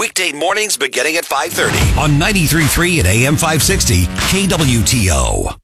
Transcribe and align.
weekday 0.00 0.32
mornings 0.32 0.78
beginning 0.78 1.18
at 1.18 1.26
5:30 1.26 1.98
on 1.98 2.18
93.3 2.18 3.00
at 3.00 3.06
AM 3.06 3.36
560 3.36 4.06
KWTO. 4.32 5.54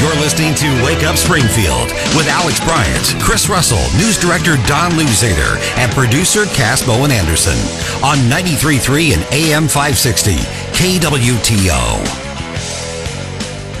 You're 0.00 0.16
listening 0.16 0.54
to 0.54 0.84
Wake 0.84 1.04
Up 1.04 1.18
Springfield 1.18 1.92
with 2.16 2.26
Alex 2.26 2.58
Bryant, 2.60 3.20
Chris 3.20 3.50
Russell, 3.50 3.84
news 4.00 4.16
director 4.16 4.56
Don 4.66 4.92
Louzader, 4.92 5.60
and 5.76 5.92
producer 5.92 6.46
Cass 6.46 6.82
Bowen 6.82 7.10
Anderson 7.10 7.58
on 8.02 8.16
93.3 8.30 9.12
and 9.12 9.22
AM 9.30 9.68
560 9.68 10.61
KWTO. 10.74 11.80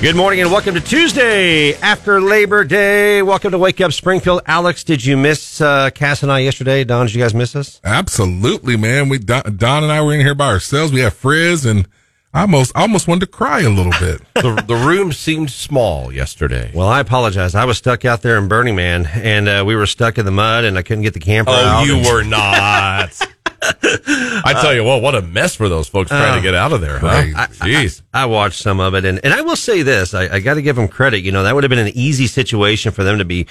Good 0.00 0.14
morning 0.16 0.40
and 0.40 0.50
welcome 0.52 0.74
to 0.74 0.80
Tuesday 0.80 1.74
after 1.76 2.20
Labor 2.20 2.64
Day. 2.64 3.22
Welcome 3.22 3.50
to 3.52 3.58
Wake 3.58 3.80
Up 3.80 3.92
Springfield. 3.92 4.42
Alex, 4.46 4.84
did 4.84 5.04
you 5.04 5.16
miss 5.16 5.60
uh, 5.60 5.90
Cass 5.90 6.22
and 6.22 6.30
I 6.30 6.40
yesterday? 6.40 6.84
Don, 6.84 7.06
did 7.06 7.14
you 7.14 7.22
guys 7.22 7.34
miss 7.34 7.56
us? 7.56 7.80
Absolutely, 7.82 8.76
man. 8.76 9.08
We 9.08 9.18
Don, 9.18 9.56
Don 9.56 9.82
and 9.84 9.92
I 9.92 10.00
were 10.02 10.12
in 10.14 10.20
here 10.20 10.34
by 10.34 10.48
ourselves. 10.48 10.92
We 10.92 11.00
had 11.00 11.12
Frizz 11.12 11.64
and 11.66 11.88
I 12.34 12.42
almost 12.42 12.72
I 12.76 12.82
almost 12.82 13.08
wanted 13.08 13.20
to 13.20 13.26
cry 13.32 13.60
a 13.62 13.70
little 13.70 13.92
bit. 13.98 14.20
the 14.34 14.62
the 14.66 14.76
room 14.76 15.12
seemed 15.12 15.50
small 15.50 16.12
yesterday. 16.12 16.70
Well, 16.74 16.88
I 16.88 17.00
apologize. 17.00 17.54
I 17.54 17.64
was 17.64 17.78
stuck 17.78 18.04
out 18.04 18.22
there 18.22 18.38
in 18.38 18.48
Burning 18.48 18.76
Man, 18.76 19.06
and 19.06 19.48
uh, 19.48 19.64
we 19.66 19.74
were 19.76 19.86
stuck 19.86 20.18
in 20.18 20.24
the 20.24 20.30
mud, 20.30 20.64
and 20.64 20.78
I 20.78 20.82
couldn't 20.82 21.02
get 21.02 21.14
the 21.14 21.20
camper 21.20 21.50
Oh, 21.52 21.54
out. 21.54 21.86
you 21.86 21.96
and- 21.96 22.06
were 22.06 22.22
not. 22.22 23.18
I 24.44 24.58
tell 24.60 24.74
you 24.74 24.82
what, 24.82 25.02
what 25.02 25.14
a 25.14 25.22
mess 25.22 25.54
for 25.54 25.68
those 25.68 25.86
folks 25.88 26.10
trying 26.10 26.34
to 26.34 26.40
oh. 26.40 26.42
get 26.42 26.54
out 26.54 26.72
of 26.72 26.80
there, 26.80 26.98
huh? 26.98 27.06
Right. 27.06 27.32
Jeez. 27.32 28.02
I 28.12 28.26
watched 28.26 28.60
some 28.60 28.80
of 28.80 28.94
it, 28.94 29.04
and, 29.04 29.20
and 29.24 29.32
I 29.32 29.42
will 29.42 29.56
say 29.56 29.82
this: 29.82 30.14
I, 30.14 30.34
I 30.34 30.40
got 30.40 30.54
to 30.54 30.62
give 30.62 30.76
them 30.76 30.88
credit. 30.88 31.20
You 31.20 31.30
know, 31.30 31.44
that 31.44 31.54
would 31.54 31.62
have 31.62 31.70
been 31.70 31.78
an 31.78 31.92
easy 31.94 32.26
situation 32.26 32.90
for 32.90 33.04
them 33.04 33.18
to 33.18 33.24
be 33.24 33.46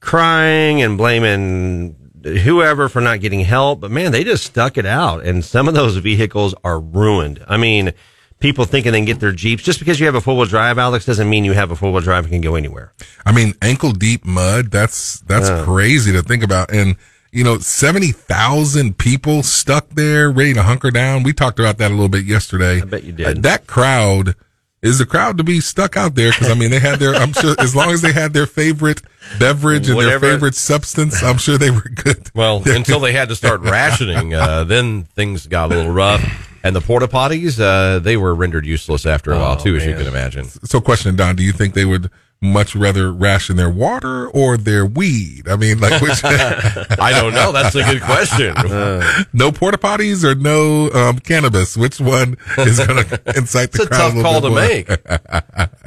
crying 0.00 0.82
and 0.82 0.96
blaming 0.96 1.94
whoever 2.22 2.88
for 2.88 3.00
not 3.00 3.20
getting 3.20 3.40
help. 3.40 3.80
But 3.80 3.90
man, 3.90 4.12
they 4.12 4.24
just 4.24 4.44
stuck 4.44 4.78
it 4.78 4.86
out, 4.86 5.24
and 5.24 5.44
some 5.44 5.68
of 5.68 5.74
those 5.74 5.96
vehicles 5.96 6.54
are 6.64 6.80
ruined. 6.80 7.44
I 7.46 7.58
mean, 7.58 7.92
people 8.38 8.64
thinking 8.64 8.92
they 8.92 8.98
can 8.98 9.04
get 9.04 9.20
their 9.20 9.32
jeeps 9.32 9.62
just 9.62 9.78
because 9.78 10.00
you 10.00 10.06
have 10.06 10.14
a 10.14 10.20
four 10.20 10.36
wheel 10.36 10.46
drive, 10.46 10.78
Alex, 10.78 11.04
doesn't 11.04 11.28
mean 11.28 11.44
you 11.44 11.52
have 11.52 11.70
a 11.70 11.76
four 11.76 11.92
wheel 11.92 12.00
drive 12.00 12.24
and 12.24 12.32
can 12.32 12.40
go 12.40 12.54
anywhere. 12.54 12.92
I 13.26 13.32
mean, 13.32 13.54
ankle 13.60 13.92
deep 13.92 14.24
mud. 14.24 14.70
That's 14.70 15.20
that's 15.20 15.50
crazy 15.64 16.12
to 16.12 16.22
think 16.22 16.42
about. 16.42 16.72
And 16.72 16.96
you 17.32 17.44
know, 17.44 17.58
seventy 17.58 18.12
thousand 18.12 18.98
people 18.98 19.42
stuck 19.42 19.88
there, 19.90 20.30
ready 20.30 20.54
to 20.54 20.62
hunker 20.62 20.90
down. 20.90 21.22
We 21.22 21.32
talked 21.32 21.58
about 21.58 21.78
that 21.78 21.90
a 21.90 21.94
little 21.94 22.08
bit 22.08 22.24
yesterday. 22.24 22.82
I 22.82 22.84
bet 22.84 23.04
you 23.04 23.12
did. 23.12 23.26
Uh, 23.38 23.40
that 23.42 23.66
crowd 23.66 24.34
is 24.82 24.98
the 24.98 25.06
crowd 25.06 25.36
to 25.36 25.44
be 25.44 25.60
stuck 25.60 25.96
out 25.96 26.14
there 26.14 26.30
because 26.30 26.50
I 26.50 26.54
mean, 26.54 26.70
they 26.70 26.80
had 26.80 26.98
their. 26.98 27.14
I'm 27.14 27.32
sure 27.32 27.54
as 27.58 27.76
long 27.76 27.90
as 27.90 28.00
they 28.02 28.12
had 28.12 28.32
their 28.32 28.46
favorite 28.46 29.02
beverage 29.38 29.88
and 29.88 29.96
Whatever. 29.96 30.26
their 30.26 30.34
favorite 30.34 30.54
substance, 30.54 31.22
I'm 31.22 31.38
sure 31.38 31.58
they 31.58 31.70
were 31.70 31.80
good. 31.94 32.30
Well, 32.34 32.62
until 32.66 33.00
they 33.00 33.12
had 33.12 33.28
to 33.28 33.36
start 33.36 33.60
rationing, 33.62 34.34
uh, 34.34 34.64
then 34.64 35.04
things 35.04 35.46
got 35.46 35.70
a 35.70 35.76
little 35.76 35.92
rough. 35.92 36.48
And 36.62 36.76
the 36.76 36.80
porta 36.82 37.08
potties, 37.08 37.58
uh, 37.58 38.00
they 38.00 38.18
were 38.18 38.34
rendered 38.34 38.66
useless 38.66 39.06
after 39.06 39.32
a 39.32 39.38
while, 39.38 39.56
too, 39.56 39.76
as 39.76 39.86
you 39.86 39.94
can 39.94 40.06
imagine. 40.06 40.44
So, 40.44 40.78
question, 40.78 41.16
Don, 41.16 41.34
do 41.34 41.42
you 41.42 41.52
think 41.52 41.72
they 41.72 41.86
would 41.86 42.10
much 42.42 42.74
rather 42.74 43.12
ration 43.12 43.56
their 43.56 43.68
water 43.68 44.28
or 44.28 44.56
their 44.56 44.86
weed? 44.86 45.46
I 45.48 45.56
mean, 45.56 45.78
like 45.80 46.00
which? 46.00 46.20
I 46.24 47.12
don't 47.20 47.34
know. 47.34 47.52
That's 47.52 47.74
a 47.74 47.82
good 47.84 48.00
question. 48.02 48.54
no 49.32 49.52
porta 49.52 49.76
potties 49.78 50.24
or 50.24 50.34
no 50.34 50.90
um, 50.90 51.18
cannabis? 51.18 51.76
Which 51.76 52.00
one 52.00 52.36
is 52.58 52.78
going 52.78 53.04
to 53.08 53.22
incite 53.36 53.72
the 53.72 53.82
It's 53.82 53.84
a 53.84 53.86
crowd? 53.88 53.98
tough 53.98 54.14
little 54.14 54.30
call 54.30 54.40
to 54.42 54.48
more? 54.48 54.58
make. 54.58 54.88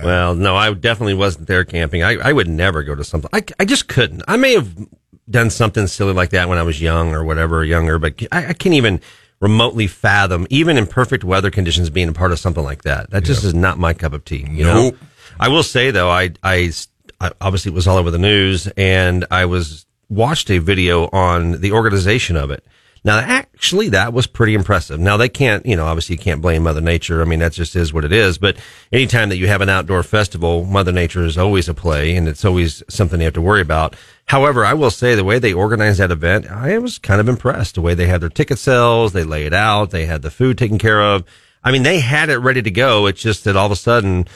Well, 0.03 0.35
no, 0.35 0.55
I 0.55 0.73
definitely 0.73 1.15
wasn't 1.15 1.47
there 1.47 1.63
camping. 1.65 2.03
I, 2.03 2.17
I 2.17 2.33
would 2.33 2.47
never 2.47 2.83
go 2.83 2.93
to 2.95 3.03
something. 3.03 3.29
I, 3.33 3.43
I 3.59 3.65
just 3.65 3.87
couldn't. 3.87 4.23
I 4.27 4.37
may 4.37 4.53
have 4.53 4.87
done 5.29 5.49
something 5.49 5.87
silly 5.87 6.13
like 6.13 6.31
that 6.31 6.49
when 6.49 6.57
I 6.57 6.63
was 6.63 6.81
young 6.81 7.13
or 7.13 7.23
whatever, 7.23 7.63
younger, 7.63 7.97
but 7.97 8.21
I, 8.31 8.47
I 8.47 8.53
can't 8.53 8.75
even 8.75 9.01
remotely 9.39 9.87
fathom, 9.87 10.45
even 10.49 10.77
in 10.77 10.85
perfect 10.85 11.23
weather 11.23 11.49
conditions, 11.49 11.89
being 11.89 12.09
a 12.09 12.13
part 12.13 12.31
of 12.31 12.39
something 12.39 12.63
like 12.63 12.83
that. 12.83 13.09
That 13.09 13.23
just 13.23 13.43
is 13.43 13.53
not 13.53 13.77
my 13.79 13.93
cup 13.93 14.13
of 14.13 14.23
tea. 14.23 14.45
You 14.49 14.65
Nope. 14.65 14.93
know, 14.93 14.99
I 15.39 15.49
will 15.49 15.63
say 15.63 15.91
though, 15.91 16.09
I, 16.09 16.31
I, 16.43 16.71
I 17.19 17.31
obviously 17.41 17.71
it 17.71 17.75
was 17.75 17.87
all 17.87 17.97
over 17.97 18.11
the 18.11 18.17
news, 18.17 18.67
and 18.77 19.25
I 19.31 19.45
was 19.45 19.85
watched 20.09 20.49
a 20.51 20.59
video 20.59 21.09
on 21.11 21.61
the 21.61 21.71
organization 21.71 22.35
of 22.35 22.51
it. 22.51 22.65
Now, 23.05 23.19
actually, 23.19 23.89
that 23.89 24.13
was 24.13 24.27
pretty 24.27 24.53
impressive. 24.53 24.97
Now, 24.97 25.17
they 25.17 25.27
can't, 25.27 25.65
you 25.65 25.75
know, 25.75 25.85
obviously 25.85 26.15
you 26.15 26.21
can't 26.21 26.41
blame 26.41 26.63
Mother 26.63 26.79
Nature. 26.79 27.21
I 27.21 27.25
mean, 27.25 27.39
that 27.39 27.51
just 27.51 27.75
is 27.75 27.91
what 27.91 28.05
it 28.05 28.13
is. 28.13 28.37
But 28.37 28.55
anytime 28.93 29.27
that 29.27 29.37
you 29.37 29.47
have 29.47 29.59
an 29.59 29.67
outdoor 29.67 30.03
festival, 30.03 30.63
Mother 30.63 30.93
Nature 30.93 31.25
is 31.25 31.37
always 31.37 31.67
a 31.67 31.73
play 31.73 32.15
and 32.15 32.29
it's 32.29 32.45
always 32.45 32.81
something 32.89 33.19
you 33.19 33.25
have 33.25 33.33
to 33.33 33.41
worry 33.41 33.59
about. 33.59 33.97
However, 34.27 34.63
I 34.63 34.73
will 34.73 34.89
say 34.89 35.15
the 35.15 35.25
way 35.25 35.37
they 35.37 35.51
organized 35.51 35.99
that 35.99 36.11
event, 36.11 36.49
I 36.49 36.77
was 36.77 36.97
kind 36.97 37.19
of 37.19 37.27
impressed. 37.27 37.75
The 37.75 37.81
way 37.81 37.93
they 37.93 38.07
had 38.07 38.21
their 38.21 38.29
ticket 38.29 38.57
sales, 38.57 39.11
they 39.11 39.25
lay 39.25 39.45
it 39.45 39.53
out, 39.53 39.91
they 39.91 40.05
had 40.05 40.21
the 40.21 40.31
food 40.31 40.57
taken 40.57 40.77
care 40.77 41.01
of. 41.01 41.25
I 41.61 41.73
mean, 41.73 41.83
they 41.83 41.99
had 41.99 42.29
it 42.29 42.37
ready 42.37 42.61
to 42.61 42.71
go. 42.71 43.05
It's 43.07 43.21
just 43.21 43.43
that 43.43 43.57
all 43.57 43.65
of 43.65 43.71
a 43.73 43.75
sudden 43.75 44.27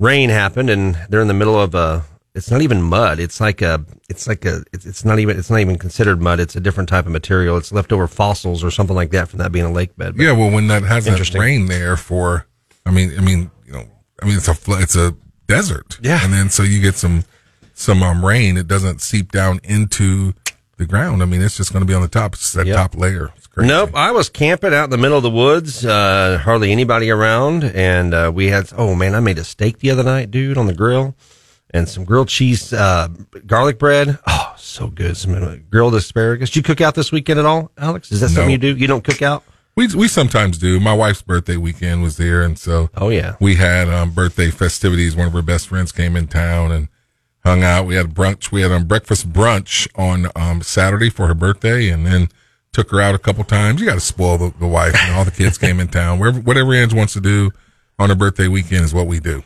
rain 0.00 0.30
happened 0.30 0.68
and 0.70 0.96
they're 1.08 1.20
in 1.20 1.28
the 1.28 1.34
middle 1.34 1.60
of 1.60 1.74
a 1.74 2.02
it's 2.34 2.50
not 2.50 2.62
even 2.62 2.80
mud 2.80 3.20
it's 3.20 3.40
like 3.40 3.60
a 3.60 3.84
it's 4.08 4.26
like 4.26 4.44
a 4.44 4.64
it's, 4.72 4.86
it's 4.86 5.04
not 5.04 5.18
even 5.18 5.38
it's 5.38 5.50
not 5.50 5.60
even 5.60 5.76
considered 5.78 6.20
mud 6.22 6.40
it's 6.40 6.56
a 6.56 6.60
different 6.60 6.88
type 6.88 7.04
of 7.06 7.12
material 7.12 7.56
it's 7.56 7.70
leftover 7.70 8.06
fossils 8.06 8.64
or 8.64 8.70
something 8.70 8.96
like 8.96 9.10
that 9.10 9.28
from 9.28 9.38
that 9.38 9.52
being 9.52 9.64
a 9.66 9.70
lake 9.72 9.94
bed 9.96 10.16
But 10.16 10.22
Yeah, 10.24 10.32
well, 10.32 10.50
when 10.50 10.66
that 10.68 10.82
has 10.84 11.04
that 11.04 11.34
rain 11.34 11.66
there 11.66 11.96
for, 11.96 12.46
I 12.86 12.90
mean, 12.90 13.12
I 13.16 13.20
mean, 13.20 13.50
you 13.66 13.72
know, 13.72 13.84
I 14.22 14.26
mean, 14.26 14.36
it's 14.36 14.48
a 14.48 14.56
it's 14.80 14.96
a 14.96 15.14
desert. 15.46 15.98
Yeah. 16.02 16.24
and 16.24 16.32
then 16.32 16.50
so 16.50 16.62
you 16.62 16.80
get 16.80 16.94
some 16.94 17.24
some 17.74 18.02
um, 18.02 18.24
rain. 18.24 18.56
It 18.56 18.66
doesn't 18.68 19.00
seep 19.00 19.32
down 19.32 19.60
into 19.64 20.32
the 20.76 20.86
ground. 20.86 21.22
I 21.22 21.26
mean, 21.26 21.42
it's 21.42 21.56
just 21.56 21.72
going 21.72 21.82
to 21.82 21.86
be 21.86 21.94
on 21.94 22.02
the 22.02 22.08
top. 22.08 22.34
It's 22.34 22.52
that 22.52 22.66
Yep. 22.66 22.76
top 22.76 22.94
layer. 22.96 23.30
Crazy. 23.50 23.68
Nope, 23.68 23.90
I 23.94 24.12
was 24.12 24.28
camping 24.28 24.72
out 24.72 24.84
in 24.84 24.90
the 24.90 24.98
middle 24.98 25.16
of 25.16 25.22
the 25.24 25.30
woods, 25.30 25.84
uh, 25.84 26.38
hardly 26.42 26.70
anybody 26.70 27.10
around, 27.10 27.64
and 27.64 28.14
uh, 28.14 28.30
we 28.32 28.46
had. 28.46 28.70
Oh 28.76 28.94
man, 28.94 29.14
I 29.14 29.20
made 29.20 29.38
a 29.38 29.44
steak 29.44 29.78
the 29.78 29.90
other 29.90 30.04
night, 30.04 30.30
dude, 30.30 30.56
on 30.56 30.66
the 30.66 30.74
grill, 30.74 31.16
and 31.72 31.88
some 31.88 32.04
grilled 32.04 32.28
cheese, 32.28 32.72
uh, 32.72 33.08
garlic 33.46 33.78
bread. 33.78 34.18
Oh, 34.26 34.54
so 34.56 34.86
good. 34.86 35.16
Some 35.16 35.34
uh, 35.34 35.56
grilled 35.68 35.96
asparagus. 35.96 36.50
Did 36.50 36.56
you 36.56 36.62
cook 36.62 36.80
out 36.80 36.94
this 36.94 37.10
weekend 37.10 37.40
at 37.40 37.46
all, 37.46 37.72
Alex? 37.76 38.12
Is 38.12 38.20
that 38.20 38.28
something 38.28 38.50
you 38.50 38.58
do? 38.58 38.76
You 38.76 38.86
don't 38.86 39.02
cook 39.02 39.20
out? 39.20 39.42
We 39.74 39.88
we 39.96 40.06
sometimes 40.06 40.56
do. 40.58 40.78
My 40.78 40.94
wife's 40.94 41.22
birthday 41.22 41.56
weekend 41.56 42.02
was 42.02 42.18
there, 42.18 42.42
and 42.42 42.56
so 42.56 42.90
Oh 42.96 43.08
yeah. 43.08 43.34
we 43.40 43.56
had 43.56 43.88
um, 43.88 44.12
birthday 44.12 44.50
festivities. 44.50 45.16
One 45.16 45.26
of 45.26 45.32
her 45.32 45.42
best 45.42 45.68
friends 45.68 45.90
came 45.90 46.14
in 46.16 46.28
town 46.28 46.70
and 46.70 46.88
hung 47.44 47.64
out. 47.64 47.86
We 47.86 47.96
had 47.96 48.14
brunch. 48.14 48.52
We 48.52 48.60
had 48.62 48.70
um, 48.70 48.84
breakfast 48.86 49.32
brunch 49.32 49.88
on 49.96 50.28
um, 50.36 50.62
Saturday 50.62 51.10
for 51.10 51.26
her 51.26 51.34
birthday, 51.34 51.88
and 51.88 52.06
then 52.06 52.28
took 52.72 52.90
her 52.90 53.00
out 53.00 53.14
a 53.14 53.18
couple 53.18 53.44
times. 53.44 53.80
You 53.80 53.86
got 53.86 53.94
to 53.94 54.00
spoil 54.00 54.38
the, 54.38 54.54
the 54.58 54.66
wife, 54.66 54.94
and 54.96 55.14
all 55.14 55.24
the 55.24 55.30
kids 55.30 55.58
came 55.58 55.80
in 55.80 55.88
town. 55.88 56.18
Wherever, 56.18 56.40
whatever 56.40 56.74
Ange 56.74 56.94
wants 56.94 57.12
to 57.14 57.20
do 57.20 57.50
on 57.98 58.08
her 58.08 58.14
birthday 58.14 58.48
weekend 58.48 58.84
is 58.84 58.94
what 58.94 59.06
we 59.06 59.20
do. 59.20 59.42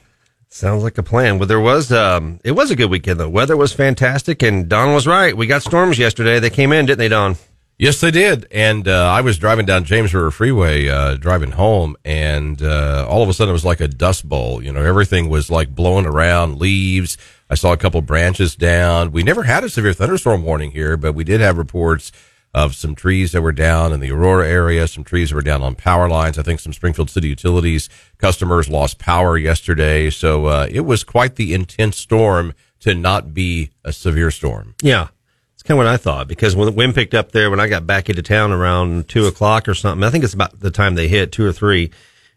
Sounds 0.48 0.84
like 0.84 0.98
a 0.98 1.02
plan. 1.02 1.38
Well, 1.38 1.48
there 1.48 1.60
was, 1.60 1.90
um, 1.90 2.38
it 2.44 2.52
was 2.52 2.70
a 2.70 2.76
good 2.76 2.90
weekend 2.90 3.18
though. 3.18 3.28
Weather 3.28 3.56
was 3.56 3.72
fantastic 3.72 4.40
and 4.42 4.68
Don 4.68 4.94
was 4.94 5.04
right. 5.04 5.36
We 5.36 5.48
got 5.48 5.62
storms 5.62 5.98
yesterday. 5.98 6.38
They 6.38 6.50
came 6.50 6.72
in, 6.72 6.86
didn't 6.86 7.00
they, 7.00 7.08
Don? 7.08 7.36
Yes, 7.76 8.00
they 8.00 8.12
did. 8.12 8.46
And 8.52 8.86
uh, 8.86 9.10
I 9.10 9.20
was 9.20 9.36
driving 9.36 9.66
down 9.66 9.82
James 9.82 10.14
River 10.14 10.30
Freeway, 10.30 10.88
uh, 10.88 11.16
driving 11.16 11.50
home, 11.50 11.96
and 12.04 12.62
uh, 12.62 13.04
all 13.10 13.20
of 13.20 13.28
a 13.28 13.34
sudden 13.34 13.50
it 13.50 13.52
was 13.52 13.64
like 13.64 13.80
a 13.80 13.88
dust 13.88 14.28
bowl. 14.28 14.62
You 14.62 14.72
know, 14.72 14.80
everything 14.80 15.28
was 15.28 15.50
like 15.50 15.74
blowing 15.74 16.06
around, 16.06 16.60
leaves. 16.60 17.18
I 17.50 17.56
saw 17.56 17.72
a 17.72 17.76
couple 17.76 18.00
branches 18.00 18.54
down. 18.54 19.10
We 19.10 19.24
never 19.24 19.42
had 19.42 19.64
a 19.64 19.68
severe 19.68 19.92
thunderstorm 19.92 20.44
warning 20.44 20.70
here, 20.70 20.96
but 20.96 21.14
we 21.14 21.24
did 21.24 21.40
have 21.40 21.58
reports 21.58 22.12
of 22.54 22.76
some 22.76 22.94
trees 22.94 23.32
that 23.32 23.42
were 23.42 23.52
down 23.52 23.92
in 23.92 23.98
the 23.98 24.12
Aurora 24.12 24.48
area, 24.48 24.86
some 24.86 25.02
trees 25.02 25.30
that 25.30 25.34
were 25.34 25.42
down 25.42 25.60
on 25.60 25.74
power 25.74 26.08
lines. 26.08 26.38
I 26.38 26.42
think 26.42 26.60
some 26.60 26.72
Springfield 26.72 27.10
City 27.10 27.28
Utilities 27.28 27.88
customers 28.18 28.68
lost 28.68 28.98
power 28.98 29.36
yesterday. 29.36 30.08
So 30.08 30.46
uh, 30.46 30.68
it 30.70 30.82
was 30.82 31.02
quite 31.02 31.34
the 31.34 31.52
intense 31.52 31.96
storm 31.96 32.54
to 32.80 32.94
not 32.94 33.34
be 33.34 33.70
a 33.82 33.92
severe 33.92 34.30
storm. 34.30 34.76
Yeah. 34.82 35.08
It's 35.54 35.64
kind 35.64 35.78
of 35.80 35.84
what 35.84 35.92
I 35.92 35.96
thought 35.96 36.28
because 36.28 36.54
when 36.54 36.66
the 36.66 36.72
wind 36.72 36.94
picked 36.94 37.14
up 37.14 37.32
there, 37.32 37.50
when 37.50 37.58
I 37.58 37.66
got 37.66 37.88
back 37.88 38.08
into 38.08 38.22
town 38.22 38.52
around 38.52 39.08
two 39.08 39.26
o'clock 39.26 39.68
or 39.68 39.74
something, 39.74 40.04
I 40.04 40.10
think 40.10 40.22
it's 40.22 40.34
about 40.34 40.60
the 40.60 40.70
time 40.70 40.94
they 40.94 41.08
hit 41.08 41.32
two 41.32 41.44
or 41.44 41.52
three. 41.52 41.90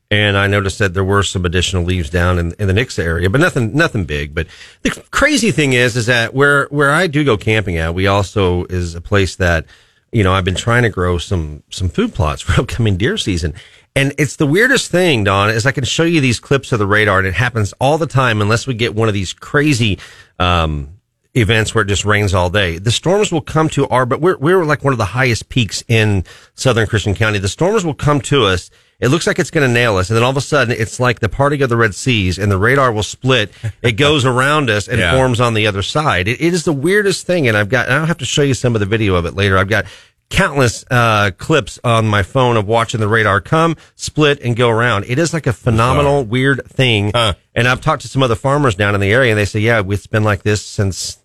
And 0.09 0.37
I 0.37 0.47
noticed 0.47 0.79
that 0.79 0.93
there 0.93 1.03
were 1.03 1.21
some 1.21 1.45
additional 1.45 1.83
leaves 1.83 2.09
down 2.09 2.39
in, 2.39 2.53
in 2.53 2.67
the 2.67 2.73
Nixa 2.73 3.03
area, 3.03 3.29
but 3.29 3.41
nothing, 3.41 3.75
nothing 3.75 4.05
big. 4.05 4.33
But 4.33 4.47
the 4.81 4.91
crazy 5.11 5.51
thing 5.51 5.73
is, 5.73 5.97
is 5.97 6.05
that 6.05 6.33
where, 6.33 6.67
where 6.67 6.91
I 6.91 7.07
do 7.07 7.25
go 7.25 7.35
camping 7.35 7.75
at, 7.75 7.93
we 7.93 8.07
also 8.07 8.63
is 8.65 8.95
a 8.95 9.01
place 9.01 9.35
that, 9.35 9.65
you 10.12 10.24
know, 10.24 10.33
I've 10.33 10.45
been 10.45 10.56
trying 10.56 10.83
to 10.83 10.89
grow 10.89 11.18
some, 11.18 11.63
some 11.69 11.89
food 11.89 12.13
plots 12.13 12.42
for 12.44 12.62
upcoming 12.62 12.98
deer 12.98 13.18
season. 13.18 13.54
And 13.95 14.13
it's 14.19 14.36
the 14.36 14.45
weirdest 14.45 14.92
thing, 14.92 15.24
Don, 15.24 15.50
is 15.50 15.65
I 15.65 15.71
can 15.71 15.83
show 15.83 16.04
you 16.04 16.21
these 16.21 16.39
clips 16.39 16.71
of 16.71 16.80
the 16.80 16.86
radar 16.86 17.18
and 17.18 17.27
it 17.27 17.33
happens 17.33 17.74
all 17.80 17.98
the 17.98 18.06
time 18.06 18.42
unless 18.42 18.68
we 18.68 18.75
get 18.75 18.94
one 18.94 19.07
of 19.07 19.13
these 19.13 19.33
crazy, 19.33 19.98
um, 20.38 20.98
events 21.33 21.74
where 21.74 21.83
it 21.83 21.88
just 21.88 22.06
rains 22.06 22.33
all 22.33 22.50
day. 22.50 22.77
The 22.77 22.92
storms 22.92 23.31
will 23.31 23.42
come 23.42 23.69
to 23.69 23.88
our, 23.89 24.06
but 24.06 24.21
we're, 24.21 24.38
we're 24.38 24.65
like 24.65 24.83
one 24.83 24.94
of 24.94 24.98
the 24.98 25.06
highest 25.06 25.50
peaks 25.50 25.83
in 25.88 26.25
Southern 26.56 26.88
Christian 26.88 27.15
County. 27.15 27.39
The 27.39 27.48
storms 27.48 27.86
will 27.86 27.94
come 27.94 28.21
to 28.21 28.45
us 28.45 28.69
It 28.99 29.09
looks 29.09 29.27
like 29.27 29.38
it's 29.38 29.51
going 29.51 29.67
to 29.67 29.71
nail 29.73 29.97
us. 29.97 30.09
And 30.09 30.17
then 30.17 30.23
all 30.23 30.31
of 30.31 30.38
a 30.38 30.41
sudden, 30.41 30.75
it's 30.77 30.99
like 30.99 31.19
the 31.19 31.29
parting 31.29 31.61
of 31.61 31.69
the 31.69 31.77
Red 31.77 31.94
Seas 31.94 32.39
and 32.39 32.51
the 32.51 32.57
radar 32.57 32.91
will 32.91 33.03
split. 33.03 33.51
It 33.83 33.91
goes 33.91 34.25
around 34.33 34.69
us 34.71 34.88
and 34.88 34.97
Yeah. 34.99 35.15
forms 35.15 35.39
on 35.39 35.53
the 35.53 35.67
other 35.67 35.83
side. 35.83 36.27
It, 36.27 36.41
it 36.41 36.53
is 36.53 36.63
the 36.65 36.73
weirdest 36.73 37.27
thing. 37.27 37.47
And 37.47 37.55
I've 37.55 37.69
got, 37.69 37.89
I'll 37.89 38.05
have 38.07 38.17
to 38.17 38.25
show 38.25 38.41
you 38.41 38.55
some 38.55 38.73
of 38.75 38.79
the 38.79 38.88
video 38.88 39.13
of 39.15 39.25
it 39.27 39.35
later. 39.35 39.55
I've 39.57 39.67
got 39.69 39.85
countless, 40.29 40.83
uh, 40.91 41.31
clips 41.38 41.79
on 41.83 42.07
my 42.07 42.23
phone 42.23 42.57
of 42.57 42.67
watching 42.67 42.99
the 42.99 43.07
radar 43.07 43.39
come, 43.39 43.75
split 43.95 44.41
and 44.41 44.55
go 44.55 44.69
around. 44.69 45.05
It 45.07 45.19
is 45.19 45.31
like 45.33 45.45
a 45.47 45.53
phenomenal, 45.53 46.23
weird 46.25 46.65
thing. 46.67 47.11
Huh. 47.13 47.35
And 47.55 47.67
I've 47.67 47.81
talked 47.81 48.01
to 48.01 48.07
some 48.07 48.23
other 48.23 48.35
farmers 48.35 48.75
down 48.75 48.95
in 48.95 48.99
the 48.99 49.11
area 49.13 49.31
and 49.31 49.38
they 49.39 49.45
say, 49.45 49.59
yeah, 49.59 49.81
it's 49.88 50.07
been 50.07 50.23
like 50.23 50.41
this 50.44 50.65
since 50.65 51.19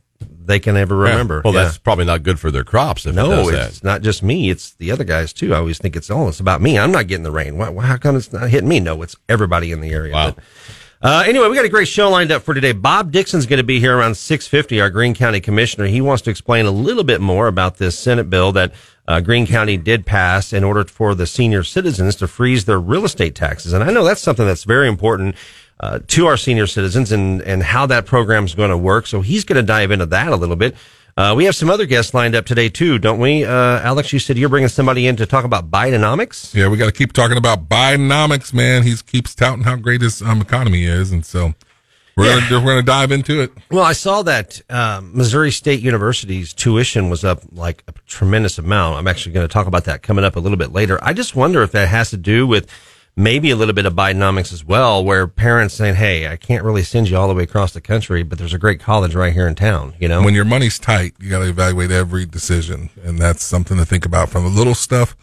they 0.47 0.59
can 0.59 0.77
ever 0.77 0.97
remember. 0.97 1.43
Well, 1.45 1.55
Yeah. 1.55 1.65
that's 1.65 1.79
probably 1.79 2.05
not 2.05 2.23
good 2.23 2.39
for 2.41 2.51
their 2.51 2.65
crops 2.65 3.07
if 3.07 3.13
it 3.13 3.17
No, 3.17 3.51
that. 3.51 3.69
it's 3.69 3.85
not 3.85 4.03
just 4.03 4.23
me. 4.23 4.51
It's 4.51 4.73
the 4.75 4.91
other 4.91 5.05
guys 5.05 5.33
too. 5.33 5.55
I 5.55 5.59
always 5.59 5.79
think 5.79 5.97
it's 5.97 6.11
oh, 6.11 6.29
it's 6.29 6.41
about 6.41 6.61
me. 6.61 6.79
I'm 6.79 6.93
not 6.93 7.07
getting 7.07 7.25
the 7.25 7.31
rain. 7.31 7.57
Why, 7.59 7.69
why, 7.69 7.87
how 7.87 7.97
come 7.97 8.17
it's 8.17 8.33
not 8.33 8.49
hitting 8.51 8.69
me? 8.69 8.81
No, 8.81 9.03
it's 9.03 9.17
everybody 9.29 9.73
in 9.73 9.81
the 9.81 9.91
area. 9.91 10.13
Wow. 10.15 10.31
But, 10.35 10.45
uh, 11.05 11.25
anyway, 11.27 11.49
we 11.49 11.57
got 11.57 11.65
a 11.65 11.69
great 11.69 11.89
show 11.89 12.09
lined 12.11 12.31
up 12.31 12.43
for 12.43 12.55
today. 12.55 12.71
Bob 12.73 13.11
Dixon's 13.11 13.47
going 13.47 13.57
to 13.59 13.65
be 13.65 13.81
here 13.81 13.97
around 13.97 14.17
650, 14.17 14.81
our 14.81 14.89
Greene 14.89 15.15
County 15.15 15.41
Commissioner. 15.41 15.87
He 15.89 16.01
wants 16.01 16.23
to 16.23 16.31
explain 16.31 16.65
a 16.65 16.71
little 16.71 17.03
bit 17.03 17.21
more 17.21 17.49
about 17.49 17.79
this 17.79 17.99
Senate 17.99 18.31
bill 18.31 18.53
that 18.53 18.73
uh, 19.09 19.21
Greene 19.21 19.49
County 19.49 19.77
did 19.77 20.07
pass 20.07 20.53
in 20.53 20.63
order 20.63 20.85
for 20.85 21.17
the 21.17 21.27
senior 21.27 21.65
citizens 21.65 22.15
to 22.17 22.29
freeze 22.29 22.67
their 22.67 22.79
real 22.79 23.05
estate 23.05 23.35
taxes. 23.35 23.73
And 23.73 23.83
I 23.83 23.91
know 23.91 24.05
that's 24.05 24.21
something 24.21 24.47
that's 24.47 24.63
very 24.63 24.87
important 24.87 25.35
uh, 25.83 25.99
to 26.07 26.27
our 26.27 26.37
senior 26.37 26.67
citizens 26.67 27.11
and, 27.13 27.43
and 27.43 27.63
how 27.63 27.85
that 27.87 28.07
program 28.07 28.45
is 28.45 28.55
going 28.55 28.71
to 28.71 28.79
work. 28.79 29.07
So 29.07 29.21
he's 29.21 29.45
going 29.45 29.57
to 29.57 29.63
dive 29.63 29.91
into 29.91 30.07
that 30.07 30.29
a 30.29 30.37
little 30.37 30.57
bit. 30.57 30.77
Uh, 31.15 31.35
we 31.37 31.45
have 31.45 31.55
some 31.55 31.69
other 31.69 31.85
guests 31.85 32.15
lined 32.15 32.35
up 32.35 32.47
today 32.47 32.71
too, 32.71 32.99
don't 32.99 33.19
we? 33.19 33.45
Uh, 33.45 33.51
Alex, 33.81 34.13
you 34.15 34.19
said 34.19 34.39
you're 34.39 34.49
bringing 34.49 34.69
somebody 34.69 35.07
in 35.07 35.17
to 35.17 35.27
talk 35.27 35.45
about 35.45 35.71
Bidenomics. 35.71 36.55
Yeah, 36.55 36.69
we 36.69 36.79
got 36.79 36.87
to 36.87 36.93
keep 36.93 37.13
talking 37.13 37.37
about 37.37 37.69
Bidenomics, 37.69 38.55
man. 38.55 38.83
He 38.85 38.95
keeps 38.97 39.35
touting 39.35 39.65
how 39.65 39.77
great 39.77 40.01
his 40.01 40.23
um, 40.23 40.41
economy 40.41 40.85
is, 40.85 41.13
and 41.13 41.27
so 41.27 41.53
we're 42.17 42.27
Yeah. 42.35 42.49
gonna 42.49 42.65
we're 42.65 42.73
gonna 42.73 42.83
dive 42.83 43.13
into 43.13 43.43
it. 43.43 43.53
Well, 43.71 43.85
I 43.85 43.93
saw 43.93 44.23
that 44.23 44.63
um, 44.71 45.11
Missouri 45.15 45.51
State 45.51 45.81
University's 45.81 46.55
tuition 46.55 47.11
was 47.11 47.25
up 47.25 47.43
like 47.53 47.85
a 47.89 47.93
tremendous 48.07 48.57
amount. 48.57 48.97
I'm 48.99 49.07
actually 49.09 49.33
going 49.33 49.47
to 49.47 49.53
talk 49.53 49.67
about 49.67 49.85
that 49.85 50.03
coming 50.03 50.25
up 50.25 50.37
a 50.37 50.41
little 50.41 50.59
bit 50.59 50.73
later. 50.73 50.99
I 51.03 51.13
just 51.13 51.37
wonder 51.37 51.63
if 51.63 51.73
that 51.73 51.89
has 51.89 52.09
to 52.11 52.17
do 52.17 52.47
with 52.47 52.69
maybe 53.17 53.51
a 53.51 53.57
little 53.57 53.75
bit 53.75 53.87
of 53.87 53.95
Bidenomics 53.95 54.53
as 54.53 54.65
well, 54.65 55.05
where 55.05 55.27
parents 55.27 55.75
saying, 55.75 55.97
"Hey, 55.97 56.29
I 56.29 56.37
can't 56.37 56.65
really 56.65 56.83
send 56.83 57.09
you 57.09 57.17
all 57.17 57.29
the 57.29 57.35
way 57.35 57.43
across 57.43 57.73
the 57.73 57.81
country, 57.81 58.23
but 58.23 58.39
there's 58.39 58.55
a 58.55 58.59
great 58.59 58.81
college 58.81 59.15
right 59.15 59.33
here 59.33 59.47
in 59.47 59.55
town." 59.55 59.95
You 59.99 60.09
know, 60.09 60.23
When 60.23 60.35
your 60.35 60.45
money's 60.45 60.79
tight, 60.79 61.15
you 61.21 61.31
got 61.31 61.41
to 61.41 61.49
evaluate 61.49 61.91
every 61.91 62.27
decision, 62.27 62.91
and 63.05 63.19
that's 63.19 63.45
something 63.45 63.77
to 63.77 63.85
think 63.85 64.07
about 64.07 64.29
from 64.31 64.45
the 64.45 64.51
little 64.51 64.75
stuff 64.75 65.17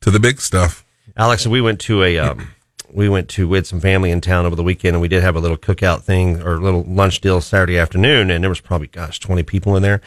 to 0.00 0.10
the 0.10 0.20
big 0.20 0.40
stuff. 0.40 0.84
Alex, 1.16 1.46
we 1.46 1.60
went 1.60 1.80
to 1.80 2.02
a 2.02 2.18
um, 2.18 2.48
we 2.92 3.08
went 3.08 3.28
to 3.30 3.48
with 3.48 3.66
some 3.66 3.80
family 3.80 4.10
in 4.10 4.20
town 4.20 4.46
over 4.46 4.56
the 4.56 4.62
weekend, 4.62 4.94
and 4.94 5.00
we 5.00 5.08
did 5.08 5.22
have 5.22 5.36
a 5.36 5.40
little 5.40 5.56
cookout 5.56 6.02
thing 6.02 6.42
or 6.42 6.54
a 6.54 6.60
little 6.60 6.84
lunch 6.84 7.20
deal 7.20 7.40
Saturday 7.40 7.78
afternoon, 7.78 8.30
and 8.30 8.42
there 8.42 8.48
was 8.48 8.60
probably 8.60 8.88
gosh 8.88 9.20
twenty 9.20 9.42
people 9.42 9.76
in 9.76 9.82
there. 9.82 10.00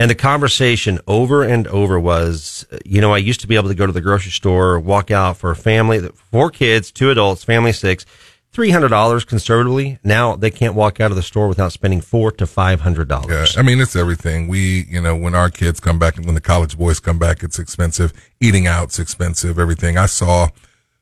And 0.00 0.08
the 0.08 0.14
conversation 0.14 1.00
over 1.08 1.42
and 1.42 1.66
over 1.66 1.98
was, 1.98 2.64
you 2.84 3.00
know, 3.00 3.12
I 3.12 3.18
used 3.18 3.40
to 3.40 3.48
be 3.48 3.56
able 3.56 3.68
to 3.68 3.74
go 3.74 3.84
to 3.84 3.92
the 3.92 4.00
grocery 4.00 4.30
store, 4.30 4.78
walk 4.78 5.10
out 5.10 5.36
for 5.38 5.50
a 5.50 5.56
family, 5.56 6.00
four 6.30 6.50
kids, 6.50 6.92
two 6.92 7.10
adults, 7.10 7.42
family 7.42 7.72
six, 7.72 8.06
three 8.52 8.70
hundred 8.70 8.90
dollars 8.90 9.24
conservatively. 9.24 9.98
Now 10.04 10.36
they 10.36 10.52
can't 10.52 10.74
walk 10.76 11.00
out 11.00 11.10
of 11.10 11.16
the 11.16 11.22
store 11.22 11.48
without 11.48 11.72
spending 11.72 12.00
four 12.00 12.30
to 12.32 12.46
five 12.46 12.80
hundred 12.82 13.10
Yeah, 13.10 13.20
dollars. 13.20 13.56
I 13.58 13.62
mean 13.62 13.80
it's 13.80 13.96
everything. 13.96 14.46
We, 14.46 14.84
you 14.88 15.00
know, 15.00 15.16
when 15.16 15.34
our 15.34 15.50
kids 15.50 15.80
come 15.80 15.98
back 15.98 16.16
and 16.16 16.26
when 16.26 16.36
the 16.36 16.40
college 16.40 16.78
boys 16.78 17.00
come 17.00 17.18
back, 17.18 17.42
it's 17.42 17.58
expensive. 17.58 18.12
Eating 18.40 18.68
out's 18.68 19.00
expensive. 19.00 19.58
Everything. 19.58 19.98
I 19.98 20.06
saw 20.06 20.48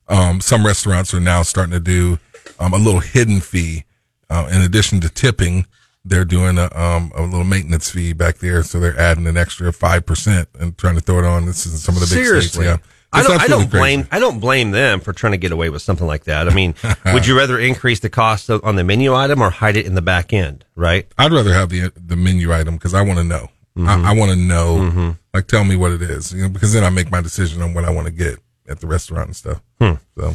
um, 0.09 0.41
some 0.41 0.65
restaurants 0.65 1.13
are 1.13 1.21
now 1.21 1.43
starting 1.43 1.73
to 1.73 1.81
do 1.81 2.19
um, 2.59 2.73
a 2.73 2.79
little 2.79 3.01
hidden 3.01 3.41
fee 3.41 3.85
uh, 4.31 4.49
in 4.51 4.63
addition 4.63 5.01
to 5.01 5.11
tipping. 5.11 5.67
They're 6.09 6.25
doing 6.25 6.57
a, 6.57 6.69
um, 6.79 7.11
a 7.15 7.23
little 7.23 7.45
maintenance 7.45 7.91
fee 7.91 8.13
back 8.13 8.39
there, 8.39 8.63
so 8.63 8.79
they're 8.79 8.99
adding 8.99 9.27
an 9.27 9.37
extra 9.37 9.73
five 9.73 10.07
percent 10.07 10.49
and 10.59 10.77
trying 10.79 10.95
to 10.95 11.01
throw 11.01 11.19
it 11.19 11.25
on. 11.25 11.47
This 11.47 11.67
is 11.67 11.83
some 11.83 11.97
of 11.97 12.01
the 12.01 12.07
big 12.07 12.25
Seriously. 12.25 12.65
states. 12.65 12.81
Yeah, 12.83 12.91
I 13.13 13.23
don't, 13.23 13.41
I 13.41 13.47
don't 13.47 13.69
crazy. 13.69 13.79
blame 13.79 14.09
I 14.13 14.19
don't 14.19 14.39
blame 14.41 14.71
them 14.71 15.01
for 15.01 15.13
trying 15.13 15.33
to 15.33 15.39
get 15.39 15.53
away 15.53 15.69
with 15.71 15.83
something 15.83 16.07
like 16.07 16.25
that. 16.25 16.49
I 16.49 16.55
mean, 16.55 16.75
would 17.13 17.27
you 17.27 17.37
rather 17.37 17.59
increase 17.59 18.01
the 18.01 18.11
cost 18.11 18.49
of, 18.49 18.65
on 18.65 18.77
the 18.77 18.85
menu 18.85 19.15
item 19.15 19.43
or 19.43 19.51
hide 19.51 19.77
it 19.77 19.87
in 19.87 19.95
the 19.95 20.03
back 20.03 20.33
end, 20.33 20.65
right? 20.77 21.07
I'd 21.19 21.33
rather 21.33 21.53
have 21.53 21.71
the 21.71 21.93
the 21.97 22.17
menu 22.17 22.53
item 22.53 22.75
because 22.75 22.95
I 22.95 23.03
want 23.03 23.19
to 23.19 23.25
know. 23.25 23.51
Mm-hmm. 23.77 24.07
I, 24.07 24.11
I 24.11 24.15
want 24.15 24.31
to 24.31 24.37
know. 24.37 25.17
Like, 25.35 25.49
tell 25.49 25.65
me 25.65 25.77
what 25.77 25.93
it 25.93 26.01
is, 26.01 26.33
you 26.33 26.43
know, 26.43 26.49
because 26.49 26.73
then 26.73 26.83
I 26.83 26.89
make 26.89 27.11
my 27.11 27.21
decision 27.21 27.61
on 27.61 27.75
what 27.75 27.85
I 27.85 27.91
want 27.91 28.07
to 28.07 28.13
get 28.13 28.39
at 28.69 28.81
the 28.81 28.87
restaurant 28.87 29.27
and 29.27 29.37
stuff. 29.37 29.61
Hmm. 29.79 29.93
So, 30.17 30.35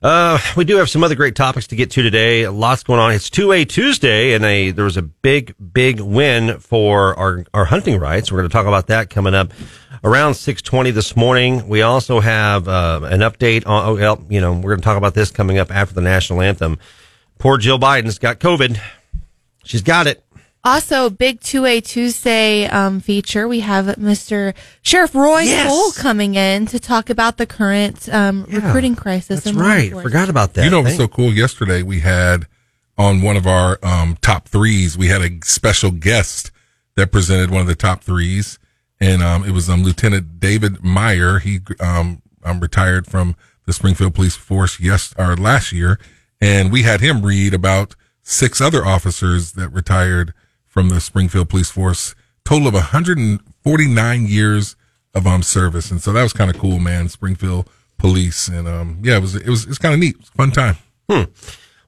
Uh, 0.00 0.38
we 0.56 0.64
do 0.64 0.76
have 0.76 0.88
some 0.88 1.02
other 1.02 1.16
great 1.16 1.34
topics 1.34 1.66
to 1.66 1.76
get 1.76 1.90
to 1.90 2.02
today. 2.02 2.46
Lots 2.46 2.84
going 2.84 3.00
on. 3.00 3.10
It's 3.12 3.28
2A 3.30 3.68
Tuesday 3.68 4.32
and 4.32 4.44
a, 4.44 4.70
there 4.70 4.84
was 4.84 4.96
a 4.96 5.02
big, 5.02 5.54
big 5.72 6.00
win 6.00 6.60
for 6.60 7.18
our, 7.18 7.44
our 7.52 7.64
hunting 7.64 7.98
rights. 7.98 8.30
We're 8.30 8.38
going 8.38 8.48
to 8.48 8.52
talk 8.52 8.66
about 8.66 8.86
that 8.88 9.10
coming 9.10 9.34
up 9.34 9.52
around 10.04 10.34
620 10.34 10.92
this 10.92 11.16
morning. 11.16 11.68
We 11.68 11.82
also 11.82 12.20
have, 12.20 12.68
uh, 12.68 13.00
an 13.04 13.20
update 13.20 13.66
on, 13.66 13.88
oh, 13.88 13.94
well, 13.96 14.24
you 14.28 14.40
know, 14.40 14.52
we're 14.52 14.70
going 14.70 14.80
to 14.80 14.84
talk 14.84 14.96
about 14.96 15.14
this 15.14 15.32
coming 15.32 15.58
up 15.58 15.74
after 15.74 15.96
the 15.96 16.00
national 16.00 16.42
anthem. 16.42 16.78
Poor 17.38 17.58
Jill 17.58 17.80
Biden's 17.80 18.20
got 18.20 18.38
COVID. 18.38 18.80
She's 19.64 19.82
got 19.82 20.06
it. 20.06 20.24
Also, 20.64 21.08
big 21.08 21.40
2A 21.40 21.84
Tuesday 21.84 22.66
um, 22.66 23.00
feature. 23.00 23.46
We 23.48 23.60
have 23.60 23.86
Mr. 23.96 24.54
Sheriff 24.82 25.14
Roy 25.14 25.40
Yes. 25.42 25.68
Cole 25.68 25.92
coming 25.92 26.34
in 26.34 26.66
to 26.66 26.78
talk 26.80 27.10
about 27.10 27.36
the 27.36 27.46
current 27.46 28.08
um, 28.08 28.44
recruiting 28.50 28.96
crisis. 28.96 29.44
That's 29.44 29.56
in 29.56 29.62
right. 29.62 29.84
enforcement. 29.84 30.02
Forgot 30.02 30.28
about 30.28 30.54
that. 30.54 30.64
you 30.64 30.70
know, 30.70 30.80
it 30.80 30.84
was 30.84 30.96
so 30.96 31.08
cool. 31.08 31.32
Yesterday 31.32 31.82
we 31.82 32.00
had 32.00 32.46
on 32.98 33.22
one 33.22 33.36
of 33.36 33.46
our 33.46 33.78
um, 33.82 34.18
top 34.20 34.48
threes, 34.48 34.98
we 34.98 35.06
had 35.06 35.22
a 35.22 35.30
special 35.44 35.90
guest 35.92 36.50
that 36.96 37.12
presented 37.12 37.50
one 37.50 37.60
of 37.60 37.68
the 37.68 37.76
top 37.76 38.02
threes, 38.02 38.58
and 39.00 39.22
um, 39.22 39.44
it 39.44 39.52
was 39.52 39.70
um, 39.70 39.84
Lieutenant 39.84 40.40
David 40.40 40.82
Meyer. 40.82 41.38
He 41.38 41.60
um, 41.78 42.20
um, 42.44 42.58
retired 42.58 43.06
from 43.06 43.36
the 43.66 43.72
Springfield 43.72 44.14
Police 44.14 44.34
Force 44.34 44.80
yes 44.80 45.14
or 45.16 45.36
last 45.36 45.70
year, 45.72 46.00
and 46.40 46.72
we 46.72 46.82
had 46.82 47.00
him 47.00 47.24
read 47.24 47.54
about 47.54 47.94
six 48.22 48.60
other 48.60 48.84
officers 48.84 49.52
that 49.52 49.68
retired 49.68 50.34
from 50.68 50.88
the 50.88 51.00
Springfield 51.00 51.48
Police 51.48 51.70
Force. 51.70 52.14
Total 52.44 52.68
of 52.68 52.74
149 52.74 54.26
years 54.26 54.76
of 55.14 55.26
um 55.26 55.42
service, 55.42 55.90
and 55.90 56.00
so 56.00 56.12
that 56.12 56.22
was 56.22 56.32
kind 56.32 56.50
of 56.50 56.58
cool, 56.58 56.78
man. 56.78 57.08
Springfield 57.08 57.68
Police, 57.98 58.48
and 58.48 58.68
um 58.68 59.00
yeah, 59.02 59.16
it 59.16 59.20
was 59.20 59.34
it 59.34 59.48
was 59.48 59.66
it's 59.66 59.78
kind 59.78 59.94
of 59.94 60.00
neat, 60.00 60.16
fun 60.36 60.50
time. 60.50 60.76
Hmm. 61.10 61.24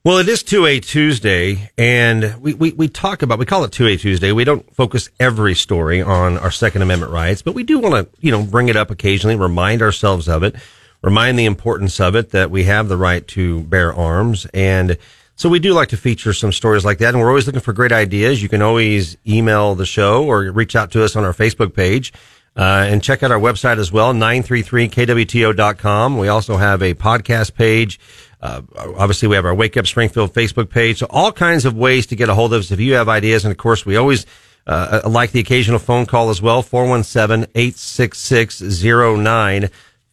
Well, 0.03 0.17
it 0.17 0.27
is 0.27 0.41
2A 0.41 0.81
Tuesday, 0.81 1.69
and 1.77 2.35
we, 2.41 2.55
we, 2.55 2.71
we 2.71 2.87
talk 2.87 3.21
about, 3.21 3.37
we 3.37 3.45
call 3.45 3.63
it 3.65 3.71
2A 3.71 3.99
Tuesday. 3.99 4.31
We 4.31 4.43
don't 4.43 4.75
focus 4.75 5.11
every 5.19 5.53
story 5.53 6.01
on 6.01 6.39
our 6.39 6.49
Second 6.49 6.81
Amendment 6.81 7.11
rights, 7.11 7.43
but 7.43 7.53
we 7.53 7.61
do 7.61 7.77
want 7.77 7.93
to, 7.93 8.19
you 8.19 8.31
know, 8.31 8.41
bring 8.41 8.67
it 8.67 8.75
up 8.75 8.89
occasionally, 8.89 9.35
remind 9.35 9.83
ourselves 9.83 10.27
of 10.27 10.41
it, 10.41 10.55
remind 11.03 11.37
the 11.37 11.45
importance 11.45 11.99
of 11.99 12.15
it, 12.15 12.31
that 12.31 12.49
we 12.49 12.63
have 12.63 12.87
the 12.87 12.97
right 12.97 13.27
to 13.27 13.61
bear 13.65 13.93
arms. 13.93 14.47
And 14.55 14.97
so 15.35 15.49
we 15.49 15.59
do 15.59 15.73
like 15.73 15.89
to 15.89 15.97
feature 15.97 16.33
some 16.33 16.51
stories 16.51 16.85
like 16.85 16.99
that, 16.99 17.09
and 17.09 17.19
we're 17.19 17.29
always 17.29 17.45
looking 17.45 17.61
for 17.61 17.73
great 17.73 17.91
ideas. 17.91 18.43
You 18.43 18.49
can 18.49 18.61
always 18.61 19.17
email 19.27 19.75
the 19.75 19.85
show 19.85 20.25
or 20.25 20.51
reach 20.51 20.75
out 20.75 20.91
to 20.91 21.03
us 21.03 21.15
on 21.15 21.23
our 21.23 21.33
Facebook 21.33 21.73
page. 21.73 22.13
Uh, 22.55 22.85
and 22.89 23.01
check 23.01 23.23
out 23.23 23.31
our 23.31 23.39
website 23.39 23.77
as 23.77 23.93
well, 23.93 24.13
933kwto.com. 24.13 26.17
We 26.17 26.27
also 26.27 26.57
have 26.57 26.81
a 26.81 26.93
podcast 26.93 27.55
page. 27.55 27.97
Uh, 28.41 28.61
obviously 28.75 29.29
we 29.29 29.35
have 29.35 29.45
our 29.45 29.55
Wake 29.55 29.77
Up 29.77 29.87
Springfield 29.87 30.33
Facebook 30.33 30.69
page. 30.69 30.99
So 30.99 31.07
all 31.09 31.31
kinds 31.31 31.63
of 31.63 31.77
ways 31.77 32.07
to 32.07 32.17
get 32.17 32.27
a 32.27 32.33
hold 32.33 32.53
of 32.53 32.59
us 32.59 32.71
if 32.71 32.81
you 32.81 32.95
have 32.95 33.07
ideas. 33.07 33.45
And 33.45 33.53
of 33.53 33.57
course, 33.57 33.85
we 33.85 33.95
always, 33.95 34.25
uh, 34.67 34.99
like 35.05 35.31
the 35.31 35.39
occasional 35.39 35.79
phone 35.79 36.05
call 36.05 36.29
as 36.29 36.41
well, 36.41 36.61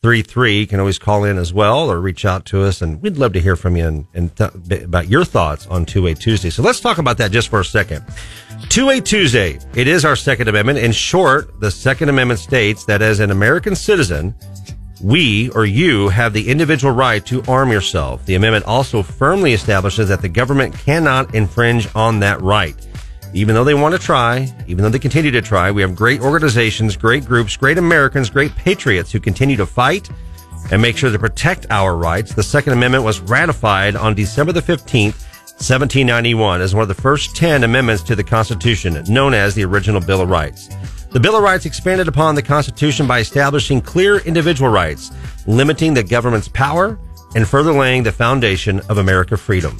417-866-0933. 0.02 0.60
You 0.60 0.66
can 0.66 0.80
always 0.80 0.98
call 0.98 1.24
in 1.24 1.38
as 1.38 1.52
well 1.52 1.90
or 1.90 2.00
reach 2.00 2.24
out 2.24 2.44
to 2.46 2.62
us. 2.62 2.82
And 2.82 3.00
we'd 3.02 3.16
love 3.16 3.32
to 3.34 3.40
hear 3.40 3.56
from 3.56 3.76
you 3.76 3.86
and, 3.86 4.06
and 4.14 4.36
th- 4.36 4.82
about 4.82 5.08
your 5.08 5.24
thoughts 5.24 5.66
on 5.66 5.86
2A 5.86 6.18
Tuesday. 6.18 6.50
So 6.50 6.62
let's 6.62 6.80
talk 6.80 6.98
about 6.98 7.18
that 7.18 7.30
just 7.30 7.48
for 7.48 7.60
a 7.60 7.64
second. 7.64 8.04
2A 8.68 9.04
Tuesday. 9.04 9.58
It 9.74 9.86
is 9.86 10.04
our 10.04 10.16
Second 10.16 10.48
Amendment. 10.48 10.78
In 10.78 10.92
short, 10.92 11.60
the 11.60 11.70
Second 11.70 12.08
Amendment 12.08 12.40
states 12.40 12.84
that 12.84 13.02
as 13.02 13.20
an 13.20 13.30
American 13.30 13.74
citizen, 13.74 14.34
we 15.02 15.48
or 15.50 15.64
you 15.64 16.08
have 16.08 16.32
the 16.32 16.48
individual 16.48 16.92
right 16.92 17.24
to 17.26 17.42
arm 17.44 17.70
yourself. 17.70 18.24
The 18.26 18.34
amendment 18.34 18.64
also 18.64 19.02
firmly 19.02 19.52
establishes 19.52 20.08
that 20.08 20.22
the 20.22 20.28
government 20.28 20.74
cannot 20.74 21.34
infringe 21.36 21.88
on 21.94 22.18
that 22.20 22.40
right. 22.42 22.74
Even 23.34 23.54
though 23.54 23.64
they 23.64 23.74
want 23.74 23.94
to 23.94 24.00
try, 24.00 24.52
even 24.66 24.82
though 24.82 24.88
they 24.88 24.98
continue 24.98 25.30
to 25.30 25.42
try, 25.42 25.70
we 25.70 25.82
have 25.82 25.94
great 25.94 26.20
organizations, 26.20 26.96
great 26.96 27.24
groups, 27.24 27.56
great 27.56 27.76
Americans, 27.76 28.30
great 28.30 28.54
patriots 28.56 29.12
who 29.12 29.20
continue 29.20 29.56
to 29.56 29.66
fight 29.66 30.08
and 30.70 30.80
make 30.80 30.96
sure 30.96 31.10
to 31.10 31.18
protect 31.18 31.66
our 31.70 31.96
rights. 31.96 32.34
The 32.34 32.42
Second 32.42 32.72
Amendment 32.72 33.04
was 33.04 33.20
ratified 33.20 33.96
on 33.96 34.14
December 34.14 34.52
the 34.52 34.62
15th, 34.62 35.24
1791 35.58 36.60
as 36.60 36.74
one 36.74 36.82
of 36.82 36.88
the 36.88 36.94
first 36.94 37.36
10 37.36 37.64
amendments 37.64 38.02
to 38.04 38.14
the 38.14 38.24
Constitution, 38.24 39.02
known 39.08 39.34
as 39.34 39.54
the 39.54 39.64
original 39.64 40.00
Bill 40.00 40.20
of 40.20 40.30
Rights. 40.30 40.68
The 41.10 41.20
Bill 41.20 41.36
of 41.36 41.42
Rights 41.42 41.66
expanded 41.66 42.06
upon 42.06 42.34
the 42.34 42.42
Constitution 42.42 43.06
by 43.06 43.18
establishing 43.18 43.80
clear 43.80 44.18
individual 44.18 44.70
rights, 44.70 45.10
limiting 45.46 45.94
the 45.94 46.02
government's 46.02 46.48
power, 46.48 46.98
and 47.34 47.46
further 47.46 47.72
laying 47.72 48.02
the 48.02 48.12
foundation 48.12 48.80
of 48.88 48.98
America 48.98 49.36
freedom. 49.36 49.76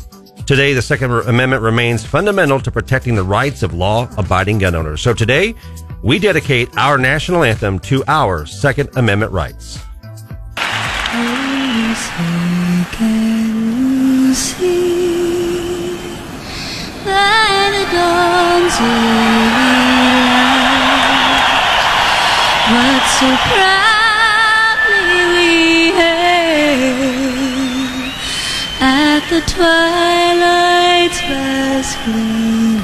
Today, 0.48 0.72
the 0.72 0.80
Second 0.80 1.10
Amendment 1.10 1.62
remains 1.62 2.06
fundamental 2.06 2.58
to 2.58 2.70
protecting 2.70 3.14
the 3.14 3.22
rights 3.22 3.62
of 3.62 3.74
law 3.74 4.08
abiding 4.16 4.56
gun 4.60 4.74
owners. 4.74 5.02
So 5.02 5.12
today, 5.12 5.54
we 6.02 6.18
dedicate 6.18 6.74
our 6.78 6.96
national 6.96 7.44
anthem 7.44 7.78
to 7.80 8.02
our 8.08 8.46
Second 8.46 8.88
Amendment 8.96 9.30
rights. 9.30 9.74
So 23.18 23.36
proudly 23.36 23.97
the 29.30 29.40
twilight's 29.42 31.20
last 31.28 31.98
gleaming, 32.04 32.80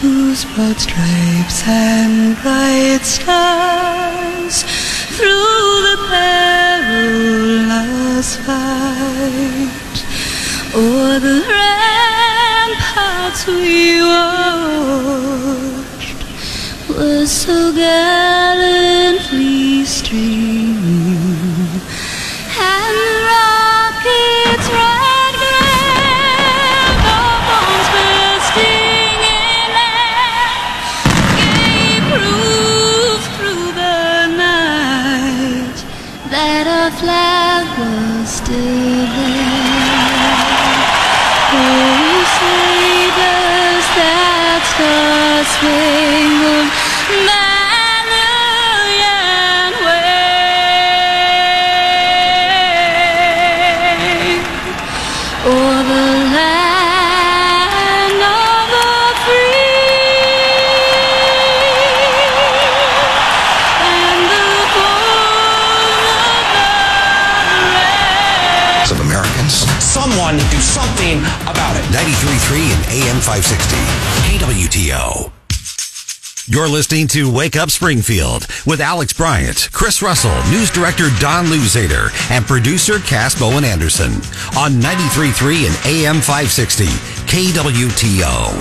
whose 0.00 0.44
broad 0.54 0.78
stripes 0.78 1.66
and 1.66 2.36
bright 2.40 3.02
stars 3.02 4.62
through 5.16 5.82
the 5.88 5.96
perilous 6.08 7.56
fight 8.46 9.96
o'er 10.72 11.18
the 11.18 11.38
ramparts 11.50 13.42
we 13.48 14.00
watched 14.02 14.60
was 16.88 17.28
so 17.32 17.72
gallantly 17.72 19.24
streaming, 19.84 21.25
560. 73.26 73.74
KWTO. 74.38 75.32
You're 76.46 76.68
listening 76.68 77.08
to 77.08 77.28
Wake 77.28 77.56
Up 77.56 77.72
Springfield 77.72 78.46
with 78.66 78.80
Alex 78.80 79.12
Bryant, 79.12 79.68
Chris 79.72 80.00
Russell, 80.00 80.36
news 80.52 80.70
director 80.70 81.08
Don 81.18 81.46
Louzader, 81.46 82.12
and 82.30 82.46
producer 82.46 83.00
Cass 83.00 83.36
Bowen 83.36 83.64
Anderson 83.64 84.12
on 84.56 84.74
93.3 84.80 85.66
and 85.66 85.74
AM 85.86 86.20
560. 86.22 86.84
KWTO. 87.26 88.54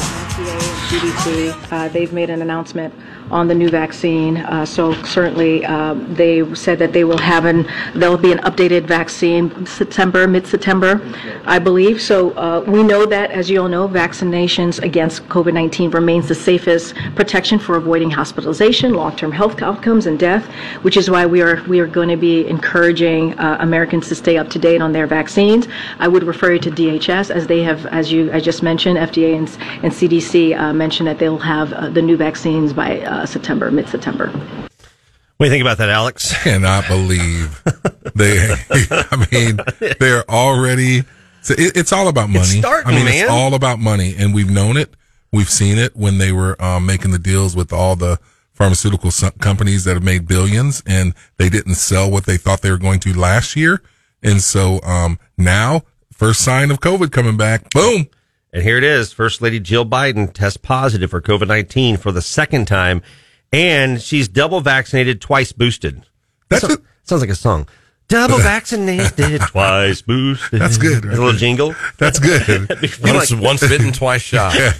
Uh, 1.72 1.88
they've 1.90 2.12
made 2.12 2.32
an 2.32 2.42
announcement 2.42 2.92
on 3.32 3.48
the 3.48 3.56
new 3.56 3.70
vaccine. 3.70 4.38
Uh, 4.38 4.66
so 4.66 4.94
certainly, 5.04 5.66
uh, 5.66 5.94
they 5.94 6.54
said 6.56 6.80
that 6.80 6.94
they 6.94 7.04
will 7.04 7.18
have 7.18 7.46
an, 7.46 7.68
there'll 7.96 8.18
be 8.18 8.32
an 8.32 8.40
updated 8.40 8.86
vaccine 8.86 9.66
September, 9.66 10.28
mid-September, 10.28 11.02
I 11.46 11.60
believe. 11.60 12.02
So 12.02 12.32
uh, 12.32 12.64
we 12.68 12.84
know 12.84 13.06
that, 13.06 13.32
as 13.32 13.50
you 13.50 13.62
all 13.62 13.70
know, 13.70 13.88
vaccinations 13.88 14.82
against 14.82 15.28
COVID-19 15.30 15.94
remains 15.94 16.28
the 16.28 16.36
safest 16.36 16.96
protection 17.16 17.60
for 17.60 17.78
avoiding 17.78 18.12
hospitalization, 18.12 18.94
long-term 18.94 19.32
health 19.32 19.62
outcomes, 19.62 20.06
and 20.06 20.20
death, 20.20 20.46
which 20.84 20.98
is 20.98 21.10
why 21.10 21.26
we 21.26 21.42
are 21.42 21.64
we 21.68 21.80
are 21.80 21.88
going 21.88 22.10
to 22.10 22.18
be 22.18 22.48
encouraging 22.48 23.38
uh, 23.40 23.58
Americans 23.60 24.08
to 24.10 24.16
stay 24.16 24.38
up 24.38 24.50
to 24.50 24.60
date 24.60 24.82
on 24.82 24.92
their 24.92 25.08
vaccines. 25.08 25.68
I 26.00 26.08
would 26.08 26.24
refer 26.24 26.54
you 26.54 26.60
to 26.60 26.72
DHS, 26.72 27.32
as 27.32 27.48
they 27.48 27.64
have, 27.64 27.86
as 27.88 28.12
you 28.12 28.32
I 28.32 28.40
just 28.40 28.62
mentioned, 28.62 28.98
FDA 28.98 29.38
and, 29.38 29.48
and 29.84 29.92
CDC 29.92 30.58
uh, 30.58 30.74
mentioned 30.74 31.08
that 31.08 31.20
they'll 31.20 31.38
have 31.38 31.74
uh, 31.74 31.90
the 31.90 32.02
new 32.02 32.18
vaccines 32.18 32.74
by 32.74 33.00
uh, 33.16 33.26
September, 33.26 33.72
mid-September. 33.72 34.28
What 34.28 35.40
do 35.40 35.46
you 35.46 35.50
think 35.50 35.62
about 35.62 35.78
that, 35.80 35.90
Alex? 35.90 36.34
I 36.34 36.38
cannot 36.38 36.88
believe 36.88 37.62
they. 38.16 38.56
I 38.70 39.28
mean, 39.32 39.60
they're 40.00 40.30
already. 40.30 41.04
so 41.42 41.54
it, 41.58 41.76
it's 41.76 41.92
all 41.92 42.08
about 42.08 42.30
money. 42.30 42.40
It's 42.40 42.58
starting, 42.58 42.94
I 42.94 42.96
mean, 42.96 43.06
man. 43.06 43.24
it's 43.24 43.32
all 43.32 43.54
about 43.54 43.80
money, 43.80 44.16
and 44.18 44.34
we've 44.34 44.50
known 44.50 44.78
it. 44.78 44.94
We've 45.32 45.50
seen 45.50 45.78
it 45.78 45.96
when 45.96 46.18
they 46.18 46.32
were 46.32 46.62
um, 46.64 46.86
making 46.86 47.12
the 47.12 47.20
deals 47.20 47.56
with 47.56 47.74
all 47.74 47.96
the 47.96 48.20
pharmaceutical 48.54 49.12
companies 49.40 49.84
that 49.84 49.96
have 49.96 50.04
made 50.04 50.28
billions, 50.28 50.82
and 50.86 51.14
they 51.38 51.50
didn't 51.50 51.76
sell 51.76 52.10
what 52.10 52.26
they 52.26 52.38
thought 52.38 52.62
they 52.62 52.72
were 52.72 52.78
going 52.78 53.02
to 53.02 53.18
last 53.18 53.58
year. 53.58 53.82
And 54.24 54.42
so 54.42 54.82
um, 54.84 55.20
now, 55.38 55.82
first 56.14 56.42
sign 56.42 56.72
of 56.72 56.80
COVID 56.80 57.12
coming 57.12 57.36
back, 57.36 57.70
boom. 57.72 58.08
And 58.56 58.64
here 58.64 58.78
it 58.78 58.86
is. 58.86 59.12
First 59.12 59.42
Lady 59.42 59.60
Jill 59.60 59.86
Biden 59.86 60.32
tests 60.32 60.56
positive 60.56 61.10
for 61.10 61.22
COVID 61.22 61.48
19 61.50 61.98
for 61.98 62.14
the 62.14 62.22
second 62.22 62.68
time, 62.70 63.02
and 63.52 64.02
she's 64.02 64.30
double 64.30 64.62
vaccinated, 64.62 65.20
twice 65.20 65.52
boosted. 65.52 66.04
That's 66.50 66.66
So- 66.66 66.74
a- 66.76 66.78
sounds 67.04 67.22
like 67.22 67.30
a 67.30 67.36
song. 67.36 67.68
Double 68.08 68.38
vaccinated, 68.54 69.42
twice 69.42 70.02
boosted. 70.04 70.62
That's 70.62 70.78
good, 70.78 71.04
A 71.04 71.08
little 71.10 71.34
jingle. 71.34 71.76
That's 71.98 72.18
good. 72.18 72.70
Once, 73.04 73.34
once 73.34 73.60
bitten, 73.68 73.92
twice 73.92 74.22
shy. 74.22 74.54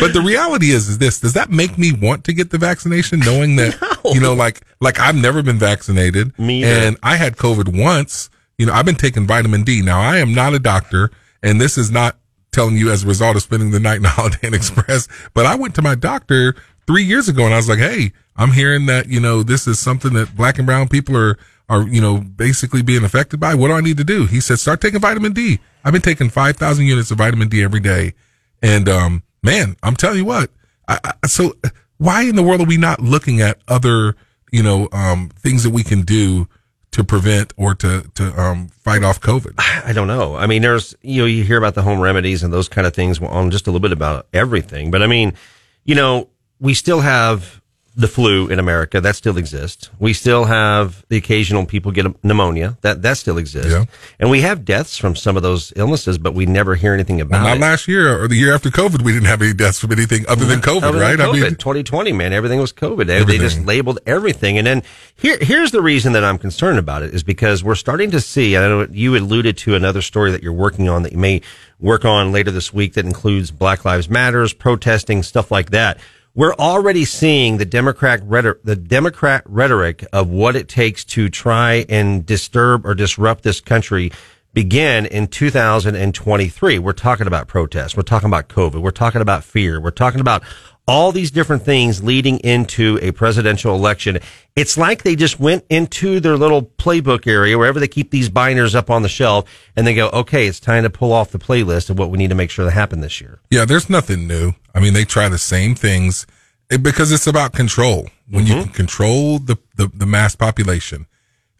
but 0.00 0.12
the 0.14 0.22
reality 0.24 0.70
is, 0.70 0.88
is 0.88 0.98
this: 0.98 1.20
does 1.20 1.34
that 1.34 1.50
make 1.50 1.76
me 1.76 1.92
want 1.92 2.24
to 2.24 2.32
get 2.32 2.50
the 2.50 2.56
vaccination, 2.58 3.20
knowing 3.20 3.56
that 3.56 3.76
you 4.14 4.20
know, 4.20 4.32
like, 4.32 4.62
like 4.80 4.98
I've 5.00 5.16
never 5.16 5.42
been 5.42 5.58
vaccinated, 5.58 6.38
Me 6.38 6.62
either. 6.64 6.70
and 6.86 6.96
I 7.02 7.16
had 7.16 7.36
COVID 7.36 7.78
once. 7.78 8.30
You 8.56 8.66
know, 8.66 8.72
I've 8.72 8.86
been 8.86 8.94
taking 8.94 9.26
vitamin 9.26 9.64
D. 9.64 9.82
Now, 9.82 10.00
I 10.00 10.16
am 10.18 10.32
not 10.34 10.54
a 10.54 10.58
doctor, 10.58 11.10
and 11.42 11.60
this 11.60 11.76
is 11.76 11.90
not 11.90 12.16
telling 12.58 12.76
you 12.76 12.90
as 12.90 13.04
a 13.04 13.06
result 13.06 13.36
of 13.36 13.42
spending 13.42 13.70
the 13.70 13.78
night 13.78 13.98
in 13.98 14.04
Holiday 14.06 14.48
Inn 14.48 14.54
Express. 14.54 15.06
But 15.32 15.46
I 15.46 15.54
went 15.54 15.76
to 15.76 15.82
my 15.82 15.94
doctor 15.94 16.56
three 16.88 17.04
years 17.04 17.28
ago, 17.28 17.44
and 17.44 17.54
I 17.54 17.56
was 17.56 17.68
like, 17.68 17.78
"Hey, 17.78 18.12
I'm 18.36 18.50
hearing 18.50 18.86
that 18.86 19.08
you 19.08 19.20
know 19.20 19.44
this 19.44 19.68
is 19.68 19.78
something 19.78 20.12
that 20.14 20.34
black 20.36 20.58
and 20.58 20.66
brown 20.66 20.88
people 20.88 21.16
are." 21.16 21.38
Are 21.70 21.86
you 21.86 22.00
know 22.00 22.16
basically 22.16 22.80
being 22.80 23.04
affected 23.04 23.40
by? 23.40 23.54
What 23.54 23.68
do 23.68 23.74
I 23.74 23.82
need 23.82 23.98
to 23.98 24.04
do? 24.04 24.24
He 24.24 24.40
said, 24.40 24.58
start 24.58 24.80
taking 24.80 25.00
vitamin 25.00 25.34
D. 25.34 25.58
I've 25.84 25.92
been 25.92 26.00
taking 26.00 26.30
five 26.30 26.56
thousand 26.56 26.86
units 26.86 27.10
of 27.10 27.18
vitamin 27.18 27.50
D 27.50 27.62
every 27.62 27.80
day, 27.80 28.14
and 28.62 28.88
um, 28.88 29.22
man, 29.42 29.76
I'm 29.82 29.94
telling 29.94 30.16
you 30.16 30.24
what. 30.24 30.50
I, 30.88 30.98
I, 31.04 31.26
so 31.26 31.52
why 31.98 32.22
in 32.22 32.36
the 32.36 32.42
world 32.42 32.62
are 32.62 32.64
we 32.64 32.78
not 32.78 33.00
looking 33.00 33.42
at 33.42 33.58
other, 33.68 34.16
you 34.50 34.62
know, 34.62 34.88
um, 34.92 35.28
things 35.36 35.62
that 35.62 35.68
we 35.68 35.84
can 35.84 36.00
do 36.00 36.48
to 36.92 37.04
prevent 37.04 37.52
or 37.56 37.74
to 37.76 38.10
to 38.14 38.40
um, 38.40 38.68
fight 38.68 39.04
off 39.04 39.20
COVID? 39.20 39.54
I 39.58 39.92
don't 39.92 40.08
know. 40.08 40.36
I 40.36 40.46
mean, 40.46 40.62
there's, 40.62 40.94
you 41.02 41.22
know, 41.22 41.26
you 41.26 41.44
hear 41.44 41.58
about 41.58 41.74
the 41.74 41.82
home 41.82 42.00
remedies 42.00 42.42
and 42.42 42.52
those 42.52 42.68
kind 42.68 42.86
of 42.86 42.94
things 42.94 43.20
on 43.20 43.50
just 43.50 43.66
a 43.66 43.70
little 43.70 43.80
bit 43.80 43.92
about 43.92 44.26
everything. 44.32 44.90
But 44.90 45.02
I 45.02 45.06
mean, 45.06 45.34
you 45.84 45.94
know, 45.94 46.28
we 46.60 46.74
still 46.74 47.00
have 47.00 47.60
the 47.98 48.06
flu 48.06 48.46
in 48.46 48.60
America. 48.60 49.00
That 49.00 49.16
still 49.16 49.36
exists. 49.36 49.90
We 49.98 50.12
still 50.12 50.44
have 50.44 51.04
the 51.08 51.16
occasional 51.16 51.66
people 51.66 51.90
get 51.90 52.06
pneumonia. 52.24 52.78
That, 52.82 53.02
that 53.02 53.18
still 53.18 53.38
exists. 53.38 53.72
Yeah. 53.72 53.86
And 54.20 54.30
we 54.30 54.40
have 54.42 54.64
deaths 54.64 54.96
from 54.96 55.16
some 55.16 55.36
of 55.36 55.42
those 55.42 55.72
illnesses, 55.74 56.16
but 56.16 56.32
we 56.32 56.46
never 56.46 56.76
hear 56.76 56.94
anything 56.94 57.20
about 57.20 57.42
Not 57.42 57.56
it. 57.56 57.60
last 57.60 57.88
year 57.88 58.22
or 58.22 58.28
the 58.28 58.36
year 58.36 58.54
after 58.54 58.70
COVID, 58.70 59.02
we 59.02 59.10
didn't 59.10 59.26
have 59.26 59.42
any 59.42 59.52
deaths 59.52 59.80
from 59.80 59.90
anything 59.90 60.24
other 60.28 60.44
than 60.44 60.60
COVID, 60.60 60.84
Other 60.84 60.92
than 60.92 61.00
right? 61.00 61.18
COVID, 61.18 61.42
I 61.42 61.48
mean, 61.48 61.56
2020, 61.56 62.12
man, 62.12 62.32
everything 62.32 62.60
was 62.60 62.72
COVID. 62.72 63.06
They, 63.06 63.24
they 63.24 63.38
just 63.38 63.60
labeled 63.62 63.98
everything. 64.06 64.58
And 64.58 64.66
then 64.66 64.84
here, 65.16 65.36
here's 65.40 65.72
the 65.72 65.82
reason 65.82 66.12
that 66.12 66.22
I'm 66.22 66.38
concerned 66.38 66.78
about 66.78 67.02
it 67.02 67.12
is 67.12 67.24
because 67.24 67.64
we're 67.64 67.74
starting 67.74 68.12
to 68.12 68.20
see, 68.20 68.56
I 68.56 68.60
know 68.60 68.86
you 68.92 69.16
alluded 69.16 69.58
to 69.58 69.74
another 69.74 70.02
story 70.02 70.30
that 70.30 70.44
you're 70.44 70.52
working 70.52 70.88
on 70.88 71.02
that 71.02 71.10
you 71.10 71.18
may 71.18 71.42
work 71.80 72.04
on 72.04 72.30
later 72.30 72.52
this 72.52 72.72
week 72.72 72.94
that 72.94 73.06
includes 73.06 73.50
Black 73.50 73.84
Lives 73.84 74.08
Matters, 74.08 74.52
protesting, 74.52 75.24
stuff 75.24 75.50
like 75.50 75.70
that. 75.70 75.98
We're 76.38 76.54
already 76.54 77.04
seeing 77.04 77.56
the 77.56 77.64
Democrat 77.64 78.20
rhetoric, 78.22 78.62
the 78.62 78.76
Democrat 78.76 79.42
rhetoric 79.46 80.06
of 80.12 80.30
what 80.30 80.54
it 80.54 80.68
takes 80.68 81.04
to 81.06 81.28
try 81.28 81.84
and 81.88 82.24
disturb 82.24 82.86
or 82.86 82.94
disrupt 82.94 83.42
this 83.42 83.60
country 83.60 84.12
begin 84.54 85.04
in 85.06 85.26
2023. 85.26 86.78
We're 86.78 86.92
talking 86.92 87.26
about 87.26 87.48
protests. 87.48 87.96
We're 87.96 88.04
talking 88.04 88.28
about 88.28 88.48
COVID. 88.48 88.80
We're 88.80 88.92
talking 88.92 89.20
about 89.20 89.42
fear. 89.42 89.80
We're 89.80 89.90
talking 89.90 90.20
about 90.20 90.44
all 90.88 91.12
these 91.12 91.30
different 91.30 91.62
things 91.62 92.02
leading 92.02 92.38
into 92.38 92.98
a 93.02 93.12
presidential 93.12 93.74
election. 93.74 94.18
It's 94.56 94.78
like 94.78 95.02
they 95.02 95.14
just 95.14 95.38
went 95.38 95.66
into 95.68 96.18
their 96.18 96.36
little 96.36 96.62
playbook 96.62 97.26
area, 97.26 97.58
wherever 97.58 97.78
they 97.78 97.86
keep 97.86 98.10
these 98.10 98.30
binders 98.30 98.74
up 98.74 98.88
on 98.88 99.02
the 99.02 99.08
shelf, 99.08 99.44
and 99.76 99.86
they 99.86 99.94
go, 99.94 100.08
okay, 100.08 100.46
it's 100.46 100.58
time 100.58 100.84
to 100.84 100.90
pull 100.90 101.12
off 101.12 101.30
the 101.30 101.38
playlist 101.38 101.90
of 101.90 101.98
what 101.98 102.10
we 102.10 102.16
need 102.16 102.30
to 102.30 102.34
make 102.34 102.50
sure 102.50 102.64
that 102.64 102.70
happen 102.70 103.00
this 103.00 103.20
year. 103.20 103.38
Yeah, 103.50 103.66
there's 103.66 103.90
nothing 103.90 104.26
new. 104.26 104.54
I 104.74 104.80
mean, 104.80 104.94
they 104.94 105.04
try 105.04 105.28
the 105.28 105.38
same 105.38 105.74
things 105.74 106.26
eh, 106.70 106.78
because 106.78 107.12
it's 107.12 107.26
about 107.26 107.52
control. 107.52 108.08
When 108.30 108.46
you 108.46 108.54
can 108.62 108.68
control 108.68 109.38
the, 109.38 109.56
the, 109.76 109.90
the 109.94 110.04
mass 110.06 110.36
population, 110.36 111.06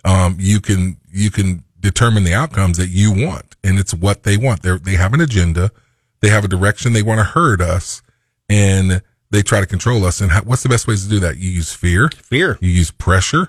um, 0.04 0.36
you 0.38 0.60
can, 0.60 0.98
you 1.10 1.30
can 1.30 1.64
determine 1.80 2.24
the 2.24 2.34
outcomes 2.34 2.76
that 2.78 2.88
you 2.88 3.12
want. 3.26 3.56
And 3.62 3.78
it's 3.78 3.94
what 3.94 4.22
they 4.22 4.36
want. 4.36 4.62
They 4.62 4.76
they 4.76 4.94
have 4.94 5.14
an 5.14 5.20
agenda. 5.20 5.70
They 6.20 6.28
have 6.28 6.44
a 6.44 6.48
direction. 6.48 6.92
They 6.92 7.02
want 7.02 7.20
to 7.20 7.24
herd 7.24 7.62
us 7.62 8.02
and 8.48 9.02
they 9.30 9.42
try 9.42 9.60
to 9.60 9.66
control 9.66 10.04
us. 10.04 10.20
And 10.20 10.30
how, 10.30 10.42
what's 10.42 10.62
the 10.62 10.68
best 10.68 10.86
ways 10.86 11.04
to 11.04 11.10
do 11.10 11.20
that? 11.20 11.36
You 11.36 11.50
use 11.50 11.72
fear. 11.72 12.08
Fear. 12.08 12.58
You 12.60 12.70
use 12.70 12.90
pressure. 12.90 13.48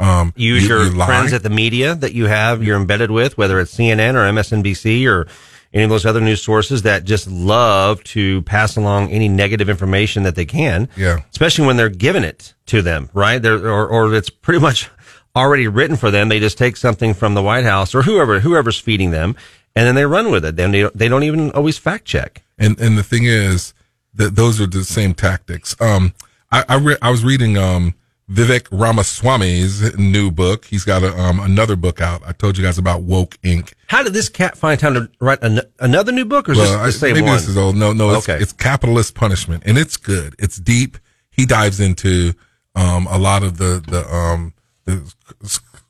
Um, 0.00 0.32
use 0.34 0.62
you- 0.62 0.68
your 0.68 0.84
you 0.86 0.90
friends 1.04 1.32
at 1.34 1.42
the 1.42 1.50
media 1.50 1.94
that 1.96 2.14
you 2.14 2.24
have, 2.26 2.62
you're 2.64 2.76
embedded 2.78 3.10
with, 3.10 3.36
whether 3.36 3.60
it's 3.60 3.74
CNN 3.76 4.14
or 4.14 4.20
MSNBC 4.32 5.06
or 5.06 5.26
any 5.74 5.84
of 5.84 5.90
those 5.90 6.06
other 6.06 6.22
news 6.22 6.42
sources 6.42 6.82
that 6.82 7.04
just 7.04 7.28
love 7.28 8.02
to 8.04 8.40
pass 8.42 8.76
along 8.78 9.10
any 9.10 9.28
negative 9.28 9.68
information 9.68 10.22
that 10.22 10.34
they 10.34 10.46
can. 10.46 10.88
Yeah. 10.96 11.18
Especially 11.30 11.66
when 11.66 11.76
they're 11.76 11.90
giving 11.90 12.24
it 12.24 12.54
to 12.66 12.80
them, 12.80 13.10
right? 13.12 13.42
They're, 13.42 13.68
or, 13.68 13.86
or 13.86 14.14
it's 14.14 14.30
pretty 14.30 14.60
much 14.60 14.88
already 15.36 15.68
written 15.68 15.96
for 15.96 16.10
them. 16.10 16.30
They 16.30 16.40
just 16.40 16.56
take 16.56 16.78
something 16.78 17.12
from 17.12 17.34
the 17.34 17.42
White 17.42 17.64
House 17.64 17.94
or 17.94 18.00
whoever, 18.02 18.40
whoever's 18.40 18.78
feeding 18.80 19.10
them 19.10 19.36
and 19.76 19.86
then 19.86 19.94
they 19.94 20.06
run 20.06 20.30
with 20.30 20.44
it. 20.46 20.56
Then 20.56 20.70
they, 20.70 20.88
they 20.94 21.08
don't 21.08 21.22
even 21.24 21.50
always 21.50 21.76
fact 21.76 22.06
check. 22.06 22.42
And 22.58 22.80
and 22.80 22.96
the 22.98 23.02
thing 23.04 23.24
is 23.24 23.74
that 24.18 24.36
those 24.36 24.60
are 24.60 24.66
the 24.66 24.84
same 24.84 25.14
tactics. 25.14 25.74
Um, 25.80 26.12
I 26.52 26.64
I, 26.68 26.76
re- 26.76 26.96
I 27.02 27.10
was 27.10 27.24
reading 27.24 27.56
um 27.56 27.94
Vivek 28.30 28.68
Ramaswamy's 28.70 29.96
new 29.96 30.30
book. 30.30 30.66
He's 30.66 30.84
got 30.84 31.02
a, 31.02 31.18
um 31.18 31.40
another 31.40 31.76
book 31.76 32.00
out. 32.02 32.20
I 32.26 32.32
told 32.32 32.58
you 32.58 32.64
guys 32.64 32.76
about 32.76 33.00
Woke 33.02 33.38
Inc. 33.42 33.72
How 33.86 34.02
did 34.02 34.12
this 34.12 34.28
cat 34.28 34.56
find 34.58 34.78
time 34.78 34.94
to 34.94 35.10
write 35.20 35.42
an, 35.42 35.60
another 35.80 36.12
new 36.12 36.26
book 36.26 36.48
or 36.48 36.52
is 36.52 36.58
Well, 36.58 36.84
this 36.84 36.94
the 36.94 37.00
same 37.00 37.14
maybe 37.14 37.26
one? 37.26 37.36
this 37.36 37.48
is 37.48 37.56
old. 37.56 37.74
No, 37.76 37.92
no, 37.94 38.10
it's, 38.14 38.28
Okay. 38.28 38.42
it's 38.42 38.52
capitalist 38.52 39.14
punishment, 39.14 39.62
and 39.64 39.78
it's 39.78 39.96
good. 39.96 40.34
It's 40.38 40.58
deep. 40.58 40.98
He 41.30 41.46
dives 41.46 41.80
into 41.80 42.34
um, 42.74 43.06
a 43.10 43.16
lot 43.18 43.42
of 43.42 43.56
the 43.56 43.82
the 43.86 44.06
um, 44.14 44.52
the 44.84 45.10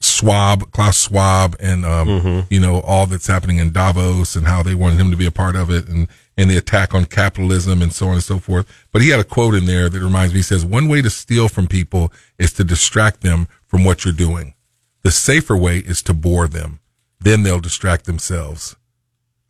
Schwab, 0.00 0.70
Klaus 0.70 1.02
Schwab, 1.08 1.56
and 1.60 1.84
um, 1.84 2.08
Mm-hmm. 2.08 2.54
you 2.54 2.60
know 2.60 2.80
all 2.82 3.06
that's 3.06 3.26
happening 3.26 3.58
in 3.58 3.72
Davos 3.72 4.36
and 4.36 4.46
how 4.46 4.62
they 4.62 4.74
wanted 4.74 5.00
him 5.00 5.10
to 5.10 5.16
be 5.16 5.26
a 5.26 5.30
part 5.32 5.56
of 5.56 5.70
it, 5.70 5.88
and 5.88 6.06
and 6.38 6.48
the 6.48 6.56
attack 6.56 6.94
on 6.94 7.04
capitalism 7.04 7.82
and 7.82 7.92
so 7.92 8.06
on 8.08 8.14
and 8.14 8.22
so 8.22 8.38
forth. 8.38 8.66
But 8.92 9.02
he 9.02 9.10
had 9.10 9.20
a 9.20 9.24
quote 9.24 9.54
in 9.54 9.66
there 9.66 9.90
that 9.90 10.00
reminds 10.00 10.32
me. 10.32 10.38
He 10.38 10.42
says, 10.44 10.64
"One 10.64 10.88
way 10.88 11.02
to 11.02 11.10
steal 11.10 11.48
from 11.50 11.66
people 11.66 12.10
is 12.38 12.52
to 12.54 12.64
distract 12.64 13.20
them 13.20 13.48
from 13.66 13.84
what 13.84 14.04
you're 14.04 14.14
doing. 14.14 14.54
The 15.02 15.10
safer 15.10 15.56
way 15.56 15.78
is 15.78 16.00
to 16.02 16.14
bore 16.14 16.48
them. 16.48 16.80
Then 17.20 17.42
they'll 17.42 17.60
distract 17.60 18.06
themselves." 18.06 18.76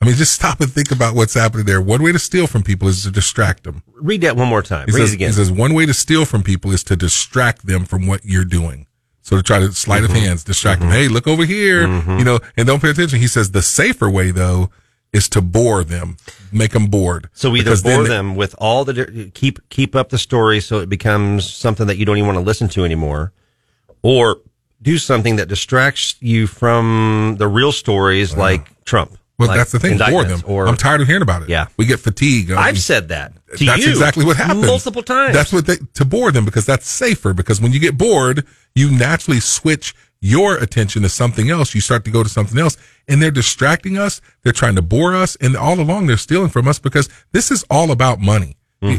I 0.01 0.07
mean, 0.07 0.15
just 0.15 0.33
stop 0.33 0.61
and 0.61 0.73
think 0.73 0.93
about 0.93 1.17
what's 1.17 1.35
happening 1.35 1.67
there. 1.67 1.81
One 1.81 2.03
way 2.05 2.13
to 2.13 2.21
steal 2.21 2.47
from 2.47 2.63
people 2.63 2.87
is 2.87 3.03
to 3.03 3.11
distract 3.11 3.65
them. 3.65 3.83
Read 3.97 4.21
that 4.21 4.37
one 4.37 4.47
more 4.47 4.63
time. 4.63 4.87
He 4.87 4.93
Read 4.93 5.01
says, 5.03 5.11
it 5.11 5.15
again. 5.17 5.29
he 5.31 5.35
says, 5.35 5.51
one 5.51 5.75
way 5.75 5.87
to 5.87 5.93
steal 5.95 6.25
from 6.25 6.45
people 6.45 6.71
is 6.71 6.85
to 6.85 6.95
distract 6.95 7.67
them 7.67 7.85
from 7.85 8.07
what 8.07 8.25
you're 8.25 8.45
doing. 8.45 8.87
So 9.23 9.37
to 9.37 9.43
try 9.43 9.59
to 9.59 9.73
sleight 9.73 10.05
Mm-hmm. 10.05 10.15
of 10.15 10.19
hands, 10.23 10.45
distract 10.45 10.81
them. 10.83 10.91
Hey, 10.91 11.09
look 11.09 11.27
over 11.27 11.45
here, 11.45 11.83
you 12.17 12.23
know, 12.25 12.39
and 12.57 12.67
don't 12.69 12.81
pay 12.81 12.91
attention. 12.91 13.19
He 13.19 13.27
says 13.27 13.51
the 13.51 13.61
safer 13.61 14.09
way 14.09 14.31
though 14.31 14.71
is 15.13 15.29
to 15.31 15.41
bore 15.41 15.85
them, 15.85 16.17
make 16.53 16.73
them 16.73 16.87
bored. 16.87 17.29
So 17.33 17.57
either 17.57 17.77
bore 17.81 18.03
they- 18.03 18.09
them 18.09 18.37
with 18.37 18.55
all 18.59 18.85
the 18.85 19.31
keep 19.35 19.59
keep 19.71 19.97
up 19.97 20.11
the 20.11 20.19
story 20.19 20.61
so 20.61 20.81
it 20.81 20.89
becomes 20.89 21.49
something 21.51 21.87
that 21.87 21.97
you 21.97 22.05
don't 22.05 22.17
even 22.19 22.27
want 22.27 22.37
to 22.39 22.45
listen 22.45 22.69
to 22.71 22.85
anymore, 22.85 23.33
or 24.03 24.39
do 24.83 24.99
something 24.99 25.37
that 25.37 25.49
distracts 25.49 26.15
you 26.21 26.47
from 26.47 27.37
the 27.39 27.49
real 27.49 27.73
stories 27.73 28.37
like 28.37 28.85
Trump. 28.85 29.17
Well, 29.39 29.49
like 29.49 29.57
that's 29.59 29.71
the 29.73 29.79
thing. 29.79 29.99
Bore 29.99 30.25
them. 30.25 30.43
Or 30.47 30.67
I'm 30.67 30.77
tired 30.77 31.01
of 31.01 31.07
hearing 31.07 31.23
about 31.23 31.43
it. 31.43 31.49
Yeah. 31.49 31.67
we 31.77 31.87
get 31.87 32.01
fatigue. 32.01 32.51
I've 32.51 32.79
said 32.79 33.09
that 33.09 33.33
to 33.57 33.65
that's 33.65 33.85
you 33.85 33.91
exactly 33.91 34.25
what 34.25 34.37
happens 34.37 34.67
multiple 34.67 35.03
times. 35.03 35.33
That's 35.33 35.53
what 35.53 35.65
they 35.67 35.77
to 35.95 36.05
bore 36.05 36.33
them 36.33 36.45
because 36.45 36.67
that's 36.67 36.89
safer. 36.89 37.33
Because 37.33 37.61
when 37.61 37.73
you 37.73 37.79
get 37.79 37.97
bored, 37.97 38.45
you 38.75 38.91
naturally 38.91 39.39
switch 39.41 39.95
your 40.21 40.57
attention 40.57 41.03
to 41.03 41.09
something 41.09 41.51
else. 41.51 41.75
You 41.75 41.81
start 41.81 42.05
to 42.07 42.11
go 42.11 42.23
to 42.23 42.29
something 42.29 42.59
else, 42.59 42.77
and 43.07 43.23
they're 43.23 43.31
distracting 43.31 43.97
us. 43.99 44.21
They're 44.43 44.53
trying 44.53 44.75
to 44.77 44.83
bore 44.83 45.15
us, 45.15 45.37
and 45.41 45.57
all 45.57 45.79
along 45.81 46.07
they're 46.07 46.17
stealing 46.17 46.49
from 46.51 46.67
us 46.69 46.79
because 46.79 47.09
this 47.33 47.51
is 47.51 47.65
all 47.71 47.91
about 47.91 48.21
money. 48.21 48.57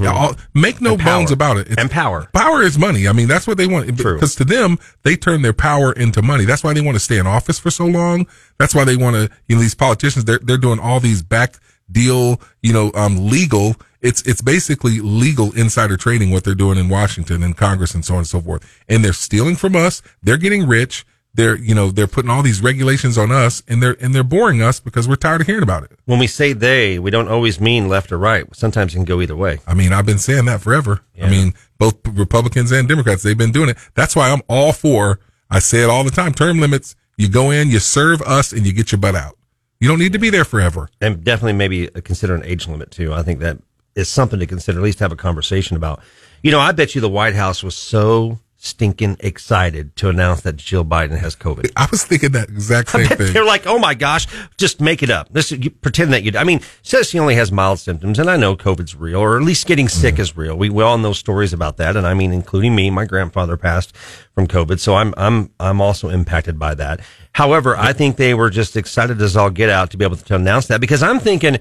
All- 0.07 0.35
make 0.53 0.81
no 0.81 0.95
Mm-hmm. 0.97 1.05
Bones 1.05 1.31
about 1.31 1.55
it. 1.57 1.67
It's- 1.71 1.77
And 1.77 1.89
power. 1.89 2.27
Power 2.33 2.61
is 2.61 2.77
money. 2.77 3.07
I 3.07 3.13
mean, 3.13 3.27
that's 3.29 3.47
what 3.47 3.57
they 3.57 3.65
want. 3.67 3.97
True. 3.97 4.15
Because 4.15 4.35
to 4.35 4.43
them, 4.43 4.77
they 5.03 5.15
turn 5.15 5.41
their 5.41 5.53
power 5.53 5.93
into 5.93 6.21
money. 6.21 6.43
That's 6.43 6.63
why 6.65 6.73
they 6.73 6.81
want 6.81 6.95
to 6.95 6.99
stay 6.99 7.17
in 7.17 7.25
office 7.27 7.59
for 7.59 7.71
so 7.71 7.85
long. 7.85 8.27
That's 8.57 8.75
why 8.75 8.83
they 8.83 8.97
want 8.97 9.15
to, 9.15 9.29
you 9.47 9.55
know, 9.55 9.61
these 9.61 9.75
politicians, 9.75 10.25
they're, 10.25 10.39
they're 10.39 10.57
doing 10.57 10.79
all 10.79 10.99
these 10.99 11.21
back 11.21 11.55
deal, 11.89 12.41
you 12.61 12.73
know, 12.73 12.91
um, 12.93 13.29
legal. 13.29 13.75
It's, 14.01 14.21
it's 14.23 14.41
basically 14.41 14.99
legal 14.99 15.51
insider 15.57 15.97
trading 15.97 16.31
what 16.31 16.43
they're 16.43 16.55
doing 16.55 16.77
in 16.77 16.87
Washington 16.89 17.43
and 17.43 17.55
Congress 17.57 17.93
and 17.93 18.03
so 18.05 18.13
on 18.13 18.19
and 18.19 18.27
so 18.27 18.39
forth. 18.41 18.83
And 18.87 19.03
they're 19.03 19.13
stealing 19.13 19.55
from 19.55 19.75
us. 19.75 20.01
They're 20.23 20.37
getting 20.37 20.67
rich. 20.67 21.05
They're, 21.33 21.55
you 21.57 21.75
know, 21.75 21.91
they're 21.91 22.07
putting 22.07 22.31
all 22.31 22.41
these 22.41 22.61
regulations 22.61 23.17
on 23.17 23.31
us 23.31 23.61
and 23.67 23.83
they're, 23.83 23.95
and 24.01 24.15
they're 24.15 24.23
boring 24.23 24.61
us 24.63 24.79
because 24.79 25.07
we're 25.07 25.15
tired 25.15 25.41
of 25.41 25.47
hearing 25.47 25.61
about 25.63 25.83
it. 25.83 25.91
when 26.05 26.17
we 26.17 26.25
say 26.27 26.53
they, 26.53 26.97
we 26.97 27.11
don't 27.11 27.27
always 27.27 27.61
mean 27.61 27.87
left 27.87 28.11
or 28.11 28.17
right. 28.17 28.45
Sometimes 28.55 28.93
it 28.93 28.97
can 28.97 29.05
go 29.05 29.21
either 29.21 29.35
way. 29.35 29.59
I 29.67 29.73
mean, 29.75 29.93
I've 29.93 30.07
been 30.07 30.17
saying 30.17 30.45
that 30.45 30.61
forever. 30.61 31.01
I 31.21 31.29
mean, 31.29 31.53
both 31.77 31.95
Republicans 32.07 32.71
and 32.71 32.87
Democrats, 32.87 33.21
they've 33.21 33.37
been 33.37 33.51
doing 33.51 33.69
it. 33.69 33.77
That's 33.93 34.15
why 34.15 34.31
I'm 34.31 34.41
all 34.49 34.71
for, 34.73 35.19
I 35.51 35.59
say 35.59 35.83
it 35.83 35.89
all 35.89 36.03
the 36.03 36.11
time, 36.11 36.33
term 36.33 36.59
limits. 36.59 36.95
You 37.17 37.29
go 37.29 37.51
in, 37.51 37.69
you 37.69 37.79
serve 37.79 38.21
us, 38.21 38.51
and 38.51 38.65
you 38.65 38.73
get 38.73 38.91
your 38.91 38.99
butt 38.99 39.15
out. 39.15 39.37
You 39.79 39.87
don't 39.87 39.99
need 39.99 40.13
to 40.13 40.19
be 40.19 40.29
there 40.29 40.45
forever. 40.45 40.89
and 40.99 41.23
definitely 41.23 41.53
maybe 41.53 41.87
consider 42.03 42.33
an 42.35 42.43
age 42.43 42.67
limit 42.67 42.91
too. 42.91 43.13
I 43.13 43.23
think 43.23 43.39
that 43.39 43.59
is 43.95 44.07
something 44.09 44.39
to 44.39 44.45
consider. 44.45 44.79
At 44.79 44.83
least 44.83 44.99
have 44.99 45.11
a 45.11 45.15
conversation 45.17 45.77
about. 45.77 46.01
You 46.43 46.51
know, 46.51 46.59
I 46.59 46.71
bet 46.71 46.95
you 46.95 47.01
the 47.01 47.09
White 47.09 47.35
House 47.35 47.63
was 47.63 47.75
so 47.75 48.39
stinking 48.61 49.15
excited 49.21 49.95
to 49.95 50.09
announce 50.09 50.41
that 50.41 50.57
Jill 50.57 50.83
Biden 50.83 51.17
has 51.17 51.33
COVID. 51.33 51.71
I 51.77 51.87
was 51.91 52.03
thinking 52.03 52.31
that 52.33 52.49
exact 52.49 52.89
same 52.89 53.07
thing. 53.07 53.31
They're 53.31 53.45
like, 53.45 53.65
oh 53.65 53.79
my 53.79 53.93
gosh, 53.93 54.27
just 54.57 54.81
make 54.81 55.01
it 55.01 55.09
up. 55.09 55.29
This, 55.31 55.51
you 55.51 55.69
pretend 55.69 56.11
that 56.11 56.23
you. 56.23 56.33
I 56.37 56.43
mean, 56.43 56.59
says 56.81 57.09
she 57.09 57.19
only 57.19 57.35
has 57.35 57.51
mild 57.53 57.79
symptoms, 57.79 58.19
and 58.19 58.29
I 58.29 58.35
know 58.35 58.57
COVID's 58.57 58.95
real, 58.95 59.19
or 59.21 59.37
at 59.37 59.43
least 59.43 59.65
getting 59.65 59.87
sick 59.87 60.15
Mm-hmm. 60.15 60.21
is 60.21 60.37
real. 60.37 60.57
We, 60.57 60.69
we 60.69 60.83
all 60.83 60.97
know 60.97 61.13
stories 61.13 61.53
about 61.53 61.77
that, 61.77 61.95
and 61.95 62.05
I 62.05 62.13
mean, 62.13 62.33
including 62.33 62.75
me. 62.75 62.89
My 62.89 63.05
grandfather 63.05 63.55
passed 63.55 63.95
from 64.33 64.45
COVID, 64.47 64.79
so 64.79 64.95
I'm 64.95 65.13
I'm 65.15 65.51
I'm 65.59 65.79
also 65.79 66.09
impacted 66.09 66.59
by 66.59 66.75
that. 66.75 66.99
However, 67.33 67.77
I 67.77 67.93
think 67.93 68.17
they 68.17 68.33
were 68.33 68.49
just 68.49 68.75
excited 68.75 69.21
as 69.21 69.37
all 69.37 69.49
get 69.49 69.69
out 69.69 69.91
to 69.91 69.97
be 69.97 70.03
able 70.03 70.17
to 70.17 70.35
announce 70.35 70.67
that 70.67 70.81
because 70.81 71.01
I'm 71.03 71.19
thinking. 71.19 71.59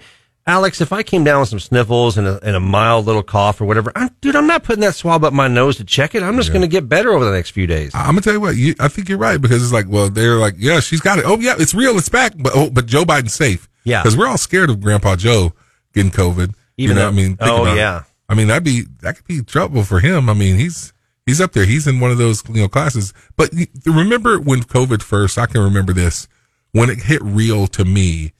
Alex, 0.49 0.81
if 0.81 0.95
I 0.95 1.03
came 1.03 1.25
down 1.25 1.41
with 1.41 1.51
some 1.51 1.61
sniffles 1.61 2.17
and 2.17 2.27
a, 2.27 2.41
and 2.43 2.57
a 2.57 2.61
mild 2.61 3.05
little 3.05 3.23
cough 3.23 3.61
or 3.61 3.67
whatever, 3.67 3.93
I'm, 3.95 4.09
dude, 4.23 4.35
I'm 4.35 4.47
not 4.47 4.65
putting 4.65 4.81
that 4.81 4.95
swab 4.95 5.23
up 5.23 5.35
my 5.35 5.47
nose 5.47 5.77
to 5.77 5.85
check 5.85 6.15
it. 6.15 6.23
I'm 6.23 6.37
just 6.37 6.49
going 6.51 6.63
to 6.63 6.69
get 6.69 6.89
better 6.89 7.13
over 7.13 7.23
the 7.25 7.33
next 7.33 7.51
few 7.51 7.67
days. 7.67 7.93
I'm 7.95 8.07
gonna 8.07 8.23
tell 8.23 8.33
you 8.33 8.41
what. 8.41 8.57
You, 8.57 8.75
I 8.81 8.89
think 8.89 9.11
you're 9.11 9.19
right 9.19 9.39
because 9.41 9.63
it's 9.63 9.73
like, 9.75 9.85
well, 9.89 10.09
they're 10.09 10.37
like, 10.37 10.55
yeah, 10.57 10.81
she's 10.81 11.03
got 11.03 11.19
it. 11.19 11.27
Oh 11.27 11.37
yeah, 11.39 11.55
it's 11.59 11.75
real. 11.75 11.99
It's 11.99 12.09
back. 12.09 12.33
But 12.37 12.53
oh, 12.55 12.71
but 12.71 12.87
Joe 12.87 13.05
Biden's 13.05 13.35
safe. 13.35 13.69
Yeah. 13.85 14.03
because 14.03 14.17
we're 14.17 14.27
all 14.27 14.39
scared 14.39 14.71
of 14.71 14.81
Grandpa 14.81 15.17
Joe 15.17 15.53
getting 15.93 16.11
COVID. 16.11 16.55
Even 16.55 16.55
you 16.79 16.89
know, 16.89 16.95
though- 16.95 17.05
what 17.05 17.13
I 17.13 17.17
mean, 17.17 17.37
oh, 17.41 17.63
about 17.63 17.77
it. 17.77 17.81
yeah. 17.81 18.03
I 18.31 18.35
mean, 18.35 18.49
that'd 18.49 18.65
be 18.65 18.85
that 19.03 19.17
could 19.17 19.27
be 19.27 19.43
trouble 19.43 19.83
for 19.85 20.01
him. 20.01 20.31
I 20.31 20.35
mean, 20.35 20.57
he's 20.57 20.93
he's 21.27 21.41
up 21.43 21.53
there. 21.53 21.67
He's 21.67 21.87
in 21.87 22.01
one 22.01 22.11
of 22.11 22.17
those 22.19 22.43
you 22.49 22.63
know 22.63 22.69
classes. 22.69 23.13
But 23.37 23.51
remember 23.85 24.39
when 24.39 24.61
COVID 24.63 25.03
first? 25.03 25.37
I 25.37 25.45
can 25.47 25.61
remember 25.63 25.93
this 25.93 26.27
when 26.73 26.89
it 26.89 27.03
hit 27.03 27.21
real 27.23 27.67
to 27.69 27.85
me 27.85 28.33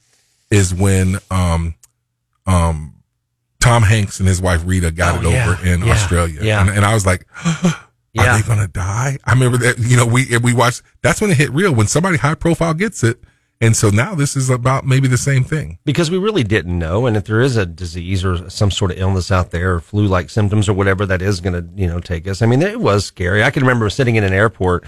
is 0.49 0.73
when 0.73 1.17
um 1.29 1.75
um 2.49 2.95
Tom 3.59 3.83
Hanks 3.83 4.19
and 4.19 4.27
his 4.27 4.41
wife 4.41 4.61
Rita 4.65 4.91
got 4.91 5.23
Oh, 5.23 5.27
it 5.29 5.33
yeah. 5.33 5.49
over 5.49 5.67
in 5.67 5.81
Yeah. 5.83 5.91
Australia. 5.93 6.39
Yeah. 6.41 6.61
And, 6.61 6.69
and 6.69 6.85
I 6.85 6.93
was 6.93 7.05
like, 7.05 7.25
Yeah. 8.13 8.33
are 8.35 8.41
they 8.41 8.47
gonna 8.47 8.67
die? 8.67 9.17
I 9.25 9.33
remember 9.33 9.57
that. 9.59 9.79
You 9.79 9.97
know, 9.97 10.05
we 10.05 10.37
we 10.37 10.53
watched. 10.53 10.81
That's 11.01 11.21
when 11.21 11.29
it 11.31 11.37
hit 11.37 11.51
real. 11.51 11.73
When 11.73 11.87
somebody 11.87 12.17
high 12.17 12.35
profile 12.35 12.73
gets 12.73 13.03
it, 13.03 13.19
and 13.61 13.75
so 13.75 13.89
now 13.89 14.15
this 14.15 14.37
is 14.37 14.49
about 14.49 14.85
maybe 14.85 15.07
the 15.09 15.17
same 15.17 15.43
thing. 15.43 15.77
because 15.83 16.09
we 16.09 16.17
really 16.17 16.43
didn't 16.45 16.79
know. 16.79 17.05
And 17.05 17.17
if 17.17 17.25
there 17.25 17.41
is 17.41 17.57
a 17.57 17.65
disease 17.65 18.23
or 18.23 18.49
some 18.49 18.71
sort 18.71 18.91
of 18.91 18.97
illness 18.97 19.29
out 19.31 19.51
there, 19.51 19.75
or 19.75 19.79
flu-like 19.81 20.29
symptoms 20.29 20.69
or 20.69 20.73
whatever 20.73 21.05
that 21.05 21.21
is 21.21 21.41
going 21.41 21.53
to, 21.53 21.67
you 21.75 21.85
know, 21.87 21.99
take 21.99 22.25
us. 22.27 22.41
I 22.41 22.45
mean, 22.45 22.61
it 22.61 22.79
was 22.79 23.05
scary. 23.05 23.43
I 23.43 23.51
can 23.51 23.63
remember 23.63 23.89
sitting 23.89 24.15
in 24.15 24.23
an 24.23 24.31
airport 24.33 24.85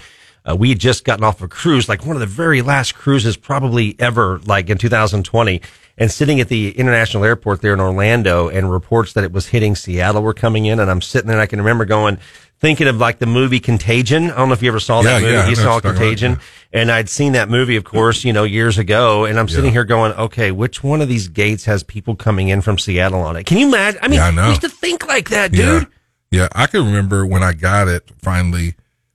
Uh, 0.48 0.56
we 0.56 0.70
had 0.70 0.78
just 0.78 1.04
gotten 1.04 1.22
off 1.24 1.40
a 1.40 1.48
cruise, 1.48 1.88
like 1.88 2.04
one 2.04 2.16
of 2.16 2.20
the 2.20 2.26
very 2.26 2.62
last 2.62 2.94
cruises 2.94 3.36
probably 3.36 3.94
ever, 4.00 4.40
like 4.44 4.68
in 4.70 4.76
2020, 4.78 5.60
and 5.98 6.10
sitting 6.10 6.40
at 6.40 6.48
the 6.48 6.70
international 6.76 7.24
airport 7.24 7.60
there 7.62 7.72
in 7.74 7.80
Orlando, 7.80 8.48
and 8.48 8.70
reports 8.70 9.12
that 9.12 9.22
it 9.24 9.30
was 9.32 9.46
hitting 9.48 9.76
Seattle 9.76 10.22
were 10.22 10.34
coming 10.34 10.64
in, 10.66 10.80
and 10.80 10.90
I'm 10.90 11.00
sitting 11.02 11.28
there, 11.28 11.36
and 11.36 11.42
I 11.42 11.46
can 11.46 11.60
remember 11.60 11.84
going, 11.84 12.18
thinking 12.58 12.88
of 12.88 12.96
like 12.96 13.18
the 13.20 13.26
movie 13.26 13.60
Contagion. 13.60 14.30
I 14.30 14.36
don't 14.36 14.48
know 14.48 14.54
if 14.54 14.62
you 14.62 14.68
ever 14.68 14.80
saw 14.80 15.02
that 15.02 15.14
Yeah, 15.14 15.20
movie. 15.20 15.32
yeah, 15.32 15.48
you 15.48 15.54
saw 15.54 15.74
what 15.74 15.84
you're 15.84 15.92
talking 15.92 16.06
about, 16.08 16.18
Contagion, 16.18 16.38
and 16.72 16.90
I'd 16.90 17.08
seen 17.08 17.32
that 17.34 17.48
movie, 17.48 17.76
of 17.76 17.84
course, 17.84 18.24
you 18.24 18.32
know, 18.32 18.42
years 18.44 18.78
ago, 18.78 19.24
and 19.26 19.38
I'm 19.38 19.48
sitting 19.48 19.66
Yeah. 19.66 19.70
here 19.72 19.84
going, 19.84 20.12
okay, 20.14 20.50
which 20.50 20.82
one 20.82 21.00
of 21.00 21.08
these 21.08 21.28
gates 21.28 21.64
has 21.66 21.82
people 21.84 22.16
coming 22.16 22.48
in 22.48 22.62
from 22.62 22.78
Seattle 22.78 23.20
on 23.20 23.36
it? 23.36 23.46
Can 23.46 23.58
you 23.58 23.68
imagine? 23.68 24.00
I 24.02 24.08
mean, 24.08 24.18
Yeah, 24.18 24.42
I 24.44 24.48
used 24.48 24.60
to 24.62 24.68
think 24.68 25.06
like 25.06 25.28
that, 25.30 25.52
dude. 25.52 25.60
Yeah. 25.60 25.84
Yeah. 26.32 26.48
I 26.52 26.66
can 26.66 26.84
remember 26.86 27.26
when 27.26 27.42
I 27.44 27.52
got 27.52 27.86
it 27.88 28.10
finally, 28.22 28.74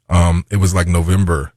um, 0.10 0.46
it 0.50 0.58
was 0.58 0.74
like 0.74 0.88
November, 0.88 1.54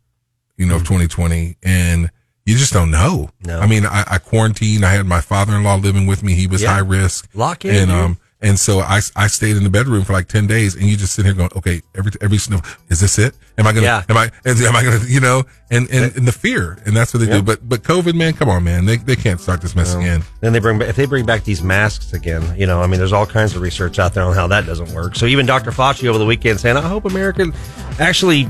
you 0.56 0.66
know, 0.66 0.76
of 0.76 0.82
2020 0.82 1.56
and 1.62 2.10
you 2.46 2.56
just 2.56 2.72
don't 2.72 2.90
know. 2.90 3.30
No. 3.44 3.60
I 3.60 3.66
mean, 3.66 3.86
I, 3.86 4.04
I 4.06 4.18
quarantined. 4.18 4.84
I 4.84 4.92
had 4.92 5.06
my 5.06 5.20
father-in-law 5.20 5.76
living 5.76 6.06
with 6.06 6.22
me. 6.22 6.34
He 6.34 6.46
was 6.46 6.62
Yeah. 6.62 6.72
high 6.74 6.78
risk. 6.80 7.28
Lock 7.34 7.64
in, 7.64 7.74
And, 7.74 7.90
um, 7.92 8.18
and 8.42 8.58
so 8.58 8.80
I, 8.80 9.00
I 9.16 9.26
stayed 9.26 9.56
in 9.56 9.64
the 9.64 9.70
bedroom 9.70 10.02
for 10.04 10.12
like 10.14 10.26
10 10.28 10.46
days 10.46 10.74
and 10.74 10.84
you 10.84 10.96
just 10.96 11.14
sit 11.14 11.24
here 11.26 11.34
going, 11.34 11.50
okay, 11.56 11.82
every, 11.94 12.12
every 12.20 12.38
snow, 12.38 12.60
is 12.88 13.00
this 13.00 13.18
it? 13.18 13.34
Am 13.58 13.66
I 13.66 13.72
going 13.72 13.82
to, 13.82 13.88
Yeah. 13.88 14.02
am 14.08 14.16
I, 14.16 14.30
am 14.46 14.76
I 14.76 14.82
going 14.82 15.00
to, 15.00 15.06
you 15.06 15.20
know, 15.20 15.42
and, 15.70 15.90
and, 15.90 16.16
and 16.16 16.26
the 16.26 16.32
fear. 16.32 16.78
And 16.86 16.96
that's 16.96 17.12
what 17.12 17.20
they 17.20 17.26
do. 17.26 17.42
But, 17.42 17.68
but 17.68 17.82
COVID, 17.82 18.14
man, 18.14 18.32
come 18.32 18.48
on, 18.48 18.64
man. 18.64 18.86
They, 18.86 18.96
they 18.96 19.16
can't 19.16 19.38
start 19.40 19.60
this 19.60 19.76
mess 19.76 19.94
again. 19.94 20.22
Then 20.40 20.52
they 20.54 20.58
bring 20.58 20.80
if 20.80 20.96
they 20.96 21.04
bring 21.06 21.26
back 21.26 21.44
these 21.44 21.62
masks 21.62 22.14
again, 22.14 22.42
you 22.58 22.66
know, 22.66 22.80
I 22.80 22.86
mean, 22.86 22.98
there's 22.98 23.12
all 23.12 23.26
kinds 23.26 23.54
of 23.54 23.60
research 23.62 23.98
out 23.98 24.14
there 24.14 24.24
on 24.24 24.34
how 24.34 24.46
that 24.46 24.64
doesn't 24.64 24.92
work. 24.94 25.16
So 25.16 25.26
even 25.26 25.44
Dr. 25.44 25.70
Fauci 25.70 26.08
over 26.08 26.18
the 26.18 26.24
weekend 26.26 26.60
saying, 26.60 26.76
I 26.78 26.88
hope 26.88 27.04
America 27.04 27.52
actually 27.98 28.48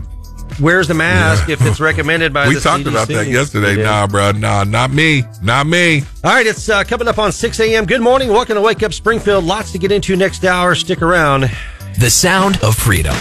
wears 0.58 0.88
the 0.88 0.94
mask 0.94 1.46
Yeah. 1.48 1.54
if 1.54 1.66
it's 1.66 1.78
recommended 1.80 2.32
by 2.32 2.48
We 2.48 2.54
the 2.54 2.60
talked 2.60 2.86
about 2.86 3.08
that 3.08 3.28
yesterday. 3.28 3.82
Nah, 3.82 4.06
bro. 4.06 4.32
Nah, 4.32 4.64
not 4.64 4.90
me. 4.90 5.24
Not 5.42 5.66
me. 5.66 6.02
All 6.24 6.32
right, 6.32 6.46
it's 6.46 6.68
uh, 6.68 6.82
coming 6.84 7.06
up 7.08 7.18
on 7.18 7.30
6 7.32 7.60
a.m. 7.60 7.84
Good 7.86 8.00
morning. 8.00 8.28
Welcome 8.30 8.56
to 8.56 8.60
Wake 8.60 8.82
Up 8.82 8.92
Springfield. 8.92 9.44
Lots 9.44 9.72
to 9.72 9.78
get 9.78 9.92
into 9.92 10.16
next 10.16 10.44
hour. 10.44 10.74
Stick 10.74 11.02
around. 11.02 11.50
The 11.98 12.10
Sound 12.10 12.58
of 12.62 12.74
Freedom. 12.76 13.14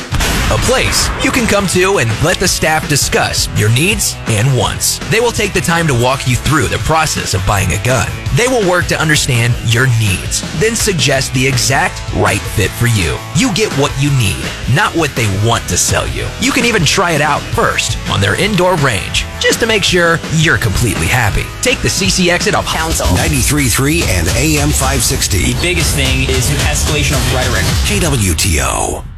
A 0.52 0.58
place 0.66 1.08
you 1.24 1.30
can 1.30 1.48
come 1.48 1.68
to 1.68 2.00
and 2.00 2.10
let 2.24 2.40
the 2.40 2.48
staff 2.48 2.90
discuss 2.90 3.48
your 3.56 3.70
needs 3.70 4.16
and 4.30 4.58
wants. 4.58 4.98
They 5.12 5.20
will 5.20 5.32
take 5.32 5.54
the 5.54 5.62
time 5.62 5.86
to 5.86 5.94
walk 5.94 6.28
you 6.28 6.36
through 6.36 6.70
the 6.70 6.80
process 6.80 7.36
of 7.36 7.46
buying 7.46 7.72
a 7.74 7.84
gun. 7.84 8.10
They 8.36 8.48
will 8.48 8.68
work 8.68 8.88
to 8.88 9.00
understand 9.00 9.54
your 9.72 9.86
needs, 10.02 10.42
then 10.60 10.76
suggest 10.76 11.36
the 11.36 11.46
exact 11.46 12.02
right 12.16 12.42
fit 12.58 12.72
for 12.72 12.88
you. 12.88 13.16
You 13.36 13.54
get 13.54 13.72
what 13.78 13.94
you 14.02 14.10
need, 14.18 14.42
not 14.74 14.96
what 14.96 15.16
they 15.16 15.30
want 15.46 15.70
to 15.70 15.78
sell 15.78 16.08
you. 16.08 16.26
You 16.42 16.52
can 16.52 16.66
even 16.66 16.84
try 16.84 17.12
it 17.12 17.22
out 17.22 17.42
first 17.54 18.00
on 18.10 18.20
their 18.20 18.34
indoor 18.34 18.76
range, 18.78 19.26
just 19.40 19.60
to 19.60 19.68
make 19.68 19.84
sure 19.84 20.18
you're 20.34 20.58
completely 20.58 21.06
happy. 21.06 21.46
Take 21.62 21.84
the 21.84 21.94
CC 21.94 22.30
exit 22.30 22.56
off 22.56 22.66
Council. 22.66 23.06
93.3 23.06 24.02
and 24.18 24.28
AM 24.30 24.70
560. 24.70 25.54
The 25.54 25.62
biggest 25.62 25.94
thing 25.94 26.28
is 26.28 26.50
an 26.50 26.58
escalation 26.66 27.14
of 27.14 27.36
rhetoric. 27.36 27.66
KWTO. 27.86 29.09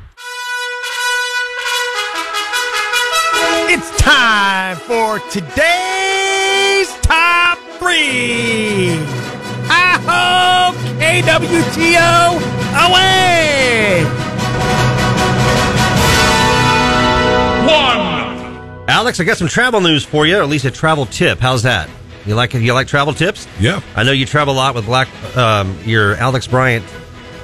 It's 3.73 3.89
time 3.91 4.75
for 4.75 5.19
today's 5.29 6.89
top 6.97 7.57
three. 7.79 8.99
I 9.69 9.95
hope 10.03 10.75
KWTO 10.99 12.36
away. 12.89 14.03
One. 17.65 18.89
Alex, 18.89 19.21
I 19.21 19.23
got 19.23 19.38
some 19.38 19.47
travel 19.47 19.79
news 19.79 20.03
for 20.03 20.27
you, 20.27 20.38
or 20.38 20.41
at 20.41 20.49
least 20.49 20.65
a 20.65 20.71
travel 20.71 21.05
tip. 21.05 21.39
How's 21.39 21.63
that? 21.63 21.89
You 22.25 22.36
like 22.36 22.53
you 22.53 22.73
like 22.73 22.88
travel 22.88 23.13
tips? 23.13 23.47
Yeah. 23.57 23.79
I 23.95 24.03
know 24.03 24.12
you 24.12 24.25
travel 24.25 24.53
a 24.53 24.57
lot 24.57 24.75
with 24.75 24.84
Black 24.86 25.07
um, 25.38 25.79
your 25.86 26.15
Alex 26.15 26.45
Bryant 26.45 26.84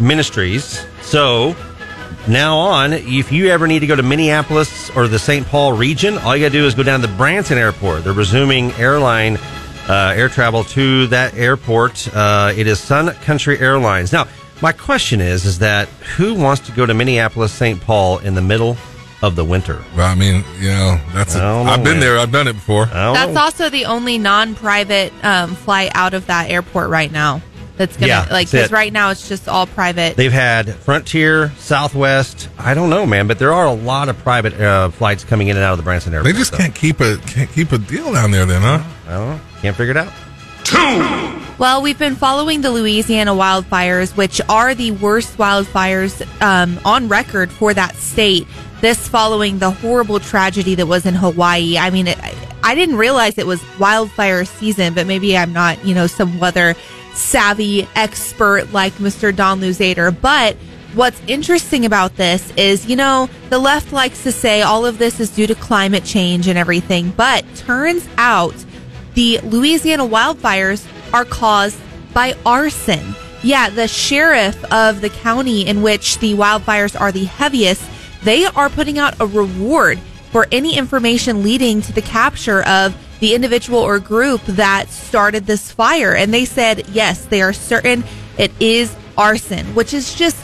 Ministries. 0.02 0.86
So 1.00 1.56
now 2.28 2.58
on, 2.58 2.94
if 2.94 3.32
you 3.32 3.48
ever 3.48 3.68
need 3.68 3.80
to 3.80 3.88
go 3.88 3.96
to 3.96 4.04
Minneapolis 4.04 4.90
or 4.92 5.08
the 5.08 5.20
St. 5.20 5.46
Paul 5.48 5.74
region, 5.74 6.18
all 6.20 6.36
you 6.36 6.46
got 6.46 6.52
to 6.52 6.58
do 6.58 6.66
is 6.66 6.76
go 6.76 6.84
down 6.84 7.02
to 7.02 7.08
Branson 7.08 7.58
Airport. 7.58 8.04
They're 8.04 8.14
resuming 8.14 8.72
airline 8.74 9.38
uh, 9.88 10.14
air 10.16 10.30
travel 10.30 10.64
to 10.66 11.08
that 11.08 11.36
airport. 11.36 12.14
Uh, 12.14 12.54
it 12.56 12.68
is 12.68 12.80
Sun 12.80 13.14
Country 13.16 13.58
Airlines. 13.60 14.12
Now, 14.12 14.28
my 14.62 14.72
question 14.72 15.22
is, 15.22 15.46
is 15.46 15.60
that 15.60 15.88
who 16.18 16.34
wants 16.34 16.66
to 16.68 16.72
go 16.72 16.86
to 16.86 16.94
Minneapolis, 16.94 17.52
St. 17.52 17.80
Paul 17.80 18.20
in 18.20 18.36
the 18.36 18.42
middle 18.42 18.76
of 19.22 19.36
the 19.36 19.46
winter? 19.46 19.84
Well, 19.96 20.08
I 20.08 20.16
mean, 20.16 20.44
you 20.60 20.70
know, 20.70 21.00
that's. 21.14 21.36
I 21.36 21.40
A, 21.40 21.42
don't 21.42 21.66
know, 21.66 21.72
I've 21.72 21.84
been 21.84 21.94
man. 21.94 22.00
there. 22.02 22.20
I've 22.20 22.32
done 22.32 22.48
it 22.48 22.54
before. 22.54 22.88
That's 22.88 23.34
know. 23.34 23.42
also 23.42 23.70
the 23.70 23.86
only 23.86 24.18
non-private 24.18 25.14
um, 25.24 25.56
flight 25.56 25.92
out 25.94 26.14
of 26.14 26.28
that 26.28 26.50
airport 26.50 26.90
right 26.90 27.12
now. 27.12 27.42
That's 27.78 27.96
gonna 27.96 28.08
Yeah, 28.08 28.28
like 28.32 28.50
because 28.50 28.72
right 28.72 28.92
now 28.92 29.12
it's 29.12 29.30
just 29.30 29.48
all 29.48 29.68
private. 29.68 30.16
They've 30.16 30.32
had 30.32 30.74
Frontier, 30.76 31.52
Southwest. 31.58 32.50
I 32.58 32.74
don't 32.74 32.90
know, 32.90 33.06
man, 33.06 33.28
but 33.28 33.38
there 33.40 33.54
are 33.54 33.66
a 33.66 33.74
lot 33.74 34.10
of 34.10 34.18
private 34.18 34.60
uh, 34.60 34.90
flights 34.90 35.24
coming 35.24 35.48
in 35.48 35.58
and 35.58 35.64
out 35.64 35.74
of 35.74 35.78
the 35.78 35.84
Branson 35.84 36.14
area. 36.14 36.24
They 36.24 36.34
just 36.34 36.52
so, 36.52 36.58
can't 36.58 36.74
keep 36.74 37.00
a 37.00 37.18
can't 37.28 37.52
keep 37.52 37.72
a 37.72 37.78
deal 37.78 38.12
down 38.14 38.32
there, 38.32 38.46
then, 38.46 38.62
huh? 38.62 38.84
I 39.08 39.12
don't 39.12 39.30
know. 39.30 39.42
Can't 39.62 39.78
figure 39.78 39.92
it 39.92 39.98
out. 39.98 40.12
Two. 40.64 41.44
Well, 41.60 41.82
we've 41.82 41.98
been 41.98 42.16
following 42.16 42.62
the 42.62 42.70
Louisiana 42.70 43.32
wildfires, 43.32 44.16
which 44.16 44.40
are 44.48 44.76
the 44.76 44.92
worst 44.92 45.38
wildfires 45.38 46.22
um, 46.42 46.80
on 46.86 47.08
record 47.08 47.52
for 47.52 47.74
that 47.74 47.96
state. 47.96 48.48
This 48.80 49.08
following 49.08 49.58
the 49.58 49.72
horrible 49.72 50.20
tragedy 50.20 50.76
that 50.76 50.86
was 50.86 51.08
in 51.08 51.16
Hawaii. 51.16 51.80
I 51.80 51.90
mean, 51.90 52.06
it, 52.06 52.20
I 52.64 52.76
didn't 52.76 52.98
realize 52.98 53.40
it 53.40 53.48
was 53.48 53.60
wildfire 53.80 54.46
season, 54.46 54.94
but 54.94 55.08
maybe 55.08 55.36
I'm 55.36 55.52
not, 55.52 55.84
you 55.84 55.96
know, 55.96 56.06
some 56.06 56.38
weather 56.38 56.76
savvy 57.18 57.88
expert 57.96 58.72
like 58.72 58.94
Mr. 58.94 59.36
Don 59.36 59.60
Louzader. 59.60 60.16
But 60.20 60.56
what's 60.94 61.22
interesting 61.28 61.86
about 61.86 62.16
this 62.16 62.52
is, 62.56 62.86
you 62.86 62.96
know, 62.96 63.30
the 63.50 63.60
left 63.60 63.92
likes 63.92 64.24
to 64.24 64.32
say 64.32 64.62
all 64.62 64.86
of 64.86 64.98
this 64.98 65.20
is 65.20 65.30
due 65.30 65.48
to 65.48 65.56
climate 65.56 66.04
change 66.04 66.48
and 66.48 66.58
everything, 66.58 67.12
but 67.12 67.44
turns 67.56 68.08
out 68.18 68.56
the 69.14 69.40
Louisiana 69.44 70.08
wildfires 70.08 70.88
are 71.14 71.26
caused 71.26 71.80
by 72.14 72.36
arson. 72.46 73.16
Yeah, 73.44 73.70
the 73.70 73.88
sheriff 73.88 74.64
of 74.72 75.02
the 75.02 75.10
county 75.10 75.66
in 75.68 75.82
which 75.82 76.20
the 76.20 76.34
wildfires 76.34 77.00
are 77.00 77.12
the 77.12 77.26
heaviest, 77.26 77.84
they 78.24 78.46
are 78.46 78.70
putting 78.70 78.98
out 78.98 79.20
a 79.20 79.26
reward 79.26 80.00
for 80.32 80.48
any 80.52 80.78
information 80.78 81.44
leading 81.44 81.82
to 81.82 81.94
the 81.94 82.02
capture 82.02 82.64
of 82.64 82.96
the 83.20 83.34
individual 83.34 83.80
or 83.80 84.00
group 84.00 84.42
that 84.46 84.90
started 84.90 85.46
this 85.46 85.72
fire. 85.72 86.16
And 86.16 86.34
they 86.34 86.46
said, 86.46 86.88
yes, 86.90 87.26
they 87.26 87.42
are 87.42 87.54
certain 87.54 88.04
it 88.38 88.52
is 88.60 88.96
arson, 89.18 89.66
which 89.74 89.94
is 89.94 90.14
just 90.14 90.38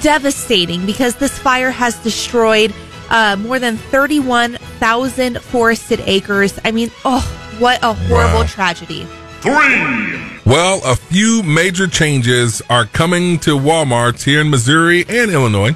devastating 0.00 0.86
because 0.86 1.16
this 1.16 1.38
fire 1.38 1.70
has 1.70 1.96
destroyed 2.02 2.72
uh, 3.10 3.36
more 3.36 3.58
than 3.58 3.76
31,000 3.76 5.40
forested 5.42 6.00
acres. 6.06 6.58
I 6.64 6.70
mean, 6.70 6.90
oh, 7.04 7.20
what 7.58 7.82
a 7.82 7.92
horrible 7.92 8.40
Wow. 8.40 8.46
tragedy. 8.46 9.06
Well, 10.44 10.80
a 10.84 10.96
few 10.96 11.42
major 11.42 11.86
changes 11.88 12.62
are 12.70 12.84
coming 12.86 13.38
to 13.40 13.58
Walmarts 13.58 14.22
here 14.22 14.40
in 14.40 14.50
Missouri 14.50 15.04
and 15.08 15.30
Illinois. 15.30 15.74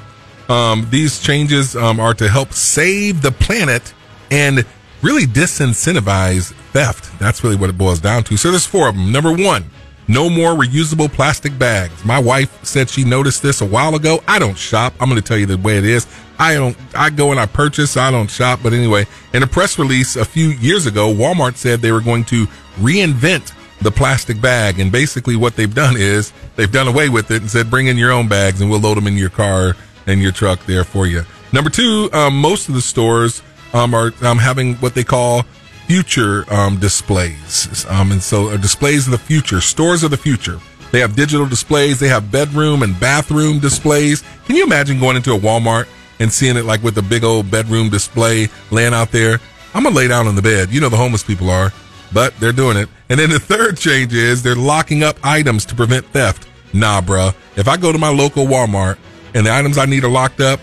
Um, 0.49 0.87
these 0.89 1.19
changes 1.19 1.75
um, 1.75 1.99
are 1.99 2.13
to 2.13 2.29
help 2.29 2.53
save 2.53 3.21
the 3.21 3.31
planet 3.31 3.93
and 4.31 4.65
really 5.01 5.25
disincentivize 5.25 6.53
theft. 6.71 7.17
That's 7.19 7.43
really 7.43 7.55
what 7.55 7.69
it 7.69 7.77
boils 7.77 7.99
down 7.99 8.23
to. 8.25 8.37
So 8.37 8.51
there's 8.51 8.65
four 8.65 8.87
of 8.89 8.95
them. 8.95 9.11
Number 9.11 9.31
one, 9.31 9.65
no 10.07 10.29
more 10.29 10.53
reusable 10.53 11.11
plastic 11.11 11.57
bags. 11.59 12.05
My 12.05 12.19
wife 12.19 12.63
said 12.63 12.89
she 12.89 13.03
noticed 13.03 13.43
this 13.43 13.61
a 13.61 13.65
while 13.65 13.95
ago. 13.95 14.23
I 14.27 14.39
don't 14.39 14.57
shop. 14.57 14.93
I'm 14.99 15.09
going 15.09 15.21
to 15.21 15.27
tell 15.27 15.37
you 15.37 15.45
the 15.45 15.57
way 15.57 15.77
it 15.77 15.85
is. 15.85 16.07
I 16.39 16.53
don't, 16.53 16.77
I 16.95 17.09
go 17.09 17.31
and 17.31 17.39
I 17.39 17.45
purchase. 17.45 17.97
I 17.97 18.11
don't 18.11 18.29
shop. 18.29 18.59
But 18.63 18.73
anyway, 18.73 19.05
in 19.33 19.43
a 19.43 19.47
press 19.47 19.77
release 19.77 20.15
a 20.15 20.25
few 20.25 20.49
years 20.49 20.85
ago, 20.85 21.13
Walmart 21.13 21.55
said 21.55 21.81
they 21.81 21.91
were 21.91 22.01
going 22.01 22.23
to 22.25 22.45
reinvent 22.77 23.53
the 23.81 23.91
plastic 23.91 24.39
bag. 24.39 24.79
And 24.79 24.91
basically 24.91 25.35
what 25.35 25.55
they've 25.55 25.73
done 25.73 25.95
is 25.97 26.31
they've 26.55 26.71
done 26.71 26.87
away 26.87 27.09
with 27.09 27.29
it 27.31 27.41
and 27.41 27.51
said, 27.51 27.69
bring 27.69 27.87
in 27.87 27.97
your 27.97 28.11
own 28.11 28.27
bags 28.27 28.61
and 28.61 28.69
we'll 28.69 28.79
load 28.79 28.97
them 28.97 29.07
in 29.07 29.17
your 29.17 29.29
car 29.29 29.75
and 30.05 30.21
your 30.21 30.31
truck 30.31 30.65
there 30.65 30.83
for 30.83 31.05
you. 31.05 31.23
Number 31.51 31.69
two, 31.69 32.09
um, 32.13 32.39
most 32.39 32.69
of 32.69 32.75
the 32.75 32.81
stores, 32.81 33.41
um, 33.73 33.93
are, 33.93 34.13
um, 34.23 34.37
having 34.37 34.75
what 34.75 34.95
they 34.95 35.03
call 35.03 35.43
future, 35.87 36.45
um, 36.53 36.79
displays. 36.79 37.85
Um, 37.89 38.11
and 38.11 38.21
so 38.21 38.49
uh, 38.49 38.57
displays 38.57 39.07
of 39.07 39.11
the 39.11 39.17
future, 39.17 39.61
stores 39.61 40.03
of 40.03 40.11
the 40.11 40.17
future. 40.17 40.59
They 40.91 40.99
have 40.99 41.15
digital 41.15 41.45
displays. 41.45 41.99
They 41.99 42.07
have 42.07 42.31
bedroom 42.31 42.83
and 42.83 42.97
bathroom 42.99 43.59
displays. 43.59 44.23
Can 44.45 44.55
you 44.55 44.63
imagine 44.63 44.99
going 44.99 45.17
into 45.17 45.33
a 45.33 45.37
Walmart 45.37 45.87
and 46.19 46.31
seeing 46.31 46.57
it 46.57 46.65
like 46.65 46.81
with 46.83 46.97
a 46.97 47.01
big 47.01 47.23
old 47.23 47.51
bedroom 47.51 47.89
display 47.89 48.49
laying 48.71 48.93
out 48.93 49.11
there? 49.11 49.39
I'm 49.73 49.83
gonna 49.83 49.95
lay 49.95 50.07
down 50.07 50.27
on 50.27 50.35
the 50.35 50.41
bed. 50.41 50.71
You 50.71 50.81
know 50.81 50.89
the 50.89 50.97
homeless 50.97 51.23
people 51.23 51.49
are, 51.49 51.71
but 52.13 52.37
they're 52.39 52.53
doing 52.53 52.77
it. 52.77 52.89
And 53.09 53.19
then 53.19 53.29
the 53.29 53.39
third 53.53 53.77
change 53.77 54.13
is 54.13 54.43
they're 54.43 54.55
locking 54.55 55.03
up 55.03 55.17
items 55.23 55.65
to 55.65 55.75
prevent 55.75 56.05
theft. 56.07 56.47
Nah, 56.73 57.01
bruh. 57.01 57.35
If 57.55 57.67
I 57.67 57.77
go 57.77 57.91
to 57.91 57.97
my 57.97 58.09
local 58.09 58.45
Walmart 58.45 58.97
and 59.33 59.45
the 59.45 59.51
items 59.51 59.77
I 59.77 59.85
need 59.85 60.03
are 60.03 60.09
locked 60.09 60.41
up, 60.41 60.59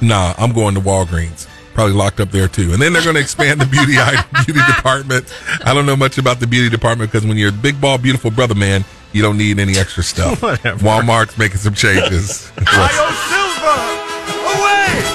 nah, 0.00 0.34
I'm 0.38 0.52
going 0.52 0.74
to 0.74 0.80
Walgreens. 0.80 1.48
Probably 1.76 1.92
locked 1.92 2.20
up 2.20 2.30
there 2.30 2.48
too. 2.48 2.72
And 2.72 2.80
then 2.80 2.94
they're 2.94 3.02
going 3.02 3.16
to 3.16 3.20
expand 3.20 3.60
the 3.60 3.66
beauty 3.66 3.98
beauty 4.46 4.60
department. 4.74 5.30
I 5.62 5.74
don't 5.74 5.84
know 5.84 5.94
much 5.94 6.16
about 6.16 6.40
the 6.40 6.46
beauty 6.46 6.70
department 6.70 7.12
because 7.12 7.26
when 7.26 7.36
you're 7.36 7.50
a 7.50 7.52
big 7.52 7.78
ball, 7.78 7.98
beautiful 7.98 8.30
brother 8.30 8.54
man, 8.54 8.82
you 9.12 9.20
don't 9.20 9.36
need 9.36 9.58
any 9.58 9.76
extra 9.76 10.02
stuff. 10.02 10.42
Whatever. 10.42 10.78
Walmart's 10.78 11.36
making 11.36 11.58
some 11.58 11.74
changes. 11.74 12.50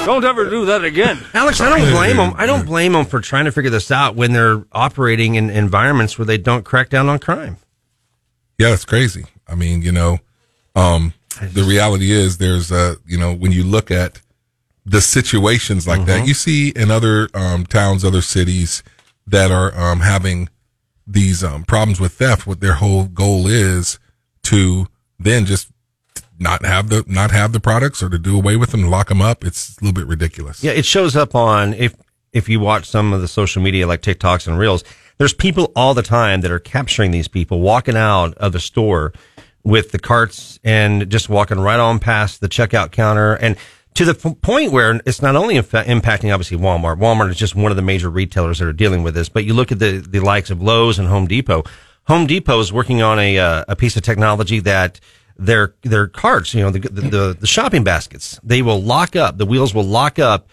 Don't 0.06 0.26
ever 0.26 0.50
do 0.50 0.66
that 0.66 0.84
again. 0.84 1.20
Alex, 1.34 1.62
I 1.62 1.70
don't 1.70 1.92
blame 1.92 2.18
them. 2.18 2.34
I 2.36 2.48
don't 2.48 2.66
blame 2.66 2.94
them 2.94 3.06
for 3.06 3.22
trying 3.22 3.46
to 3.46 3.52
figure 3.52 3.70
this 3.70 3.92
out 3.92 4.16
when 4.16 4.34
they're 4.34 4.66
operating 4.72 5.36
in 5.36 5.52
environments 5.52 6.18
where 6.18 6.26
they 6.26 6.40
don't 6.40 6.66
crack 6.66 6.90
down 6.90 7.08
on 7.08 7.20
crime. 7.20 7.58
Yeah, 8.58 8.74
it's 8.74 8.84
crazy. 8.84 9.26
I 9.48 9.54
mean, 9.54 9.84
you 9.84 9.92
know, 9.92 10.18
um, 10.76 11.14
the 11.40 11.64
reality 11.64 12.12
is 12.12 12.40
there's 12.40 12.72
a, 12.72 12.96
you 13.06 13.18
know, 13.18 13.32
when 13.32 13.52
you 13.52 13.64
look 13.64 13.92
at 13.92 14.20
the 14.92 15.00
situations 15.00 15.88
like 15.88 16.06
that, 16.06 16.28
you 16.28 16.34
see 16.34 16.70
in 16.76 16.92
other 16.92 17.30
um, 17.34 17.66
towns, 17.66 18.04
other 18.04 18.22
cities 18.22 18.84
that 19.26 19.50
are 19.50 19.74
um, 19.74 20.02
having 20.02 20.50
these 21.08 21.46
um, 21.46 21.64
problems 21.64 22.02
with 22.02 22.12
theft. 22.12 22.46
What 22.46 22.60
their 22.60 22.74
whole 22.74 23.06
goal 23.06 23.48
is 23.48 24.00
to 24.44 24.88
then 25.18 25.46
just 25.46 25.72
not 26.38 26.66
have 26.66 26.90
the 26.90 27.06
not 27.08 27.32
have 27.32 27.54
the 27.54 27.62
products 27.62 28.04
or 28.04 28.10
to 28.10 28.18
do 28.20 28.36
away 28.36 28.58
with 28.58 28.72
them, 28.72 28.90
lock 28.90 29.08
them 29.08 29.22
up. 29.22 29.46
It's 29.46 29.78
a 29.78 29.86
little 29.86 29.94
bit 29.94 30.08
ridiculous. 30.08 30.62
Yeah, 30.62 30.74
it 30.74 30.86
shows 30.86 31.16
up 31.16 31.36
on 31.36 31.74
if 31.74 31.96
if 32.34 32.50
you 32.50 32.60
watch 32.60 32.86
some 32.86 33.14
of 33.14 33.22
the 33.22 33.30
social 33.30 33.62
media 33.62 33.88
like 33.88 34.02
TikToks 34.02 34.46
and 34.46 34.60
Reels. 34.60 34.84
There's 35.18 35.34
people 35.34 35.72
all 35.74 35.94
the 35.94 36.04
time 36.04 36.42
that 36.42 36.52
are 36.52 36.60
capturing 36.60 37.12
these 37.12 37.30
people 37.30 37.62
walking 37.62 37.96
out 37.96 38.34
of 38.40 38.52
the 38.52 38.60
store 38.60 39.14
with 39.64 39.92
the 39.92 40.00
carts 40.00 40.60
and 40.66 41.10
just 41.10 41.30
walking 41.30 41.60
right 41.60 41.80
on 41.80 42.00
past 42.00 42.42
the 42.42 42.50
checkout 42.50 42.92
counter 42.92 43.36
and 43.36 43.56
to 43.94 44.06
the 44.06 44.14
point 44.14 44.72
where 44.72 45.02
it's 45.06 45.22
not 45.22 45.36
only 45.36 45.56
impacting 45.56 46.34
obviously 46.34 46.58
Walmart. 46.58 46.98
Walmart 46.98 47.30
is 47.30 47.38
just 47.38 47.56
one 47.56 47.72
of 47.72 47.76
the 47.76 47.82
major 47.82 48.10
retailers 48.10 48.60
that 48.60 48.68
are 48.68 48.74
dealing 48.74 49.04
with 49.04 49.14
this, 49.14 49.30
but 49.30 49.46
you 49.46 49.54
look 49.54 49.72
at 49.72 49.80
the 49.80 49.98
the 49.98 50.20
likes 50.20 50.50
of 50.50 50.62
Lowe's 50.62 51.00
and 51.00 51.08
Home 51.08 51.28
Depot. 51.28 51.64
Home 52.06 52.26
Depot 52.26 52.60
is 52.60 52.74
working 52.74 53.02
on 53.02 53.20
a 53.20 53.38
uh, 53.38 53.66
a 53.68 53.76
piece 53.76 53.98
of 53.98 54.04
technology 54.04 54.60
that 54.62 55.00
their 55.38 55.76
their 55.82 56.08
carts, 56.08 56.54
you 56.54 56.62
know, 56.62 56.70
the, 56.70 56.80
the 56.80 57.02
the 57.02 57.38
the 57.40 57.48
shopping 57.48 57.84
baskets, 57.84 58.40
they 58.44 58.62
will 58.62 58.82
lock 58.82 59.16
up. 59.16 59.38
The 59.38 59.46
wheels 59.46 59.74
will 59.74 59.84
lock 59.84 60.20
up 60.20 60.48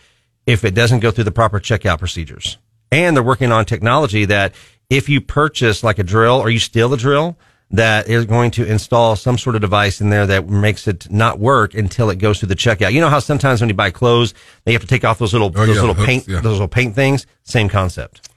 if 0.47 0.65
it 0.65 0.75
doesn't 0.75 1.01
go 1.01 1.11
through 1.11 1.25
the 1.25 1.31
proper 1.31 1.61
checkout 1.61 1.99
procedures. 1.99 2.59
And 2.91 3.15
they're 3.15 3.23
working 3.23 3.53
on 3.53 3.67
technology 3.67 4.25
that 4.25 4.55
if 4.89 5.09
you 5.09 5.21
purchase 5.21 5.85
like 5.85 5.99
a 5.99 6.03
drill 6.03 6.37
or 6.37 6.49
you 6.49 6.59
steal 6.59 6.93
a 6.95 6.97
drill, 6.97 7.37
that 7.71 8.09
is 8.09 8.25
going 8.25 8.51
to 8.53 8.65
install 8.65 9.15
some 9.15 9.37
sort 9.37 9.55
of 9.55 9.61
device 9.61 10.01
in 10.01 10.09
there 10.11 10.27
that 10.27 10.49
makes 10.49 10.89
it 10.89 11.11
not 11.11 11.39
work 11.39 11.75
until 11.75 12.09
it 12.09 12.17
goes 12.17 12.39
through 12.41 12.49
the 12.49 12.55
checkout. 12.57 12.93
You 12.93 13.01
know 13.01 13.11
how 13.11 13.19
sometimes 13.19 13.61
when 13.61 13.69
you 13.69 13.75
buy 13.75 13.91
clothes, 13.91 14.33
they 14.65 14.73
have 14.73 14.81
to 14.81 14.89
take 14.89 15.05
off 15.05 15.19
those 15.19 15.33
little 15.35 15.49
Oh, 15.55 15.67
those 15.67 15.77
yeah, 15.77 15.81
little 15.83 15.95
hooks, 15.95 16.07
paint 16.07 16.29
yeah. 16.29 16.41
those 16.41 16.53
little 16.55 16.69
paint 16.69 16.95
things. 16.95 17.27
Same 17.43 17.69
concept. 17.69 18.29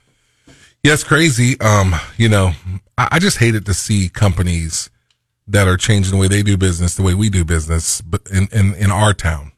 Yeah, 0.84 0.94
it's 0.94 1.04
crazy. 1.04 1.60
Um, 1.62 1.96
you 2.18 2.28
know, 2.28 2.52
I, 2.98 3.08
I 3.14 3.20
just 3.20 3.38
hated 3.38 3.66
to 3.68 3.74
see 3.74 4.10
companies 4.10 4.90
that 5.48 5.68
are 5.68 5.78
changing 5.78 6.12
the 6.12 6.18
way 6.18 6.28
they 6.28 6.44
do 6.44 6.58
business, 6.58 6.96
the 6.96 7.04
way 7.04 7.14
we 7.14 7.30
do 7.30 7.46
business, 7.46 8.02
but 8.02 8.22
in, 8.32 8.48
in, 8.52 8.74
in 8.76 8.92
our 8.92 9.14
town 9.14 9.52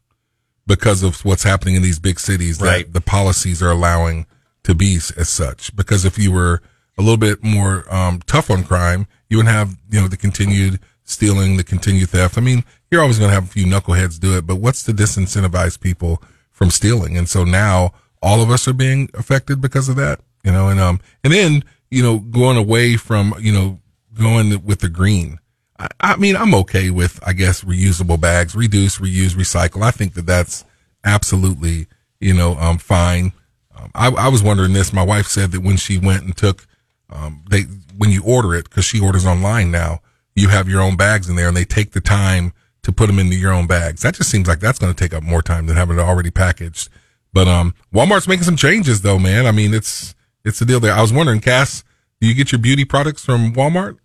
because 0.67 1.01
of 1.03 1.23
what's 1.25 1.43
happening 1.43 1.75
in 1.75 1.81
these 1.81 1.99
big 1.99 2.19
cities 2.19 2.57
that 2.59 2.65
Right. 2.65 2.93
the 2.93 3.01
policies 3.01 3.61
are 3.61 3.71
allowing 3.71 4.25
to 4.63 4.73
be 4.75 4.95
as 4.95 5.29
such. 5.29 5.75
Because 5.75 6.05
if 6.05 6.17
you 6.17 6.31
were 6.31 6.61
a 6.97 7.01
little 7.01 7.17
bit 7.17 7.43
more, 7.43 7.85
um, 7.93 8.21
tough 8.27 8.49
on 8.51 8.63
crime, 8.63 9.07
you 9.33 9.37
would 9.37 9.47
have, 9.47 9.75
you 9.89 9.99
know, 9.99 10.07
the 10.07 10.15
continued 10.15 10.79
stealing, 11.05 11.57
the 11.57 11.63
continued 11.63 12.07
theft. 12.07 12.37
I 12.37 12.41
mean, 12.41 12.63
you're 12.91 13.01
always 13.01 13.17
going 13.17 13.31
to 13.31 13.33
have 13.33 13.45
a 13.45 13.47
few 13.47 13.65
knuckleheads 13.65 14.19
do 14.19 14.37
it, 14.37 14.45
but 14.45 14.57
what's 14.57 14.83
to 14.83 14.91
disincentivize 14.91 15.79
people 15.79 16.21
from 16.51 16.69
stealing? 16.69 17.17
And 17.17 17.27
so 17.27 17.43
now 17.43 17.93
all 18.21 18.43
of 18.43 18.51
us 18.51 18.67
are 18.67 18.73
being 18.73 19.09
affected 19.15 19.59
because 19.59 19.89
of 19.89 19.95
that, 19.95 20.19
you 20.43 20.51
know, 20.51 20.67
and, 20.67 20.79
um, 20.79 20.99
and 21.23 21.33
then, 21.33 21.63
you 21.89 22.03
know, 22.03 22.19
going 22.19 22.57
away 22.57 22.95
from, 22.95 23.33
you 23.39 23.51
know, 23.51 23.79
going 24.13 24.63
with 24.63 24.81
the 24.81 24.89
green. 24.89 25.39
I, 25.79 25.87
I 25.99 26.15
mean, 26.17 26.35
I'm 26.35 26.53
okay 26.53 26.91
with, 26.91 27.19
I 27.25 27.33
guess, 27.33 27.63
reusable 27.63 28.21
bags, 28.21 28.55
reduce, 28.55 28.99
reuse, 28.99 29.31
recycle. 29.31 29.81
I 29.81 29.89
think 29.89 30.13
that 30.13 30.27
that's 30.27 30.63
absolutely, 31.03 31.87
you 32.19 32.35
know, 32.35 32.55
um, 32.57 32.77
fine. 32.77 33.33
Um, 33.75 33.89
I, 33.95 34.09
I 34.09 34.27
was 34.27 34.43
wondering 34.43 34.73
this. 34.73 34.93
My 34.93 35.01
wife 35.01 35.25
said 35.25 35.53
that 35.53 35.63
when 35.63 35.77
she 35.77 35.97
went 35.97 36.21
and 36.21 36.37
took, 36.37 36.67
um, 37.09 37.43
they, 37.49 37.63
when 37.97 38.09
you 38.11 38.23
order 38.23 38.53
it, 38.55 38.69
cause 38.69 38.85
she 38.85 38.99
orders 38.99 39.25
online 39.25 39.71
now, 39.71 39.99
you 40.35 40.49
have 40.49 40.67
your 40.67 40.81
own 40.81 40.95
bags 40.97 41.29
in 41.29 41.35
there 41.35 41.47
and 41.47 41.55
they 41.57 41.65
take 41.65 41.91
the 41.91 42.01
time 42.01 42.53
to 42.83 42.91
put 42.91 43.07
them 43.07 43.19
into 43.19 43.35
your 43.35 43.51
own 43.53 43.67
bags. 43.67 44.01
That 44.01 44.15
just 44.15 44.29
seems 44.29 44.47
like 44.47 44.59
that's 44.59 44.79
going 44.79 44.93
to 44.93 44.99
take 44.99 45.13
up 45.13 45.23
more 45.23 45.41
time 45.41 45.67
than 45.67 45.75
having 45.77 45.97
it 45.97 46.01
already 46.01 46.31
packaged. 46.31 46.89
But, 47.31 47.47
um, 47.47 47.73
Walmart's 47.93 48.27
making 48.27 48.43
some 48.43 48.57
changes 48.57 49.01
though, 49.01 49.19
man. 49.19 49.45
I 49.45 49.51
mean, 49.51 49.73
it's, 49.73 50.13
it's 50.43 50.61
a 50.61 50.65
deal 50.65 50.79
there. 50.79 50.93
I 50.93 51.01
was 51.01 51.13
wondering, 51.13 51.39
Cass, 51.39 51.83
do 52.19 52.27
you 52.27 52.33
get 52.33 52.51
your 52.51 52.59
beauty 52.59 52.83
products 52.85 53.23
from 53.23 53.53
Walmart? 53.53 53.97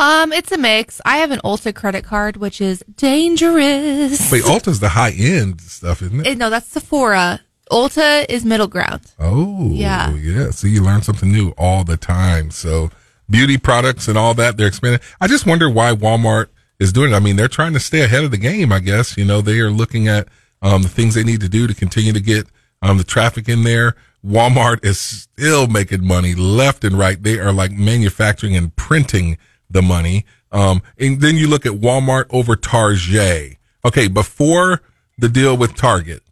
Um, 0.00 0.32
it's 0.32 0.52
a 0.52 0.58
mix. 0.58 1.00
I 1.04 1.16
have 1.18 1.32
an 1.32 1.40
Ulta 1.44 1.74
credit 1.74 2.04
card, 2.04 2.36
which 2.36 2.60
is 2.60 2.84
dangerous. 2.96 4.30
Wait, 4.30 4.44
Ulta's 4.44 4.80
the 4.80 4.90
high 4.90 5.10
end 5.10 5.60
stuff, 5.60 6.02
isn't 6.02 6.20
it? 6.20 6.26
Eh, 6.26 6.34
no, 6.34 6.50
that's 6.50 6.68
Sephora. 6.68 7.40
Ulta 7.70 8.24
is 8.28 8.44
middle 8.44 8.68
ground. 8.68 9.02
Oh, 9.18 9.70
Yeah. 9.72 10.14
yeah. 10.14 10.50
So 10.50 10.66
you 10.66 10.82
learn 10.82 11.02
something 11.02 11.30
new 11.30 11.50
all 11.58 11.84
the 11.84 11.96
time. 11.96 12.50
So 12.50 12.90
beauty 13.28 13.58
products 13.58 14.08
and 14.08 14.16
all 14.16 14.34
that, 14.34 14.56
they're 14.56 14.66
expanding. 14.66 15.00
I 15.20 15.26
just 15.26 15.46
wonder 15.46 15.68
why 15.68 15.92
Walmart 15.92 16.48
is 16.78 16.92
doing 16.92 17.12
it. 17.12 17.16
I 17.16 17.20
mean, 17.20 17.36
they're 17.36 17.48
trying 17.48 17.72
to 17.74 17.80
stay 17.80 18.02
ahead 18.02 18.24
of 18.24 18.30
the 18.30 18.38
game, 18.38 18.72
I 18.72 18.80
guess. 18.80 19.16
You 19.16 19.24
know, 19.24 19.40
they 19.40 19.60
are 19.60 19.70
looking 19.70 20.08
at 20.08 20.28
um, 20.62 20.82
the 20.82 20.88
things 20.88 21.14
they 21.14 21.24
need 21.24 21.40
to 21.40 21.48
do 21.48 21.66
to 21.66 21.74
continue 21.74 22.12
to 22.12 22.20
get 22.20 22.46
um, 22.82 22.98
the 22.98 23.04
traffic 23.04 23.48
in 23.48 23.64
there. 23.64 23.96
Walmart 24.24 24.84
is 24.84 24.98
still 24.98 25.66
making 25.66 26.06
money 26.06 26.34
left 26.34 26.84
and 26.84 26.98
right. 26.98 27.22
They 27.22 27.38
are 27.38 27.52
like 27.52 27.72
manufacturing 27.72 28.56
and 28.56 28.74
printing 28.74 29.38
the 29.70 29.82
money. 29.82 30.24
Um, 30.50 30.82
and 30.98 31.20
then 31.20 31.36
you 31.36 31.46
look 31.46 31.66
at 31.66 31.72
Walmart 31.72 32.26
over 32.30 32.56
Target. 32.56 33.56
Okay, 33.84 34.08
before 34.08 34.82
the 35.18 35.28
deal 35.28 35.56
with 35.56 35.76
Target, 35.76 36.22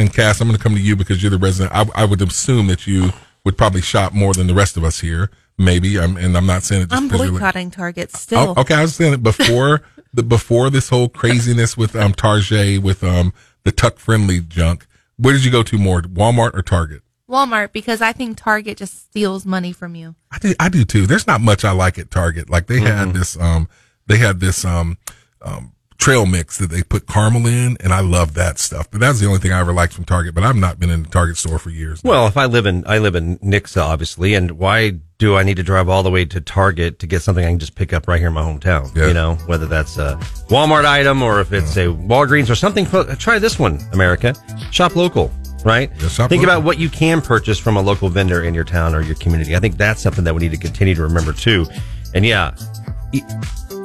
and 0.00 0.12
Cass, 0.12 0.40
I'm 0.40 0.48
going 0.48 0.56
to 0.56 0.62
come 0.62 0.74
to 0.74 0.80
you 0.80 0.96
because 0.96 1.22
you're 1.22 1.30
the 1.30 1.38
resident. 1.38 1.74
I, 1.74 2.02
I 2.02 2.04
would 2.06 2.22
assume 2.22 2.68
that 2.68 2.86
you 2.86 3.10
would 3.44 3.58
probably 3.58 3.82
shop 3.82 4.14
more 4.14 4.32
than 4.32 4.46
the 4.46 4.54
rest 4.54 4.76
of 4.76 4.84
us 4.84 5.00
here. 5.00 5.30
Maybe, 5.60 5.98
I'm, 5.98 6.16
and 6.16 6.36
I'm 6.36 6.46
not 6.46 6.62
saying 6.62 6.82
it. 6.82 6.88
Just 6.88 7.02
I'm 7.02 7.08
you're 7.08 7.18
like- 7.18 7.30
boycotting 7.32 7.70
Target 7.70 8.16
still. 8.16 8.54
Oh, 8.56 8.60
okay, 8.62 8.74
I 8.74 8.82
was 8.82 8.94
saying 8.94 9.12
it 9.12 9.22
before 9.22 9.82
the 10.14 10.22
before 10.22 10.70
this 10.70 10.88
whole 10.88 11.08
craziness 11.08 11.76
with 11.76 11.94
um 11.94 12.14
Target 12.14 12.82
with 12.82 13.04
um 13.04 13.32
the 13.64 13.70
tuck 13.70 13.98
friendly 13.98 14.40
junk. 14.40 14.86
Where 15.18 15.34
did 15.34 15.44
you 15.44 15.50
go 15.50 15.62
to 15.62 15.76
more, 15.76 16.00
Walmart 16.00 16.54
or 16.54 16.62
Target? 16.62 17.02
Walmart 17.28 17.72
because 17.72 18.00
I 18.00 18.12
think 18.12 18.38
Target 18.38 18.78
just 18.78 19.10
steals 19.10 19.44
money 19.44 19.72
from 19.72 19.94
you. 19.94 20.14
I 20.32 20.38
do, 20.38 20.54
I 20.58 20.68
do 20.70 20.84
too. 20.84 21.06
There's 21.06 21.26
not 21.26 21.42
much 21.42 21.64
I 21.64 21.72
like 21.72 21.98
at 21.98 22.10
Target. 22.10 22.48
Like 22.48 22.66
they 22.66 22.80
had 22.80 23.12
this, 23.12 23.38
um, 23.38 23.68
they 24.06 24.16
had 24.16 24.40
this, 24.40 24.64
um, 24.64 24.96
um, 25.42 25.72
trail 25.98 26.24
mix 26.24 26.56
that 26.56 26.70
they 26.70 26.82
put 26.82 27.06
caramel 27.06 27.46
in, 27.46 27.76
and 27.80 27.92
I 27.92 28.00
love 28.00 28.32
that 28.32 28.58
stuff. 28.58 28.90
But 28.90 29.00
that's 29.00 29.20
the 29.20 29.26
only 29.26 29.38
thing 29.38 29.52
I 29.52 29.60
ever 29.60 29.74
liked 29.74 29.92
from 29.92 30.04
Target. 30.06 30.34
But 30.34 30.42
I've 30.42 30.56
not 30.56 30.80
been 30.80 30.88
in 30.88 31.02
the 31.02 31.08
Target 31.10 31.36
store 31.36 31.58
for 31.58 31.68
years. 31.68 32.02
Well, 32.02 32.26
if 32.26 32.38
I 32.38 32.46
live 32.46 32.64
in 32.64 32.84
I 32.86 32.96
live 32.98 33.14
in 33.14 33.38
Nixa, 33.38 33.82
obviously, 33.82 34.32
and 34.34 34.52
why 34.52 35.00
do 35.20 35.36
I 35.36 35.42
need 35.42 35.58
to 35.58 35.62
drive 35.62 35.90
all 35.90 36.02
the 36.02 36.10
way 36.10 36.24
to 36.24 36.40
Target 36.40 36.98
to 37.00 37.06
get 37.06 37.20
something 37.20 37.44
I 37.44 37.50
can 37.50 37.58
just 37.58 37.74
pick 37.74 37.92
up 37.92 38.08
right 38.08 38.18
here 38.18 38.28
in 38.28 38.34
my 38.34 38.42
hometown? 38.42 38.92
Yeah. 38.96 39.08
You 39.08 39.14
know, 39.14 39.34
whether 39.46 39.66
that's 39.66 39.98
a 39.98 40.16
Walmart 40.48 40.86
item 40.86 41.22
or 41.22 41.40
if 41.40 41.52
it's 41.52 41.76
a 41.76 41.86
Walgreens 41.86 42.48
or 42.48 42.54
something. 42.54 42.86
Try 43.16 43.38
this 43.38 43.58
one, 43.58 43.78
America. 43.92 44.34
Shop 44.72 44.96
local, 44.96 45.30
right? 45.62 45.90
Yeah, 46.00 46.08
shop 46.08 46.30
think 46.30 46.42
local. 46.42 46.56
about 46.56 46.64
what 46.64 46.78
you 46.78 46.88
can 46.88 47.20
purchase 47.20 47.58
from 47.58 47.76
a 47.76 47.82
local 47.82 48.08
vendor 48.08 48.44
in 48.44 48.54
your 48.54 48.64
town 48.64 48.94
or 48.94 49.02
your 49.02 49.14
community. 49.16 49.54
I 49.54 49.60
think 49.60 49.76
that's 49.76 50.00
something 50.00 50.24
that 50.24 50.34
we 50.34 50.40
need 50.40 50.52
to 50.52 50.58
continue 50.58 50.94
to 50.94 51.02
remember 51.02 51.34
too. 51.34 51.66
And 52.14 52.24
yeah. 52.24 52.56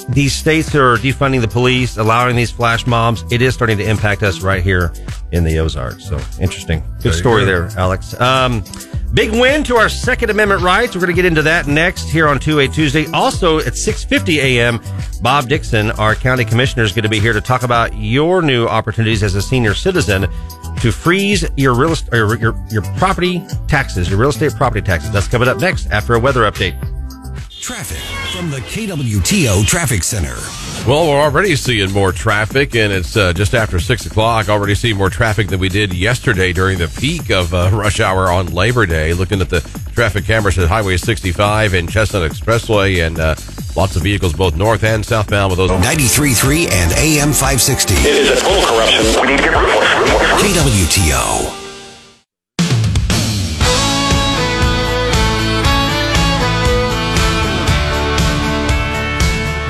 These 0.10 0.34
states 0.34 0.76
are 0.76 0.98
defunding 0.98 1.42
the 1.42 1.48
police, 1.48 1.98
allowing 1.98 2.36
these 2.36 2.52
flash 2.52 2.86
mobs, 2.86 3.24
it 3.32 3.42
is 3.42 3.54
starting 3.56 3.78
to 3.80 3.90
impact 3.90 4.22
us 4.22 4.42
right 4.42 4.62
here 4.62 4.94
in 5.32 5.44
the 5.44 5.58
Ozarks. 5.58 6.06
So 6.08 6.18
interesting. 6.40 6.82
Good 6.98 7.02
There 7.02 7.14
story 7.14 7.42
go. 7.42 7.46
there, 7.68 7.70
Alex. 7.78 8.20
Um, 8.22 8.64
big 9.14 9.32
win 9.32 9.64
to 9.64 9.78
our 9.78 9.90
Second 9.90 10.30
Amendment 10.30 10.62
rights. 10.62 10.96
We're 10.96 11.02
going 11.02 11.16
to 11.16 11.16
get 11.16 11.26
into 11.26 11.42
that 11.44 11.66
next 11.66 12.10
here 12.10 12.28
on 12.28 12.38
2A 12.38 12.74
Tuesday. 12.74 13.08
Also 13.14 13.58
at 13.60 13.74
6.50 13.74 14.38
a.m., 14.38 14.80
Bob 15.22 15.50
Dixon, 15.50 15.90
our 15.92 16.14
county 16.14 16.46
commissioner, 16.46 16.84
is 16.84 16.92
going 16.92 17.04
to 17.04 17.10
be 17.10 17.20
here 17.20 17.34
to 17.34 17.42
talk 17.42 17.64
about 17.64 17.96
your 17.96 18.44
new 18.44 18.68
opportunities 18.68 19.24
as 19.24 19.34
a 19.34 19.42
senior 19.42 19.74
citizen 19.74 20.28
to 20.82 20.92
freeze 20.92 21.44
your 21.58 21.74
real 21.74 21.94
estate, 21.94 22.14
or 22.14 22.36
your, 22.38 22.56
your 22.70 22.84
property 22.98 23.44
taxes, 23.68 24.08
your 24.10 24.20
real 24.20 24.30
estate 24.30 24.54
property 24.54 24.82
taxes. 24.82 25.12
That's 25.12 25.28
coming 25.28 25.48
up 25.48 25.58
next 25.60 25.90
after 25.90 26.14
a 26.14 26.20
weather 26.20 26.42
update. 26.42 26.76
Traffic 27.66 27.98
from 28.32 28.52
the 28.52 28.58
KWTO 28.58 29.66
Traffic 29.66 30.04
Center. 30.04 30.36
Well, 30.88 31.10
we're 31.10 31.20
already 31.20 31.56
seeing 31.56 31.92
more 31.92 32.12
traffic, 32.12 32.76
and 32.76 32.94
it's 32.94 33.18
uh, 33.18 33.34
just 33.34 33.56
after 33.56 33.80
six 33.80 34.06
o'clock. 34.06 34.50
Already 34.50 34.76
seeing 34.76 34.98
more 34.98 35.10
traffic 35.10 35.48
than 35.48 35.60
we 35.60 35.68
did 35.68 35.92
yesterday 35.92 36.54
during 36.54 36.78
the 36.78 36.88
peak 36.88 37.32
of 37.32 37.56
uh, 37.56 37.72
rush 37.74 38.00
hour 38.00 38.32
on 38.32 38.54
Labor 38.54 38.86
Day. 38.86 39.16
Looking 39.16 39.42
at 39.42 39.50
the 39.50 39.62
traffic 39.96 40.26
cameras 40.26 40.60
at 40.60 40.70
Highway 40.70 40.98
65 40.98 41.74
and 41.74 41.90
Chestnut 41.90 42.30
Expressway, 42.30 43.04
and 43.04 43.18
uh, 43.18 43.34
lots 43.76 43.96
of 43.96 44.04
vehicles 44.04 44.34
both 44.34 44.56
north 44.56 44.84
and 44.84 45.04
southbound 45.04 45.50
with 45.50 45.58
those. 45.58 45.72
93.3 45.72 46.72
and 46.72 46.92
AM 46.92 47.34
560. 47.34 47.96
It 47.96 48.06
is 48.06 48.30
a 48.30 48.44
total 48.44 48.62
corruption. 48.62 49.22
We 49.24 49.30
need 49.30 49.38
to 49.38 49.44
get 49.44 49.50
rid 49.50 49.64
of 49.64 49.82
it. 49.82 50.54
KWTO. 50.54 51.65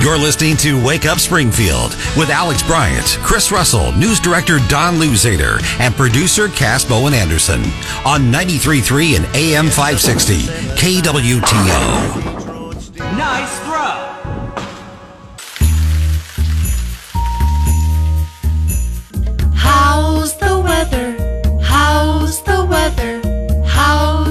You're 0.06 0.20
listening 0.20 0.56
to 0.58 0.80
Wake 0.86 1.08
Up 1.08 1.18
Springfield 1.18 1.96
with 2.16 2.30
Alex 2.30 2.62
Bryant, 2.62 3.18
Chris 3.24 3.52
Russell, 3.52 3.92
news 3.94 4.20
director 4.20 4.60
Don 4.70 4.98
Louzader, 4.98 5.60
and 5.80 5.96
producer 5.96 6.48
Cass 6.48 6.86
Bowen 6.86 7.16
Anderson 7.16 7.62
on 8.06 8.32
93.3 8.32 9.16
and 9.16 9.26
AM 9.36 9.66
560 9.66 10.42
KWTO. 10.78 11.42
Nice 13.18 13.58
throw. 13.62 14.14
How's 19.56 20.38
the 20.38 20.60
weather? 20.60 21.18
How's 21.64 22.44
the 22.44 22.64
weather? 22.64 23.25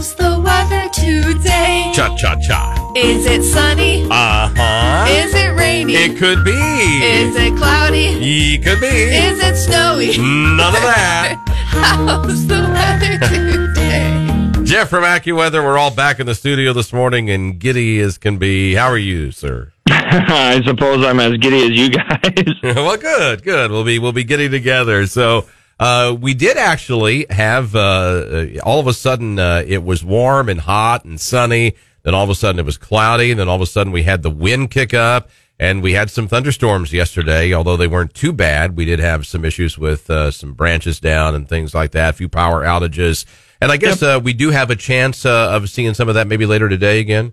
How's 0.04 0.16
the 0.16 0.38
weather 0.38 0.86
today? 0.92 1.90
Cha 1.94 2.14
cha 2.18 2.36
cha. 2.46 2.92
Is 2.94 3.24
it 3.24 3.42
sunny? 3.42 4.04
Uh 4.10 4.52
huh. 4.54 5.06
Is 5.08 5.32
it 5.32 5.56
rainy? 5.56 5.94
It 5.94 6.18
could 6.18 6.44
be. 6.44 6.50
Is 6.52 7.34
it 7.34 7.56
cloudy? 7.56 8.08
It 8.20 8.62
could 8.62 8.82
be. 8.82 8.86
Is 8.86 9.42
it 9.42 9.56
snowy? 9.56 10.08
None 10.18 10.60
of 10.60 10.82
that. 10.82 11.42
How's 11.48 12.46
the 12.46 12.60
weather 12.60 13.18
today? 13.18 14.62
Jeff 14.66 14.90
from 14.90 15.04
AccuWeather, 15.04 15.64
we're 15.64 15.78
all 15.78 15.90
back 15.94 16.20
in 16.20 16.26
the 16.26 16.34
studio 16.34 16.74
this 16.74 16.92
morning 16.92 17.30
and 17.30 17.58
giddy 17.58 17.98
as 18.00 18.18
can 18.18 18.36
be. 18.36 18.74
How 18.74 18.88
are 18.88 18.98
you, 18.98 19.30
sir? 19.30 19.72
I 19.88 20.60
suppose 20.66 21.02
I'm 21.02 21.18
as 21.18 21.38
giddy 21.38 21.62
as 21.64 21.70
you 21.70 21.88
guys. 21.88 22.54
well, 22.62 22.98
good, 22.98 23.42
good. 23.42 23.70
We'll 23.70 23.84
be 23.84 23.98
we'll 23.98 24.12
be 24.12 24.24
getting 24.24 24.50
together. 24.50 25.06
So 25.06 25.46
uh, 25.78 26.16
we 26.18 26.34
did 26.34 26.56
actually 26.56 27.26
have 27.30 27.74
uh, 27.74 27.78
uh, 27.78 28.46
all 28.62 28.80
of 28.80 28.87
a 28.87 28.92
sudden 28.92 29.38
uh, 29.38 29.62
it 29.66 29.82
was 29.82 30.04
warm 30.04 30.48
and 30.48 30.60
hot 30.60 31.04
and 31.04 31.20
sunny. 31.20 31.74
Then 32.02 32.14
all 32.14 32.24
of 32.24 32.30
a 32.30 32.34
sudden 32.34 32.58
it 32.58 32.66
was 32.66 32.78
cloudy. 32.78 33.30
And 33.30 33.40
then 33.40 33.48
all 33.48 33.56
of 33.56 33.62
a 33.62 33.66
sudden 33.66 33.92
we 33.92 34.02
had 34.02 34.22
the 34.22 34.30
wind 34.30 34.70
kick 34.70 34.94
up 34.94 35.30
and 35.58 35.82
we 35.82 35.92
had 35.92 36.10
some 36.10 36.28
thunderstorms 36.28 36.92
yesterday. 36.92 37.52
Although 37.52 37.76
they 37.76 37.87
weren't 37.87 38.14
too 38.14 38.32
bad, 38.32 38.76
we 38.76 38.84
did 38.84 39.00
have 39.00 39.26
some 39.26 39.44
issues 39.44 39.78
with 39.78 40.10
uh, 40.10 40.30
some 40.30 40.52
branches 40.52 41.00
down 41.00 41.34
and 41.34 41.48
things 41.48 41.74
like 41.74 41.92
that. 41.92 42.10
A 42.10 42.16
few 42.16 42.28
power 42.28 42.62
outages. 42.62 43.24
And 43.60 43.72
I 43.72 43.76
guess 43.76 44.02
uh, 44.02 44.20
we 44.22 44.32
do 44.32 44.50
have 44.50 44.70
a 44.70 44.76
chance 44.76 45.24
uh, 45.24 45.50
of 45.52 45.70
seeing 45.70 45.94
some 45.94 46.08
of 46.08 46.16
that 46.16 46.26
maybe 46.26 46.46
later 46.46 46.68
today 46.68 47.00
again. 47.00 47.32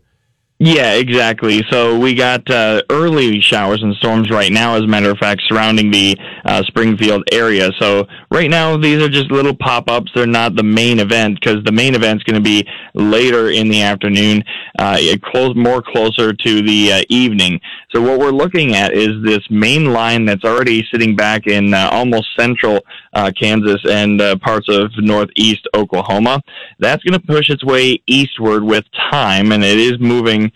Yeah, 0.63 0.93
exactly. 0.93 1.63
So 1.71 1.97
we 1.97 2.13
got 2.13 2.47
uh, 2.47 2.83
early 2.91 3.41
showers 3.41 3.81
and 3.81 3.95
storms 3.95 4.29
right 4.29 4.51
now, 4.51 4.75
as 4.75 4.83
a 4.83 4.87
matter 4.87 5.09
of 5.09 5.17
fact, 5.17 5.41
surrounding 5.47 5.89
the 5.89 6.15
uh, 6.45 6.61
Springfield 6.67 7.23
area. 7.31 7.71
So 7.79 8.05
right 8.29 8.47
now, 8.47 8.77
these 8.77 9.01
are 9.01 9.09
just 9.09 9.31
little 9.31 9.55
pop 9.55 9.89
ups. 9.89 10.11
They're 10.13 10.27
not 10.27 10.55
the 10.55 10.61
main 10.61 10.99
event 10.99 11.39
because 11.41 11.63
the 11.63 11.71
main 11.71 11.95
event's 11.95 12.23
going 12.25 12.35
to 12.35 12.47
be 12.47 12.63
later 12.93 13.49
in 13.49 13.69
the 13.69 13.81
afternoon, 13.81 14.43
uh, 14.77 14.99
close 15.23 15.55
more 15.55 15.81
closer 15.81 16.31
to 16.31 16.61
the 16.61 16.93
uh, 16.93 17.01
evening. 17.09 17.59
So 17.91 17.99
what 17.99 18.19
we're 18.19 18.29
looking 18.29 18.75
at 18.75 18.93
is 18.93 19.15
this 19.23 19.41
main 19.49 19.91
line 19.91 20.25
that's 20.25 20.43
already 20.43 20.85
sitting 20.91 21.15
back 21.15 21.47
in 21.47 21.73
uh, 21.73 21.89
almost 21.91 22.27
central 22.37 22.81
uh, 23.13 23.31
Kansas 23.35 23.81
and 23.89 24.21
parts 24.41 24.67
of 24.69 24.91
northeast 24.97 25.67
Oklahoma. 25.75 26.39
That's 26.77 27.01
going 27.01 27.19
to 27.19 27.25
push 27.25 27.49
its 27.49 27.63
way 27.65 27.99
eastward 28.05 28.63
with 28.63 28.85
time, 29.09 29.51
and 29.53 29.63
it 29.63 29.79
is 29.79 29.99
moving. 29.99 30.50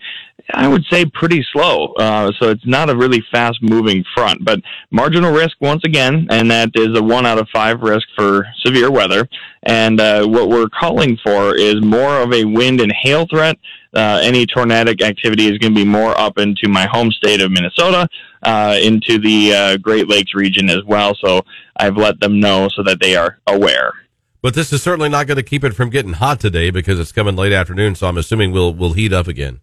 I 0.54 0.68
would 0.68 0.84
say 0.90 1.04
pretty 1.06 1.44
slow. 1.52 1.92
Uh, 1.94 2.30
so 2.38 2.50
it's 2.50 2.66
not 2.66 2.88
a 2.88 2.96
really 2.96 3.24
fast 3.32 3.58
moving 3.62 4.04
front, 4.14 4.44
but 4.44 4.60
marginal 4.90 5.32
risk 5.32 5.56
once 5.60 5.82
again, 5.84 6.28
and 6.30 6.50
that 6.50 6.70
is 6.74 6.96
a 6.96 7.02
one 7.02 7.26
out 7.26 7.38
of 7.38 7.48
five 7.52 7.80
risk 7.80 8.06
for 8.16 8.46
severe 8.64 8.90
weather. 8.90 9.28
And 9.64 10.00
uh, 10.00 10.26
what 10.26 10.48
we're 10.48 10.68
calling 10.68 11.18
for 11.24 11.56
is 11.56 11.82
more 11.82 12.20
of 12.20 12.32
a 12.32 12.44
wind 12.44 12.80
and 12.80 12.92
hail 12.92 13.26
threat. 13.26 13.56
Uh, 13.94 14.20
any 14.22 14.46
tornadic 14.46 15.02
activity 15.02 15.46
is 15.46 15.58
going 15.58 15.74
to 15.74 15.80
be 15.80 15.84
more 15.84 16.18
up 16.20 16.38
into 16.38 16.68
my 16.68 16.86
home 16.86 17.10
state 17.10 17.40
of 17.40 17.50
Minnesota, 17.50 18.06
uh, 18.42 18.76
into 18.80 19.18
the 19.18 19.52
uh, 19.52 19.76
Great 19.78 20.08
Lakes 20.08 20.34
region 20.34 20.68
as 20.68 20.84
well. 20.84 21.16
So 21.24 21.42
I've 21.76 21.96
let 21.96 22.20
them 22.20 22.38
know 22.38 22.68
so 22.74 22.82
that 22.84 23.00
they 23.00 23.16
are 23.16 23.38
aware. 23.46 23.94
But 24.42 24.54
this 24.54 24.72
is 24.72 24.82
certainly 24.82 25.08
not 25.08 25.26
going 25.26 25.38
to 25.38 25.42
keep 25.42 25.64
it 25.64 25.72
from 25.72 25.90
getting 25.90 26.12
hot 26.12 26.38
today 26.38 26.70
because 26.70 27.00
it's 27.00 27.10
coming 27.10 27.34
late 27.34 27.52
afternoon. 27.52 27.96
So 27.96 28.06
I'm 28.06 28.18
assuming 28.18 28.52
we'll 28.52 28.72
we'll 28.72 28.92
heat 28.92 29.12
up 29.12 29.26
again. 29.26 29.60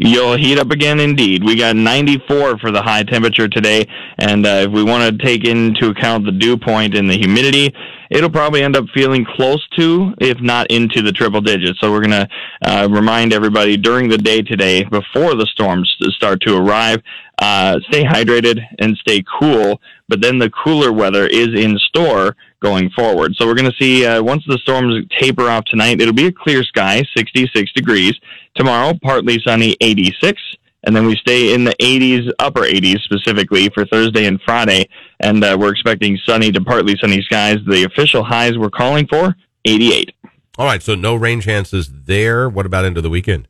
You'll 0.00 0.36
heat 0.36 0.60
up 0.60 0.70
again 0.70 1.00
indeed. 1.00 1.42
We 1.42 1.56
got 1.56 1.74
94 1.74 2.58
for 2.58 2.70
the 2.70 2.80
high 2.80 3.02
temperature 3.02 3.48
today, 3.48 3.84
and 4.16 4.46
uh, 4.46 4.66
if 4.66 4.70
we 4.70 4.84
want 4.84 5.02
to 5.10 5.26
take 5.26 5.44
into 5.44 5.88
account 5.88 6.24
the 6.24 6.30
dew 6.30 6.56
point 6.56 6.94
and 6.94 7.10
the 7.10 7.18
humidity, 7.18 7.74
it'll 8.08 8.30
probably 8.30 8.62
end 8.62 8.76
up 8.76 8.84
feeling 8.94 9.24
close 9.24 9.66
to, 9.76 10.14
if 10.18 10.40
not 10.40 10.70
into 10.70 11.02
the 11.02 11.10
triple 11.10 11.40
digits. 11.40 11.80
So 11.80 11.90
we're 11.90 12.04
going 12.04 12.12
to 12.12 12.28
uh, 12.62 12.88
remind 12.88 13.32
everybody 13.32 13.76
during 13.76 14.08
the 14.08 14.18
day 14.18 14.40
today, 14.40 14.84
before 14.84 15.34
the 15.34 15.46
storms 15.46 15.92
start 16.10 16.42
to 16.42 16.56
arrive, 16.56 17.02
uh, 17.40 17.80
stay 17.88 18.04
hydrated 18.04 18.60
and 18.78 18.96
stay 18.98 19.24
cool. 19.40 19.80
But 20.08 20.22
then 20.22 20.38
the 20.38 20.50
cooler 20.50 20.92
weather 20.92 21.26
is 21.26 21.48
in 21.48 21.76
store 21.88 22.36
going 22.60 22.90
forward. 22.90 23.34
So 23.36 23.46
we're 23.46 23.54
going 23.54 23.70
to 23.70 23.76
see 23.78 24.06
uh, 24.06 24.22
once 24.22 24.44
the 24.46 24.58
storms 24.58 25.06
taper 25.20 25.48
off 25.48 25.64
tonight, 25.64 26.00
it'll 26.00 26.14
be 26.14 26.26
a 26.26 26.32
clear 26.32 26.62
sky, 26.62 27.04
66 27.16 27.72
degrees. 27.72 28.14
Tomorrow, 28.54 28.94
partly 29.02 29.38
sunny, 29.44 29.76
86. 29.80 30.40
And 30.84 30.94
then 30.94 31.06
we 31.06 31.16
stay 31.16 31.54
in 31.54 31.64
the 31.64 31.74
80s, 31.80 32.30
upper 32.38 32.62
80s 32.62 33.00
specifically 33.00 33.68
for 33.70 33.84
Thursday 33.86 34.26
and 34.26 34.40
Friday. 34.42 34.88
And 35.20 35.42
uh, 35.42 35.56
we're 35.58 35.72
expecting 35.72 36.18
sunny 36.24 36.52
to 36.52 36.60
partly 36.60 36.96
sunny 37.00 37.20
skies. 37.22 37.56
The 37.66 37.84
official 37.84 38.24
highs 38.24 38.56
we're 38.56 38.70
calling 38.70 39.06
for, 39.08 39.36
88. 39.64 40.14
All 40.56 40.66
right, 40.66 40.82
so 40.82 40.94
no 40.94 41.14
rain 41.14 41.40
chances 41.40 41.90
there. 42.04 42.48
What 42.48 42.66
about 42.66 42.84
into 42.84 43.00
the 43.00 43.10
weekend? 43.10 43.48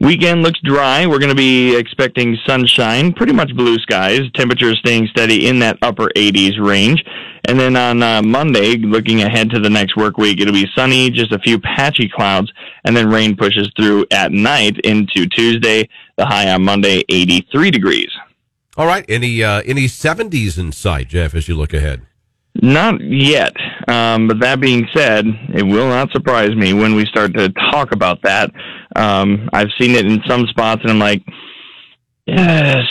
Weekend 0.00 0.42
looks 0.42 0.60
dry. 0.62 1.06
We're 1.06 1.18
going 1.18 1.30
to 1.30 1.36
be 1.36 1.76
expecting 1.76 2.36
sunshine, 2.46 3.12
pretty 3.12 3.32
much 3.32 3.54
blue 3.54 3.76
skies. 3.78 4.20
Temperatures 4.34 4.78
staying 4.78 5.08
steady 5.08 5.48
in 5.48 5.58
that 5.60 5.78
upper 5.82 6.08
80s 6.16 6.64
range. 6.64 7.04
And 7.48 7.58
then 7.58 7.76
on 7.76 8.02
uh, 8.02 8.20
Monday, 8.20 8.76
looking 8.76 9.22
ahead 9.22 9.48
to 9.50 9.58
the 9.58 9.70
next 9.70 9.96
work 9.96 10.18
week, 10.18 10.38
it'll 10.38 10.52
be 10.52 10.68
sunny, 10.76 11.08
just 11.08 11.32
a 11.32 11.38
few 11.38 11.58
patchy 11.58 12.06
clouds, 12.06 12.52
and 12.84 12.94
then 12.94 13.08
rain 13.08 13.36
pushes 13.36 13.72
through 13.74 14.04
at 14.10 14.32
night 14.32 14.78
into 14.84 15.26
Tuesday. 15.26 15.88
The 16.18 16.26
high 16.26 16.52
on 16.52 16.62
Monday, 16.62 17.04
83 17.08 17.70
degrees. 17.70 18.10
All 18.76 18.86
right, 18.86 19.04
any 19.08 19.42
uh, 19.42 19.62
any 19.64 19.86
70s 19.86 20.58
in 20.58 20.72
sight, 20.72 21.08
Jeff, 21.08 21.34
as 21.34 21.48
you 21.48 21.56
look 21.56 21.72
ahead? 21.72 22.02
Not 22.60 23.00
yet. 23.00 23.54
Um, 23.88 24.28
but 24.28 24.40
that 24.40 24.60
being 24.60 24.86
said, 24.94 25.24
it 25.54 25.62
will 25.62 25.88
not 25.88 26.10
surprise 26.10 26.54
me 26.54 26.74
when 26.74 26.94
we 26.94 27.06
start 27.06 27.32
to 27.34 27.48
talk 27.72 27.92
about 27.92 28.20
that. 28.22 28.50
Um, 28.94 29.48
I've 29.54 29.70
seen 29.80 29.92
it 29.92 30.04
in 30.04 30.20
some 30.28 30.46
spots, 30.48 30.82
and 30.82 30.90
I'm 30.90 30.98
like, 30.98 31.22
yes, 32.26 32.84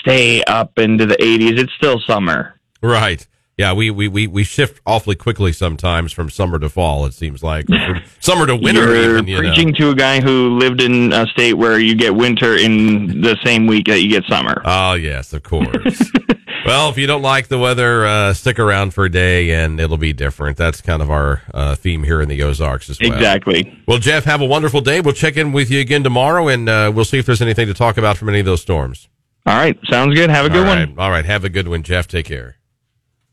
stay 0.00 0.42
up 0.44 0.78
into 0.78 1.06
the 1.06 1.16
80s. 1.16 1.58
It's 1.60 1.72
still 1.74 2.00
summer. 2.06 2.60
Right. 2.82 3.26
Yeah, 3.60 3.74
we, 3.74 3.90
we, 3.90 4.08
we, 4.08 4.26
we 4.26 4.42
shift 4.42 4.80
awfully 4.86 5.16
quickly 5.16 5.52
sometimes 5.52 6.14
from 6.14 6.30
summer 6.30 6.58
to 6.58 6.70
fall, 6.70 7.04
it 7.04 7.12
seems 7.12 7.42
like. 7.42 7.66
Summer 8.20 8.46
to 8.46 8.56
winter, 8.56 8.86
You're 8.94 9.18
even. 9.18 9.26
You 9.26 9.36
preaching 9.36 9.68
know. 9.72 9.74
to 9.80 9.90
a 9.90 9.94
guy 9.94 10.22
who 10.22 10.56
lived 10.56 10.80
in 10.80 11.12
a 11.12 11.26
state 11.26 11.52
where 11.52 11.78
you 11.78 11.94
get 11.94 12.14
winter 12.14 12.56
in 12.56 13.20
the 13.20 13.36
same 13.44 13.66
week 13.66 13.88
that 13.88 14.00
you 14.00 14.08
get 14.08 14.24
summer. 14.30 14.62
Oh, 14.64 14.94
yes, 14.94 15.34
of 15.34 15.42
course. 15.42 16.10
well, 16.64 16.88
if 16.88 16.96
you 16.96 17.06
don't 17.06 17.20
like 17.20 17.48
the 17.48 17.58
weather, 17.58 18.06
uh, 18.06 18.32
stick 18.32 18.58
around 18.58 18.94
for 18.94 19.04
a 19.04 19.10
day 19.10 19.50
and 19.50 19.78
it'll 19.78 19.98
be 19.98 20.14
different. 20.14 20.56
That's 20.56 20.80
kind 20.80 21.02
of 21.02 21.10
our 21.10 21.42
uh, 21.52 21.74
theme 21.74 22.02
here 22.02 22.22
in 22.22 22.30
the 22.30 22.42
Ozarks 22.42 22.88
as 22.88 22.98
well. 22.98 23.12
Exactly. 23.12 23.78
Well, 23.86 23.98
Jeff, 23.98 24.24
have 24.24 24.40
a 24.40 24.46
wonderful 24.46 24.80
day. 24.80 25.02
We'll 25.02 25.12
check 25.12 25.36
in 25.36 25.52
with 25.52 25.70
you 25.70 25.80
again 25.80 26.02
tomorrow 26.02 26.48
and 26.48 26.66
uh, 26.66 26.90
we'll 26.94 27.04
see 27.04 27.18
if 27.18 27.26
there's 27.26 27.42
anything 27.42 27.66
to 27.66 27.74
talk 27.74 27.98
about 27.98 28.16
from 28.16 28.30
any 28.30 28.40
of 28.40 28.46
those 28.46 28.62
storms. 28.62 29.10
All 29.44 29.54
right. 29.54 29.78
Sounds 29.90 30.14
good. 30.14 30.30
Have 30.30 30.46
a 30.46 30.48
good 30.48 30.66
All 30.66 30.76
one. 30.78 30.98
All 30.98 31.10
right. 31.10 31.26
Have 31.26 31.44
a 31.44 31.50
good 31.50 31.68
one, 31.68 31.82
Jeff. 31.82 32.08
Take 32.08 32.24
care. 32.24 32.56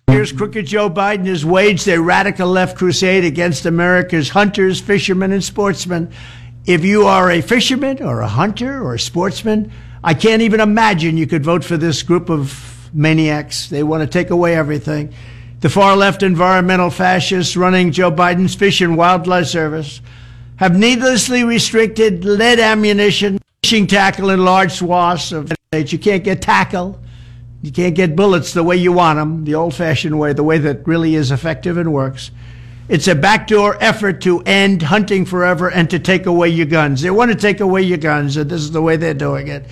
Here's 0.09 0.31
crooked 0.31 0.65
Joe 0.65 0.89
Biden 0.89 1.27
has 1.27 1.45
waged 1.45 1.87
a 1.87 2.01
radical 2.01 2.47
left 2.47 2.77
crusade 2.77 3.25
against 3.25 3.65
America's 3.65 4.29
hunters, 4.29 4.79
fishermen, 4.79 5.33
and 5.33 5.43
sportsmen. 5.43 6.09
If 6.65 6.85
you 6.85 7.05
are 7.05 7.29
a 7.29 7.41
fisherman 7.41 8.01
or 8.01 8.21
a 8.21 8.27
hunter 8.27 8.81
or 8.81 8.95
a 8.95 8.99
sportsman, 8.99 9.71
I 10.03 10.13
can't 10.13 10.41
even 10.41 10.59
imagine 10.59 11.17
you 11.17 11.27
could 11.27 11.43
vote 11.43 11.63
for 11.63 11.75
this 11.75 12.03
group 12.03 12.29
of 12.29 12.89
maniacs. 12.93 13.69
They 13.69 13.83
want 13.83 14.01
to 14.01 14.07
take 14.07 14.29
away 14.29 14.55
everything. 14.55 15.13
The 15.59 15.69
far 15.69 15.95
left 15.95 16.23
environmental 16.23 16.89
fascists 16.89 17.57
running 17.57 17.91
Joe 17.91 18.11
Biden's 18.11 18.55
Fish 18.55 18.79
and 18.79 18.97
Wildlife 18.97 19.47
Service 19.47 20.01
have 20.55 20.79
needlessly 20.79 21.43
restricted 21.43 22.23
lead 22.23 22.59
ammunition, 22.59 23.39
fishing 23.61 23.85
tackle 23.85 24.29
in 24.29 24.45
large 24.45 24.71
swaths 24.71 25.31
of 25.31 25.51
states. 25.73 25.91
You 25.91 25.99
can't 25.99 26.23
get 26.23 26.41
tackle. 26.41 26.97
You 27.61 27.71
can't 27.71 27.95
get 27.95 28.15
bullets 28.15 28.53
the 28.53 28.63
way 28.63 28.77
you 28.77 28.91
want 28.91 29.17
them, 29.17 29.43
the 29.43 29.55
old 29.55 29.73
fashioned 29.73 30.19
way, 30.19 30.33
the 30.33 30.43
way 30.43 30.57
that 30.59 30.87
really 30.87 31.15
is 31.15 31.31
effective 31.31 31.77
and 31.77 31.91
works. 31.91 32.31
It's 32.87 33.07
a 33.07 33.15
backdoor 33.15 33.81
effort 33.83 34.21
to 34.21 34.41
end 34.45 34.83
hunting 34.83 35.25
forever 35.25 35.69
and 35.69 35.89
to 35.89 35.99
take 35.99 36.25
away 36.25 36.49
your 36.49 36.67
guns. 36.67 37.01
They 37.01 37.09
want 37.09 37.31
to 37.31 37.37
take 37.37 37.59
away 37.59 37.81
your 37.81 37.97
guns, 37.97 38.37
and 38.37 38.49
this 38.49 38.61
is 38.61 38.71
the 38.71 38.81
way 38.81 38.95
they're 38.95 39.13
doing 39.13 39.47
it. 39.47 39.65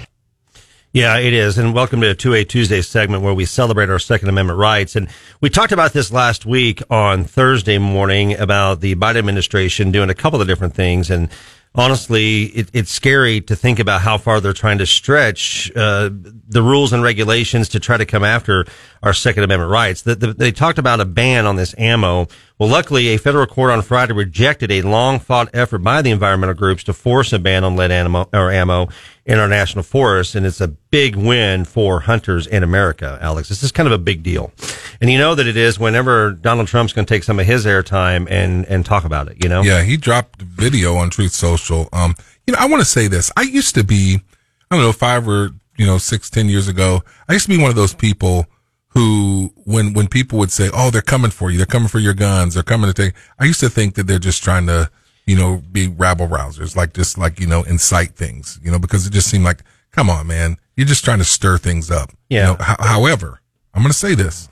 Yeah, 0.92 1.18
it 1.18 1.34
is. 1.34 1.58
And 1.58 1.74
welcome 1.74 2.02
to 2.02 2.10
a 2.10 2.16
2A 2.16 2.48
Tuesday 2.48 2.82
segment 2.82 3.22
where 3.22 3.34
we 3.34 3.46
celebrate 3.46 3.90
our 3.90 4.00
Second 4.00 4.30
Amendment 4.30 4.58
rights. 4.58 4.96
And 4.96 5.10
we 5.42 5.50
talked 5.50 5.74
about 5.74 5.92
this 5.94 6.12
last 6.12 6.46
week 6.46 6.82
on 6.90 7.26
Thursday 7.26 7.78
morning 7.78 8.38
about 8.40 8.80
the 8.80 8.96
Biden 8.96 9.18
administration 9.18 9.92
doing 9.92 10.10
a 10.10 10.14
couple 10.14 10.42
of 10.42 10.48
different 10.48 10.74
things. 10.74 11.10
And 11.10 11.30
honestly, 11.76 12.44
it, 12.46 12.70
it's 12.74 12.92
scary 12.92 13.42
to 13.42 13.56
think 13.56 13.80
about 13.80 14.02
how 14.02 14.18
far 14.18 14.42
they're 14.42 14.54
trying 14.54 14.78
to 14.80 14.86
stretch 14.86 15.72
uh, 15.76 16.10
the 16.12 16.62
rules 16.62 16.94
and 16.94 17.04
regulations 17.04 17.70
to 17.70 17.80
try 17.80 17.98
to 17.98 18.06
come 18.06 18.24
after 18.24 18.66
our 19.04 19.14
Second 19.14 19.44
Amendment 19.44 19.72
rights. 19.72 20.02
The, 20.02 20.16
the, 20.16 20.34
they 20.34 20.52
talked 20.52 20.80
about 20.80 21.00
a 21.00 21.06
ban 21.06 21.46
on 21.46 21.56
this 21.56 21.76
ammo. 21.78 22.28
Well, 22.58 22.70
luckily, 22.70 23.10
a 23.10 23.18
federal 23.18 23.46
court 23.46 23.72
on 23.72 23.82
Friday 23.82 24.14
rejected 24.14 24.72
a 24.72 24.82
long 24.82 25.20
fought 25.20 25.50
effort 25.54 25.80
by 25.80 26.02
the 26.02 26.12
environmental 26.12 26.56
groups 26.56 26.84
to 26.86 26.94
force 26.94 27.34
a 27.34 27.40
ban 27.40 27.64
on 27.64 27.76
lead 27.76 27.92
ammo, 27.92 28.30
or 28.34 28.52
ammo 28.52 28.90
in 29.26 29.40
our 29.40 29.48
national 29.48 29.84
forests. 29.84 30.36
And 30.36 30.46
it's 30.46 30.62
a 30.62 30.68
big 30.68 31.16
win 31.16 31.66
for 31.66 32.02
hunters 32.02 32.46
in 32.46 32.64
America, 32.64 33.18
Alex. 33.22 33.50
This 33.50 33.64
is 33.64 33.72
kind 33.72 33.88
of 33.88 33.94
a 33.94 33.98
big 33.98 34.22
deal. 34.22 34.52
And 35.02 35.10
you 35.10 35.18
know 35.18 35.36
that 35.36 35.48
it 35.48 35.58
is 35.58 35.80
whenever 35.80 36.32
Donald 36.32 36.68
Trump's 36.68 36.94
going 36.94 37.06
to 37.06 37.14
take 37.14 37.24
some 37.24 37.40
of 37.40 37.46
his 37.46 37.66
airtime 37.66 38.28
and, 38.30 38.66
and 38.66 38.86
talk 38.86 39.04
about 39.04 39.28
it, 39.28 39.44
you 39.44 39.50
know? 39.50 39.62
Yeah, 39.62 39.82
he 39.82 39.98
dropped 39.98 40.42
video 40.42 40.96
on 40.96 41.10
Truth 41.10 41.32
Social. 41.32 41.90
Um, 41.92 42.16
you 42.46 42.54
know, 42.54 42.60
I 42.60 42.68
want 42.68 42.82
to 42.82 42.86
say 42.86 43.08
this. 43.08 43.32
I 43.36 43.42
used 43.42 43.76
to 43.76 43.84
be, 43.84 44.20
I 44.70 44.76
don't 44.76 44.86
know, 44.86 44.92
five 44.92 45.28
or, 45.28 45.50
you 45.78 45.86
know, 45.86 45.98
six, 45.98 46.30
ten 46.30 46.48
years 46.48 46.68
ago, 46.68 47.02
I 47.28 47.34
used 47.34 47.46
to 47.46 47.56
be 47.56 47.62
one 47.62 47.70
of 47.70 47.76
those 47.76 47.94
people 47.94 48.46
who, 48.90 49.52
when, 49.66 49.94
when 49.94 50.08
people 50.08 50.40
would 50.40 50.52
say, 50.52 50.70
oh, 50.74 50.90
they're 50.90 51.02
coming 51.02 51.32
for 51.32 51.50
you, 51.52 51.58
they're 51.58 51.66
coming 51.66 51.90
for 51.90 52.00
your 52.00 52.14
guns, 52.14 52.54
they're 52.54 52.64
coming 52.64 52.88
to 52.88 52.94
take, 52.94 53.14
I 53.40 53.46
used 53.46 53.60
to 53.60 53.70
think 53.70 53.96
that 53.96 54.08
they're 54.08 54.20
just 54.20 54.42
trying 54.44 54.68
to, 54.68 54.90
you 55.26 55.36
know, 55.36 55.64
be 55.72 55.88
rabble 55.88 56.28
rousers, 56.28 56.76
like 56.76 56.94
just 56.94 57.18
like, 57.18 57.40
you 57.40 57.48
know, 57.48 57.64
incite 57.64 58.12
things, 58.16 58.60
you 58.64 58.72
know, 58.72 58.80
because 58.80 59.08
it 59.08 59.14
just 59.14 59.30
seemed 59.30 59.44
like, 59.44 59.64
come 59.92 60.10
on, 60.10 60.28
man, 60.28 60.58
you're 60.76 60.86
just 60.88 61.04
trying 61.04 61.18
to 61.20 61.24
stir 61.26 61.58
things 61.58 61.90
up. 61.90 62.12
Yeah. 62.30 62.52
You 62.52 62.58
know, 62.58 62.58
h- 62.62 62.78
however, 62.80 63.42
I'm 63.74 63.82
going 63.82 63.92
to 63.92 63.98
say 63.98 64.14
this. 64.16 64.50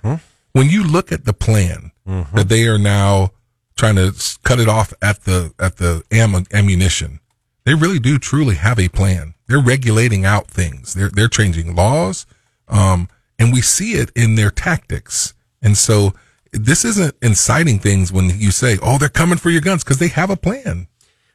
When 0.53 0.69
you 0.69 0.84
look 0.84 1.11
at 1.11 1.26
the 1.26 1.34
plan 1.34 1.91
that 2.34 2.49
they 2.49 2.67
are 2.67 2.78
now 2.78 3.32
trying 3.78 3.95
to 3.95 4.13
cut 4.43 4.59
it 4.59 4.67
off 4.67 4.93
at 5.01 5.21
the, 5.24 5.53
at 5.59 5.78
the 5.78 6.03
am- 6.11 6.45
ammunition, 6.53 7.19
they 7.65 7.74
really 7.74 7.99
do 7.99 8.19
truly 8.19 8.55
have 8.55 8.80
a 8.80 8.89
plan. 8.89 9.34
They're 9.47 9.61
regulating 9.61 10.26
out 10.26 10.47
things. 10.47 10.93
They're, 10.93 11.09
they're 11.09 11.28
changing 11.28 11.76
laws. 11.76 12.26
Um, 12.67 13.07
and 13.39 13.53
we 13.53 13.61
see 13.61 13.93
it 13.93 14.11
in 14.15 14.36
their 14.36 14.51
tactics. 14.51 15.34
And 15.61 15.78
so 15.78 16.13
this 16.54 16.86
isn't 16.86 17.16
inciting 17.22 17.80
things 17.80 18.12
when 18.12 18.30
you 18.39 18.51
say, 18.51 18.78
oh, 18.82 18.97
they're 18.97 19.10
coming 19.10 19.38
for 19.38 19.49
your 19.49 19.62
guns 19.62 19.84
because 19.84 19.97
they 19.97 20.08
have 20.08 20.30
a 20.30 20.38
plan. 20.38 20.88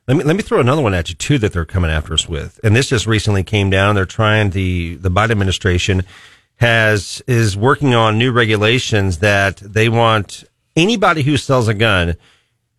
Let 0.06 0.16
me 0.16 0.24
let 0.24 0.36
me 0.36 0.42
throw 0.42 0.60
another 0.60 0.80
one 0.80 0.94
at 0.94 1.10
you 1.10 1.14
too 1.14 1.38
that 1.38 1.52
they're 1.52 1.66
coming 1.66 1.90
after 1.90 2.14
us 2.14 2.26
with. 2.26 2.58
And 2.64 2.74
this 2.74 2.88
just 2.88 3.06
recently 3.06 3.42
came 3.42 3.68
down. 3.68 3.94
They're 3.94 4.06
trying 4.06 4.50
the 4.50 4.94
the 4.96 5.10
Biden 5.10 5.32
administration 5.32 6.02
has 6.56 7.22
is 7.26 7.56
working 7.56 7.94
on 7.94 8.16
new 8.16 8.32
regulations 8.32 9.18
that 9.18 9.58
they 9.58 9.88
want 9.88 10.44
anybody 10.76 11.22
who 11.22 11.36
sells 11.36 11.68
a 11.68 11.74
gun 11.74 12.16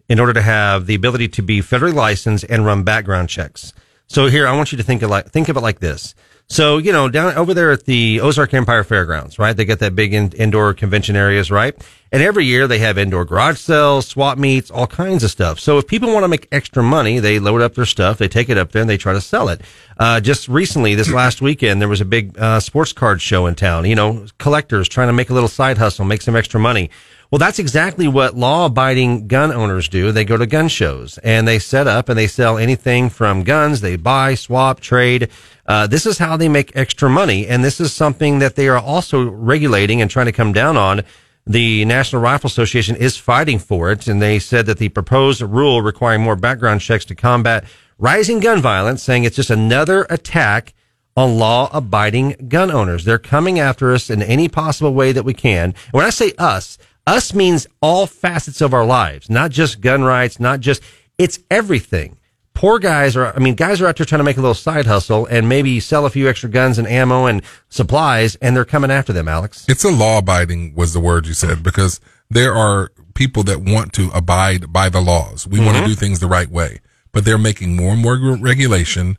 in 0.08 0.20
order 0.20 0.34
to 0.34 0.42
have 0.42 0.88
the 0.88 0.96
ability 0.96 1.28
to 1.28 1.44
be 1.44 1.60
federally 1.60 1.94
licensed 1.94 2.46
and 2.50 2.66
run 2.66 2.84
background 2.84 3.30
checks. 3.30 3.74
So 4.08 4.26
here, 4.26 4.48
I 4.48 4.58
want 4.58 4.72
you 4.72 4.78
to 4.80 4.84
think 4.84 5.04
of 5.04 5.12
like 5.12 5.30
think 5.30 5.50
of 5.50 5.58
it 5.58 5.62
like 5.62 5.80
this. 5.80 6.16
So 6.52 6.80
you 6.80 6.92
know, 6.92 7.10
down 7.10 7.36
over 7.36 7.54
there 7.54 7.72
at 7.72 7.86
the 7.86 8.22
Ozark 8.22 8.56
Empire 8.56 8.84
Fairgrounds, 8.84 9.38
right? 9.38 9.56
They 9.56 9.66
got 9.66 9.80
that 9.80 9.96
big 9.96 10.16
in, 10.16 10.32
indoor 10.32 10.74
convention 10.74 11.16
areas, 11.16 11.52
right? 11.52 11.76
And 12.12 12.24
every 12.24 12.46
year 12.46 12.68
they 12.68 12.80
have 12.80 12.98
indoor 12.98 13.24
garage 13.24 13.60
sales, 13.60 14.08
swap 14.08 14.40
meets, 14.40 14.72
all 14.72 14.88
kinds 14.88 15.24
of 15.24 15.30
stuff. 15.30 15.60
So 15.60 15.78
if 15.78 15.86
people 15.86 16.12
want 16.12 16.24
to 16.24 16.28
make 16.28 16.48
extra 16.52 16.82
money, 16.82 17.20
they 17.20 17.38
load 17.38 17.62
up 17.62 17.76
their 17.76 17.86
stuff, 17.86 18.18
they 18.18 18.28
take 18.28 18.50
it 18.50 18.58
up 18.58 18.72
there, 18.72 18.82
and 18.82 18.90
they 18.90 18.98
try 18.98 19.14
to 19.14 19.22
sell 19.22 19.48
it. 19.50 19.62
Uh, 20.00 20.20
just 20.20 20.48
recently, 20.48 20.96
this 20.96 21.14
last 21.14 21.40
weekend, 21.44 21.82
there 21.82 21.88
was 21.88 22.02
a 22.02 22.06
big 22.06 22.38
uh, 22.40 22.60
sports 22.60 22.94
card 22.94 23.22
show 23.22 23.46
in 23.46 23.54
town. 23.54 23.86
You 23.86 23.96
know, 23.96 24.26
collectors 24.40 24.90
trying 24.90 25.10
to 25.10 25.14
make 25.14 25.30
a 25.30 25.36
little 25.36 25.50
side 25.50 25.78
hustle, 25.78 26.04
make 26.04 26.24
some 26.24 26.36
extra 26.36 26.60
money. 26.60 26.90
Well, 27.32 27.38
that's 27.38 27.60
exactly 27.60 28.08
what 28.08 28.36
law 28.36 28.66
abiding 28.66 29.28
gun 29.28 29.52
owners 29.52 29.88
do. 29.88 30.12
They 30.12 30.26
go 30.26 30.36
to 30.36 30.48
gun 30.48 30.68
shows 30.68 31.20
and 31.20 31.48
they 31.48 31.60
set 31.60 31.86
up 31.86 32.10
and 32.10 32.18
they 32.18 32.26
sell 32.26 32.58
anything 32.58 33.12
from 33.12 33.44
guns. 33.44 33.82
They 33.82 33.98
buy, 33.98 34.34
swap, 34.34 34.80
trade. 34.80 35.30
Uh, 35.70 35.86
this 35.86 36.08
is 36.08 36.18
how 36.18 36.36
they 36.36 36.50
make 36.50 36.76
extra 36.76 37.08
money. 37.08 37.46
And 37.46 37.64
this 37.64 37.80
is 37.80 37.94
something 37.94 38.40
that 38.40 38.56
they 38.56 38.68
are 38.68 38.80
also 38.80 39.30
regulating 39.30 40.02
and 40.02 40.10
trying 40.10 40.26
to 40.26 40.32
come 40.32 40.52
down 40.52 40.76
on. 40.76 41.04
The 41.46 41.86
National 41.86 42.24
Rifle 42.24 42.48
Association 42.48 42.96
is 42.96 43.18
fighting 43.18 43.60
for 43.60 43.92
it. 43.92 44.08
And 44.08 44.20
they 44.20 44.40
said 44.40 44.66
that 44.66 44.80
the 44.80 44.90
proposed 44.90 45.42
rule 45.42 45.84
requiring 45.84 46.24
more 46.24 46.36
background 46.36 46.82
checks 46.82 47.06
to 47.06 47.16
combat 47.16 47.66
rising 48.00 48.40
gun 48.40 48.62
violence, 48.62 49.04
saying 49.04 49.26
it's 49.26 49.36
just 49.36 49.52
another 49.52 50.08
attack 50.10 50.74
on 51.16 51.38
law 51.38 51.70
abiding 51.72 52.48
gun 52.48 52.72
owners. 52.72 53.06
They're 53.06 53.20
coming 53.20 53.60
after 53.60 53.94
us 53.94 54.10
in 54.10 54.24
any 54.24 54.48
possible 54.48 54.94
way 54.94 55.12
that 55.12 55.26
we 55.26 55.36
can. 55.36 55.76
When 55.92 56.06
I 56.06 56.10
say 56.10 56.34
us, 56.40 56.80
us 57.06 57.34
means 57.34 57.68
all 57.82 58.08
facets 58.08 58.62
of 58.62 58.74
our 58.74 58.86
lives, 58.86 59.30
not 59.30 59.52
just 59.52 59.82
gun 59.82 60.04
rights, 60.04 60.40
not 60.40 60.62
just, 60.62 60.82
it's 61.18 61.40
everything. 61.52 62.19
Poor 62.54 62.78
guys 62.78 63.16
are, 63.16 63.34
I 63.34 63.40
mean, 63.40 63.56
guys 63.56 63.80
are 63.80 63.88
out 63.88 63.96
there 63.96 64.06
trying 64.06 64.20
to 64.20 64.26
make 64.26 64.38
a 64.38 64.42
little 64.42 64.54
side 64.54 64.86
hustle 64.86 65.26
and 65.28 65.48
maybe 65.48 65.80
sell 65.80 66.06
a 66.06 66.10
few 66.10 66.28
extra 66.28 66.50
guns 66.50 66.78
and 66.78 66.88
ammo 66.88 67.26
and 67.26 67.42
supplies, 67.70 68.36
and 68.42 68.56
they're 68.56 68.66
coming 68.66 68.92
after 68.92 69.14
them, 69.14 69.28
Alex. 69.28 69.66
It's 69.70 69.86
a 69.86 69.92
law 69.92 70.18
abiding 70.18 70.76
was 70.76 70.94
the 70.94 71.00
word 71.00 71.26
you 71.26 71.34
said 71.34 71.64
because 71.64 72.02
there 72.30 72.54
are 72.54 72.92
people 73.14 73.44
that 73.44 73.62
want 73.62 73.94
to 73.94 74.10
abide 74.14 74.74
by 74.74 74.90
the 74.90 75.02
laws. 75.02 75.48
We 75.48 75.60
want 75.60 75.72
to 75.72 75.84
mm-hmm. 75.84 75.90
do 75.90 75.96
things 75.96 76.20
the 76.20 76.28
right 76.28 76.50
way, 76.50 76.80
but 77.12 77.24
they're 77.24 77.38
making 77.38 77.76
more 77.76 77.94
and 77.94 78.02
more 78.02 78.18
regulation, 78.38 79.18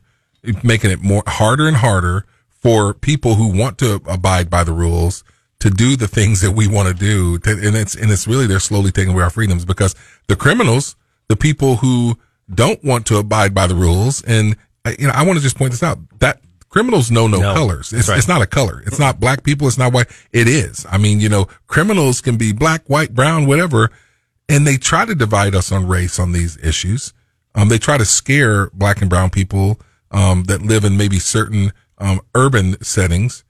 making 0.63 0.91
it 0.91 1.01
more 1.01 1.23
harder 1.25 1.67
and 1.67 1.77
harder 1.77 2.25
for 2.49 2.93
people 2.93 3.35
who 3.35 3.57
want 3.57 3.79
to 3.79 4.01
abide 4.05 4.49
by 4.49 4.63
the 4.63 4.73
rules 4.73 5.23
to 5.59 5.69
do 5.69 5.95
the 5.95 6.07
things 6.07 6.41
that 6.41 6.51
we 6.51 6.67
want 6.67 6.87
to 6.87 6.93
do. 6.93 7.39
And 7.45 7.75
it's, 7.75 7.95
and 7.95 8.11
it's 8.11 8.27
really, 8.27 8.47
they're 8.47 8.59
slowly 8.59 8.91
taking 8.91 9.13
away 9.13 9.23
our 9.23 9.29
freedoms 9.29 9.65
because 9.65 9.95
the 10.27 10.35
criminals, 10.35 10.95
the 11.27 11.35
people 11.35 11.77
who 11.77 12.17
don't 12.53 12.83
want 12.83 13.05
to 13.07 13.17
abide 13.17 13.53
by 13.53 13.67
the 13.67 13.75
rules. 13.75 14.23
And, 14.23 14.55
I- 14.85 14.95
you 14.99 15.07
know, 15.07 15.13
I 15.13 15.23
want 15.23 15.37
to 15.37 15.43
just 15.43 15.57
point 15.57 15.71
this 15.71 15.83
out 15.83 15.99
that 16.19 16.41
criminals 16.69 17.11
know 17.11 17.27
no, 17.27 17.39
No, 17.39 17.53
colors. 17.53 17.91
It's, 17.93 18.07
right. 18.07 18.17
it's 18.17 18.27
not 18.27 18.41
a 18.41 18.47
color. 18.47 18.81
It's 18.85 18.99
not 18.99 19.19
black 19.19 19.43
people. 19.43 19.67
It's 19.67 19.77
not 19.77 19.91
white. 19.93 20.07
It 20.31 20.47
is. 20.47 20.85
I 20.89 20.97
mean, 20.97 21.19
you 21.19 21.29
know, 21.29 21.45
criminals 21.67 22.21
can 22.21 22.37
be 22.37 22.51
black, 22.53 22.83
white, 22.87 23.13
brown, 23.13 23.45
whatever. 23.45 23.91
And 24.47 24.65
they 24.65 24.77
try 24.77 25.05
to 25.05 25.15
divide 25.15 25.53
us 25.55 25.71
on 25.71 25.87
race 25.87 26.19
on 26.19 26.31
these 26.31 26.57
issues. 26.57 27.13
Um, 27.55 27.69
they 27.69 27.77
try 27.77 27.97
to 27.97 28.05
scare 28.05 28.69
black 28.73 29.01
and 29.01 29.09
brown 29.09 29.29
people, 29.29 29.79
um, 30.11 30.43
that 30.45 30.61
live 30.61 30.83
in 30.85 30.97
maybe 30.97 31.19
certain, 31.19 31.73
um, 31.97 32.21
urban 32.35 32.81
settings. 32.81 33.43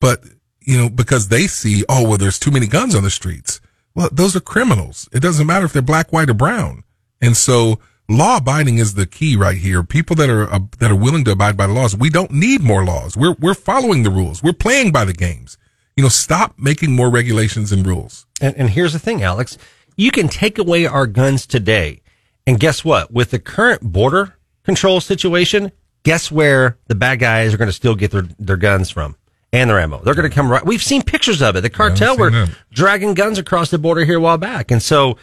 But, 0.00 0.24
you 0.60 0.76
know, 0.76 0.88
because 0.90 1.28
they 1.28 1.46
see, 1.46 1.84
oh, 1.88 2.06
well, 2.08 2.18
there's 2.18 2.38
too 2.38 2.50
many 2.50 2.66
guns 2.66 2.94
on 2.94 3.02
the 3.02 3.10
streets. 3.10 3.60
Well, 3.94 4.10
those 4.12 4.36
are 4.36 4.40
criminals. 4.40 5.08
It 5.12 5.20
doesn't 5.20 5.46
matter 5.46 5.64
if 5.64 5.72
they're 5.72 5.80
black, 5.82 6.12
white, 6.12 6.28
or 6.28 6.34
brown. 6.34 6.84
And 7.22 7.34
so 7.36 7.78
law 8.08 8.38
abiding 8.38 8.78
is 8.78 8.94
the 8.94 9.06
key 9.06 9.36
right 9.36 9.56
here. 9.56 9.82
People 9.82 10.16
that 10.16 10.30
are, 10.30 10.52
uh, 10.52 10.60
that 10.78 10.90
are 10.90 10.96
willing 10.96 11.24
to 11.24 11.32
abide 11.32 11.56
by 11.56 11.66
the 11.66 11.72
laws. 11.72 11.96
We 11.96 12.10
don't 12.10 12.30
need 12.30 12.62
more 12.62 12.84
laws. 12.84 13.16
We're, 13.16 13.36
we're 13.38 13.54
following 13.54 14.02
the 14.02 14.10
rules. 14.10 14.42
We're 14.42 14.52
playing 14.52 14.92
by 14.92 15.04
the 15.04 15.12
games. 15.12 15.58
You 15.96 16.02
know, 16.02 16.08
stop 16.08 16.54
making 16.58 16.92
more 16.92 17.10
regulations 17.10 17.72
and 17.72 17.86
rules. 17.86 18.26
And, 18.40 18.54
and 18.56 18.70
here's 18.70 18.92
the 18.92 18.98
thing, 18.98 19.22
Alex. 19.22 19.56
You 19.96 20.10
can 20.10 20.28
take 20.28 20.58
away 20.58 20.86
our 20.86 21.06
guns 21.06 21.46
today. 21.46 22.02
And 22.46 22.60
guess 22.60 22.84
what? 22.84 23.10
With 23.10 23.30
the 23.30 23.38
current 23.38 23.80
border 23.80 24.36
control 24.62 25.00
situation, 25.00 25.72
guess 26.02 26.30
where 26.30 26.78
the 26.86 26.94
bad 26.94 27.18
guys 27.18 27.54
are 27.54 27.56
going 27.56 27.68
to 27.68 27.72
still 27.72 27.94
get 27.94 28.10
their, 28.10 28.22
their 28.38 28.56
guns 28.56 28.90
from 28.90 29.16
and 29.52 29.70
their 29.70 29.80
ammo? 29.80 30.02
They're 30.02 30.14
going 30.14 30.28
to 30.28 30.34
come 30.34 30.50
right. 30.50 30.64
We've 30.64 30.82
seen 30.82 31.02
pictures 31.02 31.40
of 31.40 31.56
it. 31.56 31.62
The 31.62 31.70
cartel 31.70 32.16
were 32.16 32.30
that. 32.30 32.50
dragging 32.70 33.14
guns 33.14 33.38
across 33.38 33.70
the 33.70 33.78
border 33.78 34.04
here 34.04 34.18
a 34.18 34.20
while 34.20 34.38
back. 34.38 34.70
And 34.70 34.82
so, 34.82 35.16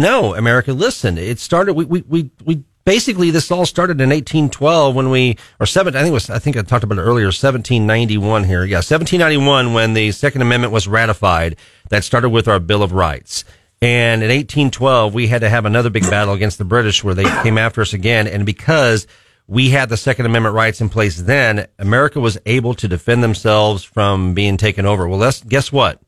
no, 0.00 0.34
America, 0.34 0.72
listen, 0.72 1.18
it 1.18 1.38
started, 1.38 1.74
we, 1.74 1.84
we, 1.84 2.02
we, 2.02 2.30
we 2.44 2.64
basically, 2.84 3.30
this 3.30 3.50
all 3.50 3.66
started 3.66 4.00
in 4.00 4.08
1812 4.08 4.94
when 4.94 5.10
we, 5.10 5.36
or 5.60 5.66
seven, 5.66 5.94
I 5.94 6.02
think 6.02 6.12
was, 6.12 6.30
I 6.30 6.38
think 6.38 6.56
I 6.56 6.62
talked 6.62 6.84
about 6.84 6.98
it 6.98 7.02
earlier, 7.02 7.26
1791 7.26 8.44
here. 8.44 8.64
Yeah, 8.64 8.78
1791 8.78 9.72
when 9.72 9.94
the 9.94 10.10
Second 10.12 10.42
Amendment 10.42 10.72
was 10.72 10.88
ratified. 10.88 11.56
That 11.90 12.04
started 12.04 12.30
with 12.30 12.48
our 12.48 12.60
Bill 12.60 12.82
of 12.82 12.92
Rights. 12.92 13.44
And 13.82 14.22
in 14.22 14.28
1812, 14.28 15.14
we 15.14 15.28
had 15.28 15.40
to 15.40 15.48
have 15.48 15.64
another 15.64 15.90
big 15.90 16.08
battle 16.08 16.34
against 16.34 16.58
the 16.58 16.64
British 16.64 17.02
where 17.02 17.14
they 17.14 17.24
came 17.42 17.56
after 17.56 17.80
us 17.80 17.92
again. 17.92 18.26
And 18.26 18.44
because 18.44 19.06
we 19.46 19.70
had 19.70 19.88
the 19.88 19.96
Second 19.96 20.26
Amendment 20.26 20.54
rights 20.54 20.80
in 20.80 20.88
place 20.88 21.20
then, 21.20 21.66
America 21.78 22.20
was 22.20 22.38
able 22.46 22.74
to 22.74 22.86
defend 22.86 23.22
themselves 23.22 23.82
from 23.82 24.34
being 24.34 24.56
taken 24.56 24.86
over. 24.86 25.08
Well, 25.08 25.18
let's, 25.18 25.42
guess 25.42 25.72
what? 25.72 26.00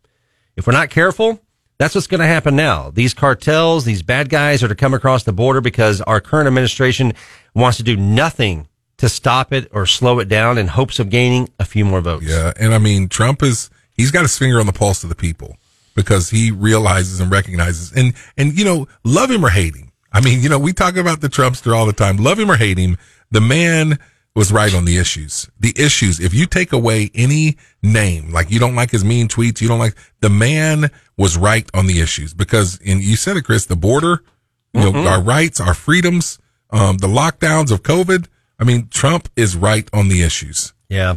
If 0.54 0.66
we're 0.66 0.74
not 0.74 0.90
careful, 0.90 1.40
that's 1.82 1.96
what's 1.96 2.06
going 2.06 2.20
to 2.20 2.26
happen 2.26 2.54
now. 2.54 2.90
These 2.90 3.12
cartels, 3.12 3.84
these 3.84 4.02
bad 4.02 4.28
guys 4.28 4.62
are 4.62 4.68
to 4.68 4.74
come 4.76 4.94
across 4.94 5.24
the 5.24 5.32
border 5.32 5.60
because 5.60 6.00
our 6.02 6.20
current 6.20 6.46
administration 6.46 7.12
wants 7.56 7.76
to 7.78 7.82
do 7.82 7.96
nothing 7.96 8.68
to 8.98 9.08
stop 9.08 9.52
it 9.52 9.68
or 9.72 9.84
slow 9.84 10.20
it 10.20 10.28
down 10.28 10.58
in 10.58 10.68
hopes 10.68 11.00
of 11.00 11.10
gaining 11.10 11.48
a 11.58 11.64
few 11.64 11.84
more 11.84 12.00
votes. 12.00 12.26
Yeah. 12.26 12.52
And 12.56 12.72
I 12.72 12.78
mean, 12.78 13.08
Trump 13.08 13.42
is, 13.42 13.68
he's 13.96 14.12
got 14.12 14.22
his 14.22 14.38
finger 14.38 14.60
on 14.60 14.66
the 14.66 14.72
pulse 14.72 15.02
of 15.02 15.08
the 15.08 15.16
people 15.16 15.56
because 15.96 16.30
he 16.30 16.52
realizes 16.52 17.18
and 17.18 17.32
recognizes 17.32 17.92
and, 17.92 18.14
and, 18.36 18.56
you 18.56 18.64
know, 18.64 18.86
love 19.02 19.32
him 19.32 19.44
or 19.44 19.50
hate 19.50 19.74
him. 19.74 19.90
I 20.12 20.20
mean, 20.20 20.40
you 20.40 20.48
know, 20.48 20.60
we 20.60 20.72
talk 20.72 20.94
about 20.94 21.20
the 21.20 21.28
Trumpster 21.28 21.74
all 21.74 21.86
the 21.86 21.92
time. 21.92 22.16
Love 22.16 22.38
him 22.38 22.48
or 22.48 22.56
hate 22.56 22.78
him. 22.78 22.96
The 23.32 23.40
man 23.40 23.98
was 24.34 24.52
right 24.52 24.74
on 24.74 24.84
the 24.84 24.96
issues. 24.96 25.48
The 25.60 25.74
issues. 25.76 26.18
If 26.18 26.32
you 26.32 26.46
take 26.46 26.72
away 26.72 27.10
any 27.14 27.58
name, 27.82 28.32
like 28.32 28.50
you 28.50 28.58
don't 28.58 28.74
like 28.74 28.90
his 28.90 29.04
mean 29.04 29.28
tweets, 29.28 29.60
you 29.60 29.68
don't 29.68 29.78
like 29.78 29.96
the 30.20 30.30
man 30.30 30.90
was 31.16 31.36
right 31.36 31.68
on 31.74 31.86
the 31.86 32.00
issues 32.00 32.32
because, 32.32 32.78
and 32.84 33.02
you 33.02 33.16
said 33.16 33.36
it, 33.36 33.42
Chris, 33.42 33.66
the 33.66 33.76
border, 33.76 34.22
you 34.72 34.90
know, 34.90 35.06
our 35.06 35.20
rights, 35.20 35.60
our 35.60 35.74
freedoms, 35.74 36.38
um, 36.70 36.96
the 36.98 37.06
lockdowns 37.06 37.70
of 37.70 37.82
COVID. 37.82 38.26
I 38.58 38.64
mean, 38.64 38.88
Trump 38.88 39.28
is 39.36 39.54
right 39.54 39.88
on 39.92 40.08
the 40.08 40.22
issues. 40.22 40.72
Yeah. 40.88 41.16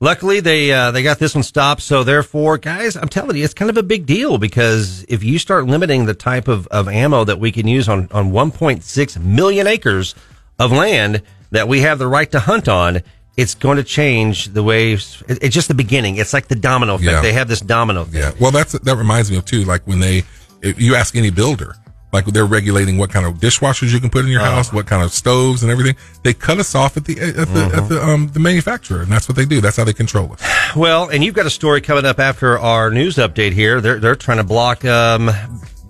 Luckily, 0.00 0.38
they 0.40 0.72
uh, 0.72 0.92
they 0.92 1.02
got 1.02 1.18
this 1.18 1.34
one 1.34 1.42
stopped. 1.42 1.82
So 1.82 2.04
therefore, 2.04 2.56
guys, 2.56 2.96
I'm 2.96 3.08
telling 3.08 3.36
you, 3.36 3.44
it's 3.44 3.54
kind 3.54 3.68
of 3.68 3.76
a 3.76 3.82
big 3.82 4.06
deal 4.06 4.38
because 4.38 5.04
if 5.08 5.24
you 5.24 5.40
start 5.40 5.66
limiting 5.66 6.06
the 6.06 6.14
type 6.14 6.46
of, 6.46 6.68
of 6.68 6.88
ammo 6.88 7.24
that 7.24 7.40
we 7.40 7.50
can 7.50 7.66
use 7.66 7.88
on 7.88 8.08
on 8.12 8.30
1.6 8.30 9.22
million 9.24 9.66
acres 9.66 10.14
of 10.58 10.70
land 10.70 11.22
that 11.50 11.68
we 11.68 11.80
have 11.80 11.98
the 11.98 12.06
right 12.08 12.30
to 12.32 12.40
hunt 12.40 12.68
on, 12.68 13.00
it's 13.36 13.54
going 13.54 13.76
to 13.76 13.84
change 13.84 14.46
the 14.48 14.62
way. 14.62 14.92
It's 14.92 15.54
just 15.54 15.68
the 15.68 15.74
beginning. 15.74 16.16
It's 16.16 16.32
like 16.32 16.48
the 16.48 16.56
domino 16.56 16.94
effect. 16.94 17.10
Yeah. 17.10 17.20
They 17.22 17.32
have 17.32 17.48
this 17.48 17.60
domino. 17.60 18.04
Thing. 18.04 18.20
Yeah. 18.20 18.32
Well, 18.40 18.50
that's 18.50 18.72
that 18.72 18.96
reminds 18.96 19.30
me 19.30 19.36
of 19.38 19.44
too. 19.44 19.64
Like 19.64 19.86
when 19.86 20.00
they, 20.00 20.24
if 20.62 20.80
you 20.80 20.94
ask 20.96 21.14
any 21.14 21.30
builder, 21.30 21.76
like 22.12 22.24
they're 22.24 22.46
regulating 22.46 22.98
what 22.98 23.10
kind 23.10 23.26
of 23.26 23.34
dishwashers 23.34 23.92
you 23.92 24.00
can 24.00 24.10
put 24.10 24.24
in 24.24 24.30
your 24.30 24.40
Oh. 24.40 24.44
house, 24.44 24.72
what 24.72 24.86
kind 24.86 25.02
of 25.04 25.12
stoves 25.12 25.62
and 25.62 25.70
everything. 25.70 25.94
They 26.24 26.32
cut 26.34 26.58
us 26.58 26.74
off 26.74 26.96
at 26.96 27.04
the 27.04 27.20
at 27.20 27.34
the 27.36 27.42
Mm-hmm. 27.44 27.78
at 27.78 27.88
the 27.88 28.02
um 28.02 28.28
the 28.28 28.40
manufacturer, 28.40 29.02
and 29.02 29.12
that's 29.12 29.28
what 29.28 29.36
they 29.36 29.44
do. 29.44 29.60
That's 29.60 29.76
how 29.76 29.84
they 29.84 29.92
control 29.92 30.32
us. 30.32 30.42
Well, 30.74 31.08
and 31.08 31.22
you've 31.22 31.34
got 31.34 31.46
a 31.46 31.50
story 31.50 31.80
coming 31.80 32.06
up 32.06 32.18
after 32.18 32.58
our 32.58 32.90
news 32.90 33.16
update 33.16 33.52
here. 33.52 33.80
They're 33.80 34.00
they're 34.00 34.16
trying 34.16 34.38
to 34.38 34.44
block 34.44 34.84
um, 34.84 35.30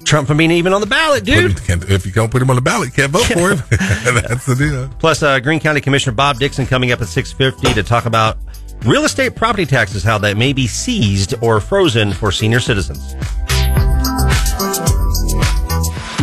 Trump 0.08 0.26
from 0.26 0.38
being 0.38 0.50
even 0.50 0.72
on 0.72 0.80
the 0.80 0.86
ballot, 0.86 1.22
dude. 1.24 1.58
Him- 1.58 1.82
if 1.86 2.06
you 2.06 2.12
don't 2.12 2.30
put 2.30 2.40
him 2.40 2.48
on 2.48 2.56
the 2.56 2.62
ballot, 2.62 2.86
you 2.86 2.92
can't 2.92 3.12
vote 3.12 3.26
for 3.26 3.50
him. 3.50 3.58
that's 3.70 4.46
the 4.46 4.54
deal. 4.54 4.88
Plus, 4.98 5.22
uh, 5.22 5.38
Greene 5.38 5.60
County 5.60 5.82
Commissioner 5.82 6.16
Bob 6.16 6.38
Dixon 6.38 6.64
coming 6.64 6.92
up 6.92 7.02
at 7.02 7.08
6.50 7.08 7.74
to 7.74 7.82
talk 7.82 8.06
about 8.06 8.38
real 8.86 9.04
estate 9.04 9.36
property 9.36 9.66
taxes, 9.66 10.02
how 10.02 10.16
that 10.16 10.38
may 10.38 10.54
be 10.54 10.66
seized 10.66 11.34
or 11.42 11.60
frozen 11.60 12.12
for 12.12 12.32
senior 12.32 12.58
citizens. 12.58 13.14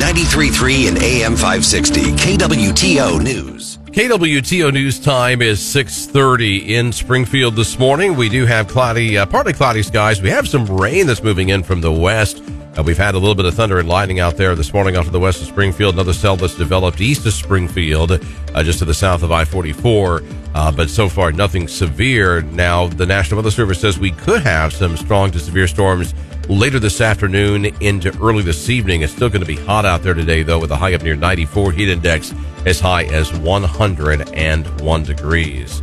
93.3 0.01 0.87
and 0.87 0.97
AM 1.03 1.35
560 1.35 2.01
KWTO 2.13 3.23
News. 3.23 3.77
KWTO 3.91 4.73
news 4.73 4.99
time 4.99 5.41
is 5.41 5.59
6:30 5.61 6.69
in 6.69 6.91
Springfield 6.91 7.55
this 7.55 7.77
morning. 7.77 8.15
We 8.15 8.29
do 8.29 8.45
have 8.45 8.67
cloudy, 8.67 9.17
uh, 9.17 9.25
partly 9.25 9.53
cloudy 9.53 9.83
skies. 9.83 10.21
We 10.21 10.31
have 10.31 10.47
some 10.49 10.65
rain 10.65 11.07
that's 11.07 11.23
moving 11.23 11.49
in 11.49 11.63
from 11.63 11.81
the 11.81 11.91
west. 11.91 12.41
Uh, 12.77 12.83
we've 12.83 12.97
had 12.97 13.15
a 13.15 13.17
little 13.17 13.35
bit 13.35 13.45
of 13.45 13.53
thunder 13.53 13.79
and 13.79 13.87
lightning 13.87 14.19
out 14.19 14.35
there 14.35 14.53
this 14.53 14.73
morning 14.73 14.97
off 14.97 15.05
to 15.05 15.11
the 15.11 15.19
west 15.19 15.41
of 15.41 15.47
Springfield. 15.47 15.93
Another 15.93 16.13
cell 16.13 16.35
that's 16.35 16.55
developed 16.55 16.99
east 16.99 17.25
of 17.25 17.33
Springfield, 17.33 18.11
uh, 18.11 18.63
just 18.63 18.79
to 18.79 18.85
the 18.85 18.93
south 18.93 19.23
of 19.23 19.31
I-44. 19.31 20.25
Uh, 20.53 20.71
but 20.71 20.89
so 20.89 21.07
far, 21.07 21.31
nothing 21.31 21.67
severe. 21.67 22.41
Now, 22.41 22.87
the 22.87 23.05
National 23.05 23.37
Weather 23.37 23.51
Service 23.51 23.79
says 23.79 23.97
we 23.97 24.11
could 24.11 24.41
have 24.41 24.73
some 24.73 24.97
strong 24.97 25.31
to 25.31 25.39
severe 25.39 25.67
storms 25.67 26.13
later 26.49 26.79
this 26.79 26.99
afternoon 27.01 27.65
into 27.81 28.17
early 28.21 28.43
this 28.43 28.69
evening. 28.69 29.01
It's 29.01 29.13
still 29.13 29.29
going 29.29 29.41
to 29.41 29.47
be 29.47 29.55
hot 29.55 29.85
out 29.85 30.03
there 30.03 30.13
today, 30.13 30.43
though, 30.43 30.59
with 30.59 30.71
a 30.71 30.75
high 30.75 30.93
up 30.93 31.03
near 31.03 31.15
94 31.15 31.71
heat 31.71 31.89
index 31.89 32.33
as 32.65 32.79
high 32.79 33.03
as 33.05 33.33
101 33.33 35.03
degrees. 35.03 35.81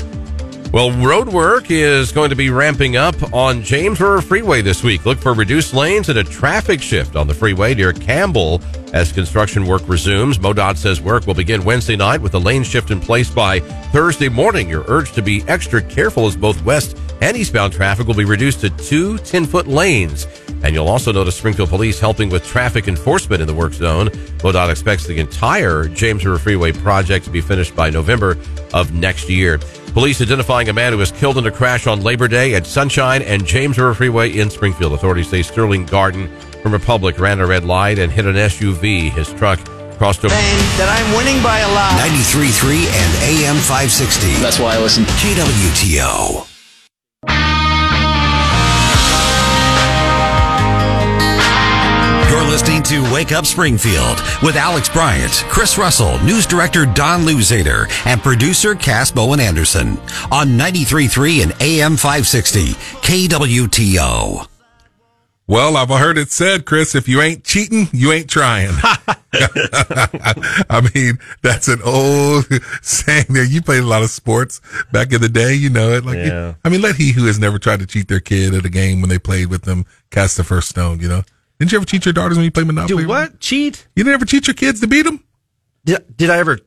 Well, 0.73 0.91
road 0.91 1.29
work 1.29 1.71
is 1.71 2.13
going 2.13 2.31
to 2.31 2.37
be 2.37 2.49
ramping 2.49 2.97
up 2.97 3.35
on 3.35 3.63
James 3.63 4.01
River 4.01 4.23
Freeway 4.23 4.63
this 4.63 4.83
week. 4.83 5.05
Look 5.05 5.19
for 5.19 5.35
reduced 5.35 5.75
lanes 5.75 6.09
and 6.09 6.19
a 6.19 6.25
traffic 6.25 6.81
shift 6.81 7.15
on 7.15 7.27
the 7.27 7.35
freeway 7.35 7.75
near 7.75 7.93
Campbell 7.93 8.59
as 8.95 9.13
construction 9.13 9.67
work 9.67 9.87
resumes. 9.87 10.39
MoDOT 10.39 10.79
says 10.79 10.99
work 10.99 11.27
will 11.27 11.35
begin 11.35 11.63
Wednesday 11.63 11.95
night 11.95 12.23
with 12.23 12.33
a 12.33 12.39
lane 12.39 12.63
shift 12.63 12.91
in 12.91 13.01
place 13.01 13.29
by 13.29 13.61
Thursday 13.91 14.31
morning. 14.31 14.67
You're 14.67 14.87
urged 14.89 15.15
to 15.17 15.21
be 15.23 15.45
extra 15.47 15.83
careful 15.83 16.27
as 16.27 16.39
both 16.39 16.65
west 16.65 16.97
and 17.21 17.37
eastbound 17.37 17.75
traffic 17.75 18.07
will 18.07 18.15
be 18.15 18.25
reduced 18.25 18.63
to 18.63 18.71
two 18.71 19.19
10 19.19 19.45
foot 19.45 19.67
lanes. 19.67 20.27
And 20.65 20.75
you'll 20.75 20.89
also 20.89 21.13
notice 21.13 21.37
Springfield 21.37 21.69
Police 21.69 22.01
helping 22.01 22.31
with 22.31 22.47
traffic 22.47 22.89
enforcement 22.89 23.43
in 23.43 23.47
the 23.47 23.55
work 23.55 23.75
zone. 23.75 24.09
MoDOT 24.39 24.71
expects 24.71 25.07
the 25.07 25.19
entire 25.19 25.87
James 25.89 26.25
River 26.25 26.39
Freeway 26.39 26.73
project 26.73 27.27
to 27.27 27.31
be 27.31 27.43
finished 27.43 27.77
by 27.77 27.91
November 27.91 28.39
of 28.73 28.95
next 28.95 29.29
year. 29.29 29.61
Police 29.93 30.23
identifying 30.23 30.71
a 30.71 30.73
man 30.73 30.93
who 30.93 30.99
was 30.99 31.13
killed 31.13 31.37
in 31.37 31.47
a 31.47 31.51
crash 31.51 31.87
on 31.87 32.01
Labor 32.01 32.27
Day 32.27 32.55
at 32.55 32.67
Sunshine 32.67 33.21
and 33.21 33.45
James 33.45 33.77
River 33.77 33.93
Freeway 33.93 34.39
in 34.39 34.49
Springfield. 34.49 34.95
Authorities 34.95 35.29
say 35.29 35.43
Sterling 35.43 35.85
Garden 35.85 36.35
from 36.63 36.73
Republic 36.73 37.19
ran 37.19 37.41
a 37.41 37.47
red 37.47 37.67
light 37.67 37.99
and 37.99 38.11
hit 38.11 38.25
an 38.25 38.37
SUV. 38.37 39.11
His 39.11 39.31
truck 39.35 39.59
crossed 39.99 40.25
over. 40.25 40.35
that 40.35 40.89
I'm 40.89 41.15
winning 41.15 41.43
by 41.43 41.59
a 41.59 41.69
lot. 41.69 41.93
93.3 42.01 42.87
and 42.87 43.45
AM 43.45 43.57
560. 43.57 44.33
That's 44.41 44.59
why 44.59 44.77
I 44.77 44.79
listen. 44.79 45.05
KWTO. 45.05 46.52
Listening 52.53 52.83
to 52.83 53.11
Wake 53.11 53.33
Up 53.33 53.47
Springfield 53.47 54.21
with 54.43 54.57
Alex 54.57 54.87
Bryant, 54.91 55.33
Chris 55.49 55.79
Russell, 55.79 56.23
news 56.23 56.45
director 56.45 56.85
Don 56.85 57.23
Louzader, 57.23 57.91
and 58.05 58.23
producer 58.23 58.75
Cass 58.75 59.11
Bowen 59.11 59.41
Anderson 59.41 59.97
on 60.31 60.49
93.3 60.49 61.45
and 61.45 61.63
AM 61.63 61.97
560 61.97 62.75
KWTO. 63.01 64.47
Well, 65.47 65.79
I've 65.79 65.89
heard 65.89 66.19
it 66.19 66.31
said, 66.31 66.67
Chris, 66.67 66.95
if 66.95 67.09
you 67.09 67.23
ain't 67.23 67.43
cheating, 67.43 67.89
you 67.91 68.13
ain't 68.13 68.29
trying. 68.29 68.69
I 69.33 70.91
mean, 70.95 71.19
that's 71.41 71.69
an 71.69 71.81
old 71.83 72.45
saying 72.83 73.29
there. 73.31 73.45
You 73.45 73.63
played 73.63 73.83
a 73.83 73.87
lot 73.87 74.03
of 74.03 74.11
sports 74.11 74.61
back 74.93 75.15
in 75.15 75.23
the 75.23 75.31
day, 75.31 75.55
you 75.55 75.71
know 75.71 75.93
it. 75.93 76.05
Like, 76.05 76.19
Yeah. 76.19 76.53
I 76.67 76.69
mean, 76.69 76.83
let 76.83 76.97
he 76.97 77.13
who 77.13 77.25
has 77.25 77.39
never 77.39 77.59
tried 77.59 77.81
to 77.81 77.87
cheat 77.87 78.09
their 78.09 78.21
kid 78.21 78.53
at 78.53 78.67
a 78.67 78.71
game 78.71 79.01
when 79.01 79.09
they 79.09 79.19
played 79.19 79.47
with 79.47 79.63
them 79.63 79.87
cast 80.11 80.37
the 80.37 80.45
first 80.45 80.69
stone, 80.69 81.01
you 81.01 81.09
know? 81.09 81.23
Didn't 81.63 81.71
you 81.71 81.79
ever 81.79 81.87
cheat 81.87 82.05
your 82.07 82.13
daughters 82.13 82.37
when 82.37 82.45
you 82.45 82.51
played 82.51 82.67
Monopoly? 82.67 83.05
Do 83.05 83.09
what? 83.09 83.39
Cheat? 83.39 83.87
You 83.95 84.03
didn't 84.03 84.15
ever 84.15 84.25
cheat 84.25 84.49
your 84.49 84.55
kids 84.55 84.81
to 84.81 84.89
beat 84.89 85.03
them? 85.03 85.23
Did, 85.85 86.17
did 86.17 86.29
I 86.29 86.39
ever 86.39 86.59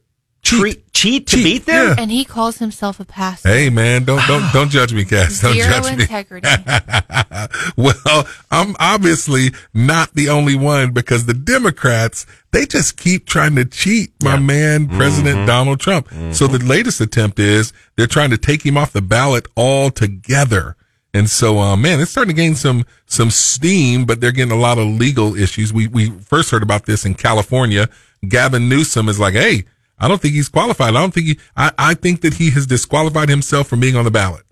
cheat, 0.42 0.94
cheat 0.94 1.28
to 1.28 1.36
Cheat, 1.36 1.44
beat 1.44 1.66
them? 1.66 1.88
yeah. 1.88 1.96
And 2.02 2.10
he 2.10 2.24
calls 2.24 2.60
himself 2.60 3.02
a 3.02 3.04
pastor. 3.04 3.50
Hey 3.50 3.70
man, 3.70 4.06
don't 4.06 4.26
don't 4.26 4.50
don't 4.54 4.70
judge 4.70 4.94
me, 4.94 5.04
Cass. 5.04 5.42
Don't 5.42 5.54
Zero 5.54 5.68
judge 5.68 5.98
me. 5.98 6.04
integrity. 6.04 6.48
well, 7.76 8.26
I'm 8.50 8.78
obviously 8.80 9.52
not 9.74 10.14
the 10.14 10.30
only 10.30 10.56
one 10.56 10.94
because 10.94 11.26
the 11.26 11.34
Democrats, 11.34 12.26
they 12.52 12.66
just 12.66 12.96
keep 12.96 13.26
trying 13.28 13.56
to 13.56 13.66
cheat 13.66 14.14
my 14.24 14.40
man, 14.40 14.88
President 14.88 15.40
mm-hmm. 15.40 15.46
Donald 15.46 15.82
Trump. 15.82 16.08
So 16.32 16.48
the 16.48 16.58
mm-hmm. 16.58 16.68
latest 16.70 17.02
attempt 17.02 17.38
is 17.38 17.74
they're 17.98 18.08
trying 18.08 18.30
to 18.30 18.38
take 18.38 18.66
him 18.66 18.78
off 18.78 18.94
the 18.94 19.02
ballot 19.02 19.46
altogether. 19.58 20.78
And 21.16 21.30
so, 21.30 21.60
uh, 21.60 21.78
man, 21.78 22.02
it's 22.02 22.12
starting 22.12 22.36
to 22.36 22.42
gain 22.42 22.56
some, 22.56 22.86
some 23.06 23.30
steam, 23.30 24.04
but 24.04 24.20
they're 24.20 24.34
getting 24.34 24.52
a 24.52 24.60
lot 24.60 24.78
of 24.78 24.86
legal 24.86 25.34
issues. 25.34 25.72
We, 25.72 25.88
we 25.88 26.10
first 26.10 26.52
heard 26.52 26.62
about 26.62 26.88
this 26.88 27.06
in 27.06 27.14
California. 27.14 27.88
Gavin 28.28 28.68
Newsom 28.68 29.08
is 29.08 29.18
like, 29.18 29.34
Hey, 29.34 29.64
I 29.98 30.10
don't 30.10 30.22
think 30.22 30.34
he's 30.34 30.50
qualified. 30.50 30.90
I 30.90 31.00
don't 31.00 31.14
think 31.14 31.28
he, 31.28 31.40
I, 31.56 31.72
I 31.78 31.94
think 31.94 32.20
that 32.20 32.34
he 32.34 32.50
has 32.50 32.68
disqualified 32.68 33.30
himself 33.30 33.70
from 33.70 33.80
being 33.80 33.96
on 33.96 34.04
the 34.04 34.12
ballot. 34.12 34.44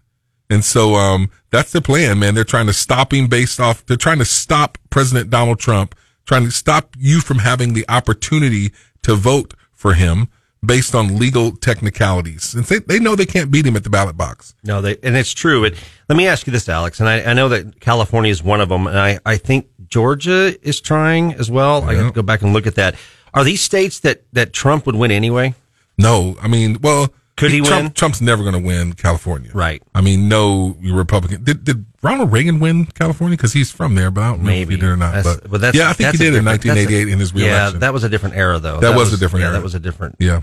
And 0.49 0.63
so, 0.63 0.95
um, 0.95 1.29
that's 1.49 1.73
the 1.73 1.81
plan, 1.81 2.19
man. 2.19 2.33
They're 2.33 2.45
trying 2.45 2.67
to 2.67 2.73
stop 2.73 3.13
him 3.13 3.27
based 3.27 3.59
off, 3.59 3.85
they're 3.85 3.97
trying 3.97 4.19
to 4.19 4.25
stop 4.25 4.77
President 4.89 5.29
Donald 5.29 5.59
Trump, 5.59 5.95
trying 6.25 6.45
to 6.45 6.51
stop 6.51 6.95
you 6.97 7.19
from 7.19 7.39
having 7.39 7.73
the 7.73 7.83
opportunity 7.89 8.71
to 9.01 9.15
vote 9.15 9.53
for 9.73 9.95
him 9.95 10.29
based 10.65 10.95
on 10.95 11.19
legal 11.19 11.51
technicalities. 11.51 12.53
And 12.53 12.63
they, 12.65 12.79
they 12.79 12.99
know 12.99 13.15
they 13.15 13.25
can't 13.25 13.51
beat 13.51 13.65
him 13.65 13.75
at 13.75 13.83
the 13.83 13.89
ballot 13.89 14.15
box. 14.15 14.55
No, 14.63 14.81
they, 14.81 14.97
and 15.03 15.15
it's 15.17 15.33
true. 15.33 15.65
It, 15.65 15.75
let 16.09 16.15
me 16.15 16.27
ask 16.27 16.47
you 16.47 16.53
this, 16.53 16.69
Alex, 16.69 16.99
and 16.99 17.09
I, 17.09 17.21
I 17.23 17.33
know 17.33 17.49
that 17.49 17.79
California 17.79 18.31
is 18.31 18.41
one 18.41 18.61
of 18.61 18.69
them, 18.69 18.87
and 18.87 18.97
I, 18.97 19.19
I 19.25 19.37
think 19.37 19.67
Georgia 19.87 20.55
is 20.67 20.79
trying 20.79 21.33
as 21.33 21.51
well. 21.51 21.83
I 21.83 21.95
have 21.95 22.07
to 22.07 22.13
go 22.13 22.21
back 22.21 22.41
and 22.41 22.53
look 22.53 22.65
at 22.67 22.75
that. 22.75 22.95
Are 23.33 23.43
these 23.43 23.61
states 23.61 23.99
that, 24.01 24.23
that 24.33 24.53
Trump 24.53 24.85
would 24.85 24.95
win 24.95 25.11
anyway? 25.11 25.55
No, 25.97 26.35
I 26.41 26.47
mean, 26.47 26.79
well, 26.81 27.13
Could 27.35 27.51
he 27.51 27.61
Trump, 27.61 27.83
win? 27.83 27.91
Trump's 27.93 28.21
never 28.21 28.43
going 28.43 28.53
to 28.53 28.65
win 28.65 28.93
California. 28.93 29.49
Right. 29.53 29.81
I 29.95 30.01
mean, 30.01 30.29
no 30.29 30.77
Republican. 30.81 31.43
Did, 31.43 31.63
did 31.63 31.85
Ronald 32.03 32.31
Reagan 32.31 32.59
win 32.59 32.85
California? 32.85 33.35
Because 33.35 33.53
he's 33.53 33.71
from 33.71 33.95
there, 33.95 34.11
but 34.11 34.21
I 34.21 34.27
don't 34.29 34.43
know 34.43 34.49
if 34.51 34.55
Maybe 34.55 34.75
he 34.75 34.81
did 34.81 34.89
or 34.89 34.97
not. 34.97 35.13
That's- 35.15 35.37
but, 35.37 35.49
but 35.49 35.61
that's, 35.61 35.75
yeah, 35.77 35.89
I 35.89 35.93
think 35.93 36.11
he 36.11 36.17
did 36.17 36.27
in 36.35 36.43
different- 36.43 36.61
that's 36.61 36.65
a- 36.65 36.69
1988 36.69 37.11
in 37.13 37.19
his 37.19 37.33
reelection. 37.33 37.73
Yeah, 37.75 37.79
that 37.79 37.93
was 37.93 38.03
a 38.03 38.09
different 38.09 38.35
era, 38.35 38.59
though. 38.59 38.79
That 38.79 38.95
was 38.95 39.13
a 39.13 39.17
different 39.17 39.41
yeah, 39.41 39.47
era. 39.47 39.57
That 39.57 39.63
was 39.63 39.73
a 39.75 39.79
different. 39.79 40.15
Yeah. 40.19 40.41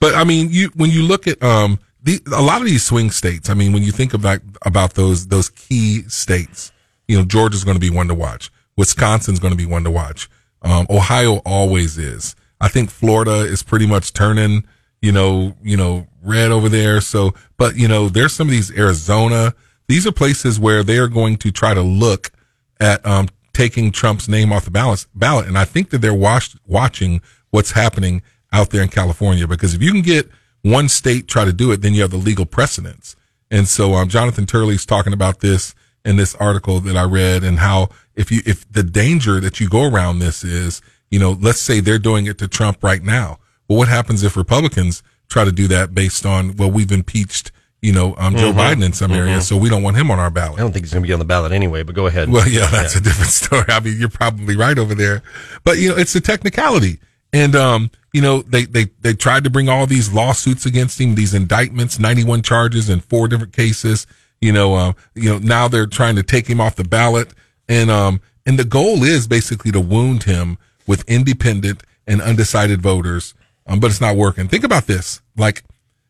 But 0.00 0.14
I 0.14 0.22
mean, 0.24 0.48
you 0.50 0.70
when 0.76 0.90
you 0.90 1.02
look 1.02 1.26
at 1.26 1.42
um 1.42 1.80
the 2.02 2.20
a 2.32 2.40
lot 2.42 2.60
of 2.60 2.66
these 2.66 2.84
swing 2.84 3.10
states, 3.10 3.50
I 3.50 3.54
mean, 3.54 3.72
when 3.72 3.82
you 3.82 3.90
think 3.90 4.14
about 4.14 4.40
about 4.62 4.94
those 4.94 5.26
those 5.26 5.48
key 5.50 6.02
states, 6.08 6.70
you 7.08 7.18
know, 7.18 7.24
Georgia's 7.24 7.64
going 7.64 7.74
to 7.74 7.80
be 7.80 7.90
one 7.90 8.06
to 8.08 8.14
watch. 8.14 8.52
Wisconsin's 8.76 9.40
going 9.40 9.50
to 9.52 9.56
be 9.56 9.66
one 9.66 9.82
to 9.84 9.90
watch. 9.90 10.30
Um, 10.62 10.86
Ohio 10.88 11.36
always 11.44 11.98
is. 11.98 12.36
I 12.60 12.68
think 12.68 12.90
Florida 12.90 13.40
is 13.40 13.62
pretty 13.64 13.86
much 13.86 14.12
turning, 14.12 14.64
you 15.00 15.12
know, 15.12 15.54
you 15.62 15.76
know, 15.76 16.06
red 16.22 16.50
over 16.50 16.68
there. 16.68 17.00
So, 17.00 17.34
but 17.56 17.76
you 17.76 17.88
know, 17.88 18.08
there's 18.08 18.32
some 18.32 18.48
of 18.48 18.52
these 18.52 18.76
Arizona. 18.76 19.54
These 19.86 20.06
are 20.06 20.12
places 20.12 20.60
where 20.60 20.82
they 20.82 20.98
are 20.98 21.08
going 21.08 21.36
to 21.38 21.50
try 21.50 21.74
to 21.74 21.82
look 21.82 22.30
at 22.80 23.04
um, 23.06 23.28
taking 23.52 23.90
Trump's 23.90 24.28
name 24.28 24.52
off 24.52 24.64
the 24.64 24.70
ballot, 24.70 25.06
ballot. 25.14 25.48
And 25.48 25.58
I 25.58 25.64
think 25.64 25.90
that 25.90 25.98
they're 25.98 26.14
watch, 26.14 26.56
watching 26.66 27.20
what's 27.50 27.72
happening 27.72 28.22
out 28.52 28.70
there 28.70 28.82
in 28.82 28.88
California 28.88 29.46
because 29.46 29.74
if 29.74 29.82
you 29.82 29.92
can 29.92 30.02
get 30.02 30.28
one 30.62 30.88
state 30.88 31.28
try 31.28 31.44
to 31.44 31.52
do 31.52 31.72
it, 31.72 31.82
then 31.82 31.94
you 31.94 32.02
have 32.02 32.10
the 32.10 32.16
legal 32.16 32.46
precedents. 32.46 33.16
And 33.50 33.66
so 33.66 33.94
um, 33.94 34.08
Jonathan 34.08 34.46
Turley's 34.46 34.86
talking 34.86 35.12
about 35.12 35.40
this 35.40 35.74
in 36.04 36.16
this 36.16 36.34
article 36.36 36.80
that 36.80 36.96
I 36.96 37.04
read 37.04 37.44
and 37.44 37.58
how 37.58 37.88
if 38.14 38.30
you 38.30 38.40
if 38.46 38.70
the 38.70 38.82
danger 38.82 39.40
that 39.40 39.60
you 39.60 39.68
go 39.68 39.84
around 39.84 40.18
this 40.18 40.44
is, 40.44 40.80
you 41.10 41.18
know, 41.18 41.32
let's 41.32 41.60
say 41.60 41.80
they're 41.80 41.98
doing 41.98 42.26
it 42.26 42.38
to 42.38 42.48
Trump 42.48 42.82
right 42.82 43.02
now. 43.02 43.38
Well, 43.68 43.78
what 43.78 43.88
happens 43.88 44.22
if 44.22 44.36
Republicans 44.36 45.02
try 45.28 45.44
to 45.44 45.52
do 45.52 45.68
that 45.68 45.94
based 45.94 46.24
on, 46.24 46.56
well, 46.56 46.70
we've 46.70 46.90
impeached, 46.90 47.52
you 47.82 47.92
know, 47.92 48.14
um, 48.16 48.34
Joe 48.36 48.52
Mhm. 48.52 48.56
Biden 48.56 48.84
in 48.84 48.92
some 48.94 49.12
areas, 49.12 49.44
Mhm. 49.44 49.48
so 49.48 49.56
we 49.58 49.68
don't 49.68 49.82
want 49.82 49.96
him 49.96 50.10
on 50.10 50.18
our 50.18 50.30
ballot. 50.30 50.58
I 50.58 50.62
don't 50.62 50.72
think 50.72 50.86
he's 50.86 50.92
going 50.92 51.02
to 51.02 51.06
be 51.06 51.12
on 51.12 51.18
the 51.18 51.24
ballot 51.26 51.52
anyway, 51.52 51.82
but 51.82 51.94
go 51.94 52.06
ahead. 52.06 52.30
Well, 52.30 52.48
yeah, 52.48 52.66
that's 52.70 52.96
a 52.96 53.00
different 53.00 53.30
story. 53.30 53.64
I 53.68 53.80
mean, 53.80 53.98
you're 53.98 54.08
probably 54.08 54.56
right 54.56 54.78
over 54.78 54.94
there, 54.94 55.22
but 55.64 55.78
you 55.78 55.90
know, 55.90 55.96
it's 55.96 56.14
a 56.14 56.20
technicality. 56.20 56.98
And, 57.30 57.54
um, 57.54 57.90
you 58.14 58.22
know, 58.22 58.40
they, 58.40 58.64
they, 58.64 58.86
they 59.02 59.12
tried 59.12 59.44
to 59.44 59.50
bring 59.50 59.68
all 59.68 59.86
these 59.86 60.10
lawsuits 60.10 60.64
against 60.64 60.98
him, 60.98 61.14
these 61.14 61.34
indictments, 61.34 61.98
91 61.98 62.40
charges 62.40 62.88
in 62.88 63.00
four 63.00 63.28
different 63.28 63.52
cases. 63.52 64.06
You 64.40 64.52
know, 64.52 64.76
um, 64.76 64.94
you 65.14 65.28
know, 65.28 65.38
now 65.38 65.68
they're 65.68 65.86
trying 65.86 66.16
to 66.16 66.22
take 66.22 66.46
him 66.46 66.58
off 66.58 66.76
the 66.76 66.84
ballot. 66.84 67.34
And, 67.68 67.90
um, 67.90 68.22
and 68.46 68.58
the 68.58 68.64
goal 68.64 69.02
is 69.04 69.26
basically 69.26 69.72
to 69.72 69.80
wound 69.80 70.22
him 70.22 70.56
with 70.86 71.04
independent 71.06 71.82
and 72.06 72.22
undecided 72.22 72.80
voters. 72.80 73.34
Um, 73.68 73.80
but 73.80 73.90
it's 73.90 74.00
not 74.00 74.16
working. 74.16 74.48
Think 74.48 74.64
about 74.64 74.86
this. 74.86 75.20
Like, 75.36 75.62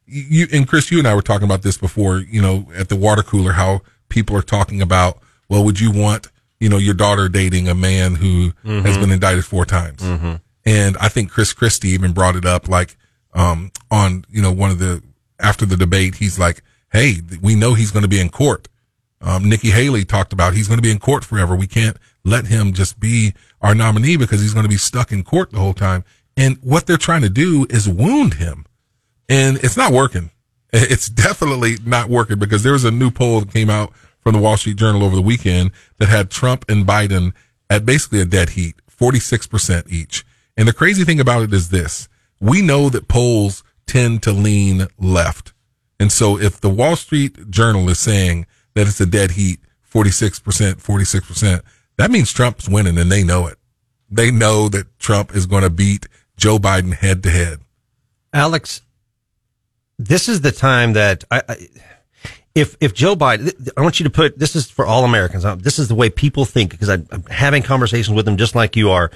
you 0.07 0.47
and 0.53 0.67
Chris, 0.67 0.91
you 0.91 0.99
and 0.99 1.07
I 1.09 1.15
were 1.15 1.23
talking 1.23 1.45
about 1.45 1.63
this 1.63 1.77
before, 1.77 2.19
you 2.21 2.41
know, 2.41 2.67
at 2.75 2.89
the 2.89 2.97
water 2.97 3.23
cooler, 3.23 3.53
how 3.53 3.83
people 4.09 4.37
are 4.37 4.43
talking 4.43 4.81
about, 4.81 5.19
well, 5.49 5.65
would 5.65 5.81
you 5.81 5.91
want, 5.91 6.29
you 6.61 6.69
know, 6.69 6.79
your 6.79 6.95
daughter 6.95 7.29
dating 7.29 7.69
a 7.69 7.75
man 7.75 8.15
who 8.15 8.53
has 8.65 8.97
Mhm. 8.97 9.01
been 9.01 9.11
indicted 9.11 9.45
four 9.45 9.67
times? 9.67 10.01
Mhm. 10.03 10.41
And 10.65 10.97
I 10.99 11.09
think 11.09 11.31
Chris 11.31 11.53
Christie 11.53 11.89
even 11.91 12.13
brought 12.13 12.37
it 12.37 12.47
up, 12.47 12.69
like, 12.69 12.97
um, 13.35 13.71
on, 13.91 14.25
you 14.31 14.41
know, 14.41 14.53
one 14.53 14.71
of 14.71 14.79
the, 14.79 15.03
after 15.41 15.67
the 15.67 15.77
debate, 15.77 16.17
he's 16.17 16.39
like, 16.39 16.63
Hey, 16.91 17.21
we 17.43 17.55
know 17.55 17.75
he's 17.75 17.91
going 17.91 18.03
to 18.03 18.09
be 18.09 18.19
in 18.19 18.31
court. 18.31 18.67
Um, 19.21 19.47
Nikki 19.47 19.71
Haley 19.73 20.07
talked 20.07 20.33
about 20.33 20.55
he's 20.55 20.69
going 20.69 20.79
to 20.79 20.83
be 20.83 20.91
in 20.91 20.99
court 20.99 21.23
forever. 21.23 21.55
We 21.55 21.67
can't 21.67 21.99
let 22.25 22.47
him 22.47 22.73
just 22.73 22.99
be 22.99 23.35
our 23.61 23.75
nominee 23.75 24.17
because 24.17 24.41
he's 24.41 24.55
going 24.55 24.63
to 24.65 24.71
be 24.71 24.79
stuck 24.79 25.13
in 25.13 25.23
court 25.23 25.51
the 25.51 25.59
whole 25.59 25.75
time. 25.75 26.03
And 26.39 26.57
what 26.63 26.87
they're 26.87 26.97
trying 26.97 27.23
to 27.23 27.29
do 27.29 27.67
is 27.69 27.89
wound 27.89 28.35
him 28.35 28.65
and 29.29 29.59
it's 29.59 29.77
not 29.77 29.93
working. 29.93 30.31
It's 30.71 31.09
definitely 31.09 31.79
not 31.83 32.11
working 32.11 32.39
because 32.39 32.63
there 32.63 32.75
was 32.75 32.85
a 32.85 32.91
new 32.91 33.11
poll 33.11 33.41
that 33.41 33.51
came 33.51 33.71
out 33.71 33.91
from 34.21 34.35
the 34.35 34.39
Wall 34.39 34.59
Street 34.59 34.77
Journal 34.77 35.03
over 35.03 35.17
the 35.17 35.23
weekend 35.23 35.71
that 35.97 36.11
had 36.11 36.31
Trump 36.31 36.67
and 36.69 36.87
Biden 36.87 37.33
at 37.71 37.87
basically 37.87 38.21
a 38.21 38.27
dead 38.27 38.51
heat, 38.51 38.77
46% 38.95 39.91
each. 39.91 40.27
And 40.59 40.69
the 40.69 40.75
crazy 40.75 41.05
thing 41.05 41.21
about 41.21 41.43
it 41.43 41.55
is 41.55 41.71
this. 41.71 42.07
We 42.39 42.61
know 42.61 42.91
that 42.91 43.09
polls 43.09 43.65
tend 43.87 44.23
to 44.25 44.31
lean 44.31 44.89
left. 44.99 45.55
And 45.99 46.13
so 46.13 46.39
if 46.39 46.61
the 46.61 46.69
Wall 46.69 46.97
Street 46.97 47.51
Journal 47.51 47.89
is 47.89 47.99
saying 47.99 48.47
that 48.75 48.87
it's 48.87 49.01
a 49.01 49.07
dead 49.07 49.33
heat, 49.33 49.61
46%, 49.91 50.43
46%, 50.83 51.63
that 51.97 52.11
means 52.11 52.31
Trump's 52.31 52.69
winning 52.69 52.99
and 52.99 53.11
they 53.11 53.25
know 53.25 53.47
it. 53.47 53.57
They 54.11 54.31
know 54.31 54.69
that 54.69 54.99
Trump 54.99 55.35
is 55.35 55.47
going 55.47 55.63
to 55.63 55.71
beat 55.71 56.07
Joe 56.39 56.59
Biden 56.59 56.95
head 56.95 57.23
to 57.25 57.31
head. 57.31 57.59
Alex, 58.33 58.81
this 59.99 60.29
is 60.29 60.41
the 60.41 60.53
time 60.53 60.95
that 60.95 61.25
I, 61.31 61.43
I 61.49 61.57
if 62.55 62.77
if 62.81 62.95
Joe 62.95 63.15
Biden, 63.17 63.71
I 63.77 63.83
want 63.83 64.01
you 64.01 64.05
to 64.05 64.11
put 64.11 64.39
this 64.39 64.57
is 64.57 64.71
for 64.71 64.87
all 64.87 65.05
Americans. 65.05 65.45
uh, 65.45 65.57
This 65.57 65.79
is 65.79 65.89
the 65.89 65.95
way 65.95 66.09
people 66.09 66.45
think 66.45 66.71
because 66.71 66.89
I, 66.89 66.99
I'm 67.11 67.25
having 67.25 67.63
conversations 67.63 68.15
with 68.15 68.25
them 68.25 68.37
just 68.37 68.55
like 68.55 68.77
you 68.77 68.91
are 68.91 69.11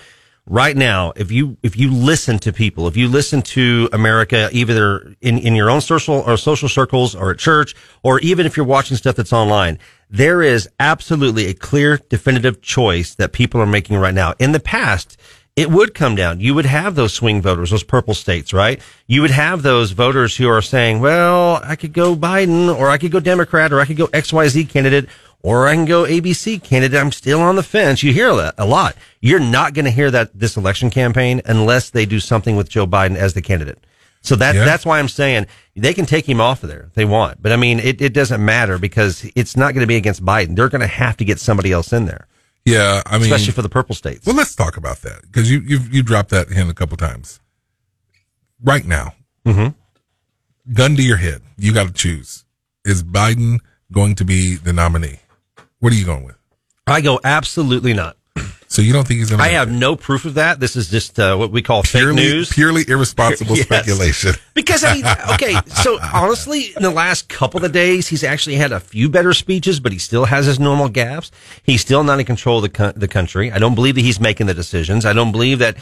right 0.47 0.77
now. 0.77 1.13
If 1.15 1.31
you 1.31 1.57
if 1.63 1.77
you 1.77 1.93
listen 1.93 2.39
to 2.41 2.53
people, 2.53 2.89
if 2.89 2.97
you 2.97 3.09
listen 3.09 3.43
to 3.43 3.89
America, 3.93 4.49
either 4.53 5.15
in 5.21 5.39
in 5.39 5.55
your 5.55 5.71
own 5.71 5.81
social 5.81 6.21
or 6.21 6.37
social 6.37 6.69
circles 6.69 7.15
or 7.15 7.31
at 7.31 7.39
church, 7.39 7.75
or 8.03 8.19
even 8.21 8.47
if 8.47 8.57
you're 8.57 8.67
watching 8.67 8.97
stuff 8.97 9.17
that's 9.17 9.33
online, 9.33 9.79
there 10.11 10.43
is 10.43 10.69
absolutely 10.81 11.47
a 11.47 11.55
clear, 11.55 11.99
definitive 12.09 12.61
choice 12.63 13.15
that 13.15 13.33
people 13.33 13.61
are 13.61 13.67
making 13.67 13.97
right 13.97 14.15
now. 14.15 14.35
In 14.41 14.53
the 14.53 14.61
past 14.61 15.17
it 15.57 15.71
would 15.71 15.95
come 15.95 16.15
down. 16.15 16.41
You 16.41 16.55
would 16.55 16.65
have 16.67 16.95
those 16.95 17.13
swing 17.13 17.43
voters, 17.43 17.71
those 17.71 17.83
purple 17.85 18.15
states, 18.15 18.53
right? 18.53 18.81
You 19.07 19.21
would 19.21 19.31
have 19.31 19.63
those 19.63 19.91
voters 19.93 20.37
who 20.37 20.49
are 20.49 20.63
saying, 20.63 21.01
well, 21.01 21.61
I 21.63 21.77
could 21.77 21.93
go 21.93 22.17
Biden 22.17 22.75
or 22.75 22.89
I 22.89 22.97
could 22.99 23.11
go 23.13 23.21
Democrat 23.21 23.73
or 23.73 23.81
I 23.81 23.85
could 23.85 23.99
go 23.99 24.07
XYZ 24.09 24.69
candidate 24.71 25.09
or 25.43 25.69
I 25.69 25.75
can 25.75 25.85
go 25.85 26.05
ABC 26.05 26.63
candidate. 26.63 26.99
I'm 26.99 27.13
still 27.13 27.41
on 27.41 27.57
the 27.57 27.63
fence. 27.63 28.03
You 28.03 28.13
hear 28.15 28.35
that 28.37 28.55
a 28.57 28.65
lot. 28.65 28.97
You're 29.21 29.41
not 29.41 29.75
going 29.75 29.85
to 29.85 29.91
hear 29.91 30.11
that 30.11 30.31
this 30.39 30.57
election 30.57 30.89
campaign 30.89 31.43
unless 31.45 31.91
they 31.91 32.07
do 32.07 32.19
something 32.21 32.57
with 32.57 32.71
Joe 32.71 32.87
Biden 32.87 33.17
as 33.17 33.35
the 33.35 33.43
candidate. 33.43 33.79
So 34.23 34.37
that, 34.37 34.55
Yeah. 34.55 34.65
that's 34.65 34.87
why 34.87 35.01
I'm 35.01 35.09
saying 35.09 35.49
they 35.77 35.93
can 35.93 36.07
take 36.07 36.27
him 36.29 36.41
off 36.41 36.63
of 36.63 36.71
there 36.71 36.85
if 36.85 36.95
they 36.95 37.05
want. 37.05 37.43
But 37.43 37.53
I 37.53 37.57
mean, 37.57 37.79
it, 37.81 38.01
it 38.01 38.15
doesn't 38.15 38.43
matter 38.43 38.79
because 38.79 39.29
it's 39.35 39.57
not 39.57 39.75
going 39.75 39.83
to 39.83 39.87
be 39.89 39.97
against 39.97 40.25
Biden. 40.25 40.57
They're 40.57 40.69
going 40.71 40.81
to 40.81 40.87
have 40.87 41.17
to 41.19 41.25
get 41.27 41.41
somebody 41.41 41.73
else 41.73 41.93
in 41.93 42.07
there. 42.07 42.27
Yeah, 42.65 43.03
I 43.07 43.15
mean, 43.19 43.23
especially 43.25 43.53
for 43.53 43.63
the 43.63 43.69
purple 43.69 43.95
states. 43.95 44.25
Well, 44.27 44.37
let's 44.37 44.55
talk 44.55 44.77
about 44.77 44.99
that 45.03 45.23
because 45.23 45.51
you 45.51 45.61
you 45.61 45.81
you 45.91 46.03
dropped 46.03 46.31
that 46.31 46.49
hint 46.49 46.71
a 46.71 46.75
couple 46.75 46.97
times. 46.97 47.41
Right 48.63 48.85
now, 48.87 49.15
Mm-hmm. 49.45 50.73
gun 50.73 50.95
to 50.97 51.03
your 51.03 51.17
head, 51.17 51.43
you 51.57 51.73
got 51.75 51.89
to 51.89 51.93
choose: 51.93 52.45
is 52.85 53.03
Biden 53.03 53.59
going 53.91 54.15
to 54.17 54.25
be 54.25 54.55
the 54.55 54.73
nominee? 54.73 55.19
What 55.81 55.93
are 55.93 55.97
you 55.97 56.05
going 56.05 56.25
with? 56.25 56.37
I 56.87 57.01
go 57.01 57.19
absolutely 57.25 57.93
not. 57.95 58.17
So 58.73 58.81
you 58.81 58.95
don't 58.95 59.07
think 59.07 59.19
he's 59.21 59.29
going 59.29 59.39
to? 59.39 59.45
I 59.45 59.49
have 59.51 59.71
no 59.71 59.97
proof 59.97 60.25
of 60.25 60.35
that. 60.35 60.59
This 60.59 60.77
is 60.77 60.89
just 60.89 61.19
uh, 61.21 61.37
what 61.37 61.51
we 61.51 61.61
call 61.61 61.83
purely 61.83 62.17
fake 62.23 62.33
news. 62.33 62.49
purely 62.51 62.85
irresponsible 62.89 63.55
Yes. 63.57 63.67
speculation. 63.67 64.33
Because 64.55 64.83
I 64.85 64.95
mean, 64.95 65.05
okay, 65.35 65.57
so 65.83 65.99
honestly, 66.15 66.73
in 66.77 66.83
the 66.83 66.91
last 66.91 67.29
couple 67.31 67.65
of 67.65 67.73
days, 67.73 68.09
he's 68.09 68.23
actually 68.25 68.57
had 68.57 68.71
a 68.73 68.81
few 68.81 69.09
better 69.09 69.33
speeches, 69.35 69.79
but 69.81 69.93
he 69.93 69.99
still 69.99 70.25
has 70.27 70.45
his 70.47 70.59
normal 70.61 70.89
gaffes. 70.91 71.31
He's 71.63 71.81
still 71.81 72.05
not 72.05 72.19
in 72.21 72.27
control 72.27 72.59
of 72.59 72.63
the 72.65 72.69
co- 72.69 72.93
the 72.93 73.09
country. 73.09 73.51
I 73.53 73.59
don't 73.59 73.75
believe 73.75 73.95
that 73.97 74.03
he's 74.03 74.21
making 74.21 74.47
the 74.49 74.55
decisions. 74.55 75.05
I 75.07 75.13
don't 75.13 75.33
believe 75.33 75.59
that. 75.61 75.77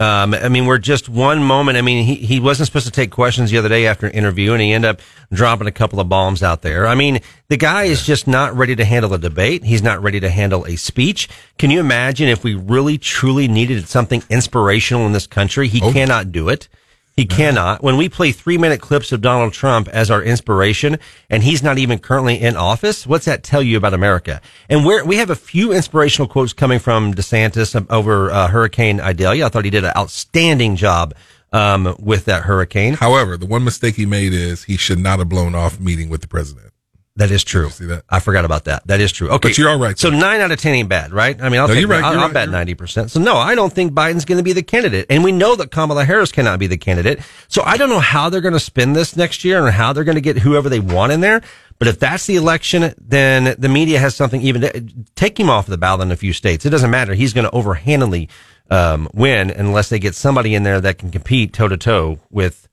Um, 0.00 0.34
I 0.34 0.48
mean, 0.48 0.66
we're 0.66 0.78
just 0.78 1.08
one 1.08 1.44
moment. 1.44 1.78
I 1.78 1.82
mean, 1.82 2.04
he, 2.04 2.16
he 2.16 2.40
wasn't 2.40 2.66
supposed 2.66 2.86
to 2.86 2.92
take 2.92 3.12
questions 3.12 3.50
the 3.52 3.58
other 3.58 3.68
day 3.68 3.86
after 3.86 4.06
an 4.06 4.12
interview, 4.12 4.52
and 4.52 4.60
he 4.60 4.72
ended 4.72 4.90
up 4.90 5.00
dropping 5.32 5.68
a 5.68 5.72
couple 5.72 6.00
of 6.00 6.08
bombs 6.08 6.42
out 6.42 6.62
there. 6.62 6.88
I 6.88 6.96
mean, 6.96 7.20
the 7.48 7.56
guy 7.56 7.84
is 7.84 8.04
just 8.04 8.26
not 8.26 8.56
ready 8.56 8.74
to 8.74 8.84
handle 8.84 9.14
a 9.14 9.18
debate. 9.18 9.62
He's 9.62 9.82
not 9.82 10.02
ready 10.02 10.18
to 10.18 10.28
handle 10.28 10.64
a 10.66 10.74
speech. 10.74 11.28
Can 11.56 11.70
you 11.70 11.78
imagine 11.78 12.28
if 12.28 12.42
we 12.42 12.54
really 12.54 12.98
truly 12.98 13.46
needed 13.46 13.86
something 13.86 14.24
inspirational 14.28 15.06
in 15.06 15.12
this 15.12 15.28
country? 15.28 15.68
He 15.68 15.80
cannot 15.80 16.32
do 16.32 16.48
it. 16.48 16.68
He 17.14 17.26
cannot. 17.26 17.82
When 17.82 17.98
we 17.98 18.08
play 18.08 18.32
three 18.32 18.56
minute 18.56 18.80
clips 18.80 19.12
of 19.12 19.20
Donald 19.20 19.52
Trump 19.52 19.88
as 19.88 20.10
our 20.10 20.22
inspiration 20.22 20.98
and 21.28 21.42
he's 21.42 21.62
not 21.62 21.76
even 21.76 21.98
currently 21.98 22.40
in 22.40 22.56
office, 22.56 23.06
what's 23.06 23.26
that 23.26 23.42
tell 23.42 23.62
you 23.62 23.76
about 23.76 23.92
America? 23.92 24.40
And 24.70 24.84
where 24.84 25.04
we 25.04 25.16
have 25.16 25.28
a 25.28 25.36
few 25.36 25.72
inspirational 25.72 26.26
quotes 26.26 26.54
coming 26.54 26.78
from 26.78 27.12
DeSantis 27.12 27.86
over 27.90 28.30
uh, 28.30 28.48
Hurricane 28.48 28.98
Idalia. 28.98 29.46
I 29.46 29.48
thought 29.50 29.66
he 29.66 29.70
did 29.70 29.84
an 29.84 29.92
outstanding 29.94 30.76
job 30.76 31.14
um, 31.52 31.94
with 31.98 32.24
that 32.24 32.44
hurricane. 32.44 32.94
However, 32.94 33.36
the 33.36 33.46
one 33.46 33.62
mistake 33.62 33.96
he 33.96 34.06
made 34.06 34.32
is 34.32 34.64
he 34.64 34.78
should 34.78 34.98
not 34.98 35.18
have 35.18 35.28
blown 35.28 35.54
off 35.54 35.78
meeting 35.78 36.08
with 36.08 36.22
the 36.22 36.28
president. 36.28 36.71
That 37.16 37.30
is 37.30 37.44
true. 37.44 37.68
See 37.68 37.84
that? 37.86 38.04
I 38.08 38.20
forgot 38.20 38.46
about 38.46 38.64
that. 38.64 38.86
That 38.86 39.00
is 39.00 39.12
true. 39.12 39.28
Okay. 39.28 39.50
But 39.50 39.58
you're 39.58 39.68
all 39.68 39.78
right, 39.78 39.98
So 39.98 40.08
nine 40.08 40.40
out 40.40 40.50
of 40.50 40.58
10 40.58 40.74
ain't 40.74 40.88
bad, 40.88 41.12
right? 41.12 41.38
I 41.42 41.50
mean, 41.50 41.60
I'll 41.60 41.68
No, 41.68 41.74
take 41.74 41.86
right, 41.86 42.02
I'll, 42.02 42.18
I'll 42.18 42.26
right, 42.28 42.32
bet 42.32 42.48
90%. 42.48 43.10
So 43.10 43.20
no, 43.20 43.36
I 43.36 43.54
don't 43.54 43.70
think 43.72 43.92
Biden's 43.92 44.24
going 44.24 44.38
to 44.38 44.42
be 44.42 44.54
the 44.54 44.62
candidate. 44.62 45.06
And 45.10 45.22
we 45.22 45.30
know 45.30 45.54
that 45.56 45.70
Kamala 45.70 46.06
Harris 46.06 46.32
cannot 46.32 46.58
be 46.58 46.68
the 46.68 46.78
candidate. 46.78 47.20
So 47.48 47.62
I 47.64 47.76
don't 47.76 47.90
know 47.90 48.00
how 48.00 48.30
they're 48.30 48.40
going 48.40 48.54
to 48.54 48.60
spin 48.60 48.94
this 48.94 49.14
next 49.14 49.44
year 49.44 49.66
and 49.66 49.74
how 49.74 49.92
they're 49.92 50.04
going 50.04 50.14
to 50.14 50.22
get 50.22 50.38
whoever 50.38 50.70
they 50.70 50.80
want 50.80 51.12
in 51.12 51.20
there. 51.20 51.42
But 51.78 51.88
if 51.88 51.98
that's 51.98 52.24
the 52.26 52.36
election, 52.36 52.94
then 52.96 53.56
the 53.58 53.68
media 53.68 53.98
has 53.98 54.14
something 54.14 54.40
even 54.40 54.62
to 54.62 54.80
take 55.14 55.38
him 55.38 55.50
off 55.50 55.66
the 55.66 55.76
ballot 55.76 56.06
in 56.06 56.12
a 56.12 56.16
few 56.16 56.32
states. 56.32 56.64
It 56.64 56.70
doesn't 56.70 56.90
matter. 56.90 57.12
He's 57.12 57.34
going 57.34 57.44
to 57.44 57.50
overhandedly 57.50 58.30
um, 58.70 59.06
win 59.12 59.50
unless 59.50 59.90
they 59.90 59.98
get 59.98 60.14
somebody 60.14 60.54
in 60.54 60.62
there 60.62 60.80
that 60.80 60.96
can 60.96 61.10
compete 61.10 61.52
toe 61.52 61.68
to 61.68 61.76
toe 61.76 62.20
with 62.30 62.68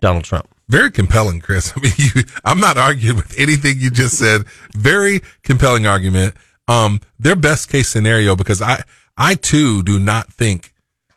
Donald 0.00 0.24
Trump. 0.24 0.48
Very 0.68 0.90
compelling, 0.90 1.40
Chris. 1.40 1.72
I 1.76 1.80
mean, 1.80 1.92
you, 1.96 2.22
I'm 2.44 2.60
not 2.60 2.76
arguing 2.76 3.16
with 3.16 3.38
anything 3.38 3.78
you 3.78 3.90
just 3.90 4.18
said. 4.18 4.44
Very 4.74 5.20
compelling 5.42 5.86
argument. 5.86 6.34
Um, 6.68 7.00
their 7.18 7.36
best 7.36 7.68
case 7.68 7.88
scenario, 7.88 8.34
because 8.34 8.60
I, 8.60 8.82
I 9.16 9.34
too 9.36 9.82
do 9.82 9.98
not 9.98 10.32
think 10.32 10.72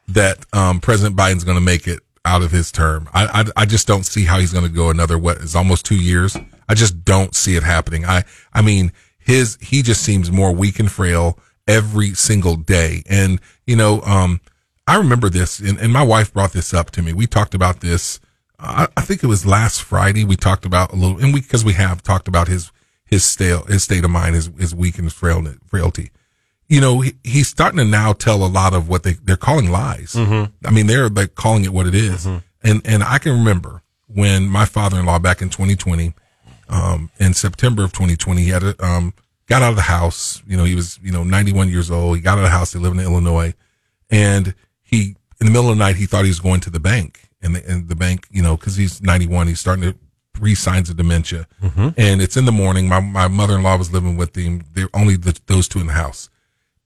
that, 0.08 0.45
um, 0.54 0.80
President 0.80 1.16
Biden's 1.16 1.43
going 1.43 1.58
to 1.58 1.64
make 1.64 1.88
it 1.88 2.00
out 2.26 2.41
of 2.41 2.52
his 2.52 2.72
term. 2.72 3.10
I, 3.14 3.41
I, 3.41 3.62
I 3.64 3.66
just 3.66 3.88
don't 3.88 4.06
see 4.06 4.26
how 4.26 4.39
he's 4.39 4.54
going 4.54 4.66
to 4.66 4.72
go 4.72 4.89
another, 4.89 5.18
what 5.18 5.38
is 5.38 5.56
almost 5.56 5.86
two 5.86 6.00
years. 6.00 6.38
I 6.68 6.76
just 6.76 7.04
don't 7.04 7.36
see 7.36 7.56
it 7.56 7.64
happening. 7.64 8.06
I, 8.06 8.24
I 8.54 8.62
mean, 8.62 8.91
his, 9.18 9.58
he 9.62 9.82
just 9.82 10.04
seems 10.04 10.32
more 10.32 10.52
weak 10.52 10.80
and 10.80 10.91
frail 10.91 11.39
every 11.68 12.14
single 12.14 12.56
day. 12.56 13.04
And, 13.10 13.39
you 13.66 13.76
know, 13.76 14.02
um, 14.02 14.41
I 14.88 14.97
remember 14.97 15.30
this 15.30 15.60
and, 15.60 15.80
and 15.80 15.93
my 15.93 16.04
wife 16.04 16.34
brought 16.34 16.54
this 16.54 16.74
up 16.74 16.91
to 16.91 17.02
me. 17.02 17.14
We 17.14 17.28
talked 17.28 17.54
about 17.54 17.80
this. 17.80 18.20
I, 18.60 18.88
I 18.97 19.01
think 19.01 19.24
it 19.24 19.28
was 19.28 19.45
last 19.45 19.82
Friday. 19.82 20.26
We 20.26 20.36
talked 20.36 20.66
about 20.66 20.91
a 20.91 20.95
little, 20.95 21.18
and 21.20 21.34
we, 21.34 21.41
cause 21.41 21.64
we 21.64 21.74
have 21.74 22.03
talked 22.03 22.28
about 22.28 22.47
his, 22.47 22.72
his 23.05 23.24
stale, 23.24 23.64
his 23.66 23.84
state 23.84 24.03
of 24.03 24.12
mind, 24.12 24.36
his, 24.36 24.47
his 24.60 24.76
weak 24.76 24.97
and 24.99 25.12
frail, 25.12 25.45
frailty. 25.66 26.12
You 26.68 26.82
know, 26.82 26.99
he, 26.99 27.14
he's 27.24 27.47
starting 27.47 27.78
to 27.78 27.86
now 27.86 28.14
tell 28.14 28.43
a 28.43 28.47
lot 28.47 28.74
of 28.74 28.88
what 28.89 29.03
they, 29.03 29.14
they're 29.14 29.38
calling 29.38 29.72
lies. 29.72 30.14
Mhm. 30.14 30.51
I 30.66 30.72
mean, 30.72 30.88
they're 30.88 31.10
like 31.10 31.36
calling 31.36 31.64
it 31.66 31.74
what 31.74 31.88
it 31.88 31.95
is. 31.95 32.26
And, 32.26 32.41
and 32.86 33.03
I 33.03 33.18
can 33.18 33.32
remember 33.32 33.82
when 34.07 34.47
my 34.47 34.66
father-in-law 34.66 35.20
back 35.20 35.41
in 35.41 35.49
2020, 35.49 36.14
um, 36.68 37.10
in 37.20 37.34
September 37.34 37.84
of 37.84 37.91
2020, 37.93 38.43
he 38.43 38.49
had 38.49 38.64
a, 38.64 38.86
um, 38.86 39.14
got 39.47 39.62
out 39.64 39.72
of 39.72 39.76
the 39.78 39.84
house. 39.84 40.43
You 40.45 40.57
know, 40.57 40.64
he 40.66 40.76
was, 40.76 40.99
you 41.01 41.12
know, 41.12 41.24
91 41.24 41.70
years 41.70 41.89
old. 41.89 42.18
He 42.18 42.22
got 42.22 42.34
out 42.34 42.39
of 42.39 42.43
the 42.43 42.49
house. 42.49 42.74
He 42.74 42.80
lived 42.80 42.97
in 42.99 43.03
Illinois 43.03 43.53
and 44.12 44.53
he, 44.84 45.16
in 45.39 45.47
the 45.47 45.51
middle 45.51 45.70
of 45.72 45.78
the 45.78 45.84
night, 45.84 45.95
he 45.95 46.05
thought 46.05 46.26
he 46.26 46.30
was 46.30 46.39
going 46.41 46.60
to 46.62 46.70
the 46.70 46.80
bank 46.80 47.29
and 47.42 47.56
the, 47.56 47.66
and 47.70 47.88
the 47.88 47.96
bank, 47.96 48.28
you 48.32 48.42
know, 48.42 48.58
because 48.58 48.76
he's 48.76 49.02
91, 49.02 49.48
he's 49.48 49.60
starting 49.60 49.84
to 49.92 49.98
breathe 50.34 50.58
signs 50.58 50.90
of 50.90 50.98
dementia. 50.98 51.48
Mhm. 51.62 51.94
And 51.98 52.22
it's 52.22 52.38
in 52.38 52.46
the 52.46 52.52
morning. 52.52 52.88
My 52.88 53.00
my 53.00 53.28
mother 53.28 53.56
in 53.56 53.64
law 53.64 53.76
was 53.78 53.92
living 53.92 54.18
with 54.18 54.36
him. 54.36 54.64
They're 54.74 54.90
only 54.94 55.16
the, 55.18 55.38
those 55.48 55.68
two 55.68 55.80
in 55.80 55.88
the 55.88 55.94
house, 55.94 56.30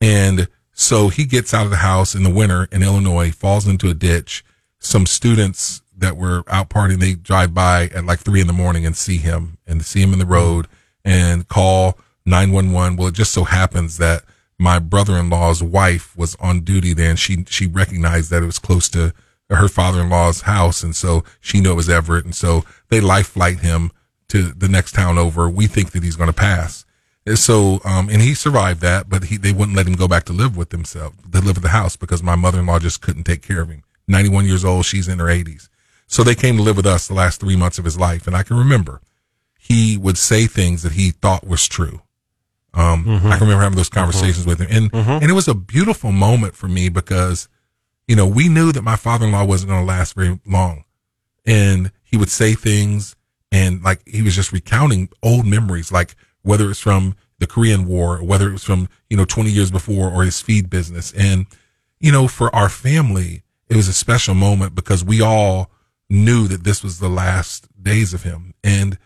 and 0.01 0.47
so 0.73 1.09
he 1.09 1.25
gets 1.25 1.53
out 1.53 1.65
of 1.65 1.69
the 1.71 1.77
house 1.77 2.15
in 2.15 2.23
the 2.23 2.29
winter 2.31 2.67
in 2.71 2.81
Illinois, 2.83 3.31
falls 3.31 3.67
into 3.67 3.89
a 3.89 3.93
ditch. 3.93 4.43
Some 4.79 5.05
students 5.05 5.81
that 5.95 6.17
were 6.17 6.43
out 6.47 6.69
partying, 6.69 6.99
they 6.99 7.13
drive 7.13 7.53
by 7.53 7.83
at 7.93 8.05
like 8.05 8.19
three 8.19 8.41
in 8.41 8.47
the 8.47 8.53
morning 8.53 8.85
and 8.85 8.97
see 8.97 9.17
him 9.17 9.57
and 9.67 9.85
see 9.85 10.01
him 10.01 10.11
in 10.13 10.19
the 10.19 10.25
road 10.25 10.67
and 11.05 11.47
call 11.47 11.99
911. 12.25 12.97
Well, 12.97 13.09
it 13.09 13.13
just 13.13 13.31
so 13.31 13.43
happens 13.43 13.97
that 13.97 14.23
my 14.57 14.79
brother-in-law's 14.79 15.61
wife 15.61 16.15
was 16.17 16.35
on 16.39 16.61
duty 16.61 16.93
there 16.93 17.11
and 17.11 17.19
she, 17.19 17.45
she 17.47 17.67
recognized 17.67 18.31
that 18.31 18.41
it 18.41 18.45
was 18.47 18.59
close 18.59 18.89
to 18.89 19.13
her 19.55 19.67
father-in-law's 19.67 20.41
house. 20.41 20.83
And 20.83 20.95
so 20.95 21.23
she 21.41 21.59
knew 21.61 21.71
it 21.71 21.75
was 21.75 21.89
Everett. 21.89 22.25
And 22.25 22.35
so 22.35 22.63
they 22.89 22.99
life 23.01 23.27
flight 23.27 23.59
him 23.59 23.91
to 24.29 24.43
the 24.53 24.67
next 24.67 24.93
town 24.93 25.17
over. 25.17 25.49
We 25.49 25.67
think 25.67 25.91
that 25.91 26.03
he's 26.03 26.15
going 26.15 26.29
to 26.29 26.33
pass. 26.33 26.85
And 27.25 27.39
so, 27.39 27.79
um, 27.85 28.09
and 28.09 28.21
he 28.21 28.33
survived 28.33 28.81
that, 28.81 29.07
but 29.09 29.25
he, 29.25 29.37
they 29.37 29.53
wouldn't 29.53 29.77
let 29.77 29.87
him 29.87 29.93
go 29.93 30.07
back 30.09 30.23
to 30.25 30.33
live 30.33 30.57
with 30.57 30.71
himself, 30.71 31.13
to 31.31 31.39
live 31.41 31.55
at 31.57 31.63
the 31.63 31.69
house 31.69 31.95
because 31.95 32.21
my 32.21 32.35
mother-in-law 32.35 32.79
just 32.79 33.01
couldn't 33.01 33.23
take 33.23 33.41
care 33.41 33.61
of 33.61 33.69
him. 33.69 33.83
91 34.07 34.45
years 34.45 34.65
old. 34.65 34.85
She's 34.85 35.07
in 35.07 35.19
her 35.19 35.27
80s. 35.27 35.69
So 36.07 36.23
they 36.23 36.35
came 36.35 36.57
to 36.57 36.63
live 36.63 36.75
with 36.75 36.85
us 36.85 37.07
the 37.07 37.13
last 37.13 37.39
three 37.39 37.55
months 37.55 37.79
of 37.79 37.85
his 37.85 37.97
life. 37.97 38.27
And 38.27 38.35
I 38.35 38.43
can 38.43 38.57
remember 38.57 38.99
he 39.57 39.97
would 39.97 40.17
say 40.17 40.45
things 40.47 40.83
that 40.83 40.91
he 40.93 41.11
thought 41.11 41.47
was 41.47 41.65
true. 41.67 42.01
Um, 42.73 43.05
Mhm. 43.05 43.17
I 43.31 43.37
can 43.37 43.41
remember 43.47 43.61
having 43.63 43.77
those 43.77 43.87
conversations 43.89 44.45
with 44.45 44.59
him 44.59 44.67
and, 44.69 44.91
Mhm. 44.91 45.21
and 45.21 45.29
it 45.29 45.33
was 45.33 45.47
a 45.47 45.53
beautiful 45.53 46.11
moment 46.11 46.55
for 46.55 46.67
me 46.67 46.89
because, 46.89 47.47
you 48.07 48.15
know, 48.15 48.27
we 48.27 48.49
knew 48.49 48.71
that 48.71 48.83
my 48.83 48.95
father-in-law 48.95 49.45
wasn't 49.45 49.69
going 49.69 49.81
to 49.81 49.87
last 49.87 50.15
very 50.15 50.39
long 50.45 50.83
and 51.45 51.91
he 52.03 52.17
would 52.17 52.29
say 52.29 52.53
things 52.53 53.15
and 53.51 53.83
like 53.83 54.01
he 54.07 54.21
was 54.21 54.35
just 54.35 54.51
recounting 54.51 55.09
old 55.21 55.45
memories, 55.45 55.91
like 55.91 56.15
whether 56.41 56.69
it's 56.69 56.79
from 56.79 57.15
the 57.39 57.47
Korean 57.47 57.85
War, 57.85 58.17
or 58.17 58.23
whether 58.23 58.49
it 58.49 58.53
was 58.53 58.63
from, 58.63 58.87
you 59.09 59.17
know, 59.17 59.25
20 59.25 59.51
years 59.51 59.71
before 59.71 60.09
or 60.09 60.23
his 60.23 60.41
feed 60.41 60.69
business. 60.69 61.11
And, 61.13 61.45
you 61.99 62.11
know, 62.11 62.27
for 62.27 62.53
our 62.55 62.69
family, 62.69 63.43
it 63.69 63.75
was 63.75 63.87
a 63.87 63.93
special 63.93 64.33
moment 64.33 64.75
because 64.75 65.03
we 65.03 65.21
all 65.21 65.71
knew 66.09 66.47
that 66.47 66.63
this 66.63 66.83
was 66.83 66.99
the 66.99 67.09
last 67.09 67.67
days 67.81 68.13
of 68.13 68.23
him. 68.23 68.53
And 68.63 68.97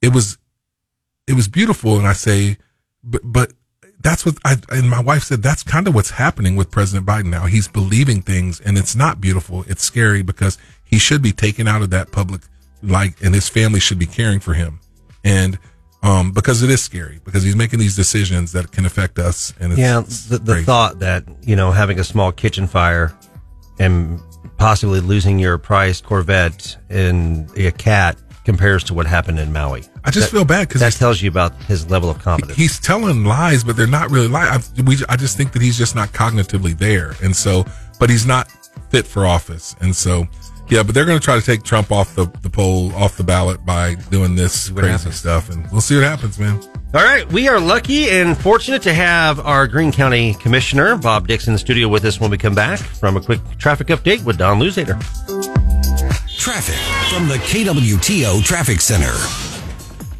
it 0.00 0.14
was, 0.14 0.38
it 1.26 1.34
was 1.34 1.48
beautiful. 1.48 1.98
And 1.98 2.06
I 2.06 2.12
say, 2.12 2.58
but, 3.02 3.22
but 3.24 3.52
that's 4.02 4.26
what 4.26 4.36
I, 4.44 4.56
and 4.70 4.90
my 4.90 5.00
wife 5.00 5.24
said, 5.24 5.42
that's 5.42 5.62
kind 5.62 5.86
of 5.86 5.94
what's 5.94 6.10
happening 6.10 6.56
with 6.56 6.70
President 6.70 7.06
Biden 7.06 7.26
now. 7.26 7.46
He's 7.46 7.68
believing 7.68 8.22
things 8.22 8.60
and 8.60 8.76
it's 8.76 8.94
not 8.94 9.20
beautiful. 9.20 9.64
It's 9.68 9.82
scary 9.82 10.22
because 10.22 10.58
he 10.84 10.98
should 10.98 11.22
be 11.22 11.32
taken 11.32 11.68
out 11.68 11.82
of 11.82 11.90
that 11.90 12.12
public 12.12 12.42
light 12.82 13.14
and 13.22 13.34
his 13.34 13.48
family 13.48 13.80
should 13.80 13.98
be 13.98 14.06
caring 14.06 14.40
for 14.40 14.54
him. 14.54 14.80
And, 15.24 15.58
um, 16.02 16.32
because 16.32 16.62
it 16.62 16.70
is 16.70 16.82
scary 16.82 17.20
because 17.24 17.44
he's 17.44 17.54
making 17.54 17.78
these 17.78 17.94
decisions 17.94 18.52
that 18.52 18.72
can 18.72 18.84
affect 18.84 19.18
us. 19.18 19.54
And 19.60 19.72
it's, 19.72 19.80
yeah, 19.80 20.00
the, 20.00 20.38
the 20.38 20.62
thought 20.62 20.98
that 20.98 21.24
you 21.42 21.54
know 21.54 21.70
having 21.70 22.00
a 22.00 22.04
small 22.04 22.32
kitchen 22.32 22.66
fire 22.66 23.16
and 23.78 24.20
possibly 24.56 25.00
losing 25.00 25.38
your 25.38 25.58
prized 25.58 26.04
Corvette 26.04 26.76
and 26.90 27.48
a 27.56 27.70
cat 27.70 28.18
compares 28.44 28.82
to 28.84 28.94
what 28.94 29.06
happened 29.06 29.38
in 29.38 29.52
Maui. 29.52 29.84
I 30.04 30.10
just 30.10 30.30
That- 30.30 30.36
feel 30.36 30.44
bad 30.44 30.68
'cause 30.68 30.80
that 30.80 30.92
tells 30.94 31.22
you 31.22 31.28
about 31.28 31.54
his 31.68 31.88
level 31.90 32.10
of 32.10 32.18
competence. 32.20 32.56
he's 32.58 32.78
telling 32.80 33.24
lies, 33.24 33.62
but 33.64 33.76
they're 33.76 33.86
not 33.86 34.10
really 34.10 34.28
lies. 34.28 34.70
I, 34.78 34.82
we, 34.82 34.98
I 35.08 35.16
just 35.16 35.36
think 35.36 35.52
that 35.52 35.62
he's 35.62 35.78
just 35.78 35.94
not 35.94 36.12
cognitively 36.12 36.76
there. 36.76 37.14
And 37.22 37.34
so, 37.36 37.64
but 38.00 38.10
he's 38.10 38.26
not 38.26 38.48
fit 38.90 39.06
for 39.06 39.24
office. 39.26 39.76
And 39.80 39.94
so, 39.94 40.26
yeah, 40.68 40.82
but 40.82 40.94
they're 40.94 41.04
going 41.04 41.18
to 41.18 41.24
try 41.24 41.38
to 41.38 41.44
take 41.44 41.62
Trump 41.62 41.92
off 41.92 42.14
the, 42.16 42.26
the 42.42 42.50
poll, 42.50 42.92
off 42.96 43.16
the 43.16 43.24
ballot 43.24 43.64
by 43.64 43.94
doing 44.10 44.34
this 44.34 44.70
crazy 44.70 44.88
happens. 44.90 45.14
stuff. 45.16 45.48
And 45.50 45.70
we'll 45.70 45.80
see 45.80 45.94
what 45.94 46.04
happens, 46.04 46.38
man. 46.38 46.60
All 46.94 47.02
right, 47.02 47.26
we 47.32 47.48
are 47.48 47.58
lucky 47.58 48.10
and 48.10 48.36
fortunate 48.36 48.82
to 48.82 48.92
have 48.92 49.40
our 49.40 49.66
Greene 49.66 49.92
County 49.92 50.34
Commissioner 50.34 50.96
Bob 50.96 51.26
Dixon 51.26 51.50
in 51.50 51.54
the 51.54 51.58
studio 51.58 51.88
with 51.88 52.04
us 52.04 52.20
when 52.20 52.30
we 52.30 52.36
come 52.36 52.54
back 52.54 52.78
from 52.80 53.16
a 53.16 53.20
quick 53.20 53.40
traffic 53.58 53.86
update 53.86 54.22
with 54.24 54.36
Don 54.36 54.58
Louzader. 54.60 55.00
Traffic 56.42 56.74
from 57.08 57.28
the 57.28 57.36
KWTO 57.36 58.42
Traffic 58.42 58.80
Center. 58.80 59.12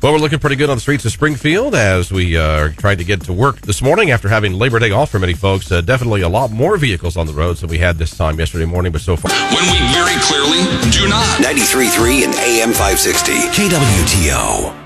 Well, 0.01 0.13
we're 0.13 0.21
looking 0.21 0.39
pretty 0.39 0.55
good 0.55 0.71
on 0.71 0.77
the 0.77 0.81
streets 0.81 1.05
of 1.05 1.11
Springfield 1.11 1.75
as 1.75 2.13
we 2.13 2.37
uh, 2.37 2.61
are 2.61 2.69
trying 2.69 2.99
to 2.99 3.05
get 3.05 3.23
to 3.23 3.33
work 3.33 3.61
this 3.63 3.83
morning 3.83 4.13
after 4.13 4.29
having 4.29 4.53
Labor 4.53 4.79
Day 4.79 4.93
off 4.93 5.11
for 5.11 5.19
many 5.19 5.35
folks. 5.35 5.73
Uh, 5.73 5.81
definitely 5.81 6.21
a 6.21 6.29
lot 6.29 6.53
more 6.53 6.77
vehicles 6.77 7.17
on 7.17 7.27
the 7.27 7.33
roads 7.33 7.63
than 7.63 7.71
we 7.71 7.79
had 7.79 7.99
this 7.99 8.17
time 8.17 8.39
yesterday 8.39 8.67
morning, 8.67 8.93
but 8.93 9.01
so 9.01 9.17
far. 9.17 9.33
When 9.33 9.65
we 9.65 9.79
very 9.93 10.15
clearly 10.21 10.63
do 10.93 11.09
not. 11.09 11.41
93.3 11.41 12.23
and 12.27 12.35
AM 12.37 12.71
560. 12.71 13.33
KWTO. 13.51 14.79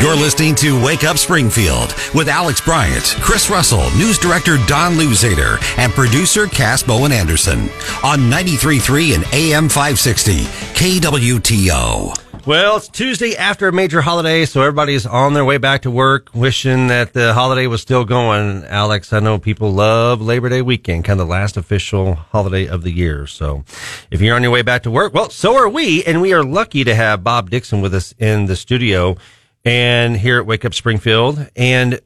You're 0.00 0.16
listening 0.16 0.54
to 0.56 0.82
Wake 0.82 1.04
Up 1.04 1.18
Springfield 1.18 1.94
with 2.14 2.28
Alex 2.28 2.60
Bryant, 2.60 3.16
Chris 3.20 3.50
Russell, 3.50 3.82
news 3.96 4.18
director 4.18 4.56
Don 4.66 4.94
Louzader, 4.94 5.62
and 5.78 5.92
producer 5.92 6.46
Cass 6.46 6.82
Bowen 6.82 7.12
Anderson 7.12 7.68
on 8.02 8.18
93.3 8.30 9.14
and 9.14 9.24
AM 9.32 9.68
560. 9.68 10.44
KWTO. 10.74 12.18
Well, 12.46 12.78
it's 12.78 12.88
Tuesday 12.88 13.36
after 13.36 13.68
a 13.68 13.72
major 13.72 14.00
holiday, 14.00 14.46
so 14.46 14.62
everybody's 14.62 15.06
on 15.06 15.34
their 15.34 15.44
way 15.44 15.58
back 15.58 15.82
to 15.82 15.92
work, 15.92 16.30
wishing 16.34 16.88
that 16.88 17.12
the 17.12 17.34
holiday 17.34 17.68
was 17.68 17.80
still 17.80 18.04
going. 18.04 18.64
Alex, 18.64 19.12
I 19.12 19.20
know 19.20 19.38
people 19.38 19.72
love 19.72 20.20
Labor 20.20 20.48
Day 20.48 20.62
weekend, 20.62 21.04
kind 21.04 21.20
of 21.20 21.28
the 21.28 21.30
last 21.30 21.56
official 21.56 22.14
holiday 22.14 22.66
of 22.66 22.82
the 22.82 22.90
year. 22.90 23.28
So 23.28 23.64
if 24.10 24.20
you're 24.20 24.34
on 24.34 24.42
your 24.42 24.50
way 24.50 24.62
back 24.62 24.82
to 24.82 24.90
work, 24.90 25.14
well, 25.14 25.30
so 25.30 25.54
are 25.56 25.68
we, 25.68 26.02
and 26.02 26.20
we 26.20 26.32
are 26.32 26.42
lucky 26.42 26.82
to 26.82 26.94
have 26.96 27.22
Bob 27.22 27.50
Dixon 27.50 27.80
with 27.80 27.94
us 27.94 28.12
in 28.18 28.46
the 28.46 28.56
studio 28.56 29.16
and 29.64 30.16
here 30.16 30.38
at 30.38 30.46
Wake 30.46 30.64
Up 30.64 30.74
Springfield. 30.74 31.48
And 31.56 32.00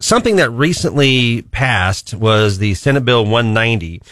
something 0.00 0.36
that 0.36 0.50
recently 0.50 1.42
passed 1.42 2.14
was 2.14 2.58
the 2.58 2.74
Senate 2.74 3.04
Bill 3.04 3.24
190. 3.24 4.02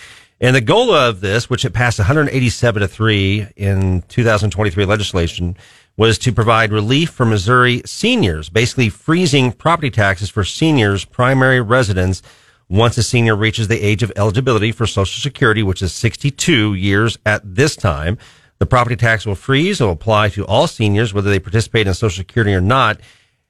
And 0.40 0.54
the 0.54 0.60
goal 0.60 0.92
of 0.92 1.20
this, 1.20 1.48
which 1.48 1.64
it 1.64 1.70
passed 1.70 1.98
187 1.98 2.80
to 2.82 2.88
3 2.88 3.46
in 3.56 4.02
2023 4.08 4.84
legislation, 4.84 5.56
was 5.96 6.18
to 6.18 6.32
provide 6.32 6.72
relief 6.72 7.10
for 7.10 7.24
Missouri 7.24 7.82
seniors, 7.86 8.50
basically 8.50 8.88
freezing 8.88 9.52
property 9.52 9.90
taxes 9.90 10.28
for 10.28 10.44
seniors' 10.44 11.04
primary 11.04 11.60
residence 11.60 12.20
once 12.68 12.98
a 12.98 13.02
senior 13.02 13.36
reaches 13.36 13.68
the 13.68 13.80
age 13.80 14.02
of 14.02 14.10
eligibility 14.16 14.72
for 14.72 14.86
Social 14.86 15.20
Security, 15.20 15.62
which 15.62 15.82
is 15.82 15.92
62 15.92 16.74
years 16.74 17.16
at 17.24 17.42
this 17.44 17.76
time. 17.76 18.18
The 18.58 18.66
property 18.66 18.96
tax 18.96 19.26
will 19.26 19.34
freeze. 19.34 19.80
It 19.80 19.84
will 19.84 19.92
apply 19.92 20.28
to 20.30 20.46
all 20.46 20.66
seniors, 20.66 21.12
whether 21.12 21.30
they 21.30 21.40
participate 21.40 21.86
in 21.86 21.94
Social 21.94 22.20
Security 22.20 22.54
or 22.54 22.60
not 22.60 23.00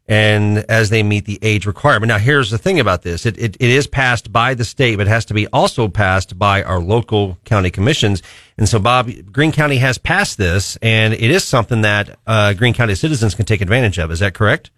and 0.06 0.58
as 0.68 0.90
they 0.90 1.02
meet 1.02 1.24
the 1.24 1.38
age 1.40 1.66
requirement. 1.66 2.08
Now, 2.08 2.18
here's 2.18 2.50
the 2.50 2.58
thing 2.58 2.78
about 2.78 3.02
this. 3.02 3.24
It, 3.24 3.38
it, 3.38 3.56
it 3.58 3.70
is 3.70 3.86
passed 3.86 4.32
by 4.32 4.54
the 4.54 4.64
state, 4.64 4.96
but 4.96 5.06
it 5.06 5.10
has 5.10 5.24
to 5.26 5.34
be 5.34 5.46
also 5.48 5.88
passed 5.88 6.38
by 6.38 6.62
our 6.62 6.78
local 6.78 7.38
county 7.44 7.70
commissions. 7.70 8.22
And 8.58 8.68
so, 8.68 8.78
Bob, 8.78 9.10
Greene 9.32 9.52
County 9.52 9.76
has 9.76 9.96
passed 9.96 10.36
this, 10.36 10.76
and 10.82 11.14
it 11.14 11.30
is 11.30 11.44
something 11.44 11.82
that 11.82 12.18
uh, 12.26 12.52
Greene 12.52 12.74
County 12.74 12.94
citizens 12.94 13.34
can 13.34 13.46
take 13.46 13.62
advantage 13.62 13.98
of. 13.98 14.10
Is 14.10 14.18
that 14.18 14.34
correct? 14.34 14.70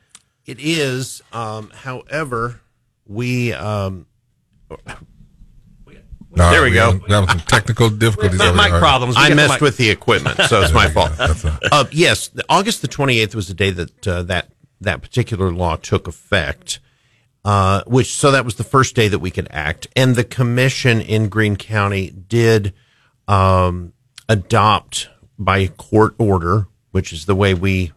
It 0.44 0.58
is. 0.60 1.22
Um, 1.32 1.70
however, 1.74 2.60
we. 3.06 3.52
Um, 3.52 4.06
No, 6.36 6.50
there 6.50 6.62
we 6.62 6.70
go. 6.72 6.92
had- 6.92 7.02
That 7.08 7.20
was 7.20 7.30
some 7.30 7.40
technical 7.40 7.88
difficulties. 7.90 8.40
over 8.40 8.56
there. 8.56 8.84
I 8.84 9.34
messed 9.34 9.60
with 9.60 9.76
the 9.78 9.90
equipment, 9.90 10.36
so 10.48 10.60
it's 10.62 10.72
my 10.72 10.88
fault. 10.88 11.16
go. 11.16 11.26
That's 11.28 11.44
all. 11.44 11.58
Uh, 11.72 11.84
yes, 11.90 12.30
August 12.48 12.82
the 12.82 12.88
28th 12.88 13.34
was 13.34 13.48
the 13.48 13.54
day 13.54 13.70
that 13.70 14.06
uh, 14.06 14.22
that 14.24 14.52
that 14.80 15.00
particular 15.02 15.50
law 15.52 15.76
took 15.76 16.06
effect. 16.06 16.80
Uh, 17.44 17.82
which 17.86 18.08
so 18.12 18.32
that 18.32 18.44
was 18.44 18.56
the 18.56 18.64
first 18.64 18.96
day 18.96 19.06
that 19.06 19.20
we 19.20 19.30
could 19.30 19.46
act, 19.52 19.86
and 19.94 20.16
the 20.16 20.24
commission 20.24 21.00
in 21.00 21.28
Greene 21.28 21.54
County 21.56 22.10
did 22.10 22.74
um, 23.28 23.92
adopt 24.28 25.08
by 25.38 25.68
court 25.68 26.16
order, 26.18 26.66
which 26.90 27.12
is 27.12 27.26
the 27.26 27.36
way 27.36 27.54
we 27.54 27.92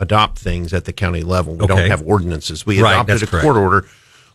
adopt 0.00 0.38
things 0.38 0.74
at 0.74 0.84
the 0.84 0.92
county 0.92 1.22
level. 1.22 1.54
We 1.54 1.64
Okay. 1.64 1.74
don't 1.76 1.88
have 1.90 2.02
ordinances. 2.06 2.66
We 2.66 2.78
adopted 2.78 3.06
that's 3.14 3.22
a 3.22 3.26
correct. 3.26 3.42
court 3.44 3.56
order, 3.56 3.86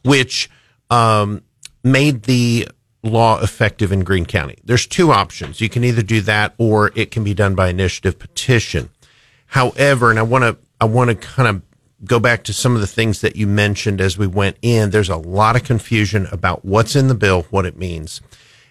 which 0.03 0.49
um, 0.89 1.43
made 1.83 2.23
the 2.23 2.67
law 3.05 3.41
effective 3.41 3.91
in 3.91 4.03
Greene 4.03 4.25
County. 4.25 4.57
There's 4.63 4.87
two 4.87 5.11
options. 5.11 5.61
You 5.61 5.69
can 5.69 5.83
either 5.83 6.01
do 6.01 6.21
that 6.21 6.53
or 6.57 6.91
it 6.95 7.11
can 7.11 7.23
be 7.23 7.33
done 7.33 7.55
by 7.55 7.69
initiative 7.69 8.19
petition. 8.19 8.89
However, 9.47 10.09
and 10.09 10.19
I 10.19 10.23
want 10.23 10.43
to 10.43 10.57
I 10.81 10.85
want 10.85 11.09
to 11.09 11.15
kind 11.15 11.47
of 11.47 11.61
go 12.03 12.19
back 12.19 12.43
to 12.43 12.53
some 12.53 12.75
of 12.75 12.81
the 12.81 12.87
things 12.87 13.21
that 13.21 13.35
you 13.35 13.47
mentioned 13.47 14.01
as 14.01 14.17
we 14.17 14.27
went 14.27 14.57
in. 14.61 14.89
There's 14.89 15.09
a 15.09 15.15
lot 15.15 15.55
of 15.55 15.63
confusion 15.63 16.27
about 16.31 16.65
what's 16.65 16.95
in 16.95 17.07
the 17.07 17.15
bill, 17.15 17.43
what 17.49 17.65
it 17.65 17.77
means. 17.77 18.21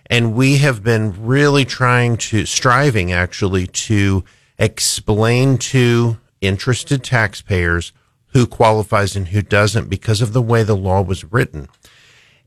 And 0.07 0.35
we 0.35 0.59
have 0.59 0.83
been 0.83 1.25
really 1.25 1.65
trying 1.65 2.19
to 2.19 2.45
striving 2.45 3.13
actually 3.13 3.67
to 3.67 4.25
explain 4.59 5.57
to 5.59 6.19
interested 6.41 7.03
taxpayers 7.03 7.93
who 8.29 8.47
qualifies 8.47 9.17
and 9.17 9.29
who 9.29 9.41
doesn't 9.41 9.89
because 9.89 10.21
of 10.21 10.33
the 10.33 10.43
way 10.43 10.63
the 10.63 10.77
law 10.77 11.01
was 11.01 11.25
written. 11.33 11.69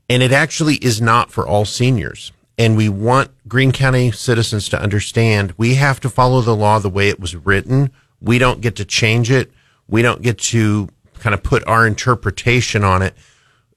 And 0.08 0.22
it 0.22 0.32
actually 0.32 0.76
is 0.76 1.00
not 1.00 1.30
for 1.30 1.46
all 1.46 1.64
seniors. 1.64 2.32
And 2.56 2.76
we 2.76 2.88
want 2.88 3.30
Greene 3.46 3.72
County 3.72 4.10
citizens 4.10 4.68
to 4.70 4.80
understand 4.80 5.54
we 5.56 5.74
have 5.74 6.00
to 6.00 6.10
follow 6.10 6.40
the 6.40 6.56
law 6.56 6.78
the 6.78 6.88
way 6.88 7.08
it 7.08 7.20
was 7.20 7.36
written. 7.36 7.90
We 8.20 8.38
don't 8.38 8.60
get 8.60 8.74
to 8.76 8.84
change 8.84 9.30
it. 9.30 9.52
We 9.86 10.02
don't 10.02 10.22
get 10.22 10.38
to 10.38 10.88
kind 11.20 11.34
of 11.34 11.42
put 11.42 11.66
our 11.66 11.86
interpretation 11.86 12.82
on 12.82 13.02
it. 13.02 13.14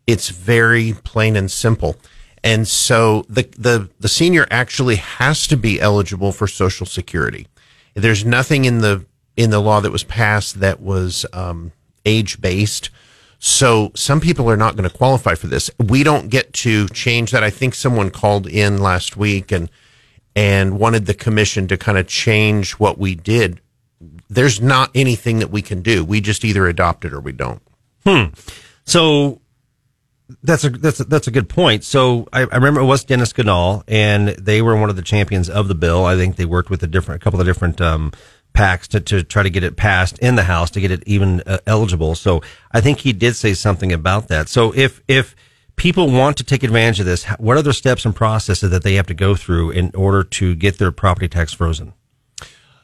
It's 0.07 0.29
very 0.29 0.93
plain 1.03 1.35
and 1.35 1.51
simple. 1.51 1.95
And 2.43 2.67
so 2.67 3.23
the, 3.29 3.43
the, 3.57 3.89
the 3.99 4.09
senior 4.09 4.47
actually 4.49 4.95
has 4.95 5.45
to 5.47 5.57
be 5.57 5.79
eligible 5.79 6.31
for 6.31 6.47
Social 6.47 6.87
Security. 6.87 7.47
There's 7.93 8.25
nothing 8.25 8.65
in 8.65 8.79
the, 8.79 9.05
in 9.37 9.51
the 9.51 9.59
law 9.59 9.79
that 9.79 9.91
was 9.91 10.03
passed 10.03 10.59
that 10.59 10.81
was, 10.81 11.25
um, 11.33 11.71
age 12.03 12.41
based. 12.41 12.89
So 13.43 13.91
some 13.95 14.21
people 14.21 14.47
are 14.51 14.55
not 14.55 14.75
going 14.75 14.87
to 14.87 14.95
qualify 14.95 15.33
for 15.33 15.47
this. 15.47 15.71
We 15.79 16.03
don't 16.03 16.29
get 16.29 16.53
to 16.53 16.87
change 16.89 17.31
that. 17.31 17.43
I 17.43 17.49
think 17.49 17.73
someone 17.73 18.11
called 18.11 18.45
in 18.45 18.77
last 18.77 19.17
week 19.17 19.51
and, 19.51 19.67
and 20.35 20.77
wanted 20.77 21.07
the 21.07 21.15
commission 21.15 21.67
to 21.69 21.75
kind 21.75 21.97
of 21.97 22.05
change 22.05 22.73
what 22.73 22.99
we 22.99 23.15
did. 23.15 23.59
There's 24.29 24.61
not 24.61 24.91
anything 24.93 25.39
that 25.39 25.49
we 25.49 25.63
can 25.63 25.81
do. 25.81 26.05
We 26.05 26.21
just 26.21 26.45
either 26.45 26.67
adopt 26.67 27.03
it 27.03 27.13
or 27.13 27.19
we 27.19 27.31
don't. 27.31 27.63
Hmm. 28.05 28.25
So 28.85 29.41
that's 30.43 30.63
a 30.63 30.69
that's 30.69 30.99
a, 30.99 31.05
that's 31.05 31.27
a 31.27 31.31
good 31.31 31.49
point. 31.49 31.83
So 31.83 32.27
I, 32.31 32.41
I 32.41 32.55
remember 32.55 32.81
it 32.81 32.85
was 32.85 33.03
Dennis 33.03 33.33
Ganal, 33.33 33.83
and 33.87 34.29
they 34.29 34.61
were 34.61 34.75
one 34.75 34.91
of 34.91 34.95
the 34.95 35.01
champions 35.01 35.49
of 35.49 35.67
the 35.67 35.75
bill. 35.75 36.05
I 36.05 36.15
think 36.15 36.35
they 36.35 36.45
worked 36.45 36.69
with 36.69 36.83
a 36.83 36.87
different 36.87 37.21
a 37.21 37.23
couple 37.23 37.39
of 37.39 37.47
different 37.47 37.81
um, 37.81 38.11
packs 38.53 38.87
to, 38.89 38.99
to 38.99 39.23
try 39.23 39.43
to 39.43 39.49
get 39.49 39.63
it 39.63 39.75
passed 39.75 40.19
in 40.19 40.35
the 40.35 40.43
House 40.43 40.71
to 40.71 40.81
get 40.81 40.91
it 40.91 41.03
even 41.05 41.41
uh, 41.45 41.59
eligible. 41.65 42.15
So 42.15 42.41
I 42.71 42.81
think 42.81 42.99
he 42.99 43.13
did 43.13 43.35
say 43.35 43.53
something 43.53 43.91
about 43.91 44.27
that. 44.27 44.49
So 44.49 44.73
if 44.75 45.01
if 45.07 45.35
people 45.75 46.11
want 46.11 46.37
to 46.37 46.43
take 46.43 46.63
advantage 46.63 46.99
of 46.99 47.05
this, 47.05 47.25
what 47.39 47.57
are 47.57 47.61
the 47.61 47.73
steps 47.73 48.05
and 48.05 48.15
processes 48.15 48.69
that 48.71 48.83
they 48.83 48.95
have 48.95 49.07
to 49.07 49.13
go 49.13 49.35
through 49.35 49.71
in 49.71 49.91
order 49.95 50.23
to 50.23 50.55
get 50.55 50.77
their 50.77 50.91
property 50.91 51.27
tax 51.27 51.53
frozen? 51.53 51.93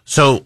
So 0.06 0.46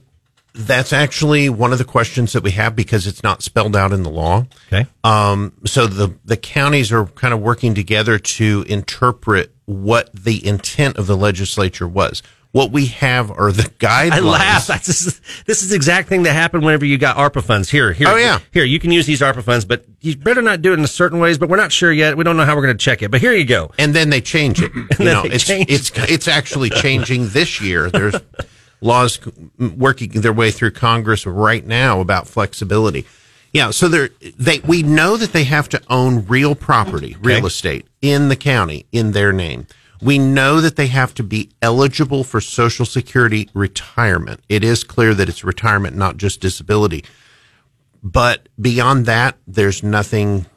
that's 0.54 0.92
actually 0.92 1.50
one 1.50 1.72
of 1.72 1.78
the 1.78 1.86
questions 1.86 2.34
that 2.34 2.44
we 2.44 2.52
have 2.52 2.76
because 2.76 3.08
it's 3.08 3.24
not 3.24 3.42
spelled 3.42 3.76
out 3.76 3.94
in 3.94 4.04
the 4.04 4.10
law. 4.10 4.46
Okay. 4.68 4.86
Um, 5.04 5.54
so 5.66 5.88
the 5.88 6.18
the 6.26 6.38
counties 6.38 6.92
are 6.92 7.06
kind 7.06 7.34
of 7.34 7.40
working 7.40 7.74
together 7.74 8.20
to 8.20 8.66
interpret 8.68 9.54
what 9.66 10.10
the 10.14 10.46
intent 10.46 10.98
of 10.98 11.08
the 11.08 11.16
legislature 11.16 11.88
was. 11.88 12.22
What 12.52 12.72
we 12.72 12.88
have 12.88 13.32
are 13.32 13.52
the 13.52 13.64
guidelines. 13.64 14.12
I 14.12 14.20
laugh. 14.20 14.68
That's, 14.68 14.86
this, 14.86 15.64
is, 15.64 15.70
the 15.70 15.76
exact 15.76 16.10
thing 16.10 16.24
that 16.24 16.34
happened 16.34 16.66
whenever 16.66 16.84
you 16.84 16.98
got 16.98 17.16
ARPA 17.16 17.42
funds. 17.42 17.70
Here, 17.70 17.94
here. 17.94 18.10
Oh, 18.10 18.18
yeah. 18.18 18.40
Here, 18.52 18.66
you 18.66 18.78
can 18.78 18.92
use 18.92 19.06
these 19.06 19.22
ARPA 19.22 19.42
funds, 19.42 19.64
but 19.64 19.86
you 20.02 20.18
better 20.18 20.42
not 20.42 20.62
do 20.62 20.74
it 20.74 20.80
in 20.80 20.86
certain 20.88 21.20
ways, 21.20 21.38
but 21.38 21.48
we're 21.48 21.56
not 21.56 21.72
sure 21.72 21.94
yet. 21.94 22.18
We 22.18 22.26
don't 22.26 22.36
know 22.36 22.44
how 22.44 22.56
we're 22.58 22.64
going 22.64 22.78
to 22.78 22.84
check 22.84 23.02
it, 23.02 23.10
but 23.10 23.22
here 23.22 23.32
you 23.32 23.46
go. 23.46 23.72
And 23.80 23.94
then 23.94 24.10
they 24.10 24.22
change 24.22 24.62
it. 24.62 24.72
You 25.00 25.06
know, 25.06 25.24
it's, 25.24 25.50
it's, 25.50 25.92
it's 25.96 26.28
actually 26.28 26.70
changing 26.70 27.30
this 27.30 27.60
year. 27.60 27.90
There's 27.90 28.16
laws 28.82 29.20
working 29.58 30.22
their 30.22 30.34
way 30.34 30.52
through 30.52 30.72
Congress 30.72 31.26
right 31.26 31.66
now 31.66 32.02
about 32.02 32.28
flexibility. 32.28 33.08
Yeah, 33.54 33.72
so 33.72 33.88
they 33.88 34.10
they 34.38 34.60
we 34.60 34.82
know 34.82 35.18
that 35.18 35.34
they 35.34 35.44
have 35.44 35.68
to 35.70 35.82
own 35.90 36.26
real 36.28 36.56
property, 36.56 37.18
real 37.22 37.46
estate 37.46 37.86
in 38.02 38.30
the 38.30 38.36
county 38.36 38.86
in 38.92 39.12
their 39.12 39.34
name. 39.34 39.68
We 40.02 40.18
know 40.18 40.62
that 40.62 40.76
they 40.76 40.88
have 40.88 41.14
to 41.16 41.24
be 41.24 41.52
eligible 41.62 42.24
for 42.24 42.42
Social 42.42 42.86
Security 42.86 43.50
retirement. 43.54 44.42
It 44.50 44.64
is 44.64 44.84
clear 44.84 45.14
that 45.14 45.30
it's 45.30 45.44
retirement, 45.44 45.96
not 45.96 46.18
just 46.18 46.42
disability. 46.42 47.06
But 48.04 48.50
beyond 48.60 49.06
that, 49.06 49.38
there's 49.46 49.84
nothing. 49.84 50.48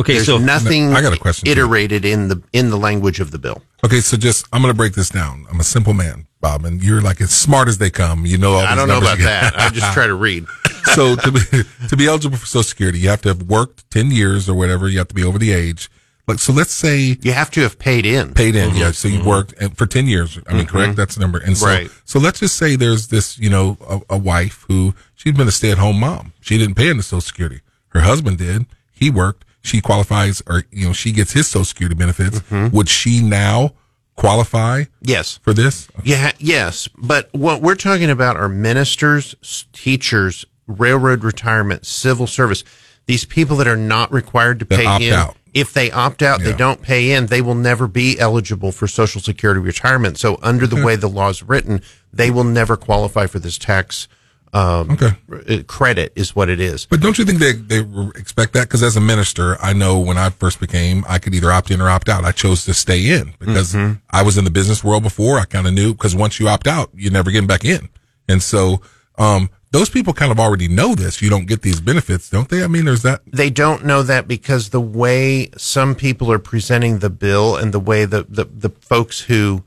Okay, 0.00 0.14
there's 0.14 0.26
so- 0.26 0.38
nothing. 0.38 0.94
I 0.94 1.02
got 1.02 1.12
a 1.12 1.18
question, 1.18 1.44
too. 1.44 1.52
Iterated 1.52 2.04
in 2.04 2.28
the 2.28 2.42
in 2.52 2.70
the 2.70 2.78
language 2.78 3.20
of 3.20 3.32
the 3.32 3.38
bill. 3.38 3.62
Okay, 3.84 4.00
so 4.00 4.16
just 4.16 4.46
I'm 4.52 4.62
going 4.62 4.72
to 4.72 4.76
break 4.76 4.94
this 4.94 5.10
down. 5.10 5.46
I'm 5.50 5.60
a 5.60 5.64
simple 5.64 5.92
man, 5.92 6.26
Bob, 6.40 6.64
and 6.64 6.82
you're 6.82 7.02
like 7.02 7.20
as 7.20 7.30
smart 7.30 7.68
as 7.68 7.78
they 7.78 7.90
come. 7.90 8.24
You 8.24 8.38
know, 8.38 8.54
all 8.54 8.60
I 8.60 8.74
don't 8.74 8.88
know 8.88 8.98
about 8.98 9.18
that. 9.18 9.54
I 9.56 9.68
just 9.68 9.92
try 9.92 10.06
to 10.06 10.14
read. 10.14 10.46
so 10.94 11.16
to 11.16 11.32
be 11.32 11.40
to 11.88 11.96
be 11.96 12.06
eligible 12.06 12.38
for 12.38 12.46
Social 12.46 12.62
Security, 12.62 12.98
you 12.98 13.10
have 13.10 13.22
to 13.22 13.28
have 13.28 13.42
worked 13.42 13.90
ten 13.90 14.10
years 14.10 14.48
or 14.48 14.54
whatever. 14.54 14.88
You 14.88 14.98
have 14.98 15.08
to 15.08 15.14
be 15.14 15.22
over 15.22 15.38
the 15.38 15.52
age. 15.52 15.90
Like 16.28 16.38
so, 16.38 16.52
let's 16.52 16.72
say 16.72 17.16
you 17.22 17.32
have 17.32 17.50
to 17.52 17.60
have 17.62 17.78
paid 17.78 18.04
in. 18.06 18.34
Paid 18.34 18.54
in, 18.54 18.70
Mhm. 18.70 18.78
yeah. 18.78 18.90
So 18.92 19.08
you 19.08 19.20
Mhm. 19.20 19.24
worked 19.24 19.54
for 19.76 19.86
ten 19.86 20.06
years. 20.06 20.38
I 20.46 20.52
mean, 20.52 20.66
correct? 20.66 20.94
That's 20.96 21.14
the 21.14 21.20
number. 21.22 21.38
And 21.38 21.56
so, 21.56 21.66
Right. 21.66 21.90
so 22.04 22.18
let's 22.18 22.38
just 22.40 22.56
say 22.56 22.76
there's 22.76 23.06
this, 23.08 23.38
you 23.38 23.48
know, 23.50 23.78
a, 23.88 24.14
a 24.14 24.18
wife 24.18 24.64
who 24.68 24.94
she's 25.16 25.32
been 25.32 25.48
a 25.48 25.52
stay 25.52 25.70
at 25.70 25.78
home 25.78 25.98
mom. 25.98 26.32
She 26.40 26.58
didn't 26.58 26.74
pay 26.76 26.88
into 26.90 27.02
Social 27.02 27.22
Security. 27.22 27.60
Her 27.88 28.00
husband 28.02 28.36
did. 28.38 28.66
He 28.92 29.08
worked. 29.10 29.44
She 29.62 29.80
qualifies, 29.80 30.42
or 30.46 30.64
you 30.70 30.86
know, 30.86 30.92
she 30.92 31.12
gets 31.12 31.32
his 31.32 31.48
Social 31.48 31.64
Security 31.64 31.94
benefits. 31.94 32.42
Would 32.50 32.88
she 32.90 33.20
now 33.22 33.72
qualify? 34.16 34.84
Yes. 35.00 35.40
For 35.42 35.54
this? 35.54 35.88
Yeah, 36.04 36.32
yes. 36.38 36.88
But 36.98 37.28
what 37.32 37.62
we're 37.62 37.74
talking 37.74 38.10
about 38.10 38.36
are 38.36 38.48
ministers, 38.48 39.34
teachers, 39.72 40.44
railroad 40.66 41.24
retirement, 41.24 41.86
civil 41.86 42.26
service. 42.26 42.64
These 43.06 43.24
people 43.24 43.56
that 43.56 43.66
are 43.66 43.76
not 43.76 44.12
required 44.12 44.58
to 44.58 44.64
That 44.66 44.78
pay 44.80 45.08
in. 45.08 45.14
out. 45.14 45.36
If 45.54 45.72
they 45.72 45.90
opt 45.90 46.22
out, 46.22 46.40
they 46.40 46.52
don't 46.52 46.82
pay 46.82 47.12
in, 47.12 47.26
they 47.26 47.40
will 47.40 47.54
never 47.54 47.86
be 47.88 48.18
eligible 48.18 48.72
for 48.72 48.86
Social 48.86 49.20
Security 49.20 49.60
retirement. 49.60 50.18
So 50.18 50.38
under 50.42 50.66
the 50.66 50.84
way 50.84 50.96
the 50.96 51.08
law 51.08 51.28
is 51.30 51.42
written, 51.42 51.82
they 52.12 52.30
will 52.30 52.44
never 52.44 52.76
qualify 52.76 53.26
for 53.26 53.38
this 53.38 53.58
tax 53.58 54.08
um, 54.54 54.90
Okay. 54.92 55.10
r- 55.30 55.62
credit 55.64 56.12
is 56.16 56.34
what 56.34 56.48
it 56.48 56.58
is. 56.58 56.86
But 56.86 57.00
don't 57.00 57.18
you 57.18 57.26
think 57.26 57.38
they, 57.38 57.52
they 57.52 57.80
expect 58.14 58.54
that? 58.54 58.62
Because 58.68 58.82
as 58.82 58.96
a 58.96 59.00
minister, 59.00 59.58
I 59.60 59.74
know 59.74 59.98
when 60.00 60.16
I 60.16 60.30
first 60.30 60.58
became, 60.58 61.04
I 61.06 61.18
could 61.18 61.34
either 61.34 61.52
opt 61.52 61.70
in 61.70 61.82
or 61.82 61.90
opt 61.90 62.08
out. 62.08 62.24
I 62.24 62.32
chose 62.32 62.64
to 62.64 62.72
stay 62.72 63.10
in 63.10 63.34
because 63.38 63.74
Mhm. 63.74 64.00
I 64.10 64.22
was 64.22 64.38
in 64.38 64.44
the 64.44 64.50
business 64.50 64.82
world 64.82 65.02
before. 65.02 65.38
I 65.38 65.44
kind 65.44 65.66
of 65.66 65.74
knew 65.74 65.92
because 65.92 66.14
once 66.14 66.40
you 66.40 66.48
opt 66.48 66.66
out, 66.66 66.88
you're 66.94 67.12
never 67.12 67.30
getting 67.30 67.46
back 67.46 67.64
in. 67.64 67.90
And 68.26 68.42
so, 68.42 68.80
um, 69.18 69.50
those 69.70 69.90
people 69.90 70.12
kind 70.12 70.32
of 70.32 70.40
already 70.40 70.68
know 70.68 70.94
this. 70.94 71.20
You 71.20 71.28
don't 71.30 71.46
get 71.46 71.62
these 71.62 71.80
benefits, 71.80 72.30
don't 72.30 72.48
they? 72.48 72.62
I 72.64 72.66
mean, 72.68 72.84
there's 72.84 73.02
that. 73.02 73.20
They 73.26 73.50
don't 73.50 73.84
know 73.84 74.02
that 74.02 74.26
because 74.26 74.70
the 74.70 74.80
way 74.80 75.50
some 75.56 75.94
people 75.94 76.32
are 76.32 76.38
presenting 76.38 76.98
the 77.00 77.10
bill 77.10 77.56
and 77.56 77.72
the 77.72 77.80
way 77.80 78.04
the, 78.04 78.24
the, 78.28 78.44
the 78.44 78.70
folks 78.70 79.20
who 79.22 79.64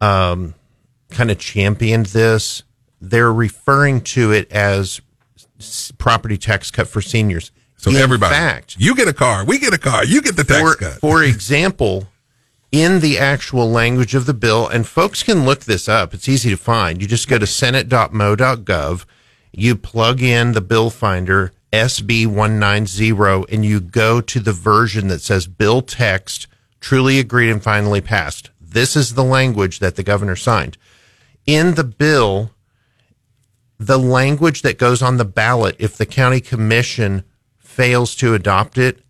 um, 0.00 0.54
kind 1.10 1.30
of 1.30 1.38
championed 1.38 2.06
this, 2.06 2.62
they're 3.00 3.32
referring 3.32 4.00
to 4.00 4.32
it 4.32 4.50
as 4.50 5.00
property 5.98 6.36
tax 6.38 6.70
cut 6.70 6.88
for 6.88 7.00
seniors. 7.00 7.52
So 7.76 7.90
In 7.90 7.96
everybody, 7.96 8.34
fact, 8.34 8.76
you 8.78 8.94
get 8.94 9.08
a 9.08 9.12
car, 9.12 9.44
we 9.44 9.58
get 9.58 9.72
a 9.72 9.78
car, 9.78 10.04
you 10.04 10.20
get 10.20 10.36
the 10.36 10.44
tax 10.44 10.60
for, 10.60 10.74
cut. 10.76 10.92
for 11.00 11.22
example, 11.24 12.08
in 12.72 13.00
the 13.00 13.18
actual 13.18 13.70
language 13.70 14.14
of 14.14 14.26
the 14.26 14.34
bill, 14.34 14.68
and 14.68 14.86
folks 14.86 15.22
can 15.22 15.44
look 15.44 15.60
this 15.60 15.88
up. 15.88 16.12
It's 16.12 16.28
easy 16.28 16.50
to 16.50 16.56
find. 16.56 17.00
You 17.00 17.08
just 17.08 17.26
go 17.28 17.38
to 17.38 17.46
senate.mo.gov, 17.46 19.04
you 19.52 19.76
plug 19.76 20.22
in 20.22 20.52
the 20.52 20.60
bill 20.60 20.90
finder 20.90 21.52
SB 21.72 22.26
190, 22.26 23.54
and 23.54 23.64
you 23.64 23.80
go 23.80 24.20
to 24.20 24.40
the 24.40 24.52
version 24.52 25.08
that 25.08 25.20
says 25.20 25.46
bill 25.46 25.82
text 25.82 26.46
truly 26.80 27.18
agreed 27.18 27.50
and 27.50 27.62
finally 27.62 28.00
passed. 28.00 28.50
This 28.60 28.96
is 28.96 29.14
the 29.14 29.24
language 29.24 29.78
that 29.78 29.96
the 29.96 30.02
governor 30.02 30.36
signed. 30.36 30.78
In 31.46 31.74
the 31.74 31.84
bill, 31.84 32.50
the 33.78 33.98
language 33.98 34.62
that 34.62 34.78
goes 34.78 35.02
on 35.02 35.16
the 35.16 35.24
ballot, 35.24 35.76
if 35.78 35.96
the 35.96 36.06
county 36.06 36.40
commission 36.40 37.24
fails 37.58 38.14
to 38.16 38.34
adopt 38.34 38.78
it, 38.78 39.02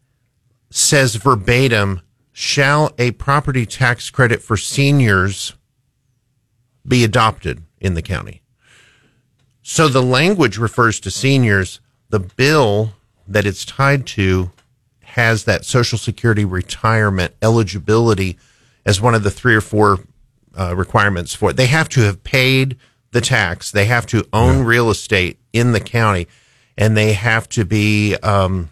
says 0.71 1.17
verbatim, 1.17 2.01
shall 2.33 2.93
a 2.99 3.11
property 3.13 3.67
tax 3.67 4.11
credit 4.11 4.43
for 4.43 4.57
seniors 4.57 5.55
be 6.87 7.05
adopted 7.05 7.63
in 7.81 7.95
the 7.95 8.03
county? 8.03 8.40
So 9.73 9.87
the 9.87 10.03
language 10.03 10.59
refers 10.59 10.99
to 10.99 11.13
seniors. 11.13 11.79
The 12.09 12.19
bill 12.19 12.95
that 13.29 13.47
it's 13.47 13.65
tied 13.65 14.05
to 14.09 14.51
has 15.05 15.45
that 15.45 15.65
Social 15.65 15.97
Security 15.97 16.45
retirement 16.45 17.35
eligibility 17.41 18.37
as 18.85 19.01
one 19.01 19.15
of 19.15 19.23
the 19.23 19.31
three 19.31 19.55
or 19.55 19.61
four 19.61 20.01
uh, 20.59 20.75
requirements 20.75 21.37
for 21.37 21.51
it. 21.51 21.57
They 21.57 21.67
have 21.67 21.89
to 21.91 22.01
have 22.01 22.25
paid 22.25 22.79
the 23.13 23.21
tax. 23.21 23.71
They 23.71 23.85
have 23.85 24.07
to 24.07 24.27
own 24.33 24.65
real 24.65 24.91
estate 24.91 25.39
in 25.53 25.71
the 25.71 25.79
county, 25.79 26.27
and 26.77 26.97
they 26.97 27.13
have 27.13 27.49
to 27.51 27.65
be 27.65 28.17
um, 28.25 28.71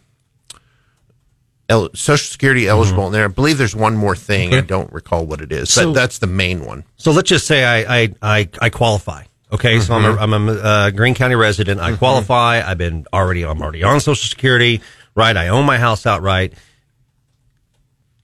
el- 1.68 1.90
Social 1.94 2.26
Security 2.28 2.66
eligible. 2.66 3.06
And 3.06 3.14
there, 3.14 3.24
I 3.24 3.28
believe 3.28 3.56
there's 3.56 3.76
one 3.76 3.96
more 3.96 4.16
thing. 4.16 4.52
I 4.52 4.62
don't 4.62 4.92
recall 4.92 5.24
what 5.26 5.40
it 5.42 5.52
is, 5.52 5.70
So- 5.70 5.86
but 5.86 5.92
that's 5.92 6.18
the 6.18 6.26
main 6.26 6.64
one. 6.64 6.82
So 6.96 7.12
let's 7.12 7.28
just 7.28 7.46
say 7.46 7.64
I 7.64 8.00
I 8.02 8.14
I, 8.20 8.48
I 8.60 8.68
qualify. 8.70 9.22
Okay, 9.50 9.80
so 9.80 9.94
I'm 9.94 10.04
a, 10.04 10.16
I'm 10.20 10.48
a 10.48 10.52
uh, 10.52 10.90
Greene 10.90 11.14
County 11.14 11.34
resident. 11.34 11.80
I 11.80 11.96
qualify. 11.96 12.60
I've 12.64 12.76
been 12.78 13.06
already. 13.12 13.44
I'm 13.44 13.62
already 13.62 13.82
on 13.82 13.98
Social 14.00 14.28
Security. 14.28 14.80
Right. 15.14 15.36
I 15.36 15.48
own 15.48 15.64
my 15.64 15.78
house 15.78 16.06
outright. 16.06 16.52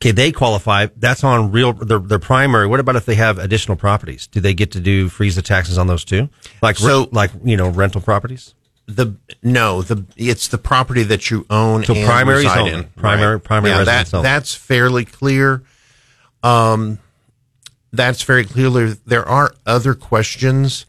Okay, 0.02 0.10
they 0.10 0.32
qualify. 0.32 0.88
That's 0.96 1.24
on 1.24 1.50
real 1.50 1.72
their, 1.72 1.98
their 1.98 2.18
primary. 2.18 2.66
What 2.66 2.78
about 2.78 2.96
if 2.96 3.06
they 3.06 3.14
have 3.14 3.38
additional 3.38 3.76
properties? 3.78 4.26
Do 4.26 4.40
they 4.40 4.52
get 4.52 4.72
to 4.72 4.80
do 4.80 5.08
freeze 5.08 5.34
the 5.34 5.40
taxes 5.42 5.78
on 5.78 5.86
those 5.86 6.04
too? 6.04 6.28
Like 6.60 6.76
So- 6.76 7.08
like 7.10 7.30
you 7.42 7.56
know 7.56 7.68
rental 7.70 8.02
properties. 8.02 8.54
the 8.86 9.16
no 9.42 9.80
the 9.80 10.04
it's 10.18 10.48
the 10.48 10.58
property 10.58 11.04
that 11.04 11.30
you 11.30 11.46
own. 11.48 11.84
So 11.84 11.94
primary 12.04 12.44
in. 12.44 12.84
Primary- 12.96 13.40
primary 13.40 13.72
yeah, 13.72 13.78
residence 13.78 14.10
that. 14.10 14.22
That's 14.22 14.54
fairly 14.54 15.06
clear. 15.06 15.62
Um, 16.42 16.98
that's 17.94 18.22
very 18.24 18.44
clear. 18.44 18.90
There 19.06 19.26
are 19.26 19.54
other 19.64 19.94
questions, 19.94 20.84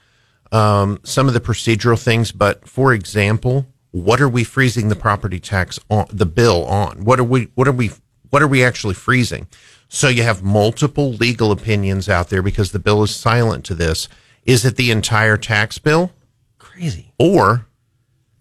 um, 0.52 1.00
some 1.04 1.28
of 1.28 1.34
the 1.34 1.40
procedural 1.40 2.02
things, 2.02 2.32
but 2.32 2.68
for 2.68 2.94
example, 2.94 3.68
what 3.92 4.20
are 4.20 4.30
we 4.30 4.44
freezing 4.44 4.90
the 4.90 4.96
property 4.96 5.40
tax 5.40 5.80
on 5.90 6.06
the 6.12 6.26
bill 6.26 6.66
on? 6.66 7.06
What 7.06 7.20
are 7.20 7.24
we? 7.24 7.50
What 7.56 7.68
are 7.68 7.72
we? 7.72 7.92
What 8.30 8.42
are 8.42 8.48
we 8.48 8.64
actually 8.64 8.96
freezing? 8.96 9.48
So 9.88 10.10
you 10.10 10.24
have 10.24 10.44
multiple 10.44 11.14
legal 11.14 11.52
opinions 11.52 12.10
out 12.10 12.30
there 12.30 12.42
because 12.42 12.72
the 12.72 12.80
bill 12.80 13.04
is 13.04 13.16
silent 13.16 13.64
to 13.66 13.76
this. 13.76 14.10
Is 14.44 14.66
it 14.66 14.76
the 14.76 14.92
entire 14.92 15.38
tax 15.38 15.78
bill? 15.78 16.12
Crazy. 16.58 17.14
Or 17.18 17.68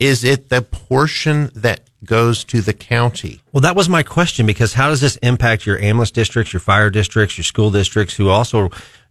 is 0.01 0.25
it 0.25 0.49
the 0.49 0.63
portion 0.63 1.51
that 1.55 1.89
goes 2.05 2.45
to 2.45 2.61
the 2.61 2.73
county? 2.73 3.41
Well, 3.53 3.61
that 3.63 3.77
was 3.77 3.89
my 3.89 4.03
question 4.03 4.47
because 4.47 4.75
how 4.75 4.89
does 4.89 5.01
this 5.01 5.17
impact 5.17 5.67
your 5.67 5.79
ambulance 5.79 6.11
districts, 6.11 6.53
your 6.53 6.61
fire 6.61 6.91
districts, 6.91 7.39
your 7.39 7.45
school 7.45 7.71
districts 7.71 8.17
who 8.17 8.29
also 8.29 8.71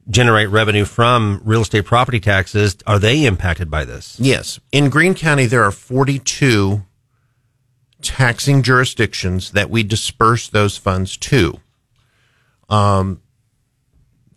generate 0.10 0.49
revenue 0.49 0.86
from 0.86 1.41
real 1.43 1.62
estate 1.62 1.86
property 1.86 2.20
taxes? 2.20 2.78
Are 2.86 2.99
they 2.99 3.26
impacted 3.26 3.70
by 3.70 3.86
this? 3.86 4.20
Yes. 4.20 4.60
In 4.72 4.89
Greene 4.89 5.16
County, 5.16 5.45
there 5.45 5.64
are 5.64 5.72
42 5.72 6.84
taxing 8.01 8.62
jurisdictions 8.64 9.51
that 9.51 9.70
we 9.70 9.84
disperse 9.84 10.49
those 10.49 10.78
funds 10.78 11.18
to. 11.18 11.60
Um, 12.70 13.22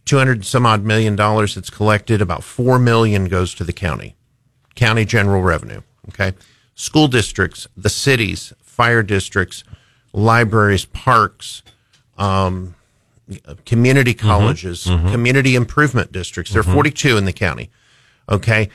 200 0.05 0.45
some 0.45 0.65
odd 0.65 0.85
million 0.85 1.17
dollars 1.17 1.55
that's 1.57 1.71
collected, 1.71 2.23
about 2.23 2.45
4 2.45 2.79
million 2.79 3.27
goes 3.27 3.55
to 3.55 3.65
the 3.65 3.73
county, 3.73 4.15
county 4.77 5.05
general 5.05 5.43
revenue. 5.43 5.83
Okay. 6.09 6.33
School 6.75 7.09
districts, 7.09 7.67
the 7.77 7.89
cities, 7.89 8.53
fire 8.63 9.03
districts, 9.03 9.65
libraries, 10.13 10.85
parks, 10.85 11.63
um, 12.19 12.75
community 13.65 14.15
colleges, 14.15 14.85
mhm. 14.85 15.11
community 15.11 15.55
improvement 15.55 16.13
districts. 16.13 16.53
There 16.53 16.61
are 16.61 16.65
Mhm. 16.65 16.75
42 16.75 17.17
in 17.17 17.25
the 17.25 17.33
county. 17.33 17.71
Okay. 18.29 18.69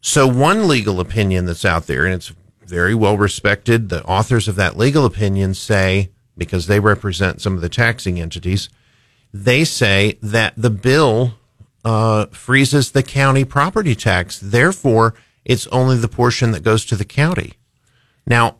So 0.00 0.26
one 0.26 0.66
legal 0.66 0.98
opinion 0.98 1.46
that's 1.46 1.64
out 1.64 1.86
there, 1.86 2.04
and 2.04 2.14
it's 2.14 2.32
very 2.66 2.94
well 2.94 3.16
respected, 3.16 3.88
the 3.88 4.02
authors 4.04 4.48
of 4.48 4.56
that 4.56 4.76
legal 4.76 5.04
opinion 5.04 5.54
say, 5.54 6.10
because 6.36 6.66
they 6.66 6.80
represent 6.80 7.40
some 7.40 7.54
of 7.54 7.60
the 7.60 7.68
taxing 7.68 8.18
entities, 8.18 8.68
they 9.32 9.64
say 9.64 10.18
that 10.22 10.54
the 10.56 10.70
bill 10.70 11.34
uh, 11.84 12.26
freezes 12.26 12.92
the 12.92 13.02
county 13.02 13.44
property 13.44 13.94
tax. 13.94 14.38
Therefore, 14.38 15.14
it's 15.44 15.66
only 15.68 15.96
the 15.96 16.08
portion 16.08 16.52
that 16.52 16.62
goes 16.62 16.84
to 16.86 16.96
the 16.96 17.04
county. 17.04 17.54
Now, 18.26 18.56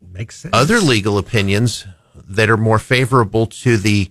makes 0.00 0.38
sense. 0.38 0.54
Other 0.54 0.80
legal 0.80 1.18
opinions 1.18 1.86
that 2.14 2.50
are 2.50 2.56
more 2.56 2.78
favorable 2.78 3.46
to 3.46 3.76
the 3.76 4.10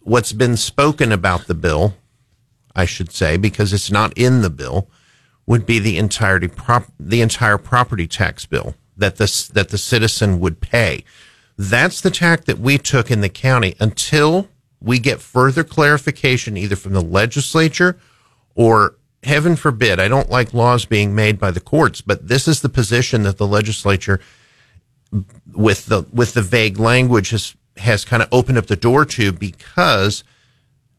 what's 0.00 0.32
been 0.32 0.56
spoken 0.56 1.12
about 1.12 1.46
the 1.46 1.54
bill, 1.54 1.94
I 2.74 2.84
should 2.84 3.12
say, 3.12 3.36
because 3.36 3.72
it's 3.72 3.90
not 3.90 4.16
in 4.16 4.42
the 4.42 4.50
bill, 4.50 4.88
would 5.46 5.66
be 5.66 5.78
the 5.78 5.98
entirety 5.98 6.48
prop, 6.48 6.86
the 6.98 7.20
entire 7.22 7.58
property 7.58 8.06
tax 8.06 8.46
bill 8.46 8.74
that 8.96 9.16
this 9.16 9.48
that 9.48 9.70
the 9.70 9.78
citizen 9.78 10.40
would 10.40 10.60
pay. 10.60 11.04
That's 11.56 12.00
the 12.00 12.10
tack 12.10 12.44
that 12.44 12.58
we 12.58 12.78
took 12.78 13.10
in 13.10 13.20
the 13.20 13.28
county 13.28 13.74
until 13.80 14.48
we 14.80 14.98
get 14.98 15.20
further 15.20 15.64
clarification 15.64 16.56
either 16.56 16.76
from 16.76 16.92
the 16.92 17.02
legislature 17.02 17.98
or 18.54 18.96
heaven 19.22 19.56
forbid, 19.56 20.00
I 20.00 20.08
don't 20.08 20.30
like 20.30 20.54
laws 20.54 20.84
being 20.84 21.14
made 21.14 21.38
by 21.38 21.50
the 21.50 21.60
courts, 21.60 22.00
but 22.00 22.28
this 22.28 22.48
is 22.48 22.62
the 22.62 22.68
position 22.68 23.22
that 23.24 23.36
the 23.36 23.46
legislature 23.46 24.20
with 25.52 25.86
the 25.86 26.02
with 26.12 26.34
the 26.34 26.42
vague 26.42 26.78
language 26.78 27.30
has 27.30 27.56
has 27.80 28.04
kind 28.04 28.22
of 28.22 28.28
opened 28.32 28.58
up 28.58 28.66
the 28.66 28.76
door 28.76 29.04
to 29.04 29.32
because 29.32 30.24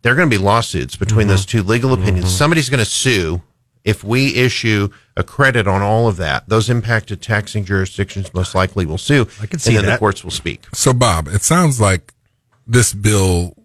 there 0.01 0.13
are 0.13 0.15
going 0.15 0.29
to 0.29 0.37
be 0.37 0.43
lawsuits 0.43 0.95
between 0.95 1.27
those 1.27 1.45
mm-hmm. 1.45 1.59
two 1.59 1.63
legal 1.63 1.93
opinions. 1.93 2.25
Mm-hmm. 2.25 2.37
Somebody's 2.37 2.69
going 2.69 2.79
to 2.79 2.85
sue 2.85 3.41
if 3.83 4.03
we 4.03 4.35
issue 4.35 4.89
a 5.15 5.23
credit 5.23 5.67
on 5.67 5.81
all 5.81 6.07
of 6.07 6.17
that. 6.17 6.47
Those 6.49 6.69
impacted 6.69 7.21
taxing 7.21 7.65
jurisdictions 7.65 8.33
most 8.33 8.53
likely 8.55 8.85
will 8.85 8.97
sue. 8.97 9.27
I 9.41 9.45
can 9.45 9.59
see 9.59 9.75
and 9.75 9.85
then 9.85 9.93
the 9.93 9.97
courts 9.97 10.23
will 10.23 10.31
speak. 10.31 10.65
So, 10.73 10.93
Bob, 10.93 11.27
it 11.27 11.41
sounds 11.41 11.79
like 11.79 12.13
this 12.67 12.93
bill, 12.93 13.55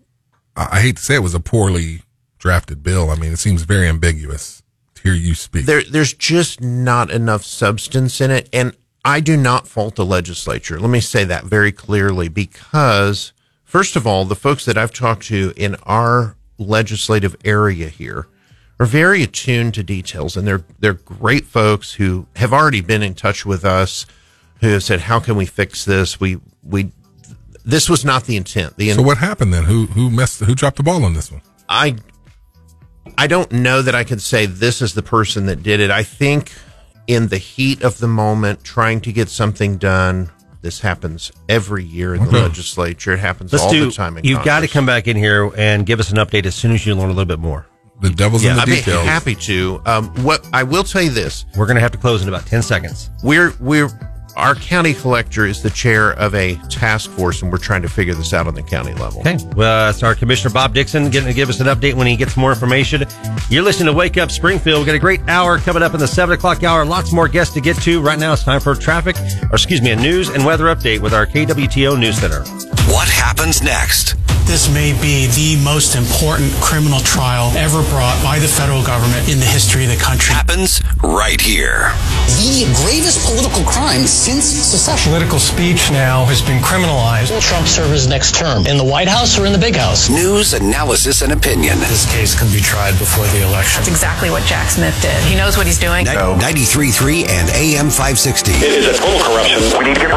I 0.56 0.68
I 0.72 0.80
hate 0.80 0.96
to 0.96 1.02
say 1.02 1.14
it 1.14 1.22
was 1.22 1.34
a 1.34 1.40
poorly 1.40 2.02
drafted 2.38 2.82
bill. 2.82 3.10
I 3.10 3.16
mean, 3.16 3.32
it 3.32 3.38
seems 3.38 3.62
very 3.62 3.88
ambiguous 3.88 4.62
to 4.94 5.02
hear 5.02 5.14
you 5.14 5.34
speak. 5.34 5.66
There, 5.66 5.82
there's 5.82 6.12
just 6.12 6.60
not 6.60 7.10
enough 7.10 7.44
substance 7.44 8.20
in 8.20 8.30
it. 8.30 8.48
And 8.52 8.76
I 9.07 9.20
do 9.20 9.36
not 9.36 9.68
fault 9.68 9.94
the 9.94 10.04
legislature. 10.04 10.80
Let 10.80 10.90
me 10.90 10.98
say 10.98 11.22
that 11.22 11.44
very 11.44 11.70
clearly 11.70 12.26
because, 12.28 13.32
first 13.62 13.94
of 13.94 14.04
all, 14.04 14.24
the 14.24 14.34
folks 14.34 14.64
that 14.64 14.76
I've 14.76 14.92
talked 14.92 15.22
to 15.26 15.52
in 15.57 15.76
our 15.84 16.34
legislative 16.59 17.36
area 17.44 17.88
here 17.88 18.26
are 18.80 18.86
very 18.86 19.22
attuned 19.22 19.74
to 19.74 19.84
details 19.84 20.36
and 20.36 20.44
they're, 20.44 20.64
they're 20.80 20.94
great 20.94 21.44
folks 21.46 21.92
who 21.92 22.26
have 22.34 22.52
already 22.52 22.80
been 22.80 23.04
in 23.04 23.14
touch 23.14 23.46
with 23.46 23.64
us 23.64 24.07
who 24.61 24.70
have 24.70 24.82
said, 24.82 25.02
how 25.02 25.20
can 25.20 25.36
we 25.36 25.46
fix 25.46 25.84
this? 25.84 26.18
We, 26.18 26.40
we, 26.64 26.90
this 27.64 27.88
was 27.88 28.04
not 28.04 28.24
the 28.24 28.36
intent. 28.36 28.76
The 28.76 28.90
so 28.90 29.02
what 29.02 29.18
happened 29.18 29.54
then? 29.54 29.64
Who 29.64 29.86
who 29.86 30.11
messed? 30.11 30.40
Who 30.40 30.54
dropped 30.54 30.78
the 30.78 30.82
ball 30.82 31.04
on 31.04 31.14
this 31.14 31.30
one? 31.30 31.42
I 31.68 31.96
I 33.18 33.26
don't 33.26 33.50
know 33.52 33.82
that 33.82 33.94
I 33.94 34.04
could 34.04 34.22
say 34.22 34.46
this 34.46 34.82
is 34.82 34.94
the 34.94 35.02
person 35.02 35.46
that 35.46 35.62
did 35.62 35.80
it. 35.80 35.90
I 35.90 36.02
think 36.02 36.52
in 37.07 37.28
the 37.28 37.38
heat 37.38 37.82
of 37.82 37.98
the 37.98 38.09
moment, 38.09 38.64
trying 38.64 39.00
to 39.02 39.12
get 39.12 39.28
something 39.28 39.76
done. 39.78 40.30
This 40.62 40.80
happens 40.80 41.30
every 41.48 41.84
year 41.84 42.14
in 42.14 42.22
the 42.24 42.28
Okay. 42.28 42.42
legislature. 42.42 43.12
It 43.12 43.20
happens 43.20 43.52
Let's 43.52 43.64
all 43.64 43.70
do. 43.70 43.86
the 43.86 43.92
time. 43.92 44.18
In 44.18 44.24
You've 44.24 44.42
got 44.44 44.61
to 44.61 44.68
come 44.68 44.84
back 44.86 45.07
in 45.07 45.16
here 45.16 45.50
and 45.57 45.86
give 45.86 46.00
us 46.00 46.11
an 46.11 46.16
update 46.16 46.44
as 46.46 46.54
soon 46.57 46.72
as 46.72 46.84
you 46.84 46.94
learn 46.96 47.07
a 47.07 47.12
little 47.12 47.24
bit 47.24 47.38
more. 47.38 47.66
The 48.00 48.11
devil's 48.11 48.42
Yeah, 48.44 48.57
I'd 48.57 48.66
be 48.66 48.80
happy 48.80 49.34
to. 49.36 49.80
Um, 49.86 50.09
what 50.24 50.46
I 50.52 50.64
will 50.64 50.82
tell 50.82 51.02
you 51.02 51.11
this: 51.11 51.44
We're 51.57 51.66
going 51.66 51.76
to 51.76 51.80
have 51.80 51.92
to 51.92 51.98
close 51.98 52.20
in 52.22 52.28
about 52.28 52.46
ten 52.46 52.62
seconds. 52.62 53.11
we're 53.22 53.54
we're 53.61 53.88
our 54.37 54.55
county 54.55 54.93
collector 54.93 55.47
is 55.47 55.62
the 55.62 55.70
chair 55.70 56.12
of 56.12 56.34
a 56.34 56.57
task 56.68 57.11
force, 57.11 57.43
and 57.43 57.51
we're 57.51 57.59
trying 57.59 57.82
to 57.82 57.89
figure 57.89 58.14
this 58.14 58.32
out 58.32 58.47
on 58.47 58.55
the 58.55 58.62
county 58.62 58.93
level. 58.95 59.20
Okay. 59.20 59.39
Well, 59.57 59.87
uh, 59.87 59.91
it's 59.91 60.03
our 60.03 60.14
Commissioner 60.14 60.53
Bob 60.53 60.74
Dixon 60.74 61.11
getting 61.11 61.28
to 61.28 61.34
give 61.34 61.49
us 61.49 61.59
an 61.61 61.66
update 61.66 61.95
when 61.95 62.07
he 62.07 62.16
gets 62.16 62.37
more 62.37 62.53
information. 62.53 63.05
You're 63.49 63.62
listening 63.62 63.87
to 63.87 63.93
Wake 63.93 64.18
Up 64.18 64.30
Springfield. 64.30 64.80
We've 64.80 64.87
got 64.87 64.95
a 64.95 64.99
great 64.99 65.26
hour 65.28 65.59
coming 65.59 65.82
up 65.82 65.95
in 65.95 66.01
the 66.01 66.09
7 66.09 66.34
o'clock 66.34 66.62
hour. 66.62 66.84
Lots 66.84 67.12
more 67.12 67.28
guests 67.28 67.55
to 67.55 67.61
get 67.61 67.76
to. 67.82 68.01
Right 68.01 68.18
now, 68.18 68.34
it's 68.34 68.45
time 68.45 68.61
for 68.61 68.74
traffic, 68.74 69.16
or 69.51 69.55
excuse 69.55 69.80
me, 69.80 69.93
a 69.93 69.97
news 69.97 70.28
and 70.28 70.45
weather 70.45 70.64
update 70.66 71.01
with 71.01 71.14
our 71.14 71.26
KWTO 71.26 71.99
News 71.99 72.18
Center. 72.18 72.45
What 72.93 73.09
happens 73.09 73.62
next? 73.62 74.16
This 74.47 74.70
may 74.72 74.94
be 75.03 75.26
the 75.34 75.59
most 75.64 75.97
important 75.99 76.55
criminal 76.62 77.01
trial 77.01 77.51
ever 77.59 77.82
brought 77.90 78.14
by 78.22 78.38
the 78.38 78.47
federal 78.47 78.80
government 78.82 79.28
in 79.28 79.38
the 79.42 79.44
history 79.44 79.82
of 79.84 79.90
the 79.90 79.99
country. 79.99 80.32
Happens 80.34 80.80
right 81.03 81.40
here. 81.40 81.90
The 82.38 82.64
gravest 82.86 83.26
political 83.26 83.66
crime 83.66 84.07
since 84.07 84.47
secession. 84.47 85.11
Political 85.11 85.40
speech 85.40 85.90
now 85.90 86.24
has 86.26 86.40
been 86.40 86.62
criminalized. 86.62 87.34
Will 87.34 87.42
Trump 87.42 87.66
serve 87.66 87.90
his 87.90 88.07
next 88.07 88.34
term 88.36 88.66
in 88.66 88.78
the 88.78 88.84
White 88.84 89.09
House 89.09 89.36
or 89.36 89.47
in 89.47 89.53
the 89.53 89.59
Big 89.59 89.74
House? 89.74 90.09
News, 90.09 90.55
analysis, 90.55 91.22
and 91.22 91.32
opinion. 91.32 91.78
This 91.90 92.07
case 92.14 92.38
can 92.38 92.47
be 92.55 92.61
tried 92.62 92.97
before 93.03 93.26
the 93.34 93.42
election. 93.42 93.82
That's 93.82 93.90
exactly 93.90 94.30
what 94.30 94.44
Jack 94.44 94.70
Smith 94.70 94.97
did. 95.03 95.18
He 95.26 95.34
knows 95.34 95.59
what 95.59 95.66
he's 95.66 95.78
doing. 95.78 96.05
Ni- 96.07 96.14
93.3 96.14 97.28
and 97.28 97.51
AM 97.51 97.90
560. 97.90 98.53
It 98.62 98.62
is 98.62 98.86
a 98.86 98.94
total 98.94 99.18
corruption. 99.26 99.59
We 99.76 99.90
need 99.90 99.99
to 99.99 100.07
get. 100.07 100.14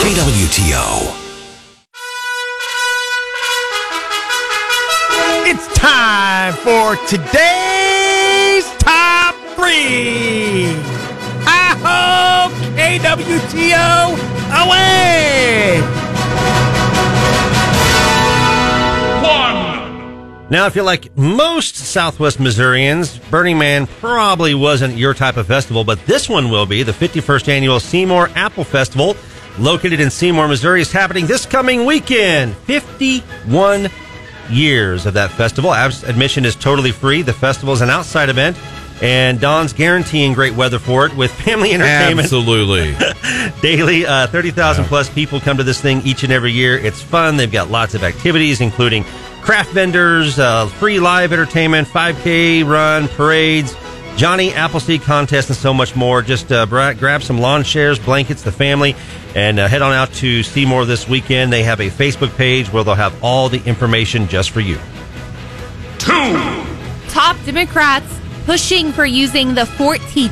KWTO. 0.00 1.29
Time 5.90 6.52
for 6.54 6.94
today's 7.08 8.64
top 8.78 9.34
three. 9.56 10.66
I 11.44 11.74
hope 11.82 12.52
KWTO 12.78 14.14
away. 14.62 15.80
One. 19.20 20.48
Now, 20.48 20.66
if 20.66 20.76
you're 20.76 20.84
like 20.84 21.16
most 21.16 21.74
Southwest 21.74 22.38
Missourians, 22.38 23.18
Burning 23.30 23.58
Man 23.58 23.88
probably 23.88 24.54
wasn't 24.54 24.96
your 24.96 25.12
type 25.12 25.36
of 25.36 25.48
festival, 25.48 25.82
but 25.82 25.98
this 26.06 26.28
one 26.28 26.50
will 26.50 26.66
be. 26.66 26.84
The 26.84 26.92
51st 26.92 27.48
annual 27.48 27.80
Seymour 27.80 28.30
Apple 28.36 28.62
Festival, 28.62 29.16
located 29.58 29.98
in 29.98 30.10
Seymour, 30.10 30.46
Missouri, 30.46 30.82
is 30.82 30.92
happening 30.92 31.26
this 31.26 31.46
coming 31.46 31.84
weekend. 31.84 32.54
51 32.58 33.90
years 34.48 35.06
of 35.06 35.14
that 35.14 35.30
festival. 35.30 35.72
Admission 35.72 36.44
is 36.44 36.56
totally 36.56 36.92
free. 36.92 37.22
The 37.22 37.32
festival 37.32 37.74
is 37.74 37.80
an 37.80 37.90
outside 37.90 38.28
event, 38.28 38.56
and 39.02 39.40
Don's 39.40 39.72
guaranteeing 39.72 40.34
great 40.34 40.54
weather 40.54 40.78
for 40.78 41.06
it 41.06 41.16
with 41.16 41.32
family 41.32 41.72
entertainment. 41.74 42.24
Absolutely. 42.24 42.96
Daily, 43.60 44.06
uh, 44.06 44.26
30,000 44.28 44.84
plus 44.84 45.10
people 45.10 45.40
come 45.40 45.56
to 45.56 45.64
this 45.64 45.80
thing 45.80 46.00
each 46.02 46.22
and 46.22 46.32
every 46.32 46.52
year. 46.52 46.78
It's 46.78 47.02
fun. 47.02 47.36
They've 47.36 47.50
got 47.50 47.70
lots 47.70 47.94
of 47.94 48.02
activities, 48.02 48.60
including 48.60 49.04
craft 49.42 49.72
vendors, 49.72 50.38
uh, 50.38 50.66
free 50.66 51.00
live 51.00 51.32
entertainment, 51.32 51.88
5K 51.88 52.66
run, 52.66 53.08
parades, 53.08 53.74
Johnny 54.20 54.52
Appleseed 54.52 55.00
contest, 55.00 55.48
and 55.48 55.56
so 55.56 55.72
much 55.72 55.96
more. 55.96 56.20
Just 56.20 56.52
uh, 56.52 56.66
bra- 56.66 56.92
grab 56.92 57.22
some 57.22 57.38
lawn 57.38 57.64
chairs, 57.64 57.98
blankets, 57.98 58.42
the 58.42 58.52
family, 58.52 58.94
and 59.34 59.58
uh, 59.58 59.66
head 59.66 59.80
on 59.80 59.94
out 59.94 60.12
to 60.12 60.42
Seymour 60.42 60.84
this 60.84 61.08
weekend. 61.08 61.50
They 61.50 61.62
have 61.62 61.80
a 61.80 61.88
Facebook 61.88 62.36
page 62.36 62.70
where 62.70 62.84
they'll 62.84 62.94
have 62.94 63.24
all 63.24 63.48
the 63.48 63.64
information 63.64 64.28
just 64.28 64.50
for 64.50 64.60
you. 64.60 64.78
Two 65.96 66.36
Top 67.08 67.34
Democrats 67.46 68.14
pushing 68.44 68.92
for 68.92 69.06
using 69.06 69.54
the 69.54 69.62
14th. 69.62 70.30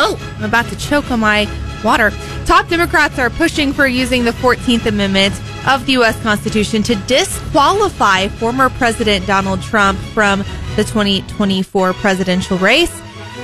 Oh, 0.00 0.18
I'm 0.38 0.44
about 0.44 0.64
to 0.68 0.76
choke 0.78 1.10
on 1.10 1.20
my 1.20 1.46
water. 1.84 2.12
Top 2.46 2.70
Democrats 2.70 3.18
are 3.18 3.28
pushing 3.28 3.74
for 3.74 3.86
using 3.86 4.24
the 4.24 4.30
14th 4.30 4.86
Amendment 4.86 5.34
of 5.68 5.84
the 5.84 5.92
U.S. 5.92 6.18
Constitution 6.22 6.82
to 6.84 6.94
disqualify 7.06 8.28
former 8.28 8.70
President 8.70 9.26
Donald 9.26 9.60
Trump 9.60 9.98
from 9.98 10.38
the 10.76 10.84
2024 10.84 11.92
presidential 11.92 12.56
race. 12.56 13.02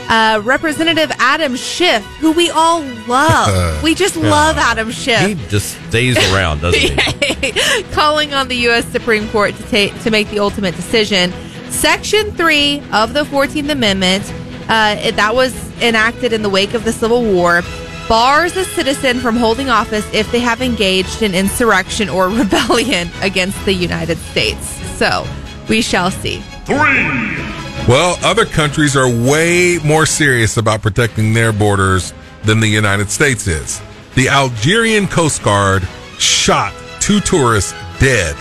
Uh, 0.09 0.41
Representative 0.45 1.11
Adam 1.19 1.57
Schiff, 1.57 2.03
who 2.21 2.33
we 2.33 2.51
all 2.51 2.83
love. 3.09 3.83
we 3.83 3.95
just 3.95 4.17
love 4.17 4.57
Adam 4.59 4.91
Schiff. 4.91 5.21
He 5.27 5.35
just 5.49 5.79
stays 5.89 6.17
around, 6.33 6.61
doesn't 6.61 6.81
he? 6.81 7.83
calling 7.93 8.35
on 8.35 8.49
the 8.49 8.57
U.S. 8.57 8.85
Supreme 8.87 9.29
Court 9.31 9.55
to 9.55 9.63
take 9.65 9.99
to 10.03 10.11
make 10.11 10.29
the 10.31 10.39
ultimate 10.41 10.75
decision. 10.77 11.33
Section 11.71 12.31
three 12.33 12.83
of 12.93 13.15
the 13.15 13.25
Fourteenth 13.25 13.71
Amendment, 13.71 14.31
uh, 14.69 14.97
it- 15.03 15.17
that 15.17 15.35
was 15.35 15.55
enacted 15.81 16.33
in 16.35 16.43
the 16.43 16.51
wake 16.51 16.75
of 16.75 16.85
the 16.85 16.93
Civil 16.93 17.23
War, 17.23 17.63
bars 18.09 18.55
a 18.57 18.65
citizen 18.67 19.19
from 19.21 19.37
holding 19.37 19.71
office 19.71 20.07
if 20.13 20.31
they 20.31 20.41
have 20.41 20.61
engaged 20.61 21.23
in 21.23 21.35
insurrection 21.35 22.11
or 22.11 22.29
rebellion 22.43 23.09
against 23.23 23.65
the 23.65 23.73
United 23.73 24.19
States. 24.19 24.67
So 24.99 25.27
we 25.71 25.81
shall 25.81 26.11
see. 26.11 26.41
Three. 26.67 27.62
Well, 27.89 28.17
other 28.23 28.47
countries 28.47 28.97
are 28.97 29.09
way 29.09 29.79
more 29.85 30.07
serious 30.07 30.57
about 30.57 30.83
protecting 30.83 31.35
their 31.35 31.53
borders 31.53 32.15
than 32.45 32.61
the 32.61 32.69
United 32.69 33.11
States 33.11 33.47
is. 33.47 33.83
The 34.15 34.29
Algerian 34.29 35.09
Coast 35.09 35.43
Guard 35.43 35.83
shot 36.19 36.73
two 37.01 37.19
tourists 37.21 37.73
dead, 37.99 38.37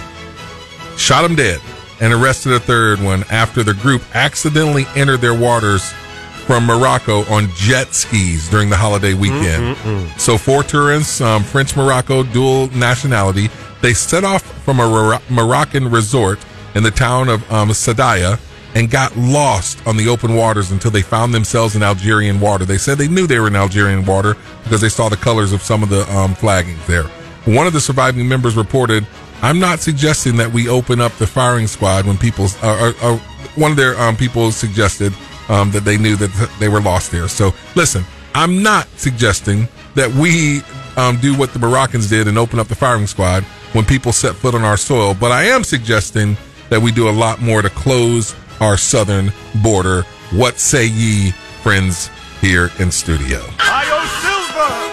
shot 0.96 1.24
them 1.24 1.36
dead, 1.36 1.60
and 2.00 2.14
arrested 2.14 2.54
a 2.54 2.60
third 2.60 3.02
one 3.02 3.24
after 3.32 3.64
the 3.64 3.74
group 3.74 4.04
accidentally 4.14 4.86
entered 4.96 5.22
their 5.22 5.34
waters 5.38 5.92
from 6.46 6.66
Morocco 6.66 7.22
on 7.34 7.50
jet 7.56 7.94
skis 7.94 8.48
during 8.50 8.70
the 8.70 8.78
holiday 8.78 9.14
weekend. 9.16 9.76
So, 10.20 10.38
four 10.38 10.64
tourists, 10.64 11.20
um, 11.20 11.44
French 11.44 11.76
Morocco, 11.76 12.24
dual 12.24 12.68
nationality, 12.70 13.50
they 13.82 13.94
set 13.94 14.24
off 14.24 14.44
from 14.64 14.80
a 14.80 14.88
Mor- 14.88 15.22
Moroccan 15.30 15.90
resort 15.90 16.40
in 16.76 16.84
the 16.84 16.92
town 16.92 17.28
of 17.28 17.52
um, 17.52 17.70
Saidia 17.70 18.40
and 18.76 18.90
got 18.90 19.16
lost 19.18 19.86
on 19.86 19.98
the 19.98 20.08
open 20.08 20.36
waters 20.36 20.72
until 20.72 20.92
they 20.92 21.02
found 21.02 21.34
themselves 21.34 21.76
in 21.76 21.84
Algerian 21.84 22.40
water. 22.40 22.66
They 22.66 22.78
said 22.78 22.98
they 22.98 23.08
knew 23.08 23.28
they 23.28 23.40
were 23.40 23.48
in 23.48 23.56
Algerian 23.56 24.06
water 24.06 24.36
because 24.64 24.82
they 24.82 24.90
saw 24.90 25.10
the 25.10 25.18
colors 25.18 25.52
of 25.52 25.62
some 25.62 25.84
of 25.84 25.90
the 25.90 26.02
um, 26.16 26.34
flaggings 26.36 26.86
there. 26.86 27.04
One 27.46 27.68
of 27.68 27.74
the 27.74 27.82
surviving 27.82 28.28
members 28.28 28.56
reported, 28.56 29.06
I'm 29.42 29.60
not 29.60 29.80
suggesting 29.80 30.38
that 30.38 30.52
we 30.52 30.70
open 30.70 31.02
up 31.02 31.12
the 31.14 31.28
firing 31.28 31.68
squad 31.68 32.06
when 32.06 32.18
people, 32.18 32.46
uh, 32.62 32.94
uh, 33.02 33.14
uh, 33.14 33.18
one 33.56 33.72
of 33.72 33.78
their 33.78 34.00
um, 34.00 34.16
people 34.16 34.52
suggested 34.52 35.14
um, 35.50 35.72
that 35.72 35.84
they 35.84 35.98
knew 35.98 36.16
that 36.16 36.52
they 36.60 36.70
were 36.70 36.82
lost 36.82 37.12
there. 37.12 37.28
So 37.28 37.54
listen, 37.76 38.06
I'm 38.34 38.64
not 38.64 38.88
suggesting 38.96 39.68
that 39.96 40.10
we 40.14 40.62
um, 40.96 41.18
do 41.20 41.38
what 41.38 41.52
the 41.52 41.60
Moroccans 41.60 42.10
did 42.10 42.28
and 42.28 42.38
open 42.38 42.60
up 42.60 42.68
the 42.68 42.76
firing 42.76 43.08
squad 43.08 43.44
when 43.74 43.84
people 43.86 44.14
set 44.14 44.36
foot 44.36 44.56
on 44.56 44.64
our 44.64 44.78
soil, 44.78 45.14
but 45.14 45.32
I 45.32 45.44
am 45.44 45.64
suggesting 45.64 46.38
that 46.70 46.82
we 46.82 46.92
do 46.92 47.10
a 47.10 47.12
lot 47.12 47.42
more 47.42 47.62
to 47.62 47.70
close 47.70 48.36
our 48.62 48.78
southern 48.78 49.34
border. 49.62 50.04
What 50.32 50.60
say 50.60 50.86
ye, 50.86 51.32
friends 51.64 52.10
here 52.40 52.72
in 52.80 52.92
studio? 52.92 53.40
IO 53.60 54.06
Silver! 54.22 54.92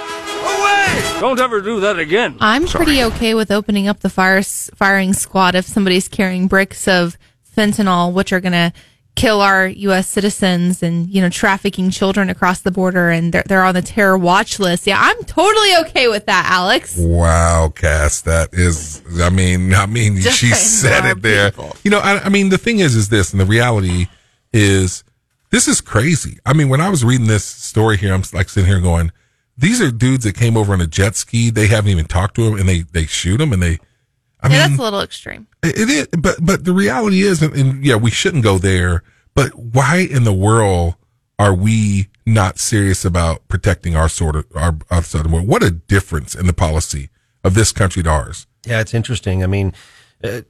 Away! 0.56 1.20
Don't 1.20 1.38
ever 1.38 1.60
do 1.60 1.78
that 1.80 1.98
again. 1.98 2.36
I'm 2.40 2.66
pretty 2.66 3.04
okay 3.04 3.34
with 3.34 3.52
opening 3.52 3.86
up 3.86 4.00
the 4.00 4.10
fire 4.10 4.42
firing 4.42 5.12
squad 5.12 5.54
if 5.54 5.66
somebody's 5.66 6.08
carrying 6.08 6.48
bricks 6.48 6.88
of 6.88 7.16
fentanyl, 7.56 8.12
which 8.12 8.32
are 8.32 8.40
going 8.40 8.52
to 8.52 8.72
kill 9.18 9.40
our 9.40 9.66
U.S. 9.66 10.08
citizens 10.08 10.82
and 10.82 11.10
you 11.10 11.20
know 11.20 11.28
trafficking 11.28 11.90
children 11.90 12.30
across 12.30 12.60
the 12.60 12.70
border, 12.70 13.10
and 13.10 13.32
they're 13.32 13.42
they're 13.46 13.64
on 13.64 13.74
the 13.74 13.82
terror 13.82 14.16
watch 14.16 14.58
list. 14.58 14.86
Yeah, 14.86 14.98
I'm 15.00 15.22
totally 15.24 15.76
okay 15.80 16.08
with 16.08 16.26
that, 16.26 16.46
Alex. 16.50 16.96
Wow, 16.98 17.72
Cass, 17.74 18.22
that 18.22 18.50
is. 18.52 19.02
I 19.20 19.30
mean, 19.30 19.74
I 19.74 19.86
mean, 19.86 20.16
Just 20.16 20.38
she 20.38 20.50
said 20.50 21.04
it 21.04 21.22
there. 21.22 21.50
people. 21.50 21.76
You 21.82 21.90
know, 21.90 21.98
I, 21.98 22.24
I 22.24 22.28
mean, 22.28 22.48
the 22.48 22.58
thing 22.58 22.78
is, 22.78 22.94
is 22.94 23.08
this, 23.08 23.32
and 23.32 23.40
the 23.40 23.46
reality 23.46 24.06
is, 24.52 25.04
this 25.50 25.68
is 25.68 25.80
crazy. 25.80 26.38
I 26.46 26.52
mean, 26.52 26.68
when 26.68 26.80
I 26.80 26.88
was 26.88 27.04
reading 27.04 27.26
this 27.26 27.44
story 27.44 27.96
here, 27.96 28.14
I'm 28.14 28.22
like 28.32 28.48
sitting 28.48 28.68
here 28.68 28.80
going, 28.80 29.10
these 29.56 29.80
are 29.80 29.90
dudes 29.90 30.24
that 30.24 30.36
came 30.36 30.56
over 30.56 30.72
on 30.72 30.80
a 30.80 30.86
jet 30.86 31.16
ski. 31.16 31.50
They 31.50 31.66
haven't 31.66 31.90
even 31.90 32.06
talked 32.06 32.36
to 32.36 32.42
him, 32.42 32.58
and 32.58 32.68
they 32.68 32.80
they 32.82 33.06
shoot 33.06 33.40
him, 33.40 33.52
and 33.52 33.62
they. 33.62 33.78
I 34.40 34.48
yeah, 34.48 34.52
mean, 34.60 34.68
that's 34.70 34.78
a 34.80 34.82
little 34.84 35.00
extreme. 35.00 35.46
it 35.62 35.78
it 35.78 35.88
is, 35.90 36.06
but 36.18 36.36
but 36.40 36.64
the 36.64 36.72
reality 36.72 37.22
is, 37.22 37.42
and, 37.42 37.52
and 37.54 37.84
yeah, 37.84 37.96
we 37.96 38.10
shouldn't 38.10 38.44
go 38.44 38.58
there. 38.58 39.02
But 39.34 39.50
why 39.54 39.98
in 39.98 40.24
the 40.24 40.32
world 40.32 40.94
are 41.38 41.54
we 41.54 42.08
not 42.26 42.58
serious 42.58 43.04
about 43.04 43.46
protecting 43.48 43.96
our 43.96 44.08
sort 44.08 44.36
of 44.36 44.46
our, 44.54 44.76
our 44.90 45.02
southern 45.02 45.30
border? 45.32 45.46
What 45.46 45.62
a 45.62 45.70
difference 45.70 46.34
in 46.34 46.46
the 46.46 46.52
policy 46.52 47.10
of 47.44 47.54
this 47.54 47.72
country 47.72 48.02
to 48.02 48.10
ours. 48.10 48.46
Yeah, 48.66 48.80
it's 48.80 48.94
interesting. 48.94 49.42
I 49.42 49.46
mean, 49.46 49.72
uh, 50.24 50.42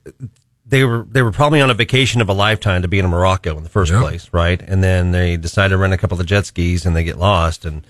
they 0.66 0.84
were 0.84 1.07
they 1.11 1.22
were 1.22 1.32
probably 1.32 1.61
on 1.61 1.70
a 1.70 1.74
vacation 1.74 2.20
of 2.20 2.28
a 2.28 2.32
lifetime 2.34 2.82
to 2.82 2.89
be 2.89 2.99
in 2.99 3.07
Morocco 3.07 3.57
in 3.57 3.62
the 3.62 3.68
first 3.70 3.91
Yeah. 3.93 4.01
place, 4.01 4.28
right? 4.32 4.61
And 4.61 4.82
then 4.84 5.12
they 5.12 5.36
decide 5.39 5.68
to 5.68 5.78
rent 5.78 5.93
a 5.95 5.99
couple 5.99 6.20
of 6.20 6.26
jet 6.26 6.45
skis 6.47 6.84
and 6.84 6.95
they 6.97 7.05
get 7.05 7.18
lost. 7.18 7.64
And 7.64 7.86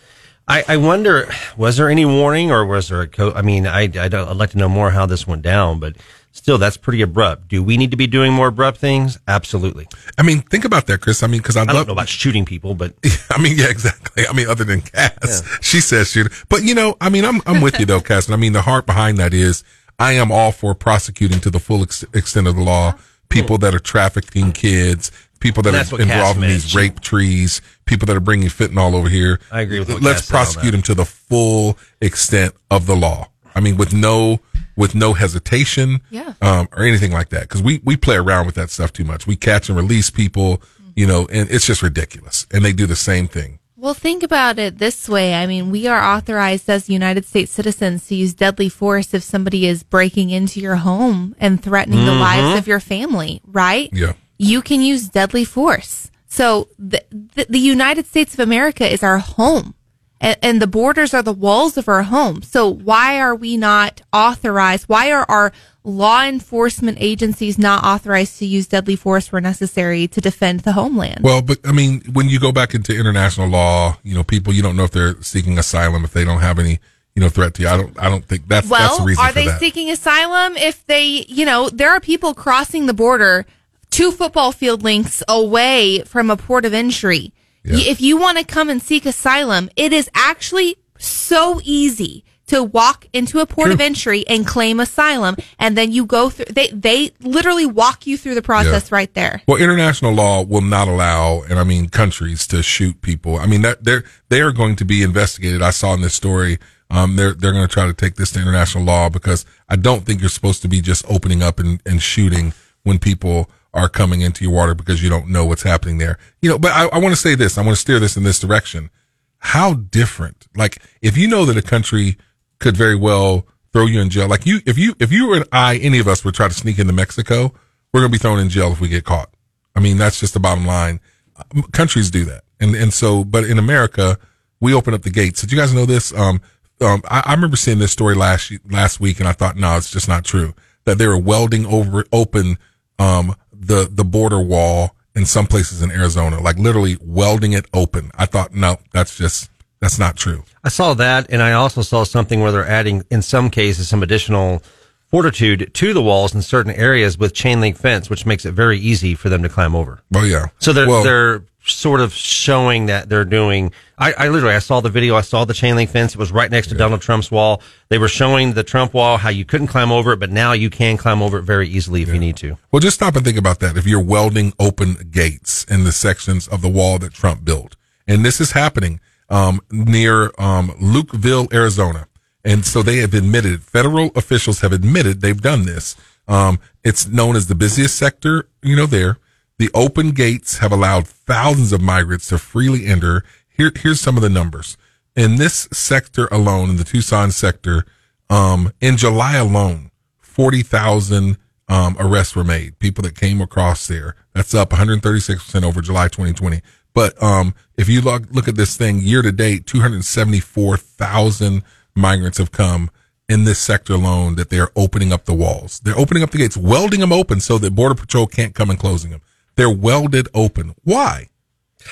I, 0.48 0.64
I 0.66 0.76
wonder, 0.78 1.30
was 1.56 1.76
there 1.76 1.90
any 1.90 2.06
warning 2.06 2.50
or 2.50 2.64
was 2.64 2.88
there 2.88 3.02
a 3.02 3.06
co- 3.06 3.32
I 3.32 3.42
mean, 3.42 3.66
I, 3.66 3.82
I 3.82 4.08
don't, 4.08 4.28
I'd 4.28 4.36
like 4.36 4.50
to 4.50 4.58
know 4.58 4.68
more 4.68 4.90
how 4.90 5.04
this 5.04 5.26
went 5.26 5.42
down, 5.42 5.78
but 5.78 5.96
still, 6.32 6.56
that's 6.56 6.78
pretty 6.78 7.02
abrupt. 7.02 7.48
Do 7.48 7.62
we 7.62 7.76
need 7.76 7.90
to 7.90 7.96
be 7.98 8.06
doing 8.06 8.32
more 8.32 8.48
abrupt 8.48 8.78
things? 8.78 9.18
Absolutely. 9.28 9.86
I 10.16 10.22
mean, 10.22 10.40
think 10.40 10.64
about 10.64 10.86
that, 10.86 11.00
Chris. 11.02 11.22
I 11.22 11.26
mean, 11.26 11.40
because 11.42 11.56
I, 11.56 11.60
I 11.60 11.64
love. 11.64 11.74
don't 11.74 11.86
know 11.88 11.92
about 11.92 12.08
shooting 12.08 12.46
people, 12.46 12.74
but 12.74 12.94
I 13.30 13.40
mean, 13.40 13.58
yeah, 13.58 13.68
exactly. 13.68 14.26
I 14.26 14.32
mean, 14.32 14.48
other 14.48 14.64
than 14.64 14.80
Cass, 14.80 15.42
she 15.60 15.80
says 15.80 16.10
shoot. 16.10 16.32
But 16.48 16.62
you 16.62 16.74
know, 16.74 16.96
I 17.00 17.10
mean, 17.10 17.24
I'm 17.26 17.42
I'm 17.44 17.60
with 17.60 17.78
you 17.78 17.84
though, 17.84 18.00
Cass. 18.08 18.26
And 18.26 18.34
I 18.34 18.38
mean, 18.38 18.54
the 18.54 18.62
heart 18.62 18.86
behind 18.86 19.18
that 19.18 19.34
is 19.34 19.64
I 19.98 20.12
am 20.12 20.32
all 20.32 20.52
for 20.52 20.74
prosecuting 20.74 21.40
to 21.40 21.50
the 21.50 21.60
full 21.60 21.82
ex- 21.82 22.04
extent 22.14 22.46
of 22.46 22.56
the 22.56 22.62
law 22.62 22.94
people 23.28 23.58
that 23.58 23.74
are 23.74 23.78
trafficking 23.78 24.52
kids, 24.52 25.12
people 25.40 25.62
that 25.64 25.74
are 25.74 25.84
what 25.92 26.00
involved 26.00 26.36
in 26.36 26.40
meant. 26.42 26.52
these 26.52 26.74
rape 26.74 27.00
trees, 27.00 27.60
people 27.84 28.06
that 28.06 28.16
are 28.16 28.20
bringing 28.20 28.48
fentanyl 28.48 28.94
over 28.94 29.08
here. 29.08 29.40
I 29.52 29.60
agree 29.62 29.78
with 29.78 29.88
what 29.88 30.02
Let's 30.02 30.20
Cass 30.22 30.30
prosecute 30.30 30.72
them 30.72 30.82
to 30.82 30.94
the 30.94 31.04
full 31.04 31.78
extent 32.00 32.54
of 32.70 32.86
the 32.86 32.96
law. 32.96 33.28
I 33.54 33.60
mean, 33.60 33.76
with 33.76 33.92
no 33.92 34.40
with 34.76 34.94
no 34.94 35.12
hesitation, 35.12 36.00
Yeah. 36.10 36.34
um, 36.40 36.68
or 36.70 36.84
anything 36.84 37.10
like 37.10 37.30
that. 37.30 37.42
Because 37.42 37.62
we 37.62 37.80
we 37.84 37.96
play 37.96 38.16
around 38.16 38.46
with 38.46 38.54
that 38.56 38.70
stuff 38.70 38.92
too 38.92 39.04
much. 39.04 39.26
We 39.26 39.34
catch 39.36 39.68
and 39.68 39.76
release 39.76 40.10
people, 40.10 40.62
you 40.94 41.06
know, 41.06 41.26
and 41.32 41.50
it's 41.50 41.66
just 41.66 41.82
ridiculous. 41.82 42.46
And 42.52 42.64
they 42.64 42.72
do 42.72 42.86
the 42.86 42.96
same 42.96 43.26
thing. 43.28 43.58
Well, 43.76 43.94
think 43.94 44.24
about 44.24 44.58
it 44.58 44.78
this 44.78 45.08
way. 45.08 45.34
I 45.36 45.46
mean, 45.46 45.70
we 45.70 45.86
are 45.86 46.02
authorized 46.16 46.68
as 46.68 46.88
United 46.90 47.24
States 47.24 47.52
citizens 47.52 48.06
to 48.08 48.16
use 48.16 48.34
deadly 48.34 48.68
force 48.68 49.14
if 49.14 49.22
somebody 49.22 49.66
is 49.66 49.84
breaking 49.84 50.30
into 50.30 50.58
your 50.60 50.76
home 50.76 51.36
and 51.38 51.62
threatening 51.62 52.04
the 52.04 52.10
Mhm. 52.12 52.20
lives 52.20 52.58
of 52.58 52.66
your 52.66 52.80
family, 52.80 53.40
right? 53.46 53.88
Yeah. 53.92 54.14
You 54.38 54.62
can 54.62 54.80
use 54.80 55.08
deadly 55.08 55.44
force. 55.44 56.10
So 56.26 56.68
the, 56.78 57.02
the, 57.10 57.46
the 57.48 57.58
United 57.58 58.06
States 58.06 58.34
of 58.34 58.40
America 58.40 58.90
is 58.90 59.02
our 59.02 59.18
home. 59.18 59.74
And, 60.20 60.36
and 60.42 60.62
the 60.62 60.66
borders 60.66 61.14
are 61.14 61.22
the 61.22 61.32
walls 61.32 61.76
of 61.76 61.88
our 61.88 62.02
home. 62.04 62.42
So 62.42 62.68
why 62.68 63.20
are 63.20 63.34
we 63.34 63.56
not 63.56 64.02
authorized? 64.12 64.88
Why 64.88 65.12
are 65.12 65.24
our 65.28 65.52
law 65.84 66.24
enforcement 66.24 66.98
agencies 67.00 67.58
not 67.58 67.84
authorized 67.84 68.38
to 68.38 68.46
use 68.46 68.66
deadly 68.66 68.96
force 68.96 69.30
where 69.32 69.40
necessary 69.40 70.08
to 70.08 70.20
defend 70.20 70.60
the 70.60 70.72
homeland? 70.72 71.20
Well, 71.22 71.40
but 71.40 71.58
I 71.64 71.72
mean, 71.72 72.02
when 72.12 72.28
you 72.28 72.40
go 72.40 72.52
back 72.52 72.74
into 72.74 72.94
international 72.94 73.48
law, 73.48 73.98
you 74.02 74.14
know, 74.14 74.24
people 74.24 74.52
you 74.52 74.62
don't 74.62 74.76
know 74.76 74.84
if 74.84 74.90
they're 74.90 75.20
seeking 75.22 75.58
asylum 75.58 76.04
if 76.04 76.12
they 76.12 76.24
don't 76.24 76.40
have 76.40 76.58
any, 76.58 76.80
you 77.14 77.22
know, 77.22 77.28
threat 77.28 77.54
to 77.54 77.62
you. 77.62 77.68
I 77.68 77.76
don't. 77.76 77.98
I 77.98 78.10
don't 78.10 78.24
think 78.24 78.46
that's 78.48 78.68
well, 78.68 78.80
that's 78.80 78.98
the 78.98 79.04
reason 79.04 79.24
are 79.24 79.32
they 79.32 79.46
that. 79.46 79.60
seeking 79.60 79.90
asylum 79.90 80.56
if 80.56 80.84
they, 80.86 81.24
you 81.28 81.46
know, 81.46 81.68
there 81.70 81.90
are 81.90 82.00
people 82.00 82.34
crossing 82.34 82.86
the 82.86 82.94
border 82.94 83.46
two 83.90 84.12
football 84.12 84.52
field 84.52 84.82
lengths 84.82 85.22
away 85.28 86.00
from 86.02 86.30
a 86.30 86.36
port 86.36 86.64
of 86.64 86.74
entry. 86.74 87.32
Y- 87.64 87.72
If 87.86 88.00
you 88.00 88.16
want 88.16 88.38
to 88.38 88.44
come 88.44 88.68
and 88.70 88.82
seek 88.82 89.04
asylum, 89.06 89.68
it 89.76 89.92
is 89.92 90.08
actually 90.14 90.76
so 90.98 91.60
easy 91.64 92.24
to 92.48 92.62
walk 92.64 93.06
into 93.12 93.40
a 93.40 93.46
port 93.46 93.70
of 93.70 93.78
entry 93.78 94.26
and 94.26 94.46
claim 94.46 94.80
asylum 94.80 95.36
and 95.58 95.76
then 95.76 95.92
you 95.92 96.06
go 96.06 96.30
through 96.30 96.46
they 96.46 96.68
they 96.68 97.10
literally 97.20 97.66
walk 97.66 98.06
you 98.06 98.16
through 98.16 98.34
the 98.34 98.40
process 98.42 98.90
right 98.90 99.12
there. 99.12 99.42
Well, 99.46 99.60
international 99.60 100.12
law 100.14 100.42
will 100.42 100.62
not 100.62 100.88
allow, 100.88 101.42
and 101.42 101.58
I 101.58 101.64
mean 101.64 101.90
countries 101.90 102.46
to 102.46 102.62
shoot 102.62 103.02
people. 103.02 103.36
I 103.36 103.44
mean 103.46 103.60
that 103.62 103.84
they're 103.84 104.02
they 104.30 104.40
are 104.40 104.52
going 104.52 104.76
to 104.76 104.86
be 104.86 105.02
investigated. 105.02 105.60
I 105.60 105.70
saw 105.72 105.92
in 105.92 106.00
this 106.00 106.14
story, 106.14 106.58
um, 106.90 107.16
they're 107.16 107.34
they're 107.34 107.52
going 107.52 107.68
to 107.68 107.72
try 107.72 107.86
to 107.86 107.92
take 107.92 108.14
this 108.16 108.30
to 108.32 108.40
international 108.40 108.82
law 108.84 109.10
because 109.10 109.44
I 109.68 109.76
don't 109.76 110.06
think 110.06 110.20
you're 110.20 110.30
supposed 110.30 110.62
to 110.62 110.68
be 110.68 110.80
just 110.80 111.04
opening 111.06 111.42
up 111.42 111.60
and, 111.60 111.82
and 111.84 112.00
shooting 112.02 112.54
when 112.82 112.98
people 112.98 113.50
are 113.74 113.88
coming 113.88 114.20
into 114.20 114.44
your 114.44 114.52
water 114.52 114.74
because 114.74 115.02
you 115.02 115.10
don't 115.10 115.28
know 115.28 115.44
what's 115.44 115.62
happening 115.62 115.98
there. 115.98 116.18
You 116.40 116.50
know, 116.50 116.58
but 116.58 116.72
I, 116.72 116.86
I 116.86 116.98
want 116.98 117.14
to 117.14 117.20
say 117.20 117.34
this. 117.34 117.58
I 117.58 117.62
want 117.62 117.76
to 117.76 117.80
steer 117.80 117.98
this 117.98 118.16
in 118.16 118.22
this 118.24 118.40
direction. 118.40 118.90
How 119.38 119.74
different, 119.74 120.48
like 120.56 120.82
if 121.00 121.16
you 121.16 121.28
know 121.28 121.44
that 121.44 121.56
a 121.56 121.62
country 121.62 122.16
could 122.58 122.76
very 122.76 122.96
well 122.96 123.46
throw 123.72 123.86
you 123.86 124.00
in 124.00 124.10
jail, 124.10 124.26
like 124.28 124.46
you, 124.46 124.60
if 124.66 124.78
you, 124.78 124.94
if 124.98 125.12
you 125.12 125.32
and 125.34 125.44
I, 125.52 125.76
any 125.76 125.98
of 125.98 126.08
us 126.08 126.24
would 126.24 126.34
try 126.34 126.48
to 126.48 126.54
sneak 126.54 126.78
into 126.78 126.92
Mexico, 126.92 127.52
we're 127.92 128.00
going 128.00 128.10
to 128.10 128.18
be 128.18 128.20
thrown 128.20 128.38
in 128.40 128.48
jail 128.48 128.72
if 128.72 128.80
we 128.80 128.88
get 128.88 129.04
caught. 129.04 129.30
I 129.76 129.80
mean, 129.80 129.96
that's 129.96 130.18
just 130.18 130.34
the 130.34 130.40
bottom 130.40 130.66
line. 130.66 131.00
Um, 131.36 131.62
Countries 131.70 132.10
do 132.10 132.24
that. 132.24 132.42
And, 132.58 132.74
and 132.74 132.92
so, 132.92 133.22
but 133.22 133.44
in 133.44 133.58
America, 133.58 134.18
we 134.60 134.74
open 134.74 134.92
up 134.92 135.02
the 135.02 135.10
gates. 135.10 135.40
Did 135.40 135.52
you 135.52 135.58
guys 135.58 135.72
know 135.72 135.86
this? 135.86 136.12
Um, 136.12 136.40
um, 136.80 137.02
I, 137.08 137.22
I 137.26 137.34
remember 137.34 137.56
seeing 137.56 137.78
this 137.78 137.92
story 137.92 138.16
last, 138.16 138.52
last 138.68 138.98
week 138.98 139.20
and 139.20 139.28
I 139.28 139.32
thought, 139.32 139.56
no, 139.56 139.76
it's 139.76 139.90
just 139.90 140.08
not 140.08 140.24
true 140.24 140.54
that 140.84 140.98
they 140.98 141.06
were 141.06 141.18
welding 141.18 141.66
over, 141.66 142.04
open, 142.12 142.58
um, 142.98 143.34
the, 143.58 143.88
the 143.90 144.04
border 144.04 144.40
wall 144.40 144.94
in 145.14 145.26
some 145.26 145.46
places 145.46 145.82
in 145.82 145.90
Arizona, 145.90 146.40
like 146.40 146.56
literally 146.58 146.96
welding 147.00 147.52
it 147.52 147.66
open. 147.74 148.10
I 148.16 148.26
thought, 148.26 148.54
no, 148.54 148.78
that's 148.92 149.16
just, 149.16 149.50
that's 149.80 149.98
not 149.98 150.16
true. 150.16 150.44
I 150.62 150.68
saw 150.68 150.94
that, 150.94 151.26
and 151.30 151.42
I 151.42 151.52
also 151.52 151.82
saw 151.82 152.04
something 152.04 152.40
where 152.40 152.52
they're 152.52 152.66
adding, 152.68 153.02
in 153.10 153.22
some 153.22 153.50
cases, 153.50 153.88
some 153.88 154.02
additional 154.02 154.62
fortitude 155.10 155.70
to 155.74 155.94
the 155.94 156.02
walls 156.02 156.34
in 156.34 156.42
certain 156.42 156.72
areas 156.72 157.16
with 157.18 157.32
chain 157.34 157.60
link 157.60 157.76
fence, 157.76 158.10
which 158.10 158.26
makes 158.26 158.44
it 158.44 158.52
very 158.52 158.78
easy 158.78 159.14
for 159.14 159.28
them 159.28 159.42
to 159.42 159.48
climb 159.48 159.74
over. 159.74 160.00
Oh, 160.14 160.24
yeah. 160.24 160.46
So 160.58 160.72
they're 160.72 160.86
Well- 160.86 161.02
they're 161.02 161.42
sort 161.72 162.00
of 162.00 162.12
showing 162.12 162.86
that 162.86 163.08
they're 163.08 163.24
doing. 163.24 163.72
I, 163.96 164.12
I 164.12 164.28
literally 164.28 164.54
I 164.54 164.60
saw 164.60 164.80
the 164.80 164.90
video. 164.90 165.16
I 165.16 165.22
saw 165.22 165.44
the 165.44 165.54
chain 165.54 165.76
link 165.76 165.90
fence. 165.90 166.14
It 166.14 166.18
was 166.18 166.32
right 166.32 166.50
next 166.50 166.68
to 166.68 166.74
Donald 166.74 167.00
Trump's 167.00 167.30
wall. 167.30 167.62
They 167.88 167.98
were 167.98 168.08
showing 168.08 168.52
the 168.52 168.62
Trump 168.64 168.94
wall 168.94 169.16
how 169.16 169.28
you 169.30 169.44
couldn't 169.44 169.66
climb 169.68 169.90
over 169.90 170.12
it, 170.12 170.20
but 170.20 170.30
now 170.30 170.52
you 170.52 170.70
can 170.70 170.96
climb 170.96 171.22
over 171.22 171.38
it 171.38 171.42
very 171.42 171.68
easily 171.68 172.02
if 172.02 172.08
you 172.08 172.18
need 172.18 172.36
to. 172.38 172.58
Well, 172.70 172.80
just 172.80 172.96
stop 172.96 173.16
and 173.16 173.24
think 173.24 173.38
about 173.38 173.60
that. 173.60 173.76
If 173.76 173.86
you're 173.86 174.02
welding 174.02 174.52
open 174.58 175.08
gates 175.10 175.64
in 175.64 175.84
the 175.84 175.92
sections 175.92 176.48
of 176.48 176.62
the 176.62 176.68
wall 176.68 176.98
that 176.98 177.12
Trump 177.12 177.44
built, 177.44 177.76
and 178.06 178.24
this 178.24 178.40
is 178.40 178.52
happening 178.52 179.00
um, 179.28 179.60
near 179.70 180.32
um, 180.38 180.70
Lukeville, 180.80 181.52
Arizona, 181.52 182.08
and 182.44 182.64
so 182.64 182.82
they 182.82 182.98
have 182.98 183.14
admitted, 183.14 183.62
federal 183.62 184.10
officials 184.14 184.60
have 184.60 184.72
admitted 184.72 185.20
they've 185.20 185.40
done 185.40 185.64
this. 185.66 185.96
Um, 186.28 186.60
it's 186.84 187.06
known 187.06 187.36
as 187.36 187.46
the 187.46 187.54
busiest 187.54 187.96
sector, 187.96 188.48
you 188.62 188.76
know, 188.76 188.86
there. 188.86 189.18
The 189.58 189.70
open 189.74 190.12
gates 190.12 190.58
have 190.58 190.70
allowed 190.70 191.08
thousands 191.08 191.72
of 191.72 191.80
migrants 191.82 192.28
to 192.28 192.38
freely 192.38 192.86
enter. 192.86 193.24
Here, 193.48 193.72
here's 193.74 194.00
some 194.00 194.16
of 194.16 194.22
the 194.22 194.28
numbers. 194.28 194.76
In 195.16 195.34
this 195.36 195.68
sector 195.72 196.28
alone, 196.30 196.70
in 196.70 196.76
the 196.76 196.84
Tucson 196.84 197.32
sector, 197.32 197.84
um, 198.30 198.72
in 198.80 198.96
July 198.96 199.34
alone, 199.34 199.90
40,000 200.20 201.36
um, 201.68 201.96
arrests 201.98 202.36
were 202.36 202.44
made. 202.44 202.78
People 202.78 203.02
that 203.02 203.18
came 203.18 203.40
across 203.40 203.88
there. 203.88 204.14
That's 204.32 204.54
up 204.54 204.70
136% 204.70 205.64
over 205.64 205.80
July 205.82 206.06
2020. 206.06 206.60
But 206.94 207.20
um, 207.20 207.54
if 207.76 207.88
you 207.88 208.00
look, 208.00 208.24
look 208.30 208.46
at 208.46 208.54
this 208.54 208.76
thing 208.76 209.00
year 209.00 209.22
to 209.22 209.32
date, 209.32 209.66
274,000 209.66 211.64
migrants 211.96 212.38
have 212.38 212.52
come 212.52 212.90
in 213.28 213.42
this 213.44 213.58
sector 213.58 213.94
alone 213.94 214.36
that 214.36 214.50
they're 214.50 214.70
opening 214.76 215.12
up 215.12 215.24
the 215.24 215.34
walls. 215.34 215.80
They're 215.80 215.98
opening 215.98 216.22
up 216.22 216.30
the 216.30 216.38
gates, 216.38 216.56
welding 216.56 217.00
them 217.00 217.12
open 217.12 217.40
so 217.40 217.58
that 217.58 217.74
Border 217.74 217.96
Patrol 217.96 218.28
can't 218.28 218.54
come 218.54 218.70
and 218.70 218.78
closing 218.78 219.10
them. 219.10 219.20
They're 219.58 219.68
welded 219.68 220.28
open. 220.34 220.76
Why? 220.84 221.30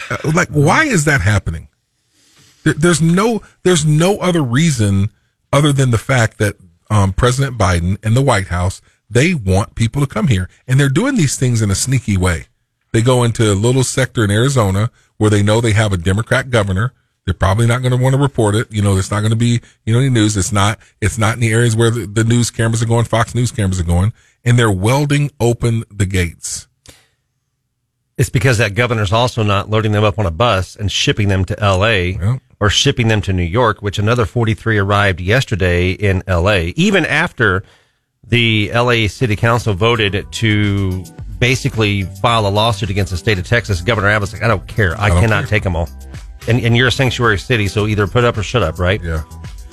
Uh, 0.09 0.31
Like, 0.33 0.51
why 0.51 0.85
is 0.85 1.05
that 1.05 1.21
happening? 1.21 1.67
There, 2.63 2.75
there's 2.75 3.03
no, 3.03 3.43
there's 3.65 3.85
no 3.85 4.19
other 4.19 4.41
reason 4.41 5.11
other 5.53 5.73
than 5.73 5.91
the 5.91 5.99
fact 5.99 6.39
that 6.39 6.55
um, 6.91 7.13
President 7.13 7.59
Biden 7.59 7.99
and 8.05 8.17
the 8.17 8.23
White 8.23 8.47
House 8.47 8.81
they 9.11 9.35
want 9.35 9.75
people 9.75 10.01
to 10.01 10.07
come 10.07 10.29
here, 10.29 10.49
and 10.69 10.79
they're 10.79 10.89
doing 10.89 11.17
these 11.17 11.37
things 11.37 11.61
in 11.61 11.71
a 11.71 11.75
sneaky 11.75 12.17
way. 12.17 12.47
They 12.93 13.03
go 13.03 13.25
into 13.25 13.53
a 13.53 13.55
little 13.55 13.83
sector 13.83 14.23
in 14.23 14.31
Arizona 14.31 14.93
where 15.17 15.31
they 15.31 15.43
know 15.43 15.61
they 15.61 15.73
have 15.73 15.93
a 15.93 15.97
Democrat 15.97 16.51
governor. 16.51 16.93
They're 17.25 17.35
probably 17.35 17.67
not 17.67 17.83
going 17.83 17.97
to 17.97 18.03
want 18.03 18.15
to 18.15 18.21
report 18.21 18.55
it. 18.55 18.71
You 18.71 18.83
know, 18.83 18.97
it's 18.97 19.11
not 19.11 19.21
going 19.21 19.31
to 19.31 19.37
be, 19.37 19.61
you 19.85 19.93
know, 19.93 19.99
any 19.99 20.11
news. 20.11 20.37
It's 20.37 20.53
not, 20.53 20.79
it's 21.01 21.19
not 21.19 21.35
in 21.35 21.41
the 21.41 21.53
areas 21.53 21.75
where 21.75 21.91
the, 21.91 22.07
the 22.07 22.23
news 22.23 22.51
cameras 22.51 22.81
are 22.81 22.87
going, 22.87 23.07
Fox 23.07 23.35
News 23.35 23.51
cameras 23.51 23.81
are 23.81 23.85
going, 23.85 24.13
and 24.45 24.57
they're 24.57 24.71
welding 24.71 25.33
open 25.41 25.83
the 25.91 26.07
gates. 26.07 26.69
It's 28.19 28.31
because 28.31 28.59
that 28.59 28.75
governor's 28.75 29.13
also 29.13 29.43
not 29.43 29.69
loading 29.69 29.93
them 29.93 30.03
up 30.03 30.19
on 30.19 30.25
a 30.25 30.31
bus 30.31 30.75
and 30.75 30.91
shipping 30.91 31.29
them 31.29 31.45
to 31.45 31.61
L.A. 31.63 32.19
or 32.61 32.71
shipping 32.71 33.09
them 33.09 33.21
to 33.23 33.33
New 33.33 33.43
York, 33.43 33.83
which 33.83 33.99
another 33.99 34.25
43 34.25 34.79
arrived 34.79 35.21
yesterday 35.21 35.93
in 35.93 36.23
L.A. 36.27 36.69
Even 36.77 37.05
after 37.05 37.63
the 38.27 38.73
L.A. 38.73 39.09
City 39.09 39.37
Council 39.37 39.75
voted 39.75 40.27
to 40.33 41.05
basically 41.39 42.05
file 42.05 42.47
a 42.47 42.49
lawsuit 42.49 42.89
against 42.89 43.11
the 43.11 43.19
state 43.19 43.39
of 43.39 43.47
Texas, 43.47 43.83
Governor 43.83 44.09
Abbott's 44.09 44.33
like, 44.33 44.43
I 44.43 44.49
don't 44.49 44.67
care. 44.67 44.99
I, 44.99 45.05
I 45.05 45.09
don't 45.11 45.21
cannot 45.21 45.41
care." 45.43 45.51
take 45.51 45.63
them 45.63 45.77
all. 45.77 45.89
And, 46.49 46.65
and 46.65 46.75
you're 46.75 46.89
a 46.89 46.93
sanctuary 46.93 47.39
city, 47.39 47.69
so 47.69 47.87
either 47.87 48.07
put 48.07 48.25
up 48.25 48.39
or 48.39 48.43
shut 48.43 48.63
up, 48.63 48.79
right? 48.79 49.03
Yeah. 49.03 49.25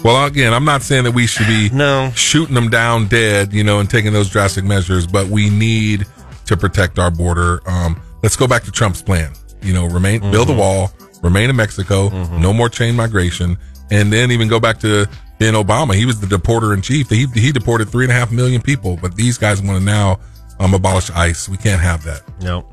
Well, 0.04 0.26
again, 0.26 0.54
I'm 0.54 0.66
not 0.66 0.82
saying 0.82 1.06
that 1.06 1.14
we 1.14 1.28
should 1.28 1.48
be 1.48 1.70
no. 1.74 2.12
shooting 2.14 2.56
them 2.56 2.70
down 2.70 3.08
dead, 3.08 3.54
you 3.54 3.64
know, 3.64 3.80
and 3.80 3.90
taking 3.90 4.12
those 4.12 4.30
drastic 4.30 4.66
measures, 4.66 5.08
but 5.08 5.28
we 5.28 5.50
need 5.50 6.06
to 6.48 6.58
protect 6.58 7.00
our 7.00 7.10
border. 7.10 7.62
Um, 7.66 8.02
let's 8.24 8.36
go 8.36 8.48
back 8.48 8.64
to 8.64 8.72
Trump's 8.72 9.02
plan. 9.02 9.34
You 9.62 9.74
know, 9.74 9.86
remain, 9.86 10.20
build 10.32 10.50
a 10.50 10.54
wall, 10.54 10.92
remain 11.22 11.50
in 11.50 11.56
Mexico, 11.56 12.10
no 12.38 12.52
more 12.52 12.70
chain 12.70 12.96
migration, 12.96 13.58
and 13.92 14.12
then 14.12 14.32
even 14.32 14.48
go 14.48 14.60
back 14.60 14.80
to 14.80 15.08
Ben 15.40 15.54
Obama. 15.54 15.94
He 15.94 16.06
was 16.06 16.20
the 16.20 16.28
deporter 16.28 16.74
in 16.74 16.82
chief. 16.82 17.10
He, 17.10 17.28
he 17.28 17.52
deported 17.52 17.90
three 17.90 18.06
and 18.06 18.12
a 18.12 18.16
half 18.16 18.32
million 18.32 18.62
people, 18.62 18.98
but 19.02 19.16
these 19.16 19.38
guys 19.38 19.62
want 19.62 19.78
to 19.78 19.84
now 19.84 20.20
um, 20.60 20.74
abolish 20.74 21.10
ICE. 21.12 21.48
We 21.50 21.58
can't 21.58 21.82
have 21.82 22.04
that. 22.04 22.24
No. 22.42 22.66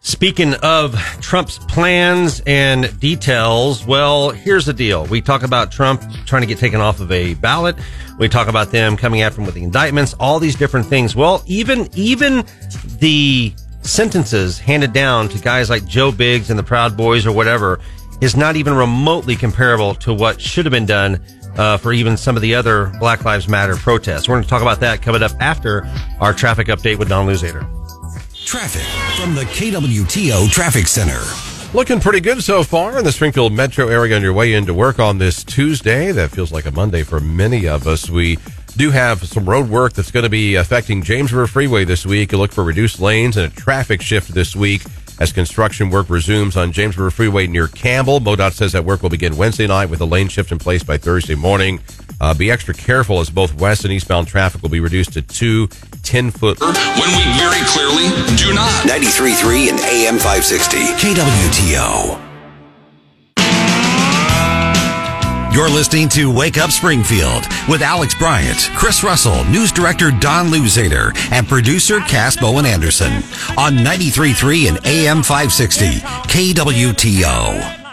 Speaking 0.00 0.54
of 0.62 0.94
Trump's 1.20 1.58
plans 1.58 2.40
and 2.46 2.98
details, 3.00 3.84
well, 3.84 4.30
here's 4.30 4.64
the 4.64 4.72
deal. 4.72 5.04
We 5.06 5.20
talk 5.20 5.42
about 5.42 5.72
Trump 5.72 6.00
trying 6.26 6.42
to 6.42 6.46
get 6.46 6.58
taken 6.58 6.80
off 6.80 7.00
of 7.00 7.10
a 7.10 7.34
ballot. 7.34 7.74
We 8.16 8.28
talk 8.28 8.46
about 8.46 8.70
them 8.70 8.96
coming 8.96 9.22
after 9.22 9.40
him 9.40 9.46
with 9.46 9.56
the 9.56 9.64
indictments, 9.64 10.14
all 10.20 10.38
these 10.38 10.54
different 10.54 10.86
things. 10.86 11.16
Well, 11.16 11.42
even, 11.46 11.88
even 11.94 12.44
the 13.00 13.52
sentences 13.86 14.58
handed 14.58 14.92
down 14.92 15.28
to 15.28 15.38
guys 15.38 15.70
like 15.70 15.86
Joe 15.86 16.12
Biggs 16.12 16.50
and 16.50 16.58
the 16.58 16.62
Proud 16.62 16.96
Boys 16.96 17.26
or 17.26 17.32
whatever 17.32 17.80
is 18.20 18.36
not 18.36 18.56
even 18.56 18.74
remotely 18.74 19.36
comparable 19.36 19.94
to 19.94 20.14
what 20.14 20.40
should 20.40 20.64
have 20.64 20.72
been 20.72 20.86
done 20.86 21.22
uh, 21.56 21.76
for 21.76 21.92
even 21.92 22.16
some 22.16 22.36
of 22.36 22.42
the 22.42 22.54
other 22.54 22.92
Black 22.98 23.24
Lives 23.24 23.48
Matter 23.48 23.76
protests. 23.76 24.28
We're 24.28 24.34
going 24.34 24.44
to 24.44 24.48
talk 24.48 24.62
about 24.62 24.80
that 24.80 25.02
coming 25.02 25.22
up 25.22 25.32
after 25.40 25.86
our 26.20 26.32
traffic 26.32 26.68
update 26.68 26.98
with 26.98 27.08
Don 27.08 27.26
Louzader. 27.26 27.62
Traffic 28.44 28.82
from 29.20 29.34
the 29.34 29.42
KWTO 29.42 30.50
Traffic 30.50 30.86
Center. 30.86 31.20
Looking 31.74 32.00
pretty 32.00 32.20
good 32.20 32.42
so 32.42 32.62
far 32.62 32.98
in 32.98 33.04
the 33.04 33.12
Springfield 33.12 33.52
metro 33.52 33.88
area 33.88 34.16
on 34.16 34.22
your 34.22 34.32
way 34.32 34.54
into 34.54 34.72
work 34.72 34.98
on 34.98 35.18
this 35.18 35.42
Tuesday. 35.42 36.12
That 36.12 36.30
feels 36.30 36.52
like 36.52 36.64
a 36.64 36.70
Monday 36.70 37.02
for 37.02 37.20
many 37.20 37.66
of 37.66 37.86
us. 37.86 38.08
We 38.08 38.38
do 38.76 38.90
have 38.90 39.26
some 39.26 39.48
road 39.48 39.68
work 39.68 39.94
that's 39.94 40.10
going 40.10 40.24
to 40.24 40.30
be 40.30 40.54
affecting 40.54 41.02
James 41.02 41.32
River 41.32 41.46
Freeway 41.46 41.84
this 41.84 42.04
week. 42.04 42.32
You 42.32 42.38
look 42.38 42.52
for 42.52 42.62
reduced 42.62 43.00
lanes 43.00 43.36
and 43.36 43.50
a 43.50 43.54
traffic 43.56 44.02
shift 44.02 44.34
this 44.34 44.54
week 44.54 44.82
as 45.18 45.32
construction 45.32 45.88
work 45.90 46.10
resumes 46.10 46.56
on 46.56 46.72
James 46.72 46.96
River 46.98 47.10
Freeway 47.10 47.46
near 47.46 47.68
Campbell. 47.68 48.20
MoDOT 48.20 48.52
says 48.52 48.72
that 48.72 48.84
work 48.84 49.02
will 49.02 49.10
begin 49.10 49.36
Wednesday 49.36 49.66
night 49.66 49.86
with 49.86 50.00
a 50.00 50.04
lane 50.04 50.28
shift 50.28 50.52
in 50.52 50.58
place 50.58 50.82
by 50.82 50.98
Thursday 50.98 51.34
morning. 51.34 51.80
Uh, 52.20 52.34
be 52.34 52.50
extra 52.50 52.74
careful 52.74 53.20
as 53.20 53.30
both 53.30 53.54
west 53.54 53.84
and 53.84 53.92
eastbound 53.92 54.26
traffic 54.26 54.62
will 54.62 54.70
be 54.70 54.80
reduced 54.80 55.12
to 55.14 55.22
two 55.22 55.68
10 56.02 56.30
foot. 56.30 56.60
When 56.60 56.70
we 56.70 57.24
very 57.38 57.64
clearly 57.66 58.08
do 58.36 58.54
not. 58.54 58.84
93.3 58.84 59.70
and 59.70 59.80
AM 59.80 60.18
560. 60.18 60.78
KWTO. 60.78 62.25
You're 65.56 65.70
listening 65.70 66.10
to 66.10 66.30
Wake 66.30 66.58
Up 66.58 66.70
Springfield 66.70 67.46
with 67.66 67.80
Alex 67.80 68.14
Bryant, 68.14 68.68
Chris 68.74 69.02
Russell, 69.02 69.42
news 69.46 69.72
director 69.72 70.10
Don 70.10 70.48
Louzader, 70.48 71.16
and 71.32 71.48
producer 71.48 72.00
Cass 72.00 72.36
Bowen 72.36 72.66
Anderson 72.66 73.10
on 73.56 73.72
93.3 73.72 74.68
and 74.68 74.86
AM 74.86 75.22
560. 75.22 76.00
KWTO. 76.28 77.86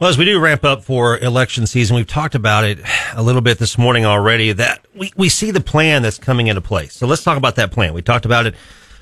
Well, 0.00 0.08
as 0.08 0.16
we 0.16 0.24
do 0.24 0.40
ramp 0.40 0.64
up 0.64 0.82
for 0.82 1.18
election 1.18 1.66
season, 1.66 1.96
we've 1.96 2.06
talked 2.06 2.34
about 2.34 2.64
it 2.64 2.78
a 3.12 3.22
little 3.22 3.42
bit 3.42 3.58
this 3.58 3.76
morning 3.76 4.06
already 4.06 4.52
that 4.52 4.86
we, 4.94 5.12
we 5.18 5.28
see 5.28 5.50
the 5.50 5.60
plan 5.60 6.00
that's 6.00 6.16
coming 6.16 6.46
into 6.46 6.62
place. 6.62 6.94
So 6.94 7.06
let's 7.06 7.22
talk 7.22 7.36
about 7.36 7.56
that 7.56 7.72
plan. 7.72 7.92
We 7.92 8.00
talked 8.00 8.24
about 8.24 8.46
it 8.46 8.54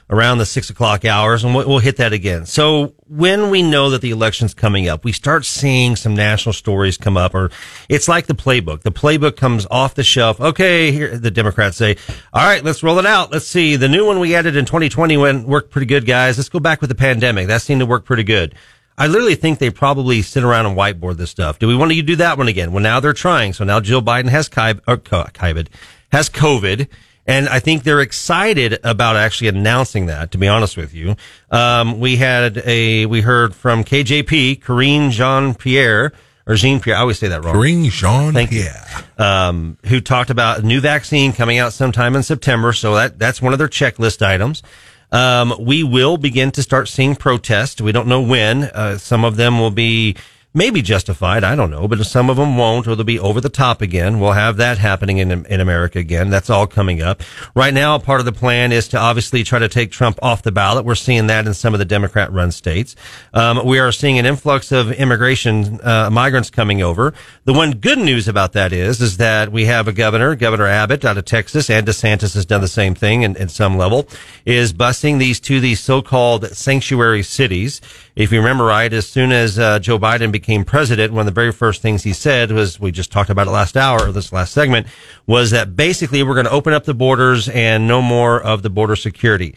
around 0.08 0.38
the 0.38 0.46
six 0.46 0.70
o'clock 0.70 1.04
hours 1.04 1.42
and 1.42 1.54
we'll, 1.54 1.78
hit 1.78 1.96
that 1.96 2.12
again. 2.12 2.46
So 2.46 2.94
when 3.08 3.50
we 3.50 3.62
know 3.62 3.90
that 3.90 4.02
the 4.02 4.10
election's 4.10 4.54
coming 4.54 4.88
up, 4.88 5.04
we 5.04 5.12
start 5.12 5.44
seeing 5.44 5.96
some 5.96 6.14
national 6.14 6.52
stories 6.52 6.96
come 6.96 7.16
up 7.16 7.34
or 7.34 7.50
it's 7.88 8.08
like 8.08 8.26
the 8.26 8.34
playbook. 8.34 8.82
The 8.82 8.92
playbook 8.92 9.36
comes 9.36 9.66
off 9.70 9.94
the 9.94 10.04
shelf. 10.04 10.40
Okay, 10.40 10.92
here 10.92 11.18
the 11.18 11.30
Democrats 11.30 11.76
say, 11.76 11.96
all 12.32 12.46
right, 12.46 12.62
let's 12.62 12.82
roll 12.82 12.98
it 12.98 13.06
out. 13.06 13.32
Let's 13.32 13.46
see. 13.46 13.76
The 13.76 13.88
new 13.88 14.06
one 14.06 14.20
we 14.20 14.34
added 14.34 14.56
in 14.56 14.64
2020 14.64 15.16
went, 15.16 15.48
worked 15.48 15.70
pretty 15.70 15.86
good, 15.86 16.06
guys. 16.06 16.38
Let's 16.38 16.48
go 16.48 16.60
back 16.60 16.80
with 16.80 16.88
the 16.90 16.96
pandemic. 16.96 17.48
That 17.48 17.62
seemed 17.62 17.80
to 17.80 17.86
work 17.86 18.04
pretty 18.04 18.24
good. 18.24 18.54
I 18.98 19.08
literally 19.08 19.34
think 19.34 19.58
they 19.58 19.70
probably 19.70 20.22
sit 20.22 20.42
around 20.42 20.66
and 20.66 20.76
whiteboard 20.76 21.18
this 21.18 21.30
stuff. 21.30 21.58
Do 21.58 21.68
we 21.68 21.76
want 21.76 21.92
to 21.92 22.02
do 22.02 22.16
that 22.16 22.38
one 22.38 22.48
again? 22.48 22.72
Well, 22.72 22.82
now 22.82 23.00
they're 23.00 23.12
trying. 23.12 23.52
So 23.52 23.64
now 23.64 23.80
Jill 23.80 24.00
Biden 24.00 24.28
has 24.28 24.48
Ky- 24.48 24.80
or 24.86 24.96
COVID, 24.96 25.68
has 26.12 26.30
COVID, 26.30 26.88
And 27.26 27.48
I 27.48 27.58
think 27.58 27.82
they're 27.82 28.00
excited 28.00 28.78
about 28.84 29.16
actually 29.16 29.48
announcing 29.48 30.06
that, 30.06 30.30
to 30.32 30.38
be 30.38 30.46
honest 30.46 30.76
with 30.76 30.94
you. 30.94 31.16
Um, 31.50 31.98
we 31.98 32.16
had 32.16 32.62
a, 32.64 33.06
we 33.06 33.20
heard 33.20 33.54
from 33.54 33.82
KJP, 33.82 34.62
Karine 34.62 35.10
Jean 35.10 35.54
Pierre, 35.54 36.12
or 36.46 36.54
Jean 36.54 36.78
Pierre. 36.78 36.96
I 36.96 37.00
always 37.00 37.18
say 37.18 37.28
that 37.28 37.44
wrong. 37.44 37.54
Karine 37.54 37.90
Jean 37.90 38.32
you. 38.52 38.68
Um, 39.18 39.76
who 39.86 40.00
talked 40.00 40.30
about 40.30 40.60
a 40.60 40.62
new 40.62 40.80
vaccine 40.80 41.32
coming 41.32 41.58
out 41.58 41.72
sometime 41.72 42.14
in 42.14 42.22
September. 42.22 42.72
So 42.72 42.94
that, 42.94 43.18
that's 43.18 43.42
one 43.42 43.52
of 43.52 43.58
their 43.58 43.68
checklist 43.68 44.24
items. 44.24 44.62
Um, 45.10 45.54
we 45.58 45.82
will 45.82 46.16
begin 46.16 46.50
to 46.52 46.62
start 46.62 46.88
seeing 46.88 47.16
protests. 47.16 47.80
We 47.80 47.92
don't 47.92 48.08
know 48.08 48.22
when. 48.22 48.64
Uh, 48.64 48.98
some 48.98 49.24
of 49.24 49.36
them 49.36 49.58
will 49.58 49.70
be 49.70 50.16
maybe 50.56 50.80
justified. 50.80 51.44
I 51.44 51.54
don't 51.54 51.70
know, 51.70 51.86
but 51.86 52.04
some 52.06 52.30
of 52.30 52.36
them 52.36 52.56
won't, 52.56 52.88
or 52.88 52.96
they'll 52.96 53.04
be 53.04 53.18
over 53.20 53.40
the 53.40 53.48
top 53.50 53.82
again. 53.82 54.18
We'll 54.18 54.32
have 54.32 54.56
that 54.56 54.78
happening 54.78 55.18
in, 55.18 55.44
in 55.46 55.60
America 55.60 55.98
again. 55.98 56.30
That's 56.30 56.48
all 56.48 56.66
coming 56.66 57.02
up. 57.02 57.22
Right 57.54 57.74
now, 57.74 57.98
part 57.98 58.20
of 58.20 58.26
the 58.26 58.32
plan 58.32 58.72
is 58.72 58.88
to 58.88 58.98
obviously 58.98 59.44
try 59.44 59.58
to 59.58 59.68
take 59.68 59.90
Trump 59.90 60.18
off 60.22 60.42
the 60.42 60.50
ballot. 60.50 60.86
We're 60.86 60.94
seeing 60.94 61.26
that 61.26 61.46
in 61.46 61.52
some 61.52 61.74
of 61.74 61.78
the 61.78 61.84
Democrat 61.84 62.32
run 62.32 62.50
states. 62.50 62.96
Um, 63.34 63.64
we 63.66 63.78
are 63.78 63.92
seeing 63.92 64.18
an 64.18 64.24
influx 64.24 64.72
of 64.72 64.90
immigration, 64.92 65.78
uh, 65.82 66.08
migrants 66.10 66.48
coming 66.48 66.82
over. 66.82 67.12
The 67.44 67.52
one 67.52 67.72
good 67.72 67.98
news 67.98 68.26
about 68.26 68.54
that 68.54 68.72
is, 68.72 69.00
is 69.02 69.18
that 69.18 69.52
we 69.52 69.66
have 69.66 69.88
a 69.88 69.92
governor, 69.92 70.34
Governor 70.34 70.66
Abbott 70.66 71.04
out 71.04 71.18
of 71.18 71.26
Texas, 71.26 71.68
and 71.68 71.86
DeSantis 71.86 72.34
has 72.34 72.46
done 72.46 72.62
the 72.62 72.68
same 72.68 72.94
thing 72.94 73.22
in, 73.22 73.36
in 73.36 73.50
some 73.50 73.76
level, 73.76 74.08
is 74.46 74.72
busing 74.72 75.18
these 75.18 75.38
to 75.40 75.60
these 75.60 75.80
so-called 75.80 76.46
sanctuary 76.56 77.22
cities. 77.22 77.82
If 78.16 78.32
you 78.32 78.38
remember 78.38 78.64
right, 78.64 78.90
as 78.94 79.06
soon 79.06 79.30
as 79.30 79.58
uh, 79.58 79.78
Joe 79.78 79.98
Biden 79.98 80.32
became 80.32 80.64
president, 80.64 81.12
one 81.12 81.20
of 81.20 81.26
the 81.26 81.38
very 81.38 81.52
first 81.52 81.82
things 81.82 82.02
he 82.02 82.14
said 82.14 82.50
was, 82.50 82.80
we 82.80 82.90
just 82.90 83.12
talked 83.12 83.28
about 83.28 83.46
it 83.46 83.50
last 83.50 83.76
hour 83.76 84.10
this 84.10 84.32
last 84.32 84.54
segment, 84.54 84.86
was 85.26 85.50
that 85.50 85.76
basically 85.76 86.22
we're 86.22 86.32
going 86.32 86.46
to 86.46 86.50
open 86.50 86.72
up 86.72 86.84
the 86.84 86.94
borders 86.94 87.46
and 87.50 87.86
no 87.86 88.00
more 88.00 88.42
of 88.42 88.62
the 88.62 88.70
border 88.70 88.96
security. 88.96 89.54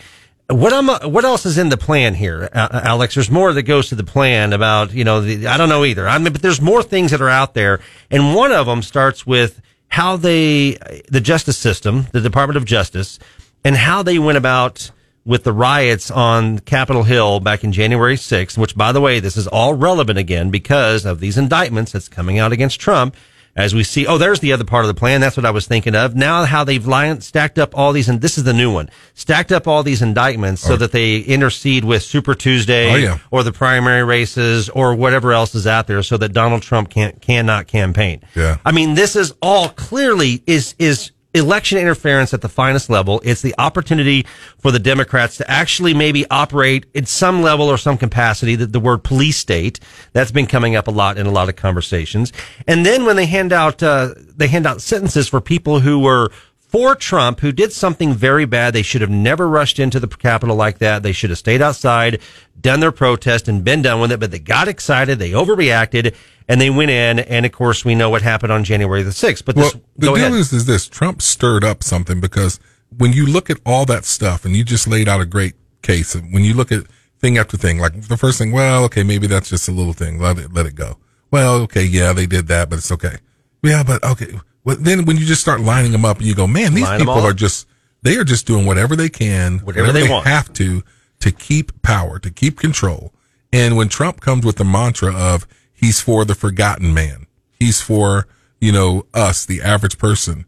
What 0.49 0.73
am 0.73 0.89
what 1.09 1.23
else 1.23 1.45
is 1.45 1.57
in 1.57 1.69
the 1.69 1.77
plan 1.77 2.15
here, 2.15 2.49
Alex? 2.53 3.15
There's 3.15 3.31
more 3.31 3.53
that 3.53 3.63
goes 3.63 3.89
to 3.89 3.95
the 3.95 4.03
plan 4.03 4.51
about 4.51 4.91
you 4.91 5.03
know 5.03 5.21
the, 5.21 5.47
I 5.47 5.57
don't 5.57 5.69
know 5.69 5.85
either. 5.85 6.07
I 6.07 6.17
mean, 6.17 6.33
but 6.33 6.41
there's 6.41 6.59
more 6.59 6.81
things 6.83 7.11
that 7.11 7.21
are 7.21 7.29
out 7.29 7.53
there, 7.53 7.79
and 8.09 8.35
one 8.35 8.51
of 8.51 8.65
them 8.65 8.81
starts 8.81 9.27
with 9.27 9.61
how 9.89 10.17
they 10.17 10.77
the 11.07 11.21
justice 11.21 11.57
system, 11.57 12.07
the 12.13 12.19
Department 12.19 12.57
of 12.57 12.65
Justice, 12.65 13.19
and 13.63 13.75
how 13.75 14.01
they 14.01 14.17
went 14.17 14.39
about 14.39 14.89
with 15.25 15.43
the 15.43 15.53
riots 15.53 16.09
on 16.09 16.59
Capitol 16.59 17.03
Hill 17.03 17.39
back 17.39 17.63
in 17.63 17.71
January 17.71 18.15
6th, 18.15 18.57
which 18.57 18.75
by 18.75 18.91
the 18.91 19.01
way, 19.01 19.19
this 19.19 19.37
is 19.37 19.47
all 19.47 19.73
relevant 19.73 20.17
again 20.17 20.49
because 20.49 21.05
of 21.05 21.19
these 21.19 21.37
indictments 21.37 21.91
that's 21.91 22.07
coming 22.07 22.39
out 22.39 22.51
against 22.51 22.79
Trump. 22.79 23.15
As 23.55 23.75
we 23.75 23.83
see, 23.83 24.07
oh, 24.07 24.17
there's 24.17 24.39
the 24.39 24.53
other 24.53 24.63
part 24.63 24.85
of 24.85 24.87
the 24.87 24.93
plan. 24.97 25.19
That's 25.19 25.35
what 25.35 25.45
I 25.45 25.51
was 25.51 25.67
thinking 25.67 25.93
of. 25.93 26.15
Now, 26.15 26.45
how 26.45 26.63
they've 26.63 26.85
lined, 26.85 27.23
stacked 27.23 27.59
up 27.59 27.77
all 27.77 27.91
these, 27.91 28.07
and 28.07 28.21
this 28.21 28.37
is 28.37 28.45
the 28.45 28.53
new 28.53 28.71
one, 28.71 28.89
stacked 29.15 29.51
up 29.51 29.67
all 29.67 29.83
these 29.83 30.01
indictments 30.01 30.61
so 30.61 30.77
that 30.77 30.93
they 30.93 31.17
intercede 31.17 31.83
with 31.83 32.03
Super 32.03 32.35
Tuesday 32.35 32.93
Oh, 32.93 32.95
yeah. 32.95 33.17
or 33.31 33.43
the 33.43 33.51
primary 33.51 34.03
races 34.03 34.69
or 34.69 34.95
whatever 34.95 35.33
else 35.33 35.55
is 35.55 35.67
out 35.67 35.87
there 35.87 36.01
so 36.03 36.15
that 36.17 36.31
Donald 36.31 36.61
Trump 36.61 36.89
can't, 36.89 37.21
cannot 37.21 37.67
campaign. 37.67 38.21
Yeah. 38.33 38.59
I 38.63 38.71
mean, 38.71 38.93
this 38.93 39.17
is 39.17 39.33
all 39.41 39.67
clearly 39.69 40.41
is, 40.47 40.75
is 40.79 41.11
election 41.33 41.77
interference 41.77 42.33
at 42.33 42.41
the 42.41 42.49
finest 42.49 42.89
level. 42.89 43.21
It's 43.23 43.41
the 43.41 43.53
opportunity 43.57 44.25
for 44.57 44.71
the 44.71 44.79
Democrats 44.79 45.37
to 45.37 45.49
actually 45.49 45.93
maybe 45.93 46.25
operate 46.29 46.85
at 46.95 47.07
some 47.07 47.41
level 47.41 47.67
or 47.67 47.77
some 47.77 47.97
capacity 47.97 48.55
that 48.55 48.73
the 48.73 48.79
word 48.79 49.03
police 49.03 49.37
state 49.37 49.79
that's 50.13 50.31
been 50.31 50.47
coming 50.47 50.75
up 50.75 50.87
a 50.87 50.91
lot 50.91 51.17
in 51.17 51.27
a 51.27 51.31
lot 51.31 51.49
of 51.49 51.55
conversations. 51.55 52.33
And 52.67 52.85
then 52.85 53.05
when 53.05 53.15
they 53.15 53.27
hand 53.27 53.53
out, 53.53 53.83
uh, 53.83 54.15
they 54.17 54.47
hand 54.47 54.65
out 54.65 54.81
sentences 54.81 55.27
for 55.27 55.39
people 55.39 55.81
who 55.81 55.99
were 55.99 56.31
for 56.57 56.95
Trump 56.95 57.39
who 57.39 57.51
did 57.51 57.73
something 57.73 58.13
very 58.13 58.45
bad. 58.45 58.73
They 58.73 58.83
should 58.83 59.01
have 59.01 59.09
never 59.09 59.47
rushed 59.47 59.79
into 59.79 59.99
the 59.99 60.07
Capitol 60.07 60.55
like 60.55 60.77
that. 60.79 61.01
They 61.03 61.11
should 61.11 61.31
have 61.31 61.39
stayed 61.39 61.61
outside, 61.61 62.21
done 62.59 62.79
their 62.79 62.91
protest 62.91 63.47
and 63.47 63.63
been 63.63 63.81
done 63.81 63.99
with 63.99 64.11
it, 64.11 64.19
but 64.19 64.31
they 64.31 64.39
got 64.39 64.67
excited. 64.67 65.17
They 65.17 65.31
overreacted 65.31 66.15
and 66.49 66.59
they 66.59 66.69
went 66.69 66.91
in. 66.91 67.19
And 67.19 67.45
of 67.45 67.53
course, 67.53 67.85
we 67.85 67.95
know 67.95 68.09
what 68.09 68.21
happened 68.21 68.51
on 68.51 68.65
January 68.65 69.03
the 69.03 69.11
6th. 69.11 69.45
But 69.45 69.55
this, 69.55 69.73
Well, 69.73 69.83
the 69.95 70.05
deal 70.07 70.15
ahead. 70.17 70.33
is, 70.33 70.51
is 70.51 70.65
this: 70.65 70.87
Trump 70.89 71.21
stirred 71.21 71.63
up 71.63 71.81
something 71.83 72.19
because 72.19 72.59
when 72.97 73.13
you 73.13 73.25
look 73.25 73.49
at 73.49 73.57
all 73.65 73.85
that 73.85 74.03
stuff, 74.03 74.43
and 74.43 74.57
you 74.57 74.65
just 74.65 74.87
laid 74.87 75.07
out 75.07 75.21
a 75.21 75.25
great 75.25 75.53
case. 75.81 76.13
and 76.15 76.33
When 76.33 76.43
you 76.43 76.53
look 76.53 76.71
at 76.73 76.83
thing 77.19 77.37
after 77.37 77.55
thing, 77.55 77.79
like 77.79 78.07
the 78.07 78.17
first 78.17 78.37
thing, 78.37 78.51
well, 78.51 78.83
okay, 78.85 79.03
maybe 79.03 79.27
that's 79.27 79.49
just 79.49 79.69
a 79.69 79.71
little 79.71 79.93
thing. 79.93 80.19
Let 80.19 80.37
it 80.37 80.53
let 80.53 80.65
it 80.65 80.75
go. 80.75 80.97
Well, 81.31 81.55
okay, 81.61 81.83
yeah, 81.83 82.11
they 82.11 82.25
did 82.25 82.47
that, 82.47 82.69
but 82.69 82.79
it's 82.79 82.91
okay. 82.91 83.17
Yeah, 83.63 83.83
but 83.83 84.03
okay. 84.03 84.39
Well, 84.63 84.75
then 84.79 85.05
when 85.05 85.17
you 85.17 85.25
just 85.25 85.41
start 85.41 85.61
lining 85.61 85.91
them 85.93 86.03
up, 86.03 86.17
and 86.17 86.25
you 86.25 86.35
go, 86.35 86.47
man, 86.47 86.73
these 86.73 86.83
Line 86.83 86.99
people 86.99 87.13
are 87.13 87.33
just 87.33 87.67
they 88.01 88.17
are 88.17 88.23
just 88.23 88.47
doing 88.47 88.65
whatever 88.65 88.95
they 88.95 89.09
can, 89.09 89.59
Whatever 89.59 89.91
they 89.91 90.09
want. 90.09 90.25
have 90.25 90.51
to 90.53 90.83
to 91.19 91.31
keep 91.31 91.81
power, 91.81 92.17
to 92.19 92.31
keep 92.31 92.57
control. 92.57 93.13
And 93.51 93.75
when 93.75 93.89
Trump 93.89 94.21
comes 94.21 94.45
with 94.45 94.55
the 94.55 94.63
mantra 94.63 95.13
of 95.13 95.45
he's 95.79 96.01
for 96.01 96.25
the 96.25 96.35
forgotten 96.35 96.93
man, 96.93 97.27
he's 97.59 97.81
for, 97.81 98.27
you 98.59 98.71
know, 98.71 99.05
us, 99.13 99.45
the 99.45 99.61
average 99.61 99.97
person. 99.97 100.45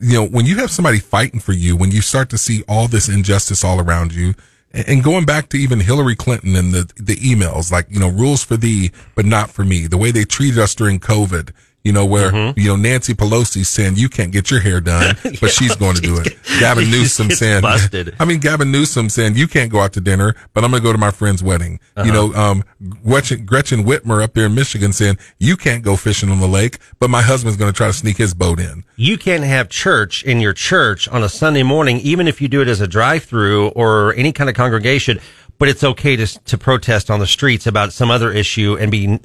You 0.00 0.14
know, 0.14 0.26
when 0.26 0.46
you 0.46 0.56
have 0.56 0.70
somebody 0.70 0.98
fighting 0.98 1.40
for 1.40 1.52
you, 1.52 1.76
when 1.76 1.90
you 1.90 2.00
start 2.00 2.30
to 2.30 2.38
see 2.38 2.64
all 2.66 2.88
this 2.88 3.08
injustice 3.08 3.62
all 3.62 3.80
around 3.80 4.14
you, 4.14 4.34
and 4.72 5.02
going 5.02 5.24
back 5.26 5.48
to 5.48 5.58
even 5.58 5.80
Hillary 5.80 6.14
Clinton 6.14 6.54
and 6.54 6.72
the, 6.72 6.90
the 6.96 7.16
emails, 7.16 7.72
like, 7.72 7.86
you 7.90 7.98
know, 7.98 8.08
rules 8.08 8.44
for 8.44 8.56
thee, 8.56 8.92
but 9.16 9.26
not 9.26 9.50
for 9.50 9.64
me, 9.64 9.86
the 9.86 9.98
way 9.98 10.12
they 10.12 10.24
treated 10.24 10.60
us 10.60 10.74
during 10.74 11.00
COVID, 11.00 11.50
you 11.84 11.92
know, 11.92 12.04
where, 12.04 12.30
Mm-hmm. 12.30 12.58
you 12.60 12.68
know, 12.68 12.76
Nancy 12.76 13.14
Pelosi 13.14 13.64
saying 13.64 13.96
you 13.96 14.08
can't 14.08 14.32
get 14.32 14.50
your 14.50 14.60
hair 14.60 14.80
done, 14.80 15.16
but 15.40 15.50
she's 15.50 15.74
going 15.76 15.94
to 15.96 16.02
do 16.02 16.18
it. 16.18 16.36
Gavin 16.60 16.90
Newsom 16.90 17.30
saying, 17.30 17.62
busted. 17.62 18.14
I 18.20 18.24
mean, 18.24 18.38
Gavin 18.40 18.70
Newsom 18.70 19.08
saying 19.08 19.36
you 19.36 19.48
can't 19.48 19.70
go 19.72 19.80
out 19.80 19.92
to 19.94 20.00
dinner, 20.00 20.34
but 20.52 20.62
I'm 20.64 20.70
going 20.70 20.82
to 20.82 20.86
go 20.86 20.92
to 20.92 20.98
my 20.98 21.10
friend's 21.10 21.42
wedding. 21.42 21.80
You 22.04 22.12
know, 22.12 22.32
um, 22.34 22.64
Gretchen, 23.04 23.44
Gretchen 23.46 23.84
Whitmer 23.84 24.22
up 24.22 24.34
there 24.34 24.46
in 24.46 24.54
Michigan 24.54 24.92
saying 24.92 25.18
you 25.38 25.56
can't 25.56 25.82
go 25.82 25.96
fishing 25.96 26.30
on 26.30 26.40
the 26.40 26.48
lake, 26.48 26.78
but 26.98 27.08
my 27.10 27.22
husband's 27.22 27.56
going 27.56 27.72
to 27.72 27.76
try 27.76 27.86
to 27.86 27.92
sneak 27.92 28.16
his 28.18 28.34
boat 28.34 28.58
in. 28.60 28.84
you 28.96 29.16
can't 29.18 29.44
have 29.44 29.68
church 29.68 30.22
in 30.24 30.40
your 30.40 30.52
church 30.52 31.08
on 31.08 31.22
a 31.22 31.28
Sunday 31.28 31.62
morning, 31.62 31.98
even 32.00 32.28
if 32.28 32.40
you 32.40 32.48
do 32.48 32.60
it 32.62 32.68
as 32.68 32.80
a 32.80 32.86
drive-through 32.88 33.68
or 33.68 34.14
any 34.14 34.32
kind 34.32 34.48
of 34.50 34.56
congregation. 34.56 35.18
But 35.58 35.68
it's 35.68 35.84
okay 35.84 36.16
to 36.16 36.26
to 36.26 36.56
protest 36.56 37.10
on 37.10 37.20
the 37.20 37.26
streets 37.26 37.66
about 37.66 37.92
some 37.92 38.10
other 38.10 38.32
issue 38.32 38.78
and 38.80 38.90
be 38.90 39.18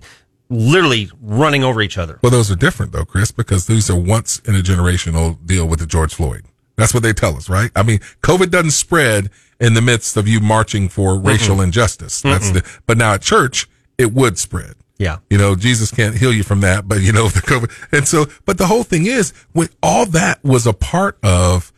literally 0.56 1.10
running 1.22 1.64
over 1.64 1.82
each 1.82 1.98
other. 1.98 2.20
Well, 2.24 2.32
those 2.32 2.52
are 2.52 2.56
different 2.56 2.92
though, 2.92 3.06
Chris, 3.06 3.32
because 3.32 3.68
these 3.68 3.90
are 3.90 4.00
once 4.00 4.40
in 4.40 4.56
a 4.56 4.60
generational 4.60 5.38
deal 5.46 5.68
with 5.68 5.80
the 5.80 5.86
George 5.86 6.14
Floyd. 6.14 6.46
That's 6.78 6.94
what 6.94 7.04
they 7.04 7.14
tell 7.14 7.38
us, 7.38 7.50
right? 7.50 7.72
I 7.76 7.84
mean, 7.84 8.00
COVID 8.22 8.50
doesn't 8.50 8.72
spread 8.72 9.30
in 9.60 9.74
the 9.74 9.82
midst 9.82 10.18
of 10.18 10.28
you 10.28 10.40
marching 10.40 10.90
for 10.90 11.18
racial 11.18 11.62
injustice. 11.62 12.22
That's 12.22 12.52
the, 12.52 12.82
but 12.86 12.98
now 12.98 13.14
at 13.14 13.22
church, 13.22 13.70
it 13.98 14.12
would 14.12 14.38
spread. 14.38 14.76
Yeah. 14.98 15.18
You 15.30 15.38
know, 15.38 15.56
Jesus 15.56 15.92
can't 15.92 16.18
heal 16.18 16.34
you 16.34 16.44
from 16.44 16.62
that, 16.62 16.88
but 16.88 17.02
you 17.02 17.12
know, 17.12 17.28
the 17.30 17.40
COVID. 17.40 17.72
And 17.92 18.08
so, 18.08 18.26
but 18.46 18.58
the 18.58 18.68
whole 18.68 18.84
thing 18.84 19.06
is 19.06 19.32
when 19.54 19.70
all 19.82 20.06
that 20.08 20.44
was 20.44 20.68
a 20.68 20.74
part 20.74 21.18
of 21.24 21.72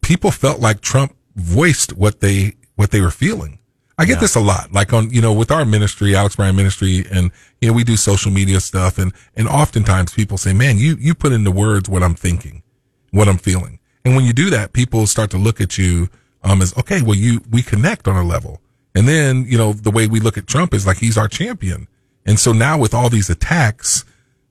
people 0.00 0.30
felt 0.30 0.60
like 0.60 0.80
Trump 0.80 1.16
voiced 1.34 1.96
what 1.96 2.20
they, 2.20 2.54
what 2.76 2.90
they 2.90 3.00
were 3.00 3.10
feeling. 3.10 3.58
I 4.00 4.04
get 4.04 4.20
this 4.20 4.36
a 4.36 4.40
lot, 4.40 4.72
like 4.72 4.92
on, 4.92 5.10
you 5.10 5.20
know, 5.20 5.32
with 5.32 5.50
our 5.50 5.64
ministry, 5.64 6.14
Alex 6.14 6.36
Bryant 6.36 6.56
ministry, 6.56 7.04
and, 7.10 7.32
you 7.60 7.66
know, 7.66 7.74
we 7.74 7.82
do 7.82 7.96
social 7.96 8.30
media 8.30 8.60
stuff 8.60 8.96
and, 8.96 9.12
and 9.34 9.48
oftentimes 9.48 10.14
people 10.14 10.38
say, 10.38 10.52
man, 10.52 10.78
you, 10.78 10.96
you 11.00 11.16
put 11.16 11.32
into 11.32 11.50
words 11.50 11.88
what 11.88 12.04
I'm 12.04 12.14
thinking, 12.14 12.62
what 13.10 13.28
I'm 13.28 13.38
feeling. 13.38 13.80
And 14.04 14.14
when 14.14 14.24
you 14.24 14.32
do 14.32 14.50
that, 14.50 14.72
people 14.72 15.08
start 15.08 15.32
to 15.32 15.36
look 15.36 15.60
at 15.60 15.78
you, 15.78 16.08
um, 16.44 16.62
as, 16.62 16.76
okay, 16.78 17.02
well, 17.02 17.16
you, 17.16 17.40
we 17.50 17.60
connect 17.60 18.06
on 18.06 18.14
a 18.16 18.22
level. 18.22 18.60
And 18.94 19.08
then, 19.08 19.44
you 19.48 19.58
know, 19.58 19.72
the 19.72 19.90
way 19.90 20.06
we 20.06 20.20
look 20.20 20.38
at 20.38 20.46
Trump 20.46 20.74
is 20.74 20.86
like 20.86 20.98
he's 20.98 21.18
our 21.18 21.28
champion. 21.28 21.88
And 22.24 22.38
so 22.38 22.52
now 22.52 22.78
with 22.78 22.94
all 22.94 23.10
these 23.10 23.28
attacks, 23.28 24.04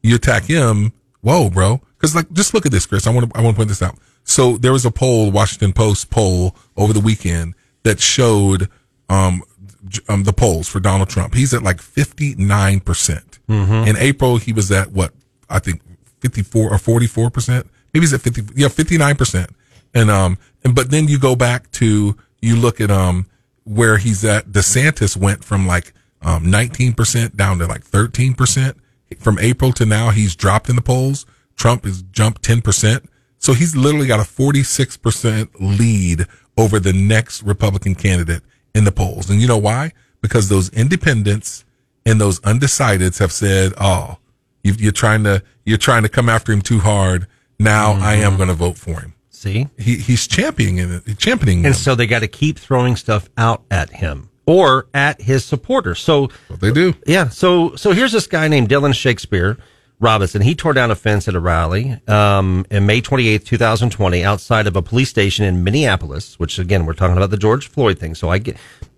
you 0.04 0.16
attack 0.16 0.44
him. 0.44 0.92
Whoa, 1.22 1.50
bro. 1.50 1.82
Cause 2.00 2.14
like, 2.14 2.30
just 2.34 2.54
look 2.54 2.66
at 2.66 2.74
this, 2.74 2.86
Chris. 2.86 3.08
I 3.08 3.12
want 3.12 3.32
to, 3.32 3.38
I 3.38 3.42
want 3.42 3.56
to 3.56 3.58
point 3.58 3.70
this 3.70 3.82
out. 3.82 3.98
So 4.26 4.58
there 4.58 4.74
was 4.74 4.86
a 4.86 4.92
poll, 4.92 5.32
Washington 5.32 5.72
Post 5.72 6.10
poll 6.10 6.54
over 6.76 6.92
the 6.92 7.00
weekend 7.00 7.56
that 7.84 8.02
showed, 8.02 8.70
um, 9.10 9.42
um, 10.10 10.24
the 10.24 10.34
polls 10.34 10.68
for 10.68 10.80
Donald 10.80 11.10
Trump. 11.10 11.34
He's 11.34 11.54
at 11.54 11.64
like 11.64 11.78
59%. 11.78 12.84
percent 12.84 13.40
Mhm. 13.50 13.88
In 13.88 13.96
April, 13.98 14.38
he 14.38 14.52
was 14.54 14.72
at 14.72 14.92
what? 14.92 15.14
I 15.50 15.60
think 15.60 15.82
54 16.20 16.74
or 16.74 16.78
44%. 16.78 17.66
Maybe 17.94 18.04
he's 18.04 18.14
at 18.14 18.22
50, 18.22 18.44
yeah, 18.56 18.68
59%. 18.68 19.48
And, 19.94 20.12
um, 20.12 20.38
and, 20.64 20.76
but 20.76 20.92
then 20.92 21.08
you 21.08 21.18
go 21.18 21.36
back 21.36 21.72
to, 21.74 22.18
you 22.42 22.56
look 22.56 22.82
at, 22.82 22.92
um, 22.92 23.28
where 23.64 23.98
he's 23.98 24.24
at. 24.26 24.50
DeSantis 24.50 25.16
went 25.16 25.44
from 25.44 25.66
like, 25.66 25.94
um, 26.22 26.46
19% 26.46 27.36
down 27.38 27.60
to 27.60 27.68
like 27.68 27.86
13%. 27.86 28.74
From 29.20 29.40
April 29.40 29.72
to 29.74 29.86
now, 29.86 30.10
he's 30.10 30.36
dropped 30.36 30.70
in 30.70 30.76
the 30.76 30.82
polls. 30.82 31.26
Trump 31.56 31.86
has 31.86 32.02
jumped 32.02 32.42
10%. 32.42 33.06
So 33.40 33.54
he's 33.54 33.76
literally 33.76 34.08
got 34.08 34.20
a 34.20 34.24
46% 34.24 35.50
lead 35.60 36.26
over 36.58 36.80
the 36.80 36.92
next 36.94 37.44
Republican 37.44 37.96
candidate 37.96 38.42
in 38.78 38.84
the 38.84 38.92
polls. 38.92 39.30
And 39.30 39.42
you 39.42 39.48
know 39.48 39.58
why? 39.58 39.92
Because 40.22 40.50
those 40.50 40.70
independents 40.70 41.66
and 42.06 42.22
those 42.22 42.40
undecideds 42.42 43.20
have 43.20 43.32
said, 43.32 43.74
"Oh, 43.80 44.18
you, 44.64 44.74
you're 44.78 44.92
trying 44.92 45.24
to 45.24 45.44
you're 45.66 45.78
trying 45.78 46.04
to 46.04 46.10
come 46.10 46.30
after 46.30 46.52
him 46.52 46.62
too 46.62 46.80
hard. 46.80 47.28
Now 47.60 47.94
I 47.94 48.16
am 48.16 48.30
mm-hmm. 48.32 48.38
going 48.38 48.50
to 48.50 48.56
vote 48.56 48.78
for 48.78 49.02
him." 49.02 49.14
See, 49.30 49.68
he 49.78 49.98
he's 49.98 50.28
championing 50.28 50.90
it, 50.90 51.18
championing, 51.18 51.58
and 51.58 51.74
them. 51.74 51.74
so 51.74 51.96
they 51.96 52.08
got 52.08 52.20
to 52.20 52.28
keep 52.28 52.58
throwing 52.58 52.96
stuff 52.96 53.30
out 53.38 53.64
at 53.70 53.90
him 53.90 54.30
or 54.46 54.88
at 54.94 55.22
his 55.22 55.44
supporters. 55.44 56.00
So 56.00 56.30
what 56.48 56.62
they 56.62 56.72
do, 56.72 56.94
yeah. 57.06 57.30
So 57.30 57.76
so 57.76 57.92
here's 57.92 58.12
this 58.12 58.28
guy 58.28 58.48
named 58.48 58.70
Dylan 58.70 58.96
Shakespeare 58.96 59.58
Robinson. 60.00 60.42
He 60.42 60.54
tore 60.54 60.74
down 60.74 60.92
a 60.92 60.96
fence 60.96 61.28
at 61.28 61.36
a 61.36 61.40
rally 61.40 62.00
um, 62.08 62.66
in 62.70 62.86
May 62.86 63.02
28th, 63.02 63.46
2020, 63.46 64.24
outside 64.24 64.68
of 64.68 64.76
a 64.76 64.82
police 64.82 65.10
station 65.10 65.46
in 65.46 65.64
Minneapolis. 65.64 66.40
Which 66.40 66.60
again, 66.60 66.86
we're 66.86 66.94
talking 66.94 67.18
about 67.18 67.32
the 67.32 67.38
George 67.38 67.68
Floyd 67.68 68.00
thing. 68.00 68.16
So 68.16 68.30
I 68.30 68.38
get, 68.38 68.58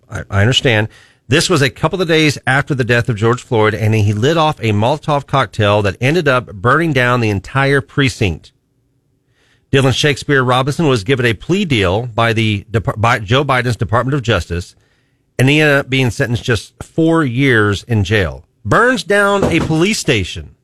I, 0.10 0.24
I 0.30 0.42
understand. 0.42 0.90
This 1.28 1.48
was 1.48 1.62
a 1.62 1.70
couple 1.70 2.02
of 2.02 2.08
days 2.08 2.40
after 2.48 2.74
the 2.74 2.84
death 2.84 3.08
of 3.08 3.16
George 3.16 3.44
Floyd, 3.44 3.76
and 3.76 3.94
he 3.94 4.14
lit 4.14 4.36
off 4.36 4.60
a 4.60 4.72
Molotov 4.72 5.28
cocktail 5.28 5.84
that 5.84 5.96
ended 6.02 6.28
up 6.28 6.48
burning 6.48 6.92
down 6.92 7.20
the 7.20 7.30
entire 7.30 7.82
precinct. 7.82 8.52
Dylan 9.72 9.94
Shakespeare 9.94 10.44
Robinson 10.44 10.88
was 10.88 11.04
given 11.04 11.28
a 11.28 11.36
plea 11.36 11.66
deal 11.66 12.08
by 12.08 12.34
the 12.34 12.66
by 12.98 13.20
Joe 13.20 13.46
Biden's 13.46 13.76
Department 13.76 14.16
of 14.16 14.24
Justice, 14.24 14.76
and 15.38 15.48
he 15.48 15.62
ended 15.62 15.78
up 15.78 15.90
being 15.90 16.10
sentenced 16.10 16.44
just 16.44 16.82
four 16.82 17.24
years 17.24 17.84
in 17.84 18.04
jail. 18.04 18.46
Burns 18.66 19.04
down 19.04 19.44
a 19.44 19.60
police 19.60 20.00
station. 20.00 20.56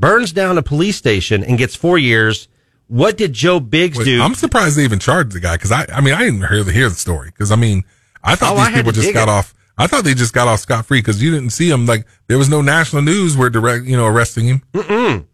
Burns 0.00 0.32
down 0.32 0.58
a 0.58 0.62
police 0.62 0.96
station 0.96 1.44
and 1.44 1.58
gets 1.58 1.76
four 1.76 1.98
years. 1.98 2.48
What 2.88 3.16
did 3.16 3.32
Joe 3.32 3.60
Biggs 3.60 3.98
Wait, 3.98 4.04
do? 4.04 4.20
I'm 4.22 4.34
surprised 4.34 4.76
they 4.76 4.84
even 4.84 4.98
charged 4.98 5.32
the 5.32 5.40
guy 5.40 5.56
because 5.56 5.70
I, 5.70 5.86
I 5.92 6.00
mean, 6.00 6.14
I 6.14 6.24
didn't 6.24 6.48
hear 6.48 6.64
the 6.64 6.72
hear 6.72 6.88
the 6.88 6.94
story 6.96 7.28
because 7.30 7.52
I 7.52 7.56
mean, 7.56 7.84
I 8.24 8.34
thought 8.34 8.54
Oh, 8.54 8.56
these 8.56 8.66
I 8.66 8.72
people 8.72 8.92
just 8.92 9.14
got 9.14 9.28
it. 9.28 9.30
off. 9.30 9.54
I 9.78 9.86
thought 9.86 10.04
they 10.04 10.14
just 10.14 10.34
got 10.34 10.48
off 10.48 10.60
scot 10.60 10.86
free 10.86 10.98
because 10.98 11.22
you 11.22 11.30
didn't 11.30 11.50
see 11.50 11.70
him 11.70 11.86
like 11.86 12.04
there 12.26 12.36
was 12.36 12.48
no 12.48 12.60
national 12.62 13.02
news 13.02 13.36
where 13.36 13.48
direct, 13.48 13.84
you 13.86 13.96
know, 13.96 14.06
arresting 14.06 14.46
him. 14.46 14.62
Mm-mm. 14.74 15.26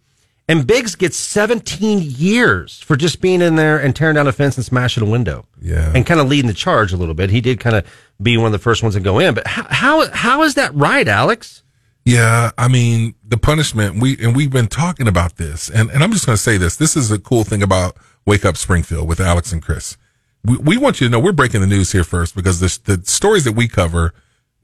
And 0.48 0.64
Biggs 0.64 0.94
gets 0.94 1.16
17 1.16 1.98
years 2.02 2.80
for 2.80 2.94
just 2.94 3.20
being 3.20 3.43
in 3.43 3.56
there 3.56 3.78
and 3.78 3.97
tearing 3.97 4.14
down 4.14 4.28
a 4.28 4.32
fence 4.32 4.56
and 4.56 4.64
smashing 4.64 5.02
a 5.02 5.10
window. 5.10 5.44
Yeah. 5.60 5.90
And 5.93 6.06
kind 6.06 6.20
of 6.20 6.28
leading 6.28 6.47
the 6.47 6.55
charge 6.55 6.93
a 6.93 6.97
little 6.97 7.14
bit. 7.14 7.30
He 7.30 7.40
did 7.40 7.59
kind 7.59 7.74
of 7.74 7.84
be 8.22 8.36
one 8.36 8.47
of 8.47 8.52
the 8.52 8.60
first 8.60 8.80
ones 8.82 8.94
to 8.94 9.01
go 9.01 9.18
in. 9.18 9.34
But 9.34 9.47
how, 9.48 9.66
how, 9.70 10.09
how 10.12 10.43
is 10.44 10.55
that 10.55 10.72
right, 10.72 11.09
Alex? 11.09 11.64
Yeah, 12.06 12.52
I 12.56 12.68
mean 12.68 13.16
the 13.26 13.36
punishment. 13.36 14.00
We 14.00 14.16
and 14.22 14.36
we've 14.36 14.50
been 14.50 14.68
talking 14.68 15.08
about 15.08 15.36
this, 15.36 15.68
and 15.68 15.90
and 15.90 16.04
I'm 16.04 16.12
just 16.12 16.24
going 16.24 16.36
to 16.36 16.42
say 16.42 16.56
this. 16.56 16.76
This 16.76 16.96
is 16.96 17.10
a 17.10 17.18
cool 17.18 17.42
thing 17.42 17.64
about 17.64 17.96
Wake 18.24 18.44
Up 18.44 18.56
Springfield 18.56 19.08
with 19.08 19.18
Alex 19.18 19.52
and 19.52 19.60
Chris. 19.60 19.96
We, 20.44 20.56
we 20.56 20.76
want 20.76 21.00
you 21.00 21.08
to 21.08 21.10
know 21.10 21.18
we're 21.18 21.32
breaking 21.32 21.62
the 21.62 21.66
news 21.66 21.90
here 21.90 22.04
first 22.04 22.36
because 22.36 22.60
the 22.60 22.96
the 22.96 23.04
stories 23.04 23.42
that 23.44 23.52
we 23.52 23.66
cover. 23.66 24.14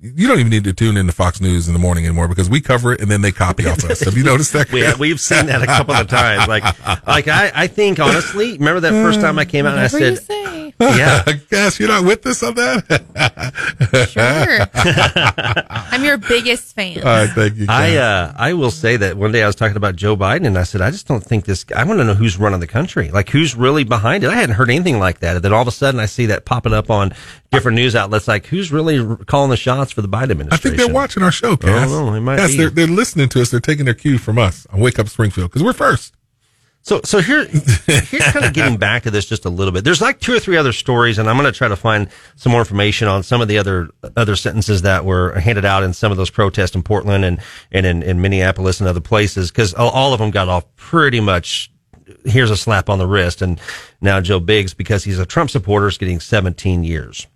You 0.05 0.27
don't 0.27 0.41
even 0.41 0.51
need 0.51 0.65
to 0.65 0.73
tune 0.73 0.97
into 0.97 1.13
Fox 1.13 1.41
News 1.41 1.69
in 1.69 1.75
the 1.75 1.79
morning 1.79 2.05
anymore 2.05 2.27
because 2.27 2.51
we 2.51 2.61
cover 2.61 2.93
it 2.93 3.01
and 3.01 3.09
then 3.09 3.23
they 3.23 3.31
copy 3.31 3.69
off 3.69 3.85
us. 3.85 4.01
Have 4.01 4.17
you 4.17 4.25
noticed 4.25 4.53
that? 4.53 4.73
we, 4.73 4.83
we've 4.99 5.21
seen 5.21 5.47
that 5.47 5.63
a 5.63 5.67
couple 5.67 5.95
of 5.95 6.09
times. 6.09 6.49
Like, 6.49 6.65
like 7.07 7.29
I, 7.29 7.53
I 7.55 7.67
think 7.69 8.01
honestly, 8.01 8.55
remember 8.59 8.81
that 8.81 8.91
first 8.91 9.21
time 9.21 9.39
I 9.39 9.45
came 9.45 9.65
out 9.65 9.75
and 9.75 9.81
I 9.81 9.85
Whatever 9.85 10.11
you 10.11 10.17
said, 10.17 10.27
say. 10.27 10.75
yeah, 10.81 11.23
Gosh, 11.51 11.79
you're 11.79 11.89
not 11.89 12.05
with 12.05 12.27
us 12.27 12.43
on 12.43 12.55
that? 12.55 14.09
Sure, 14.11 15.63
I'm 15.71 16.03
your 16.03 16.19
biggest 16.19 16.75
fan. 16.75 16.99
All 16.99 17.05
right, 17.05 17.31
thank 17.31 17.55
you. 17.55 17.67
I, 17.69 17.97
uh, 17.99 18.33
I 18.37 18.55
will 18.55 18.73
say 18.73 18.97
that 18.97 19.17
one 19.17 19.31
day 19.31 19.45
I 19.45 19.47
was 19.47 19.55
talking 19.55 19.77
about 19.77 19.95
Joe 19.95 20.17
Biden 20.17 20.49
and 20.49 20.59
I 20.59 20.65
said, 20.65 20.81
I 20.81 20.91
just 20.91 21.07
don't 21.07 21.23
think 21.23 21.45
this, 21.45 21.65
I 21.77 21.85
want 21.85 22.01
to 22.01 22.05
know 22.05 22.15
who's 22.15 22.37
running 22.39 22.59
the 22.59 22.67
country. 22.67 23.13
Like 23.13 23.31
who's 23.31 23.55
really 23.55 23.85
behind 23.85 24.25
it. 24.25 24.31
I 24.31 24.35
hadn't 24.35 24.57
heard 24.57 24.69
anything 24.69 24.99
like 24.99 25.21
that. 25.21 25.37
And 25.37 25.45
then 25.45 25.53
all 25.53 25.63
of 25.63 25.69
a 25.69 25.73
sudden 25.73 26.01
I 26.01 26.07
see 26.07 26.27
that 26.27 26.45
popping 26.45 26.73
up 26.73 26.91
on 26.91 27.15
different 27.53 27.77
news 27.77 27.95
outlets. 27.95 28.27
Like 28.27 28.47
who's 28.47 28.73
really 28.73 29.17
calling 29.27 29.51
the 29.51 29.57
shots 29.57 29.93
for 29.93 30.03
the 30.03 30.09
Biden 30.09 30.31
administration? 30.33 30.53
I 30.53 30.57
think 30.57 30.77
they're 30.77 30.93
watching 30.95 31.23
our 31.23 31.31
show, 31.33 31.57
Cass. 31.57 31.89
Oh, 31.91 32.05
well, 32.05 32.13
they 32.13 32.21
might 32.21 32.39
Cass, 32.39 32.51
be. 32.51 32.57
they're, 32.57 32.71
they're 32.71 32.87
listening 32.87 33.29
to 33.31 33.43
us. 33.43 33.51
They're 33.51 33.61
taking 33.61 33.85
their 33.85 33.95
cue 33.95 34.19
from 34.19 34.39
us 34.39 34.67
on 34.71 34.81
Wake 34.81 34.99
Up 34.99 35.09
Springfield 35.09 35.51
because 35.51 35.63
we're 35.63 35.73
first. 35.73 36.15
So, 36.85 37.01
so 37.05 37.21
here, 37.21 37.47
here's 37.47 38.25
kind 38.33 38.45
of 38.45 38.53
getting 38.53 38.77
back 38.77 39.05
to 39.05 39.11
this 39.13 39.25
just 39.25 39.45
a 39.45 39.49
little 39.49 39.73
bit. 39.73 39.85
There's 39.85 40.01
like 40.01 40.19
two 40.19 40.35
or 40.35 40.41
three 40.41 40.57
other 40.57 40.73
stories, 40.73 41.17
and 41.17 41.31
I'm 41.31 41.37
going 41.37 41.51
to 41.51 41.57
try 41.57 41.69
to 41.69 41.77
find 41.77 42.09
some 42.35 42.51
more 42.51 42.61
information 42.61 43.07
on 43.07 43.23
some 43.23 43.41
of 43.41 43.47
the 43.47 43.59
other 43.59 43.89
other 44.17 44.35
sentences 44.35 44.83
that 44.83 45.05
were 45.05 45.39
handed 45.39 45.65
out 45.65 45.85
in 45.85 45.93
some 45.93 46.11
of 46.11 46.19
those 46.19 46.31
protests 46.31 46.75
in 46.75 46.83
Portland 46.83 47.25
and 47.25 47.39
and 47.71 47.87
in, 47.87 48.03
in 48.03 48.21
Minneapolis 48.21 48.81
and 48.81 48.89
other 48.89 49.01
places, 49.01 49.53
because 49.53 49.75
all 49.75 50.13
of 50.13 50.19
them 50.19 50.33
got 50.33 50.49
off 50.49 50.65
pretty 50.75 51.21
much. 51.21 51.71
Here's 52.25 52.51
a 52.51 52.57
slap 52.57 52.91
on 52.91 52.99
the 52.99 53.07
wrist, 53.07 53.43
and 53.43 53.61
now 54.01 54.21
Joe 54.21 54.41
Biggs, 54.41 54.75
because 54.75 55.05
he's 55.05 55.21
a 55.21 55.27
Trump 55.27 55.51
supporter, 55.51 55.87
is 55.87 55.99
getting 55.99 56.19
17 56.19 56.83
years. 56.83 57.29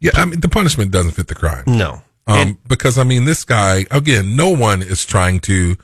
Yeah, 0.00 0.12
I 0.14 0.24
mean 0.24 0.40
the 0.40 0.48
punishment 0.48 0.90
doesn't 0.90 1.12
fit 1.12 1.28
the 1.28 1.34
crime. 1.34 1.64
No, 1.66 2.02
Um, 2.26 2.58
because 2.68 2.98
I 2.98 3.04
mean, 3.04 3.24
this 3.24 3.44
guy 3.44 3.86
again. 3.90 4.36
No 4.36 4.50
one 4.50 4.82
is 4.82 5.04
trying 5.04 5.40
to 5.40 5.76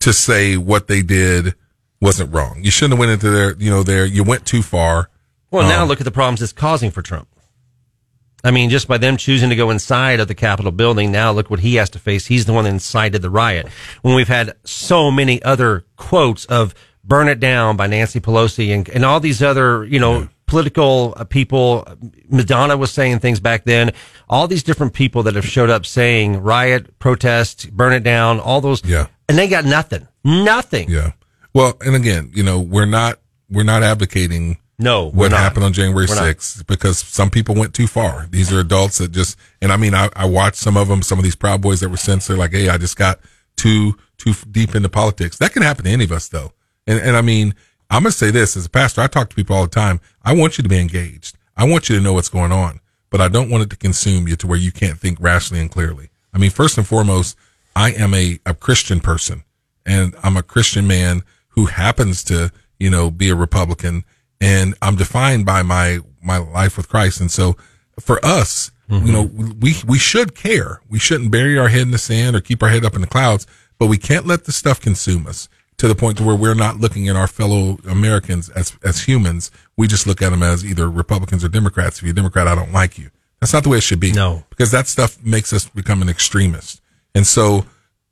to 0.00 0.12
say 0.12 0.56
what 0.56 0.86
they 0.88 1.02
did 1.02 1.54
wasn't 2.00 2.32
wrong. 2.32 2.60
You 2.62 2.70
shouldn't 2.70 2.92
have 2.92 2.98
went 3.00 3.12
into 3.12 3.30
there. 3.30 3.54
You 3.58 3.70
know, 3.70 3.82
there 3.82 4.04
you 4.06 4.22
went 4.22 4.46
too 4.46 4.62
far. 4.62 5.10
Well, 5.50 5.68
now 5.68 5.82
Um, 5.82 5.88
look 5.88 6.00
at 6.00 6.04
the 6.04 6.10
problems 6.10 6.42
it's 6.42 6.52
causing 6.52 6.90
for 6.90 7.02
Trump. 7.02 7.28
I 8.44 8.50
mean, 8.52 8.70
just 8.70 8.86
by 8.86 8.98
them 8.98 9.16
choosing 9.16 9.48
to 9.50 9.56
go 9.56 9.70
inside 9.70 10.20
of 10.20 10.28
the 10.28 10.34
Capitol 10.34 10.70
building, 10.70 11.10
now 11.10 11.32
look 11.32 11.50
what 11.50 11.60
he 11.60 11.76
has 11.76 11.90
to 11.90 11.98
face. 11.98 12.26
He's 12.26 12.44
the 12.44 12.52
one 12.52 12.64
that 12.64 12.70
incited 12.70 13.22
the 13.22 13.30
riot. 13.30 13.66
When 14.02 14.14
we've 14.14 14.28
had 14.28 14.54
so 14.64 15.10
many 15.10 15.42
other 15.42 15.84
quotes 15.96 16.44
of 16.44 16.72
burn 17.02 17.28
it 17.28 17.40
down 17.40 17.76
by 17.76 17.86
Nancy 17.88 18.20
Pelosi 18.20 18.72
and, 18.72 18.88
and 18.90 19.04
all 19.04 19.18
these 19.18 19.42
other, 19.42 19.84
you 19.84 19.98
know, 19.98 20.28
political 20.46 21.14
uh, 21.16 21.24
people. 21.24 21.86
Madonna 22.28 22.76
was 22.76 22.92
saying 22.92 23.18
things 23.20 23.40
back 23.40 23.64
then. 23.64 23.92
All 24.28 24.48
these 24.48 24.62
different 24.62 24.92
people 24.94 25.22
that 25.24 25.34
have 25.34 25.46
showed 25.46 25.70
up 25.70 25.86
saying 25.86 26.42
riot, 26.42 26.98
protest, 26.98 27.70
burn 27.72 27.92
it 27.92 28.02
down, 28.02 28.40
all 28.40 28.60
those. 28.60 28.84
Yeah. 28.84 29.06
And 29.28 29.36
they 29.36 29.48
got 29.48 29.64
nothing. 29.64 30.06
Nothing. 30.24 30.88
Yeah. 30.90 31.12
Well, 31.54 31.76
and 31.80 31.94
again, 31.94 32.30
you 32.34 32.42
know, 32.42 32.60
we're 32.60 32.86
not 32.86 33.18
we're 33.50 33.64
not 33.64 33.82
advocating 33.82 34.58
No, 34.78 35.08
what 35.10 35.30
not. 35.30 35.40
happened 35.40 35.64
on 35.64 35.72
January 35.72 36.06
We're 36.08 36.14
not. 36.16 36.24
6th 36.24 36.66
because 36.66 36.98
some 36.98 37.30
people 37.30 37.54
went 37.54 37.74
too 37.74 37.86
far. 37.86 38.26
These 38.30 38.52
are 38.52 38.58
adults 38.60 38.98
that 38.98 39.12
just, 39.12 39.38
and 39.62 39.72
I 39.72 39.76
mean, 39.76 39.94
I, 39.94 40.08
I 40.16 40.26
watched 40.26 40.56
some 40.56 40.76
of 40.76 40.88
them, 40.88 41.02
some 41.02 41.18
of 41.18 41.24
these 41.24 41.36
Proud 41.36 41.62
Boys 41.62 41.80
that 41.80 41.88
were 41.88 41.96
censored, 41.96 42.38
like, 42.38 42.52
Hey, 42.52 42.68
I 42.68 42.76
just 42.76 42.96
got 42.96 43.20
too, 43.56 43.96
too 44.18 44.34
deep 44.50 44.74
into 44.74 44.88
politics. 44.88 45.38
That 45.38 45.52
can 45.52 45.62
happen 45.62 45.84
to 45.84 45.90
any 45.90 46.04
of 46.04 46.12
us 46.12 46.28
though. 46.28 46.52
And, 46.86 46.98
and 47.00 47.16
I 47.16 47.22
mean, 47.22 47.54
I'm 47.90 48.02
going 48.02 48.10
to 48.10 48.16
say 48.16 48.30
this 48.30 48.56
as 48.56 48.66
a 48.66 48.70
pastor. 48.70 49.00
I 49.00 49.06
talk 49.06 49.30
to 49.30 49.36
people 49.36 49.56
all 49.56 49.62
the 49.64 49.68
time. 49.68 50.00
I 50.22 50.34
want 50.34 50.58
you 50.58 50.62
to 50.62 50.68
be 50.68 50.78
engaged. 50.78 51.36
I 51.56 51.64
want 51.64 51.88
you 51.88 51.96
to 51.96 52.02
know 52.02 52.12
what's 52.12 52.28
going 52.28 52.52
on, 52.52 52.80
but 53.10 53.20
I 53.20 53.28
don't 53.28 53.50
want 53.50 53.62
it 53.62 53.70
to 53.70 53.76
consume 53.76 54.28
you 54.28 54.36
to 54.36 54.46
where 54.46 54.58
you 54.58 54.72
can't 54.72 54.98
think 54.98 55.18
rationally 55.20 55.60
and 55.60 55.70
clearly. 55.70 56.10
I 56.34 56.38
mean, 56.38 56.50
first 56.50 56.76
and 56.76 56.86
foremost, 56.86 57.36
I 57.74 57.92
am 57.92 58.12
a, 58.12 58.38
a 58.44 58.54
Christian 58.54 59.00
person 59.00 59.44
and 59.86 60.14
I'm 60.22 60.36
a 60.36 60.42
Christian 60.42 60.86
man 60.86 61.22
who 61.50 61.66
happens 61.66 62.24
to, 62.24 62.50
you 62.78 62.90
know, 62.90 63.10
be 63.10 63.30
a 63.30 63.34
Republican 63.34 64.04
and 64.40 64.74
I'm 64.82 64.96
defined 64.96 65.46
by 65.46 65.62
my, 65.62 66.00
my 66.22 66.38
life 66.38 66.76
with 66.76 66.88
Christ. 66.88 67.20
And 67.20 67.30
so 67.30 67.56
for 68.00 68.22
us, 68.24 68.70
you 68.88 69.12
know, 69.12 69.24
mm-hmm. 69.24 69.58
we, 69.60 69.74
we 69.86 69.98
should 69.98 70.34
care. 70.34 70.80
We 70.88 70.98
shouldn't 70.98 71.32
bury 71.32 71.58
our 71.58 71.68
head 71.68 71.82
in 71.82 71.90
the 71.90 71.98
sand 71.98 72.36
or 72.36 72.40
keep 72.40 72.62
our 72.62 72.68
head 72.68 72.84
up 72.84 72.94
in 72.94 73.00
the 73.00 73.06
clouds, 73.06 73.46
but 73.78 73.86
we 73.86 73.98
can't 73.98 74.26
let 74.26 74.44
the 74.44 74.52
stuff 74.52 74.80
consume 74.80 75.26
us 75.26 75.48
to 75.78 75.88
the 75.88 75.94
point 75.94 76.18
to 76.18 76.24
where 76.24 76.36
we're 76.36 76.54
not 76.54 76.78
looking 76.78 77.08
at 77.08 77.16
our 77.16 77.26
fellow 77.26 77.78
Americans 77.88 78.48
as, 78.50 78.76
as 78.82 79.04
humans. 79.04 79.50
We 79.76 79.86
just 79.86 80.06
look 80.06 80.22
at 80.22 80.30
them 80.30 80.42
as 80.42 80.64
either 80.64 80.90
Republicans 80.90 81.44
or 81.44 81.48
Democrats. 81.48 81.98
If 81.98 82.04
you're 82.04 82.12
a 82.12 82.14
Democrat, 82.14 82.48
I 82.48 82.54
don't 82.54 82.72
like 82.72 82.98
you. 82.98 83.10
That's 83.40 83.52
not 83.52 83.62
the 83.62 83.68
way 83.68 83.78
it 83.78 83.82
should 83.82 84.00
be. 84.00 84.12
No. 84.12 84.44
Because 84.48 84.70
that 84.70 84.88
stuff 84.88 85.22
makes 85.22 85.52
us 85.52 85.68
become 85.68 86.00
an 86.00 86.08
extremist. 86.08 86.80
And 87.14 87.26
so 87.26 87.66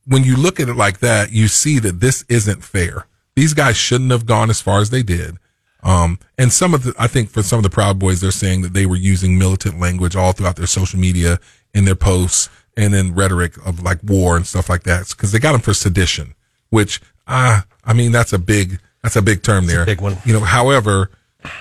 when 0.07 0.24
you 0.24 0.36
look 0.36 0.61
at 0.61 0.69
it 0.69 0.77
like 0.77 0.99
that, 0.99 1.32
you 1.32 1.49
see 1.49 1.78
that 1.78 2.01
this 2.01 2.24
isn't 2.28 2.62
fair. 2.62 3.07
These 3.35 3.55
guys 3.55 3.77
shouldn't 3.77 4.11
have 4.11 4.27
gone 4.27 4.51
as 4.51 4.61
far 4.61 4.81
as 4.81 4.91
they 4.91 5.03
did. 5.03 5.36
Um, 5.82 6.19
and 6.39 6.53
some 6.53 6.73
of 6.73 6.85
the, 6.85 6.95
I 6.99 7.07
think 7.07 7.31
for 7.31 7.43
some 7.43 7.59
of 7.59 7.62
the 7.62 7.70
Proud 7.70 7.99
Boys, 7.99 8.20
they're 8.20 8.31
saying 8.31 8.62
that 8.62 8.73
they 8.73 8.86
were 8.86 8.97
using 8.97 9.39
militant 9.39 9.78
language 9.78 10.16
all 10.16 10.32
throughout 10.32 10.57
their 10.57 10.66
social 10.66 10.99
media 10.99 11.39
in 11.74 11.85
their 11.85 11.95
posts 11.95 12.49
and 12.77 12.95
then 12.95 13.15
rhetoric 13.15 13.57
of 13.66 13.82
like 13.82 13.99
war 14.03 14.36
and 14.36 14.47
stuff 14.47 14.69
like 14.69 14.85
that. 14.85 15.15
Cause 15.16 15.32
they 15.32 15.39
got 15.39 15.53
them 15.53 15.61
for 15.61 15.74
sedition, 15.74 16.35
which, 16.70 17.01
ah, 17.27 17.65
I 17.85 17.93
mean, 17.93 18.13
that's 18.13 18.33
a 18.33 18.39
big, 18.39 18.81
that's 19.03 19.17
a 19.17 19.23
big 19.23 19.43
term 19.43 19.67
there. 19.67 19.85
big 19.85 20.01
one. 20.01 20.17
You 20.25 20.35
know, 20.35 20.41
however, 20.41 21.11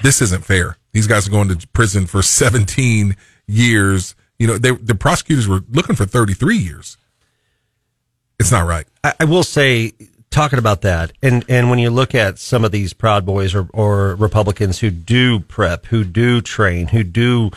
this 0.01 0.21
isn't 0.21 0.45
fair. 0.45 0.77
These 0.91 1.07
guys 1.07 1.27
are 1.27 1.31
going 1.31 1.49
to 1.49 1.67
prison 1.69 2.05
for 2.05 2.21
17 2.21 3.15
years. 3.47 4.15
You 4.39 4.47
know, 4.47 4.57
they, 4.57 4.71
the 4.71 4.95
prosecutors 4.95 5.47
were 5.47 5.63
looking 5.69 5.95
for 5.95 6.05
33 6.05 6.57
years. 6.57 6.97
It's 8.39 8.51
not 8.51 8.67
right. 8.67 8.85
I, 9.03 9.13
I 9.21 9.25
will 9.25 9.43
say, 9.43 9.93
talking 10.29 10.59
about 10.59 10.81
that, 10.81 11.13
and, 11.21 11.45
and 11.47 11.69
when 11.69 11.79
you 11.79 11.89
look 11.89 12.15
at 12.15 12.39
some 12.39 12.65
of 12.65 12.71
these 12.71 12.91
Proud 12.91 13.25
Boys 13.25 13.53
or, 13.53 13.69
or 13.71 14.15
Republicans 14.15 14.79
who 14.79 14.89
do 14.89 15.39
prep, 15.39 15.85
who 15.85 16.03
do 16.03 16.41
train, 16.41 16.87
who 16.87 17.03
do 17.03 17.51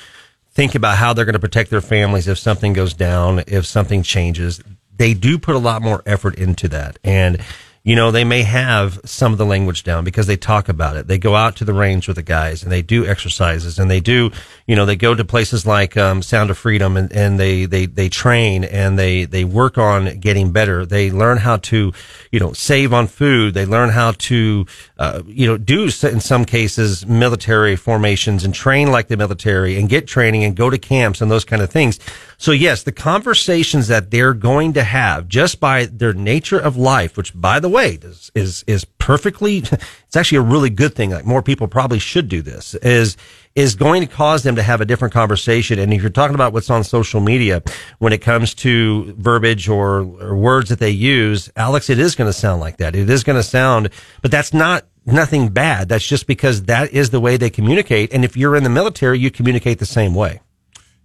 think 0.51 0.75
about 0.75 0.97
how 0.97 1.13
they're 1.13 1.25
going 1.25 1.35
to 1.35 1.39
protect 1.39 1.71
their 1.71 1.81
families 1.81 2.29
if 2.29 2.39
something 2.39 2.73
goes 2.73 2.95
down, 2.95 3.43
if 3.47 3.67
something 3.67 4.03
changes, 4.03 4.63
they 4.97 5.15
do 5.15 5.39
put 5.39 5.55
a 5.55 5.59
lot 5.59 5.83
more 5.83 6.03
effort 6.07 6.35
into 6.37 6.69
that. 6.69 6.99
And 7.05 7.43
you 7.87 7.95
know, 7.95 8.11
they 8.11 8.25
may 8.25 8.43
have 8.43 8.99
some 9.05 9.31
of 9.31 9.39
the 9.39 9.47
language 9.47 9.85
down 9.85 10.03
because 10.03 10.27
they 10.27 10.37
talk 10.37 10.69
about 10.69 10.97
it. 10.97 11.07
They 11.07 11.19
go 11.19 11.37
out 11.37 11.55
to 11.57 11.65
the 11.65 11.73
range 11.73 12.09
with 12.09 12.17
the 12.17 12.23
guys 12.25 12.65
and 12.65 12.73
they 12.73 12.83
do 12.83 13.07
exercises 13.07 13.79
and 13.79 13.89
they 13.89 14.01
do, 14.01 14.33
you 14.67 14.75
know, 14.75 14.85
they 14.85 14.97
go 14.97 15.15
to 15.15 15.25
places 15.25 15.65
like 15.65 15.97
um, 15.97 16.21
Sound 16.21 16.51
of 16.51 16.59
Freedom 16.59 16.97
and, 16.97 17.13
and 17.13 17.39
they, 17.39 17.65
they, 17.65 17.87
they 17.87 18.09
train 18.09 18.65
and 18.65 18.99
they, 18.99 19.25
they 19.25 19.45
work 19.45 19.79
on 19.79 20.19
getting 20.19 20.51
better. 20.51 20.85
They 20.85 21.13
learn 21.13 21.39
how 21.39 21.59
to, 21.59 21.93
you 22.33 22.41
know, 22.41 22.53
save 22.55 22.93
on 22.93 23.07
food. 23.07 23.55
They 23.55 23.67
learn 23.67 23.91
how 23.91 24.13
to, 24.19 24.67
uh, 24.99 25.23
you 25.25 25.47
know, 25.47 25.57
do 25.57 25.85
in 25.85 26.21
some 26.21 26.45
cases 26.45 27.07
military 27.07 27.77
formations 27.77 28.43
and 28.43 28.53
train 28.53 28.91
like 28.91 29.07
the 29.07 29.17
military 29.17 29.79
and 29.79 29.89
get 29.89 30.09
training 30.09 30.43
and 30.43 30.57
go 30.57 30.71
to 30.71 30.79
camps 30.79 31.21
and 31.21 31.31
those 31.31 31.45
kind 31.45 31.63
of 31.63 31.71
things. 31.71 32.01
So 32.37 32.51
yes, 32.51 32.83
the 32.83 32.91
conversations 32.91 33.87
that 33.87 34.11
they're 34.11 34.35
going 34.35 34.73
to 34.73 34.83
have 34.83 35.29
just 35.29 35.61
by 35.61 35.87
their 35.87 36.13
nature 36.13 36.59
of 36.59 36.77
life, 36.77 37.17
which 37.17 37.33
by 37.33 37.61
the 37.61 37.69
way 37.69 37.76
is, 37.85 38.31
is, 38.35 38.65
is 38.67 38.85
perfectly, 38.85 39.59
it's 39.59 40.17
actually 40.17 40.39
a 40.39 40.43
really 40.43 40.71
good 40.71 40.95
thing. 40.95 41.11
Like 41.11 41.25
more 41.25 41.43
people 41.43 41.69
probably 41.69 41.99
should 41.99 42.29
do 42.29 42.43
this 42.43 42.75
is, 42.77 43.17
is 43.55 43.75
going 43.75 44.03
to 44.03 44.07
cause 44.07 44.43
them 44.43 44.57
to 44.57 44.63
have 44.63 44.81
a 44.81 44.85
different 44.85 45.15
conversation. 45.15 45.79
And 45.79 45.93
if 45.93 46.03
you're 46.03 46.11
talking 46.11 46.35
about 46.35 46.53
what's 46.53 46.71
on 46.71 46.85
social 46.85 47.21
media 47.21 47.63
when 47.99 48.13
it 48.13 48.21
comes 48.21 48.55
to 48.55 49.15
verbiage 49.15 49.69
or, 49.69 50.01
or 50.01 50.37
words 50.37 50.69
that 50.69 50.79
they 50.79 50.91
use, 50.91 51.51
Alex, 51.57 51.89
it 51.89 51.99
is 51.99 52.15
going 52.15 52.29
to 52.29 52.33
sound 52.33 52.61
like 52.61 52.79
that. 52.79 52.95
It 52.95 53.09
is 53.09 53.25
going 53.25 53.37
to 53.37 53.43
sound, 53.43 53.91
but 54.23 54.31
that's 54.31 54.53
not 54.53 54.85
nothing 55.05 55.49
bad. 55.49 55.89
That's 55.89 56.07
just 56.07 56.27
because 56.27 56.65
that 56.65 56.93
is 56.93 57.11
the 57.11 57.21
way 57.21 57.37
they 57.37 57.51
communicate. 57.51 58.13
And 58.13 58.25
if 58.25 58.37
you're 58.37 58.57
in 58.57 58.65
the 58.65 58.71
military, 58.71 59.19
you 59.19 59.31
communicate 59.31 59.79
the 59.79 59.87
same 59.87 60.15
way. 60.15 60.41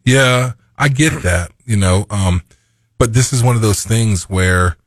Yeah. 0.04 0.54
I 0.78 0.90
get 0.90 1.22
that, 1.22 1.52
you 1.64 1.78
know, 1.78 2.08
um, 2.10 2.42
but 2.98 3.14
this 3.14 3.32
is 3.34 3.44
one 3.44 3.56
of 3.56 3.62
those 3.62 3.84
things 3.84 4.24
where, 4.24 4.78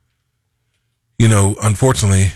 you 1.17 1.27
know, 1.27 1.55
unfortunately, 1.61 2.31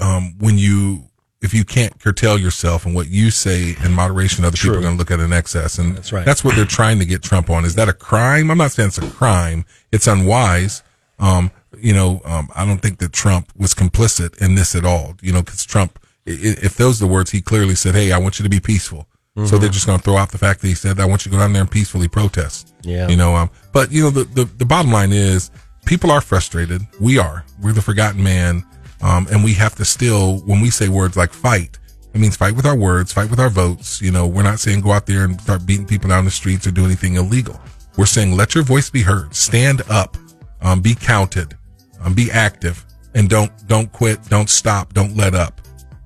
um, 0.00 0.34
when 0.38 0.58
you, 0.58 1.04
if 1.42 1.54
you 1.54 1.64
can't 1.64 1.98
curtail 2.00 2.38
yourself 2.38 2.86
and 2.86 2.94
what 2.94 3.08
you 3.08 3.30
say 3.30 3.76
in 3.84 3.92
moderation, 3.92 4.44
other 4.44 4.56
True. 4.56 4.70
people 4.70 4.78
are 4.78 4.82
going 4.82 4.94
to 4.94 4.98
look 4.98 5.10
at 5.10 5.20
an 5.20 5.32
excess. 5.32 5.78
And 5.78 5.96
that's 5.96 6.12
right. 6.12 6.24
That's 6.24 6.42
what 6.42 6.56
they're 6.56 6.64
trying 6.64 6.98
to 6.98 7.04
get 7.04 7.22
Trump 7.22 7.50
on. 7.50 7.64
Is 7.64 7.74
that 7.76 7.88
a 7.88 7.92
crime? 7.92 8.50
I'm 8.50 8.58
not 8.58 8.72
saying 8.72 8.88
it's 8.88 8.98
a 8.98 9.10
crime. 9.10 9.64
It's 9.92 10.06
unwise. 10.06 10.82
Um, 11.18 11.50
you 11.78 11.94
know, 11.94 12.20
um, 12.24 12.48
I 12.54 12.64
don't 12.64 12.78
think 12.78 12.98
that 12.98 13.12
Trump 13.12 13.52
was 13.56 13.74
complicit 13.74 14.40
in 14.40 14.54
this 14.54 14.74
at 14.74 14.84
all, 14.84 15.14
you 15.22 15.32
know, 15.32 15.42
cause 15.42 15.64
Trump, 15.64 15.98
if 16.24 16.76
those 16.76 17.00
are 17.00 17.06
the 17.06 17.12
words, 17.12 17.30
he 17.30 17.40
clearly 17.40 17.74
said, 17.74 17.94
Hey, 17.94 18.12
I 18.12 18.18
want 18.18 18.38
you 18.38 18.42
to 18.42 18.48
be 18.48 18.60
peaceful. 18.60 19.06
Mm-hmm. 19.36 19.46
So 19.46 19.58
they're 19.58 19.70
just 19.70 19.86
going 19.86 19.98
to 19.98 20.04
throw 20.04 20.16
out 20.16 20.30
the 20.32 20.38
fact 20.38 20.62
that 20.62 20.68
he 20.68 20.74
said, 20.74 20.98
I 20.98 21.04
want 21.04 21.24
you 21.24 21.30
to 21.30 21.36
go 21.36 21.42
down 21.42 21.52
there 21.52 21.62
and 21.62 21.70
peacefully 21.70 22.08
protest. 22.08 22.74
Yeah. 22.82 23.08
You 23.08 23.16
know, 23.16 23.36
um, 23.36 23.50
but 23.72 23.92
you 23.92 24.02
know, 24.02 24.10
the, 24.10 24.24
the, 24.24 24.44
the 24.44 24.64
bottom 24.64 24.90
line 24.90 25.12
is 25.12 25.50
people 25.86 26.10
are 26.10 26.20
frustrated. 26.20 26.82
We 27.00 27.18
are. 27.18 27.44
We're 27.62 27.72
the 27.72 27.82
forgotten 27.82 28.22
man. 28.22 28.64
Um, 29.02 29.26
and 29.30 29.42
we 29.44 29.54
have 29.54 29.74
to 29.76 29.84
still, 29.84 30.38
when 30.40 30.60
we 30.60 30.70
say 30.70 30.88
words 30.88 31.16
like 31.16 31.32
fight, 31.32 31.78
it 32.12 32.18
means 32.18 32.36
fight 32.36 32.56
with 32.56 32.66
our 32.66 32.76
words, 32.76 33.12
fight 33.12 33.30
with 33.30 33.38
our 33.38 33.50
votes. 33.50 34.00
You 34.00 34.10
know, 34.10 34.26
we're 34.26 34.42
not 34.42 34.58
saying 34.58 34.80
go 34.80 34.92
out 34.92 35.06
there 35.06 35.24
and 35.24 35.40
start 35.40 35.66
beating 35.66 35.86
people 35.86 36.08
down 36.08 36.24
the 36.24 36.30
streets 36.30 36.66
or 36.66 36.70
do 36.70 36.84
anything 36.84 37.14
illegal. 37.14 37.60
We're 37.96 38.06
saying 38.06 38.36
let 38.36 38.54
your 38.54 38.64
voice 38.64 38.90
be 38.90 39.02
heard, 39.02 39.34
stand 39.34 39.82
up, 39.90 40.16
um, 40.60 40.80
be 40.80 40.94
counted, 40.94 41.56
um, 42.02 42.14
be 42.14 42.30
active, 42.30 42.84
and 43.14 43.28
don't 43.28 43.52
don't 43.68 43.92
quit, 43.92 44.22
don't 44.28 44.48
stop, 44.48 44.94
don't 44.94 45.14
let 45.16 45.34
up. 45.34 45.60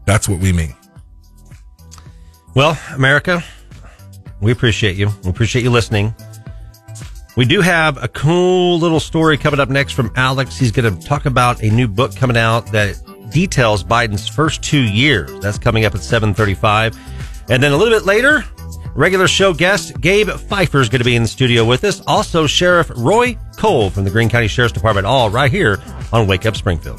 That's 0.04 0.28
what 0.28 0.40
we 0.40 0.52
mean. 0.52 0.74
Well, 2.54 2.76
America, 2.92 3.44
we 4.40 4.50
appreciate 4.50 4.96
you. 4.96 5.10
We 5.22 5.30
appreciate 5.30 5.62
you 5.62 5.70
listening. 5.70 6.14
We 7.36 7.44
do 7.44 7.60
have 7.60 8.02
a 8.02 8.08
cool 8.08 8.78
little 8.78 8.98
story 8.98 9.38
coming 9.38 9.60
up 9.60 9.68
next 9.68 9.92
from 9.92 10.10
Alex. 10.16 10.58
He's 10.58 10.72
going 10.72 10.94
to 10.94 11.06
talk 11.06 11.26
about 11.26 11.62
a 11.62 11.70
new 11.70 11.86
book 11.86 12.14
coming 12.16 12.36
out 12.36 12.66
that 12.72 13.00
details 13.30 13.84
Biden's 13.84 14.28
first 14.28 14.62
two 14.62 14.82
years. 14.82 15.30
That's 15.40 15.58
coming 15.58 15.84
up 15.84 15.94
at 15.94 16.02
735. 16.02 16.98
And 17.48 17.62
then 17.62 17.72
a 17.72 17.76
little 17.76 17.96
bit 17.96 18.04
later, 18.04 18.44
regular 18.94 19.28
show 19.28 19.54
guest 19.54 20.00
Gabe 20.00 20.28
Pfeiffer 20.28 20.80
is 20.80 20.88
going 20.88 20.98
to 21.00 21.04
be 21.04 21.14
in 21.14 21.22
the 21.22 21.28
studio 21.28 21.64
with 21.64 21.84
us. 21.84 22.02
Also, 22.06 22.48
Sheriff 22.48 22.90
Roy 22.96 23.38
Cole 23.56 23.90
from 23.90 24.04
the 24.04 24.10
Greene 24.10 24.28
County 24.28 24.48
Sheriff's 24.48 24.74
Department, 24.74 25.06
all 25.06 25.30
right 25.30 25.50
here 25.50 25.78
on 26.12 26.26
Wake 26.26 26.46
Up 26.46 26.56
Springfield. 26.56 26.98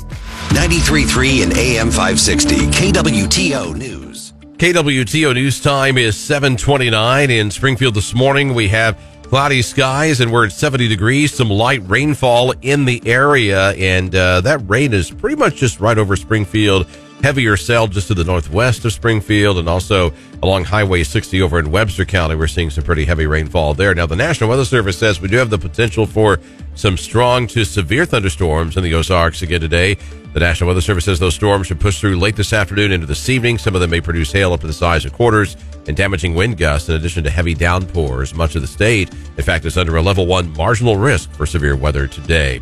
93.3 0.49 1.43
and 1.43 1.57
AM 1.57 1.87
560, 1.89 2.55
KWTO 2.67 3.75
News. 3.75 4.33
KWTO 4.57 5.33
News 5.33 5.59
Time 5.59 5.97
is 5.97 6.15
729 6.15 7.29
in 7.31 7.51
Springfield 7.51 7.95
this 7.95 8.13
morning. 8.13 8.53
We 8.53 8.67
have 8.69 8.97
cloudy 9.31 9.61
skies 9.61 10.19
and 10.19 10.29
we're 10.29 10.45
at 10.45 10.51
70 10.51 10.89
degrees, 10.89 11.33
some 11.33 11.49
light 11.49 11.81
rainfall 11.87 12.53
in 12.61 12.83
the 12.83 13.01
area. 13.05 13.69
And 13.75 14.13
uh, 14.13 14.41
that 14.41 14.59
rain 14.69 14.93
is 14.93 15.09
pretty 15.09 15.37
much 15.37 15.55
just 15.55 15.79
right 15.79 15.97
over 15.97 16.17
Springfield. 16.17 16.85
Heavier 17.23 17.55
cell 17.55 17.87
just 17.87 18.07
to 18.07 18.15
the 18.15 18.23
northwest 18.23 18.83
of 18.83 18.93
Springfield 18.93 19.59
and 19.59 19.69
also 19.69 20.11
along 20.41 20.63
Highway 20.63 21.03
60 21.03 21.41
over 21.43 21.59
in 21.59 21.69
Webster 21.69 22.03
County. 22.03 22.35
We're 22.35 22.47
seeing 22.47 22.71
some 22.71 22.83
pretty 22.83 23.05
heavy 23.05 23.27
rainfall 23.27 23.75
there. 23.75 23.93
Now, 23.93 24.07
the 24.07 24.15
National 24.15 24.49
Weather 24.49 24.65
Service 24.65 24.97
says 24.97 25.21
we 25.21 25.27
do 25.27 25.37
have 25.37 25.51
the 25.51 25.57
potential 25.59 26.07
for 26.07 26.39
some 26.73 26.97
strong 26.97 27.45
to 27.47 27.63
severe 27.63 28.05
thunderstorms 28.05 28.75
in 28.75 28.83
the 28.83 28.95
Ozarks 28.95 29.43
again 29.43 29.61
today. 29.61 29.97
The 30.33 30.39
National 30.39 30.69
Weather 30.69 30.81
Service 30.81 31.05
says 31.05 31.19
those 31.19 31.35
storms 31.35 31.67
should 31.67 31.79
push 31.79 31.99
through 31.99 32.17
late 32.17 32.35
this 32.35 32.53
afternoon 32.53 32.91
into 32.91 33.05
this 33.05 33.29
evening. 33.29 33.59
Some 33.59 33.75
of 33.75 33.81
them 33.81 33.91
may 33.91 34.01
produce 34.01 34.31
hail 34.31 34.53
up 34.53 34.61
to 34.61 34.67
the 34.67 34.73
size 34.73 35.05
of 35.05 35.13
quarters 35.13 35.57
and 35.87 35.95
damaging 35.95 36.33
wind 36.33 36.57
gusts 36.57 36.89
in 36.89 36.95
addition 36.95 37.23
to 37.25 37.29
heavy 37.29 37.53
downpours. 37.53 38.33
Much 38.33 38.55
of 38.55 38.61
the 38.61 38.67
state, 38.67 39.13
in 39.37 39.43
fact, 39.43 39.65
is 39.65 39.77
under 39.77 39.97
a 39.97 40.01
level 40.01 40.25
one 40.25 40.51
marginal 40.53 40.97
risk 40.97 41.31
for 41.33 41.45
severe 41.45 41.75
weather 41.75 42.07
today. 42.07 42.61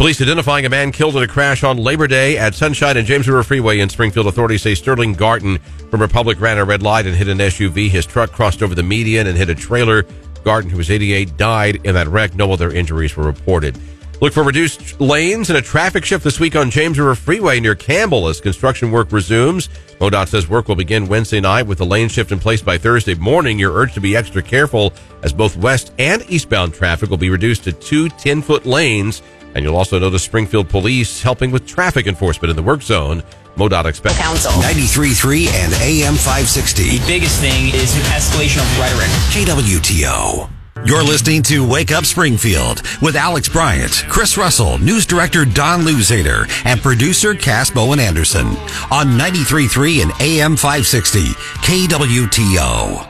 Police 0.00 0.22
identifying 0.22 0.64
a 0.64 0.70
man 0.70 0.92
killed 0.92 1.14
in 1.18 1.22
a 1.22 1.28
crash 1.28 1.62
on 1.62 1.76
Labor 1.76 2.06
Day 2.06 2.38
at 2.38 2.54
Sunshine 2.54 2.96
and 2.96 3.06
James 3.06 3.28
River 3.28 3.42
Freeway 3.42 3.80
in 3.80 3.90
Springfield. 3.90 4.28
Authorities 4.28 4.62
say 4.62 4.74
Sterling 4.74 5.12
Garton 5.12 5.58
from 5.90 6.00
Republic 6.00 6.40
ran 6.40 6.56
a 6.56 6.64
red 6.64 6.82
light 6.82 7.04
and 7.04 7.14
hit 7.14 7.28
an 7.28 7.36
SUV. 7.36 7.90
His 7.90 8.06
truck 8.06 8.32
crossed 8.32 8.62
over 8.62 8.74
the 8.74 8.82
median 8.82 9.26
and 9.26 9.36
hit 9.36 9.50
a 9.50 9.54
trailer. 9.54 10.06
Garton, 10.42 10.70
who 10.70 10.78
was 10.78 10.90
88, 10.90 11.36
died 11.36 11.80
in 11.84 11.96
that 11.96 12.08
wreck. 12.08 12.34
No 12.34 12.50
other 12.50 12.70
injuries 12.70 13.14
were 13.14 13.24
reported. 13.24 13.78
Look 14.20 14.34
for 14.34 14.42
reduced 14.42 15.00
lanes 15.00 15.48
and 15.48 15.58
a 15.58 15.62
traffic 15.62 16.04
shift 16.04 16.22
this 16.22 16.38
week 16.38 16.54
on 16.54 16.70
James 16.70 16.98
River 16.98 17.14
Freeway 17.14 17.58
near 17.58 17.74
Campbell 17.74 18.28
as 18.28 18.38
construction 18.38 18.90
work 18.90 19.12
resumes. 19.12 19.70
MoDOT 19.98 20.28
says 20.28 20.46
work 20.46 20.68
will 20.68 20.76
begin 20.76 21.08
Wednesday 21.08 21.40
night 21.40 21.62
with 21.62 21.78
the 21.78 21.86
lane 21.86 22.10
shift 22.10 22.30
in 22.30 22.38
place 22.38 22.60
by 22.60 22.76
Thursday 22.76 23.14
morning. 23.14 23.58
You're 23.58 23.72
urged 23.72 23.94
to 23.94 24.00
be 24.00 24.14
extra 24.14 24.42
careful 24.42 24.92
as 25.22 25.32
both 25.32 25.56
west 25.56 25.94
and 25.98 26.22
eastbound 26.28 26.74
traffic 26.74 27.08
will 27.08 27.16
be 27.16 27.30
reduced 27.30 27.64
to 27.64 27.72
two 27.72 28.10
10 28.10 28.42
foot 28.42 28.66
lanes. 28.66 29.22
And 29.54 29.64
you'll 29.64 29.76
also 29.76 29.98
notice 29.98 30.22
Springfield 30.22 30.68
police 30.68 31.22
helping 31.22 31.50
with 31.50 31.66
traffic 31.66 32.06
enforcement 32.06 32.50
in 32.50 32.56
the 32.56 32.62
work 32.62 32.82
zone. 32.82 33.22
MoDOT 33.56 33.86
expects. 33.86 34.18
Council. 34.18 34.52
93.3 34.52 35.46
and 35.48 35.72
AM 35.80 36.14
560. 36.14 36.98
The 36.98 37.06
biggest 37.06 37.40
thing 37.40 37.68
is 37.74 37.96
an 37.96 38.02
escalation 38.12 38.60
of 38.60 38.78
rhetoric. 38.78 39.08
KWTO. 39.32 40.59
You're 40.82 41.04
listening 41.04 41.42
to 41.42 41.68
Wake 41.68 41.92
Up 41.92 42.06
Springfield 42.06 42.80
with 43.02 43.14
Alex 43.14 43.50
Bryant, 43.50 44.04
Chris 44.08 44.38
Russell, 44.38 44.78
news 44.78 45.04
director 45.04 45.44
Don 45.44 45.82
Louzader, 45.82 46.50
and 46.64 46.80
producer 46.80 47.34
Cass 47.34 47.70
Bowen 47.70 48.00
Anderson 48.00 48.46
on 48.90 49.08
93.3 49.18 50.02
and 50.02 50.12
AM 50.20 50.56
560 50.56 51.20
KWTO. 51.60 53.06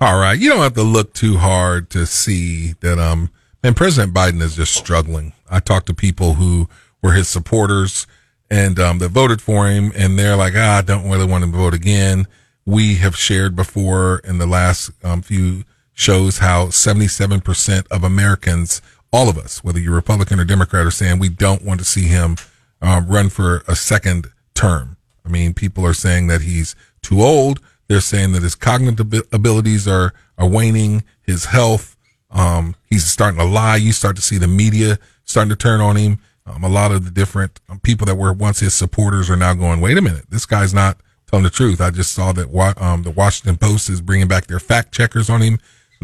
All 0.00 0.18
right. 0.20 0.38
You 0.38 0.50
don't 0.50 0.60
have 0.60 0.74
to 0.74 0.82
look 0.82 1.12
too 1.14 1.36
hard 1.36 1.90
to 1.90 2.06
see 2.06 2.74
that, 2.80 3.00
um, 3.00 3.30
and 3.64 3.76
President 3.76 4.14
Biden 4.14 4.40
is 4.40 4.54
just 4.54 4.72
struggling. 4.72 5.32
I 5.50 5.58
talked 5.58 5.86
to 5.86 5.94
people 5.94 6.34
who 6.34 6.68
were 7.02 7.12
his 7.12 7.28
supporters 7.28 8.06
and, 8.48 8.78
um, 8.78 9.00
that 9.00 9.08
voted 9.08 9.42
for 9.42 9.68
him 9.68 9.90
and 9.96 10.16
they're 10.16 10.36
like, 10.36 10.54
ah, 10.56 10.78
I 10.78 10.82
don't 10.82 11.10
really 11.10 11.26
want 11.26 11.42
to 11.44 11.50
vote 11.50 11.74
again. 11.74 12.28
We 12.64 12.94
have 12.96 13.16
shared 13.16 13.56
before 13.56 14.20
in 14.22 14.38
the 14.38 14.46
last 14.46 14.92
um, 15.02 15.20
few 15.20 15.64
shows 15.94 16.38
how 16.38 16.66
77% 16.66 17.86
of 17.90 18.04
Americans, 18.04 18.82
all 19.12 19.28
of 19.28 19.38
us, 19.38 19.62
whether 19.62 19.78
you're 19.78 19.94
Republican 19.94 20.40
or 20.40 20.44
Democrat, 20.44 20.86
are 20.86 20.90
saying 20.90 21.18
we 21.18 21.28
don't 21.28 21.62
want 21.62 21.80
to 21.80 21.86
see 21.86 22.06
him 22.06 22.36
um, 22.82 23.06
run 23.06 23.28
for 23.30 23.62
a 23.66 23.76
second 23.76 24.26
term. 24.54 24.96
I 25.24 25.28
mean, 25.30 25.54
people 25.54 25.86
are 25.86 25.94
saying 25.94 26.26
that 26.26 26.42
he's 26.42 26.74
too 27.00 27.22
old. 27.22 27.60
They're 27.88 28.00
saying 28.00 28.32
that 28.32 28.42
his 28.42 28.54
cognitive 28.54 29.26
abilities 29.32 29.86
are, 29.88 30.12
are 30.36 30.48
waning, 30.48 31.04
his 31.22 31.46
health, 31.46 31.94
um, 32.34 32.74
he's 32.90 33.06
starting 33.06 33.38
to 33.38 33.44
lie. 33.44 33.76
You 33.76 33.92
start 33.92 34.16
to 34.16 34.22
see 34.22 34.38
the 34.38 34.48
media 34.48 34.98
starting 35.24 35.50
to 35.50 35.56
turn 35.56 35.80
on 35.80 35.96
him. 35.96 36.18
Um, 36.46 36.64
a 36.64 36.68
lot 36.68 36.92
of 36.92 37.04
the 37.04 37.10
different 37.10 37.60
um, 37.68 37.78
people 37.80 38.06
that 38.06 38.16
were 38.16 38.32
once 38.32 38.60
his 38.60 38.74
supporters 38.74 39.30
are 39.30 39.36
now 39.36 39.54
going, 39.54 39.80
wait 39.80 39.96
a 39.96 40.02
minute, 40.02 40.26
this 40.28 40.44
guy's 40.44 40.74
not 40.74 40.98
telling 41.26 41.44
the 41.44 41.50
truth. 41.50 41.80
I 41.80 41.90
just 41.90 42.12
saw 42.12 42.32
that 42.32 42.74
um, 42.78 43.02
the 43.02 43.10
Washington 43.10 43.56
Post 43.56 43.88
is 43.88 44.00
bringing 44.00 44.28
back 44.28 44.46
their 44.46 44.60
fact 44.60 44.92
checkers 44.92 45.30
on 45.30 45.40
him 45.40 45.58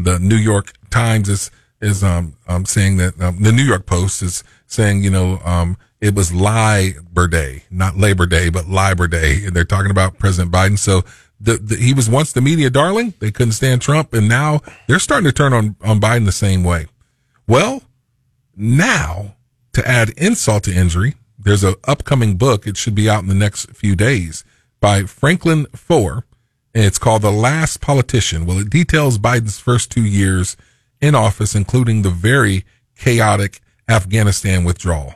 the 0.05 0.19
New 0.19 0.35
York 0.35 0.73
Times 0.89 1.29
is 1.29 1.51
is 1.81 2.03
um, 2.03 2.35
um 2.47 2.65
saying 2.65 2.97
that 2.97 3.19
um, 3.19 3.41
the 3.41 3.51
New 3.51 3.63
York 3.63 3.85
Post 3.85 4.21
is 4.21 4.43
saying 4.67 5.03
you 5.03 5.09
know 5.09 5.39
um 5.43 5.77
it 6.01 6.15
was 6.15 6.33
Labor 6.33 7.27
Day, 7.27 7.63
not 7.69 7.95
Labor 7.95 8.25
Day, 8.25 8.49
but 8.49 8.67
Labor 8.67 9.07
Day, 9.07 9.45
and 9.45 9.55
they're 9.55 9.63
talking 9.63 9.91
about 9.91 10.17
President 10.17 10.51
Biden. 10.51 10.77
So 10.79 11.03
the, 11.39 11.57
the, 11.57 11.75
he 11.75 11.93
was 11.93 12.09
once 12.09 12.33
the 12.33 12.41
media 12.41 12.71
darling. 12.71 13.13
They 13.19 13.31
couldn't 13.31 13.53
stand 13.53 13.81
Trump, 13.81 14.11
and 14.13 14.27
now 14.27 14.61
they're 14.87 14.99
starting 14.99 15.25
to 15.25 15.31
turn 15.31 15.53
on 15.53 15.75
on 15.81 15.99
Biden 15.99 16.25
the 16.25 16.31
same 16.31 16.63
way. 16.63 16.87
Well, 17.47 17.83
now 18.55 19.35
to 19.73 19.87
add 19.87 20.09
insult 20.17 20.63
to 20.63 20.73
injury, 20.73 21.15
there's 21.37 21.63
a 21.63 21.75
upcoming 21.85 22.35
book. 22.35 22.65
It 22.65 22.77
should 22.77 22.95
be 22.95 23.09
out 23.09 23.21
in 23.21 23.29
the 23.29 23.35
next 23.35 23.71
few 23.71 23.95
days 23.95 24.43
by 24.79 25.03
Franklin 25.03 25.67
Foer. 25.67 26.25
And 26.73 26.85
it's 26.85 26.99
called 26.99 27.21
The 27.21 27.31
Last 27.31 27.81
Politician. 27.81 28.45
Well, 28.45 28.59
it 28.59 28.69
details 28.69 29.17
Biden's 29.17 29.59
first 29.59 29.91
two 29.91 30.05
years 30.05 30.55
in 31.01 31.15
office, 31.15 31.53
including 31.55 32.01
the 32.01 32.09
very 32.09 32.63
chaotic 32.97 33.59
Afghanistan 33.89 34.63
withdrawal. 34.63 35.15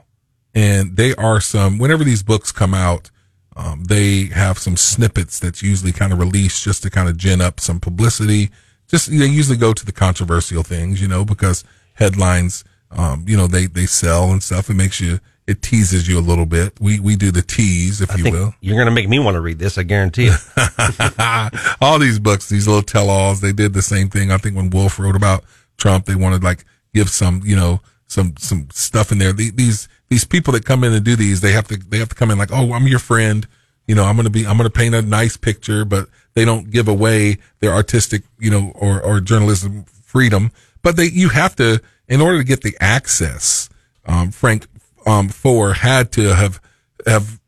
And 0.53 0.97
they 0.97 1.15
are 1.15 1.39
some, 1.39 1.77
whenever 1.77 2.03
these 2.03 2.23
books 2.23 2.51
come 2.51 2.73
out, 2.73 3.11
um, 3.55 3.85
they 3.85 4.25
have 4.25 4.57
some 4.57 4.75
snippets 4.75 5.39
that's 5.39 5.63
usually 5.63 5.93
kind 5.93 6.11
of 6.11 6.19
released 6.19 6.63
just 6.63 6.83
to 6.83 6.89
kind 6.89 7.07
of 7.07 7.15
gin 7.15 7.39
up 7.39 7.59
some 7.59 7.79
publicity. 7.79 8.49
Just, 8.87 9.09
they 9.09 9.25
usually 9.27 9.57
go 9.57 9.71
to 9.71 9.85
the 9.85 9.91
controversial 9.93 10.63
things, 10.63 11.01
you 11.01 11.07
know, 11.07 11.23
because 11.23 11.63
headlines, 11.93 12.65
um, 12.91 13.25
you 13.27 13.37
know, 13.37 13.47
they, 13.47 13.65
they 13.65 13.85
sell 13.85 14.31
and 14.31 14.43
stuff. 14.43 14.69
It 14.69 14.73
makes 14.75 14.99
you, 14.99 15.19
it 15.47 15.61
teases 15.61 16.07
you 16.07 16.17
a 16.17 16.21
little 16.21 16.45
bit. 16.45 16.73
We, 16.79 16.99
we 16.99 17.15
do 17.15 17.31
the 17.31 17.41
tease, 17.41 18.01
if 18.01 18.11
I 18.11 18.15
you 18.15 18.23
think 18.23 18.35
will. 18.35 18.55
You're 18.61 18.75
going 18.75 18.87
to 18.87 18.91
make 18.93 19.07
me 19.07 19.19
want 19.19 19.35
to 19.35 19.41
read 19.41 19.59
this. 19.59 19.77
I 19.77 19.83
guarantee 19.83 20.31
it. 20.31 21.75
all 21.81 21.99
these 21.99 22.19
books, 22.19 22.49
these 22.49 22.67
little 22.67 22.81
tell-alls, 22.81 23.41
they 23.41 23.53
did 23.53 23.73
the 23.73 23.81
same 23.81 24.09
thing. 24.09 24.31
I 24.31 24.37
think 24.37 24.55
when 24.55 24.69
Wolff 24.71 24.97
wrote 24.99 25.15
about 25.15 25.43
Trump, 25.77 26.05
they 26.05 26.15
wanted 26.15 26.43
like 26.43 26.65
give 26.93 27.09
some, 27.09 27.41
you 27.45 27.55
know, 27.55 27.81
some 28.07 28.35
some 28.37 28.67
stuff 28.71 29.11
in 29.11 29.17
there. 29.17 29.33
The- 29.33 29.51
These 29.51 29.87
these 30.09 30.23
people 30.25 30.53
that 30.53 30.65
come 30.65 30.83
in 30.83 30.93
and 30.93 31.03
do 31.03 31.15
these, 31.15 31.41
they 31.41 31.51
have 31.51 31.67
to 31.67 31.77
they 31.77 31.97
have 31.99 32.09
to 32.09 32.15
come 32.15 32.31
in 32.31 32.37
like, 32.37 32.51
oh, 32.51 32.73
I'm 32.73 32.87
your 32.87 32.99
friend. 32.99 33.47
You 33.87 33.95
know, 33.95 34.03
I'm 34.05 34.15
gonna 34.15 34.29
be 34.29 34.45
I'm 34.47 34.57
gonna 34.57 34.69
paint 34.69 34.95
a 34.95 35.01
nice 35.01 35.37
picture, 35.37 35.85
but 35.85 36.07
they 36.33 36.45
don't 36.45 36.69
give 36.71 36.87
away 36.87 37.37
their 37.59 37.71
artistic, 37.71 38.23
you 38.39 38.49
know, 38.49 38.71
or 38.75 39.01
or 39.01 39.19
journalism 39.19 39.85
freedom. 40.03 40.51
But 40.81 40.95
they 40.95 41.05
you 41.05 41.29
have 41.29 41.55
to 41.57 41.81
in 42.07 42.21
order 42.21 42.37
to 42.39 42.43
get 42.43 42.61
the 42.61 42.75
access. 42.79 43.69
Um, 44.07 44.29
Frank 44.31 44.67
um, 45.05 45.29
Foer 45.29 45.73
had 45.73 46.11
to 46.13 46.35
have 46.35 46.59
have 47.05 47.39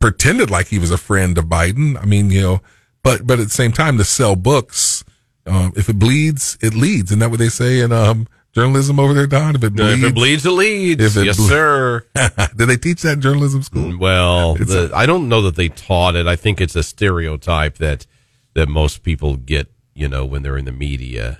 pretended 0.00 0.50
like 0.50 0.68
he 0.68 0.78
was 0.78 0.90
a 0.90 0.98
friend 0.98 1.36
of 1.38 1.46
Biden. 1.46 2.00
I 2.00 2.04
mean, 2.04 2.30
you 2.30 2.40
know, 2.40 2.62
but 3.02 3.26
but 3.26 3.38
at 3.38 3.44
the 3.44 3.50
same 3.52 3.72
time, 3.72 3.98
to 3.98 4.04
sell 4.04 4.36
books, 4.36 5.04
um, 5.46 5.72
if 5.76 5.88
it 5.88 5.98
bleeds, 5.98 6.58
it 6.60 6.74
leads. 6.74 7.10
Isn't 7.10 7.20
that 7.20 7.30
what 7.30 7.38
they 7.38 7.48
say 7.48 7.80
in 7.80 7.92
um, 7.92 8.26
journalism 8.52 8.98
over 8.98 9.12
there, 9.14 9.26
Don? 9.26 9.54
If 9.56 9.64
it 9.64 9.74
bleeds, 9.74 10.02
If 10.02 10.10
it 10.10 10.14
bleeds, 10.14 10.46
it 10.46 10.50
leads. 10.50 11.04
If 11.04 11.16
it 11.16 11.26
yes, 11.26 11.36
ble- 11.36 11.48
sir. 11.48 12.06
Did 12.56 12.66
they 12.66 12.76
teach 12.76 13.02
that 13.02 13.14
in 13.14 13.20
journalism 13.20 13.62
school? 13.62 13.96
Well, 13.98 14.54
the, 14.54 14.90
I 14.94 15.06
don't 15.06 15.28
know 15.28 15.42
that 15.42 15.56
they 15.56 15.68
taught 15.68 16.16
it. 16.16 16.26
I 16.26 16.36
think 16.36 16.60
it's 16.60 16.76
a 16.76 16.82
stereotype 16.82 17.78
that 17.78 18.06
that 18.54 18.68
most 18.68 19.02
people 19.02 19.36
get, 19.36 19.72
you 19.94 20.08
know, 20.08 20.24
when 20.26 20.42
they're 20.42 20.58
in 20.58 20.66
the 20.66 20.72
media. 20.72 21.38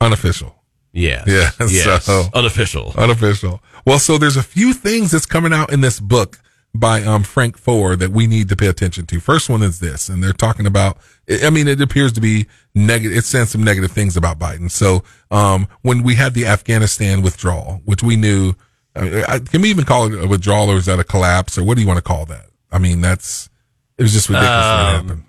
Unofficial. 0.00 0.56
Yes. 0.92 1.24
Yeah. 1.26 1.50
Yes. 1.68 2.04
So, 2.04 2.24
Unofficial. 2.32 2.92
Unofficial. 2.96 3.60
Well, 3.84 3.98
so 3.98 4.18
there's 4.18 4.36
a 4.36 4.42
few 4.42 4.72
things 4.72 5.10
that's 5.10 5.26
coming 5.26 5.52
out 5.52 5.72
in 5.72 5.80
this 5.80 6.00
book 6.00 6.38
by 6.74 7.02
um, 7.02 7.22
Frank 7.22 7.56
Foer 7.56 7.94
that 7.96 8.10
we 8.10 8.26
need 8.26 8.48
to 8.48 8.56
pay 8.56 8.66
attention 8.66 9.06
to. 9.06 9.20
First 9.20 9.48
one 9.48 9.62
is 9.62 9.78
this, 9.80 10.08
and 10.08 10.22
they're 10.22 10.32
talking 10.32 10.66
about. 10.66 10.98
I 11.42 11.50
mean, 11.50 11.68
it 11.68 11.80
appears 11.80 12.12
to 12.14 12.20
be 12.20 12.46
negative. 12.74 13.16
It's 13.16 13.28
saying 13.28 13.46
some 13.46 13.62
negative 13.62 13.92
things 13.92 14.16
about 14.16 14.38
Biden. 14.38 14.70
So, 14.70 15.04
um, 15.30 15.68
when 15.82 16.02
we 16.02 16.16
had 16.16 16.34
the 16.34 16.46
Afghanistan 16.46 17.22
withdrawal, 17.22 17.80
which 17.84 18.02
we 18.02 18.16
knew, 18.16 18.54
I 18.96 19.24
I- 19.28 19.38
can 19.38 19.62
we 19.62 19.70
even 19.70 19.84
call 19.84 20.12
it 20.12 20.24
a 20.24 20.26
withdrawal 20.26 20.70
or 20.70 20.76
is 20.76 20.86
that 20.86 20.98
a 20.98 21.04
collapse 21.04 21.56
or 21.56 21.64
what 21.64 21.76
do 21.76 21.82
you 21.82 21.86
want 21.88 21.98
to 21.98 22.02
call 22.02 22.26
that? 22.26 22.46
I 22.72 22.78
mean, 22.78 23.00
that's 23.00 23.48
it 23.96 24.02
was 24.02 24.12
just 24.12 24.28
ridiculous 24.28 24.50
Um, 24.66 25.06
happened. 25.06 25.24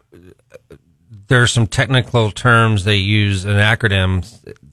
There's 1.28 1.52
some 1.52 1.68
technical 1.68 2.32
terms 2.32 2.84
they 2.84 2.98
use, 2.98 3.46
an 3.46 3.54
acronym 3.58 4.26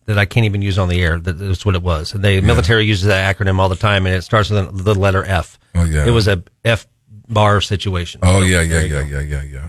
that 0.06 0.18
I 0.18 0.24
can't 0.24 0.46
even 0.46 0.62
use 0.62 0.78
on 0.78 0.88
the 0.88 1.00
air. 1.00 1.18
That- 1.18 1.38
That's 1.38 1.64
what 1.64 1.74
it 1.74 1.82
was. 1.82 2.12
The 2.12 2.40
military 2.40 2.84
uses 2.84 3.06
that 3.06 3.36
acronym 3.36 3.58
all 3.58 3.68
the 3.68 3.76
time, 3.76 4.06
and 4.06 4.14
it 4.14 4.22
starts 4.22 4.50
with 4.50 4.84
the 4.84 4.94
letter 4.94 5.24
F. 5.24 5.58
Oh, 5.74 5.84
yeah. 5.84 6.06
It 6.06 6.10
was 6.10 6.28
a 6.28 6.42
F 6.64 6.86
bar 7.28 7.60
situation. 7.60 8.20
Oh 8.22 8.42
yeah, 8.42 8.60
yeah, 8.62 8.80
yeah, 8.82 9.02
yeah, 9.02 9.20
yeah, 9.20 9.42
yeah. 9.42 9.68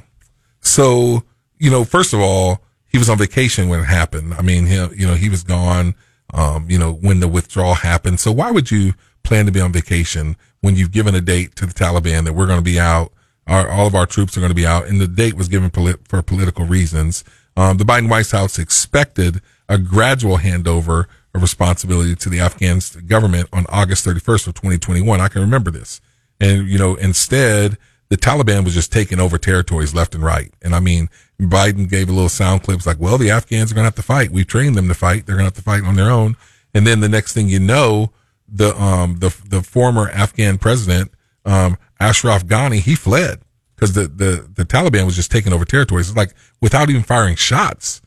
So 0.62 1.24
you 1.60 1.70
know, 1.72 1.84
first 1.86 2.14
of 2.14 2.20
all, 2.20 2.62
he 2.88 2.98
was 2.98 3.10
on 3.10 3.18
vacation 3.18 3.70
when 3.70 3.80
it 3.80 3.84
happened. 3.86 4.34
I 4.34 4.42
mean, 4.42 4.66
he, 4.66 4.76
you 4.76 5.08
know, 5.08 5.16
he 5.16 5.30
was 5.30 5.44
gone. 5.44 5.96
Um, 6.34 6.68
you 6.70 6.80
know, 6.80 6.92
when 6.94 7.20
the 7.20 7.28
withdrawal 7.28 7.76
happened. 7.76 8.20
So 8.20 8.32
why 8.32 8.50
would 8.50 8.72
you 8.72 8.94
plan 9.24 9.46
to 9.46 9.52
be 9.52 9.62
on 9.62 9.72
vacation 9.72 10.36
when 10.62 10.76
you've 10.76 10.92
given 10.92 11.14
a 11.14 11.22
date 11.22 11.56
to 11.58 11.66
the 11.68 11.74
Taliban 11.74 12.24
that 12.26 12.34
we're 12.34 12.48
going 12.48 12.58
to 12.60 12.64
be 12.64 12.80
out? 12.80 13.12
Our, 13.46 13.70
all 13.70 13.86
of 13.88 13.94
our 13.94 14.06
troops 14.08 14.36
are 14.36 14.40
going 14.40 14.50
to 14.50 14.56
be 14.56 14.66
out, 14.66 14.88
and 14.88 15.00
the 15.00 15.08
date 15.08 15.36
was 15.36 15.48
given 15.48 15.70
polit- 15.70 16.08
for 16.08 16.22
political 16.24 16.66
reasons. 16.66 17.24
Um, 17.56 17.78
the 17.78 17.84
Biden 17.84 18.10
White 18.10 18.32
House 18.32 18.58
expected 18.58 19.42
a 19.70 19.78
gradual 19.78 20.38
handover 20.38 21.06
of 21.34 21.42
responsibility 21.42 22.16
to 22.16 22.30
the 22.30 22.40
Afghan 22.40 22.80
government 23.08 23.50
on 23.52 23.66
August 23.70 24.06
31st 24.06 24.48
of 24.48 24.54
2021. 24.54 25.20
I 25.20 25.28
can 25.28 25.42
remember 25.42 25.72
this. 25.72 26.00
And, 26.40 26.68
you 26.68 26.78
know, 26.78 26.96
instead, 26.96 27.78
the 28.10 28.18
Taliban 28.18 28.64
was 28.64 28.74
just 28.74 28.92
taking 28.92 29.20
over 29.20 29.38
territories 29.38 29.96
left 29.96 30.14
and 30.14 30.24
right. 30.24 30.54
And 30.62 30.76
I 30.76 30.80
mean, 30.80 31.10
Biden 31.42 31.90
gave 31.90 32.10
a 32.10 32.12
little 32.12 32.30
sound 32.30 32.64
clips 32.64 32.86
like, 32.86 33.00
well, 33.00 33.18
the 33.18 33.32
Afghans 33.32 33.72
are 33.72 33.76
going 33.76 33.84
to 33.84 33.88
have 33.88 33.96
to 33.96 34.04
fight. 34.04 34.32
We've 34.32 34.48
trained 34.48 34.76
them 34.76 34.88
to 34.88 34.94
fight. 34.94 35.26
They're 35.26 35.36
going 35.36 35.50
to 35.50 35.56
have 35.56 35.56
to 35.56 35.62
fight 35.62 35.84
on 35.84 35.96
their 35.96 36.12
own. 36.12 36.36
And 36.74 36.86
then 36.86 37.00
the 37.00 37.10
next 37.10 37.34
thing 37.34 37.50
you 37.50 37.60
know, 37.60 38.12
the, 38.48 38.80
um, 38.80 39.20
the, 39.20 39.36
the 39.48 39.62
former 39.62 40.10
Afghan 40.10 40.58
president, 40.58 41.12
um, 41.46 41.78
Ashraf 42.00 42.46
Ghani, 42.46 42.80
he 42.80 42.96
fled 42.96 43.42
because 43.76 43.94
the, 43.94 44.08
the, 44.08 44.48
the 44.54 44.66
Taliban 44.66 45.06
was 45.06 45.16
just 45.16 45.32
taking 45.32 45.54
over 45.54 45.66
territories. 45.66 46.10
It's 46.10 46.18
like 46.18 46.34
without 46.62 46.90
even 46.90 47.04
firing 47.04 47.36
shots, 47.36 48.02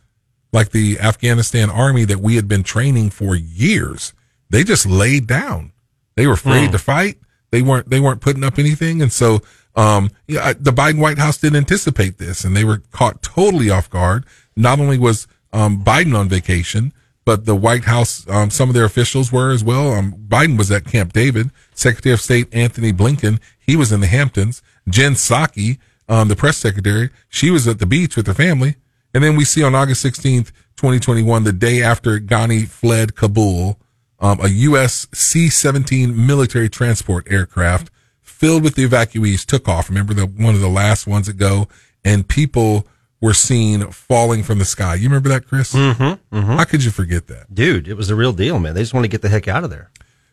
like 0.52 0.70
the 0.70 0.98
Afghanistan 1.00 1.70
army 1.70 2.04
that 2.04 2.20
we 2.20 2.36
had 2.36 2.48
been 2.48 2.62
training 2.62 3.10
for 3.10 3.34
years, 3.34 4.12
they 4.50 4.64
just 4.64 4.86
laid 4.86 5.26
down. 5.26 5.72
They 6.14 6.26
were 6.26 6.34
afraid 6.34 6.66
Hmm. 6.66 6.72
to 6.72 6.78
fight. 6.78 7.18
They 7.50 7.62
weren't, 7.62 7.90
they 7.90 8.00
weren't 8.00 8.20
putting 8.20 8.44
up 8.44 8.58
anything. 8.58 9.02
And 9.02 9.12
so, 9.12 9.42
um, 9.74 10.10
yeah, 10.26 10.52
the 10.58 10.72
Biden 10.72 10.98
White 10.98 11.18
House 11.18 11.36
didn't 11.38 11.56
anticipate 11.58 12.18
this 12.18 12.44
and 12.44 12.56
they 12.56 12.64
were 12.64 12.82
caught 12.90 13.22
totally 13.22 13.70
off 13.70 13.90
guard. 13.90 14.24
Not 14.56 14.80
only 14.80 14.98
was, 14.98 15.26
um, 15.52 15.82
Biden 15.84 16.16
on 16.18 16.28
vacation, 16.28 16.92
but 17.24 17.44
the 17.44 17.56
White 17.56 17.84
House, 17.84 18.24
um, 18.28 18.50
some 18.50 18.68
of 18.68 18.74
their 18.74 18.84
officials 18.84 19.32
were 19.32 19.50
as 19.50 19.64
well. 19.64 19.92
Um, 19.92 20.12
Biden 20.28 20.56
was 20.56 20.70
at 20.70 20.84
Camp 20.86 21.12
David. 21.12 21.50
Secretary 21.74 22.12
of 22.12 22.20
State 22.20 22.48
Anthony 22.52 22.92
Blinken, 22.92 23.40
he 23.58 23.76
was 23.76 23.90
in 23.92 24.00
the 24.00 24.06
Hamptons. 24.06 24.62
Jen 24.88 25.14
Psaki, 25.14 25.78
um, 26.08 26.28
the 26.28 26.36
press 26.36 26.56
secretary, 26.56 27.10
she 27.28 27.50
was 27.50 27.66
at 27.66 27.78
the 27.80 27.86
beach 27.86 28.16
with 28.16 28.26
her 28.28 28.34
family. 28.34 28.76
And 29.16 29.24
then 29.24 29.34
we 29.34 29.46
see 29.46 29.62
on 29.62 29.74
August 29.74 30.04
16th, 30.04 30.48
2021, 30.76 31.44
the 31.44 31.50
day 31.50 31.82
after 31.82 32.20
Ghani 32.20 32.68
fled 32.68 33.16
Kabul, 33.16 33.80
um, 34.20 34.38
a 34.42 34.48
U.S. 34.48 35.06
C-17 35.14 36.14
military 36.14 36.68
transport 36.68 37.26
aircraft 37.30 37.88
filled 38.20 38.62
with 38.62 38.74
the 38.74 38.86
evacuees 38.86 39.46
took 39.46 39.70
off. 39.70 39.88
Remember 39.88 40.12
the 40.12 40.26
one 40.26 40.54
of 40.54 40.60
the 40.60 40.68
last 40.68 41.06
ones 41.06 41.28
that 41.28 41.38
go, 41.38 41.66
and 42.04 42.28
people 42.28 42.86
were 43.22 43.32
seen 43.32 43.90
falling 43.90 44.42
from 44.42 44.58
the 44.58 44.66
sky. 44.66 44.96
You 44.96 45.08
remember 45.08 45.30
that, 45.30 45.46
Chris? 45.46 45.72
Mm-hmm, 45.72 46.36
How 46.38 46.64
could 46.64 46.84
you 46.84 46.90
forget 46.90 47.26
that? 47.28 47.54
Dude, 47.54 47.88
it 47.88 47.94
was 47.94 48.08
the 48.08 48.14
real 48.16 48.34
deal, 48.34 48.58
man. 48.58 48.74
They 48.74 48.82
just 48.82 48.92
want 48.92 49.04
to 49.04 49.08
get 49.08 49.22
the 49.22 49.30
heck 49.30 49.48
out 49.48 49.64
of 49.64 49.70
there. 49.70 49.88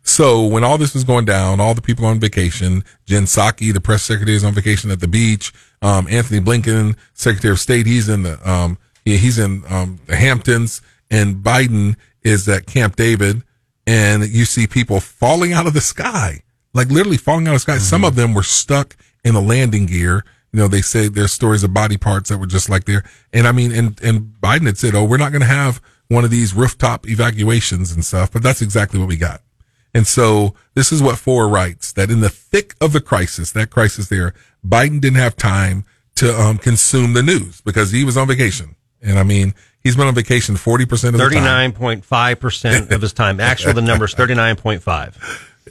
So 0.05 0.45
when 0.45 0.63
all 0.63 0.77
this 0.77 0.93
was 0.93 1.03
going 1.05 1.25
down, 1.25 1.59
all 1.61 1.73
the 1.73 1.81
people 1.81 2.05
on 2.05 2.19
vacation, 2.19 2.83
Jen 3.05 3.23
Psaki, 3.23 3.73
the 3.73 3.79
press 3.79 4.03
secretary, 4.03 4.35
is 4.35 4.43
on 4.43 4.53
vacation 4.53 4.91
at 4.91 4.99
the 4.99 5.07
beach. 5.07 5.53
Um, 5.81 6.07
Anthony 6.09 6.39
Blinken, 6.41 6.97
Secretary 7.13 7.53
of 7.53 7.59
State, 7.59 7.85
he's 7.85 8.09
in 8.09 8.23
the 8.23 8.49
um, 8.49 8.77
he- 9.05 9.17
he's 9.17 9.39
in 9.39 9.63
um, 9.69 9.99
the 10.07 10.15
Hamptons, 10.15 10.81
and 11.09 11.37
Biden 11.37 11.95
is 12.21 12.47
at 12.49 12.65
Camp 12.65 12.95
David, 12.95 13.43
and 13.87 14.27
you 14.27 14.45
see 14.45 14.67
people 14.67 14.99
falling 14.99 15.53
out 15.53 15.67
of 15.67 15.73
the 15.73 15.81
sky, 15.81 16.43
like 16.73 16.89
literally 16.89 17.17
falling 17.17 17.47
out 17.47 17.51
of 17.55 17.55
the 17.65 17.71
sky. 17.73 17.77
Some 17.77 18.03
of 18.03 18.15
them 18.15 18.33
were 18.33 18.43
stuck 18.43 18.95
in 19.23 19.33
the 19.33 19.41
landing 19.41 19.85
gear. 19.85 20.25
You 20.51 20.59
know, 20.59 20.67
they 20.67 20.81
say 20.81 21.07
there's 21.07 21.31
stories 21.33 21.63
of 21.63 21.73
body 21.73 21.97
parts 21.97 22.29
that 22.29 22.37
were 22.37 22.45
just 22.45 22.69
like 22.69 22.83
there. 22.85 23.03
And 23.33 23.47
I 23.47 23.51
mean, 23.51 23.71
and, 23.71 23.99
and 24.01 24.35
Biden 24.41 24.67
had 24.67 24.77
said, 24.77 24.93
oh, 24.95 25.03
we're 25.03 25.17
not 25.17 25.31
going 25.31 25.41
to 25.41 25.47
have 25.47 25.81
one 26.09 26.23
of 26.23 26.29
these 26.29 26.53
rooftop 26.53 27.07
evacuations 27.09 27.91
and 27.91 28.05
stuff, 28.05 28.31
but 28.31 28.43
that's 28.43 28.61
exactly 28.61 28.99
what 28.99 29.07
we 29.09 29.17
got. 29.17 29.41
And 29.93 30.07
so 30.07 30.55
this 30.73 30.91
is 30.91 31.01
what 31.01 31.17
Foer 31.17 31.47
writes 31.47 31.91
that 31.93 32.09
in 32.09 32.21
the 32.21 32.29
thick 32.29 32.75
of 32.81 32.93
the 32.93 33.01
crisis, 33.01 33.51
that 33.51 33.69
crisis 33.69 34.09
there, 34.09 34.33
Biden 34.65 34.99
didn't 34.99 35.19
have 35.19 35.35
time 35.35 35.85
to 36.15 36.33
um, 36.39 36.57
consume 36.57 37.13
the 37.13 37.23
news 37.23 37.61
because 37.61 37.91
he 37.91 38.03
was 38.03 38.17
on 38.17 38.27
vacation. 38.27 38.75
And 39.01 39.19
I 39.19 39.23
mean, 39.23 39.53
he's 39.83 39.95
been 39.95 40.07
on 40.07 40.15
vacation 40.15 40.55
40% 40.55 40.81
of 40.83 40.89
the 40.89 41.07
time. 41.09 41.19
Thirty-nine 41.19 41.71
point 41.73 42.05
five 42.05 42.39
percent 42.39 42.91
of 42.91 43.01
his 43.01 43.13
time. 43.13 43.39
Actual, 43.39 43.73
the 43.73 43.81
number 43.81 44.05
is 44.05 44.13
thirty-nine 44.13 44.55
point 44.55 44.81
five. 44.81 45.17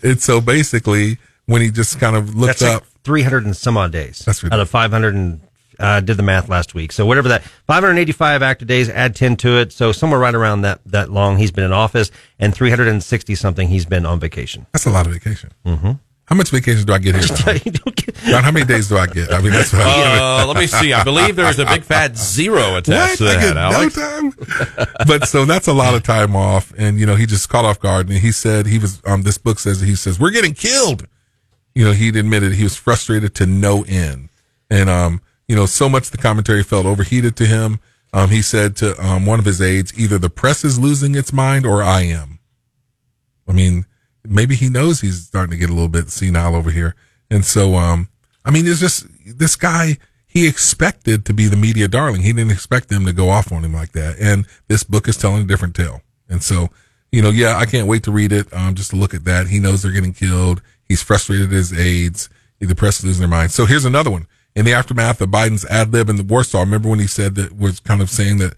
And 0.03 0.21
so 0.21 0.41
basically, 0.41 1.19
when 1.47 1.63
he 1.63 1.71
just 1.71 1.99
kind 1.99 2.17
of 2.17 2.35
looked 2.35 2.61
That's 2.61 2.63
up, 2.63 2.83
like 2.83 2.91
three 3.03 3.23
hundred 3.23 3.45
and 3.47 3.57
some 3.57 3.77
odd 3.77 3.93
days. 3.93 4.21
That's 4.21 4.45
out 4.45 4.61
of 4.61 4.69
five 4.71 4.91
hundred 4.91 5.15
and. 5.15 5.41
I 5.83 6.01
did 6.01 6.17
the 6.17 6.23
math 6.23 6.49
last 6.49 6.75
week, 6.75 6.93
so 6.93 7.05
whatever 7.05 7.29
that 7.29 7.43
585 7.67 8.43
active 8.43 8.69
days, 8.69 8.89
add 8.89 9.17
10 9.17 9.37
to 9.39 9.59
it, 9.59 9.73
so 9.73 9.93
somewhere 9.93 10.21
right 10.21 10.35
around 10.35 10.63
that 10.63 10.81
that 10.87 11.11
long 11.11 11.39
he's 11.39 11.51
been 11.51 11.65
in 11.65 11.73
office, 11.73 12.11
and 12.39 12.55
360 12.55 13.35
something 13.35 13.69
he's 13.69 13.85
been 13.87 14.07
on 14.07 14.21
vacation. 14.21 14.67
that's 14.73 14.87
a 14.87 14.91
lot 14.91 15.07
of 15.07 15.13
vacation. 15.13 15.51
Mm-hmm. 15.67 15.93
How 16.27 16.37
much 16.37 16.51
vacation 16.51 16.87
do 16.87 16.93
I 16.95 16.99
get 16.99 17.15
here? 17.17 17.25
Tom? 17.37 17.59
John, 18.25 18.45
how 18.45 18.53
many 18.53 18.65
days 18.65 18.89
do 18.89 18.97
I 18.97 19.07
get? 19.07 19.33
I 19.33 19.41
mean, 19.43 19.51
that's 19.51 19.73
what 19.73 19.83
Uh, 19.83 20.47
let 20.49 20.57
me 20.57 20.67
see. 20.67 20.93
I 20.93 21.03
believe 21.05 21.37
there's 21.37 21.59
a 21.59 21.67
big 21.67 21.83
fat 21.83 22.17
zero 22.17 22.77
attached 22.77 23.21
What? 23.21 23.27
to 23.33 23.33
I 23.33 23.35
that, 23.35 23.41
get 23.43 23.57
Alex. 23.57 23.97
no 23.97 24.03
time. 24.21 25.07
but 25.07 25.29
so 25.29 25.45
that's 25.45 25.67
a 25.67 25.73
lot 25.73 25.95
of 25.95 26.03
time 26.05 26.35
off, 26.37 26.73
and 26.79 26.99
you 26.99 27.05
know 27.07 27.17
he 27.17 27.27
just 27.27 27.49
caught 27.49 27.65
off 27.65 27.81
guard, 27.81 28.09
and 28.09 28.19
he 28.19 28.33
said 28.33 28.67
he 28.67 28.79
was. 28.79 29.03
Um, 29.05 29.23
this 29.23 29.37
book 29.37 29.59
says 29.59 29.81
he 29.81 29.95
says 29.97 30.19
we're 30.21 30.31
getting 30.31 30.55
killed, 30.55 31.07
You 31.75 31.85
know, 31.87 31.93
he'd 31.93 32.17
admitted 32.17 32.53
he 32.55 32.63
was 32.65 32.77
frustrated 32.77 33.35
to 33.37 33.47
no 33.47 33.83
end. 33.89 34.29
And, 34.71 34.89
um, 34.89 35.21
you 35.49 35.57
know, 35.57 35.67
so 35.67 35.89
much 35.89 36.11
the 36.11 36.19
commentary 36.19 36.63
felt 36.63 36.87
overheated 36.87 37.37
to 37.37 37.47
him. 37.47 37.81
Um, 38.13 38.31
he 38.31 38.43
said 38.43 38.77
to 38.77 39.01
um, 39.05 39.27
one 39.27 39.39
of 39.39 39.45
his 39.45 39.61
aides, 39.61 39.99
either 39.99 40.19
the 40.19 40.31
press 40.31 40.65
is 40.65 40.79
losing 40.79 41.15
its 41.15 41.33
mind 41.33 41.65
or 41.65 41.83
I 41.83 42.03
am. 42.03 42.39
I 43.49 43.53
mean, 43.53 43.87
maybe 44.25 44.55
he 44.55 44.69
knows 44.69 45.01
he's 45.01 45.27
starting 45.27 45.53
to 45.53 45.57
get 45.57 45.71
a 45.71 45.73
little 45.73 45.89
bit 45.89 46.11
senile 46.11 46.55
over 46.55 46.71
here. 46.71 46.95
And 47.31 47.45
so, 47.45 47.77
um, 47.77 48.09
I 48.45 48.51
mean, 48.51 48.67
it's 48.67 48.81
just 48.81 49.07
this 49.25 49.57
guy, 49.57 49.97
he 50.27 50.47
expected 50.47 51.25
to 51.27 51.35
be 51.35 51.47
the 51.47 51.57
media 51.57 51.89
darling. 51.89 52.23
He 52.23 52.33
didn't 52.33 52.53
expect 52.53 52.89
them 52.89 53.07
to 53.07 53.13
go 53.13 53.31
off 53.31 53.53
on 53.53 53.65
him 53.65 53.73
like 53.73 53.93
that. 53.93 54.19
And 54.19 54.47
this 54.69 54.85
book 54.85 55.09
is 55.09 55.17
telling 55.17 55.43
a 55.43 55.47
different 55.47 55.75
tale. 55.75 56.03
And 56.29 56.43
so, 56.43 56.69
you 57.11 57.23
know, 57.23 57.31
yeah, 57.31 57.57
I 57.57 57.67
can't 57.67 57.89
wait 57.89 58.03
to 58.05 58.13
read 58.13 58.33
it. 58.33 58.53
Um, 58.53 58.75
just 58.75 58.91
to 58.91 58.97
look 58.97 59.15
at 59.15 59.25
that. 59.25 59.49
He 59.49 59.59
knows 59.59 59.83
they're 59.83 59.93
getting 59.93 60.15
killed. 60.15 60.63
He's 60.87 61.03
frustrated 61.03 61.47
at 61.47 61.53
his 61.53 61.73
aides. 61.73 62.29
The 62.61 62.75
press 62.75 63.01
is 63.01 63.05
losing 63.05 63.21
their 63.21 63.29
mind. 63.29 63.51
So 63.51 63.67
here's 63.67 63.85
another 63.85 64.11
one. 64.11 64.27
In 64.55 64.65
the 64.65 64.73
aftermath 64.73 65.21
of 65.21 65.31
Biden's 65.31 65.65
ad 65.67 65.93
lib 65.93 66.09
in 66.11 66.17
the 66.17 66.23
Warsaw, 66.23 66.61
remember 66.61 66.89
when 66.91 66.99
he 66.99 67.07
said 67.07 67.35
that 67.37 67.57
was 67.57 67.81
kind 67.81 68.03
of 68.03 68.11
saying 68.11 68.39
that 68.39 68.55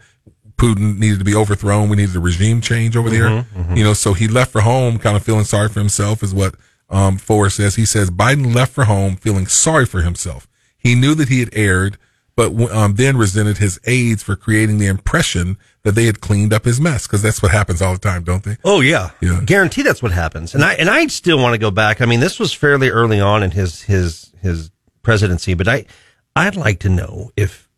Putin 0.57 0.99
needed 0.99 1.19
to 1.19 1.25
be 1.25 1.35
overthrown. 1.35 1.89
We 1.89 1.97
needed 1.97 2.17
a 2.17 2.21
regime 2.21 2.61
change 2.61 2.97
over 2.97 3.11
there. 3.11 3.29
Mhm, 3.29 3.45
mhm. 3.57 3.77
You 3.77 3.85
know, 3.85 3.93
so 3.95 4.13
he 4.15 4.27
left 4.29 4.53
for 4.53 4.61
home 4.63 4.99
kind 4.99 5.17
of 5.17 5.23
feeling 5.23 5.45
sorry 5.45 5.69
for 5.69 5.81
himself 5.81 6.23
is 6.23 6.33
what, 6.35 6.55
um, 6.91 7.17
Foer 7.19 7.51
says. 7.51 7.75
He 7.77 7.85
says 7.85 8.11
Biden 8.11 8.55
left 8.55 8.73
for 8.73 8.85
home 8.85 9.17
feeling 9.17 9.47
sorry 9.47 9.87
for 9.87 10.03
himself. 10.03 10.47
He 10.79 10.95
knew 10.95 11.15
that 11.17 11.29
he 11.29 11.41
had 11.41 11.51
erred, 11.53 11.97
but, 12.37 12.53
um, 12.73 12.95
then 12.97 13.17
resented 13.17 13.59
his 13.59 13.79
aides 13.87 14.23
for 14.23 14.37
creating 14.37 14.79
the 14.79 14.87
impression 14.87 15.57
that 15.83 15.95
they 15.97 16.05
had 16.07 16.21
cleaned 16.21 16.53
up 16.53 16.65
his 16.65 16.81
mess. 16.81 17.07
Cause 17.07 17.23
that's 17.23 17.43
what 17.43 17.51
happens 17.53 17.81
all 17.83 17.93
the 17.93 17.99
time, 17.99 18.23
don't 18.23 18.43
they? 18.45 18.57
Oh 18.65 18.81
yeah. 18.81 19.11
Yeah. 19.21 19.41
Guarantee 19.45 19.83
that's 19.83 20.03
what 20.03 20.13
happens. 20.13 20.55
And 20.55 20.65
I 20.65 20.75
and 20.75 20.89
I 20.91 21.07
still 21.09 21.39
want 21.39 21.55
to 21.55 21.59
go 21.59 21.71
back. 21.71 22.01
I 22.01 22.07
mean, 22.07 22.21
this 22.21 22.39
was 22.39 22.53
fairly 22.53 22.91
early 22.91 23.21
on 23.21 23.43
in 23.43 23.51
his 23.53 23.83
his 23.83 24.31
his 24.41 24.71
presidency, 25.05 25.55
but 25.55 25.69
I 25.69 25.87
I'd 26.35 26.57
like 26.57 26.81
to 26.81 26.89
know 26.89 27.31
if 27.37 27.69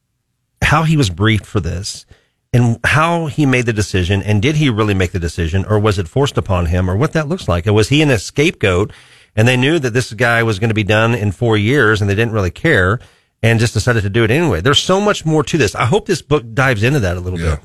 how 0.62 0.84
he 0.84 0.96
was 0.96 1.10
briefed 1.10 1.44
for 1.44 1.60
this 1.60 2.06
and 2.52 2.80
how 2.84 3.26
he 3.26 3.44
made 3.44 3.66
the 3.66 3.72
decision 3.72 4.22
and 4.22 4.40
did 4.40 4.56
he 4.56 4.70
really 4.70 4.94
make 4.94 5.12
the 5.12 5.18
decision 5.18 5.64
or 5.66 5.78
was 5.78 5.98
it 5.98 6.08
forced 6.08 6.38
upon 6.38 6.66
him 6.66 6.88
or 6.88 6.96
what 6.96 7.12
that 7.12 7.28
looks 7.28 7.48
like. 7.48 7.66
And 7.66 7.74
was 7.74 7.90
he 7.90 8.00
in 8.00 8.10
a 8.10 8.18
scapegoat 8.18 8.92
and 9.34 9.46
they 9.46 9.56
knew 9.56 9.78
that 9.78 9.92
this 9.92 10.14
guy 10.14 10.42
was 10.42 10.58
going 10.58 10.70
to 10.70 10.74
be 10.74 10.82
done 10.82 11.14
in 11.14 11.32
4 11.32 11.58
years 11.58 12.00
and 12.00 12.08
they 12.08 12.14
didn't 12.14 12.32
really 12.32 12.50
care 12.50 12.98
and 13.42 13.60
just 13.60 13.74
decided 13.74 14.02
to 14.02 14.10
do 14.10 14.24
it 14.24 14.30
anyway. 14.30 14.62
There's 14.62 14.82
so 14.82 15.00
much 15.00 15.26
more 15.26 15.42
to 15.44 15.58
this. 15.58 15.74
I 15.74 15.84
hope 15.84 16.06
this 16.06 16.22
book 16.22 16.54
dives 16.54 16.82
into 16.82 17.00
that 17.00 17.18
a 17.18 17.20
little 17.20 17.38
bit. 17.38 17.60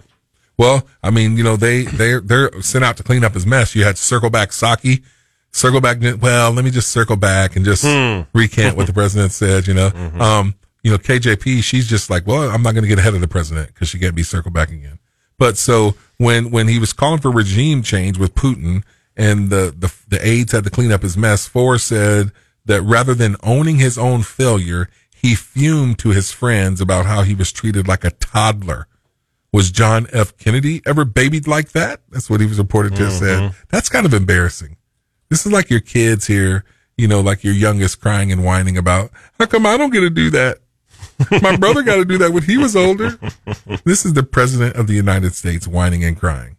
Well, 0.57 0.85
I 1.01 1.09
mean, 1.09 1.37
you 1.37 1.43
know, 1.43 1.55
they, 1.55 1.83
they, 1.83 2.19
they're 2.19 2.61
sent 2.61 2.83
out 2.83 2.97
to 2.97 3.03
clean 3.03 3.23
up 3.23 3.33
his 3.33 3.47
mess. 3.47 3.73
You 3.73 3.85
had 3.85 3.97
circle 3.97 4.29
back 4.29 4.49
Psaki, 4.49 5.03
circle 5.51 5.81
back. 5.81 5.97
Well, 6.21 6.51
let 6.51 6.63
me 6.65 6.71
just 6.71 6.89
circle 6.89 7.15
back 7.15 7.55
and 7.55 7.65
just 7.65 7.83
Hmm. 7.83 8.21
recant 8.33 8.77
what 8.77 8.87
the 8.87 8.93
president 8.93 9.31
said, 9.31 9.67
you 9.67 9.73
know. 9.73 9.89
Mm-hmm. 9.95 10.21
Um, 10.21 10.55
you 10.83 10.89
know, 10.91 10.97
KJP, 10.97 11.61
she's 11.63 11.87
just 11.87 12.09
like, 12.09 12.25
well, 12.25 12.49
I'm 12.49 12.63
not 12.63 12.71
going 12.73 12.81
to 12.83 12.87
get 12.87 12.97
ahead 12.97 13.13
of 13.13 13.21
the 13.21 13.27
president 13.27 13.67
because 13.67 13.87
she 13.89 13.99
can't 13.99 14.15
be 14.15 14.23
circled 14.23 14.53
back 14.55 14.71
again. 14.71 14.97
But 15.37 15.55
so 15.57 15.93
when, 16.17 16.49
when 16.49 16.67
he 16.67 16.79
was 16.79 16.91
calling 16.91 17.19
for 17.19 17.29
regime 17.31 17.83
change 17.83 18.17
with 18.17 18.33
Putin 18.33 18.83
and 19.15 19.51
the, 19.51 19.75
the, 19.77 19.93
the 20.07 20.27
aides 20.27 20.53
had 20.53 20.63
to 20.63 20.71
clean 20.71 20.91
up 20.91 21.03
his 21.03 21.15
mess, 21.15 21.47
Foer 21.47 21.77
said 21.77 22.31
that 22.65 22.81
rather 22.81 23.13
than 23.13 23.35
owning 23.43 23.75
his 23.77 23.97
own 23.99 24.23
failure, 24.23 24.89
he 25.15 25.35
fumed 25.35 25.99
to 25.99 26.09
his 26.09 26.31
friends 26.31 26.81
about 26.81 27.05
how 27.05 27.21
he 27.21 27.35
was 27.35 27.51
treated 27.51 27.87
like 27.87 28.03
a 28.03 28.09
toddler. 28.11 28.87
Was 29.53 29.69
John 29.69 30.07
F. 30.11 30.35
Kennedy 30.37 30.81
ever 30.87 31.05
babied 31.05 31.45
like 31.47 31.73
that? 31.73 32.01
That's 32.09 32.27
what 32.29 32.39
he 32.39 32.47
was 32.47 32.57
reported 32.57 32.95
to 32.95 33.03
have 33.03 33.13
said. 33.13 33.51
That's 33.69 33.89
kind 33.89 34.05
of 34.07 34.13
embarrassing. 34.15 34.77
This 35.31 35.45
is 35.45 35.51
like 35.53 35.69
your 35.69 35.79
kids 35.79 36.27
here, 36.27 36.65
you 36.97 37.07
know, 37.07 37.21
like 37.21 37.41
your 37.41 37.53
youngest 37.53 38.01
crying 38.01 38.33
and 38.33 38.43
whining 38.43 38.77
about, 38.77 39.11
how 39.39 39.45
come 39.45 39.65
I 39.65 39.77
don't 39.77 39.89
get 39.89 40.01
to 40.01 40.09
do 40.09 40.29
that? 40.31 40.59
My 41.41 41.55
brother 41.55 41.83
got 41.83 41.95
to 41.95 42.05
do 42.05 42.17
that 42.17 42.33
when 42.33 42.43
he 42.43 42.57
was 42.57 42.75
older. 42.75 43.17
This 43.85 44.05
is 44.05 44.13
the 44.13 44.23
president 44.23 44.75
of 44.75 44.87
the 44.87 44.93
United 44.93 45.33
States 45.33 45.65
whining 45.65 46.03
and 46.03 46.19
crying. 46.19 46.57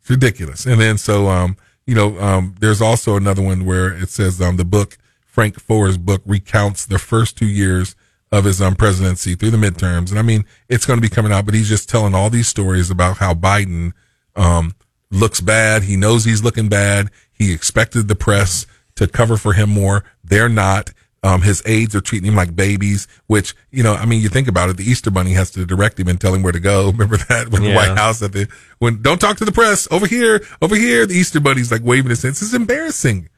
It's 0.00 0.08
ridiculous. 0.08 0.64
And 0.64 0.80
then 0.80 0.96
so, 0.96 1.28
um, 1.28 1.58
you 1.86 1.94
know, 1.94 2.18
um, 2.18 2.54
there's 2.60 2.80
also 2.80 3.16
another 3.16 3.42
one 3.42 3.66
where 3.66 3.92
it 3.92 4.08
says, 4.08 4.40
um, 4.40 4.56
the 4.56 4.64
book, 4.64 4.96
Frank 5.26 5.60
Foer's 5.60 5.98
book 5.98 6.22
recounts 6.24 6.86
the 6.86 6.98
first 6.98 7.36
two 7.36 7.46
years 7.46 7.94
of 8.30 8.44
his, 8.44 8.62
um, 8.62 8.74
presidency 8.74 9.34
through 9.34 9.50
the 9.50 9.58
midterms. 9.58 10.08
And 10.08 10.18
I 10.18 10.22
mean, 10.22 10.46
it's 10.66 10.86
going 10.86 10.96
to 10.96 11.06
be 11.06 11.14
coming 11.14 11.30
out, 11.30 11.44
but 11.44 11.52
he's 11.52 11.68
just 11.68 11.90
telling 11.90 12.14
all 12.14 12.30
these 12.30 12.48
stories 12.48 12.90
about 12.90 13.18
how 13.18 13.34
Biden, 13.34 13.92
um, 14.34 14.74
looks 15.10 15.42
bad. 15.42 15.82
He 15.82 15.96
knows 15.96 16.24
he's 16.24 16.42
looking 16.42 16.70
bad. 16.70 17.10
He 17.32 17.52
expected 17.52 18.08
the 18.08 18.14
press 18.14 18.66
to 18.96 19.06
cover 19.06 19.36
for 19.36 19.52
him 19.52 19.70
more. 19.70 20.04
They're 20.24 20.48
not. 20.48 20.92
Um, 21.24 21.42
his 21.42 21.62
aides 21.66 21.94
are 21.94 22.00
treating 22.00 22.28
him 22.28 22.34
like 22.34 22.56
babies, 22.56 23.06
which, 23.28 23.54
you 23.70 23.84
know, 23.84 23.94
I 23.94 24.06
mean, 24.06 24.20
you 24.20 24.28
think 24.28 24.48
about 24.48 24.70
it. 24.70 24.76
The 24.76 24.84
Easter 24.84 25.10
Bunny 25.10 25.34
has 25.34 25.52
to 25.52 25.64
direct 25.64 26.00
him 26.00 26.08
and 26.08 26.20
tell 26.20 26.34
him 26.34 26.42
where 26.42 26.52
to 26.52 26.58
go. 26.58 26.86
Remember 26.90 27.16
that 27.16 27.48
when 27.48 27.62
the 27.62 27.74
White 27.74 27.96
House 27.96 28.22
at 28.22 28.32
the, 28.32 28.48
when, 28.80 29.02
don't 29.02 29.20
talk 29.20 29.36
to 29.36 29.44
the 29.44 29.52
press 29.52 29.86
over 29.92 30.06
here, 30.06 30.44
over 30.60 30.74
here. 30.74 31.06
The 31.06 31.14
Easter 31.14 31.38
Bunny's 31.38 31.70
like 31.70 31.82
waving 31.84 32.10
his 32.10 32.22
hands. 32.22 32.42
It's 32.42 32.54
embarrassing. 32.54 33.28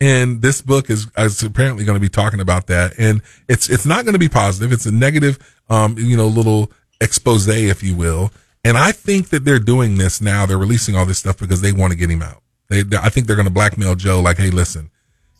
And 0.00 0.42
this 0.42 0.62
book 0.62 0.90
is, 0.90 1.06
is 1.16 1.42
apparently 1.42 1.84
going 1.84 1.96
to 1.96 2.00
be 2.00 2.08
talking 2.08 2.40
about 2.40 2.66
that. 2.68 2.94
And 2.98 3.22
it's, 3.48 3.70
it's 3.70 3.86
not 3.86 4.04
going 4.04 4.14
to 4.14 4.18
be 4.18 4.28
positive. 4.28 4.72
It's 4.72 4.86
a 4.86 4.92
negative, 4.92 5.38
um, 5.70 5.96
you 5.96 6.16
know, 6.16 6.26
little 6.26 6.72
expose, 7.00 7.46
if 7.46 7.84
you 7.84 7.96
will. 7.96 8.32
And 8.64 8.76
I 8.76 8.90
think 8.92 9.28
that 9.28 9.44
they're 9.44 9.60
doing 9.60 9.98
this 9.98 10.20
now. 10.20 10.44
They're 10.44 10.58
releasing 10.58 10.96
all 10.96 11.06
this 11.06 11.18
stuff 11.18 11.38
because 11.38 11.60
they 11.60 11.72
want 11.72 11.92
to 11.92 11.98
get 11.98 12.10
him 12.10 12.22
out. 12.22 12.42
They, 12.68 12.84
I 13.00 13.08
think 13.08 13.26
they're 13.26 13.36
going 13.36 13.48
to 13.48 13.52
blackmail 13.52 13.94
Joe 13.94 14.20
like, 14.20 14.36
Hey, 14.38 14.50
listen, 14.50 14.90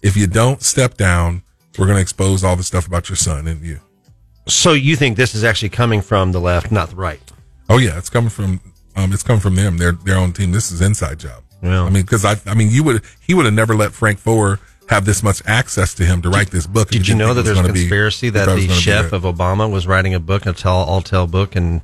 if 0.02 0.16
you 0.16 0.26
don't 0.26 0.62
step 0.62 0.96
down, 0.96 1.42
we're 1.78 1.86
going 1.86 1.96
to 1.96 2.02
expose 2.02 2.42
all 2.42 2.56
the 2.56 2.62
stuff 2.62 2.86
about 2.86 3.08
your 3.08 3.16
son 3.16 3.46
and 3.46 3.62
you. 3.62 3.80
So 4.46 4.72
you 4.72 4.96
think 4.96 5.16
this 5.16 5.34
is 5.34 5.44
actually 5.44 5.68
coming 5.68 6.00
from 6.00 6.32
the 6.32 6.40
left, 6.40 6.72
not 6.72 6.90
the 6.90 6.96
right? 6.96 7.20
Oh 7.68 7.78
yeah, 7.78 7.98
it's 7.98 8.08
coming 8.08 8.30
from 8.30 8.60
um, 8.96 9.12
it's 9.12 9.22
coming 9.22 9.40
from 9.40 9.54
them, 9.54 9.76
their 9.76 9.92
their 9.92 10.16
own 10.16 10.32
team. 10.32 10.52
This 10.52 10.72
is 10.72 10.80
inside 10.80 11.18
job. 11.18 11.42
Yeah. 11.62 11.82
I 11.82 11.90
mean, 11.90 12.02
because 12.02 12.24
I 12.24 12.36
I 12.46 12.54
mean, 12.54 12.70
you 12.70 12.82
would 12.84 13.02
he 13.20 13.34
would 13.34 13.44
have 13.44 13.54
never 13.54 13.74
let 13.76 13.92
Frank 13.92 14.18
Foer 14.18 14.58
have 14.88 15.04
this 15.04 15.22
much 15.22 15.42
access 15.46 15.92
to 15.94 16.04
him 16.04 16.22
to 16.22 16.30
write 16.30 16.50
this 16.50 16.66
book. 16.66 16.88
Did 16.88 17.06
you 17.06 17.14
know 17.14 17.34
that 17.34 17.44
think 17.44 17.46
it 17.46 17.50
was 17.50 17.56
there's 17.56 17.58
a 17.58 17.62
gonna 17.62 17.72
be- 17.74 17.80
conspiracy 17.80 18.30
that 18.30 18.46
the 18.46 18.68
chef 18.68 19.12
of 19.12 19.22
Obama 19.22 19.70
was 19.70 19.86
writing 19.86 20.14
a 20.14 20.20
book, 20.20 20.46
a 20.46 20.54
tell 20.54 20.76
all 20.76 21.02
tale 21.02 21.26
book, 21.26 21.54
and 21.56 21.82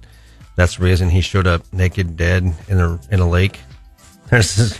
that's 0.57 0.77
the 0.79 0.85
reason 0.85 1.11
he 1.11 1.21
showed 1.21 1.47
up 1.47 1.71
naked, 1.73 2.17
dead 2.17 2.51
in 2.69 2.81
a 2.81 2.99
in 3.11 3.21
a 3.21 3.29
lake? 3.29 3.61
There's- 4.35 4.77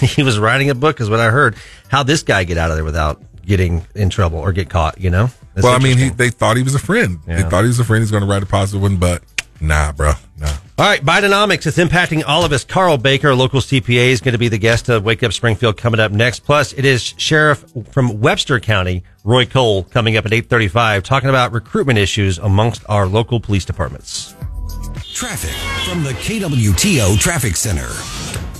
he 0.00 0.22
was 0.22 0.38
writing 0.38 0.70
a 0.70 0.74
book, 0.74 1.00
is 1.00 1.08
what 1.08 1.20
I 1.20 1.30
heard. 1.30 1.56
How 1.88 2.02
this 2.02 2.22
guy 2.22 2.44
get 2.44 2.58
out 2.58 2.70
of 2.70 2.76
there 2.76 2.84
without 2.84 3.22
getting 3.46 3.86
in 3.94 4.10
trouble 4.10 4.38
or 4.38 4.52
get 4.52 4.68
caught? 4.68 5.00
You 5.00 5.10
know? 5.10 5.30
That's 5.54 5.64
well, 5.64 5.74
I 5.74 5.78
mean, 5.78 5.98
he, 5.98 6.08
they 6.10 6.30
thought 6.30 6.56
he 6.56 6.62
was 6.62 6.74
a 6.74 6.78
friend. 6.80 7.18
They 7.26 7.42
thought 7.42 7.62
he 7.62 7.68
was 7.68 7.80
a 7.80 7.84
friend. 7.84 8.02
He's 8.02 8.10
going 8.10 8.22
to 8.22 8.28
write 8.28 8.42
a 8.42 8.46
positive 8.46 8.82
one, 8.82 8.96
but 8.96 9.22
nah, 9.60 9.92
bro, 9.92 10.12
nah. 10.38 10.46
All 10.78 10.86
right, 10.86 11.04
Bidenomics. 11.04 11.66
It's 11.66 11.76
impacting 11.76 12.22
all 12.26 12.44
of 12.44 12.52
us. 12.52 12.64
Carl 12.64 12.96
Baker, 12.96 13.34
local 13.34 13.60
CPA, 13.60 14.08
is 14.10 14.20
going 14.20 14.32
to 14.32 14.38
be 14.38 14.48
the 14.48 14.58
guest 14.58 14.88
of 14.88 15.04
Wake 15.04 15.22
Up 15.22 15.32
Springfield 15.32 15.76
coming 15.76 16.00
up 16.00 16.10
next. 16.12 16.40
Plus, 16.40 16.72
it 16.72 16.84
is 16.84 17.02
Sheriff 17.18 17.64
from 17.90 18.20
Webster 18.20 18.58
County, 18.60 19.02
Roy 19.22 19.44
Cole, 19.44 19.82
coming 19.84 20.16
up 20.16 20.24
at 20.24 20.32
835, 20.32 21.02
talking 21.02 21.28
about 21.28 21.52
recruitment 21.52 21.98
issues 21.98 22.38
amongst 22.38 22.82
our 22.88 23.06
local 23.06 23.40
police 23.40 23.64
departments. 23.64 24.34
Traffic 25.12 25.50
from 25.86 26.02
the 26.02 26.12
KWTO 26.12 27.18
Traffic 27.18 27.56
Center. 27.56 27.88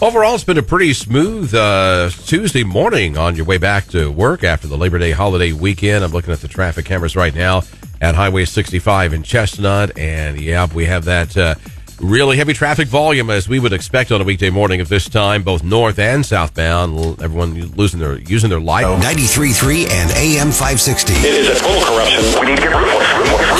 Overall, 0.02 0.34
it's 0.34 0.44
been 0.44 0.56
a 0.56 0.62
pretty 0.62 0.94
smooth 0.94 1.54
uh, 1.54 2.08
Tuesday 2.08 2.64
morning 2.64 3.18
on 3.18 3.36
your 3.36 3.44
way 3.44 3.58
back 3.58 3.86
to 3.88 4.10
work 4.10 4.42
after 4.44 4.66
the 4.66 4.78
Labor 4.78 4.98
Day 4.98 5.10
holiday 5.10 5.52
weekend. 5.52 6.02
I'm 6.02 6.10
looking 6.10 6.32
at 6.32 6.40
the 6.40 6.48
traffic 6.48 6.86
cameras 6.86 7.16
right 7.16 7.34
now 7.34 7.64
at 8.00 8.14
Highway 8.14 8.46
65 8.46 9.12
in 9.12 9.22
Chestnut, 9.22 9.98
and 9.98 10.40
yeah, 10.40 10.66
we 10.72 10.86
have 10.86 11.04
that 11.04 11.36
uh, 11.36 11.54
really 12.00 12.36
heavy 12.36 12.52
traffic 12.52 12.88
volume 12.88 13.30
as 13.30 13.48
we 13.48 13.58
would 13.58 13.72
expect 13.72 14.10
on 14.10 14.20
a 14.20 14.24
weekday 14.24 14.50
morning 14.50 14.80
of 14.80 14.88
this 14.88 15.08
time, 15.08 15.42
both 15.42 15.62
north 15.62 15.98
and 15.98 16.24
southbound. 16.24 17.20
Everyone 17.22 17.54
losing 17.72 18.00
their 18.00 18.18
using 18.18 18.50
their 18.50 18.60
light. 18.60 18.84
93.3 18.84 19.90
and 19.90 20.10
AM 20.12 20.50
560. 20.50 21.12
It 21.14 21.24
is 21.24 21.48
a 21.48 21.62
total 21.62 21.82
corruption. 21.84 22.40
We 22.40 22.46
need 22.46 22.56
to 22.56 22.62
get 22.62 22.74
ruthless. 22.74 23.10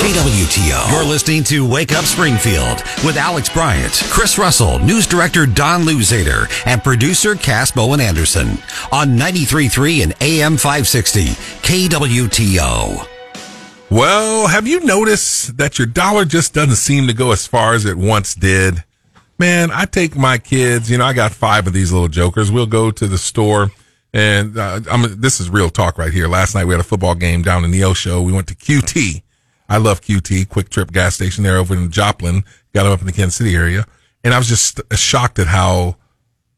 KWTO. 0.01 0.91
You're 0.91 1.05
listening 1.05 1.43
to 1.45 1.67
Wake 1.67 1.93
Up 1.93 2.05
Springfield 2.05 2.81
with 3.05 3.17
Alex 3.17 3.49
Bryant, 3.49 3.93
Chris 4.09 4.37
Russell, 4.37 4.79
news 4.79 5.05
director 5.05 5.45
Don 5.45 5.83
Louzader, 5.83 6.49
and 6.65 6.83
producer 6.83 7.35
Cass 7.35 7.71
Bowen 7.71 8.01
Anderson 8.01 8.57
on 8.91 9.09
93.3 9.09 10.03
and 10.03 10.13
AM 10.21 10.57
560. 10.57 11.25
KWTO. 11.61 13.20
Well, 13.91 14.47
have 14.47 14.67
you 14.67 14.79
noticed 14.79 15.57
that 15.57 15.77
your 15.77 15.85
dollar 15.85 16.23
just 16.23 16.53
doesn't 16.53 16.77
seem 16.77 17.07
to 17.07 17.13
go 17.13 17.33
as 17.33 17.45
far 17.45 17.73
as 17.73 17.83
it 17.83 17.97
once 17.97 18.33
did? 18.33 18.85
Man, 19.37 19.69
I 19.69 19.83
take 19.83 20.15
my 20.15 20.37
kids, 20.37 20.89
you 20.89 20.97
know, 20.97 21.03
I 21.03 21.11
got 21.11 21.33
five 21.33 21.67
of 21.67 21.73
these 21.73 21.91
little 21.91 22.07
jokers. 22.07 22.49
We'll 22.49 22.67
go 22.67 22.91
to 22.91 23.05
the 23.05 23.17
store 23.17 23.69
and 24.13 24.57
uh, 24.57 24.79
this 25.09 25.41
is 25.41 25.49
real 25.49 25.69
talk 25.69 25.97
right 25.97 26.13
here. 26.13 26.29
Last 26.29 26.55
night 26.55 26.63
we 26.63 26.73
had 26.73 26.79
a 26.79 26.85
football 26.85 27.15
game 27.15 27.41
down 27.41 27.65
in 27.65 27.71
the 27.71 27.83
O 27.83 27.93
show. 27.93 28.21
We 28.21 28.31
went 28.31 28.47
to 28.47 28.55
QT. 28.55 29.23
I 29.67 29.75
love 29.75 29.99
QT, 29.99 30.47
quick 30.47 30.69
trip 30.69 30.93
gas 30.93 31.15
station 31.15 31.43
there 31.43 31.57
over 31.57 31.73
in 31.73 31.91
Joplin. 31.91 32.45
Got 32.73 32.83
them 32.83 32.93
up 32.93 33.01
in 33.01 33.07
the 33.07 33.11
Kansas 33.11 33.35
City 33.35 33.55
area. 33.55 33.85
And 34.23 34.33
I 34.33 34.37
was 34.37 34.47
just 34.47 34.79
shocked 34.97 35.37
at 35.37 35.47
how 35.47 35.97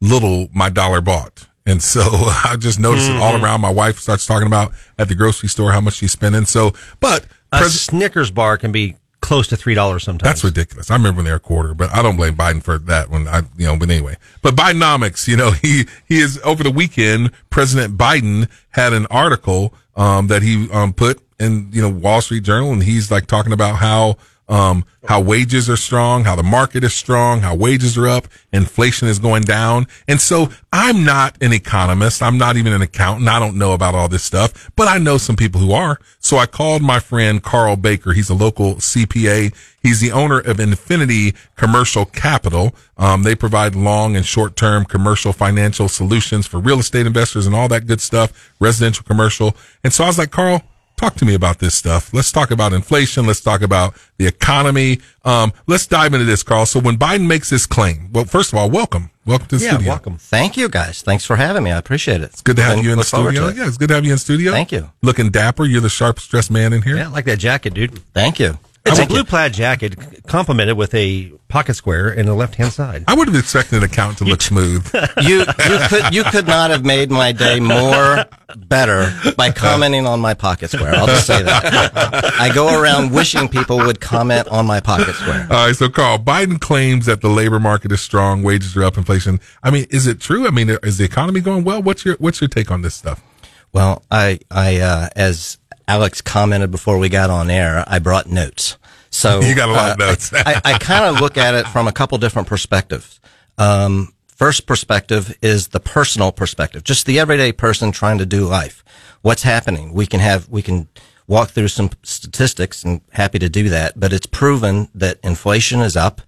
little 0.02 0.50
my 0.54 0.70
dollar 0.70 1.02
bought. 1.02 1.48
And 1.66 1.82
so 1.82 2.02
I 2.46 2.56
just 2.60 2.80
noticed 2.80 3.10
it 3.10 3.18
all 3.18 3.34
Mhm. 3.34 3.44
around. 3.44 3.62
My 3.62 3.70
wife 3.72 4.00
starts 4.00 4.26
talking 4.26 4.48
about 4.48 4.74
at 4.98 5.08
the 5.08 5.16
grocery 5.16 5.50
store 5.50 5.72
how 5.72 5.82
much 5.82 5.96
she's 5.96 6.12
spending. 6.12 6.46
So, 6.46 6.74
but 7.00 7.26
A 7.52 7.60
pres- 7.60 7.80
Snickers 7.82 8.32
bar 8.32 8.58
can 8.58 8.72
be 8.72 8.96
close 9.22 9.48
to 9.48 9.56
three 9.56 9.74
dollars 9.74 10.04
sometimes. 10.04 10.28
that's 10.28 10.44
ridiculous. 10.44 10.92
I 10.92 10.96
remember 10.96 11.18
when 11.20 11.26
they 11.26 11.32
were 11.32 11.38
a 11.38 11.40
quarter, 11.40 11.74
but 11.74 11.90
I 11.96 12.02
don't 12.02 12.18
blame 12.18 12.36
Biden 12.36 12.62
for 12.62 12.78
that 12.78 13.10
when 13.10 13.26
I, 13.30 13.44
you 13.58 13.66
know, 13.66 13.78
but 13.78 13.90
anyway, 13.90 14.18
but 14.42 14.54
Bidenomics, 14.56 15.30
you 15.30 15.38
know, 15.38 15.52
he, 15.62 15.86
he 16.06 16.20
is 16.20 16.38
over 16.44 16.62
the 16.64 16.72
weekend, 16.72 17.32
President 17.50 17.98
Biden 17.98 18.50
had 18.72 18.92
an 18.92 19.06
article, 19.10 19.74
um, 19.96 20.28
that 20.28 20.42
he, 20.42 20.70
um, 20.72 20.92
put 20.92 21.22
in, 21.40 21.70
you 21.72 21.82
know, 21.82 21.90
Wall 21.90 22.20
Street 22.20 22.44
Journal 22.44 22.74
and 22.74 22.84
he's 22.84 23.10
like 23.12 23.26
talking 23.28 23.54
about 23.54 23.78
how, 23.78 24.18
um, 24.48 24.86
how 25.08 25.22
wages 25.22 25.70
are 25.70 25.78
strong, 25.78 26.24
how 26.24 26.36
the 26.36 26.44
market 26.44 26.84
is 26.84 26.94
strong, 26.94 27.42
how 27.42 27.56
wages 27.56 27.98
are 27.98 28.08
up, 28.08 28.28
inflation 28.52 29.08
is 29.08 29.20
going 29.20 29.44
down. 29.44 29.88
And 30.08 30.20
so 30.20 30.50
I'm 30.72 31.04
not 31.04 31.42
an 31.42 31.54
economist. 31.54 32.22
I'm 32.22 32.38
not 32.38 32.56
even 32.58 32.74
an 32.74 32.82
accountant. 32.82 33.28
I 33.28 33.40
don't 33.40 33.58
know 33.58 33.74
about 33.74 33.96
all 33.96 34.08
this 34.08 34.24
stuff, 34.24 34.72
but 34.76 34.88
I 34.88 34.98
know 34.98 35.18
some 35.18 35.36
people 35.36 35.60
who 35.60 35.74
are. 35.74 36.00
So 36.20 36.38
I 36.38 36.46
called 36.46 36.82
my 36.82 37.00
friend 37.00 37.42
Carl 37.44 37.76
Baker. 37.76 38.14
He's 38.14 38.30
a 38.30 38.34
local 38.34 38.76
CPA. 38.76 39.54
He's 39.82 40.00
the 40.00 40.14
owner 40.14 40.40
of 40.40 40.60
Infinity 40.60 41.36
Commercial 41.58 42.06
Capital. 42.06 42.74
Um, 42.98 43.24
they 43.24 43.36
provide 43.36 43.76
long 43.76 44.16
and 44.16 44.26
short 44.26 44.56
term 44.56 44.86
commercial 44.86 45.34
financial 45.34 45.90
solutions 45.90 46.48
for 46.48 46.60
real 46.60 46.80
estate 46.80 47.06
investors 47.06 47.46
and 47.46 47.56
all 47.56 47.68
that 47.68 47.88
good 47.88 48.00
stuff, 48.00 48.54
residential, 48.60 49.04
commercial. 49.04 49.56
And 49.84 49.92
so 49.92 50.06
I 50.06 50.08
was 50.08 50.18
like, 50.18 50.32
Carl, 50.32 50.64
talk 51.04 51.16
to 51.16 51.26
me 51.26 51.34
about 51.34 51.60
this 51.60 51.76
stuff. 51.76 52.14
Let's 52.14 52.32
talk 52.32 52.50
about 52.50 52.72
inflation. 52.72 53.26
Let's 53.28 53.42
talk 53.42 53.62
about 53.62 53.96
the 54.18 54.26
economy. 54.26 55.02
Um, 55.26 55.52
let's 55.68 55.86
dive 55.86 56.14
into 56.14 56.26
this, 56.26 56.44
Carl. 56.44 56.66
So 56.66 56.80
when 56.80 56.98
Biden 56.98 57.28
makes 57.28 57.50
this 57.50 57.66
claim, 57.66 58.10
well, 58.14 58.24
first 58.24 58.54
of 58.54 58.58
all, 58.58 58.70
welcome. 58.70 59.10
Welcome 59.26 59.48
to 59.48 59.58
the 59.58 59.66
studio. 59.66 59.90
Welcome. 59.90 60.18
Thank 60.18 60.56
you, 60.56 60.70
guys. 60.70 61.02
Thanks 61.02 61.26
for 61.26 61.36
having 61.36 61.64
me. 61.64 61.72
I 61.72 61.78
appreciate 61.78 62.22
it. 62.22 62.26
It's 62.26 62.42
Good 62.42 62.56
to 62.58 62.64
have 62.64 62.84
you 62.84 62.92
in 62.92 62.98
the 62.98 63.04
studio. 63.04 63.50
Yeah, 63.50 63.68
it's 63.68 63.78
good 63.78 63.90
to 63.90 63.96
have 63.96 64.06
you 64.06 64.14
in 64.14 64.18
studio. 64.18 64.52
Thank 64.52 64.72
you. 64.72 64.92
Looking 65.02 65.30
dapper. 65.30 65.66
You're 65.66 65.82
the 65.82 65.90
sharpest 65.90 66.32
dressed 66.32 66.52
man 66.52 66.72
in 66.72 66.82
here. 66.82 66.96
Yeah, 66.96 67.08
I 67.08 67.12
like 67.12 67.26
that 67.26 67.40
jacket, 67.40 67.74
dude. 67.74 68.00
Thank 68.14 68.40
you. 68.40 68.58
It's 68.86 69.00
a 69.00 69.06
blue 69.06 69.24
plaid 69.24 69.54
jacket, 69.54 69.96
complemented 70.28 70.76
with 70.76 70.94
a 70.94 71.32
pocket 71.48 71.76
square 71.76 72.12
in 72.12 72.26
the 72.26 72.34
left 72.34 72.56
hand 72.56 72.74
side. 72.74 73.06
I 73.08 73.14
would 73.14 73.28
have 73.30 73.38
expected 73.38 73.78
an 73.78 73.84
account 73.84 74.18
to 74.18 74.26
look 74.26 74.42
smooth. 74.42 74.86
you 75.22 75.40
you 75.40 75.80
could 75.88 76.14
you 76.14 76.24
could 76.26 76.48
not 76.48 76.70
have 76.70 76.84
made 76.84 77.10
my 77.10 77.32
day 77.32 77.62
more 77.62 78.26
better 78.58 79.14
by 79.38 79.52
commenting 79.52 80.06
on 80.06 80.20
my 80.20 80.34
pocket 80.34 80.70
square. 80.72 80.94
I'll 80.96 81.08
just 81.08 81.28
say 81.28 81.44
that. 81.44 82.34
I 82.40 82.54
go 82.54 82.78
around 82.78 83.12
wishing 83.14 83.48
people 83.48 83.78
would 83.78 84.02
comment 84.02 84.50
on 84.50 84.66
my 84.66 84.82
pocket 84.82 85.16
square. 85.16 85.48
All 85.50 85.68
right, 85.68 85.76
so 85.76 85.88
Carl, 85.90 86.20
Biden 86.20 86.60
claims 86.60 87.06
that 87.06 87.22
the 87.22 87.30
labor 87.30 87.62
market 87.62 87.92
is 87.94 88.02
strong, 88.02 88.44
wages 88.44 88.76
are 88.76 88.84
up, 88.84 88.98
inflation. 88.98 89.40
I 89.64 89.72
mean, 89.72 89.86
is 89.92 90.08
it 90.08 90.20
true? 90.20 90.46
I 90.46 90.52
mean, 90.52 90.70
is 90.84 90.98
the 90.98 91.06
economy 91.06 91.40
going 91.40 91.64
well? 91.64 91.82
What's 91.82 92.04
your 92.04 92.18
What's 92.18 92.42
your 92.42 92.50
take 92.50 92.70
on 92.70 92.82
this 92.82 92.96
stuff? 92.96 93.24
Well, 93.72 94.04
I 94.12 94.40
I 94.52 94.78
uh, 94.82 95.10
as 95.16 95.58
Alex 95.94 96.22
commented 96.22 96.72
before 96.72 96.98
we 96.98 97.08
got 97.08 97.30
on 97.30 97.52
air, 97.52 97.84
I 97.86 98.00
brought 98.00 98.26
notes. 98.26 98.80
So 99.12 99.42
You 99.44 99.54
got 99.54 99.70
a 99.70 99.74
lot 99.74 99.92
of 99.92 100.02
uh, 100.02 100.08
notes. 100.08 100.34
I, 100.34 100.60
I, 100.66 100.80
kind 100.80 101.06
of 101.06 101.22
look 101.22 101.38
at 101.38 101.54
it 101.54 101.68
from 101.68 101.88
a 101.88 101.92
couple 101.92 102.18
different 102.18 102.48
perspectives. 102.48 103.20
Um, 103.60 104.12
first 104.26 104.66
perspective 104.66 105.38
is 105.44 105.68
the 105.68 105.80
personal 105.80 106.32
perspective, 106.32 106.84
just 106.84 107.06
the 107.06 107.20
everyday 107.20 107.52
person 107.52 107.92
trying 107.92 108.18
to 108.18 108.26
do 108.26 108.46
life. 108.46 108.84
What's 109.22 109.44
happening? 109.44 109.94
We 109.94 110.08
can 110.08 110.20
have 110.20 110.50
we 110.50 110.64
can 110.64 110.88
walk 111.28 111.52
through 111.52 111.68
some 111.68 111.92
statistics, 112.02 112.84
and 112.84 113.02
happy 113.12 113.38
to 113.38 113.48
do 113.48 113.70
that. 113.70 114.00
But 114.00 114.14
it's 114.14 114.26
proven 114.26 114.90
that 114.96 115.20
inflation 115.22 115.82
is 115.82 115.96
up. 115.96 116.22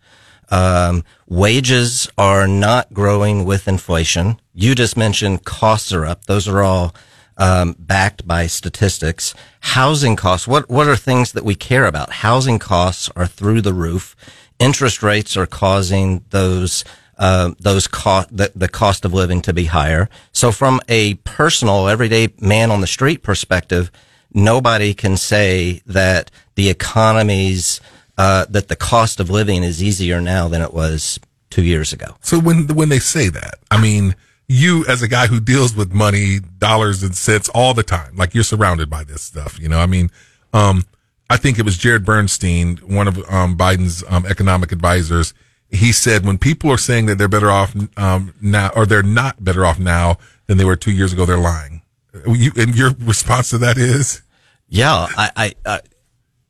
Um, 0.52 1.04
wages 1.28 2.08
are 2.20 2.48
not 2.48 2.94
growing 2.94 3.46
with 3.46 3.68
inflation. 3.68 4.40
You 4.54 4.76
just 4.76 4.96
mentioned 4.96 5.44
costs 5.44 5.92
are 5.92 6.06
up. 6.06 6.26
Those 6.26 6.48
are 6.48 6.62
all 6.62 6.94
um, 7.38 7.76
backed 7.78 8.28
by 8.28 8.48
statistics. 8.48 9.34
Housing 9.60 10.16
costs. 10.16 10.48
What 10.48 10.70
what 10.70 10.88
are 10.88 10.96
things 10.96 11.32
that 11.34 11.44
we 11.44 11.56
care 11.56 11.86
about? 11.86 12.12
Housing 12.12 12.60
costs 12.60 13.10
are 13.16 13.28
through 13.28 13.62
the 13.62 13.74
roof. 13.74 14.16
Interest 14.60 15.04
rates 15.04 15.36
are 15.36 15.46
causing 15.46 16.24
those 16.30 16.84
uh, 17.18 17.52
those 17.60 17.88
cost 17.88 18.36
the, 18.36 18.52
the 18.56 18.68
cost 18.68 19.06
of 19.06 19.14
living 19.14 19.42
to 19.42 19.54
be 19.54 19.66
higher. 19.66 20.10
So 20.32 20.52
from 20.52 20.82
a 20.88 21.16
personal, 21.16 21.88
everyday 21.88 22.30
man 22.40 22.72
on 22.72 22.82
the 22.82 22.88
street 22.88 23.24
perspective, 23.24 23.92
nobody 24.34 24.94
can 24.94 25.18
say 25.18 25.82
that 25.86 26.32
the 26.56 26.70
economy's 26.70 27.82
uh, 28.18 28.46
that 28.50 28.68
the 28.68 28.76
cost 28.76 29.20
of 29.20 29.30
living 29.30 29.64
is 29.64 29.84
easier 29.84 30.22
now 30.22 30.48
than 30.48 30.62
it 30.62 30.74
was 30.74 31.20
two 31.50 31.64
years 31.64 31.94
ago. 31.94 32.16
So 32.22 32.40
when 32.40 32.68
when 32.68 32.90
they 32.90 33.00
say 33.00 33.30
that, 33.30 33.56
I 33.72 33.82
mean, 33.82 34.16
you 34.48 34.86
as 34.88 35.02
a 35.02 35.08
guy 35.08 35.28
who 35.28 35.40
deals 35.40 35.76
with 35.76 35.94
money, 35.94 36.40
dollars 36.58 37.04
and 37.04 37.16
cents 37.16 37.50
all 37.50 37.74
the 37.74 37.84
time, 37.84 38.16
like 38.16 38.34
you're 38.34 38.44
surrounded 38.44 38.90
by 38.90 39.04
this 39.04 39.22
stuff. 39.22 39.60
You 39.60 39.70
know, 39.70 39.80
I 39.80 39.86
mean, 39.86 40.12
um, 40.54 40.84
I 41.30 41.38
think 41.38 41.58
it 41.58 41.66
was 41.66 41.78
Jared 41.78 42.06
Bernstein, 42.06 42.78
one 42.78 43.08
of 43.08 43.18
um, 43.30 43.58
Biden's 43.58 44.04
um, 44.08 44.26
economic 44.26 44.72
advisors. 44.72 45.34
He 45.70 45.92
said 45.92 46.26
when 46.26 46.38
people 46.38 46.72
are 46.72 46.78
saying 46.78 47.08
that 47.08 47.18
they're 47.18 47.28
better 47.28 47.50
off 47.50 47.76
um, 47.98 48.34
now, 48.42 48.72
or 48.76 48.86
they're 48.86 49.04
not 49.04 49.44
better 49.44 49.66
off 49.66 49.80
now 49.80 50.18
than 50.46 50.58
they 50.58 50.66
were 50.66 50.76
two 50.76 50.92
years 50.92 51.12
ago, 51.12 51.26
they're 51.26 51.38
lying. 51.38 51.82
You, 52.28 52.52
and 52.56 52.76
your 52.76 52.92
response 53.00 53.50
to 53.50 53.58
that 53.60 53.78
is, 53.78 54.22
Yeah, 54.70 55.08
I, 55.18 55.54
I 55.66 55.80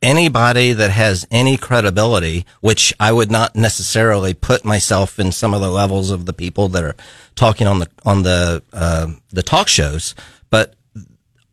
anybody 0.02 0.72
that 0.72 0.90
has 0.90 1.26
any 1.30 1.56
credibility, 1.56 2.46
which 2.60 2.94
I 3.00 3.12
would 3.12 3.30
not 3.30 3.56
necessarily 3.56 4.34
put 4.34 4.64
myself 4.64 5.18
in 5.18 5.32
some 5.32 5.54
of 5.54 5.60
the 5.60 5.70
levels 5.70 6.10
of 6.10 6.26
the 6.26 6.32
people 6.32 6.68
that 6.68 6.84
are 6.84 6.96
talking 7.34 7.66
on 7.66 7.78
the 7.80 7.88
on 8.04 8.22
the 8.22 8.62
uh, 8.72 9.08
the 9.30 9.42
talk 9.42 9.68
shows, 9.68 10.14
but 10.50 10.74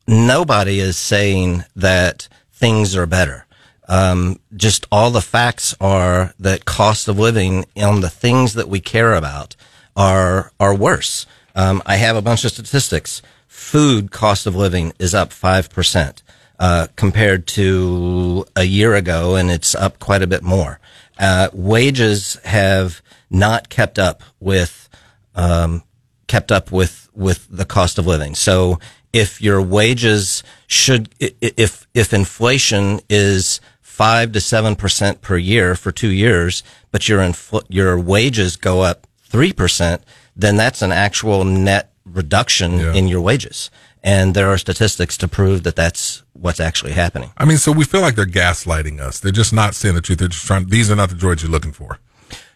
nobody 0.07 0.79
is 0.79 0.97
saying 0.97 1.63
that 1.75 2.27
things 2.51 2.95
are 2.95 3.05
better. 3.05 3.45
Um, 3.87 4.39
just 4.55 4.87
all 4.91 5.11
the 5.11 5.21
facts 5.21 5.75
are 5.81 6.33
that 6.39 6.65
cost 6.65 7.07
of 7.07 7.19
living 7.19 7.65
on 7.75 8.01
the 8.01 8.09
things 8.09 8.53
that 8.53 8.69
we 8.69 8.79
care 8.79 9.13
about 9.13 9.55
are 9.95 10.51
are 10.59 10.75
worse. 10.75 11.25
Um, 11.55 11.81
I 11.85 11.97
have 11.97 12.15
a 12.15 12.21
bunch 12.21 12.43
of 12.45 12.51
statistics. 12.51 13.21
Food 13.47 14.11
cost 14.11 14.47
of 14.47 14.55
living 14.55 14.93
is 14.99 15.13
up 15.13 15.31
five 15.31 15.69
percent 15.69 16.23
uh, 16.59 16.87
compared 16.95 17.47
to 17.47 18.45
a 18.55 18.63
year 18.63 18.95
ago, 18.95 19.35
and 19.35 19.51
it's 19.51 19.75
up 19.75 19.99
quite 19.99 20.21
a 20.21 20.27
bit 20.27 20.43
more. 20.43 20.79
Uh, 21.19 21.49
wages 21.53 22.37
have 22.43 23.01
not 23.29 23.69
kept 23.69 23.99
up 23.99 24.23
with 24.39 24.89
um, 25.35 25.83
kept 26.27 26.51
up 26.51 26.71
with 26.71 27.09
with 27.13 27.47
the 27.49 27.65
cost 27.65 27.97
of 27.97 28.07
living. 28.07 28.35
So 28.35 28.79
if 29.11 29.41
your 29.41 29.61
wages 29.61 30.43
should 30.67 31.09
if 31.19 31.87
if 31.93 32.13
inflation 32.13 32.99
is 33.09 33.61
five 33.81 34.31
to 34.31 34.41
seven 34.41 34.75
percent 34.75 35.21
per 35.21 35.37
year 35.37 35.75
for 35.75 35.91
two 35.91 36.09
years, 36.09 36.63
but 36.91 37.07
your 37.07 37.19
infl- 37.19 37.65
your 37.69 37.99
wages 37.99 38.55
go 38.55 38.81
up 38.81 39.07
three 39.23 39.53
percent, 39.53 40.03
then 40.35 40.55
that's 40.55 40.81
an 40.81 40.91
actual 40.91 41.43
net 41.43 41.91
reduction 42.05 42.79
in 42.95 43.07
your 43.07 43.21
wages. 43.21 43.69
And 44.05 44.33
there 44.35 44.49
are 44.49 44.57
statistics 44.57 45.15
to 45.17 45.27
prove 45.29 45.63
that 45.63 45.77
that's 45.77 46.23
what's 46.33 46.59
actually 46.59 46.91
happening. 46.91 47.31
I 47.37 47.45
mean, 47.45 47.57
so 47.57 47.71
we 47.71 47.85
feel 47.85 48.01
like 48.01 48.15
they're 48.15 48.25
gaslighting 48.25 48.99
us. 48.99 49.19
They're 49.21 49.31
just 49.31 49.53
not 49.53 49.75
saying 49.75 49.95
the 49.95 50.01
truth. 50.01 50.19
They're 50.19 50.27
just 50.27 50.45
trying. 50.45 50.67
These 50.67 50.91
are 50.91 50.95
not 50.95 51.09
the 51.09 51.15
droids 51.15 51.41
you're 51.41 51.51
looking 51.51 51.71
for. 51.71 51.99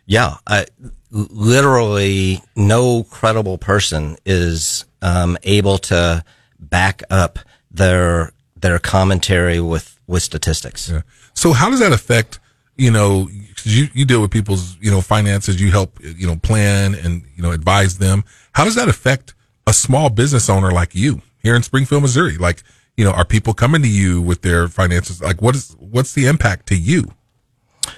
Yeah, 0.06 0.36
I, 0.46 0.66
literally, 1.12 2.42
no 2.56 3.04
credible 3.04 3.58
person 3.58 4.18
is 4.26 4.86
um, 5.02 5.38
able 5.44 5.78
to 5.80 6.24
back 6.60 7.04
up 7.10 7.40
their 7.72 8.32
their 8.56 8.80
commentary 8.80 9.60
with 9.60 9.98
with 10.08 10.24
statistics. 10.24 10.90
Yeah. 10.90 11.02
So 11.34 11.54
how 11.54 11.70
does 11.70 11.80
that 11.80 11.92
affect, 11.94 12.40
you 12.78 12.90
know, 12.92 13.26
'cause 13.28 13.66
you, 13.68 13.88
you 13.94 14.06
deal 14.06 14.22
with 14.22 14.32
people's, 14.32 14.78
you 14.82 14.90
know, 14.90 15.02
finances, 15.02 15.62
you 15.62 15.70
help, 15.72 16.00
you 16.02 16.26
know, 16.26 16.38
plan 16.38 16.96
and, 16.96 17.24
you 17.36 17.44
know, 17.44 17.52
advise 17.52 17.98
them. 18.00 18.24
How 18.54 18.64
does 18.64 18.76
that 18.76 18.88
affect 18.90 19.34
a 19.68 19.74
small 19.74 20.10
business 20.10 20.50
owner 20.50 20.72
like 20.72 20.96
you 20.96 21.22
here 21.48 21.56
in 21.56 21.64
Springfield, 21.64 22.02
Missouri? 22.02 22.38
Like, 22.38 22.62
you 22.98 23.06
know, 23.06 23.12
are 23.12 23.24
people 23.24 23.54
coming 23.54 23.82
to 23.82 23.88
you 23.88 24.22
with 24.22 24.42
their 24.42 24.68
finances? 24.68 25.22
Like 25.22 25.42
what 25.42 25.56
is, 25.56 25.76
what's 25.80 26.14
the 26.14 26.26
impact 26.26 26.68
to 26.68 26.76
you? 26.76 27.14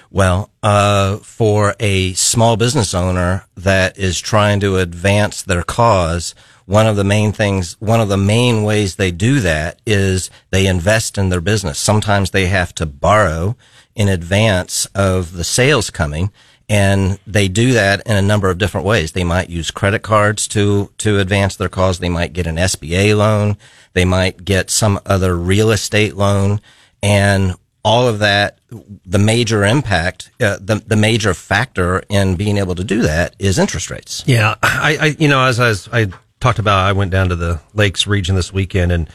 Well, 0.08 0.50
uh, 0.62 1.16
for 1.16 1.74
a 1.80 2.12
small 2.12 2.56
business 2.56 2.94
owner 2.94 3.46
that 3.56 3.98
is 3.98 4.20
trying 4.20 4.60
to 4.60 4.76
advance 4.76 5.42
their 5.42 5.64
cause, 5.64 6.32
one 6.66 6.86
of 6.86 6.94
the 6.94 7.02
main 7.02 7.32
things, 7.32 7.76
one 7.80 8.00
of 8.00 8.08
the 8.08 8.16
main 8.16 8.62
ways 8.62 8.94
they 8.94 9.10
do 9.10 9.40
that 9.40 9.80
is 9.84 10.30
they 10.50 10.66
invest 10.66 11.18
in 11.18 11.28
their 11.28 11.40
business. 11.40 11.76
Sometimes 11.80 12.30
they 12.30 12.46
have 12.46 12.72
to 12.76 12.86
borrow 12.86 13.56
in 13.96 14.08
advance 14.08 14.86
of 14.94 15.32
the 15.32 15.42
sales 15.42 15.90
coming. 15.90 16.30
And 16.70 17.18
they 17.26 17.48
do 17.48 17.72
that 17.72 18.06
in 18.06 18.16
a 18.16 18.22
number 18.22 18.48
of 18.48 18.56
different 18.56 18.86
ways. 18.86 19.10
They 19.10 19.24
might 19.24 19.50
use 19.50 19.72
credit 19.72 20.02
cards 20.02 20.46
to, 20.48 20.92
to 20.98 21.18
advance 21.18 21.56
their 21.56 21.68
cause. 21.68 21.98
They 21.98 22.08
might 22.08 22.32
get 22.32 22.46
an 22.46 22.54
SBA 22.54 23.16
loan. 23.16 23.56
They 23.92 24.04
might 24.04 24.44
get 24.44 24.70
some 24.70 25.00
other 25.04 25.36
real 25.36 25.72
estate 25.72 26.14
loan. 26.14 26.60
And 27.02 27.56
all 27.84 28.06
of 28.06 28.20
that, 28.20 28.60
the 28.70 29.18
major 29.18 29.64
impact, 29.64 30.30
uh, 30.40 30.58
the, 30.60 30.76
the 30.86 30.94
major 30.94 31.34
factor 31.34 32.04
in 32.08 32.36
being 32.36 32.56
able 32.56 32.76
to 32.76 32.84
do 32.84 33.02
that 33.02 33.34
is 33.40 33.58
interest 33.58 33.90
rates. 33.90 34.22
Yeah, 34.26 34.54
I, 34.62 34.98
I 35.00 35.06
you 35.18 35.26
know, 35.26 35.44
as 35.44 35.58
I 35.58 35.68
was, 35.70 35.88
I 35.92 36.06
talked 36.38 36.60
about 36.60 36.86
I 36.86 36.92
went 36.92 37.10
down 37.10 37.30
to 37.30 37.36
the 37.36 37.60
Lakes 37.74 38.06
region 38.06 38.36
this 38.36 38.52
weekend 38.52 38.92
and 38.92 39.10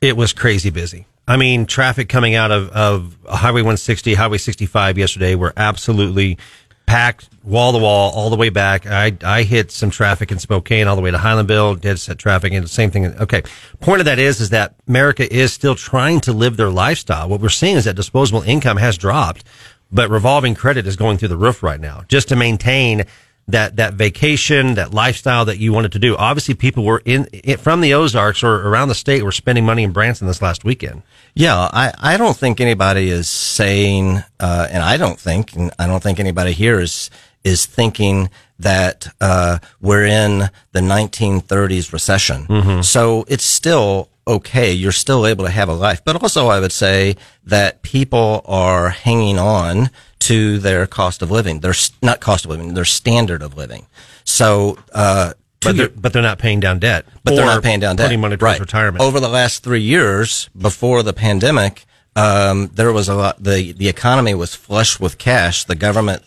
it 0.00 0.16
was 0.16 0.32
crazy 0.32 0.70
busy. 0.70 1.04
I 1.26 1.36
mean, 1.38 1.64
traffic 1.64 2.08
coming 2.08 2.34
out 2.34 2.50
of, 2.50 2.68
of 2.70 3.16
Highway 3.26 3.62
160, 3.62 4.14
Highway 4.14 4.38
65 4.38 4.98
yesterday 4.98 5.34
were 5.34 5.54
absolutely 5.56 6.36
packed 6.86 7.28
wall 7.42 7.72
to 7.72 7.78
wall 7.78 8.12
all 8.12 8.30
the 8.30 8.36
way 8.36 8.48
back. 8.48 8.86
I, 8.86 9.16
I 9.22 9.42
hit 9.42 9.70
some 9.70 9.90
traffic 9.90 10.32
in 10.32 10.38
Spokane 10.38 10.86
all 10.86 10.96
the 10.96 11.02
way 11.02 11.10
to 11.10 11.18
Highlandville, 11.18 11.80
dead 11.80 11.98
set 11.98 12.18
traffic 12.18 12.52
and 12.52 12.64
the 12.64 12.68
same 12.68 12.90
thing. 12.90 13.06
Okay. 13.06 13.42
Point 13.80 14.00
of 14.00 14.06
that 14.06 14.18
is, 14.18 14.40
is 14.40 14.50
that 14.50 14.74
America 14.88 15.32
is 15.32 15.52
still 15.52 15.74
trying 15.74 16.20
to 16.20 16.32
live 16.32 16.56
their 16.56 16.70
lifestyle. 16.70 17.28
What 17.28 17.40
we're 17.40 17.48
seeing 17.48 17.76
is 17.76 17.84
that 17.84 17.96
disposable 17.96 18.42
income 18.42 18.76
has 18.78 18.96
dropped, 18.96 19.44
but 19.92 20.10
revolving 20.10 20.54
credit 20.54 20.86
is 20.86 20.96
going 20.96 21.18
through 21.18 21.28
the 21.28 21.36
roof 21.36 21.62
right 21.62 21.80
now 21.80 22.04
just 22.08 22.28
to 22.28 22.36
maintain 22.36 23.04
that 23.48 23.76
that 23.76 23.94
vacation, 23.94 24.74
that 24.74 24.94
lifestyle 24.94 25.44
that 25.44 25.58
you 25.58 25.72
wanted 25.72 25.92
to 25.92 25.98
do. 25.98 26.16
Obviously, 26.16 26.54
people 26.54 26.84
were 26.84 27.02
in, 27.04 27.26
from 27.58 27.80
the 27.80 27.94
Ozarks 27.94 28.42
or 28.42 28.68
around 28.68 28.88
the 28.88 28.94
state 28.94 29.22
were 29.22 29.32
spending 29.32 29.66
money 29.66 29.82
in 29.82 29.92
Branson 29.92 30.26
this 30.26 30.40
last 30.40 30.64
weekend. 30.64 31.02
Yeah, 31.34 31.56
I, 31.56 31.92
I 31.98 32.16
don't 32.16 32.36
think 32.36 32.60
anybody 32.60 33.10
is 33.10 33.28
saying, 33.28 34.22
uh, 34.40 34.68
and 34.70 34.82
I 34.82 34.96
don't 34.96 35.18
think, 35.18 35.54
and 35.54 35.72
I 35.78 35.86
don't 35.86 36.02
think 36.02 36.20
anybody 36.20 36.52
here 36.52 36.80
is 36.80 37.10
is 37.42 37.66
thinking 37.66 38.30
that 38.58 39.08
uh, 39.20 39.58
we're 39.80 40.06
in 40.06 40.48
the 40.72 40.80
1930s 40.80 41.92
recession. 41.92 42.46
Mm-hmm. 42.46 42.80
So 42.80 43.24
it's 43.28 43.44
still 43.44 44.08
okay. 44.26 44.72
You're 44.72 44.92
still 44.92 45.26
able 45.26 45.44
to 45.44 45.50
have 45.50 45.68
a 45.68 45.74
life, 45.74 46.02
but 46.04 46.22
also 46.22 46.48
I 46.48 46.60
would 46.60 46.72
say 46.72 47.16
that 47.44 47.82
people 47.82 48.42
are 48.46 48.88
hanging 48.88 49.38
on 49.38 49.90
to 50.24 50.58
their 50.58 50.86
cost 50.86 51.22
of 51.22 51.30
living. 51.30 51.60
Their 51.60 51.74
not 52.02 52.20
cost 52.20 52.44
of 52.44 52.50
living, 52.50 52.74
their 52.74 52.84
standard 52.84 53.42
of 53.42 53.56
living. 53.56 53.86
So, 54.24 54.78
uh, 54.92 55.34
But 55.60 55.76
they're, 55.76 55.88
but 55.88 56.12
they're 56.12 56.22
not 56.22 56.38
paying 56.38 56.60
down 56.60 56.78
debt. 56.78 57.04
but 57.24 57.34
they're 57.34 57.44
not 57.44 57.62
paying 57.62 57.80
down 57.80 57.96
debt. 57.96 58.06
Putting 58.06 58.20
money 58.20 58.36
towards 58.36 58.42
right. 58.42 58.60
retirement. 58.60 59.02
Over 59.04 59.20
the 59.20 59.28
last 59.28 59.62
three 59.62 59.82
years, 59.82 60.48
before 60.56 61.02
the 61.02 61.12
pandemic, 61.12 61.84
um, 62.16 62.70
there 62.74 62.92
was 62.92 63.08
a 63.08 63.14
lot. 63.14 63.42
the 63.42 63.72
The 63.72 63.88
economy 63.88 64.34
was 64.34 64.54
flush 64.54 64.98
with 64.98 65.18
cash. 65.18 65.64
The 65.64 65.74
government 65.74 66.22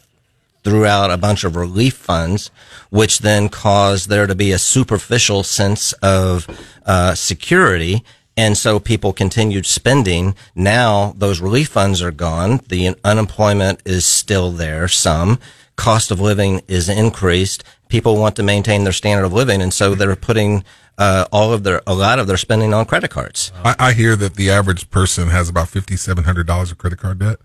threw 0.64 0.86
out 0.86 1.10
a 1.12 1.18
bunch 1.18 1.44
of 1.44 1.56
relief 1.56 1.96
funds, 1.96 2.52
which 2.90 3.20
then 3.20 3.48
caused 3.50 4.10
there 4.10 4.28
to 4.28 4.36
be 4.36 4.52
a 4.52 4.58
superficial 4.60 5.42
sense 5.44 5.94
of 6.04 6.46
uh, 6.86 7.16
security. 7.16 8.04
And 8.38 8.56
so 8.56 8.80
people 8.80 9.12
continued 9.12 9.66
spending. 9.66 10.36
Now 10.56 11.14
those 11.18 11.42
relief 11.42 11.70
funds 11.70 12.02
are 12.02 12.12
gone. 12.12 12.62
The 12.70 12.96
unemployment 13.04 13.82
is 13.84 14.06
still 14.06 14.52
there. 14.52 14.88
Some 14.88 15.40
cost 15.76 16.12
of 16.12 16.20
living 16.22 16.62
is 16.68 16.88
increased. 16.88 17.64
People 17.90 18.18
want 18.18 18.36
to 18.36 18.44
maintain 18.44 18.84
their 18.84 18.94
standard 18.94 19.26
of 19.26 19.34
living. 19.34 19.62
And 19.62 19.74
so 19.74 19.96
they're 19.96 20.16
putting 20.16 20.64
uh, 20.98 21.26
all 21.32 21.52
of 21.54 21.64
their, 21.64 21.82
a 21.88 21.94
lot 21.94 22.20
of 22.20 22.28
their 22.28 22.38
spending 22.38 22.74
on 22.74 22.86
credit 22.86 23.10
cards. 23.10 23.52
I, 23.64 23.76
I 23.80 23.94
hear 23.94 24.16
that 24.16 24.36
the 24.36 24.50
average 24.50 24.90
person 24.90 25.30
has 25.30 25.50
about 25.50 25.70
fifty 25.70 25.96
seven 25.96 26.24
hundred 26.24 26.48
dollars 26.48 26.72
of 26.72 26.78
credit 26.78 27.00
card 27.00 27.20
debt. 27.20 27.38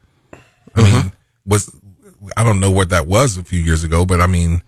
I 0.75 0.83
mean, 0.83 1.13
was 1.47 1.75
I 2.37 2.45
don't 2.45 2.61
know 2.61 2.71
what 2.71 2.89
that 2.91 3.07
was 3.07 3.37
a 3.37 3.45
few 3.45 3.61
years 3.61 3.85
ago, 3.85 4.07
but 4.07 4.21
I 4.21 4.27
mean, 4.27 4.63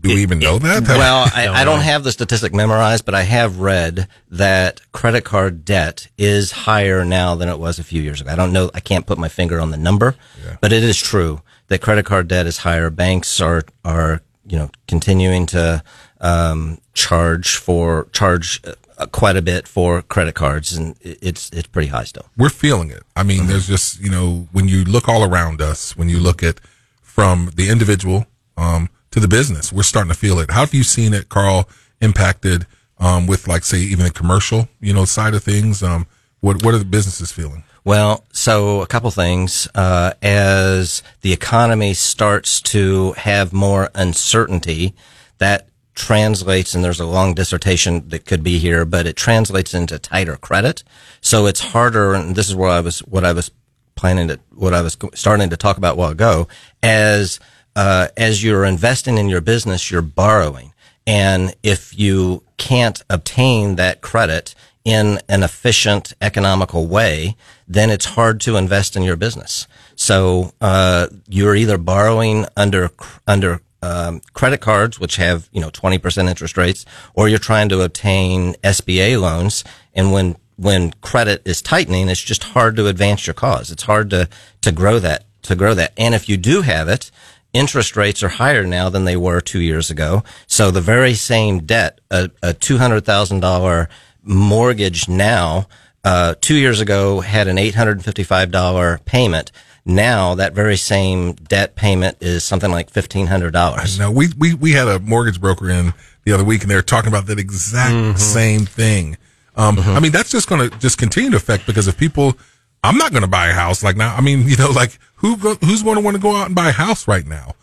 do 0.00 0.08
we 0.14 0.22
even 0.22 0.38
know 0.38 0.58
that? 0.58 0.82
well, 0.88 1.30
I, 1.34 1.48
I 1.48 1.64
don't 1.64 1.80
have 1.80 2.04
the 2.04 2.12
statistic 2.12 2.54
memorized, 2.54 3.04
but 3.04 3.14
I 3.14 3.22
have 3.22 3.58
read 3.60 4.08
that 4.30 4.80
credit 4.92 5.24
card 5.24 5.64
debt 5.64 6.08
is 6.16 6.52
higher 6.52 7.04
now 7.04 7.34
than 7.34 7.48
it 7.48 7.58
was 7.58 7.78
a 7.78 7.84
few 7.84 8.00
years 8.02 8.20
ago. 8.20 8.30
I 8.30 8.36
don't 8.36 8.52
know. 8.52 8.70
I 8.74 8.80
can't 8.80 9.06
put 9.06 9.18
my 9.18 9.28
finger 9.28 9.60
on 9.60 9.70
the 9.70 9.76
number, 9.76 10.16
but 10.60 10.72
it 10.72 10.82
is 10.82 10.96
true 11.00 11.42
that 11.68 11.80
credit 11.80 12.06
card 12.06 12.28
debt 12.28 12.46
is 12.46 12.58
higher. 12.58 12.90
Banks 12.90 13.40
are, 13.40 13.62
are, 13.84 14.22
you 14.46 14.58
know, 14.58 14.70
continuing 14.88 15.46
to, 15.46 15.82
um, 16.20 16.80
charge 16.94 17.56
for, 17.56 18.08
charge 18.12 18.60
uh, 18.98 19.06
quite 19.06 19.36
a 19.36 19.42
bit 19.42 19.66
for 19.68 20.02
credit 20.02 20.34
cards 20.34 20.72
and 20.72 20.96
it- 21.00 21.18
it's, 21.22 21.48
it's 21.50 21.66
pretty 21.68 21.88
high 21.88 22.04
still. 22.04 22.26
we're 22.36 22.48
feeling 22.50 22.90
it. 22.90 23.02
I 23.16 23.22
mean, 23.22 23.46
there's 23.46 23.66
just, 23.68 24.00
you 24.00 24.10
know, 24.10 24.48
when 24.52 24.66
you 24.68 24.84
look 24.84 25.08
all 25.08 25.24
around 25.24 25.60
us, 25.62 25.96
when 25.96 26.08
you 26.08 26.18
look 26.20 26.42
at 26.42 26.60
from 27.00 27.50
the 27.54 27.68
individual 27.70 28.26
um, 28.56 28.88
to 29.10 29.20
the 29.20 29.28
business, 29.28 29.72
we're 29.72 29.82
starting 29.82 30.12
to 30.12 30.18
feel 30.18 30.38
it. 30.38 30.50
How 30.50 30.60
have 30.60 30.74
you 30.74 30.84
seen 30.84 31.14
it, 31.14 31.28
Carl, 31.28 31.68
impacted 32.00 32.66
um, 32.98 33.26
with, 33.26 33.48
like, 33.48 33.64
say, 33.64 33.78
even 33.78 34.04
the 34.04 34.10
commercial, 34.10 34.68
you 34.80 34.92
know, 34.92 35.04
side 35.04 35.34
of 35.34 35.42
things? 35.42 35.82
Um, 35.82 36.06
what 36.40 36.62
What 36.64 36.74
are 36.74 36.78
the 36.78 36.84
businesses 36.84 37.32
feeling? 37.32 37.64
Well, 37.84 38.24
so 38.32 38.82
a 38.82 38.86
couple 38.86 39.10
things. 39.10 39.66
Uh, 39.74 40.12
as 40.22 41.02
the 41.22 41.32
economy 41.32 41.94
starts 41.94 42.60
to 42.62 43.12
have 43.12 43.52
more 43.52 43.90
uncertainty, 43.94 44.94
that 45.38 45.68
translates, 45.94 46.74
and 46.74 46.84
there's 46.84 47.00
a 47.00 47.06
long 47.06 47.34
dissertation 47.34 48.08
that 48.10 48.26
could 48.26 48.42
be 48.42 48.58
here, 48.58 48.84
but 48.84 49.06
it 49.06 49.16
translates 49.16 49.74
into 49.74 49.98
tighter 49.98 50.36
credit. 50.36 50.84
So 51.20 51.46
it's 51.46 51.60
harder, 51.60 52.14
and 52.14 52.36
this 52.36 52.48
is 52.48 52.54
what 52.54 52.70
I 52.70 52.80
was, 52.80 53.00
what 53.00 53.24
I 53.24 53.32
was 53.32 53.50
planning 53.96 54.28
to, 54.28 54.38
what 54.54 54.72
I 54.72 54.82
was 54.82 54.96
starting 55.14 55.50
to 55.50 55.56
talk 55.56 55.76
about 55.76 55.94
a 55.94 55.98
while 55.98 56.10
ago, 56.10 56.48
as, 56.82 57.40
uh, 57.76 58.08
as 58.16 58.42
you're 58.42 58.64
investing 58.64 59.18
in 59.18 59.28
your 59.28 59.40
business, 59.40 59.90
you're 59.90 60.02
borrowing. 60.02 60.72
And 61.06 61.54
if 61.62 61.98
you 61.98 62.42
can't 62.56 63.02
obtain 63.08 63.76
that 63.76 64.00
credit 64.00 64.54
in 64.84 65.18
an 65.28 65.42
efficient, 65.42 66.12
economical 66.20 66.86
way, 66.86 67.36
then 67.66 67.90
it's 67.90 68.06
hard 68.06 68.40
to 68.42 68.56
invest 68.56 68.96
in 68.96 69.02
your 69.02 69.16
business. 69.16 69.66
So 69.96 70.52
uh, 70.60 71.08
you're 71.28 71.54
either 71.54 71.78
borrowing 71.78 72.46
under 72.56 72.90
under 73.26 73.60
um, 73.82 74.20
credit 74.34 74.60
cards, 74.60 75.00
which 75.00 75.16
have 75.16 75.48
you 75.52 75.60
know 75.60 75.70
20% 75.70 76.28
interest 76.28 76.56
rates, 76.56 76.84
or 77.14 77.28
you're 77.28 77.38
trying 77.38 77.68
to 77.70 77.80
obtain 77.82 78.54
SBA 78.62 79.20
loans. 79.20 79.64
And 79.94 80.12
when 80.12 80.36
when 80.56 80.92
credit 81.00 81.42
is 81.46 81.62
tightening, 81.62 82.08
it's 82.08 82.22
just 82.22 82.44
hard 82.44 82.76
to 82.76 82.86
advance 82.86 83.26
your 83.26 83.34
cause. 83.34 83.70
It's 83.70 83.84
hard 83.84 84.10
to 84.10 84.28
to 84.60 84.72
grow 84.72 84.98
that 84.98 85.24
to 85.42 85.54
grow 85.54 85.74
that. 85.74 85.92
And 85.96 86.14
if 86.14 86.28
you 86.28 86.36
do 86.36 86.62
have 86.62 86.88
it, 86.88 87.10
interest 87.52 87.96
rates 87.96 88.22
are 88.22 88.28
higher 88.28 88.64
now 88.64 88.88
than 88.88 89.04
they 89.04 89.16
were 89.16 89.40
two 89.40 89.60
years 89.60 89.90
ago. 89.90 90.22
So 90.46 90.70
the 90.70 90.80
very 90.80 91.14
same 91.14 91.60
debt, 91.60 92.00
a, 92.10 92.30
a 92.42 92.52
two 92.54 92.78
hundred 92.78 93.04
thousand 93.04 93.40
dollar 93.40 93.88
mortgage 94.22 95.08
now, 95.08 95.66
uh, 96.04 96.34
two 96.40 96.54
years 96.56 96.80
ago 96.80 97.20
had 97.20 97.48
an 97.48 97.58
eight 97.58 97.74
hundred 97.74 97.92
and 97.92 98.04
fifty 98.04 98.22
five 98.22 98.50
dollar 98.50 98.98
payment. 99.04 99.52
Now 99.84 100.34
that 100.34 100.52
very 100.54 100.76
same 100.76 101.32
debt 101.32 101.74
payment 101.74 102.18
is 102.20 102.44
something 102.44 102.70
like 102.70 102.90
fifteen 102.90 103.26
hundred 103.26 103.52
dollars. 103.52 103.98
No, 103.98 104.10
we, 104.10 104.28
we 104.38 104.54
we 104.54 104.72
had 104.72 104.88
a 104.88 104.98
mortgage 105.00 105.40
broker 105.40 105.68
in 105.70 105.92
the 106.24 106.32
other 106.32 106.44
week, 106.44 106.62
and 106.62 106.70
they 106.70 106.74
were 106.74 106.82
talking 106.82 107.08
about 107.08 107.26
that 107.26 107.38
exact 107.38 107.94
Mhm. 107.94 108.18
same 108.18 108.66
thing. 108.66 109.16
Um, 109.56 109.78
I 109.80 110.00
mean, 110.00 110.12
that's 110.12 110.30
just 110.30 110.48
going 110.48 110.70
to 110.70 110.78
just 110.78 110.96
continue 110.96 111.30
to 111.30 111.36
affect 111.36 111.66
because 111.66 111.88
if 111.88 111.96
people, 111.98 112.38
I'm 112.84 112.96
not 112.96 113.10
going 113.10 113.22
to 113.22 113.28
buy 113.28 113.48
a 113.48 113.52
house 113.52 113.82
like 113.82 113.96
now. 113.96 114.14
I 114.14 114.20
mean, 114.20 114.42
you 114.48 114.56
know, 114.56 114.70
like 114.70 114.98
who 115.20 115.36
go, 115.36 115.54
who's 115.56 115.82
going 115.82 115.96
to 115.96 116.02
want 116.02 116.16
to 116.16 116.22
go 116.22 116.34
out 116.34 116.46
and 116.46 116.54
buy 116.54 116.68
a 116.68 116.72
house 116.72 117.06
right 117.06 117.26
now? 117.26 117.54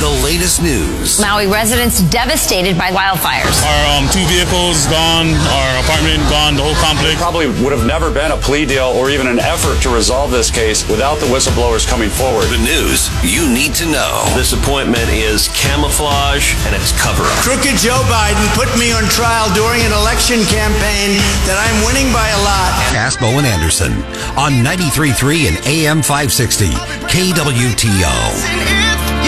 The 0.00 0.08
latest 0.24 0.64
news. 0.64 1.20
Maui 1.20 1.44
residents 1.44 2.00
devastated 2.08 2.72
by 2.72 2.88
wildfires. 2.88 3.60
Our 3.60 4.00
um, 4.00 4.08
two 4.08 4.24
vehicles 4.32 4.88
gone, 4.88 5.28
our 5.52 5.72
apartment 5.84 6.24
gone, 6.32 6.56
the 6.56 6.64
whole 6.64 6.80
complex. 6.80 7.20
Probably 7.20 7.52
would 7.60 7.76
have 7.76 7.84
never 7.84 8.08
been 8.08 8.32
a 8.32 8.40
plea 8.40 8.64
deal 8.64 8.96
or 8.96 9.12
even 9.12 9.28
an 9.28 9.36
effort 9.36 9.76
to 9.84 9.92
resolve 9.92 10.32
this 10.32 10.50
case 10.50 10.88
without 10.88 11.20
the 11.20 11.28
whistleblowers 11.28 11.84
coming 11.84 12.08
forward. 12.08 12.48
The 12.48 12.64
news 12.64 13.12
you 13.20 13.44
need 13.44 13.76
to 13.76 13.84
know. 13.84 14.24
This 14.32 14.56
appointment 14.56 15.04
is 15.12 15.52
camouflage 15.52 16.56
and 16.64 16.72
it's 16.72 16.96
cover 16.96 17.20
up. 17.20 17.36
Crooked 17.44 17.76
Joe 17.76 18.00
Biden 18.08 18.40
put 18.56 18.72
me 18.80 18.96
on 18.96 19.04
trial 19.12 19.52
during 19.52 19.84
an 19.84 19.92
election 19.92 20.40
campaign 20.48 21.20
that 21.44 21.60
I'm 21.60 21.76
winning 21.84 22.08
by 22.08 22.24
a 22.24 22.40
lot. 22.40 22.72
Cass 22.88 23.20
Bowen 23.20 23.44
Anderson 23.44 23.92
on 24.40 24.64
93.3 24.64 25.52
and 25.52 25.60
AM 25.68 26.00
560 26.00 26.72
KWTO. 27.12 29.19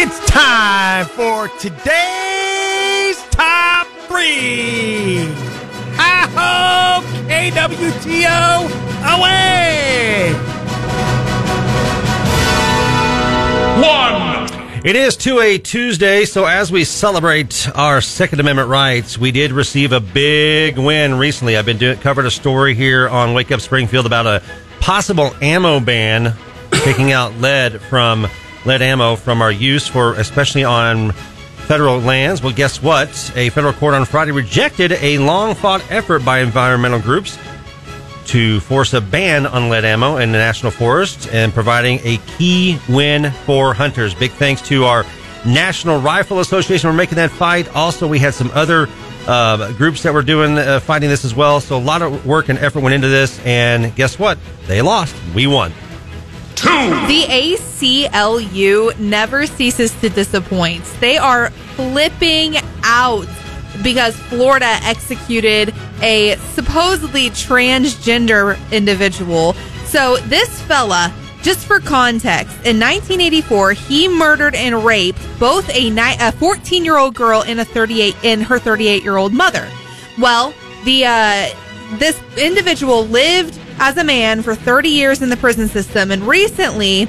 It's 0.00 0.20
time 0.30 1.06
for 1.06 1.48
today's 1.58 3.20
top 3.30 3.88
three. 4.06 5.26
Hi-ho, 5.96 7.04
KWTO, 7.26 8.68
away! 9.16 10.32
One. 13.82 14.86
It 14.86 14.94
is 14.94 15.16
2A 15.16 15.64
Tuesday, 15.64 16.24
so 16.24 16.44
as 16.44 16.70
we 16.70 16.84
celebrate 16.84 17.68
our 17.74 18.00
Second 18.00 18.38
Amendment 18.38 18.68
rights, 18.68 19.18
we 19.18 19.32
did 19.32 19.50
receive 19.50 19.90
a 19.90 19.98
big 19.98 20.78
win 20.78 21.18
recently. 21.18 21.56
I've 21.56 21.66
been 21.66 21.76
doing 21.76 21.98
covered 21.98 22.26
a 22.26 22.30
story 22.30 22.76
here 22.76 23.08
on 23.08 23.34
Wake 23.34 23.50
Up 23.50 23.60
Springfield 23.60 24.06
about 24.06 24.28
a 24.28 24.44
possible 24.78 25.34
ammo 25.42 25.80
ban, 25.80 26.34
taking 26.70 27.10
out 27.10 27.34
lead 27.38 27.80
from 27.80 28.28
lead 28.68 28.82
ammo 28.82 29.16
from 29.16 29.42
our 29.42 29.50
use 29.50 29.88
for 29.88 30.12
especially 30.14 30.62
on 30.62 31.12
federal 31.66 31.98
lands. 31.98 32.42
Well, 32.42 32.52
guess 32.52 32.82
what? 32.82 33.08
A 33.34 33.48
federal 33.48 33.72
court 33.72 33.94
on 33.94 34.04
Friday 34.04 34.30
rejected 34.30 34.92
a 34.92 35.18
long 35.18 35.54
fought 35.54 35.82
effort 35.90 36.24
by 36.24 36.40
environmental 36.40 37.00
groups 37.00 37.38
to 38.26 38.60
force 38.60 38.92
a 38.92 39.00
ban 39.00 39.46
on 39.46 39.70
lead 39.70 39.86
ammo 39.86 40.18
in 40.18 40.32
the 40.32 40.38
national 40.38 40.70
forest 40.70 41.28
and 41.32 41.52
providing 41.52 41.98
a 42.04 42.18
key 42.36 42.78
win 42.90 43.30
for 43.46 43.72
hunters. 43.72 44.14
Big 44.14 44.32
thanks 44.32 44.60
to 44.68 44.84
our 44.84 45.04
National 45.46 45.98
Rifle 45.98 46.40
Association 46.40 46.90
for 46.90 46.94
making 46.94 47.16
that 47.16 47.30
fight. 47.30 47.74
Also, 47.74 48.06
we 48.06 48.18
had 48.18 48.34
some 48.34 48.50
other 48.52 48.86
uh, 49.26 49.72
groups 49.72 50.02
that 50.02 50.12
were 50.12 50.22
doing 50.22 50.58
uh, 50.58 50.78
fighting 50.80 51.08
this 51.08 51.24
as 51.24 51.34
well. 51.34 51.60
So 51.60 51.78
a 51.78 51.80
lot 51.80 52.02
of 52.02 52.26
work 52.26 52.50
and 52.50 52.58
effort 52.58 52.80
went 52.80 52.94
into 52.94 53.08
this, 53.08 53.40
and 53.46 53.94
guess 53.94 54.18
what? 54.18 54.38
They 54.66 54.82
lost. 54.82 55.16
We 55.34 55.46
won. 55.46 55.72
The 56.62 57.24
ACLU 57.28 58.98
never 58.98 59.46
ceases 59.46 59.92
to 60.00 60.08
disappoint. 60.08 60.84
They 61.00 61.16
are 61.16 61.50
flipping 61.76 62.56
out 62.82 63.28
because 63.82 64.16
Florida 64.16 64.78
executed 64.82 65.72
a 66.02 66.36
supposedly 66.54 67.30
transgender 67.30 68.58
individual. 68.72 69.52
So 69.86 70.16
this 70.26 70.60
fella, 70.62 71.12
just 71.42 71.66
for 71.66 71.80
context, 71.80 72.54
in 72.66 72.80
1984, 72.80 73.72
he 73.72 74.08
murdered 74.08 74.54
and 74.54 74.84
raped 74.84 75.20
both 75.38 75.68
a 75.70 76.32
14 76.32 76.84
year 76.84 76.96
old 76.96 77.14
girl 77.14 77.44
and 77.46 77.60
a 77.60 77.64
38 77.64 78.16
and 78.24 78.42
her 78.42 78.58
38 78.58 79.02
year 79.02 79.16
old 79.16 79.32
mother. 79.32 79.68
Well, 80.18 80.52
the 80.84 81.06
uh, 81.06 81.48
this 81.98 82.20
individual 82.36 83.06
lived 83.06 83.58
as 83.78 83.96
a 83.96 84.04
man 84.04 84.42
for 84.42 84.54
30 84.54 84.88
years 84.88 85.22
in 85.22 85.30
the 85.30 85.36
prison 85.36 85.68
system 85.68 86.10
and 86.10 86.26
recently 86.26 87.08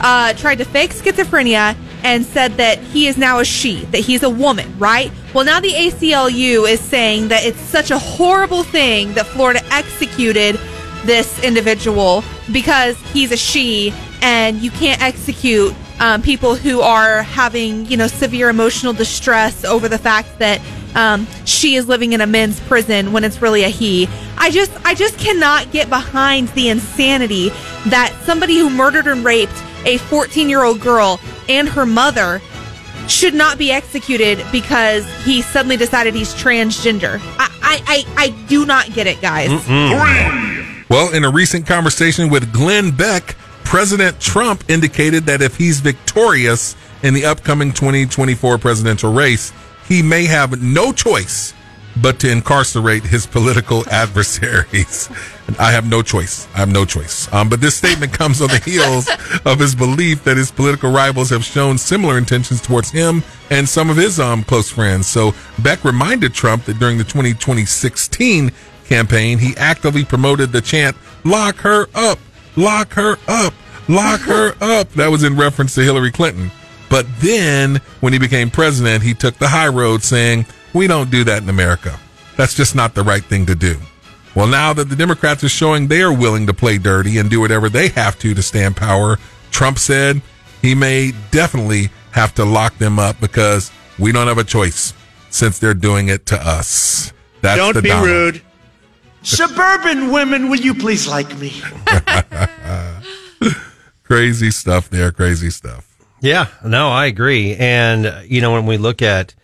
uh, 0.00 0.32
tried 0.34 0.56
to 0.56 0.64
fake 0.64 0.92
schizophrenia 0.92 1.76
and 2.02 2.24
said 2.24 2.52
that 2.52 2.78
he 2.78 3.06
is 3.06 3.16
now 3.16 3.40
a 3.40 3.44
she, 3.44 3.84
that 3.86 4.00
he's 4.00 4.22
a 4.22 4.30
woman, 4.30 4.78
right? 4.78 5.10
Well, 5.34 5.44
now 5.44 5.60
the 5.60 5.70
ACLU 5.70 6.68
is 6.68 6.80
saying 6.80 7.28
that 7.28 7.44
it's 7.44 7.60
such 7.60 7.90
a 7.90 7.98
horrible 7.98 8.62
thing 8.62 9.12
that 9.14 9.26
Florida 9.26 9.60
executed 9.72 10.58
this 11.04 11.42
individual 11.42 12.22
because 12.52 12.96
he's 13.12 13.32
a 13.32 13.36
she 13.36 13.92
and 14.22 14.60
you 14.60 14.70
can't 14.70 15.00
execute 15.02 15.74
um, 16.00 16.22
people 16.22 16.54
who 16.54 16.80
are 16.80 17.22
having, 17.22 17.86
you 17.86 17.96
know, 17.96 18.06
severe 18.06 18.50
emotional 18.50 18.92
distress 18.92 19.64
over 19.64 19.88
the 19.88 19.98
fact 19.98 20.38
that 20.38 20.60
um, 20.96 21.26
she 21.44 21.76
is 21.76 21.86
living 21.86 22.12
in 22.14 22.20
a 22.20 22.26
men's 22.26 22.58
prison 22.60 23.12
when 23.12 23.22
it's 23.22 23.40
really 23.40 23.62
a 23.62 23.68
he. 23.68 24.08
I 24.38 24.50
just, 24.50 24.72
I 24.84 24.94
just 24.94 25.18
cannot 25.18 25.70
get 25.70 25.88
behind 25.88 26.48
the 26.48 26.68
insanity 26.70 27.50
that 27.86 28.18
somebody 28.24 28.58
who 28.58 28.70
murdered 28.70 29.06
and 29.06 29.24
raped 29.24 29.62
a 29.84 29.98
14 29.98 30.48
year 30.48 30.64
old 30.64 30.80
girl 30.80 31.20
and 31.48 31.68
her 31.68 31.86
mother 31.86 32.40
should 33.08 33.34
not 33.34 33.56
be 33.56 33.70
executed 33.70 34.44
because 34.50 35.06
he 35.24 35.42
suddenly 35.42 35.76
decided 35.76 36.14
he's 36.14 36.34
transgender. 36.34 37.20
I, 37.38 37.50
I, 37.62 38.04
I, 38.16 38.24
I 38.24 38.30
do 38.48 38.66
not 38.66 38.92
get 38.92 39.06
it, 39.06 39.20
guys. 39.20 39.50
Well, 40.88 41.12
in 41.12 41.24
a 41.24 41.30
recent 41.30 41.66
conversation 41.66 42.30
with 42.30 42.52
Glenn 42.52 42.90
Beck, 42.90 43.36
President 43.64 44.20
Trump 44.20 44.64
indicated 44.68 45.24
that 45.26 45.42
if 45.42 45.56
he's 45.56 45.80
victorious 45.80 46.76
in 47.02 47.12
the 47.14 47.26
upcoming 47.26 47.72
2024 47.72 48.58
presidential 48.58 49.12
race, 49.12 49.52
he 49.88 50.02
may 50.02 50.24
have 50.26 50.62
no 50.62 50.92
choice 50.92 51.54
but 52.00 52.20
to 52.20 52.30
incarcerate 52.30 53.04
his 53.04 53.26
political 53.26 53.88
adversaries. 53.90 55.08
I 55.58 55.70
have 55.70 55.88
no 55.88 56.02
choice. 56.02 56.46
I 56.54 56.58
have 56.58 56.72
no 56.72 56.84
choice. 56.84 57.32
Um, 57.32 57.48
but 57.48 57.60
this 57.60 57.76
statement 57.76 58.12
comes 58.12 58.42
on 58.42 58.48
the 58.48 58.58
heels 58.58 59.08
of 59.44 59.58
his 59.58 59.74
belief 59.74 60.24
that 60.24 60.36
his 60.36 60.50
political 60.50 60.90
rivals 60.90 61.30
have 61.30 61.44
shown 61.44 61.78
similar 61.78 62.18
intentions 62.18 62.60
towards 62.60 62.90
him 62.90 63.22
and 63.50 63.68
some 63.68 63.88
of 63.88 63.96
his 63.96 64.20
um, 64.20 64.44
close 64.44 64.70
friends. 64.70 65.06
So 65.06 65.32
Beck 65.60 65.84
reminded 65.84 66.34
Trump 66.34 66.64
that 66.64 66.78
during 66.78 66.98
the 66.98 67.04
2016 67.04 68.50
campaign, 68.86 69.38
he 69.38 69.56
actively 69.56 70.04
promoted 70.04 70.52
the 70.52 70.60
chant, 70.60 70.96
lock 71.24 71.56
her 71.58 71.86
up, 71.94 72.18
lock 72.56 72.92
her 72.94 73.16
up, 73.28 73.54
lock 73.88 74.20
her 74.22 74.54
up. 74.60 74.90
That 74.90 75.10
was 75.10 75.22
in 75.22 75.36
reference 75.36 75.74
to 75.76 75.82
Hillary 75.82 76.10
Clinton. 76.10 76.50
But 76.88 77.06
then 77.18 77.76
when 78.00 78.12
he 78.12 78.18
became 78.18 78.50
president, 78.50 79.02
he 79.02 79.14
took 79.14 79.36
the 79.38 79.48
high 79.48 79.68
road 79.68 80.02
saying, 80.02 80.46
we 80.72 80.86
don't 80.86 81.10
do 81.10 81.24
that 81.24 81.42
in 81.42 81.48
America. 81.48 81.98
That's 82.36 82.54
just 82.54 82.74
not 82.74 82.94
the 82.94 83.02
right 83.02 83.24
thing 83.24 83.46
to 83.46 83.54
do. 83.54 83.78
Well, 84.34 84.46
now 84.46 84.72
that 84.74 84.90
the 84.90 84.96
Democrats 84.96 85.42
are 85.42 85.48
showing 85.48 85.88
they 85.88 86.02
are 86.02 86.12
willing 86.12 86.46
to 86.46 86.54
play 86.54 86.76
dirty 86.76 87.16
and 87.18 87.30
do 87.30 87.40
whatever 87.40 87.68
they 87.70 87.88
have 87.88 88.18
to 88.18 88.34
to 88.34 88.42
stand 88.42 88.76
power, 88.76 89.18
Trump 89.50 89.78
said 89.78 90.20
he 90.60 90.74
may 90.74 91.12
definitely 91.30 91.88
have 92.12 92.34
to 92.34 92.44
lock 92.44 92.76
them 92.76 92.98
up 92.98 93.18
because 93.20 93.70
we 93.98 94.12
don't 94.12 94.26
have 94.26 94.38
a 94.38 94.44
choice 94.44 94.92
since 95.30 95.58
they're 95.58 95.74
doing 95.74 96.08
it 96.08 96.26
to 96.26 96.36
us. 96.36 97.12
That's 97.40 97.58
Don't 97.58 97.74
the 97.74 97.82
be 97.82 97.88
Donald. 97.88 98.06
rude. 98.08 98.42
Suburban 99.22 100.12
women, 100.12 100.50
will 100.50 100.60
you 100.60 100.74
please 100.74 101.08
like 101.08 101.36
me? 101.38 101.60
Crazy 104.04 104.50
stuff 104.50 104.88
there. 104.90 105.10
Crazy 105.10 105.50
stuff. 105.50 105.85
Yeah, 106.20 106.48
no, 106.64 106.88
I 106.88 107.06
agree. 107.06 107.54
And 107.56 108.06
uh, 108.06 108.20
you 108.24 108.40
know, 108.40 108.52
when 108.52 108.66
we 108.66 108.78
look 108.78 109.02
at 109.02 109.34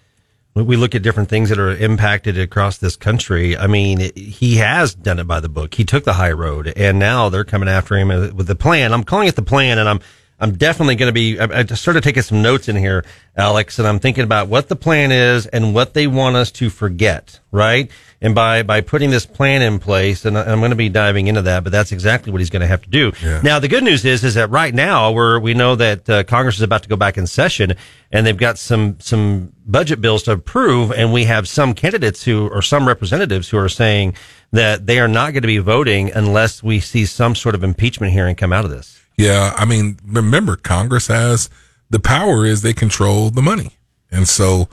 when 0.54 0.66
we 0.66 0.76
look 0.76 0.94
at 0.94 1.02
different 1.02 1.28
things 1.28 1.48
that 1.48 1.58
are 1.58 1.74
impacted 1.76 2.38
across 2.38 2.78
this 2.78 2.96
country, 2.96 3.56
I 3.56 3.66
mean, 3.66 4.12
he 4.14 4.56
has 4.56 4.94
done 4.94 5.18
it 5.18 5.26
by 5.26 5.40
the 5.40 5.48
book. 5.48 5.74
He 5.74 5.84
took 5.84 6.04
the 6.04 6.12
high 6.14 6.32
road, 6.32 6.72
and 6.76 6.98
now 6.98 7.28
they're 7.28 7.44
coming 7.44 7.68
after 7.68 7.96
him 7.96 8.08
with 8.08 8.46
the 8.46 8.54
plan. 8.54 8.92
I'm 8.92 9.04
calling 9.04 9.28
it 9.28 9.36
the 9.36 9.42
plan, 9.42 9.78
and 9.78 9.88
I'm 9.88 10.00
I'm 10.42 10.56
definitely 10.56 10.96
going 10.96 11.08
to 11.08 11.12
be. 11.12 11.38
I, 11.38 11.60
I 11.60 11.64
started 11.66 12.02
taking 12.02 12.24
some 12.24 12.42
notes 12.42 12.68
in 12.68 12.74
here, 12.74 13.04
Alex, 13.36 13.78
and 13.78 13.86
I'm 13.86 14.00
thinking 14.00 14.24
about 14.24 14.48
what 14.48 14.68
the 14.68 14.74
plan 14.74 15.12
is 15.12 15.46
and 15.46 15.72
what 15.72 15.94
they 15.94 16.08
want 16.08 16.34
us 16.34 16.50
to 16.52 16.68
forget, 16.68 17.38
right? 17.52 17.88
And 18.20 18.34
by 18.34 18.64
by 18.64 18.80
putting 18.80 19.10
this 19.10 19.24
plan 19.24 19.62
in 19.62 19.78
place, 19.78 20.24
and 20.24 20.36
I'm 20.36 20.58
going 20.58 20.70
to 20.70 20.76
be 20.76 20.88
diving 20.88 21.28
into 21.28 21.42
that, 21.42 21.62
but 21.62 21.70
that's 21.70 21.92
exactly 21.92 22.32
what 22.32 22.40
he's 22.40 22.50
going 22.50 22.62
to 22.62 22.66
have 22.66 22.82
to 22.82 22.90
do. 22.90 23.12
Now, 23.44 23.60
the 23.60 23.68
good 23.68 23.84
news 23.84 24.04
is 24.04 24.24
is 24.24 24.34
that 24.34 24.50
right 24.50 24.74
now 24.74 25.12
we're 25.12 25.38
we 25.38 25.54
know 25.54 25.76
that 25.76 26.10
uh, 26.10 26.24
Congress 26.24 26.56
is 26.56 26.62
about 26.62 26.82
to 26.82 26.88
go 26.88 26.96
back 26.96 27.16
in 27.16 27.28
session, 27.28 27.74
and 28.10 28.26
they've 28.26 28.36
got 28.36 28.58
some 28.58 28.98
some 28.98 29.52
budget 29.64 30.00
bills 30.00 30.24
to 30.24 30.32
approve, 30.32 30.90
and 30.90 31.12
we 31.12 31.22
have 31.24 31.46
some 31.46 31.72
candidates 31.72 32.24
who 32.24 32.48
or 32.48 32.62
some 32.62 32.88
representatives 32.88 33.48
who 33.48 33.58
are 33.58 33.68
saying 33.68 34.16
that 34.50 34.86
they 34.86 34.98
are 34.98 35.08
not 35.08 35.34
going 35.34 35.42
to 35.42 35.46
be 35.46 35.58
voting 35.58 36.10
unless 36.12 36.64
we 36.64 36.80
see 36.80 37.06
some 37.06 37.36
sort 37.36 37.54
of 37.54 37.62
impeachment 37.62 38.12
hearing 38.12 38.34
come 38.34 38.52
out 38.52 38.64
of 38.64 38.72
this. 38.72 39.01
Yeah, 39.16 39.54
I 39.56 39.64
mean, 39.64 39.98
remember, 40.06 40.56
Congress 40.56 41.06
has 41.08 41.50
the 41.90 41.98
power 42.00 42.44
is 42.46 42.62
they 42.62 42.72
control 42.72 43.30
the 43.30 43.42
money, 43.42 43.72
and 44.10 44.26
so 44.26 44.68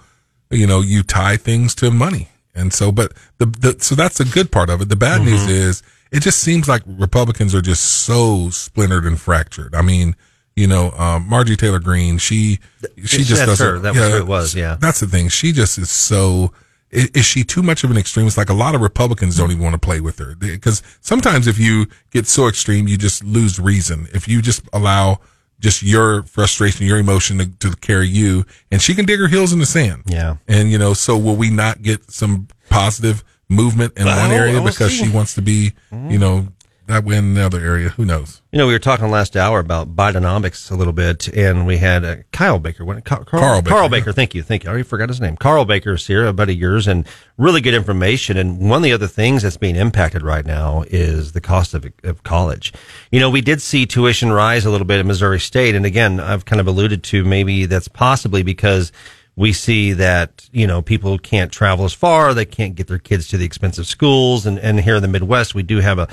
you 0.50 0.66
know 0.66 0.82
you 0.82 1.04
tie 1.04 1.38
things 1.38 1.76
to 1.76 1.92
money, 1.92 2.30
and 2.56 2.74
so 2.74 2.92
but 2.92 3.14
the, 3.38 3.46
the 3.46 3.76
so 3.80 3.96
that's 3.96 4.18
the 4.18 4.26
good 4.26 4.52
part 4.52 4.70
of 4.70 4.82
it. 4.82 4.90
The 4.90 4.96
bad 4.96 5.22
news 5.22 5.42
Mm-hmm. 5.42 5.52
is 5.52 5.84
it 6.12 6.22
just 6.22 6.40
seems 6.40 6.68
like 6.68 6.82
Republicans 6.88 7.54
are 7.54 7.62
just 7.62 7.84
so 7.84 8.50
splintered 8.50 9.06
and 9.06 9.20
fractured. 9.20 9.76
I 9.76 9.82
mean, 9.84 10.16
you 10.56 10.66
know, 10.68 10.92
um, 10.92 11.28
Margie 11.30 11.56
Taylor 11.56 11.80
Greene, 11.80 12.18
she 12.18 12.60
she 13.06 13.24
just 13.24 13.46
That's 13.46 13.46
doesn't. 13.60 13.68
her. 13.68 13.80
That 13.80 13.94
was 13.96 14.10
who 14.12 14.18
it 14.18 14.26
was, 14.28 14.56
yeah. 14.56 14.78
that's 14.80 15.02
the 15.02 15.08
thing. 15.08 15.28
She 15.30 15.52
just 15.52 15.78
is 15.78 15.92
so 15.92 16.52
is, 16.92 17.08
is 17.08 17.26
she 17.26 17.44
too 17.44 17.62
much 17.62 17.84
of 17.84 17.92
an 17.92 17.98
extremist? 17.98 18.38
Like 18.38 18.50
a 18.50 18.54
lot 18.54 18.76
of 18.76 18.82
Republicans 18.82 19.38
don't 19.38 19.52
even 19.52 19.64
want 19.64 19.74
to 19.74 19.80
play 19.80 20.02
with 20.02 20.20
her 20.20 20.36
because 20.36 20.82
sometimes 21.02 21.48
if 21.48 21.60
you 21.60 21.88
get 22.12 22.28
so 22.28 22.48
extreme, 22.48 22.88
you 22.88 22.98
just 22.98 23.24
lose 23.24 23.60
reason. 23.60 24.08
If 24.14 24.28
you 24.28 24.42
just 24.42 24.62
allow 24.74 25.20
just 25.60 25.84
your 25.84 26.24
frustration, 26.24 26.86
your 26.86 26.98
emotion 26.98 27.38
to, 27.40 27.46
to 27.60 27.76
carry 27.78 28.08
you, 28.08 28.46
and 28.72 28.82
she 28.82 28.96
can 28.96 29.06
dig 29.06 29.20
her 29.20 29.28
heels 29.28 29.52
in 29.52 29.60
the 29.60 29.66
sand. 29.66 30.04
Yeah. 30.08 30.38
And 30.48 30.72
you 30.72 30.78
know, 30.78 30.94
so 30.94 31.18
will 31.18 31.36
we 31.36 31.50
not 31.50 31.82
get 31.82 32.12
some 32.12 32.48
positive 32.70 33.24
movement 33.50 33.98
in 33.98 34.06
Well, 34.06 34.18
one 34.18 34.32
area 34.32 34.62
because 34.62 34.92
she 34.92 35.10
wants 35.10 35.36
to 35.36 35.42
be, 35.42 35.74
you 35.92 36.18
know, 36.18 36.48
that 36.90 37.06
way 37.06 37.18
in 37.18 37.36
the 37.36 37.46
other 37.46 37.60
area? 37.60 37.90
Who 37.90 38.04
knows? 38.04 38.42
You 38.52 38.58
know, 38.58 38.68
we 38.68 38.74
were 38.74 38.80
talking 38.80 39.10
last 39.10 39.38
hour 39.38 39.60
about 39.60 39.96
Bidenomics 39.96 40.72
a 40.72 40.76
little 40.76 40.94
bit, 40.94 41.28
and 41.30 41.66
we 41.66 41.78
had 41.78 42.04
uh, 42.04 42.16
Kyle 42.32 42.60
Baker. 42.60 42.84
What, 42.84 43.06
Carl, 43.06 43.24
Carl 43.24 43.62
Baker, 43.62 43.70
Carl 43.70 43.90
Baker. 43.90 44.12
Thank 44.12 44.36
you. 44.36 44.44
Thank 44.44 44.64
you. 44.64 44.70
I 44.70 44.72
already 44.72 44.84
forgot 44.84 45.10
his 45.10 45.22
name. 45.22 45.38
Carl 45.38 45.66
Baker 45.66 45.94
is 45.94 46.06
here, 46.06 46.26
a 46.26 46.34
buddy 46.34 46.54
of 46.54 46.60
yours, 46.60 46.88
and 46.88 47.08
really 47.38 47.62
good 47.62 47.74
information. 47.74 48.38
And 48.38 48.70
one 48.70 48.78
of 48.78 48.84
the 48.84 48.94
other 48.94 49.08
things 49.08 49.44
that's 49.44 49.58
being 49.58 49.76
impacted 49.76 50.24
right 50.24 50.46
now 50.46 50.84
is 50.88 51.32
the 51.32 51.42
cost 51.42 51.74
of, 51.74 51.86
of 52.04 52.24
college. 52.24 52.74
You 53.12 53.20
know, 53.20 53.30
we 53.30 53.42
did 53.42 53.62
see 53.62 53.86
tuition 53.86 54.32
rise 54.32 54.66
a 54.66 54.72
little 54.72 54.88
bit 54.88 55.00
at 55.00 55.06
Missouri 55.06 55.40
State. 55.40 55.76
And 55.76 55.86
again, 55.86 56.20
I've 56.20 56.46
kind 56.46 56.60
of 56.60 56.68
alluded 56.68 57.04
to 57.06 57.24
maybe 57.24 57.66
that's 57.66 57.88
possibly 57.88 58.44
because 58.44 58.92
we 59.36 59.54
see 59.54 59.94
that, 59.94 60.50
you 60.52 60.68
know, 60.68 60.82
people 60.82 61.18
can't 61.18 61.50
travel 61.50 61.86
as 61.86 61.94
far. 61.94 62.34
They 62.34 62.44
can't 62.44 62.76
get 62.76 62.88
their 62.88 63.00
kids 63.00 63.30
to 63.30 63.38
the 63.38 63.46
expensive 63.46 63.88
schools. 63.88 64.46
And, 64.46 64.60
and 64.60 64.82
here 64.82 64.98
in 64.98 65.02
the 65.02 65.08
Midwest, 65.08 65.56
we 65.56 65.64
do 65.64 65.78
have 65.78 65.98
a, 65.98 66.10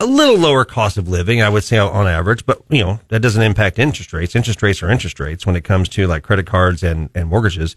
a 0.00 0.06
little 0.06 0.38
lower 0.38 0.64
cost 0.64 0.96
of 0.96 1.08
living, 1.08 1.42
I 1.42 1.48
would 1.48 1.64
say 1.64 1.78
on 1.78 2.06
average, 2.06 2.46
but 2.46 2.62
you 2.68 2.84
know, 2.84 3.00
that 3.08 3.20
doesn't 3.20 3.42
impact 3.42 3.78
interest 3.78 4.12
rates. 4.12 4.36
Interest 4.36 4.62
rates 4.62 4.82
are 4.82 4.90
interest 4.90 5.18
rates 5.18 5.44
when 5.44 5.56
it 5.56 5.64
comes 5.64 5.88
to 5.90 6.06
like 6.06 6.22
credit 6.22 6.46
cards 6.46 6.82
and, 6.82 7.10
and 7.14 7.28
mortgages. 7.28 7.74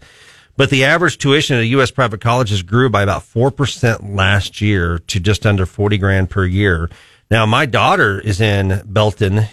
But 0.56 0.70
the 0.70 0.84
average 0.84 1.18
tuition 1.18 1.56
at 1.56 1.62
a 1.62 1.66
U.S. 1.66 1.90
private 1.90 2.20
colleges 2.20 2.62
grew 2.62 2.90
by 2.90 3.02
about 3.02 3.22
4% 3.22 4.14
last 4.14 4.60
year 4.60 4.98
to 4.98 5.18
just 5.18 5.46
under 5.46 5.64
40 5.64 5.98
grand 5.98 6.30
per 6.30 6.44
year. 6.44 6.90
Now, 7.30 7.46
my 7.46 7.64
daughter 7.64 8.20
is 8.20 8.40
in 8.40 8.82
Belmont 8.84 9.48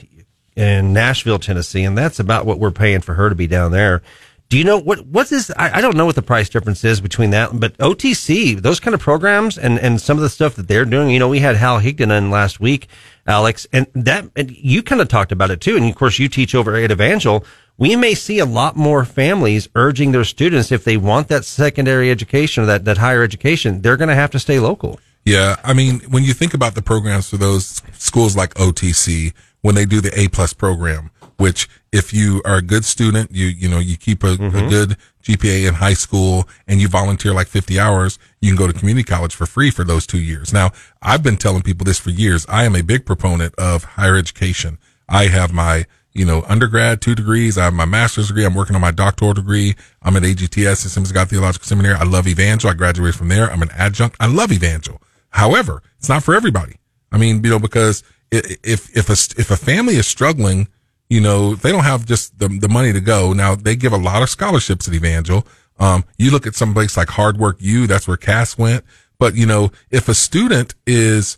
in 0.56 0.92
Nashville, 0.92 1.40
Tennessee, 1.40 1.84
and 1.84 1.98
that's 1.98 2.20
about 2.20 2.46
what 2.46 2.60
we're 2.60 2.72
paying 2.72 3.00
for 3.00 3.14
her 3.14 3.30
to 3.30 3.36
be 3.36 3.48
down 3.48 3.72
there. 3.72 4.02
Do 4.50 4.58
you 4.58 4.64
know 4.64 4.80
what 4.80 5.06
what's 5.06 5.30
this? 5.30 5.52
I, 5.56 5.78
I 5.78 5.82
don't 5.82 5.96
know 5.96 6.08
what 6.08 6.16
the 6.16 6.24
price 6.24 6.50
difference 6.50 6.84
is 6.84 7.00
between 7.00 7.30
that, 7.30 7.60
but 7.60 7.78
OTC, 7.78 8.60
those 8.60 8.80
kind 8.80 8.96
of 8.96 9.00
programs, 9.00 9.60
and 9.60 9.78
and 9.78 10.02
some 10.02 10.18
of 10.18 10.24
the 10.24 10.30
stuff 10.30 10.56
that 10.56 10.68
they're 10.68 10.86
doing. 10.86 11.12
You 11.12 11.20
know, 11.20 11.30
we 11.30 11.40
had 11.40 11.56
Hal 11.56 11.80
Higdon 11.80 12.10
in 12.18 12.32
last 12.32 12.60
week, 12.60 12.88
Alex, 13.28 13.68
and 13.72 13.86
that 13.94 14.26
and 14.36 14.50
you 14.50 14.82
kind 14.82 15.02
of 15.02 15.08
talked 15.08 15.32
about 15.32 15.52
it 15.52 15.62
too. 15.62 15.78
And 15.78 15.88
of 15.88 15.96
course, 15.96 16.18
you 16.18 16.28
teach 16.28 16.56
over 16.56 16.76
at 16.76 16.90
Evangel. 16.90 17.46
We 17.78 17.96
may 17.96 18.16
see 18.16 18.40
a 18.40 18.46
lot 18.46 18.76
more 18.76 19.06
families 19.06 19.70
urging 19.76 20.14
their 20.14 20.24
students 20.24 20.72
if 20.72 20.84
they 20.84 20.98
want 20.98 21.28
that 21.28 21.46
secondary 21.46 22.10
education 22.10 22.64
or 22.64 22.66
that 22.66 22.86
that 22.86 22.98
higher 22.98 23.22
education, 23.22 23.84
they're 23.84 23.98
going 23.98 24.10
to 24.10 24.16
have 24.16 24.32
to 24.32 24.40
stay 24.40 24.60
local. 24.60 25.00
Yeah, 25.26 25.58
I 25.64 25.74
mean, 25.76 26.00
when 26.10 26.24
you 26.24 26.34
think 26.34 26.56
about 26.56 26.74
the 26.74 26.82
programs 26.82 27.30
for 27.30 27.38
those 27.38 27.84
schools 27.94 28.36
like 28.36 28.56
OTC, 28.56 29.32
when 29.62 29.76
they 29.76 29.86
do 29.86 30.02
the 30.02 30.20
A 30.20 30.28
plus 30.28 30.54
program, 30.54 31.12
which 31.40 31.70
if 31.94 32.14
you 32.14 32.42
are 32.44 32.58
a 32.58 32.62
good 32.62 32.84
student, 32.84 33.32
you 33.32 33.48
you 33.48 33.70
know 33.70 33.80
you 33.80 33.96
keep 33.96 34.24
a, 34.24 34.34
a 34.34 34.38
mm-hmm. 34.38 34.70
good 34.70 34.98
GPA 35.24 35.68
in 35.68 35.76
high 35.76 35.94
school 35.94 36.48
and 36.68 36.82
you 36.82 36.88
volunteer 36.90 37.34
like 37.34 37.48
50 37.48 37.80
hours, 37.80 38.20
you 38.42 38.50
can 38.50 38.58
go 38.58 38.68
to 38.68 38.78
community 38.78 39.04
college 39.04 39.34
for 39.34 39.46
free 39.46 39.72
for 39.72 39.84
those 39.84 40.06
two 40.06 40.20
years. 40.20 40.52
Now, 40.52 40.72
I've 41.02 41.24
been 41.24 41.38
telling 41.38 41.62
people 41.62 41.86
this 41.86 42.00
for 42.00 42.10
years. 42.10 42.46
I 42.50 42.66
am 42.66 42.76
a 42.76 42.84
big 42.84 43.06
proponent 43.06 43.56
of 43.56 43.84
higher 43.84 44.18
education. 44.18 44.80
I 45.08 45.28
have 45.28 45.54
my 45.54 45.86
you 46.14 46.26
know 46.26 46.44
undergrad 46.48 47.02
two 47.02 47.16
degrees. 47.16 47.58
I 47.58 47.64
have 47.64 47.74
my 47.74 47.86
master's 47.86 48.28
degree. 48.28 48.46
I'm 48.46 48.54
working 48.54 48.76
on 48.76 48.82
my 48.82 48.92
doctoral 48.92 49.34
degree. 49.34 49.76
I'm 50.02 50.18
at 50.18 50.24
AGTS, 50.24 50.86
Assemblies 50.86 51.12
of 51.12 51.16
God 51.16 51.30
Theological 51.30 51.66
Seminary. 51.66 51.96
I 51.96 52.04
love 52.04 52.28
Evangel. 52.28 52.70
I 52.70 52.74
graduated 52.74 53.16
from 53.16 53.30
there. 53.30 53.50
I'm 53.50 53.62
an 53.62 53.72
adjunct. 53.74 54.18
I 54.20 54.28
love 54.28 54.52
Evangel. 54.52 55.02
However, 55.30 55.84
it's 56.00 56.10
not 56.10 56.24
for 56.24 56.36
everybody. 56.36 56.76
I 57.14 57.18
mean, 57.18 57.42
you 57.46 57.50
know, 57.50 57.60
because 57.60 58.04
if 58.32 58.96
if 58.96 59.10
a 59.10 59.40
if 59.40 59.52
a 59.52 59.58
family 59.58 59.96
is 59.96 60.06
struggling, 60.06 60.68
you 61.10 61.20
know, 61.20 61.56
they 61.56 61.72
don't 61.72 61.84
have 61.84 62.06
just 62.06 62.38
the 62.40 62.48
the 62.48 62.70
money 62.70 62.94
to 62.94 63.02
go. 63.02 63.34
Now 63.34 63.56
they 63.56 63.76
give 63.76 63.94
a 63.94 63.98
lot 63.98 64.22
of 64.22 64.30
scholarships 64.30 64.88
at 64.88 64.94
Evangel. 64.94 65.46
Um, 65.80 66.04
you 66.18 66.30
look 66.32 66.46
at 66.46 66.56
some 66.56 66.74
place 66.74 66.98
like 66.98 67.10
Hard 67.10 67.38
Work 67.38 67.58
U, 67.60 67.88
that's 67.88 68.08
where 68.08 68.18
Cass 68.18 68.58
went. 68.58 68.84
But 69.18 69.36
you 69.36 69.46
know, 69.46 69.72
if 69.90 70.08
a 70.08 70.14
student 70.14 70.76
is 70.86 71.38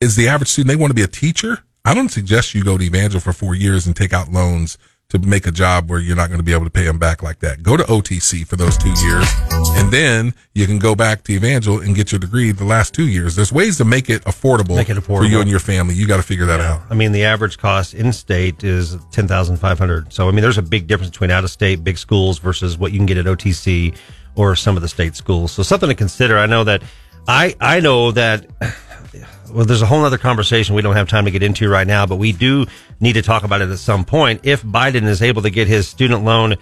is 0.00 0.16
the 0.16 0.28
average 0.28 0.48
student, 0.48 0.68
they 0.68 0.80
want 0.80 0.90
to 0.90 0.94
be 0.94 1.02
a 1.02 1.08
teacher. 1.08 1.64
I 1.84 1.94
don't 1.94 2.10
suggest 2.10 2.54
you 2.54 2.64
go 2.64 2.78
to 2.78 2.84
Evangel 2.84 3.20
for 3.20 3.32
four 3.32 3.54
years 3.54 3.86
and 3.86 3.96
take 3.96 4.12
out 4.12 4.30
loans 4.30 4.78
to 5.12 5.18
make 5.20 5.46
a 5.46 5.50
job 5.52 5.88
where 5.88 6.00
you're 6.00 6.16
not 6.16 6.28
going 6.28 6.38
to 6.38 6.44
be 6.44 6.52
able 6.52 6.64
to 6.64 6.70
pay 6.70 6.84
them 6.84 6.98
back 6.98 7.22
like 7.22 7.38
that. 7.38 7.62
Go 7.62 7.76
to 7.76 7.84
OTC 7.84 8.46
for 8.46 8.56
those 8.56 8.76
two 8.76 8.90
years, 9.04 9.26
and 9.76 9.92
then 9.92 10.34
you 10.54 10.66
can 10.66 10.78
go 10.78 10.94
back 10.94 11.22
to 11.24 11.32
Evangel 11.34 11.80
and 11.80 11.94
get 11.94 12.10
your 12.12 12.18
degree 12.18 12.50
the 12.52 12.64
last 12.64 12.92
two 12.94 13.06
years. 13.06 13.36
There's 13.36 13.52
ways 13.52 13.76
to 13.78 13.84
make 13.84 14.10
it 14.10 14.22
affordable, 14.24 14.76
Make 14.76 14.90
it 14.90 14.96
affordable. 14.96 15.18
for 15.18 15.24
you 15.24 15.40
and 15.40 15.48
your 15.48 15.60
family. 15.60 15.94
You 15.94 16.06
got 16.06 16.16
to 16.16 16.22
figure 16.22 16.46
that 16.46 16.60
out. 16.60 16.82
I 16.90 16.94
mean, 16.94 17.12
the 17.12 17.24
average 17.24 17.58
cost 17.58 17.94
in 17.94 18.12
state 18.12 18.64
is 18.64 18.96
ten 19.10 19.28
thousand 19.28 19.58
five 19.58 19.78
hundred. 19.78 20.12
So, 20.12 20.28
I 20.28 20.32
mean, 20.32 20.42
there's 20.42 20.58
a 20.58 20.62
big 20.62 20.86
difference 20.86 21.10
between 21.10 21.30
out 21.30 21.44
of 21.44 21.50
state 21.50 21.84
big 21.84 21.98
schools 21.98 22.38
versus 22.38 22.76
what 22.76 22.92
you 22.92 22.98
can 22.98 23.06
get 23.06 23.18
at 23.18 23.26
OTC 23.26 23.96
or 24.34 24.56
some 24.56 24.76
of 24.76 24.82
the 24.82 24.88
state 24.88 25.14
schools. 25.14 25.52
So, 25.52 25.62
something 25.62 25.88
to 25.88 25.94
consider. 25.94 26.38
I 26.38 26.46
know 26.46 26.64
that 26.64 26.82
I 27.28 27.54
I 27.60 27.80
know 27.80 28.10
that. 28.12 28.46
Well, 29.52 29.64
there's 29.66 29.82
a 29.82 29.86
whole 29.86 30.04
other 30.04 30.18
conversation 30.18 30.74
we 30.74 30.82
don't 30.82 30.96
have 30.96 31.08
time 31.08 31.24
to 31.26 31.30
get 31.30 31.42
into 31.42 31.68
right 31.68 31.86
now, 31.86 32.06
but 32.06 32.16
we 32.16 32.32
do 32.32 32.66
need 33.00 33.14
to 33.14 33.22
talk 33.22 33.42
about 33.44 33.60
it 33.60 33.68
at 33.70 33.78
some 33.78 34.04
point. 34.04 34.40
If 34.44 34.62
Biden 34.62 35.04
is 35.04 35.22
able 35.22 35.42
to 35.42 35.50
get 35.50 35.68
his 35.68 35.86
student 35.88 36.24
loan 36.24 36.56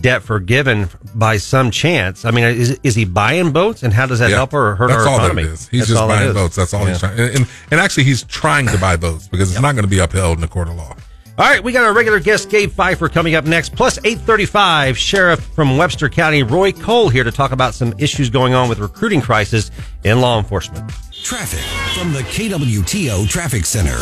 debt 0.00 0.22
forgiven 0.22 0.88
by 1.14 1.36
some 1.38 1.70
chance, 1.70 2.24
I 2.24 2.30
mean, 2.30 2.44
is, 2.44 2.78
is 2.82 2.94
he 2.94 3.04
buying 3.04 3.52
boats, 3.52 3.82
and 3.82 3.92
how 3.92 4.06
does 4.06 4.18
that 4.20 4.30
Yeah. 4.30 4.36
help 4.36 4.52
or 4.54 4.74
hurt 4.76 4.88
That's 4.88 5.02
our 5.02 5.08
all 5.08 5.16
economy? 5.18 5.42
that 5.44 5.48
it 5.50 5.52
is. 5.54 5.68
He's 5.68 5.80
That's 5.88 5.90
just 5.90 6.08
buying 6.08 6.32
boats. 6.32 6.56
That's 6.56 6.74
all 6.74 6.84
he's 6.86 6.98
trying. 6.98 7.18
And, 7.18 7.36
and, 7.36 7.46
and 7.70 7.80
actually, 7.80 8.04
he's 8.04 8.22
trying 8.24 8.66
to 8.68 8.78
buy 8.78 8.96
boats 8.96 9.28
because 9.28 9.50
it's 9.52 9.60
not 9.60 9.72
going 9.74 9.84
to 9.84 9.90
be 9.90 9.98
upheld 9.98 10.36
in 10.38 10.40
the 10.40 10.48
court 10.48 10.68
of 10.68 10.74
law. 10.76 10.94
All 11.38 11.44
right, 11.46 11.62
we 11.62 11.70
got 11.72 11.84
our 11.84 11.92
regular 11.92 12.18
guest 12.18 12.48
Gabe 12.48 12.70
Pfeiffer 12.70 13.10
coming 13.10 13.34
up 13.34 13.44
next, 13.44 13.76
plus 13.76 13.98
835 13.98 14.96
Sheriff 14.96 15.40
from 15.54 15.76
Webster 15.76 16.08
County 16.08 16.42
Roy 16.42 16.72
Cole 16.72 17.10
here 17.10 17.24
to 17.24 17.30
talk 17.30 17.52
about 17.52 17.74
some 17.74 17.92
issues 17.98 18.30
going 18.30 18.54
on 18.54 18.70
with 18.70 18.78
recruiting 18.78 19.20
crisis 19.20 19.70
in 20.02 20.20
law 20.22 20.38
enforcement. 20.38 20.90
Traffic 21.26 21.58
from 21.98 22.12
the 22.12 22.20
KWTO 22.20 23.28
Traffic 23.28 23.66
Center. 23.66 23.98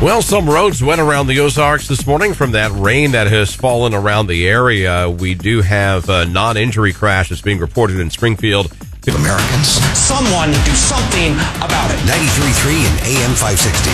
Well, 0.00 0.22
some 0.22 0.48
roads 0.48 0.80
went 0.80 1.00
around 1.00 1.26
the 1.26 1.40
Ozarks 1.40 1.88
this 1.88 2.06
morning 2.06 2.32
from 2.32 2.52
that 2.52 2.70
rain 2.70 3.10
that 3.10 3.26
has 3.26 3.52
fallen 3.52 3.92
around 3.92 4.28
the 4.28 4.46
area. 4.46 5.10
We 5.10 5.34
do 5.34 5.62
have 5.62 6.08
uh, 6.08 6.12
a 6.12 6.26
non 6.26 6.56
injury 6.56 6.92
crash 6.92 7.30
that's 7.30 7.40
being 7.40 7.58
reported 7.58 7.98
in 7.98 8.08
Springfield. 8.08 8.72
Americans. 9.08 9.66
Someone 9.98 10.50
do 10.52 10.74
something 10.76 11.32
about 11.56 11.90
it. 11.90 11.98
93.3 12.06 12.86
and 12.86 13.00
AM 13.02 13.34
560. 13.34 13.90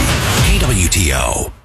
KWTO. 0.50 1.55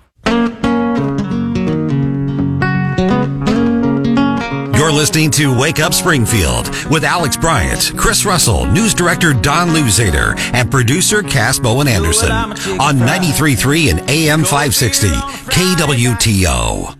You're 4.82 4.92
listening 4.92 5.30
to 5.34 5.56
Wake 5.56 5.80
Up 5.80 5.94
Springfield 5.94 6.68
with 6.88 7.04
Alex 7.04 7.38
Bryant, 7.38 7.94
Chris 7.96 8.26
Russell, 8.26 8.66
news 8.66 8.96
director 8.96 9.32
Don 9.32 9.68
Louzader, 9.68 10.36
and 10.56 10.72
producer 10.72 11.22
Cass 11.22 11.60
Bowen 11.60 11.88
Anderson 11.88 12.32
on 12.32 12.96
93.3 12.96 13.92
and 13.92 14.10
AM 14.10 14.40
560. 14.40 15.10
KWTO. 15.52 16.98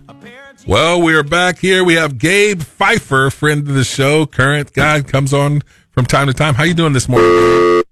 Well, 0.64 1.02
we're 1.02 1.24
back 1.24 1.58
here. 1.58 1.82
We 1.82 1.94
have 1.94 2.18
Gabe 2.18 2.62
Pfeiffer, 2.62 3.30
friend 3.30 3.66
of 3.66 3.74
the 3.74 3.82
show, 3.82 4.26
current 4.26 4.72
guy, 4.72 5.02
comes 5.02 5.34
on 5.34 5.62
from 5.90 6.06
time 6.06 6.28
to 6.28 6.32
time. 6.32 6.54
How 6.54 6.62
you 6.62 6.74
doing 6.74 6.92
this 6.92 7.08
morning? 7.08 7.82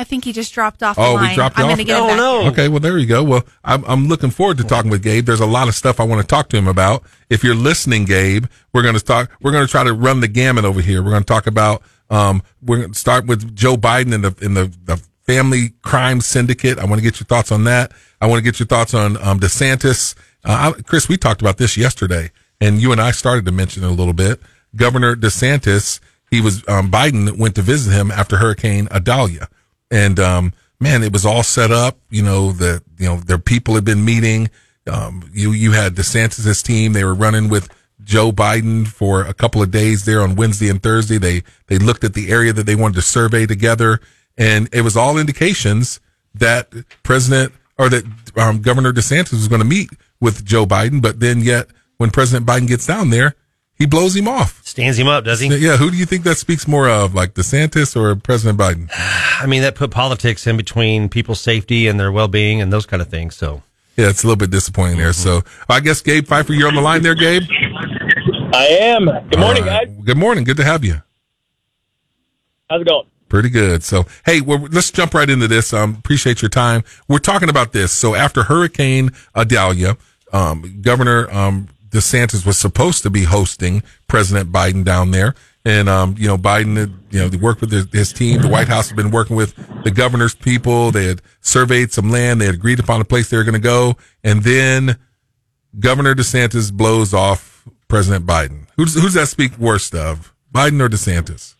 I 0.00 0.04
think 0.04 0.24
he 0.24 0.32
just 0.32 0.52
dropped 0.54 0.82
off 0.82 0.96
the 0.96 1.02
Oh, 1.02 1.14
line. 1.14 1.28
we 1.30 1.34
dropped 1.34 1.58
you 1.58 1.64
I'm 1.64 1.70
off. 1.70 1.76
going 1.76 1.86
to 1.86 1.92
get 1.92 2.00
him 2.02 2.16
back. 2.44 2.52
Okay, 2.52 2.68
well 2.68 2.80
there 2.80 2.98
you 2.98 3.06
go. 3.06 3.22
Well, 3.22 3.42
I'm 3.64 3.84
I'm 3.86 4.08
looking 4.08 4.30
forward 4.30 4.56
to 4.58 4.64
talking 4.64 4.90
with 4.90 5.02
Gabe. 5.02 5.26
There's 5.26 5.40
a 5.40 5.46
lot 5.46 5.68
of 5.68 5.74
stuff 5.74 6.00
I 6.00 6.04
want 6.04 6.20
to 6.20 6.26
talk 6.26 6.48
to 6.50 6.56
him 6.56 6.66
about. 6.68 7.02
If 7.28 7.44
you're 7.44 7.54
listening, 7.54 8.04
Gabe, 8.06 8.46
we're 8.72 8.82
going 8.82 8.94
to 8.96 9.00
talk. 9.04 9.30
We're 9.40 9.52
going 9.52 9.66
to 9.66 9.70
try 9.70 9.84
to 9.84 9.92
run 9.92 10.20
the 10.20 10.28
gamut 10.28 10.64
over 10.64 10.80
here. 10.80 11.02
We're 11.02 11.10
going 11.10 11.22
to 11.22 11.26
talk 11.32 11.46
about. 11.46 11.82
Um, 12.08 12.42
we're 12.62 12.78
going 12.78 12.92
to 12.92 12.98
start 12.98 13.26
with 13.26 13.54
Joe 13.54 13.76
Biden 13.76 14.12
and 14.14 14.24
the 14.24 14.34
in 14.44 14.54
the, 14.54 14.72
the 14.84 14.96
family 15.26 15.74
crime 15.82 16.20
syndicate. 16.20 16.78
I 16.78 16.84
want 16.86 16.96
to 16.98 17.02
get 17.02 17.20
your 17.20 17.26
thoughts 17.26 17.52
on 17.52 17.64
that. 17.64 17.92
I 18.20 18.26
want 18.26 18.38
to 18.38 18.42
get 18.44 18.58
your 18.58 18.66
thoughts 18.66 18.94
on 18.94 19.16
um, 19.18 19.38
DeSantis. 19.38 20.14
Uh, 20.44 20.72
I, 20.76 20.82
Chris, 20.82 21.08
we 21.08 21.16
talked 21.16 21.40
about 21.40 21.58
this 21.58 21.76
yesterday, 21.76 22.30
and 22.60 22.80
you 22.80 22.90
and 22.92 23.00
I 23.00 23.10
started 23.12 23.44
to 23.44 23.52
mention 23.52 23.84
it 23.84 23.88
a 23.88 23.90
little 23.92 24.12
bit. 24.14 24.40
Governor 24.74 25.14
DeSantis, 25.14 26.00
he 26.30 26.40
was 26.40 26.66
um, 26.68 26.90
Biden 26.90 27.38
went 27.38 27.54
to 27.56 27.62
visit 27.62 27.92
him 27.92 28.10
after 28.10 28.38
Hurricane 28.38 28.88
Idalia, 28.90 29.48
and 29.90 30.18
um, 30.18 30.52
man, 30.78 31.02
it 31.02 31.12
was 31.12 31.26
all 31.26 31.42
set 31.42 31.70
up. 31.70 31.98
You 32.10 32.22
know, 32.22 32.52
the 32.52 32.82
you 32.98 33.06
know 33.06 33.16
their 33.16 33.38
people 33.38 33.74
had 33.74 33.84
been 33.84 34.04
meeting. 34.04 34.50
Um, 34.90 35.28
you 35.32 35.52
you 35.52 35.72
had 35.72 35.94
DeSantis' 35.94 36.62
team; 36.62 36.92
they 36.92 37.04
were 37.04 37.14
running 37.14 37.48
with 37.48 37.68
Joe 38.02 38.32
Biden 38.32 38.86
for 38.86 39.22
a 39.22 39.34
couple 39.34 39.62
of 39.62 39.70
days 39.70 40.04
there 40.04 40.22
on 40.22 40.36
Wednesday 40.36 40.68
and 40.68 40.82
Thursday. 40.82 41.18
They 41.18 41.42
they 41.66 41.78
looked 41.78 42.04
at 42.04 42.14
the 42.14 42.30
area 42.30 42.52
that 42.52 42.66
they 42.66 42.74
wanted 42.74 42.94
to 42.94 43.02
survey 43.02 43.46
together, 43.46 44.00
and 44.36 44.68
it 44.72 44.82
was 44.82 44.96
all 44.96 45.18
indications 45.18 46.00
that 46.34 46.72
President 47.02 47.52
or 47.78 47.88
that 47.88 48.04
um, 48.36 48.62
Governor 48.62 48.92
DeSantis 48.92 49.32
was 49.32 49.48
going 49.48 49.60
to 49.60 49.66
meet 49.66 49.90
with 50.20 50.44
Joe 50.44 50.66
Biden. 50.66 51.02
But 51.02 51.20
then, 51.20 51.40
yet 51.40 51.68
when 51.98 52.10
President 52.10 52.46
Biden 52.46 52.66
gets 52.66 52.86
down 52.86 53.10
there, 53.10 53.34
he 53.80 53.86
blows 53.86 54.14
him 54.14 54.28
off. 54.28 54.60
Stands 54.64 54.98
him 54.98 55.08
up, 55.08 55.24
does 55.24 55.40
he? 55.40 55.48
Yeah. 55.56 55.78
Who 55.78 55.90
do 55.90 55.96
you 55.96 56.04
think 56.04 56.22
that 56.24 56.36
speaks 56.36 56.68
more 56.68 56.86
of, 56.88 57.14
like 57.14 57.32
DeSantis 57.34 57.96
or 57.96 58.14
President 58.14 58.58
Biden? 58.60 58.90
I 58.94 59.46
mean, 59.46 59.62
that 59.62 59.74
put 59.74 59.90
politics 59.90 60.46
in 60.46 60.56
between 60.58 61.08
people's 61.08 61.40
safety 61.40 61.88
and 61.88 61.98
their 61.98 62.12
well 62.12 62.28
being 62.28 62.60
and 62.60 62.70
those 62.70 62.84
kind 62.84 63.00
of 63.00 63.08
things. 63.08 63.34
So, 63.34 63.62
Yeah, 63.96 64.10
it's 64.10 64.22
a 64.22 64.26
little 64.26 64.36
bit 64.36 64.50
disappointing 64.50 64.98
there. 64.98 65.14
So 65.14 65.40
I 65.68 65.80
guess 65.80 66.02
Gabe 66.02 66.26
Pfeiffer, 66.26 66.52
you're 66.52 66.68
on 66.68 66.74
the 66.74 66.82
line 66.82 67.02
there, 67.02 67.14
Gabe. 67.14 67.42
I 68.52 68.66
am. 68.82 69.06
Good 69.06 69.38
morning, 69.40 69.62
All 69.64 69.68
right. 69.70 69.88
guys. 69.88 70.04
Good 70.04 70.18
morning. 70.18 70.44
Good 70.44 70.58
to 70.58 70.64
have 70.64 70.84
you. 70.84 71.00
How's 72.68 72.82
it 72.82 72.86
going? 72.86 73.06
Pretty 73.30 73.48
good. 73.48 73.82
So, 73.82 74.04
hey, 74.26 74.40
well, 74.42 74.58
let's 74.70 74.90
jump 74.90 75.14
right 75.14 75.28
into 75.30 75.48
this. 75.48 75.72
Um, 75.72 75.94
appreciate 75.98 76.42
your 76.42 76.48
time. 76.50 76.84
We're 77.08 77.18
talking 77.18 77.48
about 77.48 77.72
this. 77.72 77.92
So, 77.92 78.14
after 78.14 78.42
Hurricane 78.42 79.10
Idalia, 79.36 79.96
um, 80.32 80.80
Governor 80.82 81.30
um, 81.30 81.68
DeSantis 81.90 82.46
was 82.46 82.56
supposed 82.56 83.02
to 83.02 83.10
be 83.10 83.24
hosting 83.24 83.82
President 84.06 84.52
Biden 84.52 84.84
down 84.84 85.10
there, 85.10 85.34
and 85.64 85.88
um, 85.88 86.14
you 86.18 86.26
know, 86.26 86.38
Biden, 86.38 86.76
had, 86.76 86.92
you 87.10 87.18
know, 87.20 87.28
they 87.28 87.36
worked 87.36 87.60
with 87.60 87.72
his, 87.72 87.86
his 87.92 88.12
team. 88.12 88.40
The 88.40 88.48
White 88.48 88.68
House 88.68 88.88
had 88.88 88.96
been 88.96 89.10
working 89.10 89.36
with 89.36 89.54
the 89.84 89.90
governor's 89.90 90.34
people. 90.34 90.90
They 90.90 91.06
had 91.06 91.20
surveyed 91.40 91.92
some 91.92 92.10
land. 92.10 92.40
They 92.40 92.46
had 92.46 92.54
agreed 92.54 92.80
upon 92.80 93.00
a 93.00 93.04
place 93.04 93.28
they 93.28 93.36
were 93.36 93.44
going 93.44 93.54
to 93.54 93.58
go, 93.60 93.96
and 94.22 94.42
then 94.42 94.98
Governor 95.78 96.14
DeSantis 96.14 96.72
blows 96.72 97.12
off 97.14 97.68
President 97.88 98.26
Biden. 98.26 98.66
Who's 98.76 98.94
who's 98.94 99.14
that 99.14 99.28
speak 99.28 99.58
worst 99.58 99.94
of, 99.94 100.32
Biden 100.54 100.80
or 100.80 100.88
DeSantis? 100.88 101.54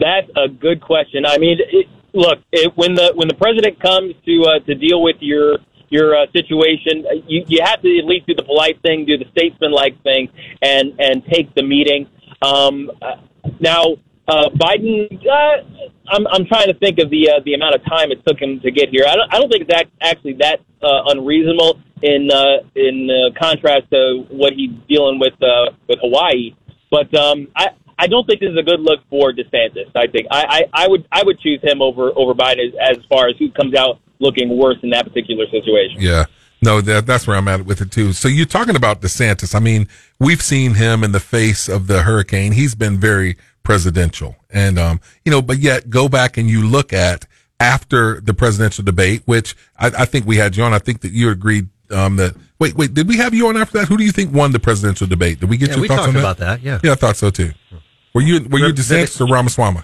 That's 0.00 0.30
a 0.36 0.48
good 0.48 0.80
question. 0.80 1.24
I 1.26 1.38
mean, 1.38 1.58
it, 1.60 1.86
look, 2.12 2.38
it, 2.52 2.72
when 2.76 2.94
the 2.94 3.12
when 3.14 3.28
the 3.28 3.34
president 3.34 3.80
comes 3.80 4.14
to 4.24 4.44
uh, 4.44 4.58
to 4.60 4.74
deal 4.74 5.02
with 5.02 5.16
your 5.20 5.58
your 5.90 6.16
uh, 6.16 6.26
situation, 6.32 7.04
you 7.26 7.44
you 7.46 7.60
have 7.62 7.80
to 7.82 7.98
at 7.98 8.04
least 8.04 8.26
do 8.26 8.34
the 8.34 8.42
polite 8.42 8.80
thing, 8.82 9.06
do 9.06 9.16
the 9.18 9.26
statesman-like 9.32 10.02
thing, 10.02 10.28
and 10.62 10.94
and 10.98 11.24
take 11.26 11.54
the 11.54 11.62
meeting. 11.62 12.08
Um, 12.42 12.90
uh, 13.02 13.16
now, 13.60 13.96
uh, 14.28 14.50
Biden, 14.50 15.08
uh, 15.26 15.88
I'm 16.08 16.26
I'm 16.28 16.46
trying 16.46 16.68
to 16.68 16.74
think 16.74 16.98
of 16.98 17.10
the 17.10 17.30
uh, 17.30 17.40
the 17.44 17.54
amount 17.54 17.74
of 17.74 17.84
time 17.84 18.10
it 18.10 18.24
took 18.26 18.38
him 18.38 18.60
to 18.60 18.70
get 18.70 18.90
here. 18.90 19.04
I 19.08 19.16
don't 19.16 19.34
I 19.34 19.38
don't 19.38 19.50
think 19.50 19.66
it's 19.68 19.90
actually 20.00 20.34
that 20.40 20.60
uh, 20.82 21.02
unreasonable 21.06 21.80
in 22.02 22.30
uh, 22.32 22.58
in 22.74 23.08
uh, 23.10 23.38
contrast 23.38 23.90
to 23.90 24.26
what 24.30 24.52
he's 24.52 24.70
dealing 24.88 25.18
with 25.18 25.34
uh, 25.42 25.72
with 25.88 25.98
Hawaii. 26.00 26.54
But 26.90 27.14
um, 27.14 27.48
I 27.56 27.70
I 27.98 28.06
don't 28.06 28.26
think 28.26 28.40
this 28.40 28.50
is 28.50 28.58
a 28.58 28.62
good 28.62 28.80
look 28.80 29.00
for 29.10 29.32
DeSantis. 29.32 29.90
I 29.96 30.06
think 30.06 30.28
I, 30.30 30.44
I, 30.72 30.84
I 30.84 30.88
would 30.88 31.06
I 31.10 31.22
would 31.24 31.40
choose 31.40 31.60
him 31.62 31.82
over 31.82 32.10
over 32.16 32.34
Biden 32.34 32.68
as, 32.68 32.96
as 32.98 33.04
far 33.08 33.28
as 33.28 33.36
who 33.38 33.50
comes 33.50 33.74
out 33.74 33.98
looking 34.20 34.56
worse 34.56 34.78
in 34.82 34.90
that 34.90 35.04
particular 35.04 35.46
situation. 35.50 36.00
Yeah. 36.00 36.24
No, 36.60 36.80
that, 36.80 37.06
that's 37.06 37.26
where 37.26 37.36
I'm 37.36 37.46
at 37.46 37.64
with 37.64 37.80
it 37.80 37.92
too. 37.92 38.12
So 38.12 38.26
you're 38.26 38.44
talking 38.46 38.74
about 38.74 39.00
DeSantis. 39.00 39.54
I 39.54 39.60
mean, 39.60 39.86
we've 40.18 40.42
seen 40.42 40.74
him 40.74 41.04
in 41.04 41.12
the 41.12 41.20
face 41.20 41.68
of 41.68 41.86
the 41.86 42.02
hurricane. 42.02 42.52
He's 42.52 42.74
been 42.74 42.98
very 42.98 43.36
presidential 43.62 44.34
and, 44.50 44.78
um, 44.78 45.00
you 45.24 45.30
know, 45.30 45.40
but 45.40 45.58
yet 45.58 45.88
go 45.90 46.08
back 46.08 46.36
and 46.36 46.48
you 46.50 46.66
look 46.66 46.92
at 46.92 47.26
after 47.60 48.20
the 48.20 48.34
presidential 48.34 48.82
debate, 48.84 49.22
which 49.26 49.54
I, 49.78 49.86
I 49.98 50.04
think 50.04 50.26
we 50.26 50.36
had 50.36 50.56
you 50.56 50.64
on. 50.64 50.74
I 50.74 50.78
think 50.80 51.02
that 51.02 51.12
you 51.12 51.30
agreed, 51.30 51.68
um, 51.90 52.16
that, 52.16 52.34
wait, 52.58 52.74
wait, 52.74 52.92
did 52.92 53.06
we 53.06 53.18
have 53.18 53.34
you 53.34 53.46
on 53.48 53.56
after 53.56 53.78
that? 53.78 53.88
Who 53.88 53.96
do 53.96 54.04
you 54.04 54.12
think 54.12 54.32
won 54.34 54.50
the 54.50 54.58
presidential 54.58 55.06
debate? 55.06 55.38
Did 55.40 55.50
we 55.50 55.58
get 55.58 55.68
Yeah, 55.68 55.74
your 55.76 55.82
we 55.82 55.88
thoughts 55.88 55.98
talked 56.00 56.08
on 56.08 56.14
that? 56.14 56.20
about 56.20 56.38
that, 56.38 56.62
yeah. 56.62 56.80
Yeah, 56.82 56.92
I 56.92 56.94
thought 56.96 57.16
so 57.16 57.30
too. 57.30 57.52
Were 58.14 58.22
you, 58.22 58.48
were 58.48 58.58
you 58.58 58.72
DeSantis 58.72 59.20
or 59.20 59.32
Ramaswamy? 59.32 59.82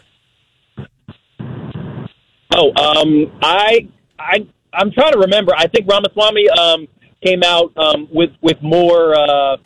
Oh, 2.57 2.73
um, 2.77 3.33
I 3.43 3.89
I 4.19 4.47
I'm 4.73 4.91
trying 4.91 5.13
to 5.13 5.19
remember. 5.19 5.53
I 5.57 5.67
think 5.69 5.89
Ramaswamy 5.89 6.49
um, 6.51 6.89
came 7.25 7.43
out 7.45 7.77
um, 7.77 8.09
with 8.11 8.31
with 8.41 8.61
more 8.63 9.15
uh, 9.15 9.57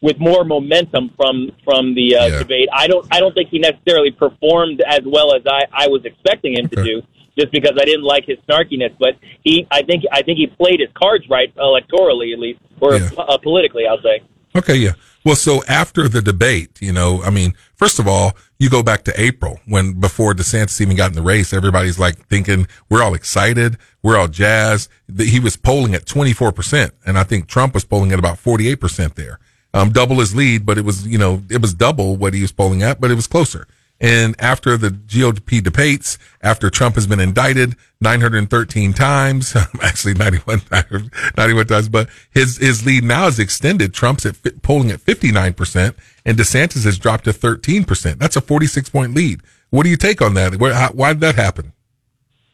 with 0.00 0.18
more 0.18 0.44
momentum 0.44 1.10
from 1.16 1.50
from 1.64 1.94
the 1.94 2.16
uh, 2.16 2.38
debate. 2.38 2.68
I 2.72 2.86
don't 2.86 3.06
I 3.10 3.20
don't 3.20 3.34
think 3.34 3.50
he 3.50 3.58
necessarily 3.58 4.10
performed 4.10 4.82
as 4.86 5.00
well 5.04 5.34
as 5.34 5.42
I, 5.46 5.64
I 5.72 5.88
was 5.88 6.04
expecting 6.04 6.58
him 6.58 6.68
to 6.70 6.82
do. 6.82 7.02
Just 7.38 7.52
because 7.52 7.72
I 7.78 7.84
didn't 7.84 8.04
like 8.04 8.24
his 8.24 8.38
snarkiness, 8.48 8.96
but 8.98 9.18
he, 9.44 9.66
I 9.70 9.82
think, 9.82 10.04
I 10.10 10.22
think 10.22 10.38
he 10.38 10.46
played 10.46 10.80
his 10.80 10.88
cards 10.94 11.28
right 11.28 11.54
electorally, 11.56 12.32
at 12.32 12.38
least, 12.38 12.60
or 12.80 12.94
uh, 12.94 13.36
politically, 13.36 13.86
I'll 13.86 14.00
say. 14.00 14.22
Okay, 14.56 14.76
yeah. 14.76 14.92
Well, 15.26 15.34
so 15.34 15.64
after 15.64 16.06
the 16.06 16.22
debate, 16.22 16.80
you 16.80 16.92
know, 16.92 17.20
I 17.24 17.30
mean, 17.30 17.54
first 17.74 17.98
of 17.98 18.06
all, 18.06 18.36
you 18.60 18.70
go 18.70 18.80
back 18.84 19.02
to 19.06 19.20
April 19.20 19.58
when 19.66 19.94
before 19.94 20.34
DeSantis 20.34 20.80
even 20.80 20.96
got 20.96 21.10
in 21.10 21.16
the 21.16 21.22
race, 21.22 21.52
everybody's 21.52 21.98
like 21.98 22.28
thinking 22.28 22.68
we're 22.88 23.02
all 23.02 23.12
excited, 23.12 23.76
we're 24.04 24.16
all 24.16 24.28
jazzed. 24.28 24.88
He 25.18 25.40
was 25.40 25.56
polling 25.56 25.96
at 25.96 26.04
24%, 26.04 26.92
and 27.04 27.18
I 27.18 27.24
think 27.24 27.48
Trump 27.48 27.74
was 27.74 27.84
polling 27.84 28.12
at 28.12 28.20
about 28.20 28.36
48% 28.36 29.16
there. 29.16 29.40
Um, 29.74 29.90
double 29.90 30.20
his 30.20 30.32
lead, 30.32 30.64
but 30.64 30.78
it 30.78 30.84
was, 30.84 31.04
you 31.04 31.18
know, 31.18 31.42
it 31.50 31.60
was 31.60 31.74
double 31.74 32.16
what 32.16 32.32
he 32.32 32.42
was 32.42 32.52
polling 32.52 32.84
at, 32.84 33.00
but 33.00 33.10
it 33.10 33.16
was 33.16 33.26
closer. 33.26 33.66
And 34.00 34.34
after 34.38 34.76
the 34.76 34.90
GOP 34.90 35.62
debates, 35.62 36.18
after 36.42 36.68
Trump 36.68 36.96
has 36.96 37.06
been 37.06 37.20
indicted 37.20 37.76
913 38.00 38.92
times, 38.92 39.56
actually 39.82 40.14
91, 40.14 40.62
91 41.36 41.66
times, 41.66 41.88
but 41.88 42.08
his, 42.30 42.58
his 42.58 42.84
lead 42.84 43.04
now 43.04 43.26
is 43.26 43.38
extended. 43.38 43.94
Trump's 43.94 44.26
at 44.26 44.62
polling 44.62 44.90
at 44.90 45.00
59% 45.00 45.94
and 46.24 46.36
DeSantis 46.36 46.84
has 46.84 46.98
dropped 46.98 47.24
to 47.24 47.32
13%. 47.32 48.18
That's 48.18 48.36
a 48.36 48.40
46 48.40 48.90
point 48.90 49.14
lead. 49.14 49.40
What 49.70 49.84
do 49.84 49.90
you 49.90 49.96
take 49.96 50.20
on 50.20 50.34
that? 50.34 50.56
Where, 50.56 50.74
how, 50.74 50.90
why 50.90 51.12
did 51.12 51.20
that 51.20 51.34
happen? 51.36 51.72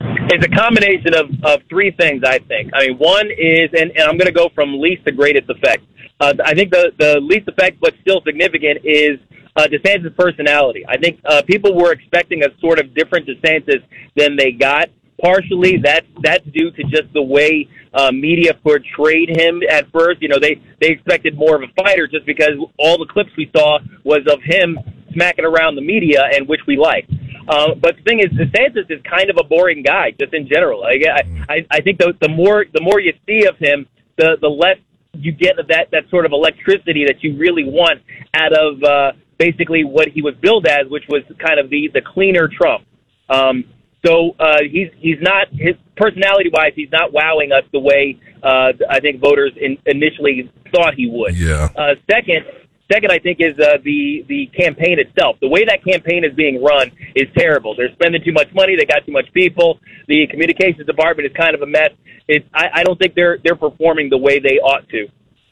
It's 0.00 0.44
a 0.44 0.48
combination 0.48 1.14
of, 1.14 1.30
of 1.44 1.60
three 1.68 1.90
things, 1.90 2.22
I 2.24 2.38
think. 2.38 2.70
I 2.74 2.88
mean, 2.88 2.98
one 2.98 3.30
is, 3.30 3.70
and, 3.72 3.90
and 3.90 4.02
I'm 4.02 4.16
going 4.16 4.26
to 4.26 4.32
go 4.32 4.48
from 4.54 4.80
least 4.80 5.04
to 5.06 5.12
greatest 5.12 5.50
effect. 5.50 5.84
Uh, 6.20 6.34
I 6.44 6.54
think 6.54 6.70
the, 6.70 6.92
the 6.98 7.20
least 7.20 7.48
effect, 7.48 7.78
but 7.80 7.94
still 8.00 8.22
significant, 8.24 8.80
is 8.84 9.18
uh, 9.56 9.66
DeSantis' 9.66 10.14
personality. 10.16 10.84
I 10.88 10.96
think 10.96 11.20
uh, 11.24 11.42
people 11.42 11.74
were 11.74 11.92
expecting 11.92 12.42
a 12.42 12.48
sort 12.60 12.78
of 12.78 12.94
different 12.94 13.28
DeSantis 13.28 13.82
than 14.16 14.36
they 14.36 14.52
got. 14.52 14.88
Partially, 15.22 15.76
that's 15.76 16.06
that's 16.22 16.44
due 16.46 16.70
to 16.72 16.82
just 16.84 17.12
the 17.12 17.22
way 17.22 17.68
uh, 17.94 18.10
media 18.10 18.54
portrayed 18.54 19.28
him 19.28 19.62
at 19.70 19.90
first. 19.92 20.20
You 20.20 20.28
know, 20.28 20.38
they 20.40 20.60
they 20.80 20.88
expected 20.88 21.36
more 21.36 21.54
of 21.54 21.62
a 21.62 21.82
fighter 21.82 22.08
just 22.08 22.26
because 22.26 22.52
all 22.78 22.98
the 22.98 23.06
clips 23.06 23.30
we 23.36 23.48
saw 23.54 23.78
was 24.04 24.22
of 24.26 24.40
him 24.42 24.78
smacking 25.12 25.44
around 25.44 25.76
the 25.76 25.82
media, 25.82 26.22
and 26.34 26.48
which 26.48 26.60
we 26.66 26.76
liked. 26.76 27.12
Uh, 27.48 27.74
but 27.74 27.96
the 27.96 28.02
thing 28.02 28.20
is, 28.20 28.26
DeSantis 28.30 28.90
is 28.90 29.00
kind 29.08 29.28
of 29.28 29.36
a 29.38 29.44
boring 29.44 29.82
guy, 29.82 30.12
just 30.18 30.32
in 30.32 30.48
general. 30.48 30.80
Like, 30.80 31.02
I, 31.04 31.54
I, 31.54 31.66
I 31.70 31.80
think 31.80 31.98
the, 31.98 32.14
the 32.20 32.28
more 32.28 32.64
the 32.72 32.80
more 32.80 33.00
you 33.00 33.12
see 33.26 33.46
of 33.46 33.56
him, 33.58 33.86
the 34.16 34.36
the 34.40 34.48
less 34.48 34.78
you 35.14 35.32
get 35.32 35.56
that 35.56 35.88
that 35.92 36.08
sort 36.10 36.24
of 36.24 36.32
electricity 36.32 37.04
that 37.06 37.22
you 37.22 37.36
really 37.36 37.64
want 37.64 38.00
out 38.34 38.52
of 38.52 38.82
uh, 38.82 39.12
basically 39.42 39.82
what 39.82 40.08
he 40.08 40.22
was 40.22 40.34
billed 40.40 40.66
as, 40.66 40.86
which 40.88 41.04
was 41.08 41.22
kind 41.38 41.58
of 41.58 41.68
the 41.68 41.90
the 41.92 42.00
cleaner 42.00 42.48
Trump. 42.48 42.86
Um, 43.28 43.64
so 44.04 44.36
uh, 44.38 44.58
he's 44.70 44.90
he's 44.98 45.20
not 45.20 45.48
his 45.50 45.74
personality 45.96 46.50
wise, 46.52 46.72
he's 46.76 46.92
not 46.92 47.12
wowing 47.12 47.50
us 47.52 47.64
the 47.72 47.80
way 47.80 48.20
uh, 48.42 48.72
I 48.88 49.00
think 49.00 49.20
voters 49.20 49.52
in, 49.60 49.78
initially 49.86 50.50
thought 50.72 50.94
he 50.94 51.06
would. 51.08 51.36
Yeah. 51.36 51.68
Uh, 51.76 51.94
second, 52.10 52.44
second, 52.92 53.10
I 53.10 53.18
think 53.18 53.38
is 53.40 53.58
uh, 53.58 53.78
the 53.82 54.24
the 54.28 54.46
campaign 54.56 54.98
itself. 54.98 55.36
The 55.40 55.48
way 55.48 55.64
that 55.64 55.84
campaign 55.84 56.24
is 56.24 56.34
being 56.34 56.62
run 56.62 56.92
is 57.16 57.28
terrible. 57.36 57.74
They're 57.76 57.92
spending 57.94 58.22
too 58.24 58.32
much 58.32 58.48
money. 58.54 58.76
They 58.76 58.86
got 58.86 59.04
too 59.06 59.12
much 59.12 59.32
people. 59.32 59.80
The 60.06 60.26
communications 60.28 60.86
department 60.86 61.30
is 61.30 61.36
kind 61.36 61.54
of 61.54 61.62
a 61.62 61.66
mess. 61.66 61.90
It's 62.28 62.46
I, 62.54 62.66
I 62.74 62.84
don't 62.84 62.98
think 62.98 63.14
they're 63.14 63.38
they're 63.42 63.56
performing 63.56 64.08
the 64.08 64.18
way 64.18 64.38
they 64.38 64.58
ought 64.58 64.88
to. 64.90 65.08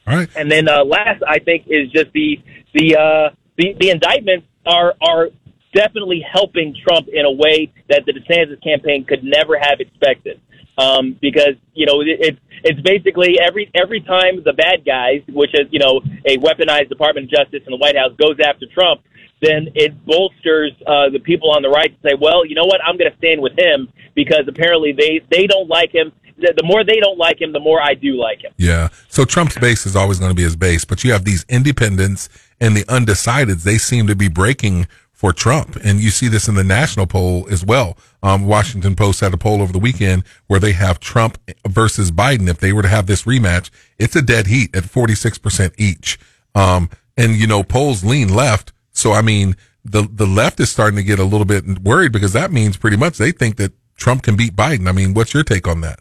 All 0.07 0.15
right. 0.15 0.29
And 0.35 0.51
then 0.51 0.67
uh, 0.67 0.83
last, 0.83 1.21
I 1.27 1.39
think, 1.39 1.65
is 1.67 1.91
just 1.91 2.11
the 2.13 2.39
the 2.73 2.95
uh, 2.97 3.29
the, 3.61 3.75
the 3.79 3.89
indictments 3.89 4.47
are 4.65 4.93
are 5.01 5.29
definitely 5.73 6.25
helping 6.29 6.75
Trump 6.85 7.07
in 7.07 7.25
a 7.25 7.31
way 7.31 7.71
that 7.89 8.03
the 8.05 8.13
DeSantis 8.13 8.61
campaign 8.63 9.05
could 9.05 9.23
never 9.23 9.57
have 9.57 9.79
expected. 9.79 10.41
Um, 10.77 11.17
because 11.21 11.55
you 11.73 11.85
know 11.85 12.01
it, 12.01 12.07
it's 12.19 12.39
it's 12.63 12.81
basically 12.81 13.37
every 13.39 13.69
every 13.75 14.01
time 14.01 14.41
the 14.43 14.53
bad 14.53 14.83
guys, 14.85 15.21
which 15.27 15.51
is 15.53 15.67
you 15.69 15.79
know 15.79 16.01
a 16.25 16.37
weaponized 16.37 16.89
Department 16.89 17.25
of 17.25 17.31
Justice 17.31 17.61
in 17.67 17.71
the 17.71 17.77
White 17.77 17.95
House, 17.97 18.13
goes 18.17 18.37
after 18.43 18.65
Trump, 18.73 19.01
then 19.41 19.67
it 19.75 19.93
bolsters 20.05 20.71
uh, 20.87 21.09
the 21.09 21.19
people 21.19 21.51
on 21.51 21.61
the 21.61 21.69
right 21.69 21.89
to 21.89 22.09
say, 22.09 22.15
well, 22.19 22.45
you 22.45 22.55
know 22.55 22.65
what, 22.65 22.79
I'm 22.85 22.97
going 22.97 23.11
to 23.11 23.17
stand 23.17 23.41
with 23.41 23.57
him 23.59 23.91
because 24.15 24.45
apparently 24.47 24.93
they 24.93 25.21
they 25.29 25.45
don't 25.45 25.67
like 25.67 25.93
him. 25.93 26.13
The, 26.37 26.53
the 26.55 26.63
more 26.63 26.83
they 26.83 26.99
don't 26.99 27.19
like 27.19 27.39
him, 27.39 27.51
the 27.51 27.59
more 27.59 27.79
I 27.81 27.93
do 27.93 28.13
like 28.13 28.41
him. 28.41 28.53
Yeah. 28.57 28.89
So 29.09 29.25
Trump's 29.25 29.57
base 29.59 29.85
is 29.85 29.95
always 29.95 30.17
going 30.17 30.31
to 30.31 30.35
be 30.35 30.43
his 30.43 30.55
base, 30.55 30.85
but 30.85 31.03
you 31.03 31.11
have 31.11 31.25
these 31.25 31.45
independents 31.49 32.29
and 32.61 32.77
the 32.77 32.85
undecideds. 32.85 33.63
They 33.63 33.77
seem 33.77 34.07
to 34.07 34.15
be 34.15 34.29
breaking 34.29 34.87
for 35.11 35.33
Trump. 35.33 35.77
And 35.83 35.99
you 35.99 36.09
see 36.11 36.29
this 36.29 36.47
in 36.47 36.55
the 36.55 36.63
national 36.63 37.07
poll 37.07 37.47
as 37.51 37.65
well. 37.65 37.97
Um, 38.23 38.47
Washington 38.47 38.95
Post 38.95 39.19
had 39.19 39.33
a 39.33 39.37
poll 39.37 39.61
over 39.61 39.73
the 39.73 39.79
weekend 39.79 40.23
where 40.47 40.59
they 40.59 40.71
have 40.71 40.99
Trump 40.99 41.37
versus 41.67 42.11
Biden. 42.11 42.47
If 42.47 42.59
they 42.59 42.71
were 42.71 42.83
to 42.83 42.87
have 42.87 43.07
this 43.07 43.23
rematch, 43.23 43.69
it's 43.99 44.15
a 44.15 44.21
dead 44.21 44.47
heat 44.47 44.75
at 44.75 44.83
46% 44.83 45.73
each. 45.77 46.19
Um, 46.55 46.89
and 47.17 47.35
you 47.35 47.47
know, 47.47 47.63
polls 47.63 48.03
lean 48.03 48.33
left. 48.33 48.71
So, 48.93 49.11
I 49.11 49.21
mean, 49.21 49.55
the, 49.83 50.07
the 50.11 50.27
left 50.27 50.59
is 50.59 50.71
starting 50.71 50.97
to 50.97 51.03
get 51.03 51.19
a 51.19 51.23
little 51.23 51.45
bit 51.45 51.79
worried 51.79 52.11
because 52.11 52.33
that 52.33 52.51
means 52.51 52.77
pretty 52.77 52.97
much 52.97 53.17
they 53.17 53.31
think 53.31 53.57
that 53.57 53.73
Trump 53.95 54.23
can 54.23 54.35
beat 54.35 54.55
Biden. 54.55 54.87
I 54.87 54.91
mean, 54.91 55.13
what's 55.13 55.33
your 55.33 55.43
take 55.43 55.67
on 55.67 55.81
that? 55.81 55.99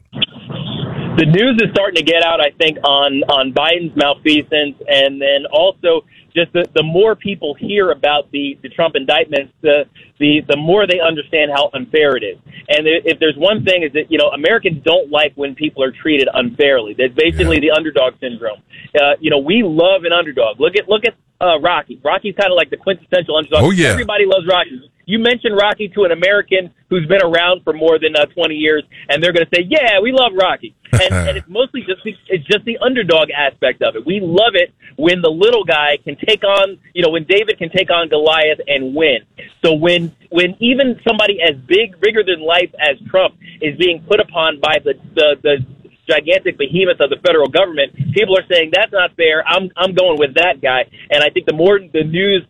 the 1.21 1.27
news 1.27 1.61
is 1.61 1.69
starting 1.73 1.97
to 1.97 2.03
get 2.03 2.25
out. 2.25 2.41
I 2.41 2.51
think 2.57 2.79
on 2.83 3.23
on 3.25 3.53
Biden's 3.53 3.95
malfeasance, 3.95 4.81
and 4.89 5.21
then 5.21 5.45
also 5.53 6.07
just 6.35 6.53
the, 6.53 6.67
the 6.75 6.83
more 6.83 7.15
people 7.15 7.55
hear 7.55 7.91
about 7.91 8.31
the, 8.31 8.59
the 8.63 8.69
Trump 8.69 8.95
indictments, 8.97 9.53
the, 9.63 9.85
the 10.19 10.41
the 10.49 10.57
more 10.57 10.87
they 10.87 11.01
understand 11.01 11.51
how 11.55 11.71
unfair 11.75 12.17
it 12.17 12.23
is. 12.23 12.39
And 12.69 12.87
if 12.87 13.19
there's 13.19 13.37
one 13.37 13.65
thing 13.65 13.83
is 13.83 13.93
that 13.93 14.11
you 14.11 14.19
know 14.19 14.29
Americans 14.31 14.83
don't 14.85 15.11
like 15.11 15.33
when 15.35 15.55
people 15.55 15.83
are 15.83 15.93
treated 15.93 16.29
unfairly. 16.33 16.95
That's 16.95 17.15
basically 17.15 17.57
yeah. 17.57 17.69
the 17.69 17.71
underdog 17.73 18.15
syndrome. 18.21 18.63
Uh, 18.95 19.15
you 19.21 19.31
know, 19.31 19.39
we 19.39 19.63
love 19.65 20.05
an 20.05 20.13
underdog. 20.13 20.61
Look 20.61 20.77
at 20.77 20.89
look 20.89 21.05
at 21.05 21.15
uh, 21.41 21.59
Rocky. 21.61 22.01
Rocky's 22.05 22.35
kind 22.37 22.53
of 22.53 22.57
like 22.57 22.71
the 22.71 22.77
quintessential 22.77 23.37
underdog. 23.37 23.65
Oh 23.65 23.71
yeah, 23.71 23.89
everybody 23.89 24.25
loves 24.27 24.47
Rocky 24.47 24.91
you 25.11 25.19
mention 25.19 25.53
Rocky 25.53 25.89
to 25.89 26.05
an 26.05 26.13
American 26.13 26.73
who's 26.89 27.07
been 27.07 27.23
around 27.23 27.65
for 27.65 27.73
more 27.73 27.99
than 27.99 28.15
uh, 28.15 28.27
20 28.27 28.55
years, 28.55 28.85
and 29.09 29.23
they're 29.23 29.33
going 29.33 29.47
to 29.47 29.53
say, 29.55 29.67
"Yeah, 29.69 29.99
we 30.01 30.13
love 30.13 30.33
Rocky." 30.39 30.75
And, 30.93 31.13
and 31.13 31.37
it's 31.39 31.49
mostly 31.49 31.83
just 31.83 32.03
the, 32.05 32.15
it's 32.29 32.45
just 32.47 32.65
the 32.65 32.79
underdog 32.79 33.31
aspect 33.31 33.83
of 33.83 33.97
it. 33.97 34.05
We 34.05 34.21
love 34.21 34.55
it 34.55 34.73
when 34.97 35.23
the 35.23 35.31
little 35.31 35.65
guy 35.65 35.99
can 36.03 36.17
take 36.17 36.43
on, 36.45 36.79
you 36.95 37.03
know, 37.03 37.11
when 37.11 37.25
David 37.25 37.59
can 37.59 37.71
take 37.71 37.91
on 37.91 38.09
Goliath 38.09 38.61
and 38.67 38.95
win. 38.95 39.21
So 39.65 39.75
when 39.75 40.15
when 40.31 40.57
even 40.61 41.01
somebody 41.07 41.39
as 41.43 41.57
big, 41.67 42.01
bigger 42.01 42.23
than 42.23 42.41
life 42.41 42.71
as 42.81 42.97
Trump 43.09 43.37
is 43.61 43.77
being 43.79 44.03
put 44.09 44.21
upon 44.21 44.61
by 44.61 44.79
the 44.83 44.95
the, 45.15 45.37
the 45.43 45.57
gigantic 46.09 46.59
behemoth 46.59 47.01
of 47.01 47.11
the 47.11 47.19
federal 47.25 47.49
government, 47.49 47.95
people 48.13 48.37
are 48.37 48.47
saying 48.51 48.71
that's 48.73 48.93
not 48.93 49.15
fair. 49.17 49.47
I'm 49.47 49.71
I'm 49.77 49.95
going 49.95 50.19
with 50.19 50.35
that 50.35 50.61
guy. 50.61 50.91
And 51.11 51.23
I 51.23 51.31
think 51.31 51.47
the 51.47 51.55
more 51.55 51.79
the 51.79 52.05
news 52.05 52.47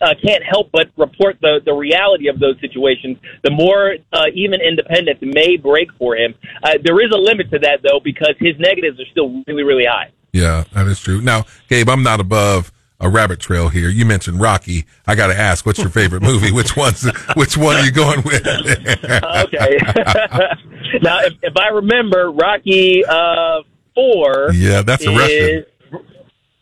uh, 0.00 0.14
can't 0.22 0.42
help 0.44 0.70
but 0.72 0.90
report 0.96 1.36
the, 1.40 1.60
the 1.64 1.72
reality 1.72 2.28
of 2.28 2.38
those 2.38 2.58
situations, 2.60 3.18
the 3.42 3.50
more 3.50 3.96
uh, 4.12 4.24
even 4.34 4.60
independence 4.60 5.18
may 5.22 5.56
break 5.56 5.92
for 5.98 6.16
him. 6.16 6.34
Uh, 6.62 6.74
there 6.82 7.00
is 7.00 7.10
a 7.12 7.18
limit 7.18 7.50
to 7.50 7.58
that, 7.58 7.80
though, 7.82 8.00
because 8.02 8.34
his 8.38 8.58
negatives 8.58 9.00
are 9.00 9.06
still 9.10 9.42
really, 9.46 9.62
really 9.62 9.86
high. 9.86 10.10
Yeah, 10.32 10.64
that 10.72 10.86
is 10.86 11.00
true. 11.00 11.20
Now, 11.20 11.44
Gabe, 11.68 11.88
I'm 11.88 12.02
not 12.02 12.20
above 12.20 12.72
a 13.00 13.08
rabbit 13.08 13.40
trail 13.40 13.68
here. 13.68 13.88
You 13.88 14.04
mentioned 14.04 14.40
Rocky. 14.40 14.84
I 15.06 15.14
got 15.14 15.28
to 15.28 15.38
ask, 15.38 15.64
what's 15.66 15.78
your 15.78 15.88
favorite 15.88 16.22
movie? 16.30 16.52
Which 16.52 16.76
one's 16.76 17.08
which 17.34 17.56
one 17.56 17.76
are 17.76 17.84
you 17.84 17.92
going 17.92 18.22
with? 18.22 18.46
okay. 18.46 19.78
now, 21.02 21.20
if, 21.20 21.34
if, 21.42 21.56
I 21.56 21.68
remember, 21.68 22.30
Rocky 22.30 23.04
uh, 23.04 23.62
four. 23.94 24.50
Yeah, 24.52 24.82
that's 24.82 25.06
a 25.06 25.10
Russian 25.10 25.64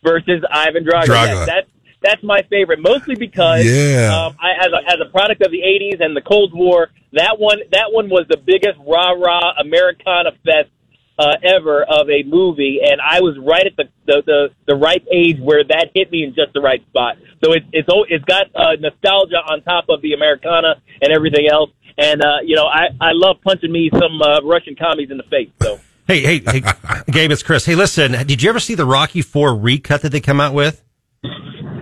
versus 0.02 0.44
Ivan 0.50 0.84
Drago. 0.84 1.06
Drago. 1.06 1.46
that's 1.46 1.70
that's 2.04 2.22
my 2.22 2.42
favorite, 2.50 2.80
mostly 2.80 3.16
because 3.16 3.64
yeah. 3.64 4.14
um, 4.14 4.36
I, 4.38 4.52
as, 4.60 4.72
a, 4.72 4.92
as 4.92 4.96
a 5.00 5.10
product 5.10 5.42
of 5.42 5.50
the 5.50 5.62
'80s 5.62 6.04
and 6.04 6.14
the 6.14 6.20
Cold 6.20 6.52
War, 6.54 6.90
that 7.12 7.38
one 7.38 7.58
that 7.72 7.90
one 7.90 8.10
was 8.10 8.26
the 8.28 8.36
biggest 8.36 8.78
rah 8.86 9.12
rah 9.12 9.52
Americana 9.58 10.32
fest 10.44 10.70
uh, 11.18 11.36
ever 11.42 11.82
of 11.82 12.10
a 12.10 12.22
movie, 12.24 12.80
and 12.84 13.00
I 13.00 13.20
was 13.20 13.36
right 13.38 13.66
at 13.66 13.76
the, 13.76 13.84
the 14.06 14.22
the 14.26 14.48
the 14.66 14.74
right 14.74 15.02
age 15.12 15.38
where 15.40 15.64
that 15.64 15.90
hit 15.94 16.10
me 16.10 16.24
in 16.24 16.34
just 16.34 16.52
the 16.52 16.60
right 16.60 16.84
spot. 16.88 17.16
So 17.42 17.52
it's 17.52 17.66
it's 17.72 17.88
it's 18.08 18.24
got 18.24 18.46
uh, 18.54 18.76
nostalgia 18.78 19.36
on 19.36 19.62
top 19.62 19.86
of 19.88 20.02
the 20.02 20.12
Americana 20.12 20.82
and 21.00 21.12
everything 21.12 21.48
else, 21.50 21.70
and 21.96 22.22
uh, 22.22 22.38
you 22.44 22.56
know 22.56 22.66
I 22.66 22.88
I 23.00 23.12
love 23.12 23.36
punching 23.42 23.70
me 23.70 23.90
some 23.92 24.20
uh, 24.20 24.42
Russian 24.42 24.76
commies 24.76 25.10
in 25.10 25.16
the 25.16 25.24
face. 25.24 25.50
So. 25.62 25.80
Hey, 26.06 26.20
hey, 26.20 26.42
hey, 26.44 26.60
Gabe, 27.10 27.30
it's 27.30 27.42
Chris. 27.42 27.64
Hey, 27.64 27.74
listen, 27.74 28.12
did 28.26 28.42
you 28.42 28.50
ever 28.50 28.60
see 28.60 28.74
the 28.74 28.84
Rocky 28.84 29.22
Four 29.22 29.56
recut 29.56 30.02
that 30.02 30.12
they 30.12 30.20
come 30.20 30.38
out 30.38 30.52
with? 30.52 30.84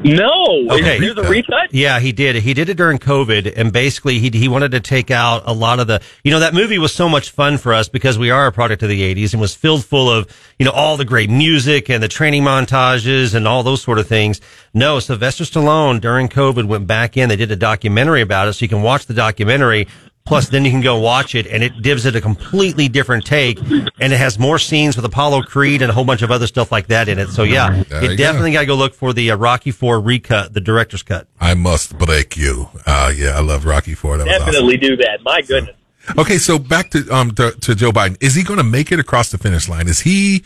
No. 0.05 0.66
Okay. 0.70 0.99
A 0.99 1.29
recut? 1.29 1.73
Yeah, 1.73 2.01
he 2.01 2.12
did. 2.12 2.37
He 2.37 2.55
did 2.55 2.69
it 2.69 2.77
during 2.77 2.99
COVID. 2.99 3.53
And 3.57 3.73
basically, 3.73 4.19
he, 4.19 4.31
he 4.31 4.49
wanted 4.49 4.73
to 4.73 4.81
take 4.81 5.11
out 5.11 5.43
a 5.47 5.53
lot 5.53 5.81
of 5.81 5.87
the, 5.87 6.03
you 6.24 6.31
know, 6.31 6.41
that 6.41 6.55
movie 6.55 6.79
was 6.79 6.93
so 6.93 7.09
much 7.09 7.31
fun 7.31 7.59
for 7.59 7.73
us 7.73 7.89
because 7.89 8.19
we 8.19 8.31
are 8.31 8.47
a 8.47 8.53
product 8.53 8.83
of 8.83 8.89
the 8.89 9.15
80s 9.15 9.33
and 9.33 9.41
was 9.41 9.55
filled 9.55 9.85
full 9.85 10.11
of, 10.11 10.29
you 10.59 10.65
know, 10.65 10.73
all 10.73 10.97
the 10.97 11.05
great 11.05 11.31
music 11.31 11.89
and 11.89 12.03
the 12.03 12.09
training 12.09 12.43
montages 12.43 13.35
and 13.35 13.47
all 13.47 13.62
those 13.62 13.83
sort 13.83 13.99
of 13.99 14.07
things. 14.07 14.41
No, 14.74 14.99
Sylvester 14.99 15.45
Stallone 15.45 16.01
during 16.01 16.29
COVID 16.29 16.66
went 16.66 16.87
back 16.87 17.16
in. 17.16 17.29
They 17.29 17.37
did 17.37 17.51
a 17.51 17.57
documentary 17.57 18.23
about 18.23 18.49
it. 18.49 18.55
So 18.55 18.65
you 18.65 18.69
can 18.69 18.83
watch 18.83 19.07
the 19.07 19.15
documentary 19.15 19.87
Plus, 20.24 20.49
then 20.49 20.65
you 20.65 20.70
can 20.70 20.81
go 20.81 21.01
watch 21.01 21.35
it, 21.35 21.49
and 21.49 21.65
it 21.65 21.82
gives 21.82 22.07
it 22.07 22.15
a 22.15 22.20
completely 22.20 22.89
different 22.89 23.27
take, 23.27 23.59
and 23.61 24.12
it 24.12 24.19
has 24.19 24.39
more 24.39 24.59
scenes 24.59 24.94
with 24.94 25.05
Apollo 25.05 25.43
Creed 25.43 25.82
and 25.82 25.90
a 25.90 25.94
whole 25.94 26.05
bunch 26.05 26.23
of 26.23 26.31
other 26.31 26.47
stuff 26.47 26.70
like 26.70 26.86
that 26.86 27.09
in 27.09 27.19
it. 27.19 27.28
So 27.31 27.43
yeah, 27.43 27.82
there 27.89 28.12
you 28.12 28.16
definitely 28.16 28.53
got 28.53 28.61
to 28.61 28.66
go 28.66 28.77
look 28.77 28.94
for 28.94 29.12
the 29.12 29.32
uh, 29.32 29.36
Rocky 29.36 29.73
Four 29.73 30.01
recut, 30.01 30.53
the 30.53 30.61
director's 30.61 31.03
cut. 31.03 31.27
I 31.40 31.55
must 31.55 31.99
break 31.99 32.36
you. 32.36 32.69
Uh, 32.86 33.12
yeah, 33.15 33.31
I 33.31 33.40
love 33.40 33.65
Rocky 33.65 33.94
Four. 33.94 34.16
That 34.16 34.27
definitely 34.27 34.77
awesome. 34.77 34.89
do 34.89 34.97
that. 34.99 35.23
My 35.23 35.43
goodness. 35.43 35.77
Okay, 36.16 36.39
so 36.39 36.59
back 36.59 36.90
to 36.90 37.09
um 37.11 37.32
to, 37.32 37.53
to 37.53 37.74
Joe 37.74 37.90
Biden. 37.90 38.16
Is 38.20 38.35
he 38.35 38.43
going 38.43 38.59
to 38.59 38.65
make 38.65 38.93
it 38.93 38.99
across 39.01 39.31
the 39.31 39.39
finish 39.39 39.69
line? 39.69 39.89
Is 39.89 40.01
he 40.01 40.44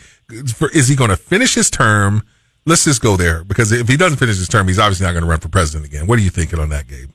is 0.73 0.87
he 0.87 0.95
going 0.95 1.09
to 1.09 1.17
finish 1.17 1.55
his 1.55 1.69
term? 1.69 2.23
Let's 2.65 2.83
just 2.83 3.01
go 3.01 3.15
there 3.15 3.43
because 3.43 3.71
if 3.71 3.87
he 3.87 3.95
doesn't 3.95 4.17
finish 4.17 4.37
his 4.37 4.47
term, 4.47 4.67
he's 4.67 4.79
obviously 4.79 5.05
not 5.05 5.13
going 5.13 5.23
to 5.23 5.29
run 5.29 5.39
for 5.39 5.49
president 5.49 5.85
again. 5.85 6.05
What 6.05 6.19
are 6.19 6.21
you 6.21 6.29
thinking 6.29 6.59
on 6.59 6.69
that, 6.69 6.87
Gabe? 6.87 7.09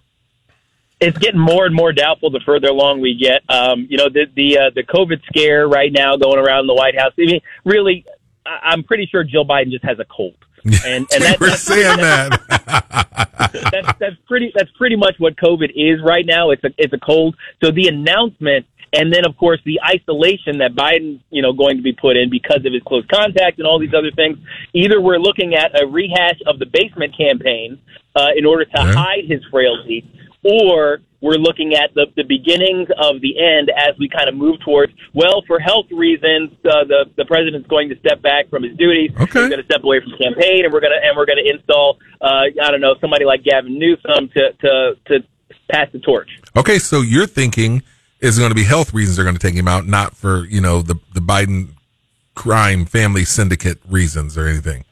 It's 1.03 1.19
getting 1.19 1.41
more 1.41 1.67
and 1.67 1.75
more 1.75 1.93
doubtful 1.93 2.31
the 2.31 2.41
further 2.47 2.69
along 2.69 3.01
we 3.01 3.15
get. 3.15 3.43
Um, 3.49 3.87
you 3.91 3.99
know, 3.99 4.09
the 4.09 4.27
the 4.35 4.59
uh, 4.59 4.71
the 4.75 4.83
COVID 4.83 5.23
scare 5.27 5.69
right 5.69 5.93
now 5.93 6.17
going 6.17 6.39
around 6.39 6.67
the 6.67 6.75
White 6.75 6.99
House. 6.99 7.13
I 7.19 7.23
mean, 7.23 7.41
really, 7.65 8.05
I'm 8.47 8.83
pretty 8.85 9.07
sure 9.07 9.25
Jill 9.25 9.45
Biden 9.45 9.71
just 9.71 9.85
has 9.85 9.99
a 9.99 10.05
cold. 10.05 10.37
And, 10.65 11.09
and 11.13 11.25
that, 11.25 11.41
we're 11.41 11.51
that's, 11.51 11.63
saying 11.63 11.97
that. 11.97 12.41
that's 13.73 13.99
that's 13.99 14.17
pretty 14.29 14.53
that's 14.55 14.71
pretty 14.79 14.95
much 14.95 15.17
what 15.19 15.37
COVID 15.37 15.71
is 15.75 16.01
right 16.05 16.25
now. 16.25 16.51
It's 16.51 16.63
a 16.63 16.71
it's 16.79 16.93
a 16.93 16.99
cold. 16.99 17.35
So 17.63 17.73
the 17.73 17.89
announcement 17.89 18.67
and 18.93 19.13
then 19.13 19.25
of 19.25 19.37
course 19.37 19.59
the 19.65 19.81
isolation 19.83 20.59
that 20.59 20.75
Biden's 20.75 21.21
you 21.31 21.43
know 21.43 21.53
going 21.53 21.79
to 21.79 21.83
be 21.83 21.93
put 21.93 22.17
in 22.17 22.31
because 22.31 22.65
of 22.65 22.73
his 22.73 22.83
close 22.87 23.05
contact 23.13 23.59
and 23.59 23.67
all 23.67 23.81
these 23.81 23.95
other 23.95 24.13
things. 24.15 24.39
Either 24.73 25.01
we're 25.01 25.19
looking 25.19 25.55
at 25.55 25.75
a 25.81 25.87
rehash 25.87 26.39
of 26.47 26.61
the 26.61 26.67
basement 26.67 27.17
campaign 27.17 27.81
uh, 28.15 28.29
in 28.37 28.47
order 28.47 28.65
to 28.65 28.71
yeah. 28.73 28.93
hide 28.93 29.25
his 29.27 29.41
frailty, 29.51 30.05
or 30.45 31.01
we're 31.21 31.35
looking 31.35 31.75
at 31.75 31.95
the, 31.95 32.07
the 32.17 32.25
beginnings 32.25 32.89
of 32.99 33.21
the 33.21 33.39
end 33.39 33.71
as 33.71 33.97
we 33.99 34.09
kind 34.09 34.29
of 34.29 34.35
move 34.35 34.59
towards, 34.65 34.93
well, 35.15 35.43
for 35.47 35.61
health 35.61 35.87
reasons, 35.93 36.51
uh, 36.65 36.83
the, 36.85 37.05
the 37.17 37.25
president's 37.25 37.69
going 37.69 37.89
to 37.89 37.99
step 38.01 38.21
back 38.23 38.51
from 38.51 38.65
his 38.65 38.77
duties. 38.77 39.11
Okay. 39.15 39.41
He's 39.41 39.49
going 39.49 39.61
to 39.61 39.65
step 39.65 39.85
away 39.85 40.01
from 40.01 40.11
campaign 40.19 40.65
and 40.65 40.73
we're 40.73 40.81
going 40.81 40.93
to, 40.93 41.07
and 41.07 41.17
we're 41.17 41.27
going 41.27 41.39
to 41.45 41.49
install, 41.49 41.99
uh, 42.21 42.51
I 42.61 42.71
don't 42.73 42.81
know, 42.81 42.97
somebody 43.01 43.25
like 43.25 43.45
Gavin 43.45 43.79
Newsom 43.79 44.31
to, 44.35 44.53
to, 44.53 44.97
to 45.07 45.25
pass 45.71 45.89
the 45.93 46.01
torch. 46.01 46.29
Okay. 46.57 46.81
So 46.81 47.03
you're 47.03 47.29
thinking 47.29 47.83
is 48.21 48.39
going 48.39 48.51
to 48.51 48.57
be 48.57 48.65
health 48.65 48.93
reasons 48.93 49.17
they're 49.17 49.25
going 49.25 49.37
to 49.37 49.47
take 49.47 49.55
him 49.55 49.69
out, 49.69 49.87
not 49.87 50.17
for, 50.17 50.45
you 50.47 50.61
know, 50.61 50.83
the, 50.83 50.99
the 51.15 51.21
Biden 51.21 51.69
crime 52.35 52.85
family 52.85 53.25
syndicate 53.25 53.79
reasons 53.89 54.37
or 54.37 54.47
anything. 54.47 54.85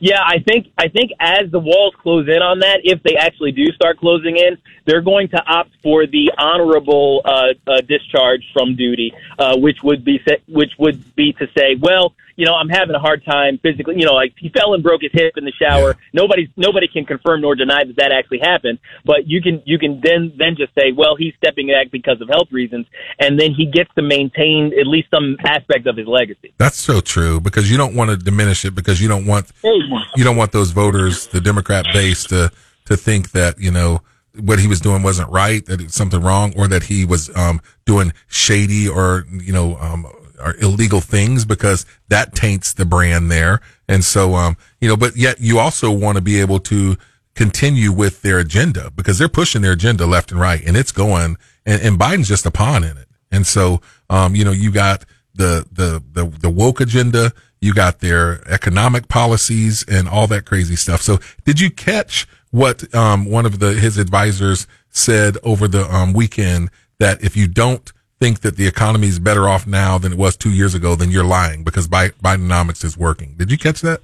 Yeah, 0.00 0.20
I 0.24 0.38
think 0.38 0.68
I 0.78 0.88
think 0.88 1.12
as 1.20 1.50
the 1.50 1.58
walls 1.58 1.94
close 2.02 2.28
in 2.28 2.42
on 2.42 2.60
that, 2.60 2.80
if 2.84 3.02
they 3.02 3.16
actually 3.16 3.52
do 3.52 3.66
start 3.72 3.98
closing 3.98 4.36
in, 4.36 4.58
they're 4.84 5.02
going 5.02 5.28
to 5.28 5.42
opt 5.46 5.70
for 5.82 6.06
the 6.06 6.32
honorable 6.38 7.22
uh, 7.24 7.54
uh, 7.66 7.80
discharge 7.82 8.44
from 8.52 8.76
duty, 8.76 9.12
uh, 9.38 9.56
which 9.56 9.78
would 9.82 10.04
be 10.04 10.20
which 10.48 10.72
would 10.78 11.14
be 11.14 11.32
to 11.34 11.46
say, 11.56 11.76
well, 11.80 12.14
you 12.42 12.46
know, 12.46 12.56
I'm 12.56 12.68
having 12.68 12.96
a 12.96 12.98
hard 12.98 13.24
time 13.24 13.60
physically. 13.62 13.94
You 13.98 14.04
know, 14.04 14.14
like 14.14 14.34
he 14.36 14.48
fell 14.48 14.74
and 14.74 14.82
broke 14.82 15.02
his 15.02 15.12
hip 15.12 15.34
in 15.36 15.44
the 15.44 15.52
shower. 15.52 15.90
Yeah. 15.90 16.22
Nobody, 16.22 16.52
nobody 16.56 16.88
can 16.88 17.04
confirm 17.04 17.40
nor 17.40 17.54
deny 17.54 17.84
that 17.84 17.94
that 17.98 18.10
actually 18.10 18.40
happened. 18.40 18.80
But 19.04 19.28
you 19.28 19.40
can, 19.40 19.62
you 19.64 19.78
can 19.78 20.00
then, 20.02 20.32
then 20.36 20.56
just 20.56 20.74
say, 20.74 20.90
well, 20.90 21.14
he's 21.14 21.34
stepping 21.36 21.68
back 21.68 21.92
because 21.92 22.20
of 22.20 22.28
health 22.28 22.50
reasons, 22.50 22.86
and 23.20 23.38
then 23.38 23.54
he 23.54 23.66
gets 23.66 23.94
to 23.94 24.02
maintain 24.02 24.72
at 24.76 24.88
least 24.88 25.06
some 25.14 25.36
aspect 25.44 25.86
of 25.86 25.96
his 25.96 26.08
legacy. 26.08 26.52
That's 26.58 26.78
so 26.78 27.00
true 27.00 27.40
because 27.40 27.70
you 27.70 27.76
don't 27.76 27.94
want 27.94 28.10
to 28.10 28.16
diminish 28.16 28.64
it 28.64 28.74
because 28.74 29.00
you 29.00 29.06
don't 29.06 29.24
want, 29.24 29.46
you 29.62 30.24
don't 30.24 30.36
want 30.36 30.50
those 30.50 30.72
voters, 30.72 31.28
the 31.28 31.40
Democrat 31.40 31.86
base, 31.92 32.24
to 32.24 32.50
to 32.86 32.96
think 32.96 33.30
that 33.30 33.60
you 33.60 33.70
know 33.70 34.02
what 34.40 34.58
he 34.58 34.66
was 34.66 34.80
doing 34.80 35.04
wasn't 35.04 35.30
right, 35.30 35.64
that 35.66 35.80
it's 35.80 35.94
something 35.94 36.20
wrong, 36.20 36.52
or 36.56 36.66
that 36.66 36.82
he 36.82 37.04
was 37.04 37.30
um, 37.36 37.60
doing 37.84 38.12
shady 38.26 38.88
or 38.88 39.26
you 39.30 39.52
know 39.52 39.76
um, 39.76 40.06
or 40.42 40.56
illegal 40.56 41.00
things 41.00 41.44
because 41.44 41.86
that 42.08 42.34
taints 42.34 42.72
the 42.72 42.84
brand 42.84 43.30
there. 43.30 43.60
And 43.88 44.04
so, 44.04 44.34
um, 44.34 44.56
you 44.80 44.88
know, 44.88 44.96
but 44.96 45.16
yet 45.16 45.40
you 45.40 45.58
also 45.58 45.90
want 45.90 46.16
to 46.16 46.22
be 46.22 46.40
able 46.40 46.60
to 46.60 46.96
continue 47.34 47.92
with 47.92 48.22
their 48.22 48.38
agenda 48.38 48.90
because 48.90 49.18
they're 49.18 49.28
pushing 49.28 49.62
their 49.62 49.72
agenda 49.72 50.04
left 50.06 50.30
and 50.30 50.40
right 50.40 50.62
and 50.66 50.76
it's 50.76 50.92
going 50.92 51.36
and, 51.64 51.80
and 51.80 51.98
Biden's 51.98 52.28
just 52.28 52.46
a 52.46 52.50
pawn 52.50 52.84
in 52.84 52.96
it. 52.96 53.08
And 53.30 53.46
so, 53.46 53.80
um, 54.10 54.34
you 54.34 54.44
know, 54.44 54.52
you 54.52 54.70
got 54.70 55.04
the, 55.34 55.66
the, 55.72 56.02
the, 56.12 56.26
the 56.26 56.50
woke 56.50 56.80
agenda, 56.80 57.32
you 57.60 57.72
got 57.72 58.00
their 58.00 58.46
economic 58.48 59.08
policies 59.08 59.84
and 59.88 60.08
all 60.08 60.26
that 60.26 60.44
crazy 60.44 60.76
stuff. 60.76 61.00
So 61.00 61.18
did 61.44 61.60
you 61.60 61.70
catch 61.70 62.26
what, 62.50 62.94
um, 62.94 63.24
one 63.24 63.46
of 63.46 63.58
the, 63.58 63.72
his 63.72 63.96
advisors 63.96 64.66
said 64.90 65.38
over 65.42 65.66
the, 65.66 65.90
um, 65.92 66.12
weekend 66.12 66.70
that 66.98 67.24
if 67.24 67.36
you 67.36 67.48
don't, 67.48 67.90
think 68.22 68.42
that 68.42 68.56
the 68.56 68.68
economy 68.68 69.08
is 69.08 69.18
better 69.18 69.48
off 69.48 69.66
now 69.66 69.98
than 69.98 70.12
it 70.12 70.18
was 70.18 70.36
two 70.36 70.52
years 70.52 70.76
ago, 70.76 70.94
then 70.94 71.10
you're 71.10 71.24
lying 71.24 71.64
because 71.64 71.88
Bidenomics 71.88 72.84
is 72.84 72.96
working. 72.96 73.34
Did 73.36 73.50
you 73.50 73.58
catch 73.58 73.80
that? 73.80 74.00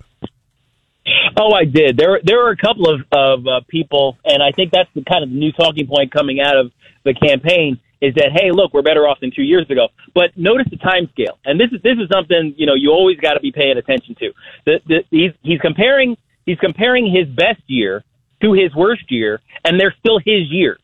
Oh, 1.36 1.52
I 1.52 1.64
did. 1.64 1.96
There, 1.96 2.18
there 2.24 2.38
were 2.38 2.50
a 2.50 2.56
couple 2.56 2.90
of 2.92 3.00
of 3.12 3.46
uh, 3.46 3.60
people, 3.68 4.18
and 4.24 4.42
I 4.42 4.50
think 4.50 4.72
that's 4.72 4.88
the 4.92 5.04
kind 5.04 5.22
of 5.22 5.30
new 5.30 5.52
talking 5.52 5.86
point 5.86 6.10
coming 6.10 6.40
out 6.40 6.56
of 6.56 6.72
the 7.04 7.14
campaign 7.14 7.78
is 8.00 8.12
that 8.16 8.30
hey, 8.32 8.50
look, 8.50 8.74
we're 8.74 8.82
better 8.82 9.06
off 9.06 9.20
than 9.20 9.30
two 9.30 9.42
years 9.42 9.70
ago. 9.70 9.86
But 10.14 10.36
notice 10.36 10.66
the 10.68 10.78
time 10.78 11.08
scale, 11.12 11.38
and 11.44 11.60
this 11.60 11.70
is 11.70 11.80
this 11.82 11.96
is 12.02 12.08
something 12.12 12.54
you 12.56 12.66
know 12.66 12.74
you 12.74 12.90
always 12.90 13.18
got 13.18 13.34
to 13.34 13.40
be 13.40 13.52
paying 13.52 13.76
attention 13.76 14.16
to. 14.16 14.32
The, 14.66 14.80
the, 14.88 15.04
he's 15.12 15.32
he's 15.42 15.60
comparing 15.60 16.16
he's 16.44 16.58
comparing 16.58 17.06
his 17.06 17.28
best 17.28 17.62
year 17.68 18.02
to 18.42 18.52
his 18.52 18.74
worst 18.74 19.04
year, 19.10 19.40
and 19.64 19.78
they're 19.78 19.94
still 20.00 20.18
his 20.18 20.50
years. 20.50 20.80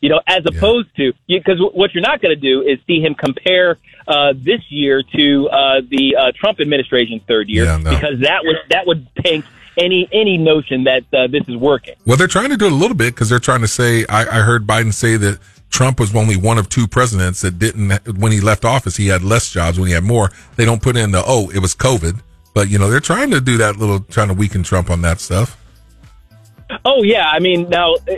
You 0.00 0.08
know, 0.08 0.20
as 0.26 0.42
opposed 0.46 0.88
to 0.96 1.12
because 1.28 1.60
what 1.74 1.92
you're 1.92 2.02
not 2.02 2.22
going 2.22 2.34
to 2.34 2.40
do 2.40 2.62
is 2.62 2.78
see 2.86 3.00
him 3.00 3.14
compare 3.14 3.78
uh, 4.08 4.32
this 4.34 4.60
year 4.70 5.02
to 5.02 5.48
uh, 5.50 5.80
the 5.88 6.16
uh, 6.16 6.32
Trump 6.34 6.58
administration's 6.58 7.22
third 7.28 7.48
year 7.48 7.64
Yeah, 7.64 7.76
no. 7.76 7.90
because 7.90 8.20
that 8.20 8.40
would 8.44 8.56
that 8.70 8.86
would 8.86 9.06
tank 9.16 9.44
any 9.76 10.08
any 10.12 10.38
notion 10.38 10.84
that 10.84 11.04
uh, 11.12 11.26
this 11.26 11.42
is 11.48 11.56
working. 11.56 11.94
Well, 12.06 12.16
they're 12.16 12.26
trying 12.26 12.50
to 12.50 12.56
do 12.56 12.66
it 12.66 12.72
a 12.72 12.74
little 12.74 12.96
bit 12.96 13.14
because 13.14 13.28
they're 13.28 13.38
trying 13.38 13.60
to 13.60 13.68
say. 13.68 14.06
I, 14.08 14.22
I 14.22 14.42
heard 14.42 14.66
Biden 14.66 14.92
say 14.94 15.16
that 15.16 15.38
Trump 15.68 16.00
was 16.00 16.14
only 16.14 16.36
one 16.36 16.58
of 16.58 16.68
two 16.68 16.86
presidents 16.86 17.42
that 17.42 17.58
didn't. 17.58 17.92
When 18.18 18.32
he 18.32 18.40
left 18.40 18.64
office, 18.64 18.96
he 18.96 19.08
had 19.08 19.22
less 19.22 19.50
jobs. 19.50 19.78
When 19.78 19.88
he 19.88 19.94
had 19.94 20.04
more, 20.04 20.30
they 20.56 20.64
don't 20.64 20.82
put 20.82 20.96
in 20.96 21.10
the 21.10 21.22
oh, 21.26 21.50
it 21.50 21.60
was 21.60 21.74
COVID. 21.74 22.20
But 22.54 22.68
you 22.68 22.78
know, 22.78 22.90
they're 22.90 23.00
trying 23.00 23.30
to 23.30 23.40
do 23.40 23.58
that 23.58 23.76
little, 23.76 24.00
trying 24.00 24.28
to 24.28 24.34
weaken 24.34 24.62
Trump 24.62 24.90
on 24.90 25.02
that 25.02 25.20
stuff. 25.20 25.56
Oh 26.84 27.02
yeah, 27.02 27.28
I 27.28 27.38
mean 27.40 27.68
now 27.68 27.94
uh, 27.94 28.14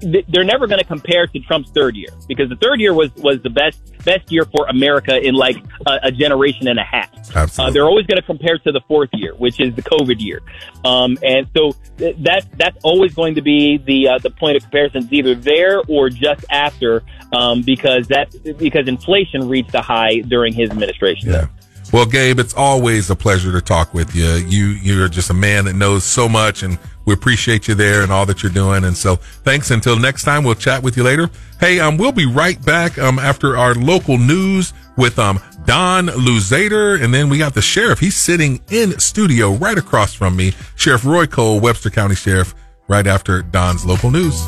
they're 0.00 0.44
never 0.44 0.66
going 0.66 0.78
to 0.78 0.84
compare 0.84 1.26
to 1.26 1.40
Trump's 1.40 1.70
third 1.70 1.96
year 1.96 2.10
because 2.28 2.48
the 2.48 2.56
third 2.56 2.80
year 2.80 2.94
was 2.94 3.10
was 3.16 3.40
the 3.42 3.50
best 3.50 3.80
best 4.04 4.30
year 4.30 4.44
for 4.44 4.66
America 4.68 5.18
in 5.18 5.34
like 5.34 5.56
a, 5.86 5.98
a 6.04 6.12
generation 6.12 6.68
and 6.68 6.78
a 6.78 6.84
half. 6.84 7.10
Uh, 7.58 7.70
they're 7.70 7.86
always 7.86 8.06
going 8.06 8.20
to 8.20 8.26
compare 8.26 8.58
to 8.58 8.72
the 8.72 8.80
fourth 8.88 9.10
year, 9.14 9.34
which 9.34 9.60
is 9.60 9.74
the 9.74 9.82
COVID 9.82 10.20
year, 10.20 10.40
um, 10.84 11.18
and 11.22 11.48
so 11.56 11.72
th- 11.98 12.16
that 12.20 12.46
that's 12.56 12.78
always 12.84 13.14
going 13.14 13.34
to 13.34 13.42
be 13.42 13.78
the 13.78 14.08
uh, 14.08 14.18
the 14.18 14.30
point 14.30 14.56
of 14.56 14.62
comparison. 14.62 15.04
It's 15.04 15.12
either 15.12 15.34
there 15.34 15.82
or 15.88 16.08
just 16.08 16.44
after, 16.50 17.02
um, 17.32 17.62
because 17.62 18.08
that 18.08 18.30
because 18.58 18.88
inflation 18.88 19.48
reached 19.48 19.74
a 19.74 19.82
high 19.82 20.20
during 20.20 20.52
his 20.52 20.70
administration. 20.70 21.30
Yeah. 21.30 21.46
Well, 21.92 22.06
Gabe, 22.06 22.40
it's 22.40 22.54
always 22.54 23.10
a 23.10 23.16
pleasure 23.16 23.52
to 23.52 23.60
talk 23.60 23.94
with 23.94 24.14
you. 24.14 24.26
You 24.26 24.66
you're 24.66 25.08
just 25.08 25.30
a 25.30 25.34
man 25.34 25.66
that 25.66 25.74
knows 25.74 26.04
so 26.04 26.28
much, 26.28 26.62
and 26.62 26.78
we 27.06 27.14
appreciate 27.14 27.68
you 27.68 27.74
there 27.74 28.02
and 28.02 28.12
all 28.12 28.26
that 28.26 28.42
you're 28.42 28.52
doing. 28.52 28.84
And 28.84 28.96
so, 28.96 29.16
thanks. 29.16 29.70
Until 29.70 29.98
next 29.98 30.24
time, 30.24 30.44
we'll 30.44 30.54
chat 30.54 30.82
with 30.82 30.96
you 30.96 31.02
later. 31.02 31.30
Hey, 31.58 31.80
um, 31.80 31.96
we'll 31.96 32.12
be 32.12 32.26
right 32.26 32.62
back 32.64 32.98
um 32.98 33.18
after 33.18 33.56
our 33.56 33.74
local 33.74 34.18
news 34.18 34.74
with 34.96 35.18
um 35.18 35.40
Don 35.64 36.06
Louzader, 36.06 37.02
and 37.02 37.12
then 37.12 37.28
we 37.28 37.38
got 37.38 37.54
the 37.54 37.62
sheriff. 37.62 37.98
He's 37.98 38.16
sitting 38.16 38.60
in 38.70 38.98
studio 39.00 39.52
right 39.54 39.76
across 39.76 40.14
from 40.14 40.36
me, 40.36 40.52
Sheriff 40.76 41.04
Roy 41.04 41.26
Cole, 41.26 41.58
Webster 41.60 41.90
County 41.90 42.14
Sheriff. 42.14 42.54
Right 42.88 43.06
after 43.06 43.42
Don's 43.42 43.84
local 43.84 44.12
news. 44.12 44.40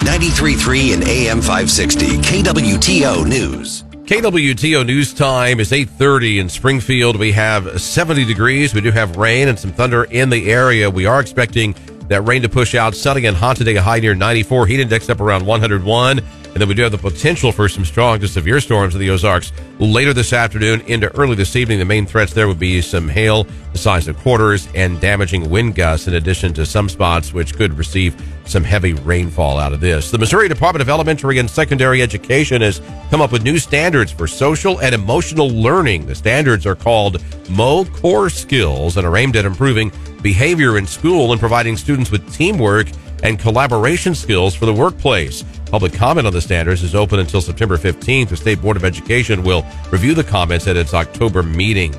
93.3 0.00 0.94
and 0.94 1.08
AM 1.08 1.40
560 1.40 2.18
KWTO 2.18 3.26
News. 3.26 3.82
KWTO 4.08 4.86
news 4.86 5.12
time 5.12 5.60
is 5.60 5.70
8:30 5.70 6.38
in 6.38 6.48
Springfield. 6.48 7.16
We 7.16 7.30
have 7.32 7.78
70 7.78 8.24
degrees. 8.24 8.72
We 8.72 8.80
do 8.80 8.90
have 8.90 9.18
rain 9.18 9.48
and 9.48 9.58
some 9.58 9.70
thunder 9.70 10.04
in 10.04 10.30
the 10.30 10.50
area. 10.50 10.88
We 10.88 11.04
are 11.04 11.20
expecting 11.20 11.74
that 12.08 12.22
rain 12.22 12.40
to 12.40 12.48
push 12.48 12.74
out. 12.74 12.94
Sunny 12.94 13.26
and 13.26 13.36
hot 13.36 13.58
today, 13.58 13.76
a 13.76 13.82
high 13.82 14.00
near 14.00 14.14
94. 14.14 14.66
Heat 14.66 14.80
index 14.80 15.10
up 15.10 15.20
around 15.20 15.44
101. 15.44 16.22
And 16.52 16.56
then 16.56 16.68
we 16.68 16.74
do 16.74 16.82
have 16.82 16.92
the 16.92 16.98
potential 16.98 17.52
for 17.52 17.68
some 17.68 17.84
strong 17.84 18.18
to 18.20 18.28
severe 18.28 18.60
storms 18.60 18.94
in 18.94 19.00
the 19.00 19.10
Ozarks 19.10 19.52
later 19.78 20.12
this 20.12 20.32
afternoon 20.32 20.80
into 20.82 21.14
early 21.16 21.36
this 21.36 21.54
evening. 21.56 21.78
The 21.78 21.84
main 21.84 22.06
threats 22.06 22.32
there 22.32 22.48
would 22.48 22.58
be 22.58 22.80
some 22.80 23.08
hail 23.08 23.46
the 23.72 23.78
size 23.78 24.08
of 24.08 24.16
quarters 24.18 24.68
and 24.74 25.00
damaging 25.00 25.50
wind 25.50 25.74
gusts 25.74 26.08
in 26.08 26.14
addition 26.14 26.52
to 26.54 26.66
some 26.66 26.88
spots 26.88 27.32
which 27.32 27.54
could 27.54 27.76
receive 27.76 28.16
some 28.44 28.64
heavy 28.64 28.94
rainfall 28.94 29.58
out 29.58 29.72
of 29.72 29.80
this. 29.80 30.10
The 30.10 30.18
Missouri 30.18 30.48
Department 30.48 30.80
of 30.80 30.88
Elementary 30.88 31.38
and 31.38 31.50
Secondary 31.50 32.02
Education 32.02 32.62
has 32.62 32.80
come 33.10 33.20
up 33.20 33.30
with 33.30 33.42
new 33.42 33.58
standards 33.58 34.10
for 34.10 34.26
social 34.26 34.80
and 34.80 34.94
emotional 34.94 35.48
learning. 35.48 36.06
The 36.06 36.14
standards 36.14 36.66
are 36.66 36.74
called 36.74 37.22
MO 37.50 37.84
Core 37.84 38.30
Skills 38.30 38.96
and 38.96 39.06
are 39.06 39.16
aimed 39.16 39.36
at 39.36 39.44
improving 39.44 39.92
behavior 40.22 40.78
in 40.78 40.86
school 40.86 41.32
and 41.32 41.40
providing 41.40 41.76
students 41.76 42.10
with 42.10 42.32
teamwork 42.32 42.88
and 43.22 43.38
collaboration 43.38 44.14
skills 44.14 44.54
for 44.54 44.66
the 44.66 44.74
workplace. 44.74 45.44
Public 45.66 45.92
comment 45.92 46.26
on 46.26 46.32
the 46.32 46.40
standards 46.40 46.82
is 46.82 46.94
open 46.94 47.18
until 47.18 47.40
September 47.40 47.76
15th. 47.76 48.28
The 48.28 48.36
State 48.36 48.60
Board 48.60 48.76
of 48.76 48.84
Education 48.84 49.42
will 49.42 49.64
review 49.90 50.14
the 50.14 50.24
comments 50.24 50.66
at 50.66 50.76
its 50.76 50.94
October 50.94 51.42
meeting. 51.42 51.94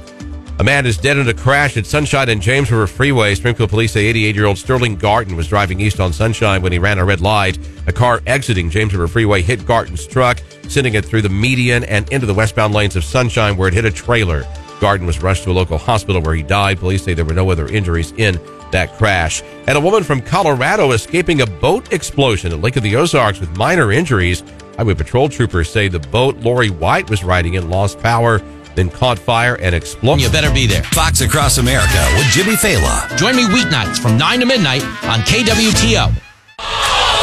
A 0.60 0.64
man 0.64 0.86
is 0.86 0.98
dead 0.98 1.18
in 1.18 1.30
a 1.30 1.34
crash 1.34 1.78
at 1.78 1.86
Sunshine 1.86 2.28
and 2.28 2.42
James 2.42 2.70
River 2.70 2.86
Freeway. 2.86 3.34
Springfield 3.34 3.70
police 3.70 3.94
say 3.94 4.08
88 4.08 4.36
year 4.36 4.46
old 4.46 4.58
Sterling 4.58 4.98
Garton 4.98 5.38
was 5.38 5.48
driving 5.48 5.80
east 5.80 6.02
on 6.02 6.12
Sunshine 6.12 6.62
when 6.62 6.74
he 6.74 6.80
ran 6.80 7.00
a 7.00 7.06
red 7.06 7.22
light. 7.22 7.58
A 7.88 7.94
car 7.94 8.22
exiting 8.28 8.70
James 8.70 8.92
River 8.92 9.08
Freeway 9.08 9.42
hit 9.42 9.66
Garton's 9.66 10.06
truck, 10.06 10.42
sending 10.68 10.96
it 10.96 11.06
through 11.06 11.22
the 11.22 11.30
median 11.30 11.86
and 11.86 12.12
into 12.12 12.26
the 12.26 12.34
westbound 12.34 12.74
lanes 12.74 12.98
of 12.98 13.06
Sunshine 13.06 13.56
where 13.56 13.70
it 13.70 13.74
hit 13.74 13.86
a 13.86 13.92
trailer. 13.92 14.46
Garton 14.82 15.08
was 15.08 15.22
rushed 15.22 15.46
to 15.46 15.52
a 15.52 15.54
local 15.54 15.78
hospital 15.78 16.22
where 16.22 16.36
he 16.36 16.44
died. 16.44 16.78
Police 16.78 17.04
say 17.04 17.14
there 17.14 17.24
were 17.24 17.34
no 17.34 17.50
other 17.50 17.68
injuries 17.68 18.12
in 18.18 18.38
that 18.72 18.98
crash. 18.98 19.42
And 19.68 19.78
a 19.78 19.82
woman 19.82 20.04
from 20.04 20.22
Colorado 20.22 20.92
escaping 20.92 21.42
a 21.42 21.46
boat 21.46 21.94
explosion 21.94 22.52
at 22.52 22.62
Lake 22.62 22.76
of 22.76 22.84
the 22.84 22.96
Ozarks 22.96 23.40
with 23.40 23.56
minor 23.58 23.92
injuries. 23.92 24.44
Highway 24.78 24.94
patrol 24.94 25.30
troopers 25.30 25.70
say 25.70 25.88
the 25.88 26.00
boat 26.00 26.38
Lori 26.38 26.70
White 26.70 27.10
was 27.10 27.24
riding 27.24 27.56
in 27.56 27.70
lost 27.70 28.00
power, 28.00 28.40
then 28.76 28.90
caught 28.90 29.20
fire 29.20 29.56
and 29.56 29.76
exploded. 29.76 30.24
You 30.24 30.32
better 30.32 30.54
be 30.54 30.68
there. 30.68 30.84
Fox 30.84 31.22
Across 31.22 31.58
America 31.58 32.08
with 32.16 32.28
Jimmy 32.28 32.54
Failla. 32.54 33.18
Join 33.18 33.36
me 33.36 33.44
weeknights 33.44 34.00
from 34.00 34.18
9 34.18 34.40
to 34.40 34.46
midnight 34.46 34.84
on 35.04 35.20
KWTO. 35.22 37.19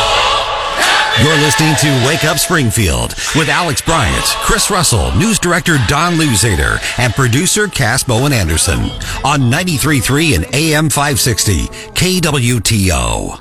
You're 1.23 1.35
listening 1.37 1.75
to 1.77 2.07
Wake 2.07 2.25
Up 2.25 2.37
Springfield 2.37 3.15
with 3.35 3.49
Alex 3.49 3.81
Bryant, 3.81 4.25
Chris 4.45 4.71
Russell, 4.71 5.17
news 5.17 5.39
director 5.39 5.79
Don 5.89 6.13
Louzader, 6.13 6.79
and 6.99 7.15
producer 7.15 7.69
Cass 7.69 8.05
Bowen 8.05 8.35
Anderson 8.35 8.81
on 9.25 9.51
93.3 9.51 10.37
and 10.37 10.55
AM 10.55 10.91
560 10.91 11.69
KWTO. 11.95 13.41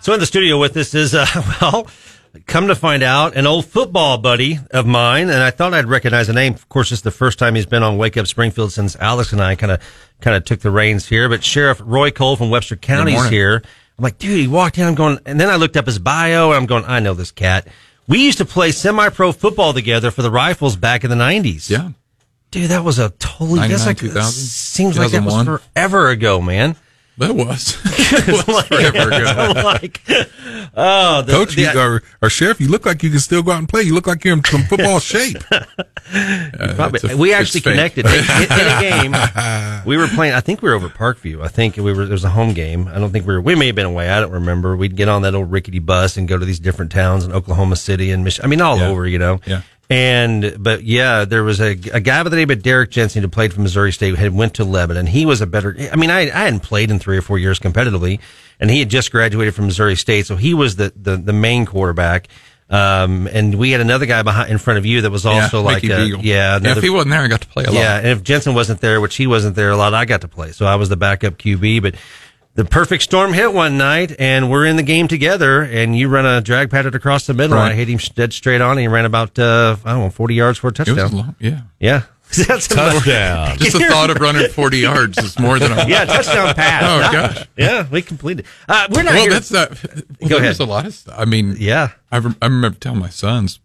So 0.00 0.12
in 0.12 0.18
the 0.18 0.26
studio 0.26 0.58
with 0.58 0.76
us 0.76 0.92
is, 0.92 1.14
uh, 1.14 1.24
well, 1.60 1.86
come 2.46 2.66
to 2.66 2.74
find 2.74 3.04
out, 3.04 3.36
an 3.36 3.46
old 3.46 3.66
football 3.66 4.18
buddy 4.18 4.58
of 4.72 4.84
mine, 4.84 5.30
and 5.30 5.40
I 5.40 5.52
thought 5.52 5.72
I'd 5.72 5.86
recognize 5.86 6.26
the 6.26 6.32
name. 6.32 6.54
Of 6.54 6.68
course, 6.68 6.90
it's 6.90 7.02
the 7.02 7.12
first 7.12 7.38
time 7.38 7.54
he's 7.54 7.64
been 7.64 7.84
on 7.84 7.96
Wake 7.96 8.16
Up 8.16 8.26
Springfield 8.26 8.72
since 8.72 8.96
Alex 8.96 9.32
and 9.32 9.40
I 9.40 9.54
kind 9.54 9.70
of 9.70 9.80
kind 10.20 10.36
of 10.36 10.44
took 10.44 10.60
the 10.60 10.72
reins 10.72 11.06
here. 11.08 11.28
But 11.28 11.44
Sheriff 11.44 11.80
Roy 11.84 12.10
Cole 12.10 12.34
from 12.34 12.50
Webster 12.50 12.74
County 12.74 13.14
is 13.14 13.28
here. 13.28 13.62
I'm 13.98 14.02
like, 14.02 14.18
dude, 14.18 14.38
he 14.38 14.48
walked 14.48 14.78
in. 14.78 14.84
I'm 14.86 14.94
going, 14.94 15.18
and 15.24 15.40
then 15.40 15.48
I 15.48 15.56
looked 15.56 15.76
up 15.76 15.86
his 15.86 15.98
bio, 15.98 16.48
and 16.50 16.56
I'm 16.56 16.66
going, 16.66 16.84
I 16.84 17.00
know 17.00 17.14
this 17.14 17.30
cat. 17.30 17.68
We 18.06 18.24
used 18.24 18.38
to 18.38 18.44
play 18.44 18.72
semi-pro 18.72 19.32
football 19.32 19.72
together 19.72 20.10
for 20.10 20.22
the 20.22 20.30
Rifles 20.30 20.76
back 20.76 21.04
in 21.04 21.10
the 21.10 21.16
'90s. 21.16 21.70
Yeah, 21.70 21.90
dude, 22.50 22.70
that 22.70 22.84
was 22.84 22.98
a 22.98 23.10
totally. 23.10 23.68
That's 23.68 23.86
like 23.86 23.98
seems 23.98 24.98
like 24.98 25.12
that 25.12 25.24
was 25.24 25.44
forever 25.44 26.10
ago, 26.10 26.40
man. 26.40 26.76
That 27.18 27.34
was. 27.36 27.78
it 27.84 28.46
was 28.48 28.66
forever 28.66 29.08
ago. 29.08 29.52
like, 29.64 30.00
oh, 30.76 31.22
the, 31.22 31.32
Coach, 31.32 31.54
the- 31.54 31.62
you, 31.62 31.78
or, 31.78 32.02
or 32.20 32.28
sheriff, 32.28 32.60
you 32.60 32.68
look 32.68 32.84
like 32.86 33.02
you 33.04 33.10
can 33.10 33.20
still 33.20 33.42
go 33.42 33.52
out 33.52 33.58
and 33.60 33.68
play. 33.68 33.82
You 33.82 33.94
look 33.94 34.06
like 34.08 34.24
you're 34.24 34.36
in 34.36 34.42
some 34.42 34.62
football 34.64 34.98
shape. 35.00 35.36
Uh, 35.52 36.74
probably. 36.74 37.14
we 37.14 37.32
actually 37.32 37.60
connected 37.60 38.04
in, 38.06 38.12
in- 38.12 38.18
in 38.20 38.24
a 38.26 38.80
game. 38.80 39.82
We 39.86 39.96
were 39.96 40.08
playing. 40.08 40.34
I 40.34 40.40
think 40.40 40.60
we 40.60 40.68
were 40.68 40.74
over 40.74 40.88
Parkview. 40.88 41.42
I 41.42 41.48
think 41.48 41.76
we 41.76 41.82
were. 41.92 42.04
There 42.04 42.12
was 42.12 42.24
a 42.24 42.30
home 42.30 42.52
game. 42.52 42.88
I 42.88 42.98
don't 42.98 43.10
think 43.12 43.26
we 43.26 43.34
were. 43.34 43.40
We 43.40 43.54
may 43.54 43.66
have 43.66 43.76
been 43.76 43.86
away. 43.86 44.08
I 44.10 44.20
don't 44.20 44.32
remember. 44.32 44.76
We'd 44.76 44.96
get 44.96 45.08
on 45.08 45.22
that 45.22 45.34
old 45.36 45.52
rickety 45.52 45.78
bus 45.78 46.16
and 46.16 46.26
go 46.26 46.36
to 46.36 46.44
these 46.44 46.58
different 46.58 46.90
towns 46.90 47.24
in 47.24 47.32
Oklahoma 47.32 47.76
City 47.76 48.10
and 48.10 48.24
Michigan. 48.24 48.46
I 48.46 48.48
mean, 48.50 48.60
all 48.60 48.78
Yeah. 48.78 48.88
over. 48.88 49.06
You 49.06 49.18
know. 49.18 49.40
Yeah. 49.46 49.62
And 49.90 50.56
but 50.58 50.82
yeah, 50.84 51.24
there 51.26 51.44
was 51.44 51.60
a, 51.60 51.72
a 51.92 52.00
guy 52.00 52.22
by 52.22 52.28
the 52.30 52.36
name 52.36 52.50
of 52.50 52.62
Derek 52.62 52.90
Jensen 52.90 53.22
who 53.22 53.28
played 53.28 53.52
for 53.52 53.60
Missouri 53.60 53.92
State 53.92 54.16
had 54.16 54.34
went 54.34 54.54
to 54.54 54.64
Lebanon. 54.64 55.06
He 55.06 55.26
was 55.26 55.40
a 55.42 55.46
better. 55.46 55.76
I 55.92 55.96
mean, 55.96 56.10
I 56.10 56.20
I 56.22 56.44
hadn't 56.44 56.60
played 56.60 56.90
in 56.90 56.98
three 56.98 57.18
or 57.18 57.22
four 57.22 57.38
years 57.38 57.58
competitively, 57.58 58.20
and 58.58 58.70
he 58.70 58.78
had 58.78 58.88
just 58.88 59.12
graduated 59.12 59.54
from 59.54 59.66
Missouri 59.66 59.94
State, 59.96 60.26
so 60.26 60.36
he 60.36 60.54
was 60.54 60.76
the 60.76 60.92
the, 60.96 61.16
the 61.16 61.32
main 61.34 61.66
quarterback. 61.66 62.28
Um, 62.70 63.26
and 63.30 63.56
we 63.56 63.72
had 63.72 63.82
another 63.82 64.06
guy 64.06 64.22
behind 64.22 64.50
in 64.50 64.56
front 64.56 64.78
of 64.78 64.86
you 64.86 65.02
that 65.02 65.10
was 65.10 65.26
also 65.26 65.58
Yeah, 65.60 65.64
like 65.64 65.84
a, 65.84 65.86
yeah. 65.86 66.16
Yeah, 66.22 66.56
another- 66.56 66.78
if 66.78 66.82
he 66.82 66.88
wasn't 66.88 67.10
there, 67.10 67.20
I 67.20 67.28
got 67.28 67.42
to 67.42 67.46
play 67.48 67.64
a 67.64 67.70
lot. 67.70 67.74
yeah, 67.78 67.98
and 67.98 68.06
if 68.06 68.22
Jensen 68.22 68.54
wasn't 68.54 68.80
there, 68.80 69.02
which 69.02 69.16
he 69.16 69.26
wasn't 69.26 69.54
there 69.54 69.68
a 69.70 69.76
lot, 69.76 69.92
I 69.92 70.06
got 70.06 70.22
to 70.22 70.28
play. 70.28 70.52
So 70.52 70.64
I 70.64 70.76
was 70.76 70.88
the 70.88 70.96
backup 70.96 71.36
QB, 71.36 71.82
but 71.82 71.94
the 72.54 72.64
perfect 72.64 73.02
storm 73.02 73.32
hit 73.32 73.52
one 73.52 73.76
night 73.76 74.14
and 74.18 74.50
we're 74.50 74.64
in 74.66 74.76
the 74.76 74.82
game 74.82 75.08
together 75.08 75.62
and 75.62 75.96
you 75.96 76.08
run 76.08 76.24
a 76.24 76.40
drag 76.40 76.70
pattern 76.70 76.94
across 76.94 77.26
the 77.26 77.34
middle 77.34 77.56
Right. 77.56 77.64
and 77.64 77.72
I 77.72 77.76
hit 77.76 77.88
him 77.88 77.98
dead 78.14 78.32
straight 78.32 78.60
on 78.60 78.72
and 78.72 78.80
he 78.80 78.88
ran 78.88 79.04
about, 79.04 79.38
uh, 79.38 79.76
I 79.84 79.92
don't 79.92 80.00
know, 80.04 80.10
40 80.10 80.34
yards 80.34 80.58
for 80.58 80.68
a 80.68 80.72
touchdown. 80.72 81.12
long, 81.12 81.36
yeah. 81.40 81.62
Yeah. 81.80 82.02
That's 82.48 82.66
Touchdown. 82.66 83.58
Just 83.58 83.78
the 83.78 83.84
thought 83.84 84.10
of 84.10 84.16
running 84.16 84.48
40 84.48 84.78
yards 84.78 85.18
is 85.18 85.38
more 85.38 85.58
than 85.60 85.70
a 85.72 85.86
yeah, 85.86 86.04
touchdown 86.04 86.52
pass. 86.54 86.82
Oh, 86.84 87.12
gosh. 87.12 87.48
Yeah, 87.56 87.86
we 87.88 88.02
completed. 88.02 88.46
Uh, 88.68 88.88
we're 88.90 89.02
not 89.04 89.12
well, 89.14 89.22
here. 89.22 89.30
that's 89.30 89.52
not. 89.52 89.70
Well, 89.70 90.30
Go 90.30 90.40
there's 90.40 90.58
ahead. 90.58 90.68
a 90.68 90.70
lot 90.72 90.86
of 90.86 90.94
stuff. 90.94 91.14
I 91.16 91.26
mean, 91.26 91.54
yeah. 91.58 91.90
I, 92.10 92.16
I 92.42 92.46
remember 92.46 92.78
telling 92.78 92.98
my 92.98 93.08
sons 93.10 93.60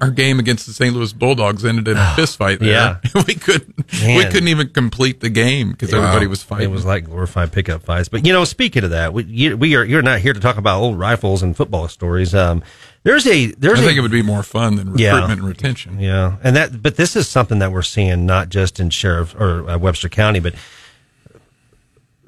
our 0.00 0.10
game 0.10 0.38
against 0.38 0.66
the 0.66 0.72
St. 0.72 0.94
Louis 0.94 1.12
Bulldogs 1.12 1.64
ended 1.64 1.88
in 1.88 1.96
a 1.96 2.12
fist 2.16 2.36
fight. 2.36 2.60
There. 2.60 2.68
Yeah. 2.68 2.98
we 3.26 3.34
couldn't. 3.34 3.76
We 4.04 4.24
couldn't 4.24 4.48
even 4.48 4.68
complete 4.70 5.20
the 5.20 5.30
game 5.30 5.70
because 5.72 5.92
everybody 5.94 6.26
was 6.26 6.42
fighting. 6.42 6.68
It 6.70 6.72
was 6.72 6.84
like 6.84 7.04
glorified 7.04 7.52
pickup 7.52 7.82
fights. 7.82 8.08
But 8.08 8.26
you 8.26 8.32
know, 8.32 8.44
speaking 8.44 8.84
of 8.84 8.90
that, 8.90 9.12
we, 9.12 9.24
you, 9.24 9.56
we 9.56 9.74
are 9.76 9.84
you're 9.84 10.02
not 10.02 10.20
here 10.20 10.32
to 10.32 10.40
talk 10.40 10.56
about 10.58 10.80
old 10.80 10.98
rifles 10.98 11.42
and 11.42 11.56
football 11.56 11.88
stories. 11.88 12.34
Um, 12.34 12.62
There's 13.02 13.26
a 13.26 13.46
there's 13.52 13.78
I 13.80 13.82
a, 13.82 13.86
think 13.86 13.98
it 13.98 14.02
would 14.02 14.10
be 14.10 14.22
more 14.22 14.42
fun 14.42 14.76
than 14.76 14.98
Yeah. 14.98 15.12
recruitment 15.12 15.40
and 15.40 15.48
retention. 15.48 16.00
Yeah, 16.00 16.36
and 16.44 16.54
that, 16.56 16.82
but 16.82 16.96
this 16.96 17.16
is 17.16 17.28
something 17.28 17.58
that 17.60 17.72
we're 17.72 17.82
seeing 17.82 18.26
not 18.26 18.50
just 18.50 18.78
in 18.78 18.90
sheriff 18.90 19.34
or 19.34 19.68
uh, 19.70 19.78
Webster 19.78 20.08
County, 20.10 20.40
but 20.40 20.54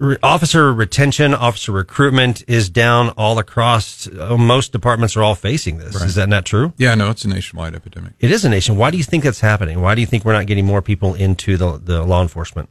re- 0.03 0.17
officer 0.23 0.73
retention, 0.73 1.35
officer 1.35 1.73
recruitment 1.73 2.43
is 2.49 2.69
down 2.69 3.11
all 3.11 3.39
across. 3.39 4.09
Uh, 4.09 4.37
most 4.37 4.73
departments 4.73 5.17
are 5.17 5.23
all 5.23 5.35
facing 5.35 5.79
this. 5.79 5.95
Right. 5.95 6.05
Is 6.07 6.17
that 6.17 6.29
not 6.29 6.45
true? 6.45 6.73
Yeah, 6.77 6.95
no, 6.95 7.11
it's 7.11 7.25
a 7.25 7.29
nationwide 7.29 7.75
epidemic. 7.75 8.13
It 8.21 8.31
is 8.31 8.45
a 8.45 8.49
nation. 8.49 8.77
Why 8.77 8.91
do 8.91 8.99
you 8.99 9.05
think 9.05 9.25
that's 9.25 9.41
happening? 9.41 9.81
Why 9.81 9.95
do 9.95 10.01
you 10.01 10.07
think 10.07 10.25
we're 10.25 10.33
not 10.33 10.47
getting 10.47 10.67
more 10.67 10.83
people 10.83 11.15
into 11.15 11.57
the 11.57 11.79
the 11.79 12.03
law 12.03 12.23
enforcement? 12.23 12.69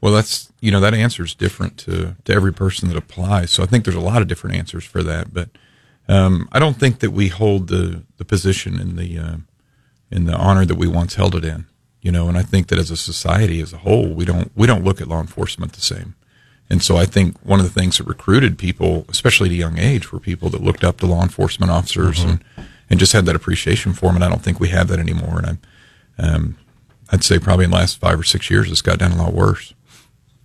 Well, 0.00 0.12
that's 0.12 0.52
you 0.60 0.70
know 0.70 0.80
that 0.80 0.94
answer 0.94 1.24
is 1.24 1.34
different 1.34 1.76
to 1.78 2.16
to 2.24 2.32
every 2.32 2.52
person 2.52 2.88
that 2.88 2.96
applies. 2.96 3.50
So 3.50 3.62
I 3.62 3.66
think 3.66 3.84
there's 3.84 3.96
a 3.96 4.00
lot 4.00 4.22
of 4.22 4.28
different 4.28 4.56
answers 4.56 4.84
for 4.84 5.02
that. 5.02 5.34
But 5.34 5.50
um, 6.08 6.48
I 6.52 6.58
don't 6.58 6.78
think 6.78 7.00
that 7.00 7.10
we 7.10 7.28
hold 7.28 7.68
the 7.68 8.04
the 8.16 8.24
position 8.24 8.80
in 8.80 8.96
the 8.96 9.18
uh, 9.18 9.36
in 10.10 10.26
the 10.26 10.34
honor 10.34 10.64
that 10.64 10.76
we 10.76 10.86
once 10.86 11.16
held 11.16 11.34
it 11.34 11.44
in. 11.44 11.66
You 12.00 12.12
know, 12.12 12.28
and 12.28 12.38
I 12.38 12.42
think 12.42 12.68
that 12.68 12.78
as 12.78 12.92
a 12.92 12.96
society 12.96 13.60
as 13.60 13.72
a 13.72 13.78
whole, 13.78 14.08
we 14.14 14.24
don't 14.24 14.52
we 14.54 14.66
don't 14.66 14.84
look 14.84 15.00
at 15.00 15.08
law 15.08 15.20
enforcement 15.20 15.72
the 15.72 15.80
same. 15.80 16.14
And 16.70 16.82
so 16.82 16.96
I 16.96 17.06
think 17.06 17.36
one 17.42 17.60
of 17.60 17.64
the 17.64 17.80
things 17.80 17.98
that 17.98 18.04
recruited 18.04 18.58
people, 18.58 19.06
especially 19.08 19.48
at 19.48 19.52
a 19.52 19.56
young 19.56 19.78
age, 19.78 20.12
were 20.12 20.20
people 20.20 20.50
that 20.50 20.62
looked 20.62 20.84
up 20.84 20.98
to 20.98 21.06
law 21.06 21.22
enforcement 21.22 21.72
officers 21.72 22.22
and, 22.22 22.44
and 22.90 23.00
just 23.00 23.12
had 23.12 23.24
that 23.26 23.36
appreciation 23.36 23.94
for 23.94 24.06
them. 24.06 24.16
And 24.16 24.24
I 24.24 24.28
don't 24.28 24.42
think 24.42 24.60
we 24.60 24.68
have 24.68 24.88
that 24.88 24.98
anymore. 24.98 25.38
And 25.38 25.46
I'm, 25.46 25.58
um, 26.18 26.58
I'd 27.10 27.24
say 27.24 27.38
probably 27.38 27.64
in 27.64 27.70
the 27.70 27.76
last 27.76 27.98
five 27.98 28.20
or 28.20 28.24
six 28.24 28.50
years, 28.50 28.70
it's 28.70 28.82
got 28.82 28.98
down 28.98 29.12
a 29.12 29.16
lot 29.16 29.32
worse. 29.32 29.72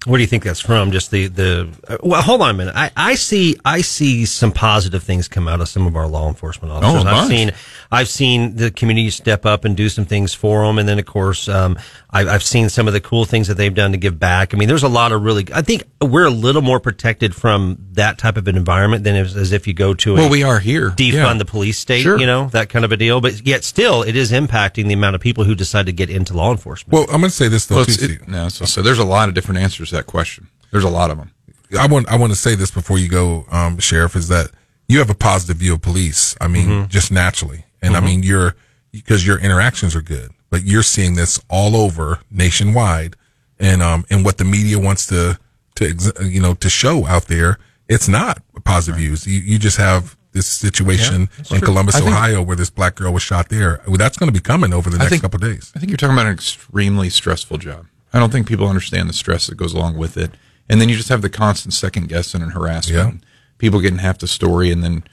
Where 0.06 0.18
do 0.18 0.22
you 0.22 0.28
think 0.28 0.44
that's 0.44 0.60
from? 0.60 0.92
Just 0.92 1.12
the 1.12 1.28
the 1.28 1.70
uh, 1.88 1.98
well, 2.04 2.22
hold 2.22 2.42
on 2.42 2.50
a 2.50 2.54
minute. 2.54 2.76
I, 2.76 2.92
I 2.96 3.16
see 3.16 3.58
I 3.64 3.82
see 3.82 4.26
some 4.26 4.52
positive 4.52 5.02
things 5.02 5.30
come 5.30 5.48
out 5.48 5.62
of 5.62 5.70
some 5.70 5.88
of 5.88 5.96
our 5.96 6.08
law 6.08 6.28
enforcement 6.28 6.74
officers. 6.74 7.06
a 7.06 7.10
I've 7.10 7.28
seen 7.30 7.52
I've 7.94 8.10
seen 8.10 8.56
the 8.56 8.72
community 8.72 9.10
step 9.12 9.46
up 9.46 9.64
and 9.66 9.78
do 9.78 9.88
some 9.88 10.06
things 10.06 10.34
for 10.34 10.66
them, 10.66 10.80
and 10.80 10.90
then 10.90 10.98
of 11.00 11.06
course 11.06 11.48
um, 11.48 11.78
I, 12.10 12.22
I've 12.28 12.44
seen 12.44 12.68
some 12.70 12.88
of 12.88 12.94
the 12.94 13.00
cool 13.02 13.26
things 13.26 13.48
that 13.48 13.56
they've 13.56 13.74
done 13.74 13.92
to 13.92 13.98
give 13.98 14.20
back. 14.20 14.54
I 14.54 14.58
mean, 14.58 14.68
there's 14.68 14.84
a 14.84 14.90
lot 14.90 15.12
of 15.12 15.22
really. 15.24 15.46
I 15.54 15.62
think 15.62 15.84
we're 16.02 16.26
a 16.26 16.30
little 16.32 16.62
more 16.62 16.80
protected 16.80 17.36
from 17.36 17.78
that 17.94 18.18
type 18.18 18.36
of 18.38 18.48
an 18.48 18.58
environment 18.58 19.04
than 19.04 19.16
as, 19.16 19.36
as 19.38 19.52
if 19.52 19.68
you 19.68 19.74
go 19.74 19.94
to 19.94 20.14
a 20.14 20.16
Well, 20.16 20.30
we 20.30 20.44
are 20.44 20.60
here. 20.60 20.90
defund 20.90 21.14
Yeah. 21.14 21.34
the 21.36 21.46
police 21.46 21.78
state, 21.78 22.02
Sure. 22.02 22.20
you 22.20 22.26
know 22.26 22.48
that 22.52 22.70
kind 22.70 22.84
of 22.84 22.92
a 22.92 22.98
deal. 22.98 23.22
But 23.22 23.46
yet 23.46 23.64
still, 23.64 24.02
it 24.04 24.16
is 24.16 24.32
impacting 24.32 24.88
the 24.88 24.94
amount 24.94 25.16
of 25.16 25.22
people 25.22 25.44
who 25.44 25.54
decide 25.56 25.86
to 25.86 25.94
get 25.94 26.10
into 26.10 26.34
law 26.34 26.52
enforcement. 26.52 26.92
Well, 26.94 27.04
I'm 27.04 27.22
going 27.22 27.30
to 27.30 27.30
say 27.30 27.48
this 27.48 27.68
though. 27.68 27.76
Well, 27.78 27.86
too, 27.86 28.18
it, 28.22 28.28
no, 28.28 28.50
so, 28.50 28.66
so 28.66 28.82
there's 28.82 29.00
a 29.00 29.06
lot 29.06 29.30
of 29.30 29.36
different 29.36 29.60
answers 29.62 29.90
to 29.90 29.96
that 29.98 30.08
question. 30.08 30.48
There's 30.72 30.84
a 30.84 30.90
lot 30.90 31.12
of 31.12 31.18
them. 31.18 31.32
I 31.80 31.88
want 31.88 32.08
I 32.10 32.18
want 32.18 32.32
to 32.32 32.38
say 32.38 32.56
this 32.56 32.72
before 32.72 32.98
you 32.98 33.08
go, 33.08 33.46
um, 33.52 33.78
Sheriff, 33.80 34.16
is 34.16 34.28
that 34.30 34.50
you 34.88 35.00
have 35.00 35.10
a 35.10 35.16
positive 35.16 35.58
view 35.58 35.74
of 35.74 35.82
police. 35.82 36.36
I 36.42 36.48
mean, 36.48 36.68
Mm-hmm. 36.68 36.88
just 36.90 37.12
naturally, 37.12 37.66
and 37.84 37.96
I 37.96 38.00
mean 38.00 38.24
you're 38.24 38.56
because 38.92 39.26
your 39.26 39.38
interactions 39.40 39.96
are 39.96 40.02
good, 40.02 40.32
but 40.50 40.64
you're 40.64 40.84
seeing 40.84 41.16
this 41.16 41.40
all 41.50 41.76
over 41.76 42.20
nationwide, 42.32 43.16
and 43.60 43.82
um 43.82 44.06
and 44.10 44.24
what 44.26 44.38
the 44.38 44.46
media 44.46 44.80
wants 44.80 45.06
to 45.08 45.38
to 45.76 46.14
you 46.24 46.42
know 46.42 46.54
to 46.56 46.70
show 46.70 47.06
out 47.06 47.26
there, 47.28 47.58
it's 47.88 48.08
not 48.08 48.42
positive 48.64 48.98
views. 49.00 49.28
You 49.28 49.40
you 49.40 49.60
just 49.60 49.78
have 49.78 50.16
this 50.32 50.48
situation 50.48 51.30
in 51.52 51.62
Columbus, 51.62 51.96
think- 51.96 52.08
Ohio, 52.08 52.42
where 52.42 52.56
this 52.56 52.72
black 52.72 52.96
girl 52.96 53.14
was 53.14 53.22
shot 53.22 53.50
there. 53.50 53.82
Well, 53.88 53.98
that's 53.98 54.18
going 54.18 54.30
to 54.30 54.34
be 54.34 54.40
coming 54.42 54.74
over 54.74 54.90
the 54.90 54.98
next 54.98 55.10
think- 55.12 55.22
couple 55.22 55.38
of 55.44 55.44
days. 55.44 55.72
I 55.76 55.80
think 55.80 55.92
you're 55.92 55.98
talking 55.98 56.16
about 56.16 56.26
an 56.26 56.34
extremely 56.34 57.10
stressful 57.12 57.60
job. 57.60 57.86
I 58.14 58.20
don't 58.20 58.32
think 58.32 58.48
people 58.48 58.68
understand 58.68 59.10
the 59.10 59.14
stress 59.14 59.46
that 59.48 59.56
goes 59.56 59.74
along 59.74 59.98
with 59.98 60.18
it. 60.18 60.32
And 60.70 60.80
then 60.82 60.90
you 60.90 60.96
just 60.96 61.10
have 61.10 61.22
the 61.22 61.30
constant 61.30 61.74
second 61.74 62.10
guessing 62.10 62.42
and 62.42 62.52
harassment. 62.54 63.22
Yeah. 63.22 63.28
People 63.60 63.80
getting 63.80 64.00
half 64.00 64.18
the 64.20 64.28
story. 64.28 64.72
And 64.72 64.84
then 64.84 65.04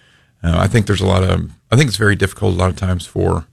uh, 0.42 0.56
I 0.58 0.66
think 0.66 0.86
there's 0.86 1.00
a 1.00 1.06
lot 1.06 1.22
of, 1.22 1.50
I 1.70 1.76
think 1.76 1.88
it's 1.88 1.96
very 1.96 2.16
difficult 2.16 2.54
a 2.54 2.56
lot 2.56 2.70
of 2.70 2.76
times 2.76 3.06
for 3.06 3.46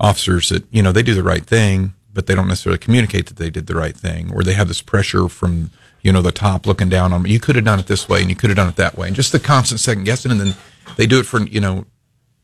officers 0.00 0.48
that, 0.48 0.64
you 0.70 0.82
know, 0.82 0.92
they 0.92 1.02
do 1.02 1.14
the 1.14 1.22
right 1.22 1.44
thing, 1.44 1.94
but 2.12 2.26
they 2.26 2.34
don't 2.34 2.48
necessarily 2.48 2.78
communicate 2.78 3.26
that 3.26 3.36
they 3.36 3.50
did 3.50 3.66
the 3.66 3.74
right 3.74 3.96
thing, 3.96 4.32
or 4.32 4.42
they 4.42 4.54
have 4.54 4.68
this 4.68 4.82
pressure 4.82 5.28
from, 5.28 5.70
you 6.02 6.12
know, 6.12 6.22
the 6.22 6.32
top 6.32 6.66
looking 6.66 6.88
down 6.88 7.12
on 7.12 7.22
them. 7.22 7.30
You 7.30 7.40
could 7.40 7.56
have 7.56 7.64
done 7.64 7.78
it 7.78 7.86
this 7.86 8.08
way 8.08 8.20
and 8.20 8.30
you 8.30 8.36
could 8.36 8.50
have 8.50 8.56
done 8.56 8.68
it 8.68 8.76
that 8.76 8.96
way. 8.96 9.06
And 9.06 9.16
just 9.16 9.32
the 9.32 9.40
constant 9.40 9.80
second 9.80 10.04
guessing. 10.04 10.30
And 10.30 10.40
then 10.40 10.54
they 10.96 11.06
do 11.06 11.18
it 11.18 11.26
for, 11.26 11.40
you 11.40 11.60
know, 11.60 11.86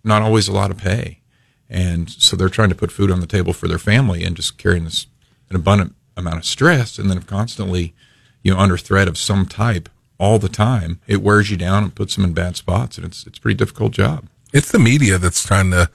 not 0.02 0.22
always 0.22 0.48
a 0.48 0.52
lot 0.52 0.70
of 0.70 0.78
pay. 0.78 1.20
And 1.68 2.10
so 2.10 2.36
they're 2.36 2.48
trying 2.48 2.70
to 2.70 2.74
put 2.74 2.90
food 2.90 3.10
on 3.10 3.20
the 3.20 3.26
table 3.26 3.52
for 3.52 3.68
their 3.68 3.78
family 3.78 4.24
and 4.24 4.34
just 4.34 4.58
carrying 4.58 4.84
this 4.84 5.06
an 5.50 5.56
abundant 5.56 5.94
amount 6.16 6.38
of 6.38 6.44
stress 6.44 6.98
and 6.98 7.10
then 7.10 7.22
constantly, 7.22 7.94
you 8.42 8.52
know, 8.52 8.58
under 8.58 8.76
threat 8.76 9.08
of 9.08 9.18
some 9.18 9.46
type 9.46 9.88
all 10.20 10.38
the 10.38 10.50
time. 10.50 11.00
It 11.08 11.22
wears 11.22 11.50
you 11.50 11.56
down 11.56 11.82
and 11.82 11.94
puts 11.94 12.14
them 12.14 12.24
in 12.24 12.34
bad 12.34 12.54
spots 12.54 12.98
and 12.98 13.06
it's 13.06 13.26
it's 13.26 13.38
a 13.38 13.40
pretty 13.40 13.56
difficult 13.56 13.92
job. 13.92 14.28
it's 14.52 14.70
the 14.70 14.78
media 14.78 15.16
that's 15.16 15.44
trying 15.44 15.70
to 15.70 15.90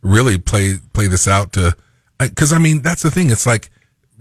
really 0.00 0.38
play 0.38 0.76
play 0.92 1.08
this 1.08 1.26
out 1.26 1.52
to 1.54 1.76
because 2.18 2.52
I 2.52 2.58
mean 2.58 2.80
that's 2.80 3.02
the 3.02 3.10
thing. 3.10 3.30
It's 3.30 3.46
like 3.46 3.70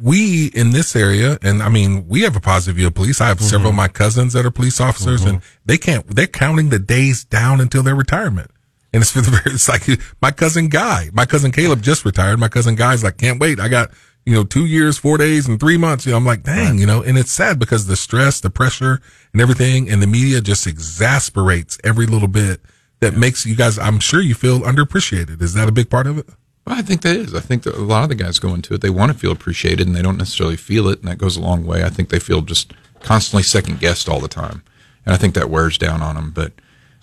we 0.01 0.47
in 0.47 0.71
this 0.71 0.95
area 0.95 1.37
and 1.43 1.61
I 1.61 1.69
mean 1.69 2.07
we 2.07 2.21
have 2.21 2.35
a 2.35 2.41
positive 2.41 2.77
view 2.77 2.87
of 2.87 2.95
police. 2.95 3.21
I 3.21 3.27
have 3.27 3.37
mm-hmm. 3.37 3.45
several 3.45 3.69
of 3.69 3.75
my 3.75 3.87
cousins 3.87 4.33
that 4.33 4.45
are 4.45 4.51
police 4.51 4.81
officers 4.81 5.23
and 5.23 5.37
mm-hmm. 5.37 5.61
they 5.65 5.77
can't 5.77 6.07
they're 6.07 6.27
counting 6.27 6.69
the 6.69 6.79
days 6.79 7.23
down 7.23 7.61
until 7.61 7.83
their 7.83 7.95
retirement. 7.95 8.49
And 8.91 9.01
it's 9.01 9.11
for 9.11 9.21
the 9.21 9.31
very 9.43 9.53
it's 9.53 9.69
like 9.69 9.83
my 10.19 10.31
cousin 10.31 10.67
Guy 10.67 11.11
my 11.13 11.27
cousin 11.27 11.51
Caleb 11.51 11.83
just 11.83 12.05
retired. 12.05 12.39
My 12.39 12.49
cousin 12.49 12.73
Guy's 12.73 13.03
like 13.03 13.17
can't 13.17 13.39
wait. 13.39 13.59
I 13.59 13.67
got 13.67 13.91
you 14.25 14.33
know 14.33 14.43
two 14.43 14.65
years 14.65 14.97
four 14.97 15.17
days 15.17 15.47
and 15.47 15.59
three 15.59 15.77
months 15.77 16.05
you 16.05 16.11
know 16.11 16.17
I'm 16.17 16.25
like 16.25 16.43
dang 16.43 16.77
you 16.79 16.85
know 16.85 17.01
and 17.01 17.17
it's 17.17 17.31
sad 17.31 17.59
because 17.59 17.87
the 17.87 17.95
stress 17.95 18.39
the 18.39 18.49
pressure 18.49 19.01
and 19.33 19.41
everything 19.41 19.89
and 19.89 20.01
the 20.01 20.07
media 20.07 20.39
just 20.39 20.65
exasperates 20.65 21.77
every 21.83 22.05
little 22.05 22.27
bit 22.27 22.61
that 23.03 23.17
makes 23.17 23.45
you 23.45 23.55
guys 23.55 23.77
I'm 23.77 23.99
sure 23.99 24.21
you 24.21 24.33
feel 24.33 24.61
underappreciated. 24.61 25.41
Is 25.41 25.53
that 25.55 25.67
a 25.67 25.73
big 25.73 25.89
part 25.89 26.07
of 26.07 26.17
it? 26.17 26.29
Well, 26.65 26.77
I 26.77 26.81
think 26.81 27.01
that 27.01 27.17
is. 27.17 27.35
I 27.35 27.41
think 27.41 27.63
that 27.63 27.75
a 27.75 27.81
lot 27.81 28.03
of 28.03 28.09
the 28.09 28.15
guys 28.15 28.39
go 28.39 28.53
into 28.53 28.73
it. 28.73 28.81
They 28.81 28.89
want 28.89 29.11
to 29.11 29.17
feel 29.17 29.33
appreciated, 29.33 29.85
and 29.85 29.95
they 29.95 30.01
don't 30.01 30.17
necessarily 30.17 30.55
feel 30.55 30.87
it, 30.87 30.99
and 30.99 31.09
that 31.09 31.17
goes 31.17 31.35
a 31.35 31.41
long 31.41 31.65
way. 31.65 31.83
I 31.83 31.89
think 31.89 32.07
they 32.07 32.19
feel 32.19 32.41
just 32.41 32.71
constantly 33.01 33.43
second 33.43 33.81
guessed 33.81 34.07
all 34.07 34.21
the 34.21 34.29
time, 34.29 34.63
and 35.05 35.13
I 35.13 35.17
think 35.17 35.33
that 35.35 35.49
wears 35.49 35.77
down 35.77 36.01
on 36.01 36.15
them. 36.15 36.31
But 36.31 36.53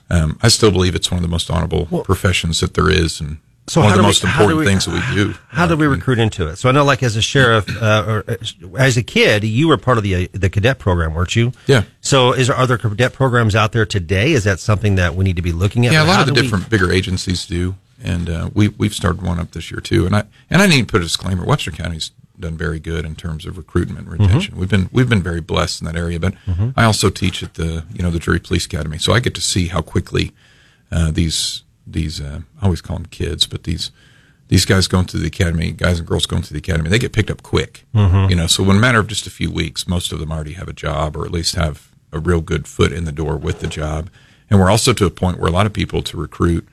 um, 0.09 0.39
I 0.43 0.49
still 0.49 0.71
believe 0.71 0.95
it's 0.95 1.11
one 1.11 1.19
of 1.19 1.23
the 1.23 1.29
most 1.29 1.51
honorable 1.51 1.85
professions 2.05 2.61
that 2.61 2.73
there 2.73 2.89
is, 2.89 3.21
and 3.21 3.37
So 3.71 3.81
one 3.81 3.91
of 3.91 3.97
the 3.97 3.99
do 3.99 4.03
we- 4.03 4.09
most 4.09 4.25
important 4.25 4.59
we- 4.59 4.65
things 4.65 4.85
that 4.87 4.95
we 4.95 5.15
do. 5.15 5.35
How 5.49 5.67
do 5.69 5.77
we 5.77 5.87
recruit 5.87 6.19
into 6.19 6.49
it? 6.49 6.57
So 6.57 6.69
I 6.69 6.73
know, 6.73 6.85
like 6.85 7.03
as 7.05 7.15
a 7.15 7.23
sheriff, 7.23 7.69
uh, 7.81 8.05
or 8.07 8.25
uh, 8.29 8.35
as 8.77 8.97
a 8.97 9.03
kid, 9.03 9.45
you 9.45 9.69
were 9.69 9.77
part 9.77 9.97
of 9.97 10.03
the 10.03 10.25
uh, 10.25 10.29
the 10.33 10.51
cadet 10.51 10.79
program, 10.81 11.15
weren't 11.15 11.37
you? 11.37 11.53
Yeah. 11.69 11.85
So 12.01 12.33
is 12.33 12.49
there 12.49 12.57
other 12.57 12.77
cadet 12.79 13.13
programs 13.13 13.55
out 13.55 13.71
there 13.71 13.87
today? 13.87 14.33
Is 14.33 14.43
that 14.45 14.59
something 14.59 14.97
that 14.97 15.15
we 15.15 15.25
need 15.25 15.37
to 15.37 15.43
be 15.43 15.53
looking 15.53 15.87
at? 15.87 15.93
Yeah, 15.93 16.03
a 16.03 16.07
lot 16.07 16.21
of 16.21 16.27
the 16.27 16.33
do 16.33 16.41
we- 16.41 16.47
different 16.47 16.69
bigger 16.69 16.91
agencies 16.91 17.47
do, 17.47 17.77
and 18.03 18.29
uh, 18.29 18.51
we 18.55 18.69
we've 18.69 18.93
started 18.95 19.23
one 19.23 19.39
up 19.39 19.53
this 19.53 19.71
year 19.71 19.81
too. 19.81 20.05
And 20.05 20.17
I 20.17 20.25
and 20.51 20.61
I 20.61 20.67
need 20.67 20.81
to 20.81 20.87
put 20.87 21.01
a 21.01 21.05
disclaimer: 21.05 21.45
Webster 21.45 21.71
County's 21.71 22.11
done 22.41 22.57
very 22.57 22.81
good 22.81 23.05
in 23.05 23.15
terms 23.15 23.45
of 23.47 23.57
recruitment 23.59 24.09
and 24.09 24.11
retention. 24.19 24.57
We've 24.57 24.69
been 24.69 24.89
we've 24.91 25.09
been 25.09 25.23
very 25.23 25.41
blessed 25.43 25.83
in 25.83 25.87
that 25.87 25.95
area. 25.97 26.19
But 26.19 26.35
Mhm. 26.49 26.73
I 26.77 26.85
also 26.85 27.09
teach 27.09 27.43
at 27.45 27.55
the 27.55 27.85
you 27.95 28.03
know 28.03 28.11
the 28.11 28.19
Drury 28.19 28.41
Police 28.41 28.67
Academy, 28.67 28.99
so 28.99 29.13
I 29.13 29.21
get 29.21 29.35
to 29.37 29.41
see 29.41 29.69
how 29.69 29.81
quickly 29.81 30.33
uh, 30.91 31.11
these 31.13 31.63
these 31.93 32.21
uh, 32.21 32.41
I 32.61 32.65
always 32.65 32.81
call 32.81 32.97
them 32.97 33.07
kids, 33.07 33.47
but 33.47 33.65
these 33.65 33.91
these 34.49 34.65
guys 34.65 34.89
going 34.89 35.07
through 35.07 35.21
the 35.21 35.29
academy, 35.29 35.71
guys 35.71 35.99
and 36.01 36.09
girls 36.09 36.27
going 36.27 36.43
through 36.43 36.59
the 36.59 36.71
academy, 36.71 36.91
they 36.91 36.99
get 36.99 37.13
picked 37.13 37.31
up 37.31 37.43
quick. 37.43 37.85
Mhm. 37.95 38.31
You 38.31 38.37
know, 38.37 38.47
so 38.49 38.65
in 38.65 38.77
a 38.77 38.81
matter 38.81 38.99
of 38.99 39.07
just 39.07 39.27
a 39.27 39.31
few 39.31 39.51
weeks, 39.51 39.87
most 39.87 40.13
of 40.13 40.19
them 40.19 40.33
already 40.33 40.55
have 40.55 40.67
a 40.69 40.73
job 40.73 41.17
or 41.17 41.25
at 41.25 41.31
least 41.31 41.55
have 41.55 41.89
a 42.13 42.19
real 42.19 42.41
good 42.41 42.67
foot 42.67 42.91
in 42.93 43.05
the 43.05 43.13
door 43.13 43.37
with 43.37 43.61
the 43.61 43.69
job. 43.69 44.11
And 44.51 44.59
we're 44.59 44.71
also 44.71 44.93
to 44.93 45.07
a 45.07 45.11
point 45.11 45.39
where 45.39 45.49
a 45.49 45.53
lot 45.53 45.67
of 45.67 45.73
people 45.73 46.03
to 46.03 46.17
recruit 46.17 46.67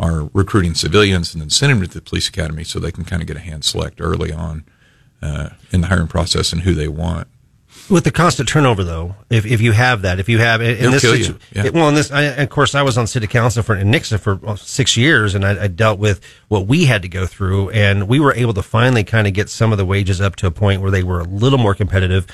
are 0.00 0.28
recruiting 0.32 0.74
civilians 0.74 1.32
and 1.32 1.40
then 1.40 1.50
sending 1.50 1.78
them 1.78 1.86
to 1.88 1.94
the 1.94 2.00
police 2.00 2.28
academy 2.28 2.64
so 2.64 2.80
they 2.80 2.90
can 2.90 3.04
kind 3.04 3.22
of 3.22 3.28
get 3.28 3.36
a 3.36 3.40
hand 3.40 3.64
select 3.64 4.00
early 4.00 4.32
on 4.32 4.64
uh, 5.22 5.50
in 5.70 5.82
the 5.82 5.86
hiring 5.86 6.08
process 6.08 6.52
and 6.52 6.62
who 6.62 6.74
they 6.74 6.88
want. 6.88 7.28
With 7.90 8.04
the 8.04 8.12
constant 8.12 8.48
turnover, 8.48 8.84
though, 8.84 9.16
if, 9.30 9.44
if 9.44 9.60
you 9.60 9.72
have 9.72 10.02
that, 10.02 10.20
if 10.20 10.28
you 10.28 10.38
have 10.38 10.60
in 10.60 10.76
It'll 10.76 10.92
this, 10.92 11.02
kill 11.02 11.14
situ- 11.16 11.32
you, 11.32 11.38
yeah. 11.52 11.66
it- 11.66 11.74
well, 11.74 11.88
in 11.88 11.94
this, 11.96 12.12
I, 12.12 12.22
of 12.22 12.48
course, 12.48 12.74
I 12.76 12.82
was 12.82 12.96
on 12.96 13.06
city 13.08 13.26
council 13.26 13.62
for 13.64 13.74
in 13.74 13.90
Nixa 13.90 14.20
for 14.20 14.36
well, 14.36 14.56
six 14.56 14.96
years, 14.96 15.34
and 15.34 15.44
I, 15.44 15.64
I 15.64 15.66
dealt 15.66 15.98
with 15.98 16.20
what 16.48 16.66
we 16.68 16.84
had 16.84 17.02
to 17.02 17.08
go 17.08 17.26
through, 17.26 17.70
and 17.70 18.06
we 18.06 18.20
were 18.20 18.32
able 18.34 18.54
to 18.54 18.62
finally 18.62 19.02
kind 19.02 19.26
of 19.26 19.34
get 19.34 19.50
some 19.50 19.72
of 19.72 19.78
the 19.78 19.84
wages 19.84 20.20
up 20.20 20.36
to 20.36 20.46
a 20.46 20.50
point 20.52 20.82
where 20.82 20.92
they 20.92 21.02
were 21.02 21.18
a 21.20 21.24
little 21.24 21.58
more 21.58 21.74
competitive. 21.74 22.26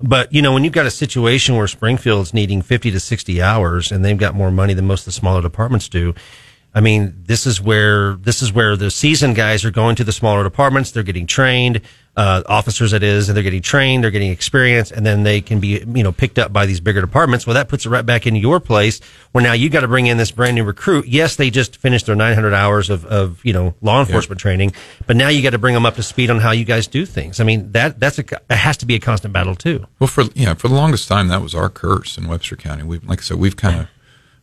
But 0.00 0.32
you 0.32 0.40
know, 0.40 0.52
when 0.54 0.64
you've 0.64 0.72
got 0.72 0.86
a 0.86 0.90
situation 0.90 1.56
where 1.56 1.66
Springfield's 1.68 2.32
needing 2.32 2.62
fifty 2.62 2.90
to 2.90 2.98
sixty 2.98 3.42
hours, 3.42 3.92
and 3.92 4.02
they've 4.04 4.16
got 4.18 4.34
more 4.34 4.50
money 4.50 4.72
than 4.74 4.86
most 4.86 5.02
of 5.02 5.04
the 5.06 5.12
smaller 5.12 5.42
departments 5.42 5.88
do, 5.88 6.14
I 6.74 6.80
mean, 6.80 7.14
this 7.26 7.46
is 7.46 7.60
where 7.60 8.14
this 8.14 8.40
is 8.42 8.52
where 8.52 8.76
the 8.76 8.90
seasoned 8.90 9.36
guys 9.36 9.64
are 9.64 9.70
going 9.70 9.94
to 9.96 10.04
the 10.04 10.10
smaller 10.12 10.42
departments. 10.42 10.90
They're 10.90 11.02
getting 11.02 11.26
trained, 11.26 11.82
uh, 12.14 12.42
officers 12.46 12.90
that 12.90 13.02
is, 13.02 13.28
and 13.28 13.36
they're 13.36 13.42
getting 13.42 13.62
trained. 13.62 14.04
They're 14.04 14.10
getting 14.10 14.30
experience, 14.30 14.90
and 14.90 15.04
then 15.06 15.22
they 15.22 15.40
can 15.40 15.60
be 15.60 15.82
you 15.94 16.02
know 16.02 16.12
picked 16.12 16.38
up 16.38 16.52
by 16.52 16.66
these 16.66 16.80
bigger 16.80 17.00
departments. 17.00 17.46
Well, 17.46 17.54
that 17.54 17.68
puts 17.68 17.86
it 17.86 17.90
right 17.90 18.04
back 18.04 18.26
into 18.26 18.40
your 18.40 18.60
place 18.60 19.00
where 19.32 19.42
now 19.42 19.54
you 19.54 19.70
got 19.70 19.80
to 19.80 19.88
bring 19.88 20.06
in 20.06 20.18
this 20.18 20.30
brand 20.30 20.54
new 20.54 20.64
recruit. 20.64 21.06
Yes, 21.06 21.36
they 21.36 21.48
just 21.48 21.76
finished 21.78 22.06
their 22.06 22.14
900 22.14 22.52
hours 22.52 22.90
of 22.90 23.06
of 23.06 23.42
you 23.44 23.52
know 23.52 23.74
law 23.80 24.00
enforcement 24.00 24.40
training, 24.40 24.74
but 25.06 25.16
now 25.16 25.28
you 25.28 25.42
got 25.42 25.50
to 25.50 25.58
bring 25.58 25.74
them 25.74 25.86
up 25.86 25.96
to 25.96 26.02
speed 26.02 26.28
on 26.28 26.40
how 26.40 26.50
you 26.50 26.64
guys 26.64 26.86
do 26.86 27.06
things. 27.06 27.40
I 27.40 27.44
mean, 27.44 27.72
that 27.72 27.98
that's 27.98 28.18
a 28.18 28.24
it 28.50 28.56
has 28.56 28.76
to 28.78 28.86
be 28.86 28.94
a 28.94 29.00
constant 29.00 29.32
battle 29.32 29.54
too. 29.54 29.86
Well, 29.98 30.08
for 30.08 30.24
yeah, 30.34 30.52
for 30.54 30.68
the 30.68 30.74
longest 30.74 31.08
time, 31.08 31.28
that 31.28 31.40
was 31.40 31.54
our 31.54 31.70
curse 31.70 32.18
in 32.18 32.28
Webster 32.28 32.56
County. 32.56 32.82
We, 32.82 32.98
like 32.98 33.20
I 33.20 33.22
said, 33.22 33.38
we've 33.38 33.56
kind 33.56 33.80
of 33.80 33.88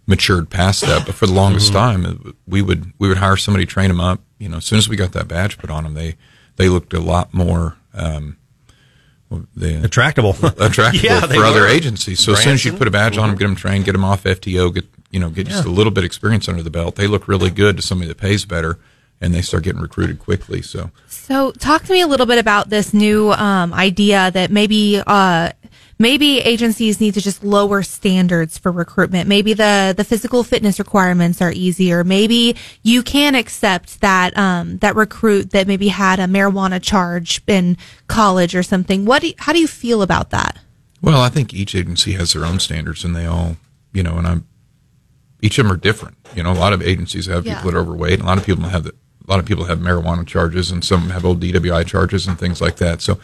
matured 0.08 0.50
past 0.50 0.82
that. 0.82 1.06
But 1.06 1.14
for 1.14 1.28
the 1.28 1.34
longest 1.34 1.72
time, 1.72 2.34
we 2.48 2.62
would 2.64 2.92
we 2.98 3.08
would 3.08 3.20
hire 3.20 3.38
somebody, 3.38 3.66
train 3.68 3.90
them 3.90 4.02
up. 4.02 4.22
You 4.40 4.50
know, 4.50 4.58
as 4.58 4.66
soon 4.66 4.80
as 4.80 4.90
we 4.90 4.96
got 4.96 5.12
that 5.14 5.28
badge 5.28 5.60
put 5.60 5.70
on 5.70 5.84
them, 5.84 5.94
they 5.94 6.16
they 6.60 6.70
looked 6.70 6.94
a 6.94 7.00
lot 7.00 7.34
more. 7.34 7.76
Um, 7.94 8.38
well, 9.30 9.46
they, 9.56 9.76
Attractable. 9.76 10.36
attractive 10.60 11.04
Yeah, 11.04 11.22
for 11.22 11.44
other 11.46 11.62
were. 11.62 11.68
agencies. 11.68 12.20
So 12.20 12.34
as 12.34 12.44
soon 12.44 12.54
as 12.54 12.66
you 12.66 12.74
put 12.74 12.88
a 12.88 12.92
badge 12.92 13.18
on 13.18 13.30
them, 13.30 13.38
get 13.38 13.46
them 13.48 13.56
trained, 13.56 13.86
get 13.86 13.94
them 13.94 14.04
off 14.04 14.24
FTO, 14.24 14.74
get 14.74 14.86
you 15.12 15.20
know, 15.20 15.30
get 15.30 15.48
just 15.48 15.66
a 15.66 15.70
little 15.70 15.92
bit 15.92 16.04
of 16.04 16.06
experience 16.06 16.48
under 16.48 16.62
the 16.62 16.70
belt. 16.70 16.96
They 16.96 17.08
look 17.08 17.28
really 17.28 17.50
good 17.50 17.78
to 17.78 17.82
somebody 17.82 18.08
that 18.10 18.18
pays 18.18 18.46
better, 18.46 18.78
and 19.22 19.34
they 19.34 19.42
start 19.42 19.64
getting 19.64 19.82
recruited 19.82 20.20
quickly. 20.20 20.62
So 20.62 20.92
So, 21.08 21.52
talk 21.54 21.84
to 21.86 21.94
me 21.94 22.02
a 22.02 22.08
little 22.08 22.26
bit 22.28 22.38
about 22.40 22.70
this 22.70 22.94
new 22.94 23.32
um, 23.32 23.74
idea 23.74 24.30
that 24.32 24.52
maybe 24.52 25.02
uh, 25.06 25.52
maybe 26.00 26.40
agencies 26.40 27.02
need 27.02 27.14
to 27.14 27.22
just 27.22 27.44
lower 27.44 27.84
standards 27.84 28.58
for 28.58 28.72
recruitment. 28.72 29.28
Maybe 29.28 29.54
the 29.54 29.94
the 29.96 30.04
physical 30.04 30.44
fitness 30.44 30.80
requirements 30.80 31.42
are 31.42 31.52
easier. 31.52 32.04
Maybe 32.04 32.56
you 32.82 33.04
can 33.04 33.36
accept 33.36 34.02
that 34.02 34.36
um, 34.38 34.78
that 34.78 34.96
recruit 34.96 35.52
that 35.52 35.68
maybe 35.68 35.90
had 35.90 36.20
a 36.20 36.26
marijuana 36.26 36.82
charge 36.82 37.42
in 37.46 37.78
college 38.08 38.56
or 38.56 38.64
something. 38.64 39.06
What? 39.06 39.22
Do 39.22 39.28
you, 39.28 39.34
how 39.38 39.54
do 39.54 39.60
you 39.60 39.68
feel 39.68 40.02
about 40.02 40.30
that? 40.32 40.58
Well, 41.02 41.22
I 41.22 41.30
think 41.30 41.54
each 41.54 41.76
agency 41.76 42.14
has 42.14 42.34
their 42.34 42.46
own 42.46 42.60
standards, 42.60 43.04
and 43.04 43.16
they 43.16 43.26
all, 43.26 43.58
you 43.94 44.04
know, 44.04 44.18
and 44.18 44.26
I'm 44.28 44.48
each 45.42 45.58
of 45.60 45.66
them 45.66 45.74
are 45.74 45.78
different. 45.78 46.18
You 46.36 46.44
know, 46.44 46.52
a 46.52 46.54
lot 46.54 46.74
of 46.74 46.82
agencies 46.82 47.28
have 47.28 47.46
Yeah. 47.46 47.56
people 47.56 47.72
that 47.72 47.78
are 47.78 47.82
overweight, 47.82 48.20
a 48.20 48.26
lot 48.26 48.38
of 48.38 48.46
people 48.46 48.66
have 48.66 48.84
the, 48.84 48.92
a 48.92 49.30
lot 49.30 49.40
of 49.40 49.46
people 49.46 49.66
have 49.66 49.80
marijuana 49.80 50.26
charges, 50.26 50.72
and 50.72 50.84
some 50.84 51.10
have 51.12 51.24
old 51.26 51.40
DWI 51.42 51.86
charges 51.86 52.28
and 52.28 52.38
things 52.38 52.60
like 52.62 52.78
that. 52.78 53.02
So 53.02 53.20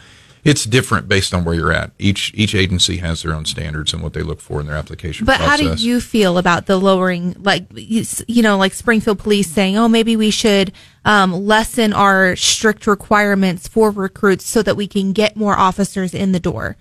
it's 0.46 0.64
different 0.64 1.08
based 1.08 1.34
on 1.34 1.44
where 1.44 1.56
you're 1.56 1.72
at. 1.72 1.90
Each 1.98 2.30
each 2.32 2.54
agency 2.54 2.98
has 2.98 3.22
their 3.22 3.34
own 3.34 3.46
standards 3.46 3.92
and 3.92 4.00
what 4.00 4.12
they 4.12 4.22
look 4.22 4.40
for 4.40 4.60
in 4.60 4.68
their 4.68 4.76
application 4.76 5.26
But 5.26 5.40
how 5.40 5.56
process. 5.56 5.80
do 5.80 5.88
you 5.88 6.00
feel 6.00 6.38
about 6.38 6.66
the 6.66 6.78
lowering, 6.78 7.34
like 7.40 7.66
you 7.74 8.04
you 8.28 8.42
know, 8.42 8.56
like 8.56 8.72
Springfield 8.72 9.18
Police 9.18 9.50
saying, 9.50 9.76
"Oh, 9.76 9.88
maybe 9.88 10.14
we 10.14 10.30
should 10.30 10.72
um, 11.04 11.32
lessen 11.32 11.92
our 11.92 12.36
strict 12.36 12.86
requirements 12.86 13.66
for 13.66 13.90
recruits 13.90 14.46
so 14.46 14.62
that 14.62 14.76
we 14.76 14.86
can 14.86 15.12
get 15.12 15.36
more 15.36 15.58
officers 15.58 16.14
in 16.14 16.30
the 16.30 16.40
door." 16.40 16.76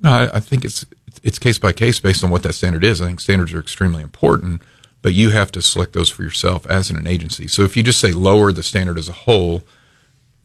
No, 0.00 0.10
I, 0.12 0.36
I 0.36 0.40
think 0.40 0.64
it's 0.64 0.86
it's 1.24 1.40
case 1.40 1.58
by 1.58 1.72
case 1.72 1.98
based 1.98 2.22
on 2.22 2.30
what 2.30 2.44
that 2.44 2.52
standard 2.52 2.84
is. 2.84 3.02
I 3.02 3.06
think 3.06 3.18
standards 3.18 3.52
are 3.52 3.58
extremely 3.58 4.02
important, 4.04 4.62
but 5.02 5.12
you 5.12 5.30
have 5.30 5.50
to 5.52 5.60
select 5.60 5.92
those 5.92 6.08
for 6.08 6.22
yourself 6.22 6.68
as 6.68 6.88
in 6.88 6.96
an 6.96 7.08
agency. 7.08 7.48
So 7.48 7.62
if 7.62 7.76
you 7.76 7.82
just 7.82 8.00
say 8.00 8.12
lower 8.12 8.52
the 8.52 8.62
standard 8.62 8.96
as 8.96 9.08
a 9.08 9.12
whole, 9.12 9.64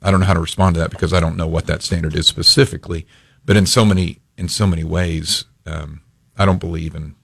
I 0.01 0.11
don't 0.11 0.19
know 0.19 0.25
how 0.25 0.33
to 0.33 0.39
respond 0.39 0.75
to 0.75 0.81
that 0.81 0.91
because 0.91 1.13
I 1.13 1.19
don't 1.19 1.35
know 1.37 1.47
what 1.47 1.67
that 1.67 1.81
standard 1.81 2.15
is 2.15 2.27
specifically. 2.27 3.05
But 3.45 3.57
in 3.57 3.65
so 3.65 3.85
many 3.85 4.19
in 4.37 4.47
so 4.47 4.65
many 4.65 4.83
ways, 4.83 5.45
um, 5.65 6.01
I 6.37 6.45
don't 6.45 6.59
believe 6.59 6.95
in 6.95 7.15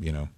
you 0.00 0.12
know 0.12 0.28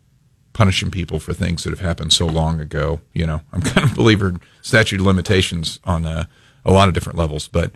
punishing 0.52 0.90
people 0.90 1.18
for 1.18 1.32
things 1.32 1.64
that 1.64 1.70
have 1.70 1.80
happened 1.80 2.12
so 2.12 2.26
long 2.26 2.60
ago. 2.60 3.00
You 3.12 3.26
know, 3.26 3.40
I'm 3.52 3.62
kind 3.62 3.84
of 3.86 3.92
a 3.92 3.96
believer 3.96 4.28
in 4.28 4.40
statute 4.60 5.00
of 5.00 5.06
limitations 5.06 5.80
on 5.84 6.04
uh, 6.06 6.24
a 6.64 6.72
lot 6.72 6.88
of 6.88 6.94
different 6.94 7.18
levels, 7.18 7.48
but. 7.48 7.72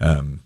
Um, 0.00 0.40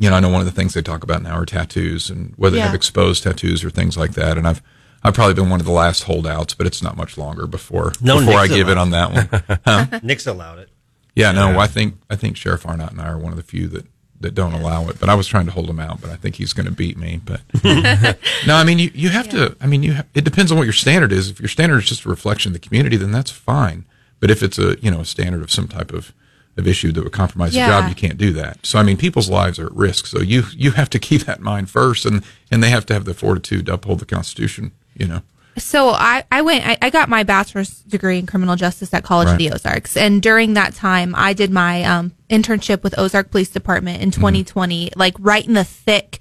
you 0.00 0.08
know, 0.08 0.14
I 0.14 0.20
know 0.20 0.28
one 0.28 0.40
of 0.40 0.46
the 0.46 0.52
things 0.52 0.74
they 0.74 0.80
talk 0.80 1.02
about 1.02 1.22
now 1.22 1.34
are 1.34 1.44
tattoos 1.44 2.08
and 2.08 2.32
whether 2.36 2.54
they 2.54 2.62
have 2.62 2.74
exposed 2.74 3.24
tattoos 3.24 3.64
or 3.64 3.70
things 3.70 3.96
like 3.96 4.12
that. 4.12 4.38
And 4.38 4.46
I've 4.46 4.62
I've 5.02 5.14
probably 5.14 5.34
been 5.34 5.50
one 5.50 5.58
of 5.60 5.66
the 5.66 5.72
last 5.72 6.04
holdouts, 6.04 6.54
but 6.54 6.66
it's 6.66 6.82
not 6.82 6.96
much 6.96 7.18
longer 7.18 7.46
before 7.46 7.92
No, 8.00 8.20
before 8.20 8.38
I 8.38 8.46
give 8.46 8.68
it 8.68 8.78
on 8.78 8.90
that 8.90 9.12
one. 9.12 9.58
Huh? 9.64 10.00
Nick's 10.02 10.26
allowed 10.26 10.60
it. 10.60 10.70
Yeah, 11.18 11.32
no, 11.32 11.50
Yeah. 11.50 11.58
I 11.58 11.66
think 11.66 11.96
I 12.08 12.16
think 12.16 12.36
Sheriff 12.36 12.66
Arnott 12.66 12.92
and 12.92 13.00
I 13.00 13.08
are 13.08 13.18
one 13.18 13.32
of 13.32 13.36
the 13.36 13.42
few 13.42 13.66
that 13.68 13.86
that 14.20 14.34
don't 14.34 14.52
allow 14.52 14.88
it. 14.88 14.98
But 14.98 15.08
I 15.08 15.14
was 15.14 15.26
trying 15.26 15.46
to 15.46 15.52
hold 15.52 15.68
him 15.70 15.78
out, 15.80 16.00
but 16.00 16.10
I 16.10 16.16
think 16.16 16.36
he's 16.36 16.52
going 16.52 16.66
to 16.66 16.72
beat 16.72 16.96
me. 16.96 17.20
But 17.24 17.40
no, 18.46 18.54
I 18.56 18.64
mean 18.64 18.78
you 18.78 18.90
you 18.94 19.08
have 19.10 19.28
to. 19.30 19.56
I 19.60 19.66
mean 19.66 19.82
you. 19.82 19.94
Ha- 19.94 20.04
it 20.14 20.24
depends 20.24 20.50
on 20.52 20.58
what 20.58 20.64
your 20.64 20.72
standard 20.72 21.12
is. 21.12 21.30
If 21.30 21.40
your 21.40 21.48
standard 21.48 21.78
is 21.78 21.88
just 21.88 22.04
a 22.04 22.08
reflection 22.08 22.50
of 22.50 22.60
the 22.60 22.66
community, 22.66 22.96
then 22.96 23.12
that's 23.12 23.30
fine. 23.30 23.84
But 24.20 24.30
if 24.30 24.42
it's 24.42 24.58
a 24.58 24.76
you 24.80 24.90
know 24.90 25.00
a 25.00 25.04
standard 25.04 25.42
of 25.42 25.50
some 25.50 25.68
type 25.68 25.92
of 25.92 26.12
of 26.56 26.66
issue 26.66 26.90
that 26.92 27.04
would 27.04 27.12
compromise 27.12 27.54
Yeah. 27.54 27.66
the 27.68 27.72
job, 27.82 27.88
you 27.88 27.94
can't 27.94 28.18
do 28.18 28.32
that. 28.32 28.64
So 28.66 28.78
I 28.78 28.82
mean, 28.82 28.96
people's 28.96 29.30
lives 29.30 29.58
are 29.60 29.66
at 29.66 29.72
risk. 29.74 30.06
So 30.06 30.20
you 30.20 30.44
you 30.56 30.72
have 30.72 30.90
to 30.90 30.98
keep 31.08 31.22
that 31.26 31.38
in 31.38 31.44
mind 31.44 31.70
first, 31.70 32.04
and 32.06 32.24
and 32.50 32.62
they 32.62 32.70
have 32.70 32.86
to 32.86 32.94
have 32.94 33.04
the 33.04 33.14
fortitude 33.14 33.66
to 33.66 33.74
uphold 33.74 33.98
the 34.00 34.06
Constitution. 34.06 34.72
You 34.96 35.06
know. 35.08 35.22
So 35.58 35.90
I, 35.90 36.24
I 36.30 36.42
went, 36.42 36.66
I, 36.66 36.78
I 36.82 36.90
got 36.90 37.08
my 37.08 37.22
bachelor's 37.22 37.80
degree 37.82 38.18
in 38.18 38.26
criminal 38.26 38.56
justice 38.56 38.92
at 38.94 39.04
College 39.04 39.28
of 39.28 39.38
the 39.38 39.50
Ozarks. 39.52 39.96
And 39.96 40.22
during 40.22 40.54
that 40.54 40.74
time, 40.74 41.14
I 41.16 41.32
did 41.32 41.50
my 41.50 41.84
um, 41.84 42.12
internship 42.30 42.82
with 42.82 42.98
Ozark 42.98 43.30
Police 43.30 43.50
Department 43.50 44.02
in 44.02 44.10
2020, 44.10 44.90
like 44.96 45.14
right 45.18 45.46
in 45.46 45.54
the 45.54 45.64
thick 45.64 46.18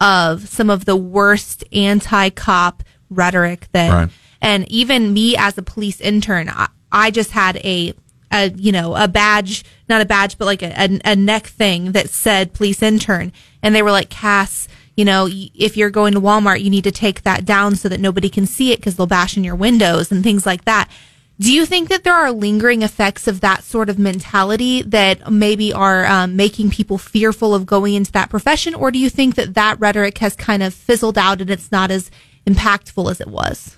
of 0.00 0.48
some 0.48 0.70
of 0.70 0.84
the 0.84 0.96
worst 0.96 1.64
anti 1.72 2.30
cop 2.30 2.82
rhetoric 3.10 3.68
that, 3.72 3.90
Right. 3.90 4.10
and 4.40 4.70
even 4.70 5.12
me 5.12 5.36
as 5.36 5.56
a 5.58 5.62
police 5.62 6.00
intern, 6.00 6.48
I, 6.48 6.68
I 6.92 7.10
just 7.10 7.32
had 7.32 7.56
a, 7.58 7.94
a, 8.30 8.50
you 8.50 8.70
know, 8.72 8.94
a 8.94 9.08
badge, 9.08 9.64
not 9.88 10.00
a 10.00 10.04
badge, 10.06 10.38
but 10.38 10.44
like 10.44 10.62
a, 10.62 10.72
a, 10.80 11.00
a 11.12 11.16
neck 11.16 11.46
thing 11.46 11.92
that 11.92 12.10
said 12.10 12.52
police 12.52 12.82
intern. 12.82 13.32
And 13.62 13.74
they 13.74 13.82
were 13.82 13.90
like, 13.90 14.08
Cass, 14.10 14.68
you 14.98 15.04
know, 15.04 15.28
if 15.30 15.76
you're 15.76 15.90
going 15.90 16.12
to 16.14 16.20
Walmart, 16.20 16.60
you 16.60 16.70
need 16.70 16.82
to 16.82 16.90
take 16.90 17.22
that 17.22 17.44
down 17.44 17.76
so 17.76 17.88
that 17.88 18.00
nobody 18.00 18.28
can 18.28 18.46
see 18.46 18.72
it 18.72 18.80
because 18.80 18.96
they'll 18.96 19.06
bash 19.06 19.36
in 19.36 19.44
your 19.44 19.54
windows 19.54 20.10
and 20.10 20.24
things 20.24 20.44
like 20.44 20.64
that. 20.64 20.88
Do 21.38 21.52
you 21.52 21.66
think 21.66 21.88
that 21.88 22.02
there 22.02 22.14
are 22.14 22.32
lingering 22.32 22.82
effects 22.82 23.28
of 23.28 23.40
that 23.42 23.62
sort 23.62 23.88
of 23.88 23.96
mentality 23.96 24.82
that 24.82 25.30
maybe 25.30 25.72
are 25.72 26.04
um, 26.04 26.34
making 26.34 26.70
people 26.70 26.98
fearful 26.98 27.54
of 27.54 27.64
going 27.64 27.94
into 27.94 28.10
that 28.10 28.28
profession? 28.28 28.74
Or 28.74 28.90
do 28.90 28.98
you 28.98 29.08
think 29.08 29.36
that 29.36 29.54
that 29.54 29.78
rhetoric 29.78 30.18
has 30.18 30.34
kind 30.34 30.64
of 30.64 30.74
fizzled 30.74 31.16
out 31.16 31.40
and 31.40 31.48
it's 31.48 31.70
not 31.70 31.92
as 31.92 32.10
impactful 32.44 33.08
as 33.08 33.20
it 33.20 33.28
was? 33.28 33.76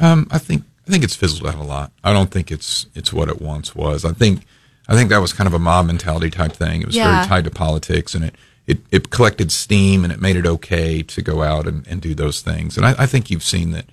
Um, 0.00 0.26
I 0.30 0.38
think 0.38 0.64
I 0.88 0.90
think 0.90 1.04
it's 1.04 1.14
fizzled 1.14 1.46
out 1.46 1.56
a 1.60 1.62
lot. 1.62 1.92
I 2.02 2.14
don't 2.14 2.30
think 2.30 2.50
it's 2.50 2.86
it's 2.94 3.12
what 3.12 3.28
it 3.28 3.42
once 3.42 3.74
was. 3.74 4.06
I 4.06 4.12
think 4.12 4.44
I 4.88 4.94
think 4.94 5.10
that 5.10 5.18
was 5.18 5.34
kind 5.34 5.46
of 5.46 5.52
a 5.52 5.58
mob 5.58 5.84
mentality 5.86 6.30
type 6.30 6.52
thing. 6.52 6.80
It 6.80 6.86
was 6.86 6.96
Yeah. 6.96 7.12
very 7.16 7.26
tied 7.28 7.44
to 7.44 7.50
politics, 7.50 8.14
and 8.14 8.24
it, 8.24 8.34
it 8.66 8.78
it 8.90 9.10
collected 9.10 9.50
steam, 9.50 10.04
and 10.04 10.12
it 10.12 10.20
made 10.20 10.36
it 10.36 10.46
okay 10.46 11.02
to 11.02 11.22
go 11.22 11.42
out 11.42 11.66
and, 11.66 11.86
and 11.86 12.00
do 12.00 12.14
those 12.14 12.40
things. 12.40 12.76
And 12.76 12.86
I, 12.86 12.94
I 12.98 13.06
think 13.06 13.30
you've 13.30 13.42
seen 13.42 13.70
that 13.72 13.86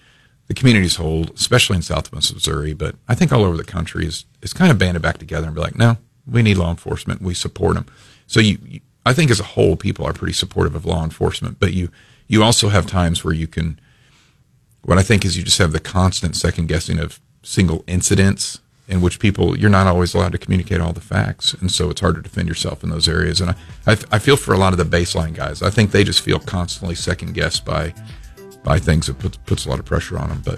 the 0.48 0.54
a 0.56 1.02
whole, 1.02 1.26
especially 1.36 1.76
in 1.76 1.82
Southwest 1.84 2.34
Missouri, 2.34 2.74
but 2.74 2.96
I 3.08 3.16
think 3.16 3.32
all 3.32 3.44
over 3.44 3.58
the 3.58 3.64
country, 3.64 4.06
is 4.06 4.26
is 4.42 4.54
kind 4.54 4.72
of 4.72 4.78
banded 4.78 5.02
back 5.02 5.18
together 5.18 5.48
and 5.48 5.56
be 5.56 5.62
like, 5.62 5.78
no, 5.78 5.98
we 6.26 6.42
need 6.42 6.58
law 6.58 6.72
enforcement. 6.72 7.22
We 7.22 7.34
support 7.34 7.76
them. 7.76 7.86
So 8.28 8.40
you, 8.40 8.58
you 8.66 8.80
I 9.06 9.14
think 9.14 9.32
as 9.32 9.40
a 9.40 9.44
whole, 9.44 9.76
people 9.76 10.06
are 10.06 10.14
pretty 10.14 10.34
supportive 10.34 10.76
of 10.76 10.86
law 10.86 11.04
enforcement, 11.04 11.60
but 11.60 11.74
you 11.74 11.90
you 12.28 12.44
also 12.44 12.70
have 12.70 12.86
times 12.86 13.24
where 13.24 13.34
you 13.34 13.48
can 13.48 13.80
what 14.84 14.98
I 14.98 15.04
think 15.04 15.26
is 15.26 15.38
you 15.38 15.44
just 15.44 15.58
have 15.58 15.72
the 15.72 15.80
constant 15.80 16.36
second 16.36 16.68
guessing 16.68 17.00
of 17.00 17.20
single 17.44 17.84
incidents 17.88 18.60
in 18.90 19.02
which 19.02 19.20
people 19.20 19.58
you're 19.58 19.70
not 19.70 19.88
always 19.88 20.14
allowed 20.14 20.32
to 20.34 20.38
communicate 20.38 20.82
all 20.82 20.92
the 20.94 21.00
facts, 21.02 21.54
and 21.54 21.72
so 21.72 21.90
it's 21.90 22.02
hard 22.02 22.16
to 22.16 22.22
defend 22.22 22.48
yourself 22.50 22.84
in 22.84 22.90
those 22.90 23.08
areas. 23.08 23.40
And 23.40 23.52
I, 23.52 23.56
I, 23.88 23.98
I 24.14 24.20
feel 24.20 24.36
for 24.36 24.54
a 24.54 24.58
lot 24.58 24.74
of 24.74 24.78
the 24.80 24.98
baseline 24.98 25.34
guys. 25.34 25.62
I 25.62 25.70
think 25.70 25.92
they 25.92 26.04
just 26.04 26.22
feel 26.22 26.40
constantly 26.40 26.96
second 26.96 27.34
guessed 27.34 27.64
by 27.66 27.94
by 28.64 28.80
things 28.80 29.08
that 29.08 29.18
puts 29.20 29.38
puts 29.46 29.66
a 29.66 29.70
lot 29.70 29.80
of 29.80 29.86
pressure 29.86 30.18
on 30.18 30.30
them. 30.30 30.42
But 30.44 30.58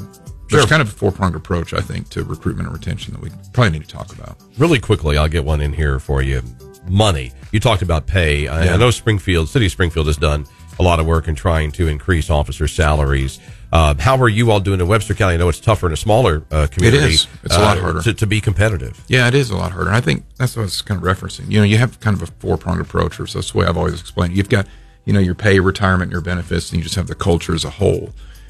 there's 0.50 0.64
Sure. 0.64 0.68
kind 0.68 0.82
of 0.82 0.88
a 0.90 0.92
four 0.92 1.12
pronged 1.12 1.36
approach, 1.36 1.74
I 1.74 1.82
think, 1.82 2.10
to 2.10 2.24
recruitment 2.24 2.68
and 2.68 2.78
retention 2.78 3.14
that 3.14 3.22
we 3.22 3.30
probably 3.54 3.72
need 3.78 3.88
to 3.88 3.94
talk 3.96 4.14
about. 4.14 4.38
Really 4.58 4.80
quickly, 4.80 5.18
I'll 5.18 5.28
get 5.30 5.46
one 5.46 5.62
in 5.62 5.72
here 5.74 6.00
for 6.00 6.22
you. 6.22 6.42
Money. 6.90 7.32
You 7.52 7.60
talked 7.60 7.82
about 7.84 8.08
pay. 8.08 8.48
I, 8.48 8.66
Yeah. 8.66 8.74
I 8.74 8.78
know 8.78 8.92
Springfield, 8.92 9.50
City 9.50 9.68
of 9.68 9.72
Springfield 9.72 10.08
has 10.08 10.18
done 10.18 10.46
a 10.80 10.84
lot 10.84 11.00
of 11.00 11.06
work 11.06 11.28
in 11.28 11.36
trying 11.36 11.72
to 11.74 11.88
increase 11.88 12.30
officer 12.30 12.68
salaries. 12.68 13.40
Uh, 13.72 13.96
how 13.98 14.18
are 14.18 14.28
you 14.28 14.52
all 14.52 14.60
doing 14.60 14.82
in 14.82 14.88
Webster 14.88 15.14
County? 15.14 15.36
I 15.36 15.38
know 15.38 15.48
it's 15.48 15.60
tougher 15.60 15.88
in 15.88 15.94
a 15.94 15.98
smaller 15.98 16.44
uh, 16.52 16.68
community. 16.70 17.14
is. 17.14 17.28
It's 17.44 17.56
a 17.56 17.60
lot 17.60 17.78
uh, 17.78 17.82
harder. 17.82 18.02
to, 18.02 18.14
to 18.14 18.28
be 18.28 18.42
competitive. 18.42 19.02
Yeah, 19.08 19.28
it 19.30 19.34
is 19.34 19.50
a 19.50 19.56
lot 19.56 19.72
harder. 19.72 19.88
And 19.88 19.96
I 19.96 20.02
think 20.02 20.26
that's 20.38 20.56
what 20.58 20.64
I 20.64 20.66
was 20.66 20.82
kind 20.82 21.02
of 21.02 21.06
referencing. 21.06 21.50
You 21.50 21.60
know, 21.60 21.64
you 21.64 21.78
have 21.78 22.00
kind 22.02 22.16
of 22.16 22.24
a 22.24 22.32
four 22.34 22.58
pronged 22.58 22.82
approach, 22.82 23.20
or 23.20 23.28
so 23.28 23.40
that's 23.40 23.52
the 23.52 23.60
way 23.60 23.66
I've 23.66 23.78
always 23.78 24.00
explained. 24.00 24.34
it. 24.34 24.38
You've 24.38 24.50
got, 24.50 24.68
you 25.06 25.14
know, 25.14 25.20
your 25.22 25.36
pay, 25.36 25.60
retirement, 25.62 26.12
your 26.12 26.22
benefits, 26.22 26.70
and 26.72 26.80
you 26.80 26.84
just 26.84 26.96
have 26.96 27.08
the 27.08 27.16
culture 27.16 27.54
as 27.56 27.64
a 27.64 27.70
whole. 27.70 28.10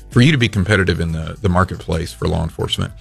For 0.10 0.22
you 0.22 0.32
to 0.32 0.38
be 0.38 0.50
competitive 0.50 1.00
in 1.00 1.12
the, 1.12 1.38
the 1.40 1.50
marketplace 1.50 2.12
for 2.12 2.28
law 2.28 2.44
enforcement, 2.44 2.92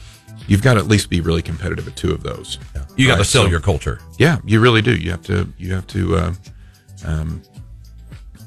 you've 0.46 0.62
got 0.62 0.74
to 0.74 0.80
at 0.80 0.86
least 0.86 1.08
be 1.08 1.22
really 1.22 1.42
competitive 1.42 1.88
at 1.88 1.96
two 1.96 2.12
of 2.12 2.22
those. 2.22 2.58
You 2.96 3.06
got 3.06 3.16
to 3.16 3.24
sell 3.24 3.44
so- 3.44 3.48
your 3.48 3.60
culture. 3.60 3.98
Yeah, 4.18 4.38
you 4.44 4.60
really 4.60 4.82
do. 4.82 4.94
You 4.94 5.10
have 5.12 5.22
to. 5.22 5.50
You 5.56 5.72
have 5.72 5.86
to. 5.88 6.16
Uh, 6.16 6.34
um, 7.06 7.42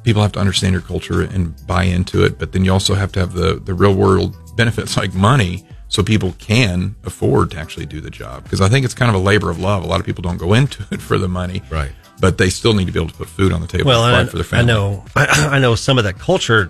people 0.03 0.21
have 0.21 0.31
to 0.33 0.39
understand 0.39 0.73
your 0.73 0.81
culture 0.81 1.21
and 1.21 1.55
buy 1.65 1.83
into 1.83 2.23
it, 2.23 2.37
but 2.39 2.51
then 2.51 2.63
you 2.65 2.71
also 2.71 2.93
have 2.93 3.11
to 3.13 3.19
have 3.19 3.33
the 3.33 3.55
the 3.55 3.73
real 3.73 3.93
world 3.93 4.35
benefits 4.55 4.97
like 4.97 5.13
money, 5.13 5.65
so 5.87 6.03
people 6.03 6.33
can 6.39 6.95
afford 7.03 7.51
to 7.51 7.57
actually 7.57 7.85
do 7.85 8.01
the 8.01 8.09
job. 8.09 8.43
Because 8.43 8.61
I 8.61 8.69
think 8.69 8.85
it's 8.85 8.93
kind 8.93 9.09
of 9.09 9.15
a 9.15 9.23
labor 9.23 9.49
of 9.49 9.59
love. 9.59 9.83
A 9.83 9.87
lot 9.87 9.99
of 9.99 10.05
people 10.05 10.21
don't 10.21 10.37
go 10.37 10.53
into 10.53 10.85
it 10.91 11.01
for 11.01 11.17
the 11.17 11.27
money, 11.27 11.61
right? 11.69 11.91
But 12.19 12.37
they 12.37 12.49
still 12.49 12.73
need 12.73 12.85
to 12.85 12.91
be 12.91 12.99
able 12.99 13.09
to 13.09 13.17
put 13.17 13.27
food 13.27 13.51
on 13.51 13.61
the 13.61 13.67
table. 13.67 13.85
Well, 13.85 14.05
and 14.05 14.15
and 14.15 14.29
for 14.29 14.37
their 14.37 14.45
I, 14.45 14.61
I 14.61 14.65
family. 14.65 14.73
know, 14.73 15.03
I 15.15 15.59
know 15.59 15.75
some 15.75 15.97
of 15.97 16.03
that 16.03 16.19
culture. 16.19 16.69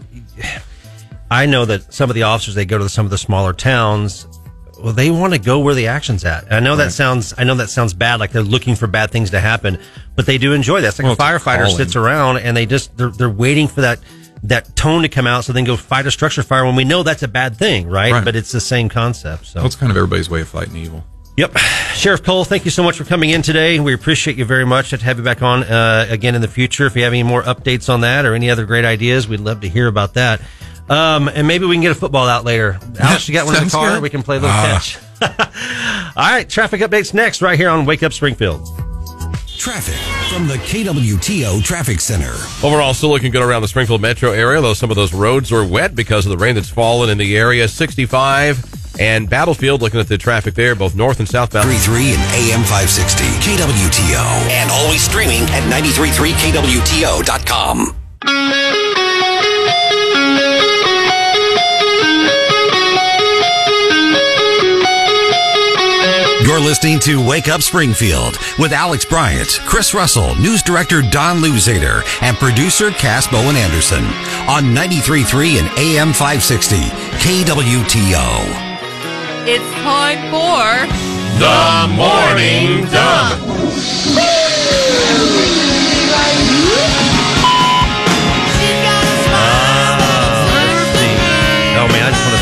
I 1.29 1.45
know 1.45 1.65
that 1.65 1.93
some 1.93 2.09
of 2.09 2.13
the 2.15 2.23
officers 2.23 2.55
they 2.55 2.65
go 2.65 2.77
to 2.77 2.87
some 2.89 3.05
of 3.05 3.09
the 3.09 3.17
smaller 3.17 3.53
towns. 3.53 4.27
Well, 4.83 4.91
they 4.91 5.09
want 5.11 5.31
to 5.31 5.39
go 5.39 5.59
where 5.59 5.73
the 5.73 5.87
action's 5.87 6.25
at. 6.25 6.43
And 6.43 6.53
I 6.53 6.59
know 6.59 6.75
that 6.75 6.91
sounds. 6.91 7.33
I 7.37 7.45
know 7.45 7.55
that 7.55 7.69
sounds 7.69 7.93
bad, 7.93 8.19
like 8.19 8.31
they're 8.31 8.43
looking 8.43 8.75
for 8.75 8.85
bad 8.85 9.11
things 9.11 9.29
to 9.29 9.39
happen, 9.39 9.79
but 10.17 10.25
they 10.25 10.37
do 10.37 10.51
enjoy 10.51 10.81
that. 10.81 10.89
It's 10.89 10.99
like 10.99 11.05
Well, 11.05 11.13
a 11.13 11.39
firefighter 11.39 11.69
sits 11.69 11.95
around 11.95 12.37
and 12.39 12.55
they 12.55 12.65
just 12.65 12.95
they're, 12.97 13.09
they're 13.09 13.29
waiting 13.29 13.69
for 13.69 13.79
that 13.81 13.99
that 14.43 14.75
tone 14.75 15.03
to 15.03 15.07
come 15.09 15.25
out, 15.25 15.45
so 15.45 15.53
then 15.53 15.63
go 15.63 15.77
fight 15.77 16.05
a 16.05 16.11
structure 16.11 16.43
fire 16.43 16.65
when 16.65 16.75
we 16.75 16.83
know 16.83 17.01
that's 17.01 17.23
a 17.23 17.29
bad 17.29 17.55
thing, 17.55 17.87
right? 17.87 18.11
Right. 18.11 18.25
But 18.25 18.35
it's 18.35 18.51
the 18.51 18.59
same 18.59 18.89
concept. 18.89 19.45
So 19.45 19.59
Well, 19.61 19.67
it's 19.67 19.77
kind 19.77 19.89
of 19.89 19.95
everybody's 19.95 20.29
way 20.29 20.41
of 20.41 20.49
fighting 20.49 20.75
evil. 20.75 21.05
Yep. 21.37 21.57
Sheriff 21.95 22.23
Cole, 22.23 22.43
thank 22.43 22.65
you 22.65 22.71
so 22.71 22.83
much 22.83 22.97
for 22.97 23.05
coming 23.05 23.29
in 23.29 23.41
today. 23.41 23.79
We 23.79 23.93
appreciate 23.93 24.35
you 24.37 24.43
very 24.43 24.65
much. 24.65 24.93
I'd 24.93 25.01
have 25.01 25.17
you 25.17 25.23
back 25.23 25.41
on 25.41 25.63
uh, 25.63 26.07
again 26.09 26.35
in 26.35 26.41
the 26.41 26.49
future. 26.49 26.85
If 26.87 26.97
you 26.97 27.03
have 27.03 27.13
any 27.13 27.23
more 27.23 27.41
updates 27.43 27.87
on 27.87 28.01
that 28.01 28.25
or 28.25 28.33
any 28.33 28.49
other 28.49 28.65
great 28.65 28.83
ideas, 28.83 29.29
we'd 29.29 29.39
love 29.39 29.61
to 29.61 29.69
hear 29.69 29.87
about 29.87 30.15
that. 30.15 30.41
Um, 30.89 31.27
and 31.29 31.47
maybe 31.47 31.65
we 31.65 31.75
can 31.75 31.81
get 31.81 31.91
a 31.91 31.95
football 31.95 32.27
out 32.27 32.43
later. 32.45 32.77
Alex, 32.99 33.27
you 33.27 33.33
got 33.33 33.45
one 33.45 33.55
in 33.55 33.63
the 33.65 33.69
car? 33.69 33.93
good. 33.95 34.03
We 34.03 34.09
can 34.09 34.23
play 34.23 34.37
a 34.37 34.39
little 34.41 34.55
Ah. 34.55 34.79
catch. 34.81 34.97
All 36.17 36.29
right, 36.29 36.49
traffic 36.49 36.81
updates 36.81 37.13
next, 37.13 37.41
right 37.41 37.57
here 37.57 37.69
on 37.69 37.85
Wake 37.85 38.03
Up 38.03 38.11
Springfield. 38.13 38.67
Traffic 39.57 39.95
from 40.29 40.47
the 40.49 40.55
KWTO 40.55 41.63
Traffic 41.63 42.01
Center. 42.01 42.33
Overall, 42.61 42.93
still 42.93 43.09
looking 43.09 43.31
good 43.31 43.41
around 43.41 43.61
the 43.61 43.69
Springfield 43.69 44.01
metro 44.01 44.31
area, 44.31 44.59
though 44.59 44.73
some 44.73 44.89
of 44.89 44.97
those 44.97 45.13
roads 45.13 45.53
are 45.53 45.63
wet 45.65 45.95
because 45.95 46.25
of 46.25 46.31
the 46.31 46.37
rain 46.37 46.55
that's 46.55 46.69
fallen 46.69 47.09
in 47.09 47.17
the 47.17 47.37
area. 47.37 47.69
65 47.69 48.65
and 48.99 49.29
Battlefield, 49.29 49.81
looking 49.81 50.01
at 50.01 50.09
the 50.09 50.17
traffic 50.17 50.53
there, 50.55 50.75
both 50.75 50.95
north 50.95 51.19
and 51.19 51.29
southbound. 51.29 51.69
33 51.69 52.11
and 52.13 52.21
AM 52.35 52.63
560. 52.63 53.23
KWTO. 53.23 54.49
And 54.51 54.69
always 54.69 55.01
streaming 55.01 55.43
at 55.43 55.63
933KWTO.com. 55.71 57.95
You're 66.43 66.59
listening 66.59 66.99
to 66.99 67.25
Wake 67.25 67.47
Up 67.47 67.61
Springfield 67.61 68.37
with 68.59 68.73
Alex 68.73 69.05
Bryant, 69.05 69.61
Chris 69.63 69.93
Russell, 69.93 70.35
news 70.35 70.61
director 70.61 71.01
Don 71.01 71.37
Louzader, 71.37 72.03
and 72.21 72.35
producer 72.35 72.91
Cass 72.91 73.27
Bowen 73.27 73.55
Anderson 73.55 74.03
on 74.49 74.65
93.3 74.75 75.59
and 75.61 75.79
AM 75.79 76.11
560 76.11 76.75
KWTO. 77.23 78.43
It's 79.47 79.63
time 79.83 80.19
for 80.31 80.85
The 81.39 81.87
Morning 81.95 82.91
Dump. 82.91 83.43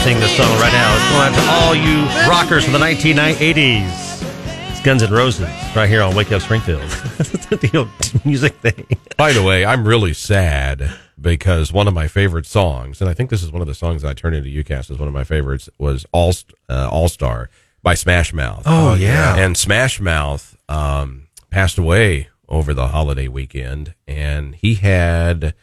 Sing 0.03 0.19
this 0.19 0.35
song 0.35 0.49
right 0.59 0.73
now. 0.73 0.95
It's 0.95 1.11
going 1.11 1.27
out 1.27 1.35
to 1.35 1.51
all 1.51 1.75
you 1.75 2.29
rockers 2.29 2.63
from 2.63 2.73
the 2.73 2.79
1980s. 2.79 4.71
It's 4.71 4.81
Guns 4.81 5.03
N' 5.03 5.11
Roses 5.11 5.47
right 5.75 5.87
here 5.87 6.01
on 6.01 6.15
Wake 6.15 6.31
Up 6.31 6.41
Springfield. 6.41 6.81
It's 6.81 7.45
the 7.47 7.71
old 7.77 8.25
music 8.25 8.55
thing. 8.55 8.87
By 9.17 9.31
the 9.33 9.43
way, 9.43 9.63
I'm 9.63 9.87
really 9.87 10.13
sad 10.13 10.91
because 11.19 11.71
one 11.71 11.87
of 11.87 11.93
my 11.93 12.07
favorite 12.07 12.47
songs, 12.47 12.99
and 12.99 13.09
I 13.09 13.13
think 13.13 13.29
this 13.29 13.43
is 13.43 13.51
one 13.51 13.61
of 13.61 13.67
the 13.67 13.75
songs 13.75 14.03
I 14.03 14.13
turned 14.13 14.35
into 14.35 14.49
UCAS 14.49 14.89
as 14.89 14.97
one 14.97 15.07
of 15.07 15.13
my 15.13 15.23
favorites, 15.23 15.69
was 15.77 16.05
All 16.11 16.33
uh, 16.67 16.89
All 16.91 17.07
Star 17.07 17.49
by 17.83 17.93
Smash 17.93 18.33
Mouth. 18.33 18.63
Oh, 18.65 18.95
yeah. 18.95 19.35
and 19.37 19.55
Smash 19.55 19.99
Mouth 19.99 20.57
um, 20.67 21.27
passed 21.51 21.77
away 21.77 22.29
over 22.49 22.73
the 22.73 22.87
holiday 22.87 23.27
weekend, 23.27 23.93
and 24.07 24.55
he 24.55 24.75
had 24.75 25.53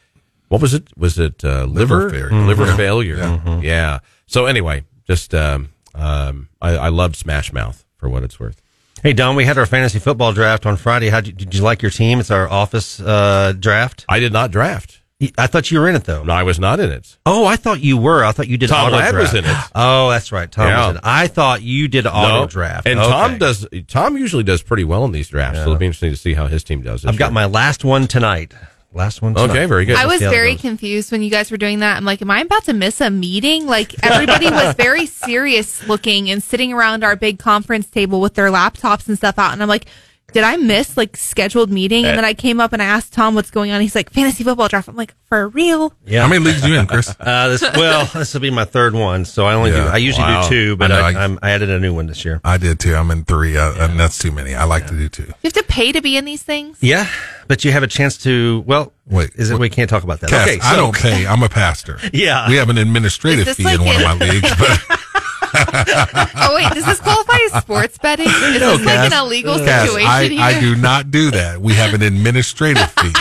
what 0.49 0.62
was 0.62 0.73
it? 0.73 0.97
Was 0.97 1.18
it 1.18 1.44
uh, 1.44 1.65
liver 1.65 2.05
Liver 2.05 2.10
failure. 2.10 2.31
liver 2.47 2.67
Mhm. 2.67 2.76
failure? 2.76 3.17
Yeah. 3.17 3.60
Yeah. 3.60 3.99
So 4.29 4.47
anyway, 4.47 4.85
just 5.07 5.35
um, 5.35 5.71
um, 5.95 6.49
I, 6.63 6.77
I 6.77 6.89
loved 6.91 7.17
Smash 7.17 7.53
Mouth 7.53 7.85
for 7.97 8.09
what 8.09 8.23
it's 8.23 8.39
worth. 8.39 8.61
Hey 9.03 9.13
Don, 9.13 9.37
we 9.37 9.45
had 9.45 9.59
our 9.59 9.67
fantasy 9.67 9.99
football 9.99 10.33
draft 10.33 10.67
on 10.67 10.77
Friday. 10.77 11.09
How 11.09 11.21
did 11.21 11.55
you 11.55 11.63
like 11.63 11.83
your 11.83 11.91
team? 11.91 12.21
It's 12.21 12.31
our 12.31 12.49
office 12.49 13.01
uh, 13.01 13.53
draft. 13.59 14.05
I 14.09 14.19
did 14.21 14.33
not 14.33 14.51
draft. 14.51 15.01
I 15.37 15.49
thought 15.49 15.69
you 15.73 15.81
were 15.81 15.89
in 15.89 15.97
it 15.97 16.05
though. 16.05 16.23
No, 16.23 16.33
I 16.33 16.43
was 16.45 16.61
not 16.61 16.79
in 16.79 16.91
it. 16.91 17.17
Oh, 17.27 17.45
I 17.45 17.57
thought 17.57 17.81
you 17.81 17.97
were. 17.97 18.23
I 18.25 18.31
thought 18.31 18.47
you 18.47 18.57
did 18.57 18.69
Tom 18.69 18.87
auto 18.89 18.97
Ladd 18.99 19.15
was 19.17 19.35
in 19.35 19.45
it. 19.45 19.57
Oh, 19.75 20.11
that's 20.11 20.31
right. 20.31 20.51
Tom 20.51 20.67
Yeah. 20.69 20.79
was 20.81 20.91
in 20.91 20.97
it. 20.99 21.03
I 21.05 21.27
thought 21.27 21.63
you 21.63 21.89
did 21.89 22.07
auto 22.07 22.41
No. 22.43 22.47
draft. 22.47 22.87
And 22.87 23.01
Okay. 23.01 23.09
Tom 23.11 23.39
does. 23.39 23.67
Tom 23.89 24.17
usually 24.17 24.45
does 24.45 24.63
pretty 24.63 24.85
well 24.85 25.05
in 25.05 25.11
these 25.13 25.29
drafts. 25.29 25.59
So 25.59 25.63
it'll 25.63 25.77
be 25.77 25.87
interesting 25.87 26.11
to 26.11 26.17
see 26.17 26.35
how 26.35 26.47
his 26.47 26.63
team 26.63 26.83
does. 26.83 27.05
I've 27.05 27.17
got 27.19 27.33
my 27.33 27.47
last 27.47 27.85
one 27.85 28.07
tonight. 28.07 28.53
Last 28.94 29.20
one. 29.20 29.34
Tonight. 29.34 29.50
Okay, 29.50 29.67
very 29.67 29.84
good. 29.84 29.97
I 29.97 30.07
was 30.07 30.18
see 30.18 30.25
how 30.25 30.31
it 30.31 30.34
very 30.34 30.57
confused 30.57 31.12
when 31.12 31.23
you 31.23 31.31
guys 31.31 31.50
were 31.50 31.58
doing 31.58 31.81
that. 31.81 31.99
I'm 31.99 32.05
like, 32.05 32.23
am 32.23 32.31
I 32.31 32.41
about 32.41 32.65
to 32.65 32.73
miss 32.73 33.00
a 33.00 33.10
meeting? 33.10 33.67
Like 33.67 33.94
everybody 34.02 34.50
was 34.50 34.75
very 34.76 35.05
serious 35.05 35.86
looking 35.86 36.31
and 36.31 36.42
sitting 36.42 36.73
around 36.73 37.05
our 37.05 37.15
big 37.15 37.39
conference 37.39 37.89
table 37.91 38.20
with 38.20 38.34
their 38.34 38.49
laptops 38.49 39.07
and 39.07 39.17
stuff 39.17 39.39
out. 39.39 39.52
And 39.52 39.62
I'm 39.62 39.68
like, 39.68 39.86
did 40.33 40.45
I 40.45 40.57
miss 40.57 40.97
like 40.97 41.17
scheduled 41.17 41.71
meeting? 41.71 42.05
And 42.05 42.17
then 42.19 42.25
I 42.25 42.35
came 42.35 42.61
up 42.61 42.73
and 42.73 42.83
I 42.83 42.85
asked 42.85 43.13
Tom 43.13 43.35
what's 43.35 43.51
going 43.51 43.71
on. 43.71 43.81
He's 43.81 43.95
like, 43.95 44.11
fantasy 44.11 44.45
football 44.45 44.69
draft. 44.69 44.89
I'm 44.89 44.97
like, 44.97 45.15
for 45.27 45.49
real? 45.49 45.93
Yeah. 46.07 46.23
How 46.23 46.29
many 46.29 46.45
leagues 46.45 46.63
do 46.63 46.69
you 46.73 46.79
in, 46.79 46.87
Chris? 46.87 47.15
Uh, 47.21 47.49
this, 47.49 47.63
well, 47.63 48.05
this 48.15 48.33
will 48.33 48.41
be 48.41 48.51
my 48.51 48.65
third 48.65 48.95
one, 48.95 49.25
so 49.25 49.45
I 49.47 49.55
only 49.55 49.71
do. 49.71 49.77
I 49.79 49.97
usually 49.99 50.25
Wow. 50.25 50.43
do 50.43 50.49
two, 50.49 50.77
but 50.77 50.91
I 50.93 50.95
know, 50.97 51.03
I, 51.03 51.13
I- 51.21 51.25
I'm, 51.25 51.39
I 51.43 51.51
added 51.51 51.69
a 51.71 51.79
new 51.81 51.95
one 51.95 52.07
this 52.07 52.25
year. 52.25 52.41
I 52.45 52.57
did 52.59 52.79
too. 52.81 52.95
I'm 52.95 53.11
in 53.11 53.25
three, 53.25 53.57
uh, 53.57 53.75
and 53.85 53.99
that's 54.01 54.19
too 54.19 54.31
many. 54.33 54.55
I 54.55 54.65
like 54.65 54.87
to 54.89 54.97
do 54.97 55.09
two. 55.09 55.25
You 55.25 55.35
have 55.45 55.53
to 55.55 55.63
pay 55.65 55.93
to 55.93 56.01
be 56.01 56.17
in 56.17 56.25
these 56.25 56.43
things? 56.43 56.79
Yeah, 56.81 57.09
but 57.49 57.65
you 57.65 57.73
have 57.73 57.83
a 57.83 57.87
chance 57.87 58.17
to. 58.19 58.63
Well, 58.67 58.93
Wait, 59.07 59.31
is 59.35 59.51
it? 59.51 59.59
We 59.59 59.69
can't 59.71 59.89
talk 59.91 60.05
about 60.05 60.21
that. 60.21 60.31
Cass, 60.31 60.47
okay, 60.49 60.59
so 60.61 60.67
I 60.67 60.77
don't 60.77 60.95
pay. 60.95 61.27
I'm 61.27 61.43
a 61.43 61.49
pastor. 61.49 61.99
Yeah. 62.13 62.49
we 62.49 62.57
have 62.57 62.69
an 62.71 62.79
administrative 62.79 63.47
fee 63.57 63.63
this 63.65 63.75
in 63.75 63.81
like 63.81 63.87
one 63.87 63.97
in- 64.05 64.11
of 64.11 64.19
my 64.19 64.29
leagues, 64.31 64.51
but 64.59 65.01
Oh 65.55 66.55
wait, 66.55 66.70
does 66.73 66.85
this 66.86 67.01
qualify 67.01 67.39
as 67.52 67.62
sports 67.62 67.99
betting? 67.99 68.27
Is 68.28 68.60
No, 68.60 68.77
this 68.77 68.86
like 68.86 69.12
an 69.12 69.18
illegal 69.25 69.57
Cass, 69.57 69.86
situation 69.89 70.10
I, 70.10 70.25
here? 70.28 70.43
I 70.43 70.60
do 70.60 70.77
not 70.77 71.10
do 71.10 71.31
that. 71.31 71.60
We 71.60 71.75
have 71.75 71.94
an 71.94 72.02
administrative 72.02 72.91
fee. 72.93 73.12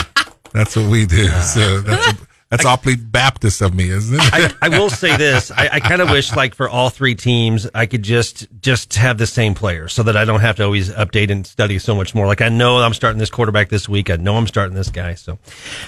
That's 0.54 0.76
what 0.76 0.90
we 0.90 1.06
do. 1.06 1.28
So 1.42 1.82
that's 1.82 2.08
a, 2.14 2.18
that's 2.50 2.66
awfully 2.66 2.96
Baptist 2.96 3.62
of 3.62 3.74
me, 3.74 3.90
isn't 3.90 4.16
it? 4.16 4.22
I, 4.34 4.54
I 4.62 4.70
will 4.70 4.90
say 4.90 5.16
this. 5.18 5.52
I, 5.52 5.70
I 5.74 5.80
kind 5.80 6.02
of 6.02 6.10
wish, 6.10 6.36
like, 6.36 6.56
for 6.56 6.70
all 6.70 6.90
three 6.90 7.16
teams, 7.16 7.68
I 7.74 7.86
could 7.86 8.04
just 8.04 8.48
just 8.62 8.96
have 8.96 9.18
the 9.18 9.28
same 9.28 9.54
players, 9.54 9.94
so 9.94 10.04
that 10.04 10.16
I 10.16 10.26
don't 10.26 10.40
have 10.40 10.56
to 10.58 10.64
always 10.64 10.90
update 10.90 11.30
and 11.30 11.46
study 11.46 11.80
so 11.80 11.96
much 11.96 12.16
more. 12.16 12.26
Like, 12.26 12.42
I 12.42 12.50
know 12.50 12.78
I'm 12.78 12.94
starting 12.94 13.20
this 13.20 13.30
quarterback 13.30 13.70
this 13.70 13.90
week. 13.90 14.10
I 14.10 14.16
know 14.16 14.36
I'm 14.36 14.48
starting 14.48 14.76
this 14.76 14.90
guy. 14.90 15.14
So, 15.16 15.40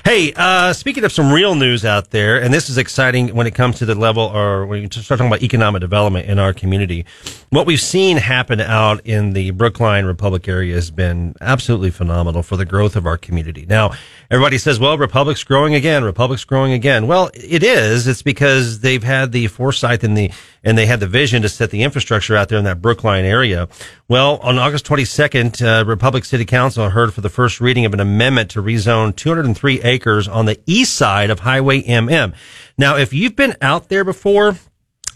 hey, 0.03 0.33
uh, 0.35 0.73
speaking 0.73 1.03
of 1.03 1.11
some 1.11 1.31
real 1.31 1.55
news 1.55 1.85
out 1.85 2.11
there, 2.11 2.41
and 2.41 2.53
this 2.53 2.69
is 2.69 2.77
exciting 2.77 3.35
when 3.35 3.47
it 3.47 3.55
comes 3.55 3.79
to 3.79 3.85
the 3.85 3.95
level, 3.95 4.23
or 4.23 4.65
when 4.65 4.81
you 4.81 4.89
start 4.91 5.19
talking 5.19 5.27
about 5.27 5.43
economic 5.43 5.81
development 5.81 6.27
in 6.27 6.39
our 6.39 6.53
community. 6.53 7.05
What 7.51 7.65
we've 7.65 7.81
seen 7.81 8.17
happen 8.17 8.61
out 8.61 9.05
in 9.05 9.33
the 9.33 9.51
Brookline 9.51 10.05
Republic 10.05 10.47
area 10.47 10.75
has 10.75 10.91
been 10.91 11.35
absolutely 11.41 11.89
phenomenal 11.89 12.43
for 12.43 12.57
the 12.57 12.65
growth 12.65 12.95
of 12.95 13.07
our 13.07 13.17
community. 13.17 13.65
Now, 13.67 13.93
everybody 14.29 14.59
says, 14.59 14.79
well, 14.79 14.97
Republic's 14.97 15.43
growing 15.43 15.73
again. 15.73 16.03
Republic's 16.03 16.43
growing 16.49 16.73
again. 16.73 17.05
Well, 17.05 17.29
it 17.35 17.61
is. 17.61 18.07
It's 18.07 18.23
because 18.23 18.79
they've 18.79 19.03
had 19.03 19.31
the 19.31 19.45
foresight 19.45 20.03
and 20.03 20.17
the, 20.17 20.31
and 20.63 20.75
they 20.75 20.87
had 20.87 20.99
the 20.99 21.05
vision 21.05 21.43
to 21.43 21.49
set 21.49 21.69
the 21.69 21.83
infrastructure 21.83 22.35
out 22.35 22.49
there 22.49 22.57
in 22.57 22.63
that 22.63 22.81
Brookline 22.81 23.23
area. 23.23 23.69
Well, 24.07 24.37
on 24.37 24.57
August 24.57 24.83
22nd, 24.87 25.61
uh, 25.61 25.85
Republic 25.85 26.25
City 26.25 26.45
Council 26.45 26.89
heard 26.89 27.13
for 27.13 27.21
the 27.21 27.29
first 27.29 27.61
reading 27.61 27.85
of 27.85 27.93
an 27.93 27.99
amendment 27.99 28.49
to 28.51 28.63
rezone 28.63 29.15
203 29.15 29.81
acres 29.83 30.27
on 30.27 30.47
the 30.47 30.59
east 30.65 30.95
side 30.95 31.29
of 31.29 31.41
Highway 31.41 31.83
MM. 31.83 32.33
Now, 32.79 32.97
if 32.97 33.13
you've 33.13 33.35
been 33.35 33.55
out 33.61 33.89
there 33.89 34.03
before, 34.03 34.55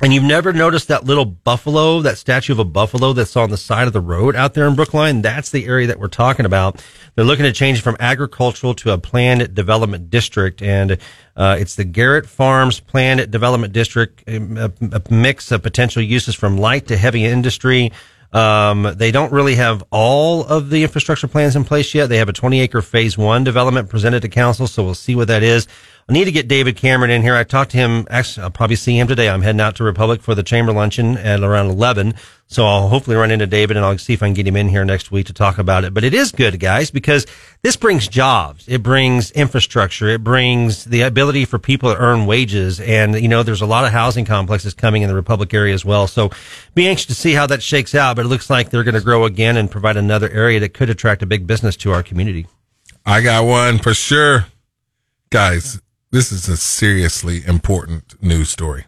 and 0.03 0.13
you've 0.13 0.23
never 0.23 0.51
noticed 0.51 0.89
that 0.89 1.05
little 1.05 1.23
buffalo, 1.23 2.01
that 2.01 2.17
statue 2.17 2.51
of 2.51 2.59
a 2.59 2.65
buffalo 2.65 3.13
that's 3.13 3.37
on 3.37 3.49
the 3.49 3.57
side 3.57 3.87
of 3.87 3.93
the 3.93 4.01
road 4.01 4.35
out 4.35 4.53
there 4.53 4.67
in 4.67 4.75
Brookline? 4.75 5.21
That's 5.21 5.49
the 5.49 5.65
area 5.65 5.87
that 5.87 5.97
we're 5.97 6.09
talking 6.09 6.45
about. 6.45 6.83
They're 7.15 7.23
looking 7.23 7.45
to 7.45 7.53
change 7.53 7.81
from 7.81 7.95
agricultural 8.01 8.73
to 8.75 8.91
a 8.91 8.97
planned 8.97 9.55
development 9.55 10.09
district. 10.09 10.61
And, 10.61 10.97
uh, 11.37 11.55
it's 11.57 11.75
the 11.75 11.85
Garrett 11.85 12.25
Farms 12.25 12.81
Planned 12.81 13.31
Development 13.31 13.71
District, 13.71 14.21
a, 14.27 14.71
a 14.81 15.01
mix 15.09 15.53
of 15.53 15.63
potential 15.63 16.01
uses 16.01 16.35
from 16.35 16.57
light 16.57 16.87
to 16.87 16.97
heavy 16.97 17.23
industry. 17.23 17.93
Um, 18.33 18.93
they 18.97 19.11
don't 19.11 19.31
really 19.31 19.55
have 19.55 19.83
all 19.91 20.43
of 20.43 20.69
the 20.69 20.83
infrastructure 20.83 21.27
plans 21.27 21.55
in 21.55 21.63
place 21.63 21.93
yet. 21.93 22.07
They 22.09 22.17
have 22.17 22.29
a 22.29 22.33
20 22.33 22.59
acre 22.59 22.81
phase 22.81 23.17
one 23.17 23.43
development 23.43 23.89
presented 23.89 24.23
to 24.23 24.27
council. 24.27 24.67
So 24.67 24.83
we'll 24.83 24.95
see 24.95 25.15
what 25.15 25.27
that 25.29 25.43
is. 25.43 25.67
I 26.09 26.13
need 26.13 26.25
to 26.25 26.31
get 26.33 26.49
David 26.49 26.75
Cameron 26.75 27.11
in 27.11 27.21
here. 27.21 27.33
I 27.33 27.45
talked 27.45 27.71
to 27.71 27.77
him. 27.77 28.05
Actually, 28.09 28.43
I'll 28.43 28.51
probably 28.51 28.75
see 28.75 28.99
him 28.99 29.07
today. 29.07 29.29
I'm 29.29 29.41
heading 29.41 29.61
out 29.61 29.77
to 29.77 29.85
Republic 29.85 30.21
for 30.21 30.35
the 30.35 30.43
chamber 30.43 30.73
luncheon 30.73 31.17
at 31.17 31.41
around 31.41 31.67
11. 31.67 32.15
So 32.47 32.65
I'll 32.65 32.89
hopefully 32.89 33.15
run 33.15 33.31
into 33.31 33.47
David 33.47 33.77
and 33.77 33.85
I'll 33.85 33.97
see 33.97 34.13
if 34.13 34.21
I 34.21 34.27
can 34.27 34.33
get 34.33 34.45
him 34.45 34.57
in 34.57 34.67
here 34.67 34.83
next 34.83 35.11
week 35.11 35.27
to 35.27 35.33
talk 35.33 35.57
about 35.57 35.85
it. 35.85 35.93
But 35.93 36.03
it 36.03 36.13
is 36.13 36.33
good, 36.33 36.59
guys, 36.59 36.91
because 36.91 37.25
this 37.61 37.77
brings 37.77 38.07
jobs. 38.07 38.67
It 38.67 38.83
brings 38.83 39.31
infrastructure. 39.31 40.09
It 40.09 40.25
brings 40.25 40.83
the 40.83 41.01
ability 41.01 41.45
for 41.45 41.57
people 41.57 41.93
to 41.93 41.99
earn 41.99 42.25
wages. 42.25 42.81
And, 42.81 43.15
you 43.15 43.29
know, 43.29 43.41
there's 43.41 43.61
a 43.61 43.65
lot 43.65 43.85
of 43.85 43.91
housing 43.91 44.25
complexes 44.25 44.73
coming 44.73 45.03
in 45.03 45.09
the 45.09 45.15
Republic 45.15 45.53
area 45.53 45.73
as 45.73 45.85
well. 45.85 46.07
So 46.07 46.31
be 46.75 46.85
anxious 46.85 47.07
to 47.07 47.15
see 47.15 47.31
how 47.31 47.47
that 47.47 47.63
shakes 47.63 47.95
out. 47.95 48.17
But 48.17 48.25
it 48.25 48.29
looks 48.29 48.49
like 48.49 48.69
they're 48.69 48.83
going 48.83 48.93
to 48.95 49.01
grow 49.01 49.23
again 49.23 49.55
and 49.55 49.71
provide 49.71 49.95
another 49.95 50.29
area 50.29 50.59
that 50.59 50.73
could 50.73 50.89
attract 50.89 51.23
a 51.23 51.25
big 51.25 51.47
business 51.47 51.77
to 51.77 51.93
our 51.93 52.03
community. 52.03 52.45
I 53.05 53.21
got 53.21 53.45
one 53.45 53.79
for 53.79 53.93
sure. 53.93 54.47
Guys, 55.29 55.81
this 56.13 56.31
is 56.31 56.47
a 56.47 56.55
seriously 56.55 57.43
important 57.45 58.21
news 58.21 58.49
story. 58.49 58.85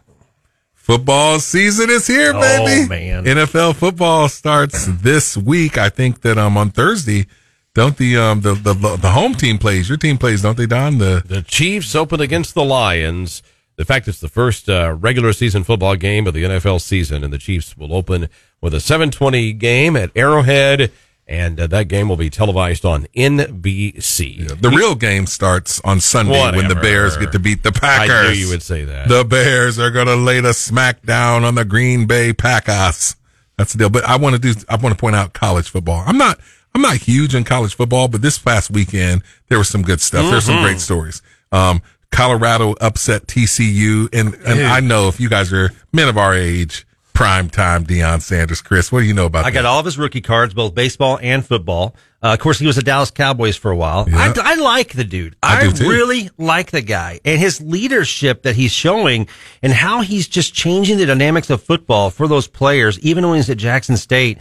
Football 0.74 1.40
season 1.40 1.90
is 1.90 2.06
here, 2.06 2.32
baby. 2.32 2.84
Oh, 2.84 2.86
man. 2.88 3.24
NFL 3.24 3.74
football 3.74 4.28
starts 4.28 4.86
this 4.86 5.36
week. 5.36 5.76
I 5.76 5.88
think 5.88 6.20
that 6.20 6.38
um 6.38 6.56
on 6.56 6.70
Thursday 6.70 7.26
Don't 7.74 7.96
the 7.96 8.16
um 8.16 8.40
the, 8.42 8.54
the 8.54 8.72
the 8.74 9.10
home 9.10 9.34
team 9.34 9.58
plays? 9.58 9.88
Your 9.88 9.98
team 9.98 10.16
plays, 10.16 10.42
don't 10.42 10.56
they, 10.56 10.66
Don? 10.66 10.98
The 10.98 11.22
The 11.26 11.42
Chiefs 11.42 11.94
open 11.96 12.20
against 12.20 12.54
the 12.54 12.64
Lions. 12.64 13.42
The 13.74 13.84
fact 13.84 14.08
it's 14.08 14.20
the 14.20 14.28
first 14.28 14.70
uh, 14.70 14.96
regular 14.98 15.34
season 15.34 15.62
football 15.64 15.96
game 15.96 16.26
of 16.26 16.32
the 16.32 16.44
NFL 16.44 16.80
season, 16.80 17.22
and 17.24 17.30
the 17.32 17.38
Chiefs 17.38 17.76
will 17.76 17.92
open 17.92 18.28
with 18.62 18.72
a 18.72 18.78
7:20 18.78 19.58
game 19.58 19.96
at 19.96 20.10
Arrowhead, 20.16 20.92
and 21.26 21.58
uh, 21.58 21.66
that 21.66 21.88
game 21.88 22.08
will 22.08 22.16
be 22.16 22.30
televised 22.30 22.84
on 22.84 23.06
NBC. 23.16 24.60
the 24.60 24.70
real 24.70 24.94
game 24.94 25.26
starts 25.26 25.80
on 25.84 26.00
Sunday 26.00 26.56
when 26.56 26.68
the 26.68 26.74
Bears 26.74 27.16
get 27.16 27.32
to 27.32 27.38
beat 27.38 27.62
the 27.62 27.72
Packers. 27.72 28.10
I 28.10 28.32
knew 28.32 28.38
you 28.38 28.48
would 28.48 28.62
say 28.62 28.84
that. 28.84 29.08
The 29.08 29.24
Bears 29.24 29.78
are 29.78 29.90
going 29.90 30.06
to 30.06 30.16
lay 30.16 30.40
the 30.40 30.54
smack 30.54 31.02
down 31.02 31.44
on 31.44 31.54
the 31.54 31.64
Green 31.64 32.06
Bay 32.06 32.32
Packers. 32.32 33.16
That's 33.56 33.72
the 33.72 33.78
deal. 33.78 33.90
But 33.90 34.04
I 34.04 34.16
want 34.16 34.34
to 34.34 34.40
do. 34.40 34.58
I 34.68 34.76
want 34.76 34.94
to 34.94 35.00
point 35.00 35.16
out 35.16 35.32
college 35.32 35.68
football. 35.70 36.02
I'm 36.06 36.18
not. 36.18 36.38
I'm 36.74 36.82
not 36.82 36.96
huge 36.98 37.34
in 37.34 37.44
college 37.44 37.74
football, 37.74 38.06
but 38.06 38.20
this 38.20 38.38
past 38.38 38.70
weekend 38.70 39.22
there 39.48 39.56
was 39.56 39.68
some 39.68 39.80
good 39.82 40.00
stuff. 40.00 40.30
There's 40.30 40.44
some 40.44 40.56
Mm-hmm. 40.56 40.64
Great 40.64 40.80
stories. 40.80 41.22
Um, 41.50 41.80
Colorado 42.12 42.74
upset 42.80 43.26
TCU, 43.26 44.08
and 44.12 44.34
and. 44.46 44.60
I 44.66 44.80
know 44.80 45.08
if 45.08 45.18
you 45.18 45.28
guys 45.30 45.52
are 45.52 45.70
men 45.92 46.08
of 46.08 46.18
our 46.18 46.34
age, 46.34 46.86
prime 47.16 47.48
time 47.50 47.84
Deion 47.84 48.20
Sanders, 48.20 48.60
Chris. 48.60 48.92
What 48.92 49.00
do 49.00 49.06
you 49.06 49.14
know 49.14 49.26
about 49.26 49.44
I 49.44 49.50
that? 49.50 49.54
got 49.54 49.64
all 49.64 49.78
of 49.80 49.84
his 49.84 49.98
rookie 49.98 50.20
cards, 50.20 50.54
both 50.54 50.74
baseball 50.74 51.18
and 51.22 51.44
football. 51.44 51.94
Uh, 52.22 52.32
of 52.34 52.38
course, 52.40 52.58
he 52.58 52.66
was 52.66 52.76
a 52.78 52.82
Dallas 52.82 53.10
Cowboys 53.10 53.56
for 53.56 53.70
a 53.70 53.76
while. 53.76 54.06
I, 54.12 54.32
I 54.36 54.54
like 54.56 54.92
the 54.94 55.04
dude. 55.04 55.36
I 55.42 55.62
I, 55.66 55.70
really 55.86 56.30
like 56.38 56.70
the 56.70 56.80
guy 56.82 57.20
and 57.24 57.38
his 57.40 57.60
leadership 57.60 58.42
that 58.42 58.56
he's 58.56 58.72
showing 58.72 59.28
and 59.62 59.72
how 59.72 60.00
he's 60.02 60.26
just 60.28 60.52
changing 60.54 60.98
the 60.98 61.06
dynamics 61.06 61.50
of 61.50 61.62
football 61.62 62.10
for 62.10 62.26
those 62.28 62.48
players, 62.48 62.98
even 63.00 63.26
when 63.28 63.36
he's 63.36 63.50
at 63.50 63.58
Jackson 63.58 63.96
State. 63.96 64.38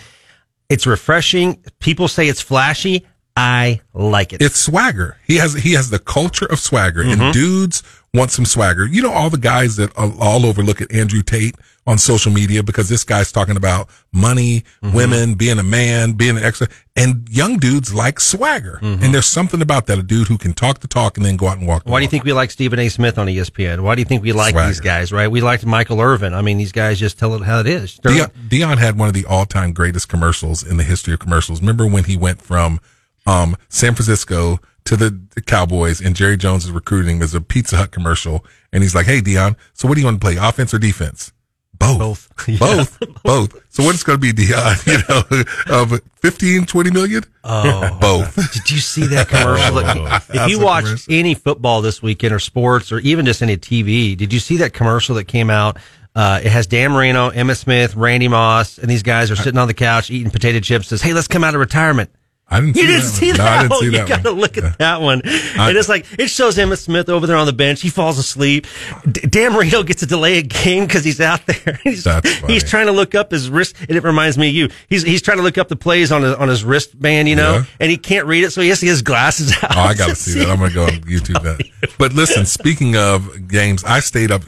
It's 0.70 0.88
refreshing. 0.88 1.64
People 1.80 2.08
say 2.08 2.28
it's 2.28 2.42
flashy. 2.42 3.06
I 3.38 3.82
like 3.94 4.34
it. 4.34 4.42
It's 4.42 4.60
swagger. 4.60 5.18
He 5.28 5.36
has 5.38 5.54
he 5.54 5.74
has 5.74 5.90
the 5.90 6.00
culture 6.00 6.46
of 6.46 6.60
swagger, 6.60 7.04
Mhm. 7.04 7.20
and 7.20 7.34
dudes 7.34 7.84
want 8.16 8.32
some 8.32 8.46
swagger. 8.46 8.86
You 8.88 9.02
know, 9.02 9.12
all 9.12 9.30
the 9.30 9.38
guys 9.38 9.76
that 9.76 9.96
all, 9.98 10.20
all 10.22 10.46
over 10.46 10.64
look 10.64 10.82
at 10.82 10.92
Andrew 10.92 11.22
Tate 11.22 11.56
on 11.88 12.00
social 12.00 12.32
media 12.32 12.64
because 12.64 12.90
this 12.90 13.04
guy's 13.04 13.32
talking 13.32 13.56
about 13.56 13.88
money, 14.12 14.64
Mm-hmm. 14.82 14.96
women, 14.96 15.34
being 15.36 15.60
a 15.60 15.64
man, 15.64 16.14
being 16.14 16.38
an 16.38 16.44
extra, 16.44 16.68
and 16.96 17.28
young 17.30 17.58
dudes 17.58 17.94
like 17.94 18.20
swagger. 18.20 18.80
Mm-hmm. 18.82 19.04
And 19.04 19.14
there's 19.14 19.28
something 19.28 19.62
about 19.62 19.86
that 19.88 20.00
a 20.00 20.04
dude 20.04 20.28
who 20.28 20.38
can 20.38 20.54
talk 20.54 20.80
the 20.80 20.88
talk 20.88 21.18
and 21.18 21.26
then 21.26 21.38
go 21.38 21.48
out 21.48 21.58
and 21.60 21.68
walk. 21.68 21.84
The 21.84 21.92
Why 21.92 22.00
do 22.00 22.04
you 22.04 22.10
think 22.10 22.24
we 22.24 22.34
like 22.34 22.50
Stephen 22.50 22.80
A. 22.80 22.90
Smith 22.90 23.18
on 23.20 23.28
ESPN? 23.28 23.82
Why 23.82 23.94
do 23.96 24.02
you 24.02 24.06
think 24.06 24.24
we 24.24 24.32
like 24.34 24.54
Swagger. 24.54 24.68
these 24.68 24.80
guys, 24.80 25.12
right? 25.12 25.30
We 25.30 25.42
liked 25.42 25.66
Michael 25.66 26.02
Irvin. 26.02 26.34
I 26.34 26.42
mean, 26.42 26.58
these 26.58 26.72
guys 26.72 27.00
just 27.00 27.20
tell 27.20 27.36
it 27.36 27.44
how 27.44 27.60
it 27.60 27.68
is. 27.68 28.00
Deion, 28.00 28.32
Deion 28.48 28.78
had 28.80 28.98
one 28.98 29.08
of 29.08 29.14
the 29.14 29.26
all-time 29.26 29.72
greatest 29.74 30.10
commercials 30.10 30.64
in 30.64 30.78
the 30.78 30.84
history 30.84 31.14
of 31.14 31.20
commercials. 31.20 31.60
Remember 31.62 31.86
when 31.86 32.06
he 32.06 32.18
went 32.18 32.42
from 32.42 32.80
um, 33.28 33.56
San 33.70 33.94
Francisco 33.94 34.60
to 34.86 34.96
the 34.96 35.42
Cowboys, 35.46 36.00
and 36.00 36.16
Jerry 36.16 36.38
Jones 36.38 36.66
is 36.66 36.72
recruiting. 36.72 37.20
There's 37.20 37.36
a 37.36 37.42
Pizza 37.42 37.78
Hut 37.78 37.92
commercial, 37.92 38.46
and 38.72 38.84
he's 38.84 38.96
like, 38.96 39.06
"Hey, 39.06 39.22
Deion, 39.22 39.56
so 39.74 39.88
what 39.88 39.96
do 39.96 40.02
you 40.02 40.06
want 40.06 40.22
to 40.22 40.26
play, 40.26 40.38
offense 40.38 40.74
or 40.74 40.80
defense?" 40.80 41.32
Both, 41.78 42.32
both, 42.60 43.00
both. 43.24 43.62
So 43.70 43.84
what's 43.84 44.04
going 44.04 44.20
to 44.20 44.22
be 44.22 44.32
Deion? 44.32 44.86
You 44.86 45.76
know, 45.76 45.82
of 45.82 46.02
15, 46.22 46.66
20 46.66 46.92
million? 46.92 47.24
Oh, 47.44 47.98
both. 48.00 48.36
Did 48.54 48.72
you 48.72 48.78
see 48.78 49.08
that 49.08 49.28
commercial? 49.28 49.80
if 50.44 50.50
you 50.50 50.62
a 50.62 50.64
watch 50.64 50.86
commercial. 50.86 51.14
any 51.14 51.34
football 51.34 51.82
this 51.82 52.02
weekend 52.02 52.34
or 52.34 52.40
sports 52.40 52.92
or 52.92 53.00
even 53.00 53.26
just 53.26 53.42
any 53.42 53.58
TV, 53.58 54.16
did 54.16 54.32
you 54.32 54.40
see 54.40 54.58
that 54.58 54.74
commercial 54.74 55.16
that 55.16 55.26
came 55.26 55.50
out? 55.50 55.78
Uh, 56.16 56.40
it 56.42 56.50
has 56.50 56.66
Dan 56.66 56.94
Marino, 56.94 57.30
Emmitt 57.30 57.58
Smith, 57.58 57.96
Randy 57.96 58.30
Moss, 58.30 58.78
and 58.78 58.90
these 58.90 59.04
guys 59.04 59.30
are 59.32 59.36
sitting 59.36 59.60
on 59.60 59.68
the 59.68 59.74
couch 59.74 60.10
eating 60.10 60.32
potato 60.32 60.62
chips. 60.62 60.88
Says, 60.88 61.02
"Hey, 61.02 61.14
let's 61.14 61.28
come 61.28 61.44
out 61.44 61.56
of 61.56 61.60
retirement." 61.60 62.10
I 62.48 62.62
didn't. 62.62 62.76
You 62.76 62.84
see 62.84 62.88
didn't 62.88 63.02
that 63.02 63.10
see 63.10 63.28
one. 63.30 63.38
that? 63.38 63.44
No, 63.44 63.46
I 63.50 63.58
didn't 63.62 63.70
one. 63.72 63.80
see 63.80 63.86
you 63.86 63.92
that 63.94 64.08
got 64.08 64.24
to 64.24 64.32
look 64.32 64.58
at 64.60 64.78
that 64.78 65.02
one. 65.02 65.22
I- 65.26 65.70
and 65.70 65.78
it's 65.78 65.90
like 65.90 66.06
it 66.20 66.28
shows 66.30 66.58
Emmitt 66.58 66.78
Smith 66.78 67.10
over 67.10 67.26
there 67.26 67.38
on 67.38 67.48
the 67.48 67.54
bench. 67.54 67.82
He 67.82 67.90
falls 67.90 68.20
asleep. 68.20 68.68
D- 69.10 69.22
Dan 69.22 69.54
Marino 69.54 69.82
gets 69.82 70.02
to 70.02 70.06
delay 70.06 70.38
a 70.38 70.42
game 70.44 70.86
because 70.86 71.04
he's 71.04 71.20
out 71.20 71.44
there. 71.48 71.80
he's, 71.84 72.04
That's 72.04 72.36
funny. 72.36 72.54
he's 72.54 72.64
trying 72.64 72.86
to 72.86 72.92
look 72.92 73.16
up 73.16 73.32
his 73.32 73.50
wrist, 73.50 73.76
and 73.80 73.92
it 73.98 74.04
reminds 74.04 74.38
me 74.38 74.50
of 74.50 74.54
you. 74.56 74.70
He's 74.90 75.02
he's 75.02 75.24
trying 75.24 75.38
to 75.38 75.44
look 75.44 75.58
up 75.58 75.70
the 75.70 75.76
plays 75.76 76.12
on 76.12 76.22
his 76.22 76.36
on 76.36 76.48
his 76.48 76.64
wristband, 76.64 77.28
you 77.28 77.36
know, 77.36 77.54
Yeah. 77.56 77.64
and 77.80 77.90
he 77.90 77.98
can't 77.98 78.28
read 78.28 78.44
it, 78.44 78.52
so 78.52 78.62
he 78.62 78.70
has 78.70 78.80
to 78.80 78.86
get 78.86 78.92
his 78.92 79.02
glasses 79.02 79.52
out. 79.64 79.76
Oh, 79.76 79.80
I 79.82 79.94
got 79.96 80.10
to 80.10 80.16
see 80.16 80.40
that. 80.40 80.48
I'm 80.50 80.60
going 80.60 80.70
to 80.70 80.76
go 80.76 80.84
on 80.86 80.90
YouTube 81.02 81.42
that. 81.44 81.92
But 81.98 82.14
listen, 82.14 82.46
speaking 82.46 82.96
of 82.96 83.48
games, 83.48 83.84
I 83.84 84.00
stayed 84.00 84.32
up 84.32 84.44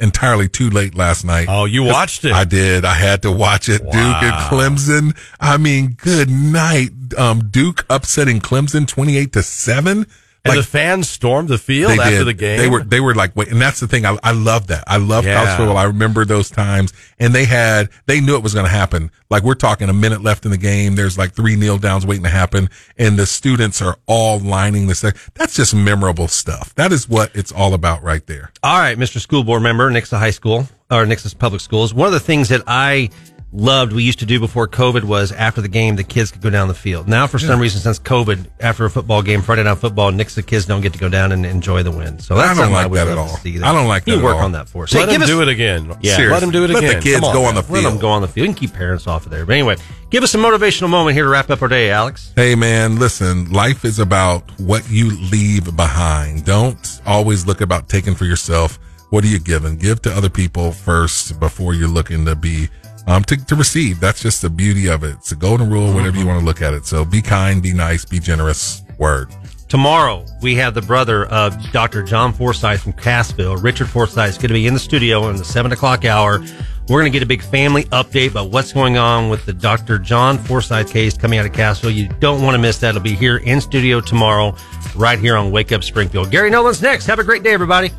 entirely 0.00 0.48
too 0.48 0.68
late 0.70 0.94
last 0.94 1.24
night. 1.24 1.46
Oh, 1.48 1.64
you 1.64 1.82
watched 1.84 2.24
it? 2.24 2.32
I 2.32 2.44
did. 2.44 2.84
I 2.84 2.94
had 2.94 3.22
to 3.22 3.32
watch 3.32 3.68
it. 3.68 3.82
Duke 3.82 3.94
and 3.94 4.34
Clemson. 4.50 5.16
I 5.40 5.56
mean, 5.56 5.92
good 6.02 6.28
night. 6.28 6.90
Um, 7.16 7.35
Duke 7.40 7.84
upsetting 7.90 8.40
Clemson 8.40 8.86
28 8.86 9.32
to 9.34 9.42
7. 9.42 10.06
And 10.48 10.58
the 10.58 10.62
fans 10.62 11.08
stormed 11.08 11.48
the 11.48 11.58
field 11.58 11.98
after 11.98 12.18
did. 12.18 12.24
the 12.26 12.32
game. 12.32 12.58
They 12.58 12.68
were 12.68 12.84
they 12.84 13.00
were 13.00 13.16
like, 13.16 13.34
wait, 13.34 13.48
and 13.48 13.60
that's 13.60 13.80
the 13.80 13.88
thing. 13.88 14.06
I, 14.06 14.16
I 14.22 14.30
love 14.30 14.68
that. 14.68 14.84
I 14.86 14.98
love 14.98 15.24
Yeah. 15.24 15.34
college 15.42 15.56
football. 15.56 15.76
I 15.76 15.84
remember 15.84 16.24
those 16.24 16.50
times, 16.50 16.92
and 17.18 17.34
they 17.34 17.46
had 17.46 17.88
they 18.06 18.20
knew 18.20 18.36
it 18.36 18.44
was 18.44 18.54
going 18.54 18.64
to 18.64 18.70
happen. 18.70 19.10
Like 19.28 19.42
we're 19.42 19.54
talking 19.56 19.88
a 19.88 19.92
minute 19.92 20.22
left 20.22 20.44
in 20.44 20.52
the 20.52 20.56
game. 20.56 20.94
There's 20.94 21.18
like 21.18 21.32
three 21.32 21.56
kneel 21.56 21.78
downs 21.78 22.06
waiting 22.06 22.22
to 22.22 22.30
happen, 22.30 22.70
and 22.96 23.18
the 23.18 23.26
students 23.26 23.82
are 23.82 23.98
all 24.06 24.38
lining 24.38 24.86
the 24.86 24.94
sec. 24.94 25.16
That's 25.34 25.56
just 25.56 25.74
memorable 25.74 26.28
stuff. 26.28 26.72
That 26.76 26.92
is 26.92 27.08
what 27.08 27.34
it's 27.34 27.50
all 27.50 27.74
about, 27.74 28.04
right 28.04 28.24
there. 28.28 28.52
All 28.62 28.78
right, 28.78 28.96
Mr. 28.96 29.18
School 29.18 29.42
Board 29.42 29.62
member, 29.64 29.90
Nixa 29.90 30.16
High 30.16 30.30
School 30.30 30.68
or 30.92 31.04
Nixa 31.06 31.36
Public 31.36 31.60
Schools. 31.60 31.92
One 31.92 32.06
of 32.06 32.12
the 32.12 32.20
things 32.20 32.50
that 32.50 32.62
I 32.68 33.10
loved 33.58 33.94
we 33.94 34.02
used 34.02 34.18
to 34.18 34.26
do 34.26 34.38
before 34.38 34.68
COVID 34.68 35.02
was 35.04 35.32
after 35.32 35.62
the 35.62 35.68
game 35.68 35.96
the 35.96 36.04
kids 36.04 36.30
could 36.30 36.42
go 36.42 36.50
down 36.50 36.68
the 36.68 36.74
field. 36.74 37.08
Now 37.08 37.26
for 37.26 37.38
some 37.38 37.56
Yeah. 37.56 37.62
reason 37.62 37.80
since 37.80 37.98
COVID 37.98 38.44
after 38.60 38.84
a 38.84 38.90
football 38.90 39.22
game 39.22 39.40
Friday 39.40 39.62
night 39.62 39.78
football 39.78 40.12
Nixa 40.12 40.44
kids 40.44 40.66
don't 40.66 40.82
get 40.82 40.92
to 40.92 40.98
go 40.98 41.08
down 41.08 41.32
and 41.32 41.46
enjoy 41.46 41.82
the 41.82 41.90
win. 41.90 42.18
So 42.18 42.34
that's 42.36 42.58
I 42.58 42.62
don't 42.62 42.72
like 42.72 42.92
that 42.92 43.08
at 43.08 43.16
all. 43.16 43.28
see 43.38 43.58
I 43.62 43.72
don't 43.72 43.88
like 43.88 44.06
You 44.06 44.12
that 44.16 44.18
at 44.18 44.24
work 44.24 44.36
all. 44.36 44.42
on 44.42 44.52
that 44.52 44.68
for 44.68 44.84
us. 44.84 44.92
Let 44.92 45.08
hey, 45.08 45.14
them 45.14 45.22
us, 45.22 45.28
do 45.28 45.40
it 45.40 45.48
again. 45.48 45.90
Yeah, 46.02 46.18
Let 46.30 46.40
them 46.40 46.50
do 46.50 46.64
it 46.64 46.70
Let 46.70 46.82
the 46.82 46.88
again. 46.90 47.02
kids 47.02 47.24
on 47.24 47.32
go 47.32 47.44
on 47.46 47.54
the 47.54 47.64
Let 47.66 47.82
them 47.82 47.98
go 47.98 48.10
on 48.10 48.20
the 48.20 48.28
field. 48.28 48.46
You 48.46 48.52
can 48.52 48.60
keep 48.60 48.74
parents 48.74 49.06
off 49.06 49.24
of 49.24 49.32
there. 49.32 49.46
But 49.46 49.54
anyway, 49.54 49.76
give 50.10 50.22
us 50.22 50.34
a 50.34 50.38
motivational 50.38 50.90
moment 50.90 51.14
here 51.14 51.24
to 51.24 51.30
wrap 51.30 51.48
up 51.48 51.62
our 51.62 51.68
day, 51.68 51.90
Alex. 51.90 52.32
Hey 52.36 52.54
man, 52.54 52.98
listen, 52.98 53.50
life 53.52 53.86
is 53.86 53.98
about 53.98 54.42
what 54.60 54.88
you 54.90 55.10
leave 55.32 55.74
behind. 55.74 56.44
Don't 56.44 57.00
always 57.06 57.46
look 57.46 57.62
about 57.62 57.88
taking 57.88 58.14
for 58.14 58.26
yourself. 58.26 58.78
What 59.08 59.24
are 59.24 59.28
you 59.28 59.38
giving? 59.38 59.76
Give 59.78 60.02
to 60.02 60.12
other 60.12 60.28
people 60.28 60.72
first 60.72 61.40
before 61.40 61.72
you're 61.72 61.88
looking 61.88 62.26
to 62.26 62.34
be 62.34 62.68
um 63.06 63.24
to, 63.24 63.36
to 63.46 63.56
receive. 63.56 64.00
That's 64.00 64.20
just 64.20 64.42
the 64.42 64.50
beauty 64.50 64.88
of 64.88 65.02
it. 65.04 65.14
It's 65.14 65.32
a 65.32 65.36
golden 65.36 65.70
rule, 65.70 65.92
whatever 65.92 66.16
you 66.18 66.26
want 66.26 66.40
to 66.40 66.44
look 66.44 66.62
at 66.62 66.74
it. 66.74 66.86
So 66.86 67.04
be 67.04 67.22
kind, 67.22 67.62
be 67.62 67.72
nice, 67.72 68.04
be 68.04 68.18
generous. 68.18 68.82
Word. 68.98 69.28
Tomorrow, 69.68 70.24
we 70.42 70.54
have 70.54 70.74
the 70.74 70.80
brother 70.80 71.26
of 71.26 71.54
Dr. 71.72 72.02
John 72.02 72.32
Forsyth 72.32 72.82
from 72.82 72.92
Cassville. 72.92 73.62
Richard 73.62 73.88
Forsyth 73.88 74.28
is 74.28 74.36
going 74.36 74.48
to 74.48 74.54
be 74.54 74.66
in 74.66 74.74
the 74.74 74.80
studio 74.80 75.28
in 75.28 75.36
the 75.36 75.44
seven 75.44 75.72
o'clock 75.72 76.04
hour. 76.04 76.40
We're 76.88 77.00
going 77.00 77.10
to 77.10 77.18
get 77.18 77.24
a 77.24 77.26
big 77.26 77.42
family 77.42 77.82
update 77.86 78.30
about 78.30 78.50
what's 78.50 78.72
going 78.72 78.96
on 78.96 79.28
with 79.28 79.44
the 79.44 79.52
Dr. 79.52 79.98
John 79.98 80.38
Forsyth 80.38 80.88
case 80.88 81.18
coming 81.18 81.40
out 81.40 81.46
of 81.46 81.52
Cassville. 81.52 81.92
You 81.92 82.08
don't 82.20 82.42
want 82.42 82.54
to 82.54 82.58
miss 82.58 82.78
that. 82.78 82.90
It'll 82.90 83.02
be 83.02 83.16
here 83.16 83.38
in 83.38 83.60
studio 83.60 84.00
tomorrow, 84.00 84.54
right 84.94 85.18
here 85.18 85.36
on 85.36 85.50
Wake 85.50 85.72
Up 85.72 85.82
Springfield. 85.82 86.30
Gary 86.30 86.48
Nolan's 86.48 86.80
next. 86.80 87.06
Have 87.06 87.18
a 87.18 87.24
great 87.24 87.42
day, 87.42 87.52
everybody. 87.52 87.90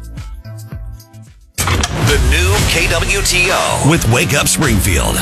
KWTO 2.78 3.90
with 3.90 4.08
Wake 4.14 4.36
Up 4.36 4.48
Springfield. 4.48 5.18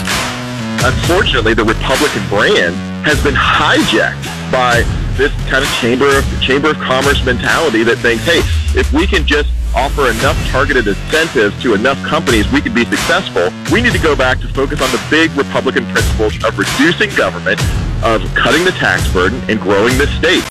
Unfortunately, 0.83 1.53
the 1.53 1.63
Republican 1.63 2.27
brand 2.27 2.75
has 3.07 3.15
been 3.23 3.33
hijacked 3.33 4.27
by 4.51 4.83
this 5.15 5.31
kind 5.47 5.63
of 5.63 5.71
chamber 5.79 6.17
of 6.17 6.25
chamber 6.41 6.71
of 6.71 6.75
commerce 6.83 7.23
mentality 7.23 7.81
that 7.83 7.95
thinks, 7.99 8.25
hey, 8.25 8.43
if 8.77 8.91
we 8.91 9.07
can 9.07 9.25
just 9.25 9.47
offer 9.73 10.11
enough 10.11 10.35
targeted 10.51 10.85
incentives 10.85 11.55
to 11.63 11.73
enough 11.75 11.95
companies, 12.03 12.43
we 12.51 12.59
could 12.59 12.75
be 12.75 12.83
successful. 12.83 13.47
We 13.71 13.81
need 13.81 13.93
to 13.93 14.03
go 14.03 14.17
back 14.17 14.41
to 14.41 14.49
focus 14.49 14.81
on 14.81 14.91
the 14.91 14.99
big 15.09 15.31
Republican 15.31 15.85
principles 15.85 16.35
of 16.43 16.59
reducing 16.59 17.07
government, 17.15 17.63
of 18.03 18.19
cutting 18.35 18.65
the 18.65 18.75
tax 18.75 19.07
burden, 19.13 19.39
and 19.47 19.61
growing 19.61 19.97
the 19.97 20.07
state. 20.19 20.43